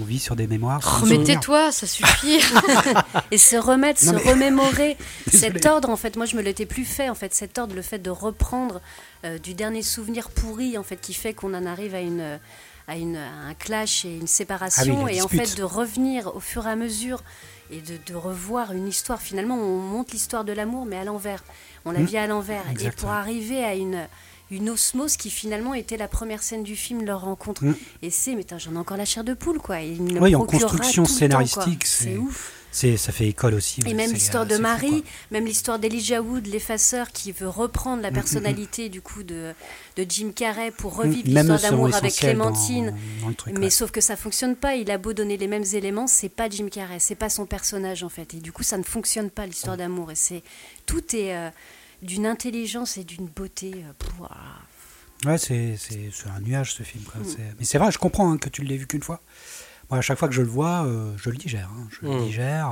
On 0.00 0.04
vit 0.04 0.18
sur 0.18 0.34
des 0.34 0.46
mémoires. 0.46 1.00
Remettez-toi, 1.00 1.70
ça 1.70 1.86
suffit. 1.86 2.40
et 3.30 3.38
se 3.38 3.56
remettre, 3.56 4.00
se 4.00 4.10
remémorer 4.28 4.96
cet 5.32 5.66
ordre. 5.66 5.88
En 5.90 5.96
fait, 5.96 6.16
moi, 6.16 6.26
je 6.26 6.36
me 6.36 6.42
l'étais 6.42 6.66
plus 6.66 6.84
fait. 6.84 7.08
En 7.08 7.14
fait, 7.14 7.32
cet 7.34 7.58
ordre, 7.58 7.74
le 7.74 7.82
fait 7.82 7.98
de 7.98 8.10
reprendre 8.10 8.80
euh, 9.24 9.38
du 9.38 9.54
dernier 9.54 9.82
souvenir 9.82 10.30
pourri, 10.30 10.76
en 10.78 10.82
fait, 10.82 10.96
qui 10.96 11.14
fait 11.14 11.32
qu'on 11.32 11.54
en 11.54 11.64
arrive 11.64 11.94
à 11.94 12.00
une 12.00 12.40
à, 12.86 12.96
une, 12.96 13.16
un 13.16 13.54
clash 13.54 14.04
et 14.04 14.14
une 14.14 14.26
séparation, 14.26 15.06
ah 15.06 15.12
et 15.12 15.22
en 15.22 15.28
fait 15.28 15.56
de 15.56 15.62
revenir 15.62 16.36
au 16.36 16.40
fur 16.40 16.66
et 16.66 16.70
à 16.70 16.76
mesure 16.76 17.22
et 17.70 17.80
de, 17.80 17.98
de 18.06 18.14
revoir 18.14 18.72
une 18.72 18.86
histoire. 18.86 19.22
Finalement, 19.22 19.56
on 19.56 19.78
monte 19.78 20.12
l'histoire 20.12 20.44
de 20.44 20.52
l'amour, 20.52 20.84
mais 20.84 20.96
à 20.96 21.04
l'envers. 21.04 21.42
On 21.86 21.92
la 21.92 22.00
mmh. 22.00 22.04
vit 22.04 22.18
à 22.18 22.26
l'envers. 22.26 22.62
Et 22.80 22.90
pour 22.90 23.10
arriver 23.10 23.64
à 23.64 23.74
une 23.74 24.06
une 24.54 24.70
osmose 24.70 25.16
qui 25.16 25.30
finalement 25.30 25.74
était 25.74 25.96
la 25.96 26.08
première 26.08 26.42
scène 26.42 26.62
du 26.62 26.76
film, 26.76 27.04
leur 27.04 27.22
rencontre. 27.22 27.64
Mm. 27.64 27.74
Et 28.02 28.10
c'est, 28.10 28.34
mais 28.34 28.46
j'en 28.58 28.74
ai 28.74 28.78
encore 28.78 28.96
la 28.96 29.04
chair 29.04 29.24
de 29.24 29.34
poule, 29.34 29.58
quoi. 29.58 29.76
oui, 30.20 30.34
en 30.34 30.44
construction 30.44 31.04
scénaristique, 31.04 31.86
c'est 31.86 32.16
ouf. 32.16 32.52
Ça 32.74 33.12
fait 33.12 33.28
école 33.28 33.54
aussi. 33.54 33.80
Et 33.86 33.94
même 33.94 34.12
l'histoire 34.12 34.46
de 34.46 34.56
Marie, 34.56 35.04
même 35.30 35.46
l'histoire 35.46 35.78
d'Elijah 35.78 36.20
Wood, 36.20 36.46
l'effaceur, 36.48 37.12
qui 37.12 37.30
veut 37.30 37.48
reprendre 37.48 38.02
la 38.02 38.10
mm, 38.10 38.12
mm, 38.12 38.14
personnalité 38.14 38.88
du 38.88 39.00
coup 39.00 39.22
de, 39.22 39.52
de 39.96 40.06
Jim 40.08 40.32
Carrey 40.34 40.72
pour 40.72 40.96
revivre 40.96 41.22
l'histoire 41.24 41.60
d'amour 41.60 41.94
avec 41.94 42.14
Clémentine. 42.14 42.96
mais 43.56 43.70
sauf 43.70 43.92
que 43.92 44.00
ça 44.00 44.16
fonctionne 44.16 44.56
pas. 44.56 44.74
Il 44.74 44.90
a 44.90 44.98
beau 44.98 45.12
donner 45.12 45.36
les 45.36 45.46
mêmes 45.46 45.64
éléments, 45.72 46.08
c'est 46.08 46.28
pas 46.28 46.50
Jim 46.50 46.68
Carrey, 46.68 46.98
c'est 46.98 47.14
pas 47.14 47.30
son 47.30 47.46
personnage 47.46 48.02
en 48.02 48.08
fait. 48.08 48.34
Et 48.34 48.38
du 48.38 48.50
coup, 48.50 48.64
ça 48.64 48.76
ne 48.76 48.82
fonctionne 48.82 49.30
pas 49.30 49.46
l'histoire 49.46 49.76
d'amour. 49.76 50.10
Et 50.10 50.16
c'est 50.16 50.42
tout 50.84 51.14
est 51.14 51.32
euh, 51.36 51.50
d'une 52.04 52.26
intelligence 52.26 52.96
et 52.96 53.04
d'une 53.04 53.26
beauté. 53.26 53.84
Euh, 55.24 55.28
ouais, 55.28 55.38
c'est, 55.38 55.76
un 56.34 56.40
nuage 56.40 56.74
ce 56.74 56.82
film. 56.82 57.04
Mm. 57.14 57.22
Mais 57.58 57.64
c'est 57.64 57.78
vrai, 57.78 57.90
je 57.90 57.98
comprends 57.98 58.30
hein, 58.30 58.38
que 58.38 58.48
tu 58.48 58.62
ne 58.62 58.68
l'aies 58.68 58.76
vu 58.76 58.86
qu'une 58.86 59.02
fois. 59.02 59.20
Moi, 59.90 59.98
à 59.98 60.02
chaque 60.02 60.18
fois 60.18 60.28
que 60.28 60.34
je 60.34 60.42
le 60.42 60.48
vois, 60.48 60.84
euh, 60.86 61.12
je 61.16 61.30
le 61.30 61.36
digère. 61.36 61.68
Hein. 61.72 61.88
Je 61.90 62.06
le 62.06 62.14
mm. 62.14 62.24
digère. 62.24 62.70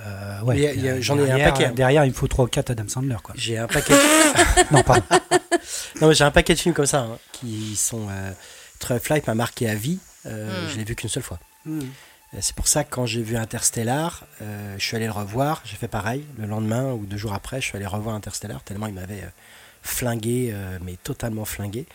Euh, 0.00 0.40
ouais, 0.42 1.00
j'en 1.00 1.18
ai 1.18 1.30
un 1.30 1.50
paquet. 1.50 1.70
Derrière, 1.70 2.04
il 2.04 2.10
me 2.10 2.14
faut 2.14 2.26
3 2.26 2.46
ou 2.46 2.48
4 2.48 2.70
Adam 2.70 2.88
Sandler. 2.88 3.16
Quoi. 3.22 3.34
J'ai 3.36 3.58
un 3.58 3.66
paquet. 3.66 3.94
non, 4.70 4.82
pardon. 4.82 5.04
non, 6.00 6.08
mais 6.08 6.14
j'ai 6.14 6.24
un 6.24 6.30
paquet 6.30 6.54
de 6.54 6.58
films 6.58 6.74
comme 6.74 6.86
ça 6.86 7.00
hein, 7.00 7.18
qui 7.32 7.76
sont. 7.76 8.08
Euh, 8.10 8.32
Flight 8.98 9.26
m'a 9.26 9.34
marqué 9.34 9.68
à 9.68 9.74
vie. 9.74 9.98
Mm. 10.24 10.30
Je 10.70 10.76
l'ai 10.76 10.84
vu 10.84 10.94
qu'une 10.94 11.10
seule 11.10 11.22
fois. 11.22 11.38
C'est 12.38 12.54
pour 12.54 12.68
ça 12.68 12.84
que 12.84 12.90
quand 12.90 13.06
j'ai 13.06 13.22
vu 13.22 13.36
Interstellar, 13.36 14.24
euh, 14.40 14.76
je 14.78 14.84
suis 14.84 14.94
allé 14.94 15.06
le 15.06 15.12
revoir. 15.12 15.62
J'ai 15.64 15.76
fait 15.76 15.88
pareil. 15.88 16.24
Le 16.38 16.46
lendemain 16.46 16.92
ou 16.92 17.04
deux 17.04 17.16
jours 17.16 17.32
après, 17.32 17.60
je 17.60 17.66
suis 17.66 17.76
allé 17.76 17.86
revoir 17.86 18.14
Interstellar 18.14 18.62
tellement 18.62 18.86
il 18.86 18.94
m'avait 18.94 19.22
euh, 19.22 19.30
flingué, 19.82 20.50
euh, 20.52 20.78
mais 20.80 20.96
totalement 21.02 21.44
flingué. 21.44 21.86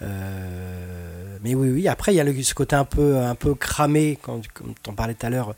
mais 0.00 1.54
oui, 1.54 1.68
oui. 1.68 1.88
Après, 1.88 2.14
il 2.14 2.16
y 2.16 2.20
a 2.20 2.42
ce 2.42 2.54
côté 2.54 2.74
un 2.74 2.86
peu, 2.86 3.18
un 3.18 3.34
peu 3.34 3.54
cramé, 3.54 4.18
quand, 4.20 4.40
comme 4.54 4.72
tu 4.82 4.90
en 4.90 4.94
parlais 4.94 5.14
tout 5.14 5.26
à 5.26 5.30
l'heure, 5.30 5.54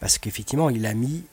parce 0.00 0.16
qu'effectivement, 0.16 0.70
il 0.70 0.86
a 0.86 0.94
mis 0.94 1.24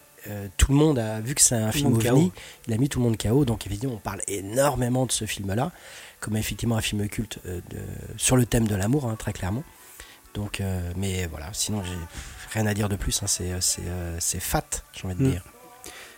tout 0.57 0.71
le 0.71 0.77
monde, 0.77 0.97
a, 0.97 1.21
vu 1.21 1.35
que 1.35 1.41
c'est 1.41 1.55
un 1.55 1.71
film 1.71 1.93
ovni, 1.93 2.31
il 2.67 2.73
a 2.73 2.77
mis 2.77 2.89
tout 2.89 2.97
le 2.99 3.05
monde 3.05 3.15
KO. 3.15 3.45
Donc 3.45 3.65
évidemment, 3.67 3.93
on 3.93 3.97
parle 3.97 4.21
énormément 4.27 5.05
de 5.05 5.11
ce 5.11 5.25
film-là, 5.25 5.71
comme 6.19 6.35
effectivement 6.35 6.75
un 6.75 6.81
film 6.81 7.07
culte 7.07 7.39
de, 7.45 7.61
sur 8.17 8.35
le 8.35 8.45
thème 8.45 8.67
de 8.67 8.75
l'amour, 8.75 9.05
hein, 9.05 9.15
très 9.17 9.33
clairement. 9.33 9.63
Donc, 10.35 10.59
euh, 10.59 10.91
mais 10.97 11.27
voilà, 11.27 11.49
sinon 11.53 11.81
j'ai 11.83 11.97
rien 12.53 12.67
à 12.67 12.73
dire 12.73 12.89
de 12.89 12.97
plus. 12.97 13.23
Hein, 13.23 13.27
c'est, 13.27 13.51
euh, 13.51 13.59
euh, 13.79 14.17
c'est, 14.19 14.41
fat, 14.41 14.65
j'ai 14.93 15.05
envie 15.05 15.15
de 15.15 15.23
hmm. 15.23 15.31
dire. 15.31 15.43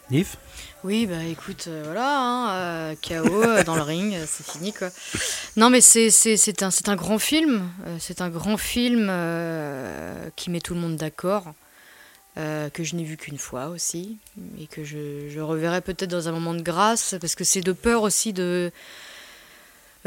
Nif? 0.09 0.37
Oui, 0.83 1.05
bah 1.05 1.23
écoute, 1.23 1.67
voilà, 1.83 2.89
hein, 2.89 2.95
KO 2.95 3.63
dans 3.65 3.75
le 3.75 3.81
ring, 3.81 4.15
c'est 4.25 4.45
fini 4.45 4.71
quoi. 4.71 4.89
Non, 5.57 5.69
mais 5.69 5.81
c'est, 5.81 6.09
c'est, 6.09 6.63
un, 6.63 6.71
c'est 6.71 6.87
un 6.87 6.95
grand 6.95 7.19
film. 7.19 7.69
c'est 7.99 8.21
un 8.21 8.29
grand 8.29 8.55
film 8.57 9.11
qui 10.35 10.49
met 10.49 10.61
tout 10.61 10.75
le 10.75 10.79
monde 10.79 10.95
d'accord. 10.95 11.53
que 12.35 12.83
je 12.83 12.95
n'ai 12.95 13.03
vu 13.03 13.17
qu'une 13.17 13.37
fois 13.37 13.67
aussi, 13.67 14.17
et 14.61 14.67
que 14.67 14.85
je, 14.85 15.27
je 15.29 15.39
reverrai 15.41 15.81
peut-être 15.81 16.09
dans 16.09 16.29
un 16.29 16.31
moment 16.31 16.53
de 16.53 16.61
grâce, 16.61 17.15
parce 17.19 17.35
que 17.35 17.43
c'est 17.43 17.61
de 17.61 17.73
peur 17.73 18.03
aussi 18.03 18.31
de, 18.31 18.71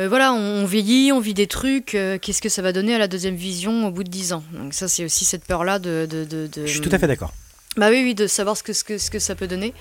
euh, 0.01 0.09
voilà, 0.09 0.33
on, 0.33 0.65
vieillit, 0.65 1.13
on 1.13 1.21
vit 1.21 1.35
des 1.35 1.47
trucs. 1.47 1.95
Euh, 1.95 2.19
qu'est-ce 2.19 2.41
que 2.41 2.49
ça 2.49 2.63
va 2.63 2.73
donner 2.73 2.95
à 2.95 2.99
la 2.99 3.07
deuxième 3.07 3.35
vision 3.37 3.87
au 3.87 3.91
bout 3.91 4.03
de 4.03 4.11
dix 4.11 4.33
ans? 4.33 4.43
Donc 4.53 4.73
ça, 4.73 4.89
c'est 4.89 5.05
aussi 5.05 5.25
cette 5.25 5.45
peur-là 5.45 5.79
de, 5.79 6.09
Je 6.57 6.67
suis 6.67 6.81
tout 6.81 6.89
à 6.93 6.99
fait 6.99 7.07
d'accord. 7.07 7.33
Bah 7.77 7.89
oui, 7.91 8.03
oui, 8.03 8.15
de 8.15 8.27
savoir 8.27 8.57
ce 8.57 8.63
que, 8.63 8.73
ce 8.73 8.83
que, 8.83 8.99
ce 8.99 9.11
que 9.11 9.19
ça 9.19 9.35
peut 9.35 9.47
donner. 9.47 9.75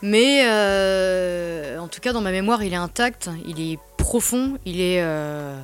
Mais 0.00 0.44
euh, 0.46 1.78
en 1.78 1.88
tout 1.88 2.00
cas, 2.00 2.12
dans 2.12 2.20
ma 2.20 2.30
mémoire, 2.30 2.62
il 2.62 2.72
est 2.72 2.76
intact, 2.76 3.28
il 3.46 3.60
est 3.60 3.78
profond, 3.98 4.58
il 4.64 4.80
est 4.80 5.02
euh, 5.02 5.58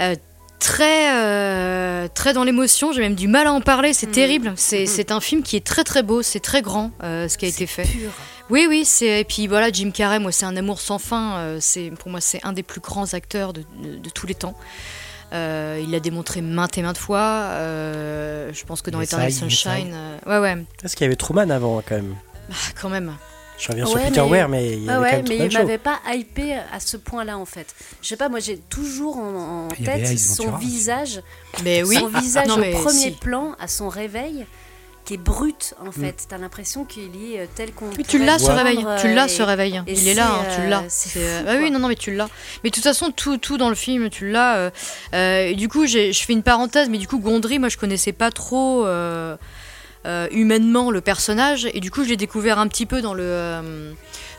euh, 0.00 0.14
très, 0.58 2.08
très 2.08 2.32
dans 2.32 2.42
l'émotion. 2.42 2.92
J'ai 2.92 3.02
même 3.02 3.14
du 3.14 3.28
mal 3.28 3.46
à 3.46 3.52
en 3.52 3.60
parler, 3.60 3.92
c'est 3.92 4.08
mm. 4.08 4.12
terrible. 4.12 4.50
Mm. 4.50 4.86
C'est 4.86 5.12
un 5.12 5.20
film 5.20 5.42
qui 5.42 5.56
est 5.56 5.64
très 5.64 5.84
très 5.84 6.02
beau, 6.02 6.22
c'est 6.22 6.40
très 6.40 6.62
grand 6.62 6.90
ce 7.00 7.36
qui 7.36 7.44
a 7.44 7.48
été 7.48 7.66
fait. 7.66 7.84
Pur. 7.84 8.10
Oui, 8.50 8.66
oui, 8.68 8.84
c'est 8.84 9.20
et 9.20 9.24
puis 9.24 9.46
voilà, 9.46 9.70
Jim 9.72 9.90
Carrey, 9.92 10.18
moi, 10.18 10.32
c'est 10.32 10.44
un 10.44 10.56
amour 10.56 10.80
sans 10.80 10.98
fin. 10.98 11.58
c'est 11.60 11.90
pour 11.90 12.10
moi, 12.10 12.20
c'est 12.20 12.44
un 12.44 12.52
des 12.52 12.62
plus 12.62 12.80
grands 12.80 13.14
acteurs 13.14 13.52
de, 13.52 13.64
de 13.82 14.10
tous 14.10 14.26
les 14.26 14.34
temps. 14.34 14.54
Euh, 15.34 15.80
il 15.82 15.90
l'a 15.90 16.00
démontré 16.00 16.40
maintes 16.42 16.78
et 16.78 16.82
maintes 16.82 16.98
fois. 16.98 17.18
Euh, 17.20 18.52
je 18.52 18.64
pense 18.64 18.82
que 18.82 18.90
dans 18.90 19.00
Eternal 19.00 19.32
Sunshine. 19.32 19.92
Euh, 19.92 20.18
ouais, 20.26 20.38
ouais. 20.38 20.64
Parce 20.80 20.94
qu'il 20.94 21.04
y 21.04 21.06
avait 21.06 21.16
Truman 21.16 21.50
avant, 21.50 21.82
quand 21.86 21.96
même. 21.96 22.14
Bah, 22.48 22.54
quand 22.80 22.88
même. 22.88 23.16
Je 23.58 23.68
reviens 23.68 23.86
sur 23.86 24.00
Peter 24.00 24.20
Weir, 24.20 24.48
mais 24.48 24.72
il 24.72 24.84
y 24.84 24.90
avait 24.90 25.22
mais 25.22 25.36
il 25.38 25.52
m'avait 25.52 25.78
pas 25.78 26.00
hypé 26.12 26.54
à 26.54 26.80
ce 26.80 26.96
point-là 26.96 27.38
en 27.38 27.44
fait. 27.44 27.72
Je 28.02 28.08
sais 28.08 28.16
pas, 28.16 28.28
moi 28.28 28.40
j'ai 28.40 28.58
toujours 28.58 29.16
en, 29.16 29.68
tête 29.68 30.18
son 30.18 30.56
visage, 30.56 31.22
mais 31.62 31.84
oui. 31.84 31.96
son 31.96 32.08
visage 32.08 32.48
au 32.48 32.82
premier 32.82 33.12
plan 33.12 33.54
à 33.60 33.68
son 33.68 33.88
réveil 33.88 34.44
qui 35.04 35.14
est 35.14 35.18
brute 35.18 35.74
en 35.80 35.88
mm. 35.88 35.92
fait. 35.92 36.26
T'as 36.28 36.38
l'impression 36.38 36.84
qu'il 36.84 37.10
est 37.22 37.40
euh, 37.40 37.46
tel 37.54 37.72
qu'on. 37.72 37.90
tu 38.08 38.18
l'as 38.18 38.38
ce 38.38 38.50
réveil, 38.50 38.84
tu 39.00 39.12
l'as 39.12 39.28
ce 39.28 39.42
réveil. 39.42 39.82
Il 39.86 40.08
est 40.08 40.14
là, 40.14 40.30
hein, 40.30 40.44
tu 40.54 40.68
l'as. 40.68 40.84
Euh, 41.16 41.42
ah 41.46 41.54
oui, 41.58 41.70
non, 41.70 41.78
non, 41.78 41.88
mais 41.88 41.96
tu 41.96 42.14
l'as. 42.14 42.28
Mais 42.62 42.70
de 42.70 42.74
toute 42.74 42.84
façon, 42.84 43.10
tout, 43.10 43.38
tout 43.38 43.58
dans 43.58 43.68
le 43.68 43.74
film, 43.74 44.10
tu 44.10 44.30
l'as. 44.30 44.70
Euh, 45.14 45.46
et 45.46 45.54
du 45.54 45.68
coup, 45.68 45.86
je 45.86 46.12
fais 46.12 46.32
une 46.32 46.42
parenthèse, 46.42 46.88
mais 46.88 46.98
du 46.98 47.06
coup, 47.06 47.18
Gondry, 47.18 47.58
moi, 47.58 47.68
je 47.68 47.76
connaissais 47.76 48.12
pas 48.12 48.30
trop. 48.30 48.86
Humainement 50.30 50.90
le 50.90 51.00
personnage 51.00 51.66
et 51.72 51.80
du 51.80 51.90
coup 51.90 52.04
je 52.04 52.10
l'ai 52.10 52.16
découvert 52.16 52.58
un 52.58 52.68
petit 52.68 52.86
peu 52.86 53.00
dans 53.00 53.14
le 53.14 53.94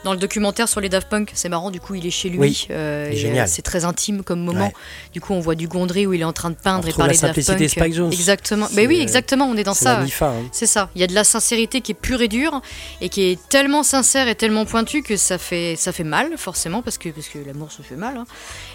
dans 0.05 0.13
le 0.13 0.19
documentaire 0.19 0.69
sur 0.69 0.79
les 0.79 0.87
Daft 0.87 1.09
Punk. 1.09 1.31
C'est 1.33 1.49
marrant, 1.49 1.71
du 1.71 1.81
coup, 1.81 1.95
il 1.95 2.05
est 2.05 2.11
chez 2.11 2.29
lui. 2.29 2.67
Euh, 2.69 3.11
euh, 3.11 3.43
c'est 3.47 3.63
très 3.63 3.83
intime 3.83 4.23
comme 4.23 4.39
moment. 4.39 4.71
Du 5.11 5.19
coup, 5.19 5.33
on 5.33 5.39
voit 5.41 5.55
du 5.55 5.67
Gondry 5.67 6.05
où 6.05 6.13
il 6.13 6.21
est 6.21 6.25
en 6.25 6.31
train 6.31 6.51
de 6.51 6.55
peindre 6.55 6.87
et 6.87 6.93
parler 6.93 7.17
de 7.17 7.21
Daft 7.21 7.45
Punk. 7.45 7.69
Spike 7.69 7.93
Jones. 7.93 8.13
Exactement. 8.13 8.67
Mais 8.73 8.87
oui, 8.87 9.01
exactement, 9.01 9.45
on 9.45 9.57
est 9.57 9.63
dans 9.63 9.73
ça. 9.73 10.01
Hein. 10.01 10.43
C'est 10.51 10.67
ça. 10.67 10.89
Il 10.95 11.01
y 11.01 11.03
a 11.03 11.07
de 11.07 11.15
la 11.15 11.23
sincérité 11.23 11.81
qui 11.81 11.91
est 11.91 11.95
pure 11.95 12.21
et 12.21 12.27
dure 12.27 12.61
et 13.01 13.09
qui 13.09 13.23
est 13.23 13.49
tellement 13.49 13.83
sincère 13.83 14.27
et 14.27 14.35
tellement 14.35 14.65
pointue 14.65 15.01
que 15.01 15.17
ça 15.17 15.37
fait, 15.39 15.75
ça 15.75 15.91
fait 15.91 16.03
mal, 16.03 16.37
forcément, 16.37 16.83
parce 16.83 16.99
que, 16.99 17.09
parce 17.09 17.27
que 17.27 17.39
l'amour 17.39 17.71
se 17.71 17.81
fait 17.81 17.95
mal. 17.95 18.17
Hein. 18.17 18.25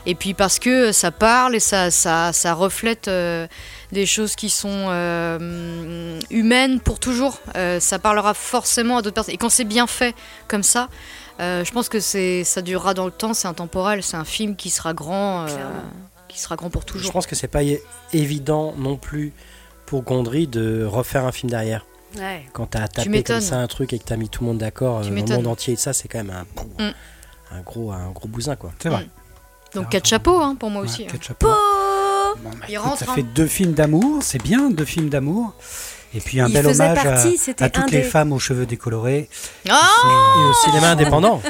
Et 0.06 0.16
puis 0.16 0.34
parce 0.34 0.58
que 0.58 0.90
ça 0.90 1.12
parle 1.12 1.54
et 1.54 1.60
ça, 1.60 1.92
ça, 1.92 2.32
ça 2.32 2.54
reflète. 2.54 3.08
Euh, 3.92 3.94
des 3.94 4.06
choses 4.06 4.36
qui 4.36 4.50
sont 4.50 4.88
humaines 6.30 6.80
pour 6.80 6.98
toujours. 6.98 7.38
ça 7.78 7.98
parlera 7.98 8.34
forcément 8.34 8.98
à 8.98 9.02
d'autres 9.02 9.14
personnes. 9.14 9.34
Et 9.34 9.38
quand 9.38 9.50
c'est 9.50 9.64
bien 9.64 9.86
fait 9.86 10.14
comme 10.48 10.62
ça, 10.62 10.88
euh, 11.40 11.64
je 11.64 11.72
pense 11.72 11.88
que 11.88 12.00
c'est, 12.00 12.44
ça 12.44 12.60
durera 12.60 12.92
dans 12.92 13.06
le 13.06 13.10
temps, 13.10 13.32
c'est 13.32 13.48
intemporel, 13.48 14.02
c'est 14.02 14.16
un 14.16 14.24
film 14.24 14.56
qui 14.56 14.68
sera 14.68 14.92
grand, 14.92 15.46
euh, 15.46 15.46
qui 16.28 16.38
sera 16.38 16.56
grand 16.56 16.68
pour 16.68 16.84
toujours. 16.84 17.06
Je 17.06 17.12
pense 17.12 17.26
que 17.26 17.34
c'est 17.34 17.48
pas 17.48 17.62
évident 18.12 18.74
non 18.76 18.96
plus 18.96 19.32
pour 19.86 20.02
Gondry 20.02 20.46
de 20.46 20.84
refaire 20.84 21.24
un 21.24 21.32
film 21.32 21.50
derrière. 21.50 21.86
Ouais. 22.18 22.44
Quand 22.52 22.66
t'as 22.66 22.88
tapé 22.88 23.22
comme 23.22 23.40
ça 23.40 23.58
un 23.58 23.68
truc 23.68 23.92
et 23.92 23.98
que 23.98 24.04
t'as 24.04 24.16
mis 24.16 24.28
tout 24.28 24.42
le 24.42 24.48
monde 24.48 24.58
d'accord, 24.58 24.98
euh, 24.98 25.08
le 25.08 25.34
monde 25.34 25.46
entier 25.46 25.74
et 25.74 25.76
ça, 25.76 25.92
c'est 25.92 26.08
quand 26.08 26.22
même 26.22 26.30
un, 26.30 26.84
mm. 26.84 26.92
un, 27.52 27.60
gros, 27.62 27.90
un 27.90 28.10
gros 28.10 28.28
bousin 28.28 28.56
quoi. 28.56 28.72
C'est 28.78 28.90
vrai. 28.90 29.04
Mm. 29.04 29.76
Donc 29.76 29.88
quatre 29.88 30.08
chapeaux 30.08 30.40
hein, 30.40 30.56
pour 30.56 30.68
moi 30.68 30.82
aussi. 30.82 31.06
Quatre 31.06 31.24
chapeaux. 31.24 31.48
Bon, 32.42 32.50
bah, 32.58 32.96
ça 32.96 33.06
fait 33.06 33.22
deux 33.22 33.46
films 33.46 33.72
d'amour, 33.72 34.22
c'est 34.22 34.42
bien 34.42 34.70
deux 34.70 34.84
films 34.84 35.08
d'amour. 35.08 35.54
Et 36.12 36.20
puis 36.20 36.40
un 36.40 36.48
bel 36.48 36.66
hommage 36.66 37.06
à, 37.60 37.70
toutes 37.70 37.90
les 37.92 38.02
femmes 38.02 38.32
aux 38.32 38.38
cheveux 38.40 38.66
décolorés. 38.66 39.28
Oh 39.68 39.72
et 39.72 40.44
au 40.44 40.52
cinéma 40.64 40.90
indépendant. 40.92 41.40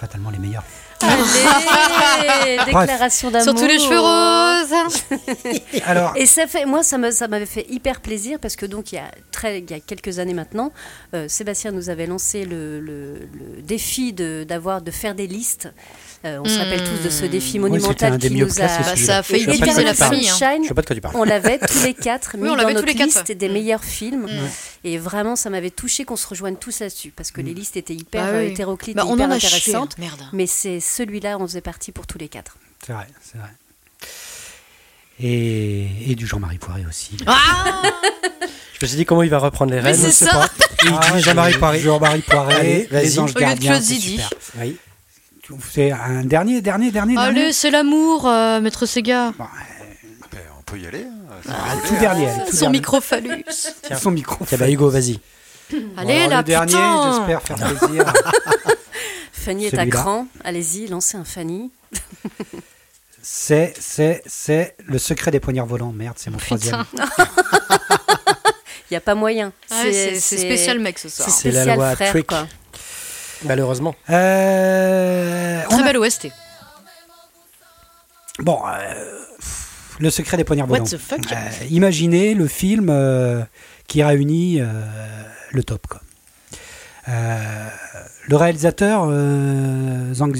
fatalement 0.00 0.30
les 0.30 0.38
meilleurs. 0.38 0.64
Allez, 1.00 2.58
déclaration 2.66 3.30
d'amour. 3.30 3.44
Surtout 3.44 3.66
les 3.66 3.78
cheveux 3.78 4.00
roses. 4.00 5.60
Alors, 5.86 6.12
et 6.16 6.26
ça 6.26 6.46
fait, 6.46 6.66
moi, 6.66 6.82
ça 6.82 6.98
m'avait 6.98 7.46
fait 7.46 7.66
hyper 7.70 8.00
plaisir 8.00 8.38
parce 8.40 8.56
que 8.56 8.66
donc 8.66 8.92
il 8.92 8.96
y 8.96 8.98
a 8.98 9.10
très, 9.30 9.60
il 9.60 9.70
y 9.70 9.74
a 9.74 9.80
quelques 9.80 10.18
années 10.18 10.34
maintenant, 10.34 10.72
euh, 11.14 11.26
Sébastien 11.28 11.70
nous 11.70 11.88
avait 11.88 12.06
lancé 12.06 12.44
le, 12.44 12.80
le, 12.80 13.14
le 13.32 13.62
défi 13.62 14.12
de 14.12 14.44
d'avoir 14.46 14.82
de 14.82 14.90
faire 14.90 15.14
des 15.14 15.26
listes 15.26 15.68
euh, 16.24 16.40
on 16.42 16.48
se 16.48 16.58
rappelle 16.58 16.82
tous 16.82 17.04
de 17.04 17.10
ce 17.10 17.24
défi 17.26 17.60
monumental 17.60 18.18
qui 18.18 18.30
nous 18.30 18.60
a. 18.60 18.66
Bah, 18.66 18.96
ça 18.96 19.18
a 19.18 19.22
fait 19.22 19.40
épuiser 19.40 19.84
la 19.84 19.94
famille. 19.94 20.28
Hein. 20.28 20.58
Je 20.62 20.68
sais 20.68 20.74
pas 20.74 20.82
de 20.82 20.86
quoi 20.86 20.96
tu 20.96 21.00
parles. 21.00 21.14
On 21.16 21.24
l'avait 21.24 21.58
tous 21.58 21.84
les 21.84 21.94
quatre 21.94 22.36
mis 22.38 22.48
dans 22.48 22.56
notre 22.56 22.86
liste 22.86 23.30
des 23.32 23.48
meilleurs 23.48 23.84
films. 23.84 24.28
Et 24.84 24.98
vraiment, 24.98 25.36
ça 25.36 25.50
m'avait 25.50 25.70
touché 25.70 26.04
qu'on 26.04 26.16
se 26.16 26.26
rejoigne 26.26 26.56
tous 26.56 26.80
là-dessus 26.80 27.12
parce 27.14 27.30
que 27.30 27.40
les 27.40 27.54
listes 27.54 27.76
étaient 27.76 27.94
hyper 27.94 28.32
bah 28.32 28.42
hétéroclites 28.42 28.96
bah, 28.96 29.04
et 29.08 29.12
hyper 29.12 29.30
intéressantes. 29.30 29.96
Mais 30.32 30.46
c'est 30.46 30.80
celui-là, 30.80 31.38
on 31.38 31.46
faisait 31.46 31.60
partie 31.60 31.92
pour 31.92 32.06
tous 32.06 32.18
les 32.18 32.28
quatre. 32.28 32.56
C'est 32.84 32.92
vrai, 32.92 33.06
c'est 33.22 33.38
vrai. 33.38 33.50
Et, 35.20 36.12
et, 36.12 36.14
du 36.14 36.26
Jean-Marie 36.28 36.58
Poiré 36.58 36.84
aussi. 36.88 37.16
Ah 37.26 37.82
je 38.40 38.78
me 38.82 38.86
suis 38.86 38.96
dit 38.96 39.04
comment 39.04 39.24
il 39.24 39.30
va 39.30 39.38
reprendre 39.38 39.72
les 39.72 39.80
rênes? 39.80 39.96
C'est 39.96 40.12
ça. 40.12 40.48
Ah, 40.92 41.18
Jean-Marie 41.18 41.54
Poiré. 41.54 41.80
Jean-Marie 41.80 42.22
Poiré. 42.22 42.88
les 42.90 43.18
anges 43.18 43.34
gardiens. 43.34 43.80
Oui. 44.60 44.76
C'est 45.70 45.92
un 45.92 46.24
dernier, 46.24 46.60
dernier, 46.60 46.90
dernier. 46.90 47.16
Allez, 47.16 47.52
c'est 47.52 47.70
l'amour, 47.70 48.26
euh, 48.26 48.60
maître 48.60 48.86
Sega. 48.86 49.32
Bon, 49.38 49.44
ben, 50.30 50.40
on 50.58 50.62
peut 50.62 50.78
y 50.78 50.86
aller. 50.86 51.04
Hein. 51.04 51.18
Ah, 51.48 51.74
tout 51.86 51.96
dernier. 51.96 52.28
Son 52.52 52.70
micro 52.70 53.00
phallus. 53.00 53.44
Son 53.98 54.10
micro. 54.10 54.44
Tiens, 54.46 54.58
bah 54.58 54.70
Hugo, 54.70 54.90
vas-y. 54.90 55.20
Allez, 55.96 56.24
bon, 56.24 56.30
là, 56.30 56.38
le 56.38 56.42
dernier, 56.42 56.72
j'espère 56.72 57.42
faire 57.42 57.56
plaisir. 57.56 58.04
Fanny 59.32 59.66
est 59.66 59.78
à 59.78 59.86
cran. 59.86 60.26
Allez-y, 60.44 60.88
lancez 60.88 61.16
un 61.16 61.24
Fanny. 61.24 61.70
c'est, 63.22 63.72
c'est, 63.78 64.22
c'est 64.26 64.76
le 64.86 64.98
secret 64.98 65.30
des 65.30 65.40
poignards 65.40 65.66
volants. 65.66 65.92
Merde, 65.92 66.16
c'est 66.18 66.30
mon 66.30 66.38
troisième. 66.38 66.84
Il 68.90 68.94
n'y 68.94 68.96
a 68.96 69.00
pas 69.00 69.14
moyen. 69.14 69.52
c'est, 69.66 70.18
spécial 70.18 70.78
mec 70.78 70.98
ce 70.98 71.08
soir. 71.08 71.28
C'est 71.30 71.50
la 71.50 71.74
loi 71.76 71.94
frère, 71.94 72.10
Trick. 72.10 72.26
Quoi. 72.26 72.46
Malheureusement. 73.44 73.94
Euh, 74.10 75.62
Très 75.68 75.82
belle 75.82 75.98
OST. 75.98 76.28
Bon, 78.40 78.60
euh, 78.66 78.94
le 79.98 80.10
secret 80.10 80.36
des 80.36 80.44
poignards 80.44 80.68
volants. 80.68 80.84
What 80.84 80.90
the 80.90 80.98
fuck 80.98 81.20
euh, 81.32 81.64
imaginez 81.70 82.34
le 82.34 82.46
film 82.46 82.92
qui 83.86 84.02
réunit 84.02 84.60
le 85.52 85.62
top. 85.64 85.86
Quoi. 85.86 86.00
le 87.06 88.36
réalisateur 88.36 89.06
Zhang 90.14 90.32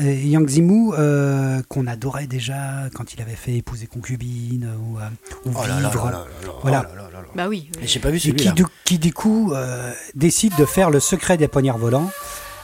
Yang 0.00 0.48
Zimu, 0.48 0.92
euh, 0.94 1.62
qu'on 1.68 1.86
adorait 1.86 2.26
déjà 2.26 2.88
quand 2.94 3.14
il 3.14 3.22
avait 3.22 3.36
fait 3.36 3.54
Épouser 3.54 3.86
concubine 3.86 4.68
ou, 4.78 4.98
ou 5.48 5.52
Vivre. 5.52 6.26
voilà. 6.62 6.88
Bah 7.34 7.48
oui. 7.48 7.70
J'ai 7.82 8.00
pas 8.00 8.10
vu 8.10 8.18
celui 8.18 8.36
qui, 8.36 8.52
du, 8.52 8.64
qui 8.84 8.98
du 8.98 9.12
coup 9.12 9.52
euh, 9.52 9.92
décide 10.14 10.54
de 10.56 10.64
faire 10.64 10.90
Le 10.90 11.00
secret 11.00 11.36
des 11.36 11.48
poignards 11.48 11.78
volants, 11.78 12.10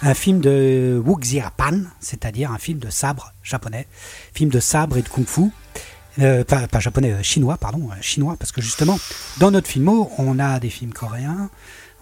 un 0.02 0.14
film 0.14 0.40
de 0.40 1.00
Wuxiapan, 1.04 1.82
c'est-à-dire 2.00 2.52
un 2.52 2.58
film 2.58 2.78
de 2.78 2.90
sabre 2.90 3.32
japonais, 3.42 3.86
film 4.34 4.50
de 4.50 4.60
sabre 4.60 4.96
et 4.96 5.02
de 5.02 5.08
kung-fu. 5.08 5.50
Euh, 6.18 6.44
pas, 6.44 6.66
pas, 6.66 6.80
japonais, 6.80 7.22
chinois, 7.22 7.56
pardon, 7.56 7.88
chinois, 8.00 8.36
parce 8.38 8.50
que 8.52 8.60
justement, 8.60 8.98
dans 9.38 9.50
notre 9.50 9.68
filmo, 9.68 10.10
on 10.18 10.38
a 10.38 10.58
des 10.58 10.68
films 10.68 10.92
coréens, 10.92 11.50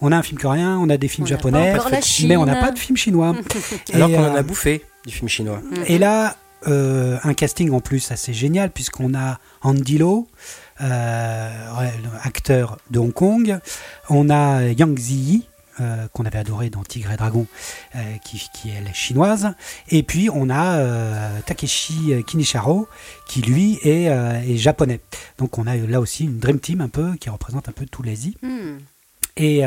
on 0.01 0.11
a 0.11 0.17
un 0.17 0.23
film 0.23 0.39
coréen, 0.39 0.77
on 0.81 0.89
a 0.89 0.97
des 0.97 1.07
films 1.07 1.27
japonais, 1.27 1.75
mais 2.25 2.35
on 2.35 2.45
n'a 2.45 2.55
pas 2.55 2.71
de 2.71 2.79
film 2.79 2.97
chinois. 2.97 3.35
Alors 3.93 4.09
qu'on 4.09 4.25
en 4.25 4.35
a 4.35 4.43
bouffé 4.43 4.83
du 5.05 5.13
film 5.13 5.27
chinois. 5.27 5.61
Et 5.87 5.97
là, 5.97 6.35
euh, 6.67 7.17
un 7.23 7.33
casting 7.33 7.71
en 7.71 7.79
plus 7.79 8.11
assez 8.11 8.33
génial, 8.33 8.71
puisqu'on 8.71 9.13
a 9.13 9.39
Andy 9.61 9.97
Lau, 9.97 10.27
euh, 10.81 11.67
acteur 12.21 12.77
de 12.89 12.99
Hong 12.99 13.13
Kong, 13.13 13.59
on 14.09 14.29
a 14.29 14.63
Yang 14.63 14.97
Ziyi, 14.97 15.43
euh, 15.79 16.07
qu'on 16.11 16.25
avait 16.25 16.39
adoré 16.39 16.69
dans 16.69 16.83
Tigre 16.83 17.13
et 17.13 17.15
Dragon, 17.15 17.47
qui, 18.25 18.45
qui, 18.53 18.69
est 18.69 18.93
chinoise. 18.93 19.53
Et 19.89 20.03
puis 20.03 20.29
on 20.29 20.49
a 20.49 21.41
Takeshi 21.45 22.23
Kinisharo, 22.27 22.89
qui 23.25 23.41
lui 23.41 23.79
est, 23.83 24.07
est, 24.07 24.57
japonais. 24.57 24.99
Donc 25.37 25.57
on 25.57 25.65
a 25.65 25.77
là 25.77 26.01
aussi 26.01 26.25
une 26.25 26.39
Dream 26.39 26.59
Team 26.59 26.81
un 26.81 26.89
peu, 26.89 27.15
qui 27.15 27.29
représente 27.29 27.69
un 27.69 27.73
peu 27.73 27.85
tous 27.85 28.03
les 28.03 28.27
I. 28.27 28.37
Hmm. 28.41 28.79
Et, 29.37 29.61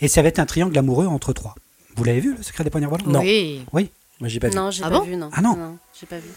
et 0.00 0.08
ça 0.08 0.20
va 0.20 0.28
être 0.28 0.38
un 0.38 0.46
triangle 0.46 0.76
amoureux 0.76 1.06
entre 1.06 1.32
trois. 1.32 1.54
Vous 1.96 2.04
l'avez 2.04 2.20
vu, 2.20 2.34
le 2.36 2.42
secret 2.42 2.64
des 2.64 2.70
poignards 2.70 2.90
volants 2.90 3.10
Non. 3.10 3.20
Oui. 3.20 3.64
oui. 3.72 3.90
Moi, 4.22 4.28
j'ai 4.28 4.38
pas 4.38 4.50
vu. 4.50 4.54
Non, 4.54 4.70
j'ai 4.70 4.84
ah 4.84 4.88
pas 4.88 5.00
vu, 5.00 5.16
non. 5.16 5.30
Ah 5.32 5.40
non, 5.40 5.78
j'ai 5.98 6.06
pas 6.06 6.18
vu. 6.18 6.30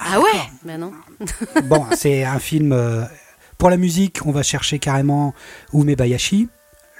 Ah, 0.00 0.18
ouais 0.18 0.40
Mais 0.64 0.76
non. 0.76 0.92
bon, 1.66 1.86
c'est 1.94 2.24
un 2.24 2.40
film. 2.40 2.72
Euh, 2.72 3.04
pour 3.58 3.70
la 3.70 3.76
musique, 3.76 4.26
on 4.26 4.32
va 4.32 4.42
chercher 4.42 4.80
carrément 4.80 5.34
Ume 5.72 5.94
Bayashi, 5.94 6.48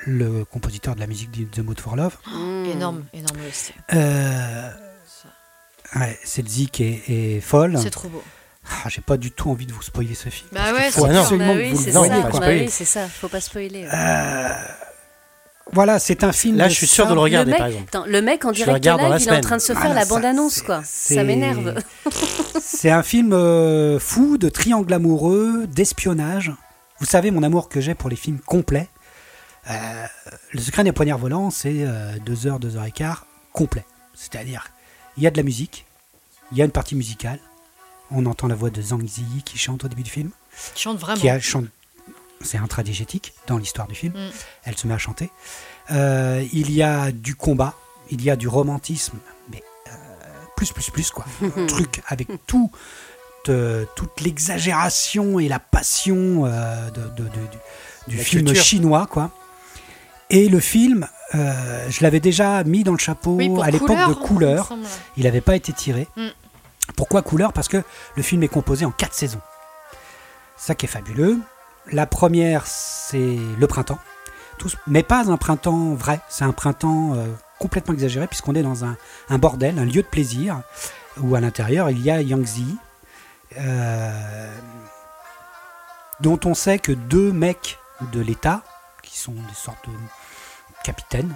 le 0.07 0.45
compositeur 0.45 0.95
de 0.95 1.01
la 1.01 1.09
musique 1.09 1.33
de 1.33 1.45
The 1.45 1.59
Mood 1.59 1.81
for 1.81 1.97
Love. 1.97 2.17
Oh, 2.33 2.65
énorme, 2.73 3.03
énorme 3.13 3.41
aussi. 3.49 3.73
Euh, 3.93 4.71
ouais, 5.97 6.17
cette 6.23 6.49
zik 6.49 6.81
est, 6.81 7.03
est 7.09 7.41
folle. 7.41 7.77
C'est 7.83 7.91
trop 7.91 8.09
beau. 8.09 8.23
Ah, 8.71 8.89
J'ai 8.89 9.01
pas 9.01 9.17
du 9.17 9.33
tout 9.33 9.51
envie 9.51 9.67
de 9.67 9.73
vous 9.73 9.83
spoiler 9.83 10.15
ce 10.15 10.29
film. 10.29 10.51
Bah 10.53 10.73
ouais, 10.73 10.93
c'est 10.93 11.03
absolument 11.03 11.55
Bah 11.55 11.61
oui, 11.61 11.73
bah 11.93 12.31
spoiler. 12.33 12.61
oui, 12.61 12.71
c'est 12.71 12.85
ça, 12.85 13.09
faut 13.09 13.29
pas 13.29 13.41
spoiler. 13.41 13.89
Euh, 13.93 14.49
voilà, 15.73 15.99
c'est 15.99 16.25
un 16.25 16.33
film. 16.33 16.57
Là, 16.57 16.65
de 16.65 16.71
je 16.71 16.75
suis 16.75 16.87
sûr 16.87 17.07
de 17.07 17.15
le 17.15 17.21
regarder, 17.21 17.53
le, 17.53 17.57
par 17.59 17.67
mec, 17.67 17.75
exemple. 17.77 17.97
attends, 17.97 18.07
le 18.07 18.23
mec 18.23 18.45
en 18.45 18.53
direct 18.53 18.85
live, 18.85 18.97
il 19.21 19.29
est 19.29 19.37
en 19.37 19.41
train 19.41 19.57
de 19.57 19.61
se 19.63 19.73
faire 19.73 19.83
Voilà, 19.83 20.01
la 20.01 20.07
bande-annonce, 20.07 20.63
quoi. 20.63 20.83
Ça 20.85 21.23
m'énerve. 21.25 21.75
C'est 22.61 22.91
un 22.91 23.03
film 23.03 23.33
euh, 23.33 23.99
fou 23.99 24.39
de 24.39 24.49
triangle 24.49 24.93
amoureux, 24.93 25.67
d'espionnage. 25.67 26.53
Vous 27.01 27.07
savez 27.07 27.31
mon 27.31 27.43
amour 27.43 27.69
que 27.69 27.81
j'ai 27.81 27.95
pour 27.95 28.09
les 28.11 28.17
films 28.17 28.39
complets. 28.41 28.89
Euh, 29.71 30.07
le 30.53 30.61
secret 30.61 30.85
des 30.85 30.93
poignards 30.93 31.19
volants, 31.19 31.51
c'est 31.51 31.85
euh, 31.85 32.13
deux 32.25 32.47
heures, 32.47 32.59
deux 32.59 32.77
heures 32.77 32.85
et 32.85 32.91
quart 32.91 33.27
complet. 33.53 33.85
C'est-à-dire, 34.15 34.69
il 35.17 35.23
y 35.23 35.27
a 35.27 35.31
de 35.31 35.37
la 35.37 35.43
musique, 35.43 35.85
il 36.53 36.59
y 36.59 36.63
a 36.63 36.65
une 36.65 36.71
partie 36.71 36.95
musicale. 36.95 37.39
On 38.11 38.25
entend 38.27 38.49
la 38.49 38.55
voix 38.55 38.71
de 38.71 38.81
Zhang 38.81 39.07
Ziyi 39.07 39.43
qui 39.45 39.59
chante 39.59 39.85
au 39.85 39.89
début 39.89 40.03
du 40.03 40.11
film. 40.11 40.31
Vraiment. 40.85 41.21
qui 41.21 41.29
a 41.29 41.39
chante- 41.39 41.67
c'est 42.41 42.59
intradigétique 42.59 43.35
dans 43.47 43.59
l'histoire 43.59 43.87
du 43.89 43.95
film. 43.95 44.13
Mm. 44.15 44.31
Elle 44.65 44.77
se 44.79 44.87
met 44.87 44.95
à 44.95 44.99
chanter. 44.99 45.31
Euh, 45.91 46.45
il 46.53 46.71
y 46.71 46.83
a 46.83 47.11
du 47.13 47.35
combat, 47.35 47.75
il 48.11 48.23
y 48.23 48.31
a 48.31 48.37
du 48.37 48.49
romantisme, 48.49 49.19
mais 49.51 49.63
euh, 49.89 49.91
plus, 50.57 50.73
plus, 50.73 50.91
plus, 50.91 51.11
quoi. 51.11 51.25
Un 51.57 51.67
truc 51.67 52.03
avec 52.07 52.29
tout, 52.47 52.71
de- 53.47 53.87
toute 53.97 54.21
l'exagération 54.21 55.39
et 55.39 55.49
la 55.49 55.59
passion 55.59 56.45
euh, 56.47 56.91
de, 56.91 57.01
de- 57.03 57.25
de- 57.25 57.49
du, 58.09 58.17
La 58.17 58.23
film 58.23 58.45
culture. 58.47 58.63
chinois, 58.65 59.07
quoi. 59.11 59.31
Et 60.31 60.49
le 60.49 60.61
film, 60.61 61.07
euh, 61.35 61.87
je 61.91 62.03
l'avais 62.03 62.21
déjà 62.21 62.63
mis 62.65 62.85
dans 62.85 62.93
le 62.93 62.99
chapeau 62.99 63.33
Oui, 63.37 63.51
à 63.63 63.71
l'époque 63.71 63.97
de 64.09 64.15
Couleur. 64.15 64.73
Il 65.17 65.25
n'avait 65.25 65.41
pas 65.41 65.57
été 65.57 65.73
tiré. 65.73 66.07
Mm. 66.17 66.29
Pourquoi 66.97 67.21
couleur? 67.23 67.53
Parce 67.53 67.69
que 67.69 67.83
le 68.17 68.23
film 68.23 68.43
est 68.43 68.49
composé 68.49 68.85
en 68.87 68.91
quatre 68.91 69.13
saisons. 69.15 69.41
Ça 70.57 70.75
qui 70.75 70.87
est 70.87 70.89
fabuleux. 70.89 71.39
La 71.93 72.07
première, 72.07 72.67
c'est 72.67 73.39
le 73.59 73.67
printemps. 73.67 73.99
Mais 74.87 75.03
pas 75.03 75.31
un 75.31 75.37
printemps 75.37 75.95
vrai. 75.95 76.21
C'est 76.29 76.45
un 76.45 76.53
printemps 76.53 77.15
euh, 77.15 77.27
complètement 77.59 77.95
exagéré 77.95 78.27
puisqu'on 78.27 78.55
est 78.55 78.63
dans 78.63 78.85
un, 78.85 78.97
bordel, 79.39 79.79
un 79.79 79.85
lieu 79.85 80.03
de 80.03 80.07
plaisir 80.07 80.63
où 81.21 81.35
à 81.35 81.41
l'intérieur 81.41 81.91
il 81.91 82.01
y 82.01 82.11
a 82.11 82.21
Yangtze, 82.23 82.63
euh, 83.57 84.53
dont 86.21 86.39
on 86.45 86.55
sait 86.55 86.79
que 86.79 86.93
deux 86.93 87.33
mecs 87.33 87.79
de 88.13 88.21
l'État, 88.21 88.63
qui 89.03 89.19
sont 89.19 89.33
des 89.33 89.55
sortes 89.55 89.89
de 89.89 89.95
capitaines, 90.85 91.35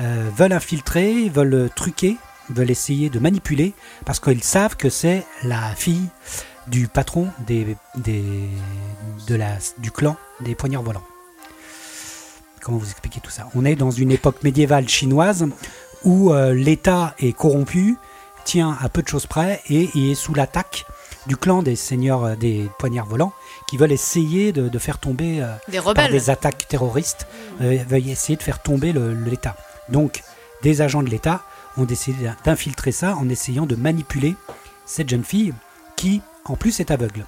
euh, 0.00 0.28
veulent 0.36 0.52
infiltrer, 0.52 1.28
veulent 1.28 1.70
truquer, 1.74 2.16
veulent 2.50 2.70
essayer 2.70 3.08
de 3.10 3.18
manipuler, 3.18 3.74
parce 4.04 4.20
qu'ils 4.20 4.44
savent 4.44 4.76
que 4.76 4.90
c'est 4.90 5.24
la 5.42 5.74
fille 5.74 6.08
du 6.66 6.88
patron 6.88 7.28
des- 7.46 7.76
de 9.26 9.34
la, 9.34 9.58
du 9.78 9.90
clan 9.90 10.16
des 10.40 10.54
poignards 10.54 10.82
volants. 10.82 11.04
Comment 12.62 12.78
vous 12.78 12.90
expliquer 12.90 13.20
tout 13.20 13.30
ça? 13.30 13.48
On 13.54 13.64
est 13.64 13.76
dans 13.76 13.90
une 13.90 14.10
époque 14.10 14.42
médiévale 14.42 14.88
chinoise 14.88 15.46
où 16.04 16.32
euh, 16.32 16.52
l'État 16.52 17.14
est 17.18 17.32
corrompu, 17.32 17.96
tient 18.44 18.76
à 18.80 18.88
peu 18.88 19.02
de 19.02 19.08
choses 19.08 19.26
près 19.26 19.62
et, 19.68 19.88
et 19.94 20.12
est 20.12 20.14
sous 20.14 20.34
l'attaque 20.34 20.84
du 21.26 21.36
clan 21.36 21.62
des 21.62 21.76
seigneurs 21.76 22.24
euh, 22.24 22.36
des 22.36 22.68
poignards 22.78 23.06
volants 23.06 23.32
qui 23.68 23.76
veulent 23.76 23.92
essayer 23.92 24.52
de, 24.52 24.68
de 24.68 24.78
faire 24.78 24.98
tomber 24.98 25.42
euh, 25.42 25.52
Des 25.68 25.80
par 25.80 26.08
des 26.08 26.30
attaques 26.30 26.68
terroristes, 26.68 27.26
euh, 27.60 27.78
veuillent 27.88 28.12
essayer 28.12 28.36
de 28.36 28.42
faire 28.42 28.62
tomber 28.62 28.92
l'État. 28.92 29.56
Donc, 29.88 30.22
des 30.62 30.80
agents 30.82 31.02
de 31.02 31.08
l'État 31.10 31.42
ont 31.76 31.84
décidé 31.84 32.30
d'infiltrer 32.44 32.92
ça 32.92 33.16
en 33.16 33.28
essayant 33.28 33.66
de 33.66 33.76
manipuler 33.76 34.34
cette 34.86 35.08
jeune 35.08 35.24
fille 35.24 35.52
qui, 35.96 36.22
en 36.44 36.56
plus, 36.56 36.80
est 36.80 36.90
aveugle. 36.90 37.26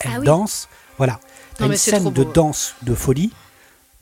Elle 0.00 0.10
Ah 0.14 0.18
oui. 0.20 0.26
danse, 0.26 0.68
voilà. 0.98 1.20
Non, 1.60 1.66
une 1.66 1.76
scène 1.76 2.10
de 2.10 2.24
danse, 2.24 2.74
de 2.82 2.94
folie. 2.94 3.32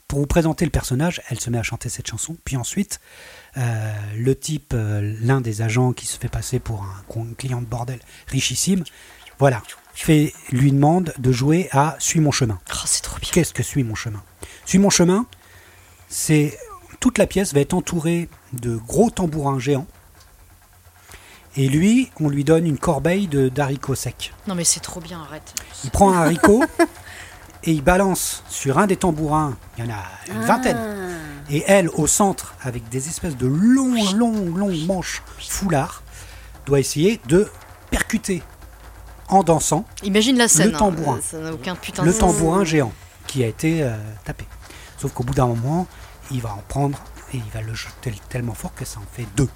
Pour 0.08 0.18
vous 0.18 0.26
présenter 0.26 0.64
le 0.64 0.70
personnage, 0.70 1.22
elle 1.30 1.40
se 1.40 1.50
met 1.50 1.58
à 1.58 1.62
chanter 1.62 1.88
cette 1.88 2.06
chanson. 2.06 2.36
Puis 2.44 2.56
ensuite, 2.56 3.00
euh, 3.56 3.92
le 4.16 4.34
type, 4.34 4.72
euh, 4.74 5.16
l'un 5.20 5.40
des 5.40 5.62
agents 5.62 5.92
qui 5.92 6.06
se 6.06 6.18
fait 6.18 6.28
passer 6.28 6.58
pour 6.58 6.84
un 6.84 7.34
client 7.36 7.60
de 7.60 7.66
bordel 7.66 7.98
richissime, 8.28 8.84
voilà, 9.38 9.62
fait, 9.94 10.32
lui 10.50 10.72
demande 10.72 11.14
de 11.18 11.32
jouer 11.32 11.68
à 11.72 11.96
Suis 11.98 12.20
mon 12.20 12.30
chemin. 12.30 12.60
Oh, 12.70 12.78
c'est 12.84 13.02
trop 13.02 13.18
bien. 13.18 13.30
Qu'est-ce 13.32 13.54
que 13.54 13.62
Suis 13.62 13.82
mon 13.82 13.94
chemin? 13.94 14.22
Suis 14.66 14.78
mon 14.78 14.90
chemin, 14.90 15.26
c'est 16.08 16.56
toute 17.00 17.18
la 17.18 17.26
pièce 17.26 17.52
va 17.52 17.60
être 17.60 17.74
entourée 17.74 18.28
de 18.52 18.76
gros 18.76 19.10
tambourins 19.10 19.58
géants. 19.58 19.86
Et 21.56 21.68
lui, 21.68 22.10
on 22.20 22.28
lui 22.28 22.42
donne 22.44 22.66
une 22.66 22.78
corbeille 22.78 23.28
de 23.28 23.48
d'haricots 23.48 23.94
secs. 23.94 24.32
Non, 24.48 24.54
mais 24.54 24.64
c'est 24.64 24.80
trop 24.80 25.00
bien, 25.00 25.20
arrête. 25.22 25.54
Il 25.84 25.90
prend 25.90 26.12
un 26.12 26.22
haricot 26.22 26.64
et 27.64 27.72
il 27.72 27.82
balance 27.82 28.42
sur 28.48 28.78
un 28.78 28.86
des 28.86 28.96
tambourins. 28.96 29.56
Il 29.78 29.84
y 29.84 29.88
en 29.88 29.92
a 29.92 30.02
une 30.34 30.44
vingtaine. 30.44 30.76
Ah. 30.78 31.52
Et 31.52 31.62
elle, 31.66 31.88
au 31.90 32.06
centre, 32.06 32.54
avec 32.62 32.88
des 32.88 33.08
espèces 33.08 33.36
de 33.36 33.46
longues, 33.46 34.16
longues, 34.16 34.56
longues 34.56 34.86
manches 34.86 35.22
foulard, 35.38 36.02
doit 36.66 36.80
essayer 36.80 37.20
de 37.28 37.48
percuter 37.90 38.42
en 39.28 39.42
dansant 39.42 39.84
Imagine 40.02 40.36
la 40.38 40.48
scène. 40.48 40.72
Le 40.72 40.76
tambourin. 40.76 41.16
hein. 41.16 41.20
Ça 41.22 41.38
n'a 41.38 41.52
aucun 41.52 41.76
putain 41.76 42.02
le 42.02 42.08
de 42.12 42.16
sens. 42.16 42.36
tambourin 42.36 42.64
géant 42.64 42.92
qui 43.26 43.44
a 43.44 43.46
été 43.46 43.82
euh, 43.82 43.96
tapé. 44.24 44.44
Sauf 44.98 45.12
qu'au 45.12 45.22
bout 45.22 45.34
d'un 45.34 45.46
moment, 45.46 45.86
il 46.30 46.40
va 46.40 46.50
en 46.52 46.62
prendre 46.68 46.98
et 47.32 47.36
il 47.36 47.50
va 47.52 47.60
le 47.60 47.74
jeter 47.74 48.12
tellement 48.28 48.54
fort 48.54 48.74
que 48.74 48.84
ça 48.84 48.98
en 49.00 49.06
fait 49.16 49.26
deux, 49.36 49.48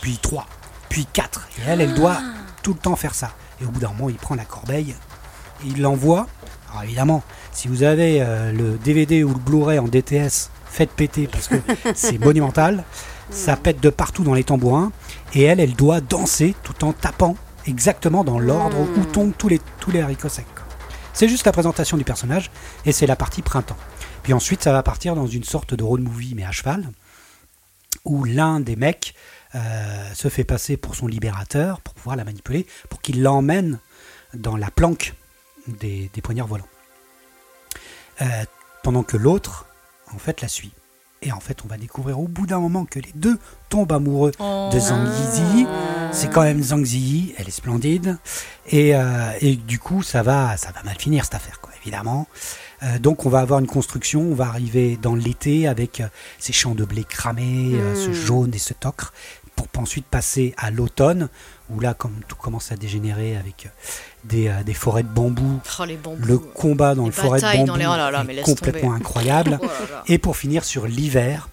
puis 0.00 0.18
trois, 0.20 0.46
puis 0.92 1.06
quatre. 1.10 1.48
Et 1.58 1.70
elle, 1.70 1.80
elle 1.80 1.94
doit 1.94 2.18
tout 2.62 2.74
le 2.74 2.78
temps 2.78 2.96
faire 2.96 3.14
ça. 3.14 3.34
Et 3.62 3.64
au 3.64 3.68
bout 3.70 3.80
d'un 3.80 3.88
moment, 3.92 4.10
il 4.10 4.16
prend 4.16 4.34
la 4.34 4.44
corbeille 4.44 4.94
et 5.64 5.66
il 5.66 5.80
l'envoie. 5.80 6.26
Alors 6.70 6.84
évidemment, 6.84 7.22
si 7.50 7.66
vous 7.66 7.82
avez 7.82 8.18
euh, 8.20 8.52
le 8.52 8.76
DVD 8.76 9.24
ou 9.24 9.28
le 9.28 9.38
Blu-ray 9.38 9.78
en 9.78 9.88
DTS, 9.88 10.50
faites 10.66 10.90
péter 10.90 11.28
parce 11.28 11.48
que 11.48 11.54
c'est 11.94 12.18
monumental. 12.18 12.84
Ça 13.30 13.56
pète 13.56 13.80
de 13.80 13.88
partout 13.88 14.22
dans 14.22 14.34
les 14.34 14.44
tambourins. 14.44 14.92
Et 15.32 15.44
elle, 15.44 15.60
elle 15.60 15.72
doit 15.72 16.02
danser 16.02 16.54
tout 16.62 16.84
en 16.84 16.92
tapant 16.92 17.36
exactement 17.66 18.22
dans 18.22 18.38
l'ordre 18.38 18.76
où 18.98 19.04
tombent 19.06 19.32
tous 19.36 19.48
les, 19.48 19.62
tous 19.80 19.90
les 19.92 20.02
haricots 20.02 20.28
secs. 20.28 20.44
C'est 21.14 21.28
juste 21.28 21.46
la 21.46 21.52
présentation 21.52 21.96
du 21.96 22.04
personnage 22.04 22.50
et 22.84 22.92
c'est 22.92 23.06
la 23.06 23.16
partie 23.16 23.40
printemps. 23.40 23.78
Puis 24.22 24.34
ensuite, 24.34 24.62
ça 24.62 24.72
va 24.72 24.82
partir 24.82 25.14
dans 25.14 25.26
une 25.26 25.44
sorte 25.44 25.72
de 25.72 25.82
road 25.82 26.02
movie, 26.02 26.34
mais 26.36 26.44
à 26.44 26.52
cheval, 26.52 26.90
où 28.04 28.24
l'un 28.24 28.60
des 28.60 28.76
mecs 28.76 29.14
euh, 29.54 30.14
se 30.14 30.28
fait 30.28 30.44
passer 30.44 30.76
pour 30.76 30.94
son 30.94 31.06
libérateur 31.06 31.80
pour 31.80 31.94
pouvoir 31.94 32.16
la 32.16 32.24
manipuler, 32.24 32.66
pour 32.88 33.00
qu'il 33.00 33.22
l'emmène 33.22 33.78
dans 34.34 34.56
la 34.56 34.70
planque 34.70 35.14
des, 35.66 36.10
des 36.14 36.20
poignards 36.22 36.46
volants. 36.48 36.68
Euh, 38.20 38.26
pendant 38.82 39.02
que 39.02 39.16
l'autre, 39.16 39.66
en 40.14 40.18
fait, 40.18 40.40
la 40.40 40.48
suit. 40.48 40.72
Et 41.24 41.30
en 41.30 41.38
fait, 41.40 41.64
on 41.64 41.68
va 41.68 41.76
découvrir 41.76 42.18
au 42.18 42.26
bout 42.26 42.46
d'un 42.46 42.58
moment 42.58 42.84
que 42.84 42.98
les 42.98 43.12
deux 43.14 43.38
tombent 43.68 43.92
amoureux 43.92 44.32
Oh. 44.40 44.70
de 44.72 44.78
Zhang 44.80 45.06
Yizi. 45.06 45.66
C'est 46.10 46.28
quand 46.28 46.42
même 46.42 46.60
Zhang 46.60 46.84
Ziyi, 46.84 47.32
elle 47.38 47.46
est 47.46 47.52
splendide. 47.52 48.18
Et, 48.68 48.94
euh, 48.96 49.30
et 49.40 49.54
du 49.54 49.78
coup, 49.78 50.02
ça 50.02 50.22
va, 50.22 50.56
ça 50.56 50.72
va 50.72 50.82
mal 50.82 50.96
finir 50.98 51.24
cette 51.24 51.36
affaire, 51.36 51.60
quoi, 51.60 51.70
évidemment. 51.80 52.26
Euh, 52.82 52.98
donc, 52.98 53.24
on 53.24 53.28
va 53.28 53.38
avoir 53.38 53.60
une 53.60 53.68
construction, 53.68 54.20
on 54.22 54.34
va 54.34 54.46
arriver 54.48 54.98
dans 55.00 55.14
l'été 55.14 55.68
avec 55.68 56.00
euh, 56.00 56.08
ces 56.40 56.52
champs 56.52 56.74
de 56.74 56.84
blé 56.84 57.04
cramés, 57.04 57.76
ce 57.94 58.12
jaune 58.12 58.52
et 58.52 58.58
ce 58.58 58.74
ocre, 58.84 59.12
pour 59.56 59.66
ensuite 59.76 60.06
passer 60.06 60.54
à 60.58 60.70
l'automne, 60.70 61.28
où 61.70 61.80
là, 61.80 61.94
comme 61.94 62.14
tout 62.28 62.36
commence 62.36 62.70
à 62.72 62.76
dégénérer 62.76 63.36
avec 63.36 63.66
euh, 63.66 63.68
des, 64.24 64.48
euh, 64.48 64.62
des 64.64 64.74
forêts 64.74 65.02
de 65.02 65.08
bambou, 65.08 65.60
Oh, 65.80 65.84
les 65.84 65.96
bambous. 65.96 66.24
le 66.24 66.38
combat 66.38 66.94
dans 66.94 67.02
Les 67.02 67.08
le 67.08 67.12
forêt 67.12 67.40
de 67.40 67.44
bambou 67.44 67.66
dans 67.66 67.76
les- 67.76 67.86
oh 67.86 67.96
là 67.96 68.10
là, 68.10 68.22
mais 68.24 68.36
est 68.36 68.42
complètement 68.42 68.90
tomber. 68.90 68.96
incroyable. 68.96 69.58
Oh 69.62 69.66
là 69.66 69.72
là. 69.90 70.02
Et 70.06 70.18
pour 70.18 70.36
finir 70.36 70.62
sur 70.64 70.86
l'hiver, 70.86 71.48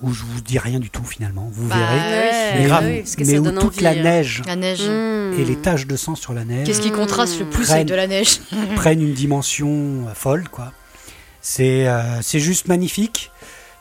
où 0.00 0.12
je 0.12 0.22
vous 0.22 0.40
dis 0.40 0.58
rien 0.58 0.78
du 0.78 0.90
tout 0.90 1.02
finalement, 1.04 1.48
vous 1.52 1.66
Bah, 1.68 1.76
verrez. 1.76 1.98
Ouais, 1.98 2.54
Mais, 2.54 2.70
où- 2.72 2.84
oui, 2.86 2.98
parce 3.00 3.16
que 3.16 3.24
mais 3.24 3.32
ça 3.34 3.40
où 3.40 3.44
donne 3.44 3.58
toute 3.58 3.74
envie, 3.74 3.82
la 3.84 3.90
hein. 3.90 3.94
neige 4.02 4.42
La 4.46 4.56
neige. 4.56 4.82
Mmh. 4.82 5.40
et 5.40 5.44
les 5.44 5.56
taches 5.56 5.86
de 5.86 5.96
sang 5.96 6.14
sur 6.14 6.32
la 6.34 6.44
neige 6.44 6.66
Qu'est-ce 6.66 6.80
qui 6.80 6.92
contraste 6.92 7.38
le 7.40 7.46
plus 7.46 7.64
Prenne. 7.64 7.74
avec 7.76 7.88
de 7.88 7.94
la 7.94 8.06
neige? 8.06 8.40
prennent 8.76 9.02
une 9.02 9.14
dimension 9.14 10.06
euh, 10.08 10.14
folle, 10.14 10.48
quoi. 10.48 10.72
C'est 11.40 11.86
euh, 11.88 12.20
c'est 12.22 12.40
juste 12.40 12.68
magnifique. 12.68 13.30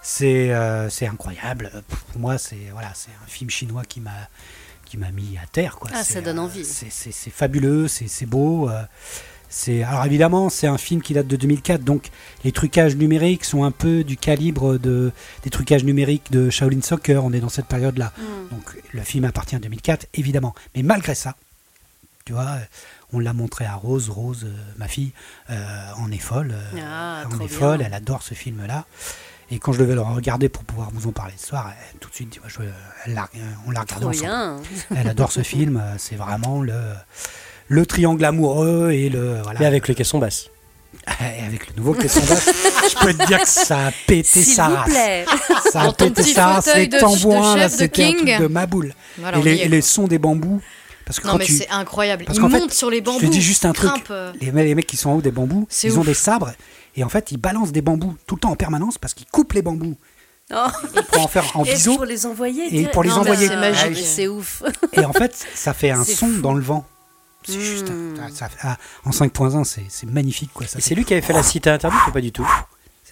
C'est 0.10 0.54
euh, 0.54 0.90
c'est 0.90 1.06
incroyable. 1.06 1.70
Pour 2.14 2.22
moi, 2.22 2.38
c'est 2.38 2.70
voilà, 2.72 2.92
c'est 2.96 3.10
un 3.22 3.28
film 3.28 3.50
chinois 3.50 3.84
qui 3.84 4.00
m'a 4.00 4.30
qui 4.86 4.96
m'a 4.98 5.12
mis 5.12 5.38
à 5.38 5.46
terre, 5.48 5.76
quoi. 5.76 5.90
Ah, 5.94 6.02
ça 6.06 6.22
donne 6.22 6.40
euh, 6.40 6.44
envie. 6.44 6.64
C'est 6.64 7.12
fabuleux, 7.30 7.90
c'est 7.90 8.26
beau. 8.26 8.70
euh, 8.70 8.84
c'est 9.50 9.84
alors 9.84 10.06
évidemment, 10.06 10.48
c'est 10.50 10.68
un 10.68 10.78
film 10.78 11.02
qui 11.02 11.14
date 11.14 11.28
de 11.28 11.36
2004, 11.36 11.84
donc 11.84 12.10
les 12.46 12.54
trucages 12.54 12.96
numériques 12.96 13.44
sont 13.44 13.66
un 13.66 13.72
peu 13.72 14.06
du 14.06 14.16
calibre 14.16 14.78
de 14.78 15.12
des 15.44 15.50
trucages 15.50 15.84
numériques 15.84 16.32
de 16.32 16.50
Shaolin 16.50 16.82
Soccer. 16.82 17.22
On 17.26 17.34
est 17.34 17.42
dans 17.42 17.50
cette 17.50 17.68
période-là. 17.68 18.14
Mmh. 18.18 18.56
Donc 18.56 18.82
le 18.94 19.02
film 19.02 19.26
appartient 19.26 19.58
à 19.58 19.60
2004, 19.60 20.08
évidemment. 20.14 20.56
Mais 20.74 20.84
malgré 20.84 21.16
ça, 21.16 21.36
tu 22.24 22.32
vois, 22.32 22.60
on 23.12 23.20
l'a 23.20 23.34
montré 23.34 23.66
à 23.66 23.76
Rose. 23.76 24.10
Rose, 24.10 24.46
euh, 24.46 24.56
ma 24.78 24.88
fille, 24.88 25.12
euh, 25.50 25.92
en 25.98 26.10
est 26.12 26.18
folle. 26.18 26.54
euh, 26.54 26.80
Ah, 26.82 27.24
en 27.30 27.36
est 27.36 27.38
bien. 27.40 27.48
folle, 27.50 27.82
elle 27.82 27.94
adore 27.94 28.24
ce 28.24 28.36
film-là. 28.36 28.86
Et 29.50 29.60
quand 29.60 29.72
je 29.72 29.80
devais 29.80 29.96
le 29.96 30.02
regarder 30.02 30.50
pour 30.50 30.64
pouvoir 30.64 30.90
vous 30.94 31.08
en 31.08 31.12
parler 31.12 31.34
ce 31.38 31.48
soir, 31.48 31.72
elle, 31.94 32.00
tout 32.00 32.10
de 32.10 32.16
suite, 32.16 32.40
je- 32.48 32.58
elle 33.06 33.14
l'a- 33.14 33.30
on 33.66 33.72
l'a 33.72 33.82
regardé 33.82 34.06
ensemble. 34.06 34.22
bien. 34.22 34.58
Elle 34.98 35.08
adore 35.08 35.32
ce 35.32 35.42
film. 35.42 35.78
euh, 35.78 35.96
C'est 35.98 36.16
vraiment 36.16 36.62
le, 36.62 36.74
le 37.70 37.86
triangle 37.86 38.26
amoureux 38.26 38.92
et 38.92 39.10
le. 39.10 39.42
Voilà. 39.44 39.60
Mais 39.62 39.66
avec 39.66 39.88
le 39.88 39.94
caisson 39.94 40.20
basse. 40.20 40.50
Et 41.22 41.44
avec 41.46 41.70
le 41.70 41.76
nouveau 41.78 41.94
caisson 41.94 42.20
basse, 42.22 42.50
je 42.92 42.96
peux 43.06 43.14
te 43.14 43.26
dire 43.28 43.40
que 43.40 43.48
ça 43.48 43.88
a 43.88 43.92
pété 44.08 44.44
S'il 44.44 44.54
sa 44.56 44.68
vous 44.68 44.76
race. 44.76 44.90
plaît. 44.90 45.26
Ça 45.72 45.82
a 45.84 45.94
pété 45.94 46.24
sa 46.24 46.48
race. 46.48 46.70
Les 46.76 46.90
tambouins, 46.90 47.56
là, 47.56 47.70
c'était 47.70 48.04
un 48.04 48.12
truc 48.12 48.26
King. 48.26 48.40
de 48.40 48.48
ma 48.48 48.66
boule. 48.66 48.94
Voilà, 49.18 49.38
et, 49.38 49.42
les, 49.44 49.56
et 49.58 49.68
les 49.70 49.82
sons 49.82 50.08
des 50.08 50.18
bambous. 50.20 50.62
Parce 51.08 51.20
que 51.20 51.26
Non 51.28 51.34
quand 51.34 51.40
mais 51.40 51.46
tu. 51.46 51.54
c'est 51.58 51.70
incroyable. 51.70 52.26
Parce 52.26 52.38
Ils 52.38 52.42
fait, 52.52 52.60
montent 52.60 52.74
sur 52.74 52.90
les 52.92 53.02
bambous. 53.02 53.22
Je 53.22 53.26
te 53.28 53.32
dis 53.32 53.42
juste 53.42 53.66
un 53.66 53.74
truc. 53.74 53.90
euh, 54.12 54.32
Les, 54.42 54.52
les 54.52 54.76
mecs 54.76 54.86
qui 54.86 54.98
sont 54.98 55.10
en 55.10 55.14
haut 55.16 55.22
des 55.22 55.32
bambous, 55.32 55.68
ils 55.84 55.98
ont 55.98 56.04
des 56.04 56.14
sabres. 56.14 56.52
Et 56.96 57.04
en 57.04 57.10
fait, 57.10 57.32
ils 57.32 57.38
balancent 57.38 57.72
des 57.72 57.82
bambous 57.82 58.16
tout 58.28 58.36
le 58.36 58.42
temps 58.42 58.52
en 58.52 58.56
permanence 58.56 58.98
parce 59.00 59.14
qu'ils 59.14 59.28
coupent 59.28 59.54
les 59.54 59.62
bambous 59.64 59.96
Oh. 60.54 60.66
pour 61.12 61.24
en 61.24 61.28
faire 61.28 61.44
en 61.56 61.64
Et 61.66 61.74
biseau. 61.74 61.96
pour 61.96 62.06
les 62.06 62.26
envoyer. 62.26 62.80
Et 62.82 62.88
pour 62.88 63.04
les 63.04 63.10
Non, 63.10 63.16
mais 63.24 63.32
envoyer. 63.32 63.48
c'est 63.48 63.54
Ah 63.56 63.60
magique. 63.60 63.98
oui, 63.98 64.04
C'est 64.06 64.28
ouf. 64.30 64.64
Et 64.94 65.04
en 65.04 65.12
fait, 65.12 65.36
ça 65.56 65.74
fait 65.74 65.90
un 65.92 66.04
son 66.06 66.28
fou. 66.28 66.42
dans 66.42 66.54
le 66.54 66.62
vent. 66.62 66.86
C'est 67.46 67.60
juste. 67.60 67.90
Hmm. 67.90 68.16
un- 68.22 68.34
ça- 68.34 68.50
ah, 68.62 68.78
en 69.06 69.12
5.1, 69.12 69.64
c'est 69.64 70.06
magnifique. 70.10 70.52
Quoi, 70.54 70.66
c'est 70.68 70.96
lui 70.96 71.04
qui 71.06 71.14
avait 71.14 71.22
fait 71.22 71.34
la 71.34 71.44
cité 71.44 71.70
interdite 71.70 72.00
ou 72.08 72.12
pas 72.12 72.22
du 72.22 72.32
tout? 72.32 72.48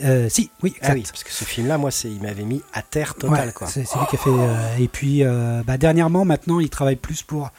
Euh, 0.03 0.27
si, 0.29 0.49
oui, 0.61 0.73
exact. 0.75 0.89
Ah 0.91 0.93
oui, 0.95 1.03
parce 1.09 1.23
que 1.23 1.31
ce 1.31 1.45
film-là, 1.45 1.77
moi, 1.77 1.89
c'est, 1.91 2.09
il 2.09 2.21
m'avait 2.21 2.43
mis 2.43 2.61
à 2.73 2.81
terre 2.81 3.15
totale, 3.15 3.47
Ouais, 3.47 3.53
quoi. 3.53 3.67
C'est 3.67 3.85
c'est 3.85 3.97
lui 3.97 4.05
qui 4.09 4.15
a 4.17 4.19
fait. 4.19 4.29
euh, 4.29 4.77
et 4.79 4.87
puis, 4.87 5.23
euh, 5.23 5.61
bah, 5.65 5.77
dernièrement, 5.77 6.25
maintenant, 6.25 6.59
il 6.59 6.69
travaille 6.69 6.97
plus 6.97 7.23
pour 7.23 7.49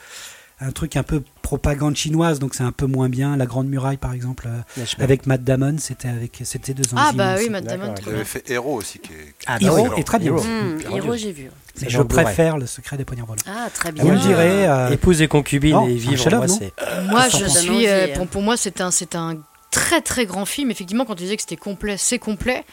un 0.59 0.71
truc 0.71 0.95
un 0.95 1.03
peu 1.03 1.21
propagande 1.43 1.95
chinoise, 1.95 2.39
donc 2.39 2.55
c'est 2.55 2.63
un 2.63 2.71
peu 2.71 2.87
moins 2.87 3.09
bien. 3.09 3.37
La 3.37 3.45
Grande 3.45 3.67
Muraille, 3.67 3.97
par 3.97 4.11
exemple, 4.13 4.47
euh, 4.47 4.83
avec 4.99 5.25
Matt 5.27 5.43
Damon, 5.43 5.75
c'était 5.79 6.07
avec, 6.09 6.41
c'était 6.43 6.73
deux 6.73 6.83
Ah 6.95 7.07
enzymes 7.09 7.17
bah 7.17 7.35
oui. 7.37 7.49
Matt 7.49 7.63
Damon. 7.63 7.93
Il 8.05 8.09
avait 8.13 8.23
fait 8.23 8.49
Héros 8.49 8.75
aussi, 8.75 8.99
qui 8.99 9.13
est. 9.13 9.15
qui 9.39 9.45
Ah, 9.47 9.55
excellent. 9.57 9.95
est 9.95 10.03
très 10.03 10.19
bien. 10.19 10.35
Héros, 10.35 11.01
Dieu. 11.01 11.15
j'ai 11.15 11.31
vu. 11.31 11.51
Mais 11.81 11.89
je 11.89 11.97
le 11.99 12.03
Blu-ray. 12.05 12.25
préfère 12.25 12.57
le 12.57 12.65
secret 12.65 12.97
des 12.97 13.05
poignards 13.05 13.27
volants. 13.27 13.41
Ah, 13.47 13.67
très 13.71 13.91
bien. 13.91 14.03
vous 14.03 14.11
me 14.11 14.17
direz, 14.19 14.67
euh, 14.67 14.89
Épouse 14.89 15.21
et 15.21 15.27
concubine 15.27 15.73
non, 15.73 15.87
et 15.87 15.93
vivre, 15.95 16.27
moi, 17.09 17.29
je 17.29 17.45
suis. 17.45 17.87
pour 18.31 18.41
moi, 18.41 18.57
c'est 18.57 18.81
un, 18.81 18.89
c'est 18.91 19.15
un 19.15 19.37
très 19.71 20.01
très 20.01 20.25
grand 20.25 20.45
film. 20.45 20.71
Effectivement, 20.71 21.05
quand 21.05 21.15
tu 21.15 21.23
disais 21.23 21.35
que 21.35 21.41
c'était 21.41 21.55
complet, 21.57 21.97
c'est 21.97 22.19
complet. 22.19 22.63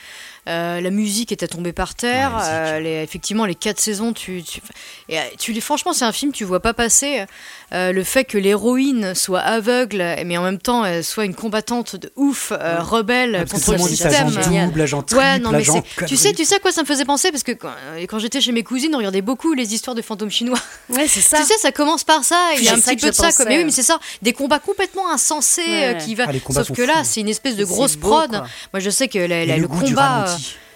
Euh, 0.46 0.80
la 0.80 0.90
musique 0.90 1.32
était 1.32 1.48
tombée 1.48 1.72
par 1.72 1.94
terre. 1.94 2.32
Euh, 2.42 2.78
les, 2.80 3.02
effectivement, 3.02 3.46
les 3.46 3.54
quatre 3.54 3.80
saisons, 3.80 4.12
tu, 4.12 4.42
tu, 4.42 4.60
et, 5.08 5.18
euh, 5.18 5.22
tu 5.38 5.52
les- 5.52 5.60
franchement, 5.62 5.92
c'est 5.92 6.04
un 6.04 6.12
film 6.12 6.32
tu 6.32 6.44
vois 6.44 6.60
pas 6.60 6.74
passer. 6.74 7.24
Euh, 7.74 7.90
le 7.92 8.04
fait 8.04 8.24
que 8.24 8.38
l'héroïne 8.38 9.14
soit 9.16 9.40
aveugle, 9.40 9.98
mais 10.24 10.38
en 10.38 10.44
même 10.44 10.58
temps 10.58 10.84
elle 10.84 11.02
soit 11.02 11.24
une 11.24 11.34
combattante 11.34 11.96
de 11.96 12.12
ouf, 12.14 12.52
euh, 12.52 12.76
rebelle 12.80 13.44
que 13.46 13.50
contre 13.50 13.72
le 13.72 13.78
système. 13.78 14.30
double, 14.30 14.80
agent 14.80 15.02
triple, 15.02 15.20
Ouais, 15.22 15.38
non, 15.40 15.50
mais 15.50 15.62
tu 16.06 16.16
sais, 16.16 16.32
tu 16.32 16.44
sais 16.44 16.54
à 16.54 16.58
quoi 16.60 16.70
ça 16.70 16.82
me 16.82 16.86
faisait 16.86 17.04
penser? 17.04 17.32
Parce 17.32 17.42
que 17.42 17.50
quand, 17.52 17.72
euh, 17.96 18.04
quand 18.08 18.18
j'étais 18.20 18.40
chez 18.40 18.52
mes 18.52 18.62
cousines, 18.62 18.94
on 18.94 18.98
regardait 18.98 19.22
beaucoup 19.22 19.54
les 19.54 19.74
histoires 19.74 19.96
de 19.96 20.02
fantômes 20.02 20.30
chinois. 20.30 20.58
Ouais, 20.88 21.08
c'est 21.08 21.20
ça. 21.20 21.38
Tu 21.38 21.44
sais, 21.46 21.58
ça 21.58 21.72
commence 21.72 22.04
par 22.04 22.22
ça. 22.22 22.50
Il 22.56 22.62
y 22.64 22.68
a 22.68 22.74
un 22.74 22.76
petit 22.80 22.96
peu 22.96 23.08
de 23.10 23.14
ça. 23.14 23.24
Pensais. 23.24 23.44
Mais 23.48 23.58
oui, 23.58 23.64
mais 23.64 23.72
c'est 23.72 23.82
ça. 23.82 23.98
Des 24.22 24.32
combats 24.32 24.60
complètement 24.60 25.10
insensés 25.12 25.62
Ouais. 25.66 25.98
qui 26.04 26.14
va. 26.14 26.26
Ah, 26.28 26.52
Sauf 26.52 26.70
que 26.72 26.82
là, 26.82 27.02
c'est 27.02 27.20
une 27.20 27.28
espèce 27.28 27.56
de 27.56 27.64
grosse 27.64 27.96
beau, 27.96 28.08
prod. 28.10 28.30
quoi. 28.30 28.44
Moi, 28.72 28.80
je 28.80 28.90
sais 28.90 29.08
que 29.08 29.18
la- 29.18 29.44
la- 29.46 29.56
le 29.56 29.62
le 29.62 29.68
goût 29.68 29.82
du 29.82 29.94
combat. 29.94 30.26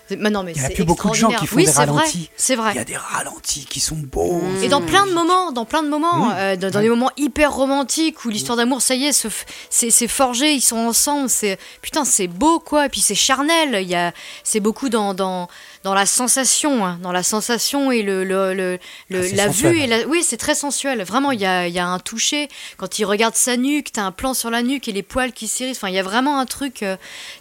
Ralenti. 0.08 0.16
Mais 0.22 0.30
non, 0.30 0.42
mais 0.42 0.52
Il 0.54 0.62
y 0.62 0.64
a 0.64 0.70
plus 0.70 0.84
beaucoup 0.84 1.08
de 1.10 1.14
gens 1.14 1.28
qui 1.30 1.46
font 1.46 1.56
oui, 1.56 1.64
des 1.64 1.70
ralentis. 1.70 2.30
C'est 2.36 2.56
vrai. 2.56 2.72
Il 2.74 2.76
y 2.76 2.80
a 2.80 2.84
des 2.84 2.96
ralentis 2.96 3.66
qui 3.66 3.80
sont 3.80 3.96
beaux. 3.96 4.40
Mm. 4.40 4.62
Et 4.64 4.68
dans 4.68 4.80
plein 4.82 5.06
de 5.06 5.12
moments, 5.12 5.52
dans 5.52 5.64
plein 5.64 5.82
de 5.82 5.88
moments, 5.88 6.16
Mmh. 6.28 6.34
euh, 6.36 6.56
dans, 6.56 6.70
dans 6.70 6.80
des 6.80 6.88
moments 6.88 7.10
hyper 7.16 7.52
romantiques 7.52 8.24
où 8.24 8.28
l'histoire 8.28 8.56
d'amour, 8.56 8.80
ça 8.82 8.94
y 8.94 9.04
est, 9.06 9.26
c'est 9.70 10.08
forgé, 10.08 10.52
ils 10.54 10.60
sont 10.60 10.76
ensemble, 10.78 11.28
c'est 11.28 11.58
putain, 11.82 12.04
c'est 12.04 12.26
beau 12.28 12.58
quoi. 12.60 12.86
Et 12.86 12.88
puis 12.88 13.00
c'est 13.00 13.14
charnel. 13.14 13.78
Il 13.82 13.88
y 13.88 13.94
a, 13.94 14.12
c'est 14.44 14.60
beaucoup 14.60 14.88
dans 14.88 15.14
dans 15.14 15.48
dans 15.84 15.94
la 15.94 16.06
sensation, 16.06 16.84
hein, 16.84 16.98
dans 17.02 17.12
la 17.12 17.22
sensation 17.22 17.90
et 17.92 18.02
le 18.02 18.24
le, 18.24 18.54
le, 18.54 18.78
le- 19.10 19.24
Ah, 19.32 19.36
la 19.36 19.46
sensuel. 19.46 19.72
vue 19.74 19.80
et 19.80 19.86
la, 19.86 20.06
oui, 20.06 20.22
c'est 20.22 20.36
très 20.36 20.54
sensuel. 20.54 21.02
Vraiment, 21.02 21.30
il 21.30 21.40
y 21.40 21.46
a 21.46 21.68
y 21.68 21.78
a 21.78 21.86
un 21.86 21.98
toucher 21.98 22.48
quand 22.76 22.98
il 22.98 23.04
regarde 23.04 23.34
sa 23.34 23.56
nuque, 23.56 23.92
t'as 23.92 24.02
un 24.02 24.12
plan 24.12 24.34
sur 24.34 24.50
la 24.50 24.62
nuque 24.62 24.88
et 24.88 24.92
les 24.92 25.02
poils 25.02 25.32
qui 25.32 25.48
s'irrissent. 25.48 25.76
Enfin, 25.78 25.88
il 25.88 25.94
y 25.94 25.98
a 25.98 26.02
vraiment 26.02 26.38
un 26.38 26.46
truc 26.46 26.82
euh, 26.82 26.96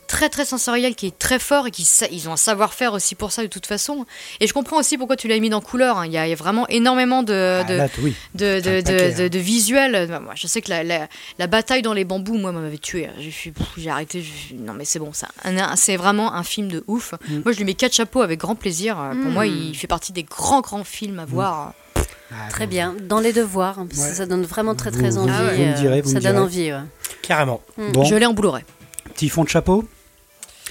très 0.08 0.30
très 0.30 0.46
sensoriel 0.46 0.96
qui 0.96 1.08
est 1.08 1.18
très 1.20 1.38
fort 1.40 1.68
et 1.68 1.72
qui 1.72 1.88
ils 2.12 2.28
ont 2.30 2.34
un 2.34 2.38
savoir-faire 2.38 2.94
aussi 2.94 3.14
pour 3.16 3.32
ça 3.32 3.42
de 3.44 3.48
toute 3.48 3.66
façon. 3.66 4.06
Et 4.40 4.48
je 4.48 4.54
comprends 4.54 4.78
aussi 4.78 4.98
pourquoi 4.98 5.16
tu 5.18 5.28
l'as 5.28 5.38
mis 5.40 5.50
dans 5.50 5.62
couleur. 5.62 5.98
hein. 5.98 6.06
Il 6.06 6.12
y, 6.14 6.18
a 6.18 6.26
il 6.26 6.30
y 6.30 6.34
a 6.34 6.36
vraiment 6.36 6.68
énormément 6.70 7.24
de, 7.24 7.60
Ah, 7.62 7.64
de, 7.66 7.74
là, 7.76 7.88
oui. 8.02 8.16
de, 8.36 8.60
de, 8.60 8.82
paquet, 8.82 9.12
de, 9.14 9.24
hein. 9.26 9.30
de 9.30 9.40
visuels. 9.40 10.08
Bah, 10.10 10.20
Moi, 10.20 10.34
je 10.36 10.48
sais 10.48 10.62
que 10.62 10.70
la, 10.70 10.84
la, 10.84 11.08
la 11.40 11.48
bataille 11.48 11.82
dans 11.82 11.94
les 11.94 12.06
bambous, 12.06 12.38
moi, 12.38 12.52
m'avait 12.52 12.78
tué. 12.78 13.10
J'ai 13.78 13.90
arrêté. 13.90 14.24
non, 14.56 14.74
mais 14.74 14.86
c'est 14.86 15.00
bon, 15.00 15.12
ça. 15.14 15.28
C'est 15.76 15.98
vraiment 15.98 16.34
un 16.34 16.44
film 16.44 16.70
de 16.70 16.84
ouf. 16.88 17.14
Mm. 17.30 17.40
Moi, 17.46 17.52
je 17.52 17.58
lui 17.58 17.66
mets 17.66 17.74
quatre 17.74 17.94
chapeaux 17.94 18.22
avec 18.22 18.40
grand 18.40 18.56
plaisir. 18.56 19.00
Euh, 19.00 19.12
Pour 19.12 19.32
Mm. 19.32 19.34
moi, 19.34 19.46
il 19.46 19.76
fait 19.76 19.88
partie 19.88 20.12
des 20.14 20.24
grands, 20.24 20.62
grands 20.62 20.84
films 20.84 21.20
à 21.20 21.26
voir. 21.26 21.74
Ah, 22.32 22.50
Très 22.50 22.66
bon. 22.66 22.70
bien. 22.72 22.96
Dans 23.08 23.20
les 23.20 23.32
devoirs, 23.34 23.80
hein, 23.80 23.88
Ouais. 23.98 24.14
ça 24.14 24.26
donne 24.26 24.44
vraiment 24.44 24.76
très 24.76 24.92
très 24.92 25.12
vous- 25.12 25.20
envie. 25.20 25.32
vous 25.32 25.64
me 25.64 25.76
direz, 25.78 26.02
vous 26.02 26.10
ça 26.12 26.16
me 26.20 26.24
donne 26.24 26.38
envie. 26.40 26.72
ouais. 26.74 26.80
Carrément. 27.22 27.62
Bon, 27.94 28.04
Je 28.04 28.16
l'ai 28.16 28.26
en 28.26 28.34
Blu-ray. 28.34 28.64
petit 29.14 29.30
fond 29.30 29.44
de 29.44 29.50
chapeau. 29.50 29.86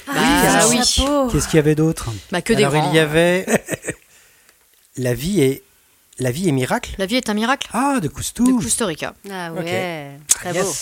Bah, 0.06 0.12
Ah 0.16 0.66
oui. 0.68 0.78
chapeau. 0.84 1.28
Qu'est-ce 1.28 1.48
qu'il 1.48 1.56
y 1.56 1.60
avait 1.60 1.74
d'autre 1.74 2.10
Bah, 2.30 2.40
que 2.42 2.52
des 2.52 2.64
Alors, 2.64 2.80
grands. 2.80 2.90
il 2.92 2.96
y 2.96 2.98
avait. 3.00 3.46
la 4.96 5.14
vie 5.14 5.40
est. 5.42 5.62
La 6.18 6.30
vie 6.30 6.48
est 6.48 6.52
miracle 6.52 6.94
La 6.96 7.04
vie 7.04 7.16
est 7.16 7.28
un 7.28 7.34
miracle. 7.34 7.68
Ah, 7.74 7.96
de 7.96 8.00
De 8.00 8.08
Cousteau. 8.08 8.58
Costa 8.58 8.86
Rica. 8.86 9.12
Ah 9.30 9.52
ouais, 9.52 10.12
très 10.28 10.54
Yes. 10.54 10.64
beau. 10.64 10.72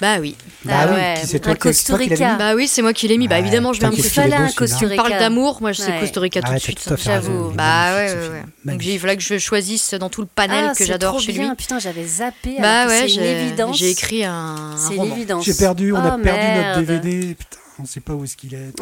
Bah 0.00 0.16
oui. 0.20 0.34
Bah 0.64 0.72
Ah 0.74 0.86
oui, 0.88 0.94
ouais, 0.94 1.14
c'est 1.22 1.36
un 1.36 1.38
toi 1.40 1.54
qui- 1.54 1.74
c'est 1.74 1.84
toi 1.84 1.98
qui 1.98 2.08
Costa 2.08 2.32
mis. 2.32 2.38
Bah 2.38 2.54
oui, 2.54 2.66
c'est 2.66 2.80
moi 2.80 2.94
qui 2.94 3.06
l'ai 3.06 3.18
mis. 3.18 3.28
Bah 3.28 3.34
Ouais, 3.34 3.40
évidemment, 3.42 3.74
je 3.74 3.80
putain, 3.80 3.90
vais 3.90 3.94
un 3.94 3.98
Il 3.98 4.02
qu'est-ce 4.02 4.14
qu'il 4.14 4.22
est 4.22 4.28
beau, 4.28 4.32
un 4.44 4.48
celui-là. 4.48 4.78
Tu 4.78 4.86
me 4.86 4.96
parles 5.10 5.20
d'amour, 5.20 5.58
moi 5.60 5.72
je 5.72 5.82
sais 5.82 5.90
Ouais. 5.90 6.00
Costa 6.00 6.20
Rica 6.20 6.40
tout 6.40 6.46
Ah, 6.50 6.54
de 6.54 6.58
suite. 6.60 6.82
tout 6.82 6.94
à 6.94 6.96
fait 6.96 7.02
J'avoue. 7.10 7.28
raison, 7.32 7.48
il 7.50 7.52
est 7.52 7.56
Bah 7.58 7.64
magnifique, 7.92 7.98
ouais, 8.00 8.08
ce 8.08 8.14
ouais, 8.14 8.22
film. 8.22 8.32
ouais. 8.32 8.40
Donc 8.40 8.48
Magnifique. 8.64 8.92
il 8.94 9.00
fallait 9.00 9.16
que 9.18 9.22
je 9.22 9.36
choisisse 9.38 9.94
dans 9.94 10.08
tout 10.08 10.20
le 10.22 10.28
panel 10.34 10.64
Ah, 10.68 10.72
que 10.72 10.78
c'est 10.78 10.86
j'adore 10.86 11.10
trop 11.16 11.20
chez 11.20 11.32
lui. 11.32 11.40
bien. 11.40 11.54
Putain, 11.54 11.78
j'avais 11.78 12.06
zappé. 12.06 12.56
Bah 12.58 12.80
alors 12.80 12.86
que 12.86 12.90
ouais, 13.02 13.08
c'est 13.08 13.14
une 13.16 13.20
j'ai 13.20 13.42
évidence. 13.42 13.76
j'ai 13.76 13.90
écrit 13.90 14.24
un, 14.24 14.32
un 14.32 14.76
C'est 14.78 14.94
une 14.94 15.00
roman. 15.00 15.14
évidence. 15.16 15.44
J'ai 15.44 15.52
perdu, 15.54 15.92
on 15.92 15.96
a 15.96 16.16
Oh, 16.18 16.22
perdu 16.22 16.40
merde. 16.40 16.78
notre 16.78 16.80
DVD. 17.02 17.34
Putain, 17.34 17.58
on 17.82 17.86
sait 17.86 18.00
pas 18.00 18.12
où 18.14 18.24
est-ce 18.24 18.36
qu'il 18.36 18.54
est. 18.54 18.72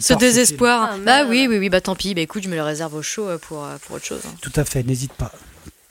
Ce 0.00 0.14
désespoir. 0.14 0.90
Ah, 0.92 0.96
bah 1.04 1.24
oui, 1.28 1.46
oui, 1.48 1.58
oui, 1.58 1.68
bah 1.70 1.80
tant 1.80 1.94
pis. 1.96 2.14
Bah 2.14 2.20
écoute, 2.20 2.42
je 2.44 2.48
me 2.48 2.54
le 2.54 2.62
réserve 2.62 2.94
au 2.94 3.02
show 3.02 3.26
euh, 3.26 3.38
pour, 3.38 3.64
euh, 3.64 3.76
pour 3.86 3.96
autre 3.96 4.04
chose. 4.04 4.20
hein. 4.26 4.34
Tout 4.42 4.52
à 4.54 4.64
fait, 4.64 4.82
n'hésite 4.82 5.12
pas. 5.12 5.32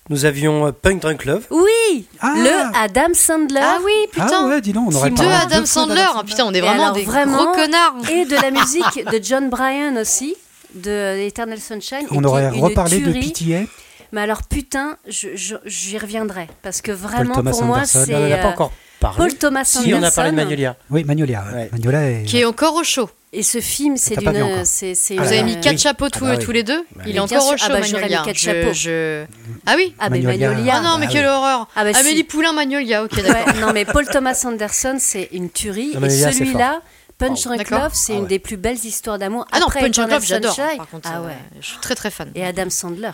Nous 0.10 0.24
avions 0.24 0.68
euh, 0.68 0.72
Punk 0.72 1.02
Drunk 1.02 1.26
Love. 1.26 1.46
Oui, 1.52 2.08
Ah 2.22 2.34
le 2.38 2.78
Adam 2.78 3.14
Sandler. 3.14 3.60
Ah 3.62 3.80
oui, 3.84 3.92
Ah 4.18 4.24
putain. 4.26 4.48
ouais, 4.48 4.62
dis 4.62 4.72
donc, 4.72 4.90
on 4.92 4.96
aurait 4.96 5.12
parlé 5.12 5.32
Adam 5.32 5.60
deux 5.60 5.66
Sandler. 5.66 6.06
Ah, 6.16 6.24
putain, 6.26 6.46
on 6.46 6.54
est 6.54 6.62
vraiment 6.62 6.84
alors, 6.84 6.96
des 6.96 7.04
vraiment, 7.04 7.44
gros 7.46 7.54
connards. 7.54 7.96
Et 8.10 8.26
de 8.26 8.36
la 8.36 8.52
musique 8.62 9.06
de 9.12 9.20
John 9.22 9.50
Bryan 9.50 9.98
aussi, 9.98 10.36
de 10.76 11.18
Eternal 11.28 11.60
Sunshine. 11.60 12.08
On 12.12 12.24
aurait 12.24 12.50
reparlé 12.50 13.00
de. 13.00 13.12
PTA. 13.12 13.70
Mais 14.14 14.22
alors, 14.22 14.44
putain, 14.44 14.96
je- 15.10 15.36
je- 15.36 15.56
j'y 15.66 15.98
reviendrai. 15.98 16.48
Parce 16.62 16.82
que 16.82 16.94
vraiment, 16.94 17.42
pour 17.44 17.64
moi, 17.64 17.78
Anderson. 17.80 18.04
c'est. 18.06 18.16
on 18.16 18.20
n'en 18.20 18.32
a 18.32 18.38
pas 18.38 18.48
encore 18.50 18.72
parlé. 18.99 19.18
Paul 19.18 19.34
Thomas 19.36 19.64
Si, 19.65 19.78
Anderson. 19.80 19.99
on 19.99 20.03
a 20.03 20.11
parlé 20.11 20.32
de 20.32 20.36
Magnolia. 20.36 20.76
Oui, 20.90 21.03
Magnolia. 21.03 21.44
ouais. 21.53 21.69
Magnolia 21.72 22.10
est... 22.11 22.24
Qui 22.24 22.40
est 22.40 22.45
encore 22.45 22.76
au 22.76 22.84
show. 22.84 23.10
Et 23.34 23.44
ce 23.44 23.60
film, 23.60 23.98
c'est 23.98 24.15
d'une. 24.15 24.30
encore. 24.30 24.65
c'est- 24.65 24.95
c'est 24.95 25.18
Ah 25.18 25.22
Vous 25.24 25.28
avez 25.28 25.44
mis 25.44 25.60
quatre 25.60 25.74
Oui. 25.74 25.78
chapeaux 25.80 26.06
Ah 26.06 26.10
tous, 26.10 26.24
bah 26.26 26.36
oui. 26.38 26.44
tous 26.45 26.52
les 26.53 26.64
deux. 26.64 26.86
Bah 26.95 27.03
Il 27.06 27.15
est 27.15 27.19
encore 27.19 27.45
au 27.48 27.57
show, 27.57 27.65
Ah 27.68 27.74
bah, 27.74 27.82
mis 27.82 27.91
Magnolia. 27.91 28.22
quatre 28.24 28.38
Je- 28.38 28.41
chapeaux. 28.41 28.74
je- 28.74 29.26
Ah 29.65 29.74
oui 29.76 29.94
Ah, 29.99 30.10
mais 30.10 30.19
Magnolia. 30.22 30.49
Magnolia. 30.49 30.74
Ah 30.78 30.82
non, 30.82 30.98
mais 30.98 31.07
bah 31.07 31.11
quelle 31.11 31.26
oui. 31.26 31.32
horreur 31.32 31.68
Ah 31.76 31.84
bah 31.84 31.94
si. 31.94 31.99
Amélie 31.99 32.24
Poulain, 32.24 32.53
Magnolia, 32.53 33.03
ok, 33.03 33.15
d'accord. 33.22 33.53
Ouais, 33.53 33.60
non, 33.61 33.74
mais 33.74 33.84
Paul 33.86 34.07
Thomas 34.07 34.41
Anderson, 34.45 34.95
c'est 34.99 35.28
une 35.34 35.49
tuerie. 35.49 35.91
Non, 35.94 36.03
et 36.06 36.10
celui-là, 36.10 36.82
Punch 37.18 37.48
Oh, 37.48 37.56
d'accord. 37.57 37.80
Love, 37.80 37.91
c'est 37.95 38.14
Ah 38.14 38.15
une 38.15 38.22
ouais. 38.24 38.28
des 38.30 38.40
plus 38.40 38.57
belles 38.57 38.78
histoires 38.78 39.18
d'amour. 39.19 39.45
Ah 39.52 39.60
non, 39.60 39.65
Après 39.68 39.82
Punch 39.82 39.98
and 39.99 40.07
Love, 40.07 40.24
j'adore. 40.26 40.53
Sunshine. 40.56 40.78
Par 40.78 40.88
contre, 40.90 41.10
Ah 41.11 41.22
ouais. 41.22 41.34
je 41.60 41.65
suis 41.68 41.78
très 41.80 41.95
très 41.95 42.11
fan. 42.11 42.32
Et 42.36 42.45
Adam 42.45 42.69
Sandler. 42.69 43.11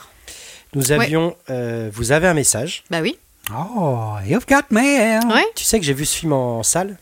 Nous 0.76 0.91
avions. 0.91 1.35
euh, 1.49 1.89
vous 1.93 2.11
avez 2.11 2.27
un 2.27 2.34
message. 2.34 2.84
Bah 2.91 2.99
oui. 3.01 3.18
Oh, 3.52 4.15
you've 4.26 4.45
got 4.48 4.64
me. 4.72 5.26
Ouais. 5.34 5.45
Tu 5.56 5.64
sais 5.64 5.80
que 5.80 5.86
j'ai 5.86 5.94
vu 5.94 6.06
ce 6.06 6.15
film 6.18 6.34
en 6.34 6.64
salle? 6.64 6.98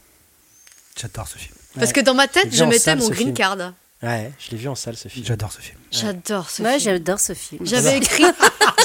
J'adore 0.99 1.27
ce 1.27 1.38
film. 1.38 1.53
Parce 1.76 1.88
Ouais. 1.88 1.93
que 1.93 1.99
dans 2.01 2.13
ma 2.15 2.27
tête, 2.27 2.53
je 2.53 2.63
mettais 2.63 2.80
salle, 2.80 2.99
mon 2.99 3.07
green 3.09 3.27
film. 3.27 3.34
card. 3.34 3.57
Ouais, 4.03 4.31
je 4.39 4.49
l'ai 4.51 4.57
vu 4.57 4.68
en 4.68 4.73
salle 4.76 4.97
ce 4.97 5.07
film. 5.07 5.23
J'adore 5.26 5.51
ce 5.51 5.61
film. 5.61 5.77
J'adore 5.91 6.49
ce 6.49 6.63
Ouais, 6.63 6.80
film. 6.80 6.81
j'adore 6.84 7.19
ce 7.19 7.34
film. 7.34 7.65
J'avais 7.65 7.97
écrit, 7.97 8.26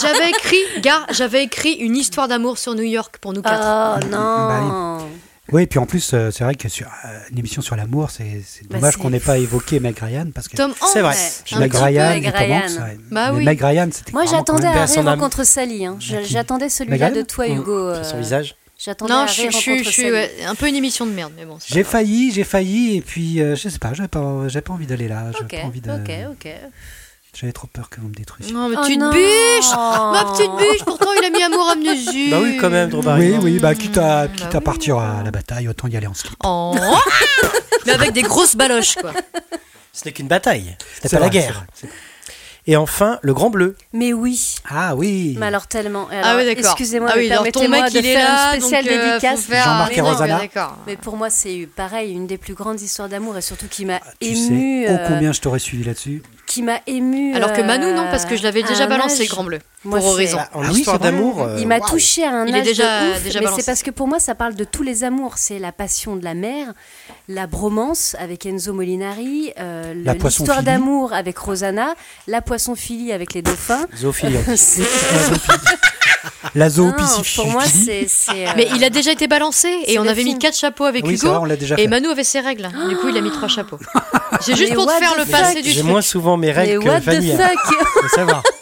j'avais 0.03 0.29
écrit, 0.29 0.59
gars, 0.83 1.07
j'avais 1.11 1.43
écrit 1.43 1.73
une 1.73 1.97
histoire 1.97 2.29
d'amour 2.29 2.59
sur 2.59 2.75
New 2.75 2.83
York 2.83 3.17
pour 3.19 3.33
nous 3.33 3.41
quatre. 3.41 4.01
Oh 4.03 4.07
Bah 4.07 4.07
non 4.11 5.09
Oui, 5.53 5.63
et 5.63 5.67
puis 5.67 5.79
en 5.79 5.87
plus, 5.87 6.11
euh, 6.13 6.31
c'est 6.33 6.43
vrai 6.43 6.57
que 6.57 6.69
sur 6.69 6.87
euh, 6.87 7.19
une 7.31 7.39
émission 7.39 7.63
sur 7.63 7.77
l'amour, 7.77 8.11
c'est 8.11 8.43
c'est 8.45 8.67
Bah, 8.69 8.77
dommage 8.79 8.97
qu'on 8.97 9.11
n'ait 9.11 9.21
pas 9.21 9.39
évoqué 9.39 9.79
Meg 9.79 9.97
Ryan 9.99 10.27
parce 10.35 10.49
que 10.49 10.57
Tom 10.57 10.73
Hanks. 10.73 10.91
C'est 10.93 11.03
vrai. 11.03 11.15
Meg. 11.59 11.73
Ryan, 11.73 12.09
Meg 12.11 12.25
et 12.27 12.33
Tom 12.33 12.41
Ryan. 12.41 12.57
Hanks, 12.65 12.79
ouais. 12.81 12.99
Bah 13.13 13.33
oui. 13.33 13.45
Meg 13.45 13.61
Ryan, 13.61 13.89
c'était 13.93 14.13
Moi, 14.13 14.25
j'attendais 14.27 14.67
à 14.67 14.87
son 14.89 15.01
rire 15.03 15.11
âme. 15.11 15.21
contre 15.21 15.45
Sally. 15.45 15.87
hein. 15.87 15.97
Qui 16.01 16.15
J'attendais 16.25 16.69
celui-là 16.69 17.11
Meg 17.11 17.19
de 17.19 17.23
toi, 17.23 17.45
Ryan 17.45 17.57
Hugo. 17.63 17.95
Sur 17.95 18.05
son 18.05 18.17
euh, 18.17 18.21
visage. 18.21 18.57
J'attendais 18.79 19.13
Non, 19.13 19.21
à 19.21 19.27
je, 19.27 19.41
rire 19.43 19.51
je, 19.53 19.89
suis 19.91 20.11
ouais, 20.11 20.31
un 20.47 20.55
peu 20.55 20.69
une 20.69 20.75
émission 20.75 21.07
de 21.07 21.13
merde, 21.13 21.33
mais 21.37 21.47
bon. 21.47 21.57
J'ai 21.67 21.83
failli, 21.85 22.31
j'ai 22.33 22.45
failli, 22.45 22.97
et 22.97 23.01
puis 23.01 23.41
euh, 23.41 23.57
je 23.57 23.69
sais 23.71 23.79
pas, 23.79 23.95
j'avais 23.95 24.09
pas, 24.09 24.21
pas 24.21 24.73
envie 24.73 24.87
d'aller 24.87 25.09
là. 25.09 25.31
J'avais 25.33 25.45
Ok, 25.45 25.61
pas 25.63 25.67
envie 25.67 25.81
de. 25.81 25.91
ok, 25.93 26.11
ok. 26.33 26.49
J'avais 27.39 27.53
trop 27.53 27.67
peur 27.67 27.91
que 27.91 28.01
vous 28.01 28.09
me 28.09 28.15
détruisiez. 28.15 28.55
Non, 28.55 28.69
mais 28.71 28.77
Oh 28.81 28.87
tu 28.87 28.97
non. 28.97 29.11
te 29.11 29.15
bûches 29.15 29.71
Ma 29.73 30.25
petite 30.33 30.51
bûche, 30.57 30.85
pourtant 30.87 31.11
il 31.21 31.25
a 31.27 31.31
mis 31.31 31.43
amour 31.43 31.69
amnésie. 31.71 32.31
Bah 32.31 32.39
oui, 32.43 32.57
quand 32.57 32.71
même, 32.71 32.89
Drew 32.89 33.03
Oui, 33.19 33.35
oui, 33.43 33.59
bah 33.59 33.75
quitte 33.75 33.99
à, 33.99 34.27
Bah 34.27 34.33
quitte 34.35 34.47
oui. 34.53 34.57
à 34.57 34.61
partir 34.63 34.99
à 34.99 35.23
la 35.23 35.31
bataille, 35.31 35.69
autant 35.69 35.87
y 35.89 35.97
aller 35.99 36.07
en 36.07 36.15
slip. 36.15 36.33
Oh. 36.45 36.75
mais 37.87 37.93
avec 37.93 38.13
des 38.13 38.23
grosses 38.23 38.57
baloches, 38.57 38.95
quoi. 38.95 39.13
Ce 39.93 40.05
n'est 40.07 40.13
qu'une 40.13 40.29
bataille. 40.29 40.65
Ce 40.65 41.03
n'est 41.05 41.09
C'est 41.11 41.17
pas 41.17 41.21
la 41.21 41.29
guerre. 41.29 41.67
Et 42.69 42.77
enfin, 42.77 43.19
le 43.23 43.33
Grand 43.33 43.51
Bleu. 43.51 43.77
Mais 43.93 44.13
oui. 44.13 44.57
Ah 44.69 44.97
oui. 44.97 45.37
Mais 45.39 45.47
alors 45.47 45.69
tellement. 45.69 46.09
ah 46.11 46.37
oui, 46.37 46.45
d'accord. 46.47 46.73
Excusez-moi, 46.73 47.11
ah 47.13 47.17
oui, 47.17 47.29
permettez-moi 47.29 47.89
de 47.91 48.01
faire 48.03 48.29
là, 48.29 48.55
une 48.57 48.61
spéciale 48.61 48.85
donc, 48.85 48.93
dédicace. 48.93 49.47
Jean-Marc 49.49 49.97
et 49.97 50.01
Rosanna. 50.01 50.41
Mais 50.87 50.97
pour 50.97 51.17
moi, 51.17 51.31
c'est 51.31 51.69
pareil, 51.77 52.13
une 52.13 52.27
des 52.27 52.39
plus 52.39 52.55
grandes 52.55 52.81
histoires 52.81 53.09
d'amour 53.09 53.37
et 53.37 53.43
surtout 53.43 53.69
qui 53.69 53.85
m'a 53.85 54.01
Ah, 54.03 54.11
tu 54.21 54.29
ému. 54.29 54.37
sais, 54.87 54.87
oh 54.91 54.93
euh, 54.95 55.09
combien 55.09 55.33
je 55.33 55.41
t'aurais 55.41 55.61
suivi 55.61 55.85
là-dessus. 55.85 56.23
Qui 56.57 56.63
m'a 56.63 56.81
ému. 56.87 57.35
Alors 57.35 57.53
que 57.53 57.61
Manu, 57.61 57.93
non, 57.93 58.05
euh, 58.07 58.11
parce 58.11 58.25
que 58.25 58.35
je 58.35 58.43
l'avais 58.43 58.65
à 58.65 58.67
déjà 58.67 58.87
balancé, 58.87 59.25
âge- 59.25 59.29
Grand 59.29 59.45
Bleu. 59.45 59.59
Moi, 59.85 59.99
pour 59.99 60.09
c'est- 60.09 60.15
Horizon. 60.15 60.39
En 60.55 60.63
Ah 60.63 60.69
oui, 60.73 60.79
histoire 60.79 60.99
d'amour. 60.99 61.43
euh, 61.43 61.57
Il 61.61 61.69
m'a 61.69 61.81
touché 61.81 62.25
à 62.25 62.31
un 62.31 62.47
Il 62.47 62.57
est 62.57 62.61
âge 62.61 62.65
déjà- 62.67 63.01
de 63.07 63.11
ouf, 63.13 63.23
déjà 63.23 63.39
mais 63.41 63.45
balancé. 63.45 63.63
c'est 63.63 63.71
parce 63.71 63.83
que 63.83 63.91
pour 63.91 64.09
moi 64.09 64.19
ça 64.19 64.35
parle 64.35 64.55
de 64.55 64.65
tous 64.65 64.83
les 64.83 65.05
amours. 65.05 65.35
C'est 65.37 65.59
la 65.59 65.71
passion 65.71 66.17
de 66.17 66.25
la 66.25 66.33
mer, 66.35 66.73
la 67.29 67.47
bromance 67.47 68.17
avec 68.19 68.47
Enzo 68.47 68.73
Molinari, 68.73 69.53
euh, 69.61 69.93
l'histoire 70.25 70.63
d'amour 70.63 71.13
avec 71.13 71.37
Rosanna, 71.39 71.95
la 72.27 72.41
poissonphilie 72.41 73.13
avec 73.13 73.35
les 73.35 73.43
dauphins. 73.43 73.87
Zoophilie. 73.97 74.39
La 76.55 76.71
zoo 76.71 76.91
pour 77.37 77.47
moi 77.49 77.65
c'est. 77.65 78.07
euh, 78.31 78.47
Mais 78.57 78.69
il 78.75 78.83
a 78.83 78.91
déjà 78.91 79.13
été 79.13 79.27
balancé 79.29 79.69
et 79.87 79.99
on 79.99 80.07
avait 80.07 80.25
mis 80.25 80.39
quatre 80.39 80.57
chapeaux 80.57 80.85
avec 80.85 81.05
Oui, 81.05 81.15
Hugo. 81.15 81.29
vrai, 81.29 81.39
on 81.39 81.77
Et. 81.77 81.87
Manu 81.89 82.09
avait 82.09 82.25
ses 82.25 82.41
règles. 82.41 82.69
Du 82.89 82.97
coup, 82.97 83.09
il 83.09 83.17
a 83.17 83.21
mis 83.21 83.31
trois 83.31 83.49
chapeaux. 83.57 83.79
J'ai 84.47 84.55
juste 84.57 84.71
Mais 84.71 84.75
pour 84.77 84.87
te 84.87 84.91
what 84.93 84.99
faire 84.99 85.15
the 85.15 85.19
le 85.19 85.25
fuck 85.25 85.33
passé 85.41 85.63
du 85.63 85.71
J'ai 85.71 85.81
truc. 85.81 85.91
moins 85.91 86.03
souvent 86.03 86.37
mes 86.37 86.49
Mais 86.49 86.53
règles 86.53 86.83
que 86.85 86.89
what 86.89 87.01
Fanny. 87.01 87.31
the 87.37 87.41
hein. 87.41 87.49
fuck 87.49 87.87
Faut 88.03 88.09
savoir. 88.09 88.43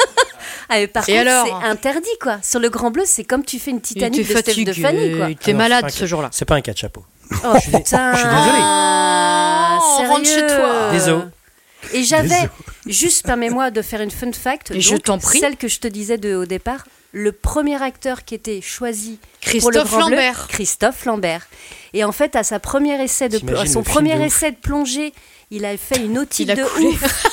Ah, 0.71 0.77
mais 0.77 0.87
Par 0.87 1.07
Et 1.07 1.13
contre, 1.19 1.29
alors 1.29 1.47
c'est 1.61 1.67
interdit 1.69 2.09
quoi. 2.23 2.39
Sur 2.43 2.59
le 2.59 2.71
Grand 2.71 2.91
Bleu, 2.91 3.03
c'est 3.07 3.23
comme 3.25 3.45
tu 3.45 3.59
fais 3.59 3.71
une 3.71 3.83
Titanic 3.83 4.27
de 4.27 4.37
Steph 4.39 4.65
de. 4.65 4.73
Fanny 4.73 5.15
quoi. 5.15 5.27
Ah 5.31 5.51
non, 5.53 5.59
malade 5.59 5.85
c'est 5.89 5.93
pas 5.93 6.01
ce 6.01 6.07
jour-là. 6.07 6.29
C'est 6.33 6.47
pas 6.47 6.55
un 6.55 6.63
cas 6.63 6.73
de 6.73 6.79
chapeau. 6.79 7.05
Oh 7.45 7.53
putain. 7.63 8.13
je 8.15 8.19
suis 8.19 8.27
désolé. 8.29 8.59
Ah, 8.63 9.79
Oh, 9.83 10.03
rentre 10.09 10.25
sérieux 10.27 10.49
chez 10.49 10.57
toi. 10.57 10.91
Désolé. 10.93 11.23
Et 11.93 12.03
j'avais, 12.03 12.49
juste 12.87 13.27
permets-moi 13.27 13.71
de 13.71 13.83
faire 13.83 14.01
une 14.01 14.11
fun 14.11 14.33
fact. 14.33 14.71
Et 14.71 14.81
je 14.81 14.93
donc, 14.93 15.03
t'en 15.03 15.19
prie. 15.19 15.39
Celle 15.39 15.57
que 15.57 15.69
je 15.69 15.79
te 15.81 15.87
disais 15.89 16.17
de, 16.17 16.35
au 16.35 16.47
départ, 16.47 16.87
le 17.13 17.31
premier 17.33 17.81
acteur 17.83 18.25
qui 18.25 18.35
était 18.35 18.61
choisi 18.63 19.19
pour 19.61 19.71
le 19.71 19.81
Christophe 19.81 19.91
Grand 19.91 20.07
Bleu, 20.07 20.17
Lambert. 20.17 20.47
Christophe 20.49 21.05
Lambert. 21.05 21.47
Et 21.93 22.05
en 22.05 22.13
fait, 22.13 22.35
à 22.37 22.43
sa 22.43 22.59
première 22.59 23.01
essai 23.03 23.29
de, 23.29 23.39
T'imagines 23.39 23.61
à 23.63 23.67
son 23.67 23.81
le 23.81 23.85
film 23.85 23.95
premier 23.95 24.15
de 24.15 24.21
ouf. 24.21 24.27
essai 24.27 24.51
de 24.53 24.57
plongée, 24.57 25.13
il 25.57 25.65
a 25.65 25.77
fait 25.77 25.99
une 26.01 26.19
otite 26.19 26.49
de 26.49 26.65
coulé. 26.65 26.87
ouf. 26.89 27.27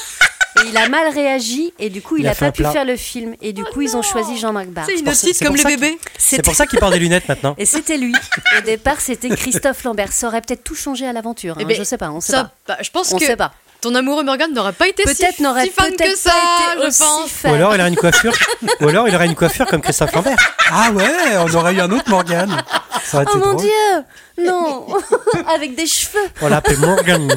Et 0.63 0.67
il 0.67 0.77
a 0.77 0.89
mal 0.89 1.07
réagi 1.11 1.73
et 1.79 1.89
du 1.89 2.01
coup 2.01 2.17
il, 2.17 2.23
Il 2.23 2.27
a 2.27 2.35
pas 2.35 2.51
pu 2.51 2.61
plat. 2.61 2.71
faire 2.71 2.85
le 2.85 2.95
film 2.97 3.35
et 3.41 3.51
du 3.53 3.63
coup 3.63 3.81
ils 3.81 3.95
ont 3.97 4.01
choisi 4.03 4.37
Jean-Marc 4.37 4.67
Barr. 4.67 4.85
C'est 4.85 4.99
une 4.99 5.09
otite 5.09 5.39
comme 5.43 5.57
ça 5.57 5.69
bébés. 5.69 5.97
C'est 6.17 6.43
pour 6.43 6.53
ça 6.55 6.65
qu'il 6.67 6.77
porte 6.77 6.93
des 6.93 6.99
lunettes 6.99 7.27
maintenant. 7.27 7.55
Et 7.57 7.65
c'était 7.65 7.97
lui. 7.97 8.13
Au 8.57 8.61
départ, 8.61 8.99
c'était 8.99 9.29
Christophe 9.35 9.83
Lambert. 9.85 10.11
Ça 10.11 10.27
aurait 10.27 10.41
peut-être 10.41 10.63
tout 10.63 10.75
changé 10.75 11.07
à 11.07 11.13
l'aventure. 11.13 11.55
Eh 11.57 11.63
hein, 11.63 11.65
ben, 11.67 11.75
je 11.77 11.83
sais 11.83 11.97
pas, 11.97 12.11
on 12.11 12.19
sait 12.21 12.33
Ça, 12.33 12.43
pas. 12.43 12.75
bah, 12.75 12.77
je 12.81 12.89
pense 12.91 13.11
On 13.13 13.17
que 13.17 13.25
sait 13.25 13.37
pas. 13.37 13.53
ton 13.79 13.95
amoureux 13.95 14.23
Morgan 14.23 14.53
n'aurait 14.53 14.73
pas 14.73 14.87
été 14.89 15.03
si, 15.07 15.15
Peut-être 15.15 15.39
n'aurait 15.39 15.63
si 15.63 15.71
fan 15.71 15.95
que 15.95 16.15
ça, 16.17 16.31
été 16.75 16.81
je 16.91 16.97
pense. 16.99 17.29
fan. 17.31 17.51
Ou 17.51 17.55
alors 17.55 17.73
il 17.73 17.79
aurait 17.79 17.89
une 17.89 17.95
coiffure. 17.95 18.33
Ou 18.81 18.87
alors 18.89 19.07
il 19.07 19.15
aurait 19.15 19.25
une 19.27 19.35
coiffure 19.35 19.65
comme 19.65 19.81
Christophe 19.81 20.13
Lambert. 20.13 20.37
Ah 20.69 20.91
ouais, 20.91 21.37
on 21.39 21.51
aurait 21.55 21.73
eu 21.73 21.79
un 21.79 21.89
autre 21.91 22.09
Morgan. 22.09 22.61
Ça 23.05 23.17
aurait 23.17 23.23
été 23.23 23.33
Oh 23.35 23.39
mon 23.39 23.53
drôle. 23.53 23.61
dieu 23.65 24.45
Non 24.45 24.85
Avec 25.55 25.75
des 25.75 25.87
cheveux 25.87 26.27
On 26.41 26.49
l'appelle 26.49 26.77
Morgan. 26.77 27.35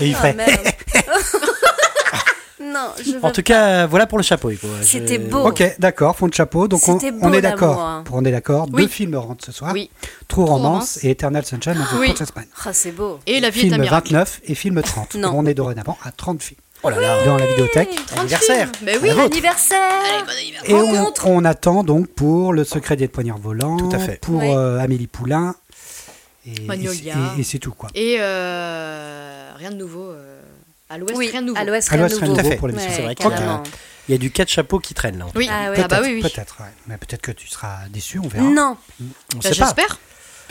Et 0.00 0.06
il 0.08 0.14
Ah, 0.14 0.18
ferait. 0.18 0.36
Non, 2.60 2.90
je 3.04 3.12
veux 3.12 3.24
En 3.24 3.30
tout 3.30 3.42
cas, 3.42 3.86
voilà 3.86 4.06
pour 4.06 4.18
le 4.18 4.24
chapeau. 4.24 4.50
Hugo. 4.50 4.66
Je- 4.80 4.86
C'était 4.86 5.18
beau. 5.18 5.46
Ok, 5.46 5.62
d'accord, 5.78 6.16
fond 6.16 6.26
de 6.26 6.34
chapeau. 6.34 6.66
Donc 6.66 6.86
on, 6.88 6.98
C'était 6.98 7.14
on 7.22 7.28
beau, 7.28 7.34
est 7.34 7.40
d'accord. 7.40 7.68
l'amour, 7.70 7.82
hein. 7.84 8.02
Pour 8.04 8.16
on 8.16 8.24
est 8.24 8.32
d'accord. 8.32 8.66
Oui. 8.72 8.82
Deux 8.82 8.88
films 8.88 9.14
rentrent 9.14 9.44
ce 9.44 9.52
soir. 9.52 9.70
Oui. 9.72 9.90
True 10.26 10.42
Romance, 10.42 10.60
Romance. 10.60 11.04
et 11.04 11.10
Eternal 11.10 11.44
Sunshine 11.44 11.78
of 11.80 11.88
the 11.90 11.98
Oui. 12.00 12.08
Spotless 12.08 12.34
Mind. 12.36 12.48
Ah, 12.66 12.72
c'est 12.72 12.90
beau. 12.90 13.20
Et 13.26 13.38
la 13.40 13.50
vie 13.50 13.60
est 13.60 13.62
Film 13.62 13.74
un 13.74 13.78
miracle. 13.78 14.08
29 14.12 14.40
et 14.44 14.54
film 14.56 14.82
30. 14.82 15.14
Non. 15.14 15.32
On 15.34 15.46
est 15.46 15.54
dorénavant 15.54 15.96
à 16.04 16.10
30 16.10 16.42
films. 16.42 16.60
Oh 16.82 16.90
là 16.90 17.00
là. 17.00 17.24
Dans 17.24 17.36
la 17.36 17.46
vidéothèque. 17.46 17.90
Anniversaire. 18.18 18.70
Mais 18.82 18.98
oui. 18.98 19.08
La 19.08 19.14
vôtre. 19.14 19.32
Anniversaire 19.32 19.78
Et 20.64 20.74
on, 20.74 21.12
on 21.26 21.44
attend 21.44 21.84
donc 21.84 22.08
pour 22.08 22.52
Le 22.52 22.64
secret 22.64 22.96
des 22.96 23.08
poignards 23.08 23.38
volants. 23.38 23.76
Tout 23.76 23.90
à 23.92 23.98
fait. 23.98 24.20
Pour 24.20 24.40
Oui. 24.40 24.50
euh, 24.52 24.78
Amélie 24.80 25.06
Poulain. 25.06 25.54
Et, 26.46 26.60
Magnolia. 26.62 27.14
et- 27.36 27.40
et 27.40 27.44
c'est 27.44 27.58
tout 27.58 27.72
quoi. 27.72 27.90
Et 27.94 28.16
euh, 28.20 29.50
rien 29.56 29.70
de 29.70 29.76
nouveau. 29.76 30.10
euh, 30.10 30.40
à 30.90 30.96
l'ouest, 30.96 31.16
Oui, 31.18 31.28
rien 31.30 31.42
de 31.42 31.46
nouveau. 31.48 31.58
à 31.60 31.64
l'ouest, 31.64 31.88
À 31.88 31.96
rien 31.96 32.04
de 32.06 32.08
l'ouest, 32.08 32.20
rien 32.20 32.28
de 32.28 32.30
nouveau. 32.32 32.40
Tout 32.42 32.46
à 32.46 32.50
fait. 32.50 32.56
pour 32.56 32.68
l'émission. 32.68 32.90
C'est 32.90 33.02
vrai 33.02 33.08
Ouais, 33.08 33.14
qu'il 33.14 33.24
y 33.24 33.28
a- 33.28 33.36
carrément. 33.36 33.62
Il 34.08 34.12
y 34.12 34.14
a 34.14 34.18
du 34.18 34.30
quatre 34.30 34.48
chapeaux 34.48 34.78
qui 34.78 34.94
traîne 34.94 35.18
là. 35.18 35.26
Oui, 35.34 35.46
Ah 35.50 35.70
ouais. 35.70 35.76
ah 35.78 35.86
bah 35.88 35.98
Peut-être, 35.98 36.02
oui, 36.10 36.14
oui. 36.14 36.30
peut-être, 36.30 36.56
ouais. 36.60 36.66
Mais 36.86 36.96
peut-être 36.96 37.20
que 37.20 37.32
tu 37.32 37.46
seras 37.48 37.88
déçu, 37.90 38.18
on 38.18 38.28
verra. 38.28 38.44
Non, 38.48 38.76
On 39.00 39.04
Bah, 39.38 39.42
sait 39.42 39.48
pas. 39.50 39.66
J'espère. 39.66 39.98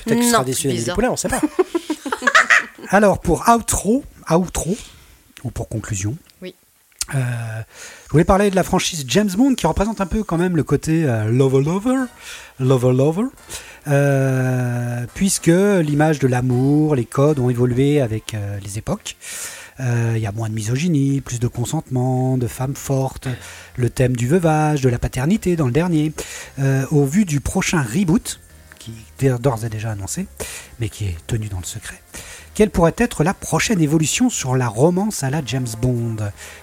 Peut-être 0.06 0.20
que 0.20 0.24
tu 0.24 0.30
seras 0.30 0.44
déçu 0.44 0.64
d'Amélie 0.68 0.80
Bizarre. 0.82 0.96
Poulain, 0.96 1.10
on 1.10 1.16
sait 1.18 1.28
pas. 1.30 1.42
Alors 2.90 3.20
pour 3.20 3.44
outro, 3.50 4.04
outro 4.30 4.78
ou 5.44 5.52
pour 5.52 5.68
conclusion. 5.70 6.16
Oui. 6.42 6.54
euh, 7.16 7.18
je 8.06 8.12
voulais 8.12 8.24
parler 8.26 8.50
de 8.52 8.56
la 8.56 8.64
franchise 8.64 9.06
James 9.08 9.30
Bond 9.36 9.56
qui 9.56 9.66
représente 9.68 10.02
un 10.02 10.06
peu 10.06 10.24
quand 10.24 10.38
même 10.38 10.56
le 10.56 10.64
côté 10.64 11.04
euh, 11.06 11.26
lover 11.26 11.96
lover, 12.60 12.94
lover 12.94 13.28
euh, 13.88 15.06
puisque 15.14 15.48
l'image 15.48 16.20
de 16.20 16.28
l'amour, 16.28 16.96
les 16.96 17.06
codes 17.06 17.40
ont 17.40 17.50
évolué 17.50 18.02
avec 18.02 18.34
euh, 18.34 18.60
les 18.64 18.78
époques. 18.78 19.16
Euh, 19.80 20.14
Il 20.16 20.22
y 20.22 20.26
a 20.26 20.32
moins 20.32 20.50
de 20.50 20.54
misogynie, 20.54 21.22
plus 21.22 21.40
de 21.40 21.48
consentement, 21.48 22.38
de 22.38 22.48
femmes 22.48 22.76
fortes, 22.76 23.28
le 23.76 23.90
thème 23.90 24.16
du 24.16 24.28
veuvage, 24.28 24.82
de 24.82 24.90
la 24.90 25.00
paternité 25.00 25.56
dans 25.56 25.68
le 25.68 25.72
dernier. 25.72 26.12
Euh, 26.60 26.86
au 26.92 27.06
vu 27.06 27.26
du 27.26 27.40
prochain 27.40 27.82
reboot, 27.82 28.40
qui 28.80 28.92
d'ores 29.40 29.66
et 29.66 29.70
déjà 29.70 29.92
annoncé, 29.92 30.28
mais 30.80 30.90
qui 30.90 31.06
est 31.06 31.18
tenu 31.28 31.48
dans 31.48 31.60
le 31.60 31.66
secret, 31.66 32.02
quelle 32.56 32.72
pourrait 32.72 32.96
être 32.98 33.24
la 33.24 33.34
prochaine 33.34 33.82
évolution 33.82 34.30
sur 34.30 34.56
la 34.56 34.68
romance 34.68 35.24
à 35.24 35.30
la 35.30 35.42
James 35.46 35.68
Bond? 35.80 36.18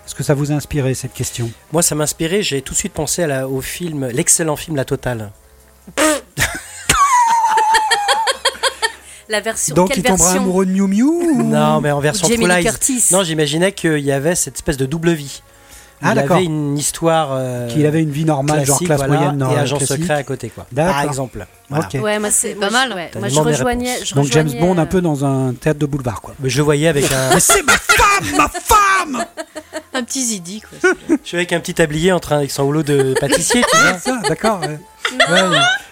Est-ce 0.05 0.15
que 0.15 0.25
ça 0.25 0.35
vous 0.35 0.51
a 0.51 0.55
inspiré 0.55 0.95
cette 0.95 1.15
question? 1.15 1.51
Moi, 1.73 1.83
ça 1.83 1.95
m'a 1.95 2.05
inspiré. 2.05 2.43
J'ai 2.43 2.63
tout 2.63 2.75
de 2.75 2.79
suite 2.79 2.93
pensé 2.93 3.23
à 3.23 3.49
au 3.49 3.61
film, 3.61 4.07
l'excellent 4.07 4.57
film 4.57 4.77
La 4.77 4.85
Totale. 4.85 5.31
la 9.29 9.41
version. 9.41 9.75
Donc 9.75 9.89
quelle 9.89 9.99
il 9.99 10.03
tombera 10.05 10.25
version 10.25 10.43
amoureux 10.43 10.67
de 10.67 10.71
Miu 10.73 10.87
Miu 10.87 11.03
ou- 11.05 11.43
Non, 11.43 11.81
mais 11.81 11.91
en 11.91 12.01
version 12.01 12.29
Jamie 12.29 12.45
True 12.47 12.59
Lies. 12.63 13.09
Non, 13.11 13.23
j'imaginais 13.25 13.73
qu'il 13.73 13.99
y 14.01 14.13
avait 14.13 14.35
cette 14.35 14.57
espèce 14.57 14.77
de 14.77 14.87
double 14.87 15.13
vie. 15.13 15.43
Ah, 16.05 16.11
Il 16.11 16.15
d'accord. 16.17 16.37
avait 16.37 16.45
une 16.45 16.77
histoire. 16.77 17.29
euh, 17.33 17.69
Qu'il 17.69 17.87
avait 17.87 18.03
une 18.03 18.11
vie 18.11 18.25
normale, 18.25 18.65
genre 18.67 18.79
classe 18.79 18.99
voilà, 18.99 19.15
moyenne, 19.17 19.39
non, 19.39 19.51
et 19.53 19.57
agent 19.59 19.79
classique. 19.79 19.99
secret 20.03 20.15
à 20.15 20.23
côté, 20.23 20.51
quoi. 20.51 20.67
D'accord. 20.71 20.93
Par 20.95 21.03
exemple. 21.05 21.47
Voilà. 21.71 21.89
Ouais, 21.95 22.19
moi 22.19 22.31
c'est 22.31 22.55
pas 22.55 22.71
mal. 22.71 22.91
je- 22.91 22.95
ouais, 22.95 23.11
moi 23.19 23.29
je 23.29 23.41
rejoignais. 23.41 23.97
Donc 24.15 24.27
James 24.27 24.51
Bond 24.61 24.77
un 24.79 24.83
euh, 24.83 24.87
peu 24.87 25.01
dans 25.01 25.25
un 25.25 25.55
théâtre 25.55 25.79
de 25.81 25.87
boulevard 25.87 26.21
quoi. 26.21 26.35
Mais 26.41 26.51
je 26.51 26.59
le 26.59 26.63
voyais 26.65 26.89
avec 26.89 27.11
un. 27.11 27.39
c'est 27.41 27.63
ma 27.63 27.73
femme, 27.73 28.37
ma 28.37 28.49
femme 28.49 29.25
Un 29.95 30.03
petit 30.03 30.25
zidi, 30.25 30.61
quoi. 30.61 30.91
je 31.09 31.17
suis 31.29 31.37
avec 31.37 31.53
un 31.53 31.61
petit 31.61 31.73
tablier 31.75 32.11
en 32.13 32.19
train 32.21 32.37
avec 32.39 32.51
son 32.51 32.65
rouleau 32.65 32.83
de 32.83 33.15
pâtissier, 33.21 33.63
tu 33.71 33.77
vois. 33.79 33.99
Ça, 33.99 34.21
d'accord. 34.29 34.61
ouais. 34.61 34.79
Ouais, 35.31 35.41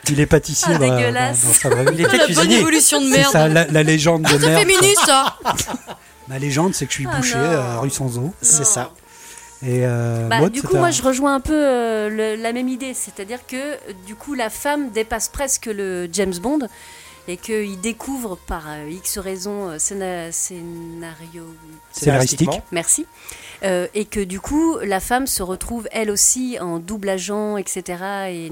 il, 0.08 0.12
il 0.14 0.20
est 0.20 0.26
pâtissier 0.26 0.74
Ah, 0.74 0.78
dans, 0.78 0.86
la- 0.88 0.96
dégueulasse. 0.96 1.42
dans- 1.42 1.48
dans 1.48 1.54
sa 1.54 1.68
vraie 1.70 1.84
vie. 1.84 1.90
Il 1.94 2.00
était 2.00 2.16
la 2.16 2.26
bonne 2.26 2.34
cuisinier. 2.34 2.58
évolution 2.58 3.00
de 3.00 3.06
C'est 3.10 3.16
merde. 3.18 3.30
ça, 3.32 3.48
la, 3.48 3.64
la 3.66 3.82
légende 3.84 4.22
de 4.22 4.28
C'est 4.28 4.38
merde. 4.40 4.58
féministe, 4.58 5.00
ça 5.06 5.36
Ma 6.28 6.38
légende, 6.38 6.74
c'est 6.74 6.86
que 6.86 6.92
je 6.92 6.96
suis 6.98 7.08
Ah, 7.10 7.16
boucher 7.16 7.36
non. 7.36 7.44
euh, 7.44 7.78
rue 7.80 7.90
sans 7.90 8.18
eau. 8.18 8.32
C'est 8.42 8.64
ça. 8.64 8.90
Et 9.64 9.86
euh, 9.86 10.28
Bah, 10.28 10.40
Maud, 10.40 10.52
du 10.52 10.62
coup, 10.62 10.76
un- 10.76 10.80
moi, 10.80 10.90
je 10.90 11.02
rejoins 11.02 11.34
un 11.36 11.40
peu 11.40 11.54
euh, 11.54 12.08
le- 12.08 12.42
la 12.42 12.52
même 12.52 12.68
idée, 12.68 12.94
c'est-à-dire 12.94 13.46
que 13.46 13.76
du 14.06 14.14
coup, 14.16 14.34
la 14.34 14.50
femme 14.50 14.90
dépasse 14.90 15.28
presque 15.28 15.66
le 15.66 16.08
James 16.12 16.34
Bond 16.42 16.60
et 17.28 17.36
qu'il 17.36 17.80
découvre 17.80 18.36
par 18.36 18.64
euh, 18.68 18.88
X 18.90 19.18
raisons 19.18 19.76
scéna- 19.78 20.32
scénario, 20.32 21.44
Scénaristique. 21.92 22.50
merci, 22.72 23.06
et 23.94 24.04
que 24.06 24.18
du 24.18 24.40
coup, 24.40 24.76
la 24.82 24.98
femme 24.98 25.28
se 25.28 25.42
retrouve 25.44 25.86
elle 25.92 26.10
aussi 26.10 26.58
en 26.60 26.78
double 26.80 27.08
agent, 27.10 27.56
etc. 27.56 28.02
Et 28.28 28.50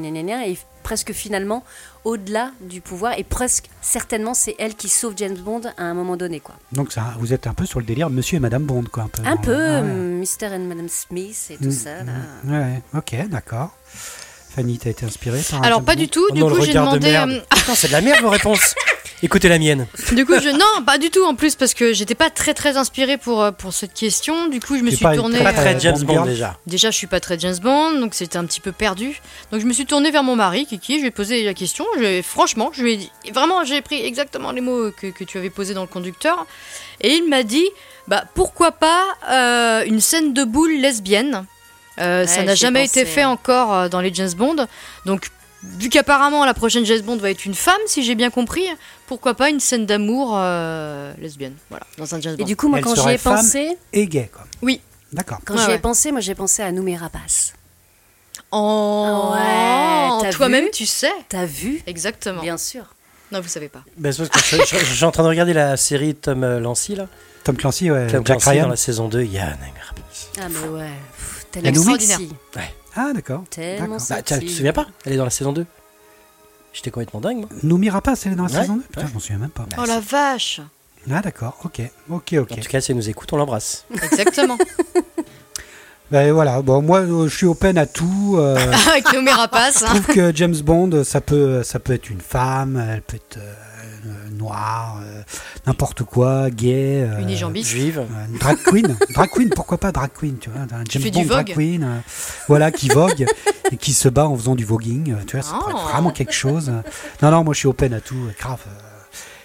presque 0.85 1.13
finalement 1.13 1.65
au-delà 2.05 2.53
du 2.61 2.81
pouvoir 2.81 3.19
et 3.19 3.25
presque 3.25 3.67
certainement 3.83 4.35
c'est 4.35 4.55
elle 4.59 4.75
qui 4.75 4.89
sauve 4.89 5.15
James 5.17 5.37
Bond 5.37 5.62
à 5.77 5.83
un 5.85 5.95
moment 5.95 6.17
donné 6.17 6.41
quoi. 6.41 6.55
Donc 6.73 6.93
ça, 6.93 7.15
vous 7.19 7.33
êtes 7.33 7.47
un 7.47 7.55
peu 7.55 7.67
sur 7.67 7.79
le 7.81 7.85
délire 7.87 8.09
Monsieur 8.11 8.37
et 8.37 8.41
Madame 8.41 8.65
Bond 8.65 8.85
quoi. 8.91 9.05
Un 9.05 9.09
peu. 9.09 9.23
Un 9.25 9.35
dans- 9.37 9.41
peu 9.43 9.55
ouais. 9.57 9.83
Mr 9.83 10.53
and 10.55 10.61
Madame 10.61 10.89
Smith 10.89 11.47
et 11.51 11.57
tout 11.57 11.65
Mm, 11.65 11.70
ça 11.73 12.03
là. 12.05 12.12
mm, 12.45 12.53
Ouais, 12.53 12.83
ok, 12.95 13.29
d'accord. 13.29 13.70
Fanny, 14.55 14.79
t'as 14.79 14.91
été 14.91 15.07
inspirée 15.07 15.41
par 15.49 15.61
un 15.61 15.62
Alors, 15.62 15.83
pas 15.83 15.95
du 15.95 16.09
tout. 16.09 16.27
Oh 16.29 16.35
Du 16.35 16.41
non, 16.41 16.49
coup, 16.51 16.61
j'ai 16.62 16.73
demandé. 16.73 17.11
merde. 17.12 17.31
euh, 17.31 17.41
Putain, 17.57 17.75
c'est 17.77 17.87
de 17.87 17.93
la 17.93 18.01
merde 18.01 18.20
vos 18.23 18.31
réponses. 18.31 18.75
Écoutez 19.23 19.49
la 19.49 19.58
mienne. 19.58 19.86
Du 20.12 20.24
coup, 20.24 20.34
je 20.40 20.49
non, 20.58 20.84
pas 20.84 20.99
du 20.99 21.10
tout 21.10 21.24
en 21.24 21.34
plus 21.34 21.55
parce 21.55 21.74
que 21.74 21.92
j'étais 21.92 22.15
pas 22.15 22.31
très 22.31 22.55
très 22.55 22.76
inspirée 22.76 23.18
pour 23.18 23.42
euh, 23.42 23.50
pour 23.52 23.73
cette 23.73 23.92
question. 23.92 24.49
Du 24.49 24.60
coup, 24.60 24.76
je 24.76 24.82
me 24.82 24.90
suis 24.90 25.02
pas 25.02 25.15
tournée. 25.15 25.42
Pas 25.42 25.50
Euh, 25.50 25.52
très 25.52 25.78
James 25.81 26.02
Bond 26.02 26.24
déjà. 26.24 26.57
Déjà, 26.66 26.90
je 26.90 26.97
suis 26.97 27.07
pas 27.07 27.20
très 27.20 27.39
James 27.39 27.58
Bond, 27.60 27.99
donc 28.00 28.15
c'était 28.15 28.39
un 28.39 28.44
petit 28.44 28.60
peu 28.60 28.73
perdu. 28.73 29.20
Donc 29.52 29.60
je 29.60 29.66
me 29.66 29.73
suis 29.73 29.86
tournée 29.86 30.10
vers 30.10 30.23
mon 30.23 30.36
mari, 30.36 30.66
Kiki. 30.66 30.97
Je 30.97 31.00
lui 31.00 31.08
ai 31.08 31.10
posé 31.10 31.44
la 31.44 31.55
question. 31.55 31.84
Je, 31.99 32.23
franchement, 32.23 32.70
je 32.73 32.82
lui 32.82 32.92
ai 32.92 32.97
dit, 32.97 33.10
vraiment, 33.32 33.65
j'ai 33.65 33.82
pris 33.82 34.05
exactement 34.05 34.52
les 34.52 34.60
mots 34.60 34.90
que, 34.90 35.08
que 35.08 35.24
tu 35.24 35.36
avais 35.39 35.50
posés 35.50 35.74
dans 35.74 35.82
le 35.82 35.86
conducteur, 35.89 36.47
et 37.02 37.15
il 37.15 37.28
m'a 37.28 37.42
dit, 37.42 37.66
bah 38.08 38.24
pourquoi 38.34 38.73
pas 38.73 39.05
euh, 39.31 39.84
une 39.86 40.00
scène 40.00 40.32
de 40.32 40.44
boule 40.44 40.73
lesbienne. 40.73 41.44
Euh, 41.99 42.26
ça 42.26 42.42
n'a 42.42 42.55
jamais 42.55 42.86
pensé. 42.86 43.00
été 43.00 43.10
fait 43.10 43.24
encore 43.24 43.74
euh, 43.74 43.89
dans 43.89 44.00
les 44.00 44.12
James 44.15 44.32
Bond, 44.34 44.66
donc. 45.05 45.26
Vu 45.63 45.91
qu'apparemment 45.91 46.45
la 46.45 46.55
prochaine 46.55 46.87
James 46.87 47.03
Bond 47.03 47.19
va 47.19 47.31
être 47.31 47.45
une 47.45 47.55
femme, 47.55 47.81
si 47.87 48.03
j'ai 48.03 48.15
bien 48.15 48.31
compris, 48.31 48.65
pourquoi 49.07 49.35
pas 49.35 49.51
une 49.51 49.61
scène 49.61 49.85
d'amour 49.85 50.33
euh, 50.35 51.13
lesbienne, 51.19 51.55
voilà, 51.69 51.87
dans 51.99 52.15
un 52.15 52.21
James 52.21 52.37
Bond. 52.37 52.43
Et 52.43 52.47
du 52.47 52.57
coup 52.57 52.69
moi 52.69 52.79
Elle 52.79 52.85
quand 52.85 52.95
j'y 52.95 53.09
ai 53.11 53.19
femme 53.19 53.37
pensé, 53.37 53.77
Et 53.93 54.07
gay 54.07 54.31
quoi. 54.33 54.47
D'accord. 55.13 55.39
Quand 55.45 55.57
j'y 55.59 55.71
ai 55.73 55.79
pensé, 55.79 56.13
moi 56.13 56.21
j'ai 56.21 56.35
pensé 56.35 56.63
à 56.63 56.73
Noumé 56.73 56.97
Rapace. 56.97 57.53
Oh, 58.53 59.33
ouais, 59.35 60.31
toi-même 60.31 60.71
tu 60.73 60.87
sais. 60.87 61.13
T'as 61.29 61.45
vu 61.45 61.83
Exactement. 61.87 62.41
Bien 62.43 62.57
sûr. 62.57 62.85
Non, 63.33 63.41
vous 63.41 63.49
savez 63.49 63.69
pas. 63.69 63.85
Ben, 63.97 64.13
je, 64.13 64.25
je, 64.25 64.85
suis 64.85 65.05
en 65.05 65.13
train 65.13 65.23
de 65.23 65.29
regarder 65.29 65.53
la 65.53 65.77
série 65.77 66.17
Tom 66.17 66.43
euh, 66.43 66.59
Lancy 66.59 66.97
là. 66.97 67.07
Tom 67.45 67.57
Clancy, 67.57 67.91
ouais. 67.91 68.07
Tom 68.09 68.27
Jack 68.27 68.39
Clancy 68.39 68.51
Ryan. 68.51 68.63
dans 68.65 68.71
la 68.71 68.77
saison 68.77 69.09
2, 69.09 69.23
il 69.23 69.33
y 69.33 69.39
a 69.39 69.51
Noumé 69.51 69.81
Rapace. 69.87 70.31
Ah 70.41 70.49
mais 70.49 70.69
ouais, 70.69 70.91
Pff, 71.17 71.63
La 71.63 71.75
sexy. 71.75 72.29
Ouais. 72.57 72.75
Ah, 72.97 73.12
d'accord. 73.15 73.44
Tellement. 73.51 73.97
Bah, 74.09 74.23
tu 74.23 74.39
te 74.39 74.47
souviens 74.51 74.73
pas? 74.73 74.86
Elle 75.05 75.12
est 75.12 75.17
dans 75.17 75.25
la 75.25 75.31
saison 75.31 75.52
2. 75.52 75.65
J'étais 76.73 76.91
complètement 76.91 77.20
dingue, 77.20 77.39
moi. 77.39 77.49
Noumi 77.62 77.91
Rapace, 77.91 78.27
elle 78.27 78.33
est 78.33 78.36
dans 78.36 78.44
la 78.47 78.51
Ouais. 78.52 78.60
saison 78.60 78.77
2 78.77 78.83
Putain, 78.83 79.01
Ouais. 79.02 79.07
je 79.09 79.15
m'en 79.15 79.20
souviens 79.20 79.39
même 79.39 79.51
pas. 79.51 79.67
Oh 79.78 79.85
la 79.86 80.01
vache. 80.01 80.60
Ah, 81.10 81.20
d'accord. 81.20 81.59
Ok, 81.65 81.81
ok, 82.10 82.35
En 82.35 82.43
ok. 82.43 82.49
tout 82.60 82.69
cas, 82.69 82.81
si 82.81 82.93
elle 82.93 82.97
nous 82.99 83.09
écoute, 83.09 83.33
on 83.33 83.36
l'embrasse. 83.36 83.85
Exactement. 84.02 84.59
Ben 86.10 86.33
voilà, 86.33 86.60
bon, 86.60 86.83
moi, 86.83 87.02
euh, 87.02 87.28
je 87.28 87.36
suis 87.36 87.47
open 87.47 87.78
à 87.78 87.86
tout. 87.86 88.35
euh, 88.36 88.57
Avec 88.91 89.12
nos 89.12 89.31
rapaces. 89.31 89.78
Je 89.78 89.85
Hein. 89.85 89.89
trouve 89.91 90.07
que 90.12 90.35
James 90.35 90.57
Bond, 90.57 91.05
ça 91.05 91.20
peut, 91.20 91.62
ça 91.62 91.78
peut 91.78 91.93
être 91.93 92.10
une 92.10 92.20
femme, 92.20 92.85
elle 92.93 93.02
peut 93.02 93.15
être 93.17 93.36
euh, 93.36 93.55
noire, 94.41 95.01
euh, 95.02 95.23
n'importe 95.67 96.02
quoi, 96.02 96.51
gay. 96.51 97.02
euh, 97.09 97.20
Unijambiste. 97.20 97.70
Juive. 97.70 98.01
euh, 98.01 98.39
drag 98.39 98.57
queen, 98.65 98.97
drag 99.15 99.31
queen, 99.31 99.51
pourquoi 99.51 99.78
pas 99.78 99.93
drag 99.93 100.10
queen, 100.12 100.39
tu 100.39 100.51
vois, 100.51 100.62
un 100.62 100.85
James 100.89 101.02
Bond 101.12 101.25
drag 101.25 101.47
vogue. 101.49 101.57
queen, 101.57 101.83
euh, 101.85 101.99
voilà, 102.49 102.70
qui 102.73 102.89
vogue 102.89 103.27
et 103.70 103.77
qui 103.77 103.93
se 103.93 104.09
bat 104.09 104.27
en 104.27 104.36
faisant 104.36 104.55
du 104.57 104.65
voguing, 104.65 105.12
euh, 105.12 105.17
tu 105.27 105.36
vois, 105.36 105.44
ça 105.44 105.55
pourrait 105.59 105.73
être 105.75 105.83
Oh. 105.85 105.89
vraiment 105.93 106.10
quelque 106.10 106.33
chose. 106.33 106.73
Non, 107.23 107.31
non, 107.31 107.44
moi 107.44 107.55
je 107.55 107.59
suis 107.60 107.69
open 107.69 107.93
à 107.94 108.01
tout, 108.01 108.17
grave. 108.39 108.60
euh, 108.67 108.70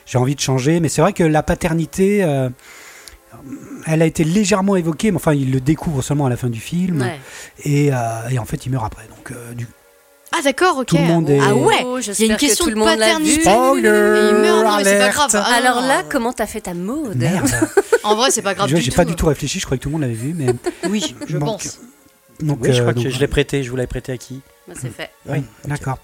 J'ai 0.05 0.17
envie 0.17 0.35
de 0.35 0.39
changer, 0.41 0.79
mais 0.79 0.89
c'est 0.89 1.01
vrai 1.01 1.13
que 1.13 1.23
la 1.23 1.43
paternité, 1.43 2.23
euh, 2.23 2.49
elle 3.85 4.01
a 4.01 4.05
été 4.05 4.23
légèrement 4.23 4.75
évoquée, 4.75 5.11
mais 5.11 5.17
enfin, 5.17 5.33
il 5.33 5.51
le 5.51 5.59
découvre 5.59 6.01
seulement 6.01 6.25
à 6.25 6.29
la 6.29 6.37
fin 6.37 6.49
du 6.49 6.59
film, 6.59 7.01
Ouais. 7.01 7.19
et, 7.63 7.89
euh, 7.91 8.29
et 8.29 8.39
en 8.39 8.45
fait, 8.45 8.65
il 8.65 8.71
meurt 8.71 8.85
après. 8.85 9.07
Donc, 9.07 9.31
euh, 9.31 9.53
du, 9.53 9.67
Ah 10.37 10.41
d'accord, 10.43 10.77
ok. 10.79 10.87
Tout 10.87 10.97
le 10.97 11.03
monde 11.03 11.29
est- 11.29 11.39
Ah 11.39 11.55
ouais. 11.55 11.83
Oh, 11.85 11.99
Il 11.99 12.07
y 12.19 12.23
a 12.23 12.25
une 12.25 12.33
que 12.35 12.39
question 12.39 12.65
tout 12.65 12.71
de 12.71 12.83
paternité. 12.83 13.41
Spoiler 13.41 14.29
il 14.31 14.37
meurt, 14.37 14.63
non 14.65 14.77
mais 14.77 14.83
c'est 14.83 14.99
pas 14.99 15.09
grave. 15.09 15.29
Ah, 15.33 15.53
Alors 15.55 15.81
là, 15.81 16.03
comment 16.09 16.33
t'as 16.33 16.45
fait 16.47 16.61
ta 16.61 16.73
mode 16.73 17.15
Merde. 17.17 17.49
En 18.03 18.15
vrai, 18.15 18.29
c'est 18.29 18.43
pas 18.43 18.53
grave 18.53 18.69
J'ai 18.75 18.91
pas 18.91 19.05
du 19.05 19.15
tout 19.15 19.25
réfléchi, 19.25 19.59
je 19.59 19.65
croyais 19.65 19.79
que 19.79 19.83
tout 19.83 19.89
le 19.89 19.93
monde 19.93 20.01
l'avait 20.01 20.13
vu, 20.13 20.33
mais 20.37 20.47
Oui, 20.89 21.15
je 21.27 21.37
Donc, 21.37 21.45
pense. 21.63 21.79
donc 22.39 22.59
Oui, 22.61 22.71
je 22.71 22.77
euh, 22.77 22.81
crois 22.81 22.93
donc, 22.93 23.03
que 23.03 23.09
je 23.09 23.19
l'ai 23.19 23.27
prêté. 23.27 23.63
Je 23.63 23.69
vous 23.71 23.75
l'avais 23.75 23.87
prêté 23.87 24.11
à 24.11 24.17
qui 24.17 24.41
Bah, 24.67 24.75
C'est 24.79 24.93
fait. 24.93 25.09
Oui. 25.27 25.43
D'accord. 25.65 25.97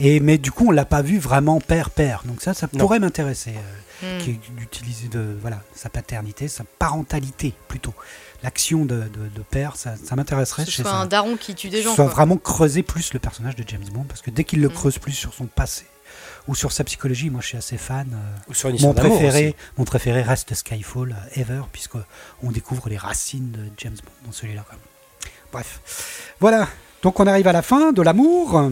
Et 0.00 0.18
mais 0.20 0.38
du 0.38 0.50
coup, 0.50 0.68
on 0.68 0.70
l'a 0.70 0.86
pas 0.86 1.02
vu 1.02 1.18
vraiment 1.18 1.60
père 1.60 1.90
père. 1.90 2.22
Donc 2.24 2.40
ça, 2.40 2.54
ça 2.54 2.68
Non. 2.72 2.78
pourrait 2.78 3.00
m'intéresser 3.00 3.50
euh, 3.50 3.60
Hmm. 4.04 4.18
d'utiliser 4.58 5.06
de 5.06 5.36
voilà 5.40 5.60
sa 5.76 5.88
paternité, 5.88 6.48
sa 6.48 6.64
parentalité 6.80 7.54
plutôt. 7.68 7.94
L'action 8.42 8.84
de, 8.84 8.96
de, 9.02 9.28
de 9.34 9.42
père, 9.48 9.76
ça, 9.76 9.94
ça 10.02 10.16
m'intéresserait. 10.16 10.64
Que 10.64 10.70
ce 10.70 10.76
chez 10.76 10.82
soit 10.82 10.90
ça. 10.90 10.96
un 10.98 11.06
daron 11.06 11.36
qui 11.36 11.54
tue 11.54 11.68
des 11.68 11.80
gens. 11.82 11.94
soit 11.94 12.04
quoi. 12.06 12.14
vraiment 12.14 12.36
creuser 12.36 12.82
plus 12.82 13.12
le 13.14 13.20
personnage 13.20 13.54
de 13.56 13.64
James 13.68 13.84
Bond 13.92 14.04
parce 14.08 14.20
que 14.22 14.30
dès 14.30 14.44
qu'il 14.44 14.60
le 14.60 14.68
Mm. 14.68 14.72
creuse 14.72 14.98
plus 14.98 15.12
sur 15.12 15.32
son 15.32 15.46
passé 15.46 15.84
ou 16.48 16.54
sur 16.56 16.72
sa 16.72 16.82
psychologie, 16.82 17.30
moi 17.30 17.40
je 17.40 17.46
suis 17.48 17.56
assez 17.58 17.78
fan. 17.78 18.08
euh, 18.12 18.50
Ou 18.50 18.54
sur 18.54 18.68
une 18.68 18.80
mon 18.80 18.94
préféré, 18.94 19.48
aussi. 19.48 19.56
mon 19.78 19.84
préféré 19.84 20.22
reste 20.22 20.54
Skyfall 20.54 21.12
euh, 21.36 21.40
ever 21.40 21.62
puisque 21.70 21.94
on 22.42 22.50
découvre 22.50 22.88
les 22.88 22.96
racines 22.96 23.52
de 23.52 23.60
James 23.78 23.94
Bond 24.04 24.26
dans 24.26 24.32
celui-là. 24.32 24.64
Bref, 25.52 26.32
voilà. 26.40 26.66
Donc 27.02 27.20
on 27.20 27.26
arrive 27.26 27.46
à 27.48 27.52
la 27.52 27.62
fin 27.62 27.92
de 27.92 28.02
l'amour. 28.02 28.70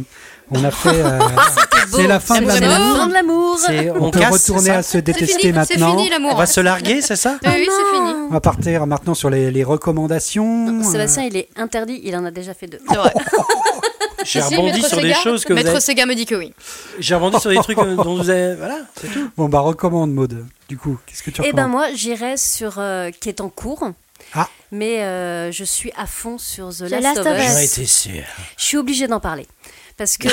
On 0.52 0.64
a 0.64 0.70
fait. 0.70 0.88
euh, 0.90 1.18
c'est 1.94 2.06
la 2.06 2.20
fin 2.20 2.40
de 2.40 2.46
l'amour. 2.46 2.60
la 2.60 2.68
l'amour. 2.78 2.96
fin 2.96 3.06
de 3.08 3.12
l'amour. 3.12 3.58
C'est- 3.58 3.90
On, 3.90 4.10
peut 4.10 4.18
casse, 4.20 4.32
retourner 4.48 4.70
à 4.70 4.82
se 4.82 4.98
détester 4.98 5.26
fini, 5.26 5.42
c'est 5.42 5.52
maintenant. 5.52 5.90
fini 5.96 6.08
l'amour. 6.10 6.32
On 6.34 6.36
va 6.36 6.46
se 6.46 6.60
larguer, 6.60 7.00
c'est 7.02 7.16
ça 7.16 7.38
Oui, 7.44 7.50
oui, 7.56 7.68
c'est 7.68 7.96
fini. 7.96 8.12
On 8.28 8.32
va 8.32 8.40
partir 8.40 8.86
maintenant 8.86 9.14
sur 9.14 9.30
les, 9.30 9.50
les 9.50 9.64
recommandations. 9.64 10.82
Sébastien, 10.82 11.24
il 11.24 11.36
est 11.36 11.48
interdit, 11.56 12.00
il 12.04 12.16
en 12.16 12.24
a 12.24 12.30
déjà 12.30 12.54
fait 12.54 12.66
deux. 12.66 12.80
C'est 12.88 12.96
vrai. 12.96 13.12
J'ai 14.24 14.40
rebondi 14.42 14.72
Maître 14.82 14.88
sur 14.88 15.00
des 15.00 15.12
Sega- 15.12 15.22
choses 15.22 15.44
que 15.44 15.52
vous 15.54 15.56
Maître 15.56 15.70
avez... 15.70 15.80
Sega 15.80 16.04
me 16.04 16.14
dit 16.14 16.26
que 16.26 16.34
oui. 16.34 16.52
J'ai 16.98 17.14
rebondi 17.14 17.40
sur 17.40 17.48
des 17.50 17.56
trucs 17.56 17.78
euh, 17.78 17.96
dont 17.96 18.16
vous 18.16 18.28
avez... 18.28 18.54
Voilà, 18.54 18.76
c'est 19.00 19.08
tout. 19.10 19.30
Bon 19.36 19.48
bah 19.48 19.60
recommande 19.60 20.12
mode. 20.12 20.44
Du 20.68 20.76
coup, 20.76 20.98
qu'est-ce 21.06 21.22
que 21.22 21.30
tu 21.30 21.40
Eh 21.42 21.46
recommandes? 21.46 21.56
ben 21.66 21.68
moi, 21.72 21.86
j'irai 21.94 22.36
sur 22.36 22.74
euh, 22.78 23.10
qui 23.18 23.30
est 23.30 23.40
en 23.40 23.48
cours. 23.48 23.88
Ah. 24.34 24.46
Mais 24.72 25.02
euh, 25.04 25.50
je 25.52 25.64
suis 25.64 25.90
à 25.96 26.04
fond 26.06 26.36
sur 26.36 26.68
The 26.68 26.86
The 26.88 26.90
Last, 26.90 27.02
Last 27.02 27.18
of 27.20 27.26
Us. 27.28 27.32
Us. 27.32 27.48
J'aurais 27.48 27.64
été 27.64 27.86
sûr. 27.86 28.22
Je 28.58 28.64
suis 28.64 28.76
obligée 28.76 29.06
d'en 29.08 29.20
parler. 29.20 29.46
Parce 30.00 30.16
que 30.16 30.28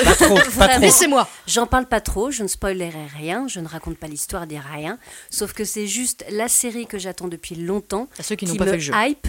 Pas 0.58 0.66
pas 0.66 0.78
Laissez-moi. 0.78 1.28
J'en 1.46 1.66
parle 1.66 1.84
pas 1.84 2.00
trop, 2.00 2.30
je 2.30 2.42
ne 2.42 2.48
spoilerai 2.48 2.90
rien, 3.14 3.46
je 3.48 3.60
ne 3.60 3.68
raconte 3.68 3.98
pas 3.98 4.06
l'histoire 4.06 4.46
des 4.46 4.58
rien. 4.58 4.98
Sauf 5.28 5.52
que 5.52 5.62
c'est 5.64 5.86
juste 5.86 6.24
la 6.30 6.48
série 6.48 6.86
que 6.86 6.96
j'attends 6.96 7.28
depuis 7.28 7.54
longtemps. 7.54 8.08
À 8.18 8.22
ceux 8.22 8.34
qui 8.34 8.46
n'ont 8.46 8.52
qui 8.52 8.58
pas 8.58 8.64
me 8.64 8.70
fait 8.70 8.76
le 8.76 8.82
jeu. 8.82 8.92
hype, 8.96 9.28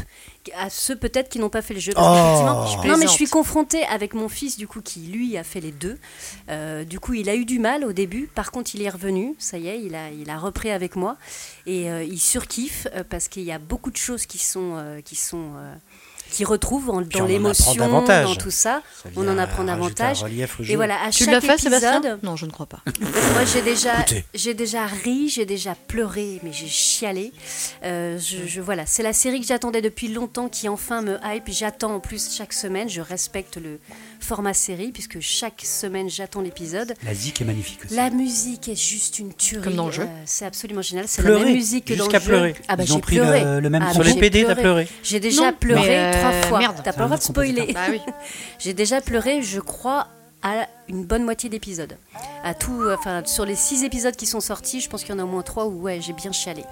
à 0.56 0.70
ceux 0.70 0.96
peut-être 0.96 1.28
qui 1.28 1.40
n'ont 1.40 1.50
pas 1.50 1.62
fait 1.62 1.74
le 1.74 1.82
jeu. 1.82 1.92
Parce 1.94 2.08
Oh. 2.08 2.82
Je 2.84 2.88
non, 2.88 2.96
mais 2.96 3.08
je 3.08 3.12
suis 3.12 3.28
confrontée 3.28 3.84
avec 3.84 4.14
mon 4.14 4.30
fils, 4.30 4.58
du 4.58 4.66
coup, 4.66 4.80
qui 4.80 5.02
lui 5.02 5.36
a 5.38 5.44
fait 5.44 5.60
les 5.60 5.74
deux. 5.74 5.98
Euh, 6.50 6.86
du 6.86 7.02
coup, 7.02 7.16
il 7.16 7.28
a 7.28 7.36
eu 7.36 7.44
du 7.44 7.60
mal 7.60 7.84
au 7.84 7.92
début. 7.92 8.30
Par 8.34 8.52
contre, 8.54 8.74
il 8.76 8.82
est 8.82 8.90
revenu. 8.90 9.36
Ça 9.40 9.58
y 9.58 9.68
est, 9.68 9.82
il 9.82 9.94
a, 9.94 10.10
il 10.10 10.30
a 10.30 10.38
repris 10.38 10.72
avec 10.72 10.96
moi. 10.96 11.18
Et 11.66 11.92
euh, 11.92 12.02
il 12.02 12.18
surkiffe 12.18 12.88
euh, 12.96 13.04
parce 13.04 13.28
qu'il 13.28 13.44
y 13.44 13.52
a 13.52 13.60
beaucoup 13.60 13.92
de 13.92 13.98
choses 13.98 14.26
qui 14.26 14.38
sont. 14.38 14.76
euh, 14.78 15.02
qui 15.02 15.18
sont 15.18 15.52
euh, 15.58 15.76
qui 16.32 16.46
retrouvent 16.46 16.90
en- 16.90 17.04
Puis 17.04 17.20
dans 17.20 17.26
l'émotion, 17.26 17.74
dans 17.76 18.36
tout 18.36 18.52
ça. 18.52 18.82
Ça 19.04 19.10
On 19.16 19.28
en 19.28 19.38
apprend 19.38 19.64
davantage. 19.64 20.24
Et 20.68 20.76
voilà, 20.76 21.02
à 21.04 21.10
Tu 21.10 21.26
chaque 21.26 21.34
l'as 21.34 21.42
fait, 21.42 21.54
épisode, 21.54 21.74
Sébastien 21.80 22.20
Non, 22.24 22.36
je 22.36 22.46
ne 22.46 22.52
crois 22.52 22.66
pas. 22.66 22.80
moi, 23.02 23.46
j'ai 23.46 23.62
déjà, 23.62 23.94
j'ai 24.34 24.54
déjà 24.54 24.86
ri, 24.86 25.30
j'ai 25.30 25.46
déjà 25.46 25.76
pleuré, 25.76 26.40
mais 26.44 26.52
j'ai 26.54 26.68
chialé. 26.68 27.32
Euh, 27.84 28.18
je, 28.20 28.48
je- 28.48 28.62
voilà, 28.62 28.86
c'est 28.86 29.04
la 29.04 29.14
série 29.14 29.40
que 29.42 29.48
j'attendais 29.48 29.82
depuis 29.82 30.08
longtemps, 30.08 30.50
qui 30.50 30.70
enfin 30.70 31.02
me 31.02 31.18
hype. 31.24 31.44
J'attends 31.50 31.96
en 31.96 32.00
plus 32.00 32.30
chaque 32.36 32.54
semaine. 32.54 32.90
Je 32.90 33.02
respecte 33.02 33.58
le 33.58 33.80
format 34.24 34.54
série 34.54 34.92
puisque 34.92 35.20
chaque 35.20 35.62
semaine 35.64 36.10
j'attends 36.10 36.42
l'épisode. 36.42 36.94
La 37.04 37.14
zik 37.14 37.42
est 37.42 37.46
magnifique 37.46 37.80
aussi. 37.86 37.96
La 37.96 38.10
musique 38.10 38.68
est 38.70 38.76
juste 38.80 39.20
une 39.20 39.34
tuerie. 39.34 39.64
Comme 39.64 39.76
dans 39.76 39.88
le 39.88 39.92
jeu. 39.92 40.04
Euh, 40.04 40.22
c'est 40.26 40.46
absolument 40.46 40.82
génial. 40.82 41.06
C'est 41.08 41.22
la 41.24 41.32
même 41.40 41.54
musique 41.54 41.86
que 41.86 41.94
dans 41.94 42.06
le 42.06 42.12
jusqu'à 42.12 42.20
jeu. 42.20 42.26
pleurer. 42.28 42.56
Ah 42.68 42.76
bah 42.76 42.84
Ils 42.86 42.92
ont 42.92 42.96
j'ai 42.96 43.02
pris 43.02 43.16
pleuré. 43.18 43.44
le- 43.44 43.60
le 43.60 43.70
même 43.70 43.84
Ah 43.88 43.94
Sur 43.94 44.04
les 44.04 44.14
j'ai 44.14 44.20
PD, 44.20 44.46
t'as 44.46 44.56
pleuré. 44.56 44.88
J'ai 45.04 45.20
déjà 45.20 45.52
Non, 45.52 45.54
pleuré 45.58 45.82
mais, 45.88 46.16
euh, 46.16 46.20
trois 46.20 46.32
fois. 46.50 46.60
merde. 46.60 46.82
T'as 46.84 46.94
pas 46.94 47.02
le 47.02 47.06
droit 47.08 47.18
de 47.18 47.24
compositeur. 47.24 47.64
spoiler. 47.64 47.74
Bah 47.74 47.88
oui. 47.90 48.00
J'ai 48.60 48.74
déjà 48.74 49.02
pleuré, 49.02 49.42
je 49.42 49.60
crois, 49.60 50.08
à 50.44 50.68
une 50.90 51.06
bonne 51.06 51.24
moitié 51.24 51.50
d'épisodes. 51.50 51.96
À 52.44 52.54
tout, 52.54 52.84
enfin, 52.98 53.22
sur 53.26 53.46
les 53.46 53.56
six 53.56 53.84
épisodes 53.84 54.16
qui 54.16 54.26
sont 54.26 54.40
sortis, 54.40 54.82
je 54.82 54.90
pense 54.90 55.04
qu'il 55.04 55.14
y 55.14 55.18
en 55.18 55.20
a 55.20 55.24
au 55.24 55.28
moins 55.28 55.42
trois 55.44 55.66
où 55.66 55.82
ouais, 55.82 56.00
j'ai 56.02 56.14
bien 56.14 56.32
chialé. 56.32 56.64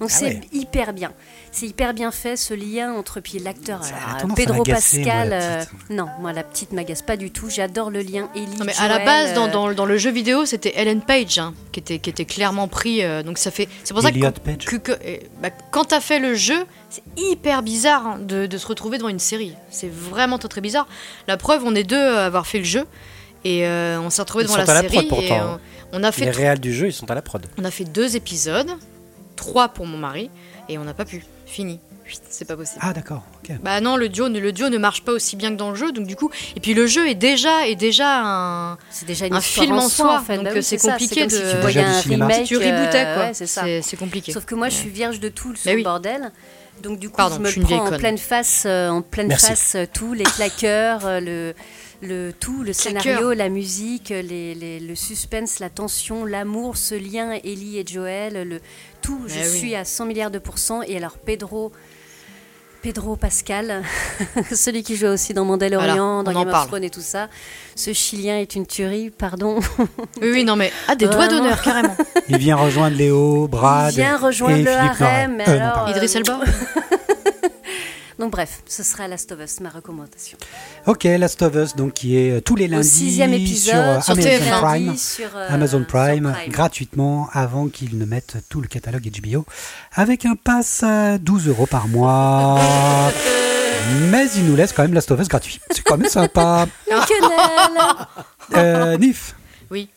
Donc 0.00 0.10
Ah 0.12 0.16
c'est 0.18 0.24
ouais. 0.26 0.40
hyper 0.52 0.92
bien. 0.92 1.12
C'est 1.52 1.66
hyper 1.66 1.94
bien 1.94 2.10
fait 2.10 2.36
ce 2.36 2.54
lien 2.54 2.92
entre 2.94 3.20
puis 3.20 3.38
l'acteur 3.38 3.80
à 3.82 4.24
Pedro 4.34 4.56
moi, 4.56 4.64
Pascal. 4.64 5.30
euh, 5.32 5.64
non, 5.90 6.06
moi 6.20 6.32
la 6.32 6.42
petite 6.42 6.72
m'agace 6.72 7.02
pas 7.02 7.16
du 7.16 7.30
tout. 7.30 7.48
J'adore 7.50 7.90
le 7.90 8.00
lien 8.02 8.28
Ellie. 8.34 8.46
Non, 8.58 8.64
mais 8.64 8.74
à 8.78 8.88
la 8.88 8.98
base, 9.04 9.34
dans, 9.34 9.48
euh, 9.48 9.52
dans, 9.52 9.72
dans 9.72 9.86
le 9.86 9.98
jeu 9.98 10.10
vidéo, 10.10 10.44
c'était 10.46 10.72
Ellen 10.76 11.00
Page 11.02 11.38
hein, 11.38 11.54
qui, 11.72 11.80
était, 11.80 11.98
qui 11.98 12.10
était 12.10 12.24
clairement 12.24 12.68
pris. 12.68 13.02
euh, 13.02 13.22
donc 13.22 13.38
ça 13.38 13.50
fait. 13.50 13.68
C'est 13.84 13.94
pour 13.94 14.02
ça 14.02 14.10
que, 14.12 14.18
Page. 14.20 14.64
que- 14.64 14.76
que- 14.76 14.92
euh, 14.92 15.16
bah, 15.42 15.50
quand 15.70 15.84
t'as 15.86 16.00
fait 16.00 16.18
le 16.18 16.34
jeu, 16.34 16.64
c'est 16.90 17.02
hyper 17.16 17.62
bizarre 17.62 18.06
hein, 18.06 18.18
de, 18.20 18.46
de 18.46 18.58
se 18.58 18.66
retrouver 18.66 18.98
devant 18.98 19.08
une 19.08 19.18
série. 19.18 19.54
C'est 19.70 19.90
vraiment 19.92 20.38
très 20.38 20.48
très 20.48 20.60
bizarre. 20.60 20.86
La 21.28 21.36
preuve, 21.36 21.62
on 21.64 21.74
est 21.74 21.84
deux 21.84 22.00
à 22.00 22.26
avoir 22.26 22.46
fait 22.46 22.58
le 22.58 22.64
jeu 22.64 22.86
et 23.44 23.66
euh, 23.66 24.00
on 24.00 24.10
s'est 24.10 24.22
retrouvés 24.22 24.44
Ils 24.44 24.48
devant 24.48 24.64
sont 24.64 24.72
la 24.72 24.78
à 24.78 24.82
la 24.82 24.88
série. 24.88 25.06
prod, 25.06 25.22
et, 25.22 25.28
pourtant, 25.28 25.44
hein. 25.54 25.60
on 25.92 26.02
a 26.02 26.12
fait 26.12 26.24
Les 26.24 26.30
réals 26.30 26.58
du 26.60 26.72
jeu, 26.74 26.86
ils 26.88 26.92
sont 26.92 27.10
à 27.10 27.14
la 27.14 27.22
prod. 27.22 27.44
on 27.58 27.64
a 27.64 27.70
fait 27.70 27.84
deux 27.84 28.16
épisodes, 28.16 28.70
trois 29.36 29.68
pour 29.68 29.86
mon 29.86 29.98
mari 29.98 30.30
et 30.68 30.78
on 30.78 30.84
n'a 30.84 30.94
pas 30.94 31.04
pu. 31.04 31.24
Fini. 31.46 31.78
C'est 32.28 32.44
pas 32.44 32.56
possible. 32.56 32.78
Ah 32.82 32.92
d'accord. 32.92 33.22
Bah 33.62 33.80
non, 33.80 33.96
le 33.96 34.08
duo, 34.08 34.28
ne- 34.28 34.38
le 34.38 34.52
duo 34.52 34.68
ne 34.68 34.78
marche 34.78 35.02
pas 35.02 35.10
aussi 35.12 35.34
bien 35.34 35.50
que 35.50 35.56
dans 35.56 35.70
le 35.70 35.76
jeu, 35.76 35.90
donc 35.90 36.06
du 36.06 36.14
coup, 36.14 36.30
et 36.54 36.60
puis 36.60 36.72
le 36.72 36.86
jeu 36.86 37.08
est 37.08 37.16
déjà, 37.16 37.66
est 37.66 37.74
déjà 37.74 38.20
un, 38.24 38.78
c'est 38.90 39.06
déjà 39.06 39.26
une 39.26 39.34
un 39.34 39.40
film 39.40 39.72
en 39.74 39.88
soi, 39.88 40.18
en 40.20 40.22
fait. 40.22 40.36
donc, 40.38 40.48
oui, 40.54 40.62
c'est 40.62 40.78
ça, 40.78 40.92
compliqué 40.92 41.22
comme 41.22 41.30
si 41.30 41.38
de- 41.42 41.50
tu 41.50 41.56
voyais 41.58 41.80
un 41.82 42.00
remake. 42.00 42.44
tu 42.44 42.56
rebootais 42.56 43.04
euh, 43.06 43.14
quoi. 43.14 43.22
ouais, 43.24 43.34
c'est 43.34 43.46
ça. 43.48 43.62
c'est 43.64 43.82
c'est 43.82 43.96
compliqué. 43.96 44.30
Sauf 44.32 44.44
que 44.44 44.54
moi, 44.54 44.68
je 44.68 44.74
suis 44.76 44.88
vierge 44.88 45.18
de 45.18 45.28
tout 45.28 45.54
ce 45.56 45.64
Bah 45.68 45.74
oui. 45.74 45.82
bordel. 45.82 46.30
Donc 46.82 46.98
du 47.00 47.08
coup, 47.10 47.16
Pardon, 47.16 47.38
je 47.44 47.50
je 47.50 47.58
me 47.60 47.64
une 47.66 47.76
prends 47.76 47.86
en 47.92 47.96
pleine 47.98 48.18
face, 48.18 48.64
euh, 48.66 48.88
en 48.88 49.02
pleine 49.02 49.26
Merci. 49.28 49.46
face, 49.46 49.74
euh, 49.74 49.86
tout, 49.92 50.12
les 50.12 50.24
claqueurs, 50.24 51.06
euh, 51.06 51.20
le, 51.20 51.54
le 52.02 52.32
tout, 52.32 52.62
le 52.62 52.72
scénario, 52.72 53.32
la 53.32 53.48
musique, 53.48 54.10
les, 54.10 54.54
les- 54.54 54.80
le 54.80 54.94
suspense, 54.94 55.58
la 55.60 55.70
tension, 55.70 56.24
l'amour, 56.24 56.76
ce 56.76 56.94
lien 56.94 57.32
Ellie 57.44 57.78
et 57.78 57.84
Joel, 57.86 58.48
le 58.48 58.60
tout. 59.02 59.20
Je 59.26 59.34
Bah 59.34 59.40
oui. 59.50 59.58
suis 59.58 59.74
à 59.74 59.84
100 59.84 60.06
milliards 60.06 60.30
de 60.30 60.38
pourcents. 60.38 60.82
Et 60.82 60.96
alors 60.96 61.16
Pedro. 61.18 61.72
Pedro 62.82 63.16
Pascal, 63.16 63.82
celui 64.52 64.84
qui 64.84 64.94
joue 64.94 65.06
aussi 65.08 65.34
dans 65.34 65.44
Mandalorian, 65.44 66.22
Voilà, 66.22 66.38
dans 66.38 66.44
Game 66.44 66.54
of. 66.54 66.66
Thrones 66.68 66.84
et 66.84 66.90
tout 66.90 67.00
ça. 67.00 67.28
Ce 67.74 67.92
Chilien 67.92 68.38
est 68.38 68.54
une 68.54 68.64
tuerie, 68.66 69.10
pardon. 69.10 69.58
Oui, 70.22 70.30
oui, 70.30 70.44
non 70.44 70.54
mais 70.54 70.70
ah 70.86 70.94
des 70.94 71.08
doigts 71.08 71.26
d'honneur 71.26 71.60
carrément. 71.62 71.96
Il 72.28 72.36
vient 72.38 72.54
rejoindre 72.54 72.96
Léo, 72.96 73.48
Brad. 73.48 73.92
Il 73.92 73.96
vient 73.96 74.16
rejoindre 74.16 74.58
et 74.58 74.62
le 74.62 74.70
harem, 74.70 75.42
Euh. 75.48 75.90
Idriss 75.90 76.14
Elba. 76.14 76.38
Donc 78.18 78.32
bref, 78.32 78.62
ce 78.66 78.82
sera 78.82 79.08
Last 79.08 79.30
of 79.32 79.40
Us, 79.40 79.60
ma 79.60 79.68
recommandation. 79.68 80.38
Ok, 80.86 81.04
Last 81.04 81.42
of 81.42 81.54
Us, 81.54 81.76
donc 81.76 81.92
qui 81.92 82.16
est 82.16 82.30
euh, 82.30 82.40
tous 82.40 82.56
les 82.56 82.66
Au 82.66 82.70
lundis 82.70 82.88
sixième 82.88 83.32
sur 83.32 83.40
épisode, 83.40 83.74
euh, 83.74 84.00
sur 84.00 84.12
Amazon 84.12 84.30
TF1. 84.30 84.60
Prime. 84.60 84.86
lundi 84.86 84.98
sur, 84.98 85.36
euh, 85.36 85.48
Amazon 85.50 85.78
sur 85.78 85.86
Prime, 85.86 86.36
gratuitement 86.48 87.28
avant 87.32 87.68
qu'ils 87.68 87.98
ne 87.98 88.06
mettent 88.06 88.38
tout 88.48 88.62
le 88.62 88.68
catalogue 88.68 89.06
HBO 89.22 89.44
avec 89.92 90.24
un 90.24 90.34
pass 90.34 90.82
à 90.82 91.18
12 91.18 91.48
euros 91.48 91.66
par 91.66 91.88
mois. 91.88 92.58
Mais 94.10 94.26
il 94.34 94.46
nous 94.46 94.56
laisse 94.56 94.72
quand 94.72 94.82
même 94.82 94.94
Last 94.94 95.10
of 95.10 95.20
Us 95.20 95.28
gratuit. 95.28 95.60
C'est 95.70 95.82
quand 95.82 95.98
même 95.98 96.08
sympa. 96.08 96.66
euh, 98.56 98.96
Nif. 98.96 99.34
Oui. 99.70 99.90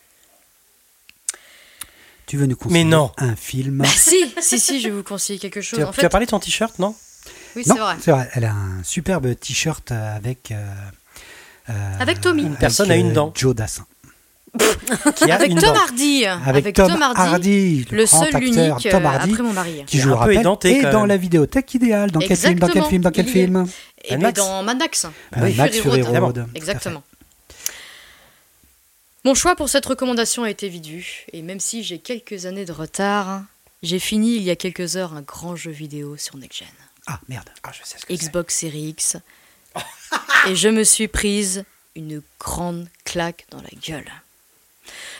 Tu 2.26 2.36
veux 2.36 2.46
nous 2.46 2.54
conseiller 2.54 2.84
Mais 2.84 2.88
non. 2.88 3.10
un 3.16 3.34
film? 3.34 3.78
Bah 3.78 3.86
si, 3.88 4.32
si, 4.40 4.60
si, 4.60 4.80
je 4.80 4.88
vais 4.88 4.94
vous 4.94 5.02
conseiller 5.02 5.38
quelque 5.38 5.62
chose. 5.62 5.78
Tu 5.78 5.84
as, 5.84 5.88
en 5.88 5.92
tu 5.92 6.04
as 6.04 6.08
parlé 6.10 6.26
de 6.26 6.30
ton 6.30 6.38
t-shirt, 6.38 6.78
non? 6.78 6.94
Oui, 7.56 7.62
Non, 7.66 7.74
c'est 7.74 7.80
vrai. 7.80 7.96
c'est 8.00 8.10
vrai. 8.12 8.28
Elle 8.34 8.44
a 8.44 8.52
un 8.52 8.82
superbe 8.82 9.34
t-shirt 9.38 9.90
avec. 9.92 10.50
euh, 10.52 10.72
euh, 11.70 11.72
Avec 12.00 12.20
Tommy. 12.20 12.42
Une 12.42 12.56
personne 12.56 12.90
avec, 12.90 13.02
a 13.04 13.06
une 13.06 13.12
dent. 13.12 13.32
Joe 13.34 13.54
Dassin. 13.54 13.86
Qui 15.16 15.30
a 15.30 15.36
Avec 15.36 15.52
une 15.52 15.60
Tom. 15.60 15.76
Hardy. 15.76 16.24
Avec, 16.26 16.74
Tom, 16.74 17.00
Hardy, 17.00 17.86
le 17.92 18.04
seul, 18.06 18.24
acteur 18.24 18.40
l'unique, 18.40 18.88
Tom 18.90 19.04
euh, 19.04 19.08
Hardy, 19.08 19.30
après 19.32 19.42
mon 19.44 19.52
mari. 19.52 19.74
qui 19.78 19.84
Qui 19.84 19.98
est 19.98 20.00
joue 20.00 20.08
un 20.08 20.12
le 20.12 20.16
peu 20.16 20.20
rappel, 20.22 20.38
édenté, 20.40 20.70
et 20.78 20.82
quand 20.82 20.90
dans 20.90 20.98
même. 21.00 21.08
la 21.08 21.16
vidéothèque 21.16 21.74
idéale. 21.74 22.10
Dans 22.10 22.18
quel 22.18 22.36
film 22.36 22.58
Dans 22.58 22.66
quel 22.68 22.84
film 22.84 23.02
Dans 23.02 23.10
quel 23.12 23.26
film 23.28 23.66
Et 24.04 24.16
Mad 24.16 24.20
ben, 24.20 24.26
Max. 24.26 24.38
dans 24.40 24.62
Mad 24.64 24.78
Max. 24.78 25.04
Euh, 25.36 25.54
Max 25.54 25.78
Fury 25.78 26.02
Road. 26.02 26.18
Road. 26.18 26.46
Exactement. 26.56 27.02
Mon 29.24 29.34
choix 29.34 29.54
pour 29.54 29.68
cette 29.68 29.84
recommandation 29.86 30.44
a 30.44 30.50
été 30.50 30.68
vite 30.68 30.86
vu, 30.86 31.26
et 31.32 31.42
même 31.42 31.60
si 31.60 31.84
j'ai 31.84 31.98
quelques 31.98 32.46
années 32.46 32.64
de 32.64 32.72
retard, 32.72 33.42
j'ai 33.82 33.98
fini 33.98 34.36
il 34.36 34.42
y 34.42 34.50
a 34.50 34.56
quelques 34.56 34.96
heures 34.96 35.14
un 35.14 35.22
grand 35.22 35.54
jeu 35.56 35.70
vidéo 35.70 36.16
sur 36.16 36.36
Next 36.38 36.58
Gen, 36.60 36.68
Ah 37.06 37.20
merde. 37.28 37.48
Ah, 37.62 37.70
je 37.72 37.78
sais 37.86 37.98
ce 37.98 38.06
que 38.06 38.14
c'est. 38.16 38.22
Xbox 38.26 38.54
Series 38.56 38.88
X, 38.90 39.16
et 40.48 40.54
je 40.56 40.68
me 40.68 40.84
suis 40.84 41.08
prise 41.08 41.64
une 41.96 42.22
grande 42.38 42.88
claque 43.04 43.46
dans 43.50 43.60
la 43.62 43.70
gueule. 43.86 44.10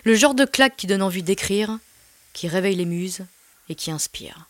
Le 0.04 0.14
genre 0.14 0.34
de 0.34 0.44
claque 0.44 0.76
qui 0.76 0.86
donne 0.86 1.02
envie 1.02 1.22
d'écrire, 1.22 1.78
qui 2.32 2.48
réveille 2.48 2.76
les 2.76 2.84
muses 2.84 3.20
et 3.68 3.74
qui 3.74 3.90
inspire. 3.90 4.46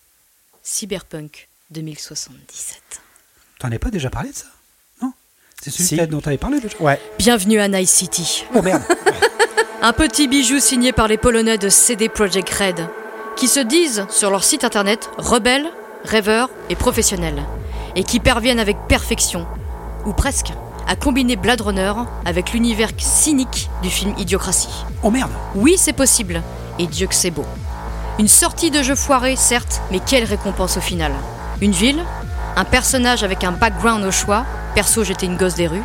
Cyberpunk 0.62 1.48
2077. 1.70 2.80
T'en 3.58 3.70
as 3.72 3.78
pas 3.78 3.90
déjà 3.90 4.10
parlé 4.10 4.30
de 4.30 4.36
ça? 4.36 4.46
Non? 5.02 5.12
C'est 5.62 5.70
celui 5.70 5.86
Si. 5.86 6.06
dont 6.06 6.20
t'avais 6.20 6.38
parlé 6.38 6.60
déjà 6.60 6.76
Ouais. 6.78 7.00
Bienvenue 7.18 7.60
à 7.60 7.68
Night 7.68 7.88
City. 7.88 8.44
Oh 8.54 8.62
merde 8.62 8.82
Un 9.82 9.92
petit 9.94 10.28
bijou 10.28 10.58
signé 10.60 10.92
par 10.92 11.08
les 11.08 11.16
Polonais 11.16 11.56
de 11.58 11.68
CD 11.70 12.08
Projekt 12.10 12.50
Red, 12.50 12.86
qui 13.36 13.48
se 13.48 13.60
disent 13.60 14.06
sur 14.10 14.30
leur 14.30 14.44
site 14.44 14.64
internet 14.64 15.08
rebelles, 15.16 15.70
rêveurs 16.04 16.50
et 16.68 16.74
professionnels, 16.74 17.42
et 17.96 18.04
qui 18.04 18.20
parviennent 18.20 18.60
avec 18.60 18.76
perfection, 18.88 19.46
ou 20.06 20.12
presque, 20.12 20.52
à 20.86 20.96
combiner 20.96 21.36
Blade 21.36 21.60
Runner 21.60 21.92
avec 22.24 22.52
l'univers 22.52 22.90
cynique 22.98 23.70
du 23.82 23.90
film 23.90 24.14
Idiocratie. 24.18 24.84
Oh 25.02 25.10
merde 25.10 25.30
Oui, 25.54 25.76
c'est 25.76 25.92
possible, 25.92 26.42
et 26.78 26.86
Dieu 26.86 27.06
que 27.06 27.14
c'est 27.14 27.30
beau. 27.30 27.44
Une 28.18 28.28
sortie 28.28 28.70
de 28.70 28.82
jeu 28.82 28.94
foiré, 28.94 29.36
certes, 29.36 29.80
mais 29.90 30.00
quelle 30.00 30.24
récompense 30.24 30.76
au 30.76 30.80
final 30.80 31.12
Une 31.60 31.72
ville, 31.72 32.02
un 32.56 32.64
personnage 32.64 33.22
avec 33.22 33.44
un 33.44 33.52
background 33.52 34.04
au 34.04 34.10
choix, 34.10 34.44
perso 34.74 35.04
j'étais 35.04 35.26
une 35.26 35.36
gosse 35.36 35.54
des 35.54 35.68
rues, 35.68 35.82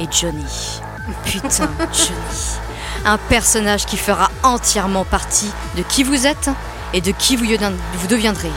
et 0.00 0.06
Johnny. 0.10 0.80
Putain, 1.24 1.48
Johnny. 1.92 2.58
Un 3.04 3.18
personnage 3.18 3.86
qui 3.86 3.96
fera 3.96 4.30
entièrement 4.42 5.04
partie 5.04 5.50
de 5.76 5.82
qui 5.82 6.04
vous 6.04 6.26
êtes 6.26 6.50
et 6.94 7.00
de 7.00 7.10
qui 7.10 7.36
vous 7.36 8.06
deviendrez. 8.08 8.50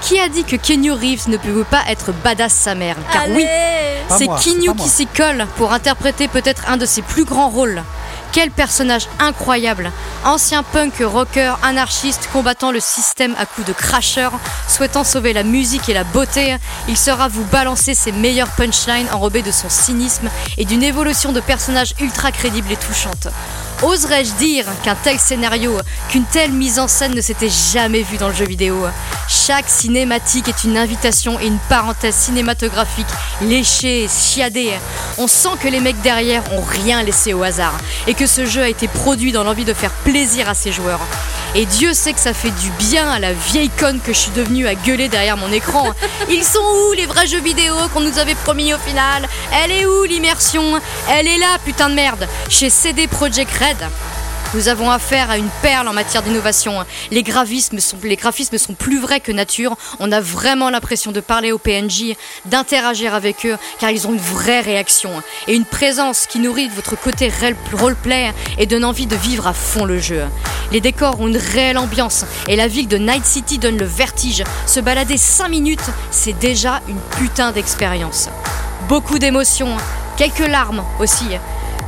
Qui 0.00 0.18
a 0.18 0.28
dit 0.28 0.44
que 0.44 0.56
Kenny 0.56 0.90
Reeves 0.90 1.28
ne 1.28 1.36
pouvait 1.36 1.64
pas 1.64 1.82
être 1.88 2.12
badass 2.12 2.52
sa 2.52 2.74
mère? 2.74 2.96
Car 3.12 3.28
oui, 3.30 3.46
c'est 4.18 4.26
pas 4.26 4.38
qui 4.38 4.88
s'y 4.88 5.06
colle 5.06 5.46
pour 5.56 5.72
interpréter 5.72 6.28
peut-être 6.28 6.68
un 6.68 6.76
de 6.76 6.86
ses 6.86 7.02
plus 7.02 7.24
grands 7.24 7.48
rôles. 7.48 7.82
Quel 8.32 8.50
personnage 8.50 9.06
incroyable 9.20 9.92
Ancien 10.24 10.64
punk 10.64 10.94
rocker, 11.00 11.54
anarchiste, 11.62 12.28
combattant 12.32 12.72
le 12.72 12.80
système 12.80 13.34
à 13.38 13.46
coups 13.46 13.66
de 13.68 13.72
crasher, 13.72 14.28
souhaitant 14.66 15.04
sauver 15.04 15.32
la 15.32 15.44
musique 15.44 15.88
et 15.88 15.94
la 15.94 16.02
beauté, 16.02 16.56
il 16.88 16.96
saura 16.96 17.28
vous 17.28 17.44
balancer 17.44 17.94
ses 17.94 18.10
meilleurs 18.10 18.50
punchlines 18.50 19.06
enrobés 19.12 19.42
de 19.42 19.52
son 19.52 19.68
cynisme 19.68 20.28
et 20.58 20.64
d'une 20.64 20.82
évolution 20.82 21.30
de 21.30 21.38
personnage 21.38 21.94
ultra 22.00 22.32
crédible 22.32 22.72
et 22.72 22.76
touchante. 22.76 23.28
Oserais-je 23.82 24.32
dire 24.34 24.64
qu'un 24.82 24.94
tel 24.94 25.18
scénario, 25.18 25.76
qu'une 26.08 26.24
telle 26.24 26.52
mise 26.52 26.78
en 26.78 26.88
scène 26.88 27.14
ne 27.14 27.20
s'était 27.20 27.50
jamais 27.50 28.02
vue 28.02 28.16
dans 28.16 28.28
le 28.28 28.34
jeu 28.34 28.46
vidéo? 28.46 28.86
Chaque 29.28 29.68
cinématique 29.68 30.48
est 30.48 30.64
une 30.64 30.76
invitation 30.76 31.38
et 31.40 31.46
une 31.46 31.58
parenthèse 31.68 32.14
cinématographique 32.14 33.06
léchée 33.42 34.06
chiadée. 34.08 34.72
On 35.18 35.26
sent 35.26 35.56
que 35.60 35.68
les 35.68 35.80
mecs 35.80 36.00
derrière 36.02 36.42
ont 36.52 36.62
rien 36.62 37.02
laissé 37.02 37.34
au 37.34 37.42
hasard 37.42 37.76
et 38.06 38.14
que 38.14 38.26
ce 38.26 38.46
jeu 38.46 38.62
a 38.62 38.68
été 38.68 38.88
produit 38.88 39.32
dans 39.32 39.44
l'envie 39.44 39.64
de 39.64 39.74
faire 39.74 39.92
plaisir 39.92 40.48
à 40.48 40.54
ses 40.54 40.72
joueurs. 40.72 41.00
Et 41.56 41.66
Dieu 41.66 41.94
sait 41.94 42.12
que 42.12 42.18
ça 42.18 42.34
fait 42.34 42.50
du 42.50 42.70
bien 42.80 43.08
à 43.08 43.20
la 43.20 43.32
vieille 43.32 43.70
conne 43.70 44.00
que 44.00 44.12
je 44.12 44.18
suis 44.18 44.32
devenue 44.32 44.66
à 44.66 44.74
gueuler 44.74 45.08
derrière 45.08 45.36
mon 45.36 45.52
écran. 45.52 45.92
Ils 46.28 46.42
sont 46.42 46.58
où 46.58 46.92
les 46.94 47.06
vrais 47.06 47.28
jeux 47.28 47.40
vidéo 47.40 47.74
qu'on 47.92 48.00
nous 48.00 48.18
avait 48.18 48.34
promis 48.34 48.74
au 48.74 48.78
final? 48.78 49.28
Elle 49.62 49.70
est 49.70 49.86
où 49.86 50.02
l'immersion? 50.02 50.80
Elle 51.08 51.28
est 51.28 51.38
là, 51.38 51.58
putain 51.64 51.90
de 51.90 51.94
merde 51.94 52.26
Chez 52.48 52.70
CD 52.70 53.06
Projekt 53.06 53.52
Nous 54.52 54.68
avons 54.68 54.90
affaire 54.90 55.30
à 55.30 55.38
une 55.38 55.48
perle 55.62 55.88
en 55.88 55.94
matière 55.94 56.22
d'innovation. 56.22 56.84
Les 57.10 57.22
graphismes, 57.22 57.78
sont, 57.78 58.74
plus 58.74 59.00
vrais 59.00 59.20
que 59.20 59.32
nature. 59.32 59.74
On 60.00 60.12
a 60.12 60.20
vraiment 60.20 60.68
l'impression 60.68 61.12
de 61.12 61.20
parler 61.20 61.50
aux 61.50 61.58
PNJ, 61.58 62.14
d'interagir 62.44 63.14
avec 63.14 63.46
eux, 63.46 63.56
car 63.80 63.90
ils 63.90 64.06
ont 64.06 64.12
une 64.12 64.20
vraie 64.20 64.60
réaction 64.60 65.10
et 65.48 65.54
une 65.54 65.64
présence 65.64 66.26
qui 66.26 66.40
nourrit 66.40 66.68
votre 66.68 66.94
côté 66.94 67.32
roleplay 67.72 68.32
et 68.58 68.66
donne 68.66 68.84
envie 68.84 69.06
de 69.06 69.16
vivre 69.16 69.46
à 69.46 69.54
fond 69.54 69.86
le 69.86 69.98
jeu. 69.98 70.22
Les 70.70 70.80
décors 70.80 71.20
ont 71.20 71.28
une 71.28 71.38
réelle 71.38 71.78
ambiance 71.78 72.26
et 72.48 72.56
la 72.56 72.68
ville 72.68 72.88
de 72.88 72.98
Night 72.98 73.24
City 73.24 73.58
donne 73.58 73.78
le 73.78 73.86
vertige. 73.86 74.44
Se 74.66 74.78
balader 74.78 75.16
5 75.16 75.48
minutes, 75.48 75.90
c'est 76.10 76.38
déjà 76.38 76.82
une 76.86 77.00
putain 77.18 77.50
d'expérience. 77.50 78.28
Beaucoup 78.88 79.18
d'émotions, 79.18 79.74
quelques 80.18 80.46
larmes 80.46 80.84
aussi, 81.00 81.24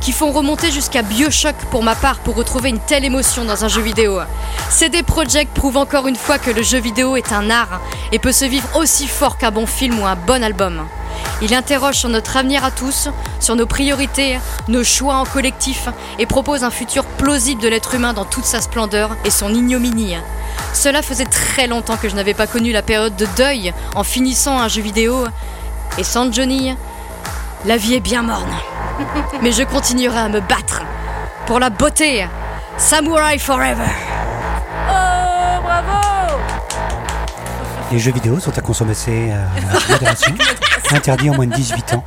qui 0.01 0.11
font 0.11 0.31
remonter 0.31 0.71
jusqu'à 0.71 1.01
Bioshock 1.01 1.55
pour 1.71 1.83
ma 1.83 1.95
part 1.95 2.19
pour 2.19 2.35
retrouver 2.35 2.69
une 2.69 2.79
telle 2.79 3.05
émotion 3.05 3.45
dans 3.45 3.65
un 3.65 3.67
jeu 3.67 3.81
vidéo. 3.81 4.19
CD 4.69 5.03
Projekt 5.03 5.53
prouve 5.53 5.77
encore 5.77 6.07
une 6.07 6.15
fois 6.15 6.37
que 6.37 6.51
le 6.51 6.61
jeu 6.61 6.79
vidéo 6.79 7.15
est 7.15 7.31
un 7.31 7.49
art 7.49 7.81
et 8.11 8.19
peut 8.19 8.31
se 8.31 8.45
vivre 8.45 8.67
aussi 8.75 9.07
fort 9.07 9.37
qu'un 9.37 9.51
bon 9.51 9.65
film 9.65 9.99
ou 9.99 10.05
un 10.05 10.15
bon 10.15 10.43
album. 10.43 10.87
Il 11.41 11.53
interroge 11.53 11.95
sur 11.95 12.09
notre 12.09 12.35
avenir 12.37 12.65
à 12.65 12.71
tous, 12.71 13.09
sur 13.39 13.55
nos 13.55 13.65
priorités, 13.65 14.39
nos 14.67 14.83
choix 14.83 15.15
en 15.15 15.25
collectif 15.25 15.87
et 16.17 16.25
propose 16.25 16.63
un 16.63 16.71
futur 16.71 17.05
plausible 17.05 17.61
de 17.61 17.67
l'être 17.67 17.93
humain 17.93 18.13
dans 18.13 18.25
toute 18.25 18.45
sa 18.45 18.61
splendeur 18.61 19.11
et 19.23 19.29
son 19.29 19.53
ignominie. 19.53 20.15
Cela 20.73 21.01
faisait 21.01 21.25
très 21.25 21.67
longtemps 21.67 21.97
que 21.97 22.09
je 22.09 22.15
n'avais 22.15 22.33
pas 22.33 22.47
connu 22.47 22.71
la 22.71 22.81
période 22.81 23.15
de 23.15 23.27
deuil 23.37 23.73
en 23.95 24.03
finissant 24.03 24.59
un 24.59 24.67
jeu 24.67 24.81
vidéo. 24.81 25.25
Et 25.97 26.03
sans 26.03 26.31
Johnny, 26.31 26.75
la 27.67 27.77
vie 27.77 27.95
est 27.95 27.99
bien 27.99 28.23
morne. 28.23 28.49
Mais 29.41 29.51
je 29.51 29.63
continuerai 29.63 30.17
à 30.17 30.29
me 30.29 30.39
battre 30.39 30.81
pour 31.45 31.59
la 31.59 31.69
beauté. 31.69 32.25
Samurai 32.77 33.37
Forever. 33.37 33.83
Oh, 34.89 35.61
bravo 35.63 36.37
Les 37.91 37.99
jeux 37.99 38.11
vidéo 38.13 38.39
sont 38.39 38.57
à 38.57 38.61
consommer 38.61 38.93
euh, 39.09 39.45
avec 39.55 39.89
modération, 39.89 40.33
interdits 40.91 41.29
en 41.29 41.35
moins 41.35 41.47
de 41.47 41.53
18 41.53 41.93
ans. 41.93 42.05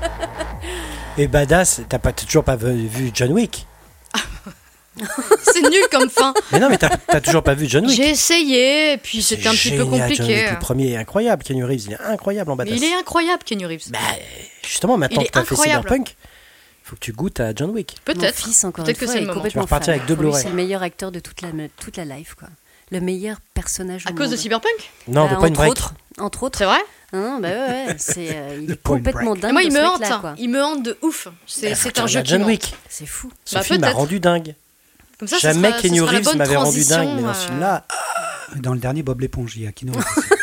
Et 1.19 1.29
badass, 1.29 1.83
t'as 1.89 1.99
pas, 1.99 2.13
toujours 2.13 2.45
pas 2.45 2.57
vu 2.57 3.11
John 3.13 3.33
Wick? 3.33 3.67
C'est 5.43 5.63
nul 5.63 5.83
comme 5.91 6.11
fin. 6.11 6.35
Mais 6.53 6.59
non, 6.59 6.69
mais 6.71 6.79
t'as 6.79 7.21
toujours 7.21 7.43
pas 7.43 7.55
vu 7.55 7.67
John 7.69 7.85
Wick 7.87 7.97
J'ai 7.97 8.11
essayé, 8.11 8.93
et 8.93 8.97
puis 8.97 9.23
c'était 9.23 9.49
un 9.49 9.53
petit 9.53 9.71
peu 9.71 9.79
John 9.79 9.91
compliqué. 9.91 10.23
Wick. 10.23 10.51
Le 10.53 10.59
premier 10.59 10.93
est 10.93 10.97
incroyable, 10.97 11.43
Keanu 11.43 11.65
Reeves, 11.65 11.85
il 11.87 11.93
est 11.93 12.01
incroyable 12.01 12.51
en 12.51 12.57
Mais 12.57 12.65
badass. 12.65 12.79
il 12.81 12.85
est 12.85 12.95
incroyable, 12.95 13.43
Kenny 13.45 13.67
Reeves. 13.67 13.91
Bah, 13.91 13.99
justement, 14.63 14.97
maintenant 14.97 15.21
Il 15.21 15.25
que 15.25 15.29
est 15.29 15.33
t'as 15.33 15.45
fait 15.45 15.53
incroyable. 15.55 15.83
Cyberpunk, 15.89 16.17
faut 16.83 16.97
que 16.97 17.01
tu 17.01 17.13
goûtes 17.13 17.41
à 17.41 17.53
John 17.55 17.71
Wick. 17.71 17.97
Mon 18.07 18.15
Peut-être. 18.15 18.35
fils, 18.37 18.65
encore 18.65 18.85
Peut-être 18.85 18.97
une 18.97 19.01
que 19.01 19.07
fois, 19.07 19.15
c'est 19.15 19.19
est 19.23 19.27
le 19.27 19.33
moment. 19.35 19.47
Tu 19.49 19.55
vas 19.57 19.63
repartir 19.63 19.87
fan. 19.87 19.95
avec 19.95 20.07
deux 20.09 20.15
Pour 20.15 20.23
lui, 20.25 20.31
Blu-ray. 20.31 20.43
C'est 20.43 20.49
le 20.51 20.55
meilleur 20.57 20.83
acteur 20.83 21.13
de 21.13 21.21
toute 21.21 21.41
la, 21.43 21.49
toute 21.79 21.97
la 21.97 22.05
life, 22.05 22.35
quoi. 22.39 22.49
Le 22.93 23.01
meilleur 23.01 23.39
personnage 23.55 24.05
À 24.07 24.11
au 24.11 24.15
cause 24.15 24.27
de 24.31 24.35
monde. 24.35 24.41
Cyberpunk? 24.41 24.91
Non, 25.09 25.27
Bah, 25.29 25.35
de 25.37 25.41
pas 25.41 25.47
une 25.47 25.53
entre 25.53 25.61
break. 25.61 25.71
autres, 25.71 25.95
entre 26.19 26.43
autres. 26.43 26.59
C'est 26.59 26.65
vrai? 26.65 26.81
Non, 27.13 27.39
bah 27.41 27.49
ouais, 27.49 27.57
ouais, 27.87 27.97
c'est, 27.99 28.37
euh, 28.37 28.59
il 28.61 28.67
Le 28.69 28.73
est 28.73 28.77
point 28.77 28.97
complètement 28.99 29.31
break. 29.33 29.43
dingue. 29.43 29.53
Moi, 29.53 29.63
il 29.63 29.69
de 29.71 29.75
me 29.75 29.81
ce 29.81 29.87
hante. 30.13 30.21
quoi. 30.21 30.35
Il 30.39 30.51
me 30.51 30.63
hante 30.63 30.83
de 30.83 30.99
ouf. 31.03 31.29
C'est 31.47 31.71
Bah, 31.71 31.77
c'est 31.77 31.99
un 32.01 32.07
jeu 32.09 32.23
qui 32.23 32.29
John 32.31 32.39
me 32.41 32.45
hante. 32.45 32.51
Wick. 32.51 32.75
C'est 32.89 33.07
fou. 33.07 33.31
Ce 33.45 33.55
Bah, 33.55 33.63
film 33.63 33.81
m'a 33.81 33.87
peut-être. 33.89 33.97
rendu 33.99 34.19
dingue. 34.21 34.55
Comme 35.19 35.29
ça, 35.29 35.37
ce 35.37 35.43
Jamais 35.43 35.69
sera- 35.69 35.81
ce 35.83 35.89
sera 35.89 36.07
la 36.07 36.19
Reeves 36.19 36.25
bonne 36.25 36.39
m'avait 36.39 36.57
rendu 36.57 36.85
dingue, 36.85 37.09
mais 37.17 37.23
dans 37.23 37.33
transition, 37.33 37.35
ce 37.35 37.45
euh, 37.45 37.49
film-là, 37.51 37.87
Dans 38.57 38.73
le 38.75 38.81
dernier 38.81 39.03
Bob 39.05 39.21
l'éponge, 39.21 39.57
il 39.57 39.63
y 39.63 39.67
a 39.69 39.73
Keanu 39.73 39.93
Reeves 39.93 40.05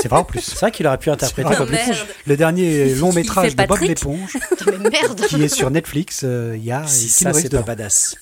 c'est 0.00 0.08
vrai 0.08 0.18
en 0.20 0.24
plus. 0.24 0.40
c'est 0.40 0.58
vrai 0.60 0.70
qu'il 0.70 0.86
aurait 0.86 0.98
pu 0.98 1.10
interpréter. 1.10 1.48
Bob 1.56 1.70
l'éponge. 1.70 1.88
merde. 1.88 2.08
Le 2.26 2.36
dernier 2.36 2.94
long 2.96 3.12
métrage 3.12 3.56
de 3.56 3.64
Bob 3.66 3.80
l'éponge, 3.80 4.36
qui 5.28 5.42
est 5.42 5.48
sur 5.48 5.70
Netflix, 5.70 6.20
euh, 6.24 6.54
il 6.56 6.64
y 6.64 6.72
a 6.72 6.86
Si 6.86 7.08
ça, 7.08 7.32
c'est 7.32 7.50
pas 7.50 7.62
badass. 7.62 8.16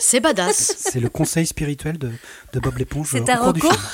C'est 0.00 0.20
badass. 0.20 0.74
C'est 0.78 0.98
le 1.00 1.08
conseil 1.08 1.46
spirituel 1.46 1.98
de, 1.98 2.10
de 2.52 2.60
Bob 2.60 2.76
l'éponge 2.78 3.10
C'est 3.12 3.20
au 3.20 3.24
ta 3.24 3.36
cours 3.36 3.52
du 3.52 3.60
reco 3.60 3.72
film. 3.74 3.82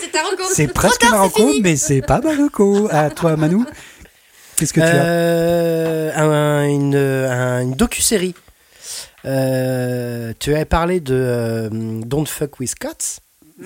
C'est 0.00 0.18
un 0.18 0.22
record. 0.30 0.46
C'est 0.52 0.68
presque 0.68 1.02
Marocco, 1.10 1.50
mais 1.60 1.76
c'est 1.76 2.00
pas 2.02 2.20
Marocco. 2.20 2.88
À 2.92 3.10
toi, 3.10 3.36
Manu. 3.36 3.64
Qu'est-ce 4.56 4.72
que 4.72 4.80
tu 4.80 4.86
as 4.86 4.94
Euh, 4.94 6.12
un- 6.14 6.64
une, 6.68 6.94
un- 6.94 7.62
une 7.62 7.74
docu-série. 7.74 8.34
Euh, 9.24 10.32
tu 10.38 10.54
avais 10.54 10.64
parlé 10.64 11.00
de 11.00 11.14
euh, 11.14 11.68
Don't 11.72 12.26
Fuck 12.26 12.60
With 12.60 12.74
Cats. 12.76 13.18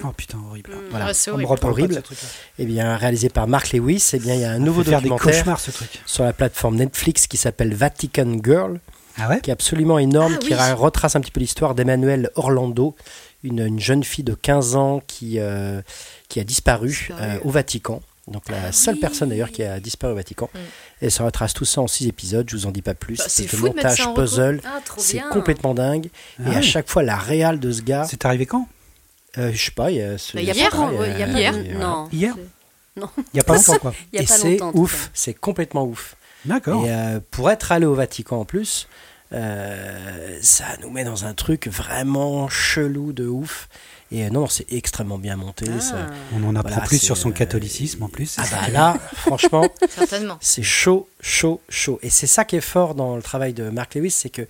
Oh 0.05 0.13
putain, 0.17 0.39
horrible. 0.49 0.71
Mm. 0.73 0.79
Voilà. 0.91 1.07
Ah, 1.09 1.15
c'est 1.15 1.31
On 1.31 1.39
me 1.39 1.45
horrible. 1.45 1.61
de 1.63 1.67
Horrible. 1.71 1.95
ce 1.95 2.01
truc-là. 2.01 2.29
Eh 2.59 2.67
bien, 2.67 2.97
réalisé 2.97 3.29
par 3.31 3.47
Mark 3.47 3.73
Lewis, 3.73 4.11
eh 4.13 4.19
bien, 4.19 4.35
il 4.35 4.41
y 4.41 4.45
a 4.45 4.51
un 4.53 4.59
nouveau 4.59 4.83
documentaire 4.83 5.59
ce 5.61 5.71
truc. 5.71 5.89
sur 6.05 6.25
la 6.25 6.33
plateforme 6.33 6.77
Netflix 6.77 7.27
qui 7.27 7.37
s'appelle 7.39 7.75
Vatican 7.75 8.37
Girl, 8.45 8.81
Ah 9.19 9.29
ouais? 9.31 9.41
qui 9.41 9.49
est 9.51 9.53
absolument 9.53 9.99
énorme, 9.99 10.35
Ah 10.37 10.39
qui 10.39 10.53
oui. 10.53 10.73
retrace 10.75 11.17
un 11.17 11.21
petit 11.21 11.31
peu 11.31 11.41
l'histoire 11.41 11.75
d'Emmanuel 11.75 12.31
Orlando, 12.35 12.95
une, 13.43 13.61
une 13.61 13.81
jeune 13.81 14.05
fille 14.05 14.25
de 14.25 14.35
15 14.35 14.77
ans 14.77 15.01
qui, 15.07 15.39
euh, 15.39 15.81
qui 16.29 16.39
a 16.41 16.45
disparu, 16.45 17.09
euh, 17.13 17.39
au 17.45 17.51
Vatican. 17.51 18.03
Donc 18.27 18.51
la 18.51 18.59
Ah 18.67 18.73
seule 18.73 18.97
oui. 18.97 19.01
personne 19.01 19.31
d'ailleurs 19.31 19.51
qui 19.51 19.63
a 19.63 19.81
disparu 19.81 20.13
au 20.13 20.17
Vatican. 20.17 20.51
Mm. 20.53 20.59
Et 21.07 21.09
ça 21.09 21.25
retrace 21.25 21.55
tout 21.55 21.65
ça 21.65 21.81
en 21.81 21.87
6 21.87 22.09
épisodes, 22.09 22.47
je 22.51 22.57
vous 22.57 22.67
en 22.67 22.73
dis 22.73 22.83
pas 22.83 22.93
plus. 22.93 23.17
Bah, 23.17 23.25
c'est 23.27 23.51
montage 23.55 24.07
puzzle, 24.15 24.61
Ah, 24.67 24.81
c'est 24.99 25.23
complètement 25.33 25.73
dingue. 25.73 26.11
Ah 26.45 26.53
et 26.53 26.57
à 26.57 26.61
chaque 26.63 26.91
fois, 26.91 27.03
la 27.03 27.17
réal 27.17 27.59
de 27.59 27.73
ce 27.73 27.81
gars, 27.81 28.05
C'est 28.05 28.27
arrivé 28.27 28.45
quand? 28.45 28.69
Euh, 29.39 29.53
je 29.53 29.65
sais 29.65 29.71
pas, 29.71 29.91
il 29.91 29.97
y 29.99 30.03
a 30.03 30.19
ce- 30.19 30.37
il 30.37 30.45
y 30.45 30.51
a 30.51 30.55
Hier, 30.55 30.71
pas, 30.71 30.91
il 30.93 31.19
y 31.19 31.23
a 31.23 31.27
pas 31.27 31.33
Hier. 31.39 31.53
voilà. 31.53 31.79
Non. 31.79 32.09
Hier 32.13 32.35
Non. 32.97 33.09
Il 33.17 33.37
y 33.37 33.41
a 33.41 33.45
pas 33.45 33.55
longtemps 33.57 33.79
quoi. 33.79 33.95
Il 34.13 34.17
y 34.17 34.19
a 34.19 34.23
et 34.23 34.27
pas 34.27 34.35
c'est 34.37 34.61
ouf, 34.75 35.11
c'est 35.15 35.35
complètement 35.35 35.85
ouf. 35.85 36.17
D'accord. 36.45 36.85
Et 36.85 36.93
euh, 36.93 37.21
pour 37.31 37.51
être 37.51 37.73
allé 37.73 37.87
au 37.87 37.95
Vatican 37.95 38.41
en 38.41 38.45
plus, 38.45 38.89
euh, 39.43 40.39
ça 40.43 40.65
nous 40.83 40.91
met 40.91 41.05
dans 41.05 41.25
un 41.25 41.35
truc 41.35 41.69
vraiment 41.69 42.49
chelou 42.49 43.13
de 43.13 43.27
ouf. 43.27 43.69
Et 44.11 44.25
euh, 44.25 44.31
non, 44.31 44.47
c'est 44.47 44.73
extrêmement 44.73 45.19
bien 45.19 45.37
monté. 45.37 45.67
ça- 45.81 46.07
Ah. 46.09 46.15
On 46.35 46.43
en 46.45 46.57
apprend 46.57 46.71
Voilà, 46.73 46.87
plus 46.87 46.99
sur 46.99 47.17
son 47.17 47.31
catholicisme 47.31 48.03
en 48.03 48.09
plus. 48.09 48.37
Ah 48.39 48.45
bah 48.51 48.69
là, 48.73 48.97
franchement, 49.17 49.69
Certainement. 49.91 50.39
c'est 50.41 50.63
chaud, 50.63 51.09
chaud, 51.21 51.61
chaud. 51.69 51.99
Et 52.03 52.09
c'est 52.11 52.27
ça 52.27 52.45
qui 52.47 52.57
est 52.57 52.63
fort 52.63 52.95
dans 52.95 53.17
le 53.17 53.23
travail 53.23 53.53
de 53.53 53.69
Mark 53.69 53.95
Lewis, 53.95 54.11
c'est 54.13 54.31
que 54.31 54.47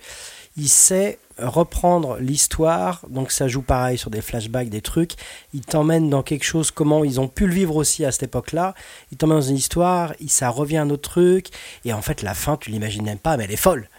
il 0.57 0.69
sait 0.69 1.19
reprendre 1.41 2.17
l'histoire. 2.19 3.01
Donc 3.09 3.31
ça 3.31 3.47
joue 3.47 3.61
pareil 3.61 3.97
sur 3.97 4.09
des 4.09 4.21
flashbacks, 4.21 4.69
des 4.69 4.81
trucs. 4.81 5.13
Il 5.53 5.61
t'emmène 5.61 6.09
dans 6.09 6.23
quelque 6.23 6.43
chose, 6.45 6.71
comment 6.71 7.03
ils 7.03 7.19
ont 7.19 7.27
pu 7.27 7.47
le 7.47 7.53
vivre 7.53 7.75
aussi 7.75 8.05
à 8.05 8.11
cette 8.11 8.23
époque-là. 8.23 8.73
Il 9.11 9.17
t'emmène 9.17 9.37
dans 9.39 9.41
une 9.49 9.55
histoire, 9.55 10.13
il- 10.19 10.29
ça 10.29 10.49
revient 10.49 10.77
à 10.77 10.81
un 10.83 10.89
autre 10.89 11.09
truc. 11.09 11.47
Et 11.85 11.93
en 11.93 12.01
fait, 12.01 12.21
la 12.21 12.33
fin, 12.33 12.57
tu 12.57 12.69
l'imagines 12.71 13.03
même 13.05 13.17
pas, 13.19 13.37
mais 13.37 13.45
elle 13.45 13.51
est 13.51 13.55
folle. 13.55 13.89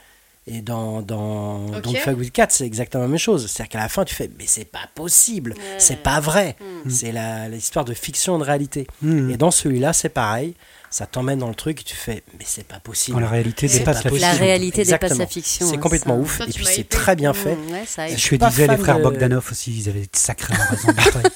Et 0.47 0.63
dans, 0.63 1.03
dans 1.03 1.67
Ok. 1.67 1.83
Don't 1.83 1.97
Fuck 1.97 2.19
with 2.19 2.33
Cats, 2.33 2.47
c'est 2.51 2.65
exactement 2.67 3.03
la 3.05 3.09
même 3.09 3.19
chose. 3.19 3.47
C'est-à-dire 3.47 3.69
qu'à 3.71 3.79
la 3.79 3.89
fin, 3.89 4.05
tu 4.05 4.15
fais, 4.15 4.29
mais 4.39 4.47
c'est 4.47 4.65
pas 4.65 4.89
possible, 4.95 5.55
c'est 5.79 6.03
pas 6.03 6.19
vrai. 6.19 6.57
Mm. 6.87 6.91
C'est 6.91 7.13
la- 7.13 7.49
l'histoire 7.49 7.85
de 7.85 7.93
fiction 7.95 8.37
et 8.37 8.39
de 8.41 8.45
réalité. 8.45 8.87
Hmm. 9.03 9.31
Et 9.31 9.37
dans 9.37 9.51
celui-là, 9.51 9.93
c'est 9.93 10.09
pareil. 10.09 10.55
Ça 10.93 11.07
t'emmène 11.07 11.39
dans 11.39 11.49
le 11.49 11.55
truc 11.55 11.81
et 11.83 11.85
tu 11.85 11.95
fais, 11.95 12.25
mais 12.37 12.45
c'est 12.45 12.67
pas 12.67 12.81
possible. 12.81 13.15
Quand 13.15 13.21
la 13.21 13.29
réalité 13.29 13.69
dépasse 13.69 13.85
pas 13.85 13.93
la 13.93 14.11
possible. 14.11 14.21
La 14.21 14.29
fiction. 14.31 14.45
réalité 14.45 14.85
dépasse 14.85 15.19
la 15.19 15.27
fiction. 15.27 15.67
C'est 15.69 15.77
hein, 15.77 15.79
complètement 15.79 16.15
ça. 16.17 16.21
ouf. 16.21 16.37
Toi, 16.39 16.47
et 16.49 16.53
puis 16.53 16.67
c'est 16.67 16.89
très 16.89 17.15
bien 17.15 17.33
fait. 17.33 17.57
Ouais, 17.71 17.85
ça 17.87 18.09
Je 18.09 18.17
suis 18.17 18.39
disaient 18.39 18.67
les 18.67 18.77
frères 18.77 18.99
de- 18.99 19.05
Bogdanov 19.05 19.47
aussi, 19.51 19.73
ils 19.73 19.89
avaient 19.89 20.09
sacrément 20.13 20.65
raison. 20.69 20.89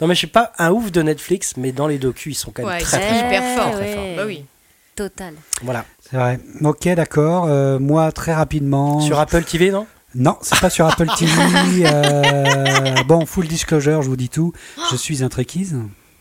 Non, 0.00 0.06
mais 0.06 0.14
je 0.14 0.18
suis 0.18 0.26
pas 0.28 0.52
un 0.58 0.70
ouf 0.70 0.92
de 0.92 1.02
Netflix, 1.02 1.54
mais 1.56 1.72
dans 1.72 1.88
les 1.88 1.98
docus, 1.98 2.36
ils 2.36 2.38
sont 2.38 2.52
quand 2.52 2.62
même 2.62 2.70
Ouais, 2.70 2.78
très, 2.80 3.00
très, 3.00 3.18
hyper 3.18 3.42
Ouais, 3.42 3.56
fort. 3.56 3.66
ouais. 3.74 3.76
très 3.84 3.94
fort. 3.94 4.04
Bah 4.16 4.22
oui. 4.26 4.44
Total. 4.94 5.34
Voilà. 5.62 5.84
C'est 6.08 6.16
vrai. 6.16 6.38
Ok, 6.62 6.88
d'accord. 6.94 7.46
Euh, 7.48 7.80
moi, 7.80 8.12
très 8.12 8.32
rapidement. 8.32 9.00
Sur 9.00 9.18
Apple 9.18 9.42
TV, 9.42 9.72
non? 9.72 9.88
Non, 10.14 10.36
c'est 10.40 10.58
pas 10.60 10.70
sur 10.70 10.86
Apple 10.86 11.08
TV. 11.18 11.32
euh, 11.84 13.02
Bon, 13.06 13.26
full 13.26 13.48
disclosure, 13.48 14.02
je 14.02 14.08
vous 14.08 14.16
dis 14.16 14.28
tout. 14.28 14.52
Je 14.92 14.96
suis 14.96 15.24
un 15.24 15.28
trekkies. 15.28 15.72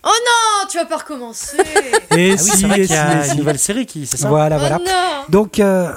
Oh 0.10 0.14
non, 0.26 0.68
tu 0.69 0.77
vas 0.77 0.86
pas 0.86 0.98
recommencer. 0.98 1.58
Et 2.18 2.32
Ah 2.32 2.36
oui, 2.36 2.38
c'est 2.38 2.66
vrai 2.66 2.80
et 2.82 2.86
qu'il 2.88 2.95
y 2.95 2.98
a 2.98 3.26
et 3.26 3.32
une 3.32 3.38
nouvelle 3.38 3.60
série 3.60 3.86
qui, 3.86 4.06
c'est 4.08 4.18
ça 4.18 4.30
Voilà, 4.30 4.56
oh 4.56 4.60
voilà. 4.60 4.77
non. 4.80 5.26
Donc, 5.30 5.60
euh, 5.60 5.92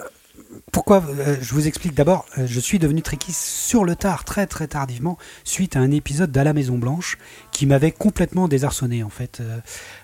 pourquoi 0.73 1.03
euh, 1.09 1.37
Je 1.41 1.55
vous 1.55 1.67
explique 1.69 1.95
d'abord. 1.95 2.25
euh, 2.39 2.45
je 2.47 2.59
suis 2.61 2.79
devenu 2.81 3.03
trekkie 3.03 3.33
sur 3.33 3.85
le 3.85 3.95
tard, 3.95 4.25
très 4.25 4.47
très 4.47 4.67
tardivement, 4.67 5.17
suite 5.45 5.77
à 5.77 5.81
un 5.81 5.91
épisode 5.93 6.33
d'À 6.33 6.43
la 6.45 6.53
Maison 6.53 6.77
Blanche 6.79 7.19
qui 7.53 7.67
m'avait 7.67 7.93
complètement 7.93 8.49
désarçonné 8.49 9.03
en 9.05 9.11
fait. 9.11 9.39
Euh, 9.41 9.59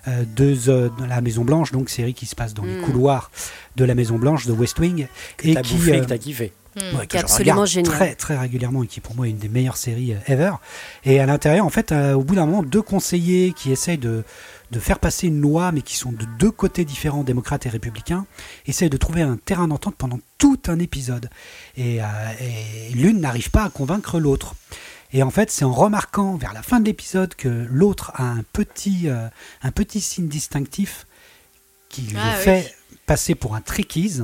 euh, 0.08 0.22
deux, 0.24 0.68
euh, 0.68 0.88
de 1.00 1.04
la 1.04 1.20
Maison 1.20 1.44
Blanche, 1.44 1.72
donc 1.72 1.88
série 1.90 2.14
qui 2.14 2.26
se 2.26 2.36
passe 2.36 2.54
dans 2.54 2.64
les 2.64 2.76
Mm. 2.78 2.82
couloirs 2.82 3.30
de 3.76 3.84
la 3.84 3.94
Maison 3.96 4.18
Blanche 4.18 4.46
de 4.46 4.52
West 4.52 4.78
Wing 4.78 5.08
Que 5.36 5.48
et 5.48 5.54
t'as 5.54 5.62
qui 5.62 5.74
bouffé, 5.74 5.96
euh, 5.96 6.00
que 6.00 6.06
t'as 6.06 6.18
kiffé. 6.18 6.52
Hmm. 6.76 6.96
ouais, 6.96 7.06
que 7.06 7.12
Qui 7.12 7.16
est 7.16 7.20
absolument 7.20 7.64
génial. 7.66 7.92
très 7.92 8.14
très 8.14 8.36
régulièrement 8.36 8.82
et 8.82 8.86
qui 8.86 9.00
pour 9.00 9.16
moi 9.16 9.26
est 9.26 9.30
une 9.30 9.38
des 9.38 9.48
meilleures 9.48 9.78
séries 9.78 10.12
euh, 10.12 10.18
ever. 10.32 10.52
Et 11.04 11.18
à 11.20 11.26
l'intérieur, 11.26 11.64
en 11.64 11.70
fait, 11.70 11.90
euh, 11.90 12.12
au 12.12 12.22
bout 12.22 12.34
d'un 12.34 12.44
moment, 12.46 12.62
deux 12.62 12.82
conseillers 12.82 13.52
qui 13.54 13.72
essayent 13.72 13.96
de, 13.98 14.24
de 14.70 14.78
faire 14.78 14.98
passer 14.98 15.26
une 15.28 15.40
loi, 15.40 15.72
mais 15.72 15.80
qui 15.82 15.96
sont 15.96 16.12
de 16.12 16.26
deux 16.38 16.50
côtés 16.50 16.84
différents, 16.84 17.24
démocrates 17.24 17.64
et 17.66 17.70
républicains, 17.70 18.26
essayent 18.66 18.90
de 18.90 18.96
trouver 18.98 19.22
un 19.22 19.36
terrain 19.36 19.68
d'entente 19.68 19.96
pendant 19.96 20.20
tout 20.38 20.60
un 20.68 20.78
épisode. 20.78 21.30
Et, 21.76 22.02
euh, 22.02 22.04
et 22.40 22.92
l'une 22.94 23.20
n'arrive 23.20 23.50
pas 23.50 23.64
à 23.64 23.70
convaincre 23.70 24.20
l'autre. 24.20 24.54
Et 25.12 25.22
en 25.22 25.30
fait, 25.30 25.50
c'est 25.50 25.64
en 25.64 25.72
remarquant 25.72 26.36
vers 26.36 26.52
la 26.52 26.62
fin 26.62 26.80
de 26.80 26.84
l'épisode 26.84 27.34
que 27.36 27.48
l'autre 27.70 28.12
a 28.16 28.24
un 28.24 28.42
petit, 28.52 29.02
euh, 29.08 29.28
un 29.62 29.70
petit 29.70 30.00
signe 30.00 30.28
distinctif 30.28 31.06
qui 31.88 32.02
le 32.02 32.18
Ah 32.20 32.34
oui. 32.36 32.42
fait 32.44 32.74
passer 33.06 33.34
pour 33.34 33.54
un 33.54 33.60
trickies. 33.60 34.20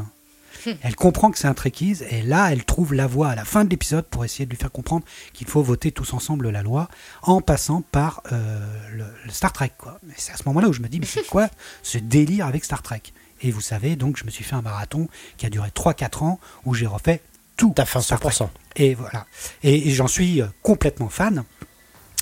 Elle 0.83 0.97
comprend 0.97 1.31
que 1.31 1.39
c'est 1.39 1.49
un 1.49 1.55
trekkies 1.55 1.99
et 2.11 2.23
là 2.23 2.53
elle 2.53 2.65
trouve 2.65 2.95
la 2.95 3.07
voie 3.07 3.29
à 3.29 3.35
la 3.35 3.45
fin 3.45 3.65
de 3.65 3.71
l'épisode 3.71 4.05
pour 4.07 4.25
essayer 4.25 4.45
de 4.45 4.51
lui 4.51 4.57
faire 4.57 4.71
comprendre 4.73 5.05
qu'il 5.33 5.47
faut 5.47 5.63
voter 5.63 5.93
tous 5.93 6.13
ensemble 6.13 6.51
la 6.51 6.63
loi 6.63 6.89
en 7.23 7.41
passant 7.41 7.83
par 7.93 8.23
euh, 8.33 8.61
le, 8.93 9.05
le 9.25 9.31
Star 9.31 9.53
Trek. 9.53 9.73
Quoi. 9.79 9.99
Mais 10.07 10.15
c'est 10.17 10.33
à 10.33 10.37
ce 10.37 10.43
moment-là 10.47 10.69
où 10.69 10.73
je 10.73 10.81
me 10.81 10.89
dis 10.89 11.01
mais 11.01 11.07
c'est 11.07 11.27
quoi 11.27 11.49
ce 11.83 11.99
délire 11.99 12.47
avec 12.47 12.65
Star 12.65 12.83
Trek? 12.83 13.03
Et 13.43 13.51
vous 13.51 13.61
savez 13.61 13.97
donc 13.97 14.17
je 14.17 14.25
me 14.25 14.31
suis 14.31 14.45
fait 14.45 14.55
un 14.55 14.63
marathon 14.63 15.09
qui 15.37 15.47
a 15.47 15.51
duré 15.51 15.69
3-4 15.69 16.25
ans 16.25 16.41
où 16.65 16.75
j'ai 16.75 16.87
refait 16.87 17.21
tout. 17.57 17.73
T'as 17.75 17.85
fait 17.85 18.01
Star 18.01 18.21
Trek. 18.21 18.31
100%. 18.31 18.49
Et 18.77 18.95
voilà. 18.95 19.27
Et, 19.63 19.89
et 19.89 19.91
j'en 19.91 20.09
suis 20.09 20.43
euh, 20.43 20.47
complètement 20.63 21.09
fan. 21.09 21.45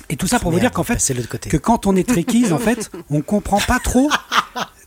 Et 0.09 0.17
tout 0.17 0.27
ça 0.27 0.39
pour 0.39 0.51
vous 0.51 0.59
dire 0.59 0.71
qu'en 0.71 0.83
fait 0.83 0.99
côté. 1.29 1.49
que 1.49 1.57
quand 1.57 1.87
on 1.87 1.95
est 1.95 2.07
trekkies, 2.07 2.51
en 2.51 2.57
fait, 2.57 2.91
on 3.09 3.21
comprend 3.21 3.59
pas 3.59 3.79
trop. 3.79 4.09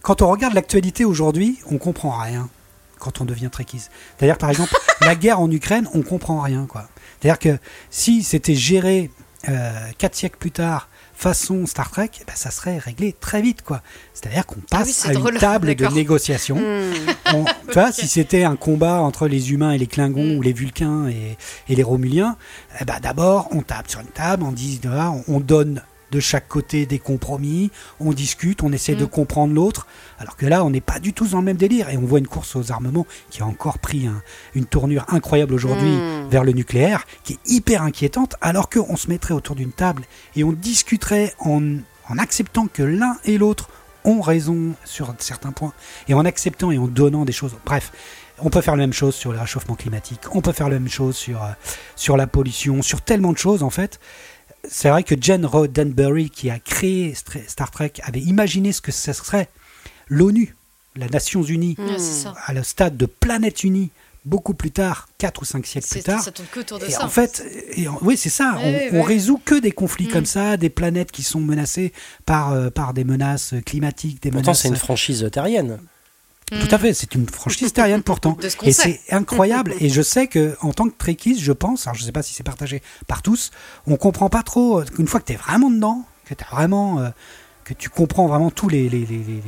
Quand 0.02 0.20
on 0.20 0.28
regarde 0.28 0.52
l'actualité 0.52 1.06
aujourd'hui, 1.06 1.58
on 1.70 1.78
comprend 1.78 2.18
rien 2.18 2.50
quand 3.04 3.20
on 3.20 3.24
devient 3.24 3.50
trekkies. 3.50 3.82
C'est-à-dire, 4.18 4.38
par 4.38 4.50
exemple, 4.50 4.74
la 5.02 5.14
guerre 5.14 5.40
en 5.40 5.50
Ukraine, 5.50 5.86
on 5.94 6.02
comprend 6.02 6.40
rien, 6.40 6.66
quoi. 6.66 6.88
C'est-à-dire 7.20 7.38
que 7.38 7.58
si 7.90 8.22
c'était 8.22 8.54
géré 8.54 9.10
euh, 9.48 9.70
quatre 9.98 10.14
siècles 10.14 10.38
plus 10.38 10.50
tard 10.50 10.88
façon 11.16 11.64
Star 11.66 11.90
Trek, 11.90 12.10
eh 12.20 12.24
ben, 12.24 12.32
ça 12.34 12.50
serait 12.50 12.76
réglé 12.78 13.12
très 13.12 13.40
vite, 13.40 13.62
quoi. 13.62 13.82
C'est-à-dire 14.14 14.46
qu'on 14.46 14.60
passe 14.60 14.86
oui, 14.88 14.92
c'est 14.92 15.08
à 15.10 15.12
une 15.12 15.38
table 15.38 15.74
de 15.74 15.86
négociation. 15.86 16.56
Mm. 16.56 16.92
On- 17.34 17.44
tu 17.44 17.72
vois, 17.74 17.92
si 17.92 18.08
c'était 18.08 18.42
un 18.42 18.56
combat 18.56 19.00
entre 19.00 19.28
les 19.28 19.52
humains 19.52 19.72
et 19.72 19.78
les 19.78 19.86
Klingons 19.86 20.34
Mm. 20.34 20.38
ou 20.38 20.42
les 20.42 20.52
Vulcains 20.52 21.06
et, 21.08 21.36
et 21.68 21.76
les 21.76 21.82
Romuliens, 21.84 22.36
eh 22.80 22.84
ben 22.84 22.98
d'abord 23.00 23.48
on 23.52 23.62
tape 23.62 23.88
sur 23.90 24.00
une 24.00 24.08
table, 24.08 24.42
on 24.42 24.50
dit 24.52 24.80
on 25.28 25.38
donne 25.40 25.82
de 26.14 26.20
chaque 26.20 26.46
côté 26.48 26.86
des 26.86 26.98
compromis, 27.00 27.70
on 27.98 28.12
discute, 28.12 28.62
on 28.62 28.72
essaie 28.72 28.94
de 28.94 29.04
Mm. 29.04 29.08
comprendre 29.08 29.52
l'autre. 29.52 29.86
Alors 30.18 30.36
que 30.36 30.46
là, 30.46 30.64
on 30.64 30.70
n'est 30.70 30.80
pas 30.80 31.00
du 31.00 31.12
tout 31.12 31.26
dans 31.26 31.38
le 31.40 31.44
même 31.44 31.56
délire 31.56 31.90
et 31.90 31.96
on 31.98 32.02
voit 32.06 32.20
une 32.20 32.28
course 32.28 32.54
aux 32.54 32.70
armements 32.70 33.06
qui 33.30 33.42
a 33.42 33.46
encore 33.46 33.78
pris 33.80 34.06
un- 34.06 34.22
une 34.54 34.64
tournure 34.64 35.04
incroyable 35.08 35.52
aujourd'hui 35.54 35.90
Mm. 35.96 36.28
vers 36.30 36.44
le 36.44 36.52
nucléaire, 36.52 37.04
qui 37.24 37.32
est 37.34 37.38
hyper 37.50 37.82
inquiétante, 37.82 38.36
alors 38.40 38.70
qu'on 38.70 38.96
se 38.96 39.08
mettrait 39.08 39.34
autour 39.34 39.56
d'une 39.56 39.72
table 39.72 40.04
et 40.36 40.44
on 40.44 40.52
discuterait 40.52 41.34
en, 41.40 41.60
en 42.08 42.18
acceptant 42.18 42.68
que 42.68 42.82
l'un 42.84 43.16
et 43.24 43.36
l'autre 43.38 43.68
ont 44.04 44.20
raison 44.20 44.74
sur 44.84 45.14
certains 45.18 45.50
points, 45.52 45.72
et 46.08 46.14
en 46.14 46.24
acceptant 46.26 46.70
et 46.70 46.78
en 46.78 46.86
donnant 46.86 47.24
des 47.24 47.32
choses. 47.32 47.56
Bref, 47.64 47.90
on 48.38 48.50
peut 48.50 48.60
faire 48.60 48.76
la 48.76 48.82
même 48.82 48.92
chose 48.92 49.14
sur 49.14 49.32
le 49.32 49.38
réchauffement 49.38 49.76
climatique, 49.76 50.20
on 50.32 50.42
peut 50.42 50.52
faire 50.52 50.68
la 50.68 50.78
même 50.78 50.88
chose 50.90 51.16
sur, 51.16 51.42
euh, 51.42 51.48
sur 51.96 52.16
la 52.18 52.26
pollution, 52.26 52.82
sur 52.82 53.00
tellement 53.00 53.32
de 53.32 53.38
choses 53.38 53.62
en 53.62 53.70
fait. 53.70 53.98
C'est 54.68 54.88
vrai 54.88 55.02
que 55.02 55.14
Jen 55.20 55.44
Roddenberry, 55.46 56.30
qui 56.30 56.50
a 56.50 56.58
créé 56.58 57.14
Star 57.14 57.70
Trek, 57.70 57.92
avait 58.02 58.20
imaginé 58.20 58.72
ce 58.72 58.80
que 58.80 58.92
ce 58.92 59.12
serait 59.12 59.48
l'ONU, 60.08 60.54
la 60.96 61.08
Nations 61.08 61.42
Unies, 61.42 61.76
à 62.46 62.52
le 62.52 62.62
stade 62.62 62.96
de 62.96 63.06
planète 63.06 63.64
unie, 63.64 63.90
beaucoup 64.24 64.54
plus 64.54 64.70
tard, 64.70 65.08
4 65.18 65.42
ou 65.42 65.44
5 65.44 65.66
siècles 65.66 65.88
plus 65.88 66.02
tard. 66.02 66.22
Ça 66.22 66.30
tourne 66.32 66.48
que 66.50 66.60
autour 66.60 66.78
de 66.78 66.86
Et 66.86 66.90
ça. 66.90 67.04
en 67.04 67.08
fait, 67.08 67.44
et 67.76 67.88
en- 67.88 67.98
oui, 68.00 68.16
c'est 68.16 68.30
ça. 68.30 68.54
On, 68.58 68.62
ouais. 68.72 69.00
résout 69.02 69.38
que 69.44 69.54
des 69.60 69.72
conflits 69.72 70.06
Mm. 70.06 70.10
comme 70.12 70.24
ça, 70.26 70.56
des 70.56 70.70
planètes 70.70 71.12
qui 71.12 71.22
sont 71.22 71.40
menacées 71.40 71.92
par, 72.24 72.52
euh, 72.52 72.70
par 72.70 72.94
des 72.94 73.04
menaces 73.04 73.54
climatiques, 73.66 74.22
des 74.22 74.30
Pourtant, 74.30 74.46
menaces. 74.52 74.62
c'est 74.62 74.68
une 74.68 74.76
franchise 74.76 75.28
terrienne. 75.30 75.78
Tout 76.60 76.74
à 76.74 76.78
fait, 76.78 76.94
c'est 76.94 77.14
une 77.14 77.28
franchise 77.28 77.72
terrienne 77.72 78.02
pourtant. 78.04 78.32
De 78.40 78.48
ce 78.48 78.56
qu'on 78.56 78.66
Et 78.66 78.72
c'est 78.72 79.00
incroyable. 79.10 79.74
Et 79.80 79.88
je 79.88 80.02
sais 80.02 80.26
que 80.26 80.56
en 80.60 80.72
tant 80.72 80.88
que 80.88 80.94
trekkies, 80.96 81.38
je 81.40 81.52
pense, 81.52 81.86
alors 81.86 81.96
je 81.96 82.04
sais 82.04 82.12
pas 82.12 82.22
si 82.22 82.34
c'est 82.34 82.42
partagé 82.42 82.82
par 83.06 83.22
tous, 83.22 83.50
on 83.86 83.96
comprend 83.96 84.28
pas 84.28 84.42
trop. 84.42 84.80
euh, 84.80 84.84
Une 84.98 85.06
fois 85.06 85.20
que 85.20 85.26
tu 85.26 85.32
es 85.32 85.36
vraiment 85.36 85.70
dedans, 85.70 86.04
que 86.24 86.34
tu 86.34 86.44
vraiment, 86.50 87.00
euh, 87.00 87.08
que 87.64 87.74
tu 87.74 87.88
comprends 87.88 88.26
vraiment 88.26 88.50
tous 88.50 88.68
les, 88.68 88.88
les, 88.88 89.00
les, 89.00 89.06
les, 89.06 89.42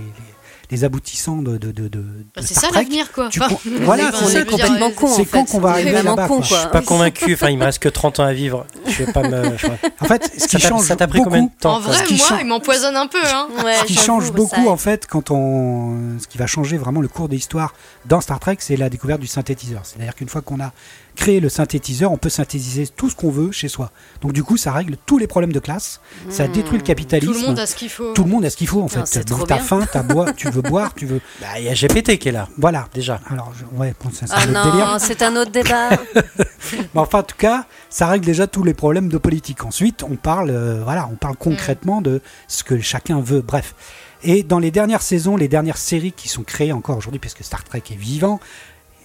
les- 0.71 0.85
aboutissants 0.85 1.37
de, 1.43 1.57
de, 1.57 1.71
de, 1.73 1.89
de- 1.89 2.05
Bah, 2.35 2.43
c'est 2.45 2.55
ça 2.55 2.69
l'avenir, 2.73 3.13
quoi. 3.13 3.29
Tu 3.29 3.41
Enfin, 3.43 3.55
con- 3.55 3.61
voilà, 3.83 4.11
c'est 4.15 4.25
ça, 4.27 4.45
complètement 4.45 4.91
con, 4.91 5.07
en 5.07 5.15
C'est 5.17 5.25
quand 5.25 5.45
qu'on 5.45 5.61
va 5.61 5.71
arriver 5.71 6.03
là-bas. 6.03 6.27
con, 6.29 6.37
quoi. 6.39 6.45
Je 6.47 6.55
suis 6.55 6.69
pas 6.69 6.81
convaincu. 6.83 7.35
Enfin, 7.35 7.51
il 7.51 7.59
me 7.59 7.65
reste 7.65 7.79
que 7.79 7.89
30 7.89 8.21
ans 8.21 8.25
à 8.25 8.33
vivre. 8.33 8.67
Je 8.87 9.05
vais 9.05 9.13
pas 9.13 9.23
me. 9.29 9.57
je- 9.57 9.67
En 10.01 10.05
fait, 10.07 10.31
ce 10.39 10.47
qui 10.47 10.59
change 10.61 10.83
ça 10.85 10.97
t'a 10.97 11.07
pris 11.07 11.19
beaucoup, 11.19 11.31
combien 11.31 11.45
de 11.45 11.51
temps 11.59 11.77
En 11.77 11.81
vrai, 11.81 11.97
moi, 11.99 12.17
change- 12.17 12.39
il 12.41 12.47
m'empoisonne 12.47 12.97
un 12.97 13.07
peu. 13.07 13.19
Hein. 13.25 13.49
Ouais, 13.65 13.77
ce 13.81 13.85
qui 13.85 13.95
change 13.97 14.33
beaucoup 14.33 14.69
en 14.69 14.77
fait 14.77 15.07
quand 15.07 15.31
on 15.31 15.97
ce 16.21 16.27
qui 16.27 16.39
va 16.39 16.47
changer 16.47 16.77
vraiment 16.77 17.01
le 17.01 17.09
cours 17.09 17.29
de 17.29 17.35
l'histoire 17.35 17.75
dans 18.05 18.21
Star 18.21 18.39
Trek 18.41 18.57
c'est 18.61 18.77
la 18.77 18.89
découverte 18.89 19.21
du 19.21 19.27
synthétiseur 19.27 19.81
c'est 19.85 20.01
à 20.01 20.05
dire 20.05 20.15
qu'une 20.15 20.29
fois 20.29 20.41
qu'on 20.43 20.61
a 20.61 20.73
créer 21.17 21.41
le 21.41 21.49
synthétiseur, 21.49 22.13
on 22.13 22.17
peut 22.19 22.29
synthétiser 22.29 22.87
tout 22.87 23.11
ce 23.11 23.17
qu'on 23.17 23.31
veut 23.31 23.51
chez 23.51 23.67
soi. 23.69 23.91
Donc 24.21 24.33
du 24.33 24.45
coup, 24.45 24.57
ça 24.57 24.71
règle 24.71 24.97
tous 25.07 25.19
les 25.19 25.27
problèmes 25.27 25.53
de 25.53 25.59
classe, 25.59 26.01
ça 26.29 26.47
Mmh. 26.47 26.53
détruit 26.53 26.79
le 26.79 26.85
capitalisme. 26.85 27.33
Tout 27.33 27.41
le 27.41 27.47
monde 27.47 27.59
a 27.59 27.67
ce 27.67 27.75
qu'il 27.75 27.89
faut. 27.91 28.13
Tout 28.13 28.23
le 28.25 28.31
monde 28.31 28.45
a 28.45 28.51
ce 28.51 28.57
qu'il 28.57 28.69
faut 28.69 28.79
en 28.81 28.83
Non, 28.83 29.07
fait. 29.07 29.25
trop 29.25 29.45
T'as 29.47 29.59
faim, 29.59 29.81
t'as 29.93 30.03
bois, 30.03 30.33
tu 30.33 30.49
veux 30.51 30.63
boire, 30.63 30.95
tu 30.95 31.07
veux. 31.07 31.21
Bah, 31.41 31.59
il 31.59 31.65
y 31.65 31.69
a 31.69 31.75
GPT 31.75 32.19
qui 32.19 32.29
est 32.29 32.33
là, 32.33 32.49
Voilà. 32.59 32.89
déjà. 32.95 33.21
Alors, 33.31 33.53
je- 33.59 33.65
ouais, 33.79 33.95
bon, 34.03 34.11
c'est 34.13 34.27
Ah 34.31 34.41
un 34.43 34.51
autre 34.51 34.71
délire. 34.71 34.87
non, 34.87 34.99
c'est 34.99 35.23
un 35.23 35.37
autre 35.37 35.51
débat. 35.51 35.91
Mais 36.95 37.01
enfin, 37.01 37.21
en 37.21 37.23
tout 37.23 37.37
cas, 37.37 37.67
ça 37.91 38.07
règle 38.09 38.25
déjà 38.27 38.47
tous 38.47 38.63
les 38.65 38.75
problèmes 38.75 39.09
de 39.09 39.19
politique. 39.19 39.65
Ensuite, 39.65 40.03
on 40.03 40.17
parle, 40.17 40.51
euh, 40.51 40.83
voilà, 40.85 41.09
on 41.11 41.17
parle 41.17 41.37
concrètement 41.37 42.01
de 42.03 42.21
ce 42.49 42.63
que 42.65 42.81
chacun 42.81 43.21
veut. 43.21 43.41
Bref. 43.41 43.75
Et 44.23 44.43
dans 44.43 44.59
les 44.59 44.71
dernières 44.71 45.03
saisons, 45.03 45.37
les 45.37 45.49
dernières 45.49 45.77
séries 45.77 46.13
qui 46.13 46.29
sont 46.29 46.43
créées 46.43 46.73
encore 46.73 46.97
aujourd'hui, 46.97 47.21
puisque 47.21 47.45
Star 47.45 47.63
Trek 47.65 47.83
est 47.91 47.95
vivant, 47.97 48.41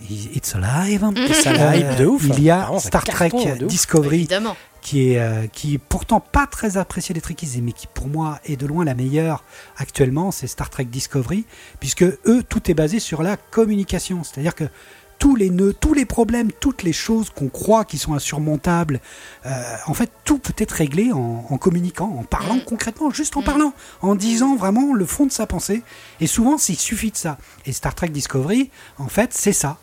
It's 0.09 0.55
Alive. 0.55 1.05
It's 1.15 1.45
Alive, 1.47 1.85
Euh, 1.91 1.95
de 1.95 2.05
ouf. 2.05 2.23
Il 2.27 2.43
y 2.43 2.49
a 2.49 2.69
Star 2.80 3.03
Trek. 3.03 3.31
Discovery 3.61 4.15
Évidemment. 4.17 4.55
qui 4.81 5.11
est, 5.13 5.19
euh, 5.19 5.47
qui 5.47 5.75
est 5.75 5.77
pourtant 5.77 6.19
pas 6.19 6.47
très 6.47 6.77
apprécié 6.77 7.13
des 7.13 7.21
Trekkies, 7.21 7.61
mais 7.61 7.71
qui 7.71 7.88
pour 7.88 8.07
moi 8.07 8.39
est 8.45 8.55
de 8.57 8.65
loin 8.65 8.83
la 8.83 8.95
meilleure 8.95 9.43
actuellement, 9.77 10.31
c'est 10.31 10.47
Star 10.47 10.69
Trek 10.69 10.85
Discovery, 10.85 11.45
puisque 11.80 12.03
eux, 12.03 12.43
tout 12.47 12.69
est 12.69 12.73
basé 12.73 12.99
sur 12.99 13.21
la 13.23 13.38
communication. 13.38 14.23
C'est-à-dire 14.23 14.55
que 14.55 14.65
tous 15.19 15.35
les 15.35 15.51
nœuds, 15.51 15.75
tous 15.80 15.93
les 15.93 16.05
problèmes, 16.05 16.51
toutes 16.51 16.81
les 16.81 16.93
choses 16.93 17.30
qu'on 17.30 17.47
croit 17.49 17.85
qui 17.85 17.99
sont 17.99 18.15
insurmontables, 18.15 18.99
euh, 19.45 19.75
en 19.85 19.93
fait, 19.93 20.09
tout 20.25 20.39
peut 20.39 20.55
être 20.57 20.71
réglé 20.71 21.11
en, 21.11 21.45
en 21.47 21.57
communiquant, 21.59 22.15
en 22.19 22.23
parlant 22.23 22.55
Mm. 22.55 22.63
concrètement, 22.65 23.11
juste 23.11 23.38
en 23.38 23.41
Mm. 23.41 23.45
parlant, 23.45 23.73
en 24.01 24.15
disant 24.15 24.55
vraiment 24.55 24.93
le 24.95 25.05
fond 25.05 25.27
de 25.27 25.31
sa 25.31 25.45
pensée. 25.45 25.83
Et 26.21 26.25
souvent, 26.25 26.55
il 26.67 26.75
suffit 26.75 27.11
de 27.11 27.17
ça. 27.17 27.38
Et 27.67 27.71
Star 27.71 27.93
Trek 27.93 28.09
Discovery, 28.09 28.71
en 28.97 29.07
fait, 29.09 29.31
c'est 29.35 29.53
ça. 29.53 29.77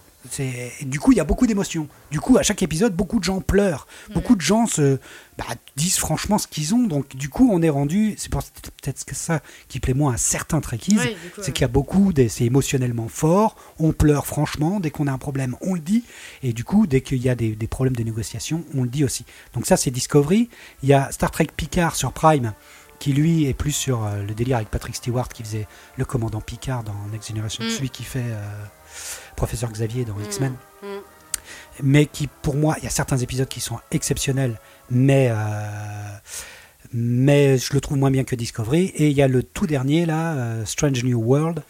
Du 0.82 1.00
coup, 1.00 1.12
il 1.12 1.16
y 1.16 1.20
a 1.20 1.24
beaucoup 1.24 1.47
d'émotions. 1.47 1.89
Du 2.10 2.20
coup, 2.20 2.39
à 2.39 2.42
chaque 2.42 2.62
épisode, 2.62 2.94
beaucoup 2.94 3.18
de 3.18 3.24
gens 3.24 3.40
pleurent. 3.40 3.86
Beaucoup 4.15 4.36
de 4.36 4.40
gens 4.40 4.66
se 4.66 4.98
bah, 5.36 5.44
disent 5.76 5.98
franchement 5.98 6.39
ce 6.39 6.47
qu'ils 6.47 6.74
ont. 6.74 6.86
Donc, 6.86 7.16
du 7.16 7.28
coup, 7.28 7.50
on 7.52 7.62
est 7.62 7.68
rendu. 7.68 8.15
C'est 8.18 8.31
peut-être 8.31 9.05
que 9.05 9.15
ça 9.15 9.40
qui 9.68 9.81
plaît 9.81 9.94
moins 9.94 10.15
à 10.15 10.16
certains 10.16 10.60
Trekkies. 10.60 10.98
C'est 11.42 11.52
qu'il 11.52 11.62
y 11.62 11.65
a 11.65 11.68
beaucoup. 11.68 12.12
C'est 12.28 12.44
émotionnellement 12.44 13.08
fort. 13.08 13.57
On 13.78 13.92
pleure 13.92 14.26
franchement. 14.26 14.81
Dès 14.81 14.90
qu'on 14.90 15.07
a 15.07 15.12
un 15.12 15.18
problème, 15.18 15.57
on 15.60 15.74
le 15.74 15.81
dit. 15.81 16.05
Et 16.42 16.52
du 16.52 16.65
coup, 16.65 16.86
dès 16.86 17.00
qu'il 17.00 17.23
y 17.23 17.28
a 17.28 17.34
des, 17.34 17.55
des 17.55 17.66
problèmes 17.66 17.97
de 17.97 18.02
négociation, 18.02 18.65
on 18.74 18.82
le 18.82 18.89
dit 18.89 19.05
aussi. 19.05 19.24
Donc, 19.55 19.66
ça, 19.66 19.76
c'est 19.76 19.90
Discovery. 19.90 20.48
Il 20.82 20.89
y 20.89 20.92
a 20.92 21.10
Star 21.12 21.31
Trek 21.31 21.48
Picard 21.57 21.97
sur 21.97 22.12
Prime 22.12 22.52
qui 22.98 23.12
lui 23.12 23.47
est 23.47 23.55
plus 23.55 23.73
sur 23.73 24.05
euh, 24.05 24.23
le 24.23 24.34
délire 24.34 24.57
avec 24.57 24.70
Patrick 24.70 24.97
Stewart 24.97 25.28
qui 25.28 25.44
faisait 25.44 25.66
le 25.97 26.05
commandant 26.05 26.40
Picard 26.40 26.82
dans 26.82 26.97
Next 27.12 27.28
Generation, 27.28 27.65
Mm. 27.65 27.70
celui 27.70 27.90
qui 27.90 28.02
fait 28.02 28.24
euh, 28.24 28.65
Professeur 29.39 29.70
Xavier 29.70 30.05
dans 30.05 30.18
X-Men 30.20 30.52
Mm. 30.83 30.86
mais 31.83 32.07
qui 32.07 32.26
pour 32.42 32.57
moi, 32.57 32.75
il 32.78 32.84
y 32.84 32.86
a 32.86 32.91
certains 32.91 33.18
épisodes 33.18 33.49
qui 33.49 33.60
sont 33.60 33.78
exceptionnels, 33.92 34.58
mais, 34.91 35.28
euh, 35.31 35.36
mais 36.92 37.57
je 37.58 37.73
le 37.73 37.81
trouve 37.81 37.99
moins 37.99 38.10
bien 38.10 38.25
que 38.25 38.34
Discovery. 38.34 38.86
Et 38.97 39.08
il 39.08 39.17
y 39.17 39.23
a 39.23 39.28
le 39.28 39.42
tout 39.42 39.67
dernier, 39.67 40.07
là, 40.07 40.34
euh, 40.34 40.65
Strange 40.65 41.05
New 41.05 41.20
World. 41.20 41.62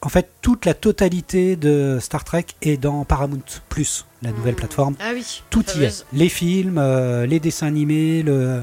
En 0.00 0.08
fait, 0.08 0.28
toute 0.42 0.64
la 0.64 0.74
totalité 0.74 1.56
de 1.56 1.98
Star 2.00 2.22
Trek 2.24 2.46
est 2.62 2.76
dans 2.76 3.04
Paramount 3.04 3.42
Plus, 3.68 4.06
la 4.22 4.30
nouvelle 4.32 4.54
Mm. 4.54 4.58
plateforme. 4.58 4.94
Ah 5.00 5.10
oui. 5.12 5.42
Tout 5.50 5.64
y 5.76 5.84
est. 5.84 6.06
Les 6.12 6.28
films, 6.28 6.78
euh, 6.78 7.26
les 7.26 7.40
dessins 7.40 7.66
animés, 7.66 8.22
le, 8.22 8.62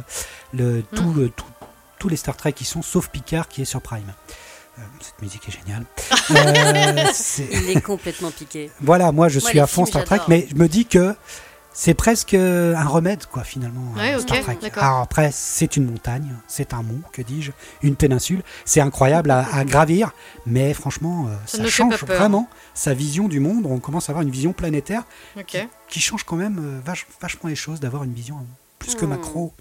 le, 0.54 0.82
tout, 0.96 1.04
Mm. 1.12 1.20
le- 1.22 1.30
tout- 1.30 1.46
tous 2.00 2.10
les 2.10 2.16
Star 2.18 2.38
Trek 2.38 2.54
qui 2.54 2.66
sont, 2.66 2.82
sauf 2.82 3.10
Picard 3.10 3.48
qui 3.50 3.62
est 3.62 3.66
sur 3.66 3.82
Prime. 3.82 4.14
Euh, 4.78 4.82
cette 5.02 5.22
musique 5.22 5.48
est 5.48 5.52
géniale. 5.52 5.86
Euh, 6.32 7.06
c'est- 7.14 7.48
Il 7.52 7.70
est 7.78 7.82
complètement 7.82 8.32
piqué. 8.32 8.72
voilà, 8.82 9.12
moi 9.12 9.30
je 9.30 9.40
Moi, 9.40 9.50
suis 9.50 9.60
à 9.60 9.68
fond 9.68 9.86
films, 9.86 9.88
Star 9.88 10.04
Trek, 10.06 10.20
mais 10.28 10.48
je 10.50 10.56
me 10.56 10.68
dis 10.68 10.86
que 10.88 11.16
c'est 11.72 11.94
presque 11.94 12.34
un 12.34 12.84
remède, 12.86 13.26
quoi, 13.28 13.44
finalement, 13.44 13.94
Ouais, 13.96 14.16
euh, 14.16 14.20
Star 14.20 14.40
Trek. 14.42 14.58
d'accord. 14.62 14.84
Alors 14.84 15.00
après, 15.02 15.30
c'est 15.32 15.78
une 15.78 15.86
montagne, 15.92 16.34
c'est 16.48 16.74
un 16.74 16.82
mont, 16.82 17.02
que 17.12 17.22
dis-je, 17.22 17.52
une 17.84 17.96
péninsule. 17.96 18.42
C'est 18.66 18.82
incroyable 18.82 19.30
à, 19.30 19.46
à 19.54 19.64
gravir, 19.66 20.14
mais 20.48 20.74
franchement, 20.74 21.28
euh, 21.30 21.36
Ça 21.46 21.64
change 21.68 22.04
vraiment 22.06 22.50
sa 22.74 22.94
vision 22.94 23.28
du 23.28 23.40
monde. 23.40 23.66
On 23.70 23.78
commence 23.80 24.10
à 24.10 24.14
avoir 24.14 24.24
une 24.24 24.32
vision 24.32 24.52
planétaire 24.54 25.04
qui 25.88 26.00
change 26.00 26.24
quand 26.24 26.38
même 26.38 26.58
euh, 26.60 26.80
vach- 26.92 27.06
vachement 27.22 27.50
les 27.50 27.56
choses, 27.56 27.80
d'avoir 27.80 28.04
une 28.04 28.14
vision 28.14 28.38
plus 28.80 28.96
que 28.96 29.06
Hmm. 29.06 29.10
macro, 29.10 29.54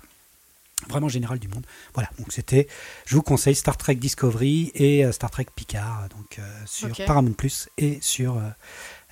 vraiment 0.88 1.08
générale 1.08 1.38
du 1.38 1.48
monde. 1.48 1.64
Voilà, 1.94 2.08
donc 2.18 2.28
c'était, 2.32 2.66
je 3.06 3.14
vous 3.16 3.22
conseille 3.22 3.54
Star 3.54 3.76
Trek 3.76 3.94
Discovery 3.96 4.72
et 4.74 5.04
euh, 5.04 5.12
Star 5.12 5.30
Trek 5.30 5.46
Picard, 5.54 6.08
donc 6.16 6.38
euh, 6.38 6.42
sur. 6.66 6.88
Paramount 7.06 7.32
Plus 7.32 7.68
et 7.78 7.98
sur 8.00 8.36
euh, 8.36 8.40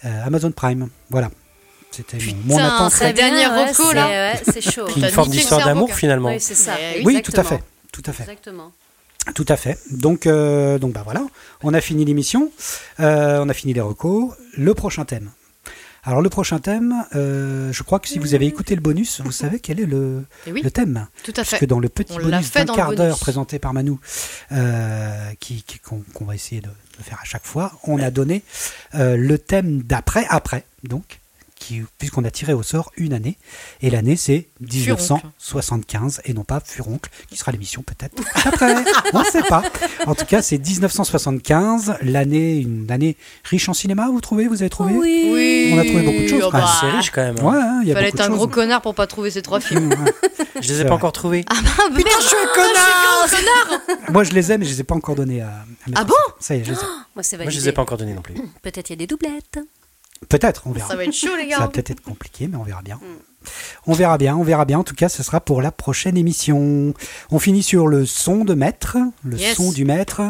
euh, 0.05 0.25
Amazon 0.27 0.53
Prime. 0.53 0.89
Voilà, 1.11 1.31
c'était 1.91 2.19
mon, 2.45 2.57
mon 2.57 2.59
attente. 2.59 2.93
c'est- 2.93 3.13
bien, 3.13 3.29
dernière 3.31 3.53
ouais, 3.53 3.71
reco, 3.71 3.93
là. 3.93 4.07
ouais, 4.33 4.43
c'est 4.53 4.61
chaud. 4.61 4.87
Une 4.97 5.09
forme 5.11 5.31
d'histoire 5.31 5.65
d'amour, 5.65 5.89
quoi. 5.89 5.97
finalement. 5.97 6.29
Oui, 6.31 6.41
c'est 6.41 6.55
ça. 6.55 6.75
Mais 6.79 7.03
Oui, 7.05 7.21
tout 7.23 7.33
à 7.37 7.45
fait, 7.45 7.63
tout 7.93 8.03
à 8.07 8.13
fait. 8.13 8.23
Exactement. 8.25 8.73
Tout 9.37 9.47
à 9.49 9.57
fait. 9.57 9.79
Donc, 9.93 10.27
euh, 10.27 10.79
donc 10.79 10.93
bah 10.95 11.03
voilà, 11.05 11.25
on 11.63 11.73
a 11.75 11.81
fini 11.81 12.05
l'émission, 12.05 12.51
euh, 12.99 13.39
on 13.41 13.49
a 13.49 13.55
fini 13.55 13.73
les 13.73 13.81
recos. 13.81 14.33
Le 14.57 14.75
prochain 14.75 15.05
thème. 15.05 15.31
Alors 16.05 16.21
le 16.21 16.29
prochain 16.29 16.59
thème, 16.59 17.05
euh, 17.15 17.73
je 17.73 17.83
crois 17.85 18.01
que 18.01 18.09
si 18.09 18.19
vous 18.19 18.35
avez 18.35 18.47
écouté 18.47 18.75
le 18.75 18.81
bonus, 18.81 19.21
vous 19.21 19.31
savez 19.31 19.61
quel 19.61 19.79
est 19.79 19.87
le, 19.87 20.25
oui, 20.49 20.61
le 20.63 20.71
thème. 20.71 21.07
tout 21.23 21.33
à 21.37 21.45
fait. 21.45 21.65
dans 21.67 21.79
le 21.79 21.89
petit 21.89 22.13
On 22.13 22.17
bonus 22.17 22.51
d'un 22.51 22.65
quart 22.67 22.93
d'heure 22.93 23.19
présenté 23.21 23.61
par 23.61 23.73
Manou, 23.73 24.01
euh, 24.51 25.31
qui, 25.39 25.63
qui- 25.63 25.79
qu'on, 25.79 26.03
qu'on 26.13 26.25
va 26.25 26.35
essayer 26.35 26.61
de, 26.61 26.67
de 26.67 27.03
faire 27.05 27.19
à 27.23 27.25
chaque 27.25 27.45
fois, 27.47 27.73
on 27.85 28.01
a 28.01 28.11
donné 28.11 28.43
euh, 28.97 29.17
le 29.17 29.39
thème 29.39 29.83
d'après, 29.83 30.27
après, 30.29 30.65
donc, 30.83 31.21
qui, 31.63 31.83
puisqu'on 31.99 32.25
a 32.25 32.31
tiré 32.31 32.53
au 32.53 32.63
sort 32.63 32.91
une 32.97 33.13
année, 33.13 33.39
et 33.81 33.91
l'année 33.91 34.17
c'est 34.17 34.49
1975, 34.61 36.21
et 36.25 36.35
non 36.35 36.45
pas 36.45 36.61
Furoncle, 36.65 37.11
qui 37.29 37.37
sera 37.37 37.53
l'émission 37.53 37.83
peut-être 37.83 38.23
après, 38.47 38.75
on 39.13 39.21
ne 39.21 39.25
sait 39.25 39.43
pas. 39.43 39.63
En 40.07 40.15
tout 40.15 40.25
cas, 40.27 40.43
c'est 40.43 40.59
1975, 40.59 41.95
l'année, 42.03 42.59
une 42.59 42.91
année 42.91 43.17
riche 43.45 43.69
en 43.69 43.75
cinéma, 43.75 44.09
vous 44.09 44.21
trouvez 44.21 44.47
Vous 44.49 44.63
avez 44.63 44.71
trouvé? 44.71 44.93
Oui. 44.95 45.31
Oui. 45.33 45.71
On 45.75 45.79
a 45.79 45.85
trouvé 45.85 46.03
beaucoup 46.03 46.23
de 46.23 46.27
choses, 46.29 46.45
oh 46.47 46.51
bah, 46.51 46.67
C'est 46.81 46.91
riche 46.91 47.11
quand 47.11 47.23
même. 47.23 47.37
hein. 47.41 47.45
Ouais, 47.45 47.57
hein, 47.59 47.81
il 47.83 47.89
y 47.89 47.93
a 47.93 47.95
Fallait 47.95 48.07
beaucoup 48.11 48.17
être 48.17 48.17
de 48.19 48.23
un 48.23 48.27
choses. 48.29 48.37
gros 48.37 48.49
connard 48.49 48.83
pour 48.83 48.95
pas 48.95 49.07
trouver 49.07 49.31
ces 49.31 49.43
trois 49.43 49.61
films. 49.61 49.87
Mmh, 49.87 50.05
ouais. 50.05 50.13
Je 50.61 50.69
les 50.69 50.81
ai 50.81 50.83
pas 50.83 50.89
vrai. 50.91 50.97
encore 50.97 51.13
trouvés. 51.13 51.45
Ah 51.49 51.55
putain, 51.95 52.11
je 52.21 52.27
suis 52.27 52.37
un 52.37 52.55
connard 52.55 54.11
Moi, 54.11 54.25
je 54.25 54.33
les 54.33 54.53
ai, 54.53 54.59
mais 54.59 54.65
je 54.65 54.71
les 54.71 54.81
ai 54.81 54.85
pas 54.85 54.95
encore 54.95 55.15
donnés 55.15 55.41
à, 55.41 55.65
Ah 55.95 56.05
bon? 56.05 56.15
Ça 56.41 56.55
y 56.57 56.61
est, 56.61 56.65
je 56.65 56.73
les 56.73 56.77
ai. 56.79 56.83
Moi, 57.15 57.23
c'est 57.23 57.37
Moi, 57.37 57.51
je 57.51 57.59
les 57.59 57.69
ai 57.69 57.73
pas 57.73 57.83
encore 57.83 57.99
donnés 57.99 58.15
non 58.15 58.23
plus. 58.23 58.35
Peut-être 58.63 58.91
il 58.91 58.93
y 58.93 58.95
a 58.95 58.97
des 58.97 59.07
doublettes. 59.07 59.59
Peut-être, 60.29 60.63
on 60.67 60.73
verra. 60.73 60.89
Ça 60.89 60.97
va 60.97 61.05
être 61.05 61.13
chaud, 61.13 61.35
les 61.37 61.51
Ça 61.51 61.59
va 61.59 61.65
gars. 61.65 61.69
peut-être 61.71 61.91
être 61.91 62.01
compliqué, 62.03 62.49
mais 62.49 62.57
on 62.57 62.63
verra 62.63 62.83
bien. 62.83 62.99
On 63.87 63.93
verra 63.93 64.19
bien, 64.19 64.37
on 64.37 64.45
verra 64.45 64.65
bien. 64.65 64.79
En 64.79 64.85
tout 64.85 64.95
cas, 64.95 65.09
ce 65.09 65.25
sera 65.25 65.41
pour 65.41 65.63
la 65.63 65.73
prochaine 65.73 66.17
émission. 66.17 66.95
On 67.33 67.39
finit 67.41 67.65
sur 67.65 67.89
le 67.89 68.07
son 68.07 68.45
de 68.45 68.55
maître, 68.55 68.97
le 69.25 69.37
Yes. 69.37 69.57
son 69.57 69.73
du 69.73 69.85
maître, 69.85 70.23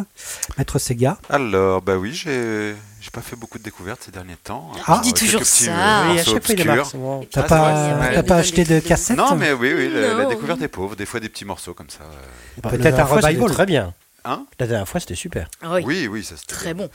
maître 0.56 0.78
Sega. 0.78 1.18
Alors, 1.28 1.82
bah 1.82 1.96
oui, 1.96 2.12
j'ai 2.14 2.74
j'ai 3.02 3.10
pas 3.10 3.20
fait 3.20 3.36
beaucoup 3.36 3.58
de 3.58 3.64
découvertes 3.64 4.02
ces 4.04 4.12
derniers 4.12 4.36
temps. 4.36 4.70
Ah. 4.86 5.02
Tu 5.04 5.12
dis 5.12 5.26
toujours 5.26 5.44
ça. 5.44 5.70
euh, 6.04 6.12
Oui, 6.12 6.20
à 6.20 6.24
chaque 6.24 6.44
fois, 6.46 6.54
il. 6.56 7.28
T'as 7.30 7.40
Ah, 7.42 7.42
pas, 7.42 7.98
ouais. 8.16 8.22
pas 8.22 8.36
acheté 8.36 8.64
de 8.64 8.80
cassette 8.80 9.18
Non, 9.18 9.34
mais 9.34 9.52
oui, 9.52 9.72
oui, 9.76 9.90
la, 9.92 10.24
découverte 10.24 10.62
est 10.62 10.68
pauvre. 10.68 10.96
Des 10.96 11.04
fois, 11.04 11.20
des 11.20 11.28
petits 11.28 11.44
morceaux 11.44 11.74
comme 11.74 11.90
ça. 11.90 12.04
euh. 12.04 12.60
Bah, 12.62 12.70
Peut-être 12.70 12.84
la 12.84 12.90
dernière 12.92 13.12
un 13.12 13.16
revival. 13.20 13.50
Très 13.50 13.66
bien. 13.66 13.92
Hein? 14.24 14.46
La 14.60 14.68
dernière 14.68 14.88
fois, 14.88 15.00
c'était 15.00 15.16
super. 15.16 15.48
Ah 15.62 15.74
oui, 15.74 15.82
Oui, 15.84 16.06
oui, 16.06 16.24
ça 16.24 16.36
c'était 16.36 16.54
très 16.54 16.74
bon. 16.74 16.88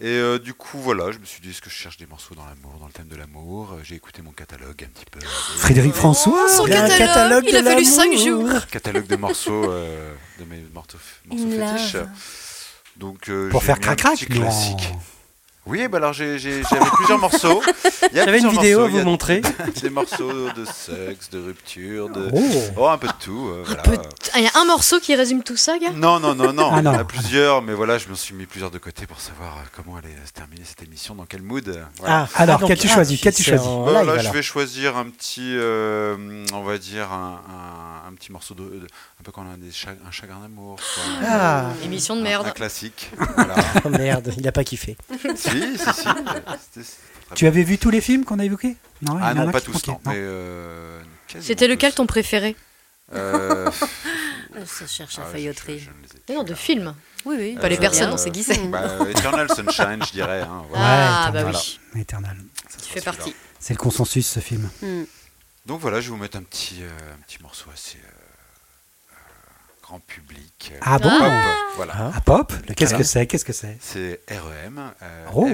Et 0.00 0.06
euh, 0.08 0.38
du 0.40 0.54
coup, 0.54 0.78
voilà, 0.78 1.12
je 1.12 1.18
me 1.18 1.24
suis 1.24 1.40
dit, 1.40 1.50
est-ce 1.50 1.60
que 1.62 1.70
je 1.70 1.74
cherche 1.74 1.96
des 1.98 2.06
morceaux 2.06 2.34
dans 2.34 2.44
l'amour, 2.44 2.78
dans 2.80 2.86
le 2.86 2.92
thème 2.92 3.06
de 3.06 3.14
l'amour? 3.16 3.72
Euh, 3.74 3.80
J'ai 3.84 3.94
écouté 3.94 4.22
mon 4.22 4.32
catalogue 4.32 4.82
un 4.84 4.88
petit 4.88 5.04
peu. 5.10 5.20
Frédéric 5.58 5.94
François. 5.94 6.48
Son 6.48 6.64
a 6.64 6.66
un 6.66 6.88
catalogue, 6.88 6.98
catalogue 6.98 7.44
il 7.48 7.56
a 7.56 7.62
de 7.62 7.66
fallu 7.68 7.84
5 7.84 8.04
l'amour. 8.10 8.50
jours. 8.50 8.66
catalogue 8.66 9.06
de 9.06 9.16
morceaux, 9.16 9.70
euh, 9.70 10.12
de 10.40 10.44
mes 10.46 10.64
morceaux, 10.74 10.98
morceaux 11.26 11.48
fétiches. 11.48 11.96
Donc, 12.96 13.28
euh, 13.28 13.48
Pour 13.50 13.62
faire 13.62 13.78
crac-crac 13.78 14.28
non. 14.30 14.48
Oui, 15.66 15.88
bah 15.88 15.96
alors 15.96 16.12
j'avais 16.12 16.60
plusieurs 16.96 17.18
morceaux. 17.18 17.62
Il 18.12 18.16
y 18.18 18.20
a 18.20 18.26
J'avais 18.26 18.38
une 18.38 18.44
plusieurs 18.48 18.62
vidéo 18.62 18.78
à 18.80 18.82
morceaux, 18.82 18.88
il 18.88 18.90
y 18.90 18.94
vous 18.96 19.00
a 19.00 19.10
montrer. 19.10 19.42
Des 19.82 19.90
morceaux 19.90 20.50
de 20.52 20.64
sexe, 20.66 21.30
de 21.30 21.40
rupture, 21.40 22.10
de. 22.10 22.28
Oh. 22.32 22.40
Oh, 22.76 22.88
un 22.88 22.98
peu 22.98 23.06
de 23.08 23.12
tout. 23.18 23.48
euh, 23.48 23.62
voilà. 23.66 23.82
Ah, 24.34 24.38
Il 24.38 24.44
y 24.44 24.46
a 24.46 24.50
un 24.60 24.66
morceau 24.66 25.00
qui 25.00 25.14
résume 25.14 25.42
tout 25.42 25.56
ça, 25.56 25.78
gars? 25.78 25.90
Non, 25.90 26.20
non, 26.20 26.34
non, 26.34 26.52
non. 26.52 26.68
Ah, 26.70 26.80
Il 26.80 26.84
y 26.84 26.88
en 26.88 26.92
non. 26.92 26.98
a 26.98 27.04
plusieurs, 27.04 27.62
mais 27.62 27.72
voilà, 27.72 27.96
je 27.96 28.08
me 28.08 28.14
suis 28.14 28.34
mis 28.34 28.44
plusieurs 28.44 28.70
de 28.70 28.78
côté 28.78 29.06
pour 29.06 29.20
savoir 29.20 29.56
euh, 29.56 29.60
comment 29.74 29.96
allait 29.96 30.14
se 30.26 30.32
terminer 30.32 30.62
cette 30.64 30.82
émission, 30.82 31.14
dans 31.14 31.24
quel 31.24 31.40
mood. 31.42 31.64
voilà. 31.98 32.28
Ah, 32.34 32.42
Alors, 32.42 32.60
qu'as-tu 32.66 32.88
ah, 32.90 32.94
choisi 32.94 33.20
en 33.58 33.86
Bah, 33.86 34.04
là, 34.04 34.18
je 34.18 34.30
vais 34.30 34.42
choisir 34.42 34.96
un 34.98 35.06
petit, 35.06 35.54
euh, 35.56 36.44
on 36.52 36.62
va 36.62 36.76
dire, 36.76 37.10
un, 37.10 37.40
un- 37.48 38.08
un 38.08 38.12
petit 38.14 38.32
morceau 38.32 38.54
de, 38.54 38.86
peu 39.24 39.32
quand 39.32 39.44
on 39.44 39.52
a 39.52 39.56
des 39.56 39.70
un 40.06 40.10
chagrin 40.12 40.38
d'amour. 40.40 40.78
Ah, 41.24 41.70
Émission 41.82 42.14
de 42.14 42.20
Un- 42.20 42.24
Un 42.24 42.28
merde. 42.28 42.52
classique. 42.54 43.10
Voilà. 43.36 43.56
oh, 43.84 43.88
merde, 43.88 44.32
il 44.38 44.46
a 44.46 44.52
pas 44.52 44.62
kiffé. 44.64 44.96
si, 45.36 45.50
si, 45.78 46.82
si. 46.82 46.90
Tu 47.34 47.46
avais 47.46 47.64
vu 47.64 47.78
tous 47.78 47.90
les 47.90 48.00
films 48.02 48.24
qu'on 48.24 48.38
a 48.38 48.44
évoqués 48.44 48.76
Non, 49.02 49.18
Ah 49.20 49.34
non, 49.34 49.50
pas 49.50 49.60
qui 49.60 49.72
tous. 49.72 49.82
Mais 50.06 50.12
euh, 50.14 51.00
C'était 51.40 51.66
lequel 51.66 51.90
tous. 51.92 51.96
ton 51.96 52.06
préféré 52.06 52.54
Euh, 53.14 53.70
Ça 54.66 54.86
cherche 54.86 55.16
la 55.18 55.24
feuilleterie. 55.24 55.88
non, 56.28 56.44
de 56.44 56.54
films. 56.54 56.94
Oui, 57.24 57.36
oui. 57.38 57.58
Pas 57.60 57.68
les 57.70 57.78
personnes, 57.78 58.12
on 58.12 58.18
sait 58.18 58.30
qui 58.30 58.44
c'est. 58.44 58.58
Bah, 58.68 58.98
Eternal 59.10 59.48
Sunshine, 59.50 60.04
je 60.06 60.12
dirais. 60.12 60.42
Hein, 60.42 60.64
voilà. 60.68 61.24
Ah, 61.26 61.30
bah 61.32 61.44
oui. 61.46 61.80
Eternal. 62.00 62.36
Tu 62.86 62.92
fais 62.92 63.00
partie. 63.00 63.34
C'est 63.58 63.72
le 63.72 63.78
consensus, 63.78 64.26
ce 64.28 64.40
film. 64.40 64.68
Hmm. 64.82 65.04
Donc 65.66 65.80
voilà, 65.80 66.00
je 66.02 66.06
vais 66.10 66.10
vous 66.10 66.20
mettre 66.22 66.36
un 66.36 66.42
petit, 66.42 66.82
un 66.82 67.20
petit 67.26 67.42
morceau 67.42 67.70
assez 67.72 67.96
grand 69.84 70.00
public. 70.00 70.72
Ah 70.80 70.98
bon 70.98 71.10
pop, 71.10 71.32
voilà. 71.76 71.92
Ah, 72.14 72.20
pop 72.22 72.52
Qu'est-ce 72.74 72.94
que 72.94 73.02
c'est 73.02 73.26
Qu'est-ce 73.26 73.44
que 73.44 73.52
c'est 73.52 73.76
C'est 73.80 74.20
REM. 74.30 74.78
Euh, 75.02 75.26
oh. 75.34 75.48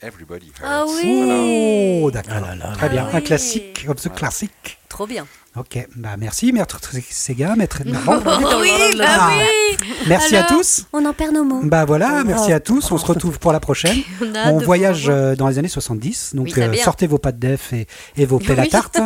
Everybody 0.00 0.46
Hurts. 0.46 0.64
Ah 0.64 0.84
oui 0.88 2.00
Oh, 2.02 2.10
d'accord. 2.10 2.42
Très 2.74 2.88
bien. 2.88 3.08
Un 3.12 3.20
classique, 3.20 3.84
of 3.88 4.00
the 4.00 4.12
classique. 4.14 4.78
Trop 4.96 5.06
bien. 5.06 5.26
Ok, 5.56 5.86
bah 5.94 6.16
merci, 6.16 6.54
maître 6.54 6.80
Sega, 7.10 7.54
maître. 7.54 7.82
oui, 7.84 7.92
bah 7.92 9.28
oui. 9.28 9.76
Merci 10.06 10.34
à 10.36 10.44
tous. 10.44 10.86
On 10.94 11.04
en 11.04 11.12
perd 11.12 11.34
nos 11.34 11.44
mots. 11.44 11.60
Bah 11.64 11.84
voilà, 11.84 12.24
merci 12.24 12.50
à 12.50 12.60
tous. 12.60 12.90
On 12.90 12.96
se 12.96 13.04
retrouve 13.04 13.38
pour 13.38 13.52
la 13.52 13.60
prochaine. 13.60 13.98
On, 14.46 14.56
voyage 14.56 15.10
euh, 15.10 15.36
dans 15.36 15.48
les 15.48 15.58
années 15.58 15.68
70, 15.68 16.30
donc 16.34 16.56
euh, 16.56 16.72
sortez 16.82 17.06
vos 17.06 17.18
pâtes 17.18 17.38
def 17.38 17.74
et, 17.74 17.86
et 18.16 18.24
vos 18.24 18.38
pelles 18.46 18.58
à 18.58 18.66
tarte, 18.66 18.98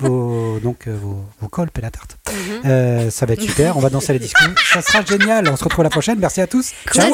vos, 0.00 0.58
donc 0.62 0.86
euh, 0.86 0.94
vos, 1.00 1.24
vos 1.40 1.48
cols 1.48 1.70
pelles 1.70 1.86
à 1.86 1.90
tarte. 1.90 2.18
Mhm. 2.30 3.10
ça 3.10 3.24
va 3.24 3.32
être 3.32 3.40
super. 3.40 3.78
On 3.78 3.80
va 3.80 3.88
danser 3.88 4.12
les 4.12 4.18
discours. 4.18 4.52
Ça 4.70 4.82
sera 4.82 5.02
génial. 5.02 5.48
On 5.48 5.56
se 5.56 5.64
retrouve 5.64 5.82
la 5.82 5.88
prochaine. 5.88 6.18
Merci 6.18 6.42
à 6.42 6.46
tous. 6.46 6.72
Ciao. 6.92 7.10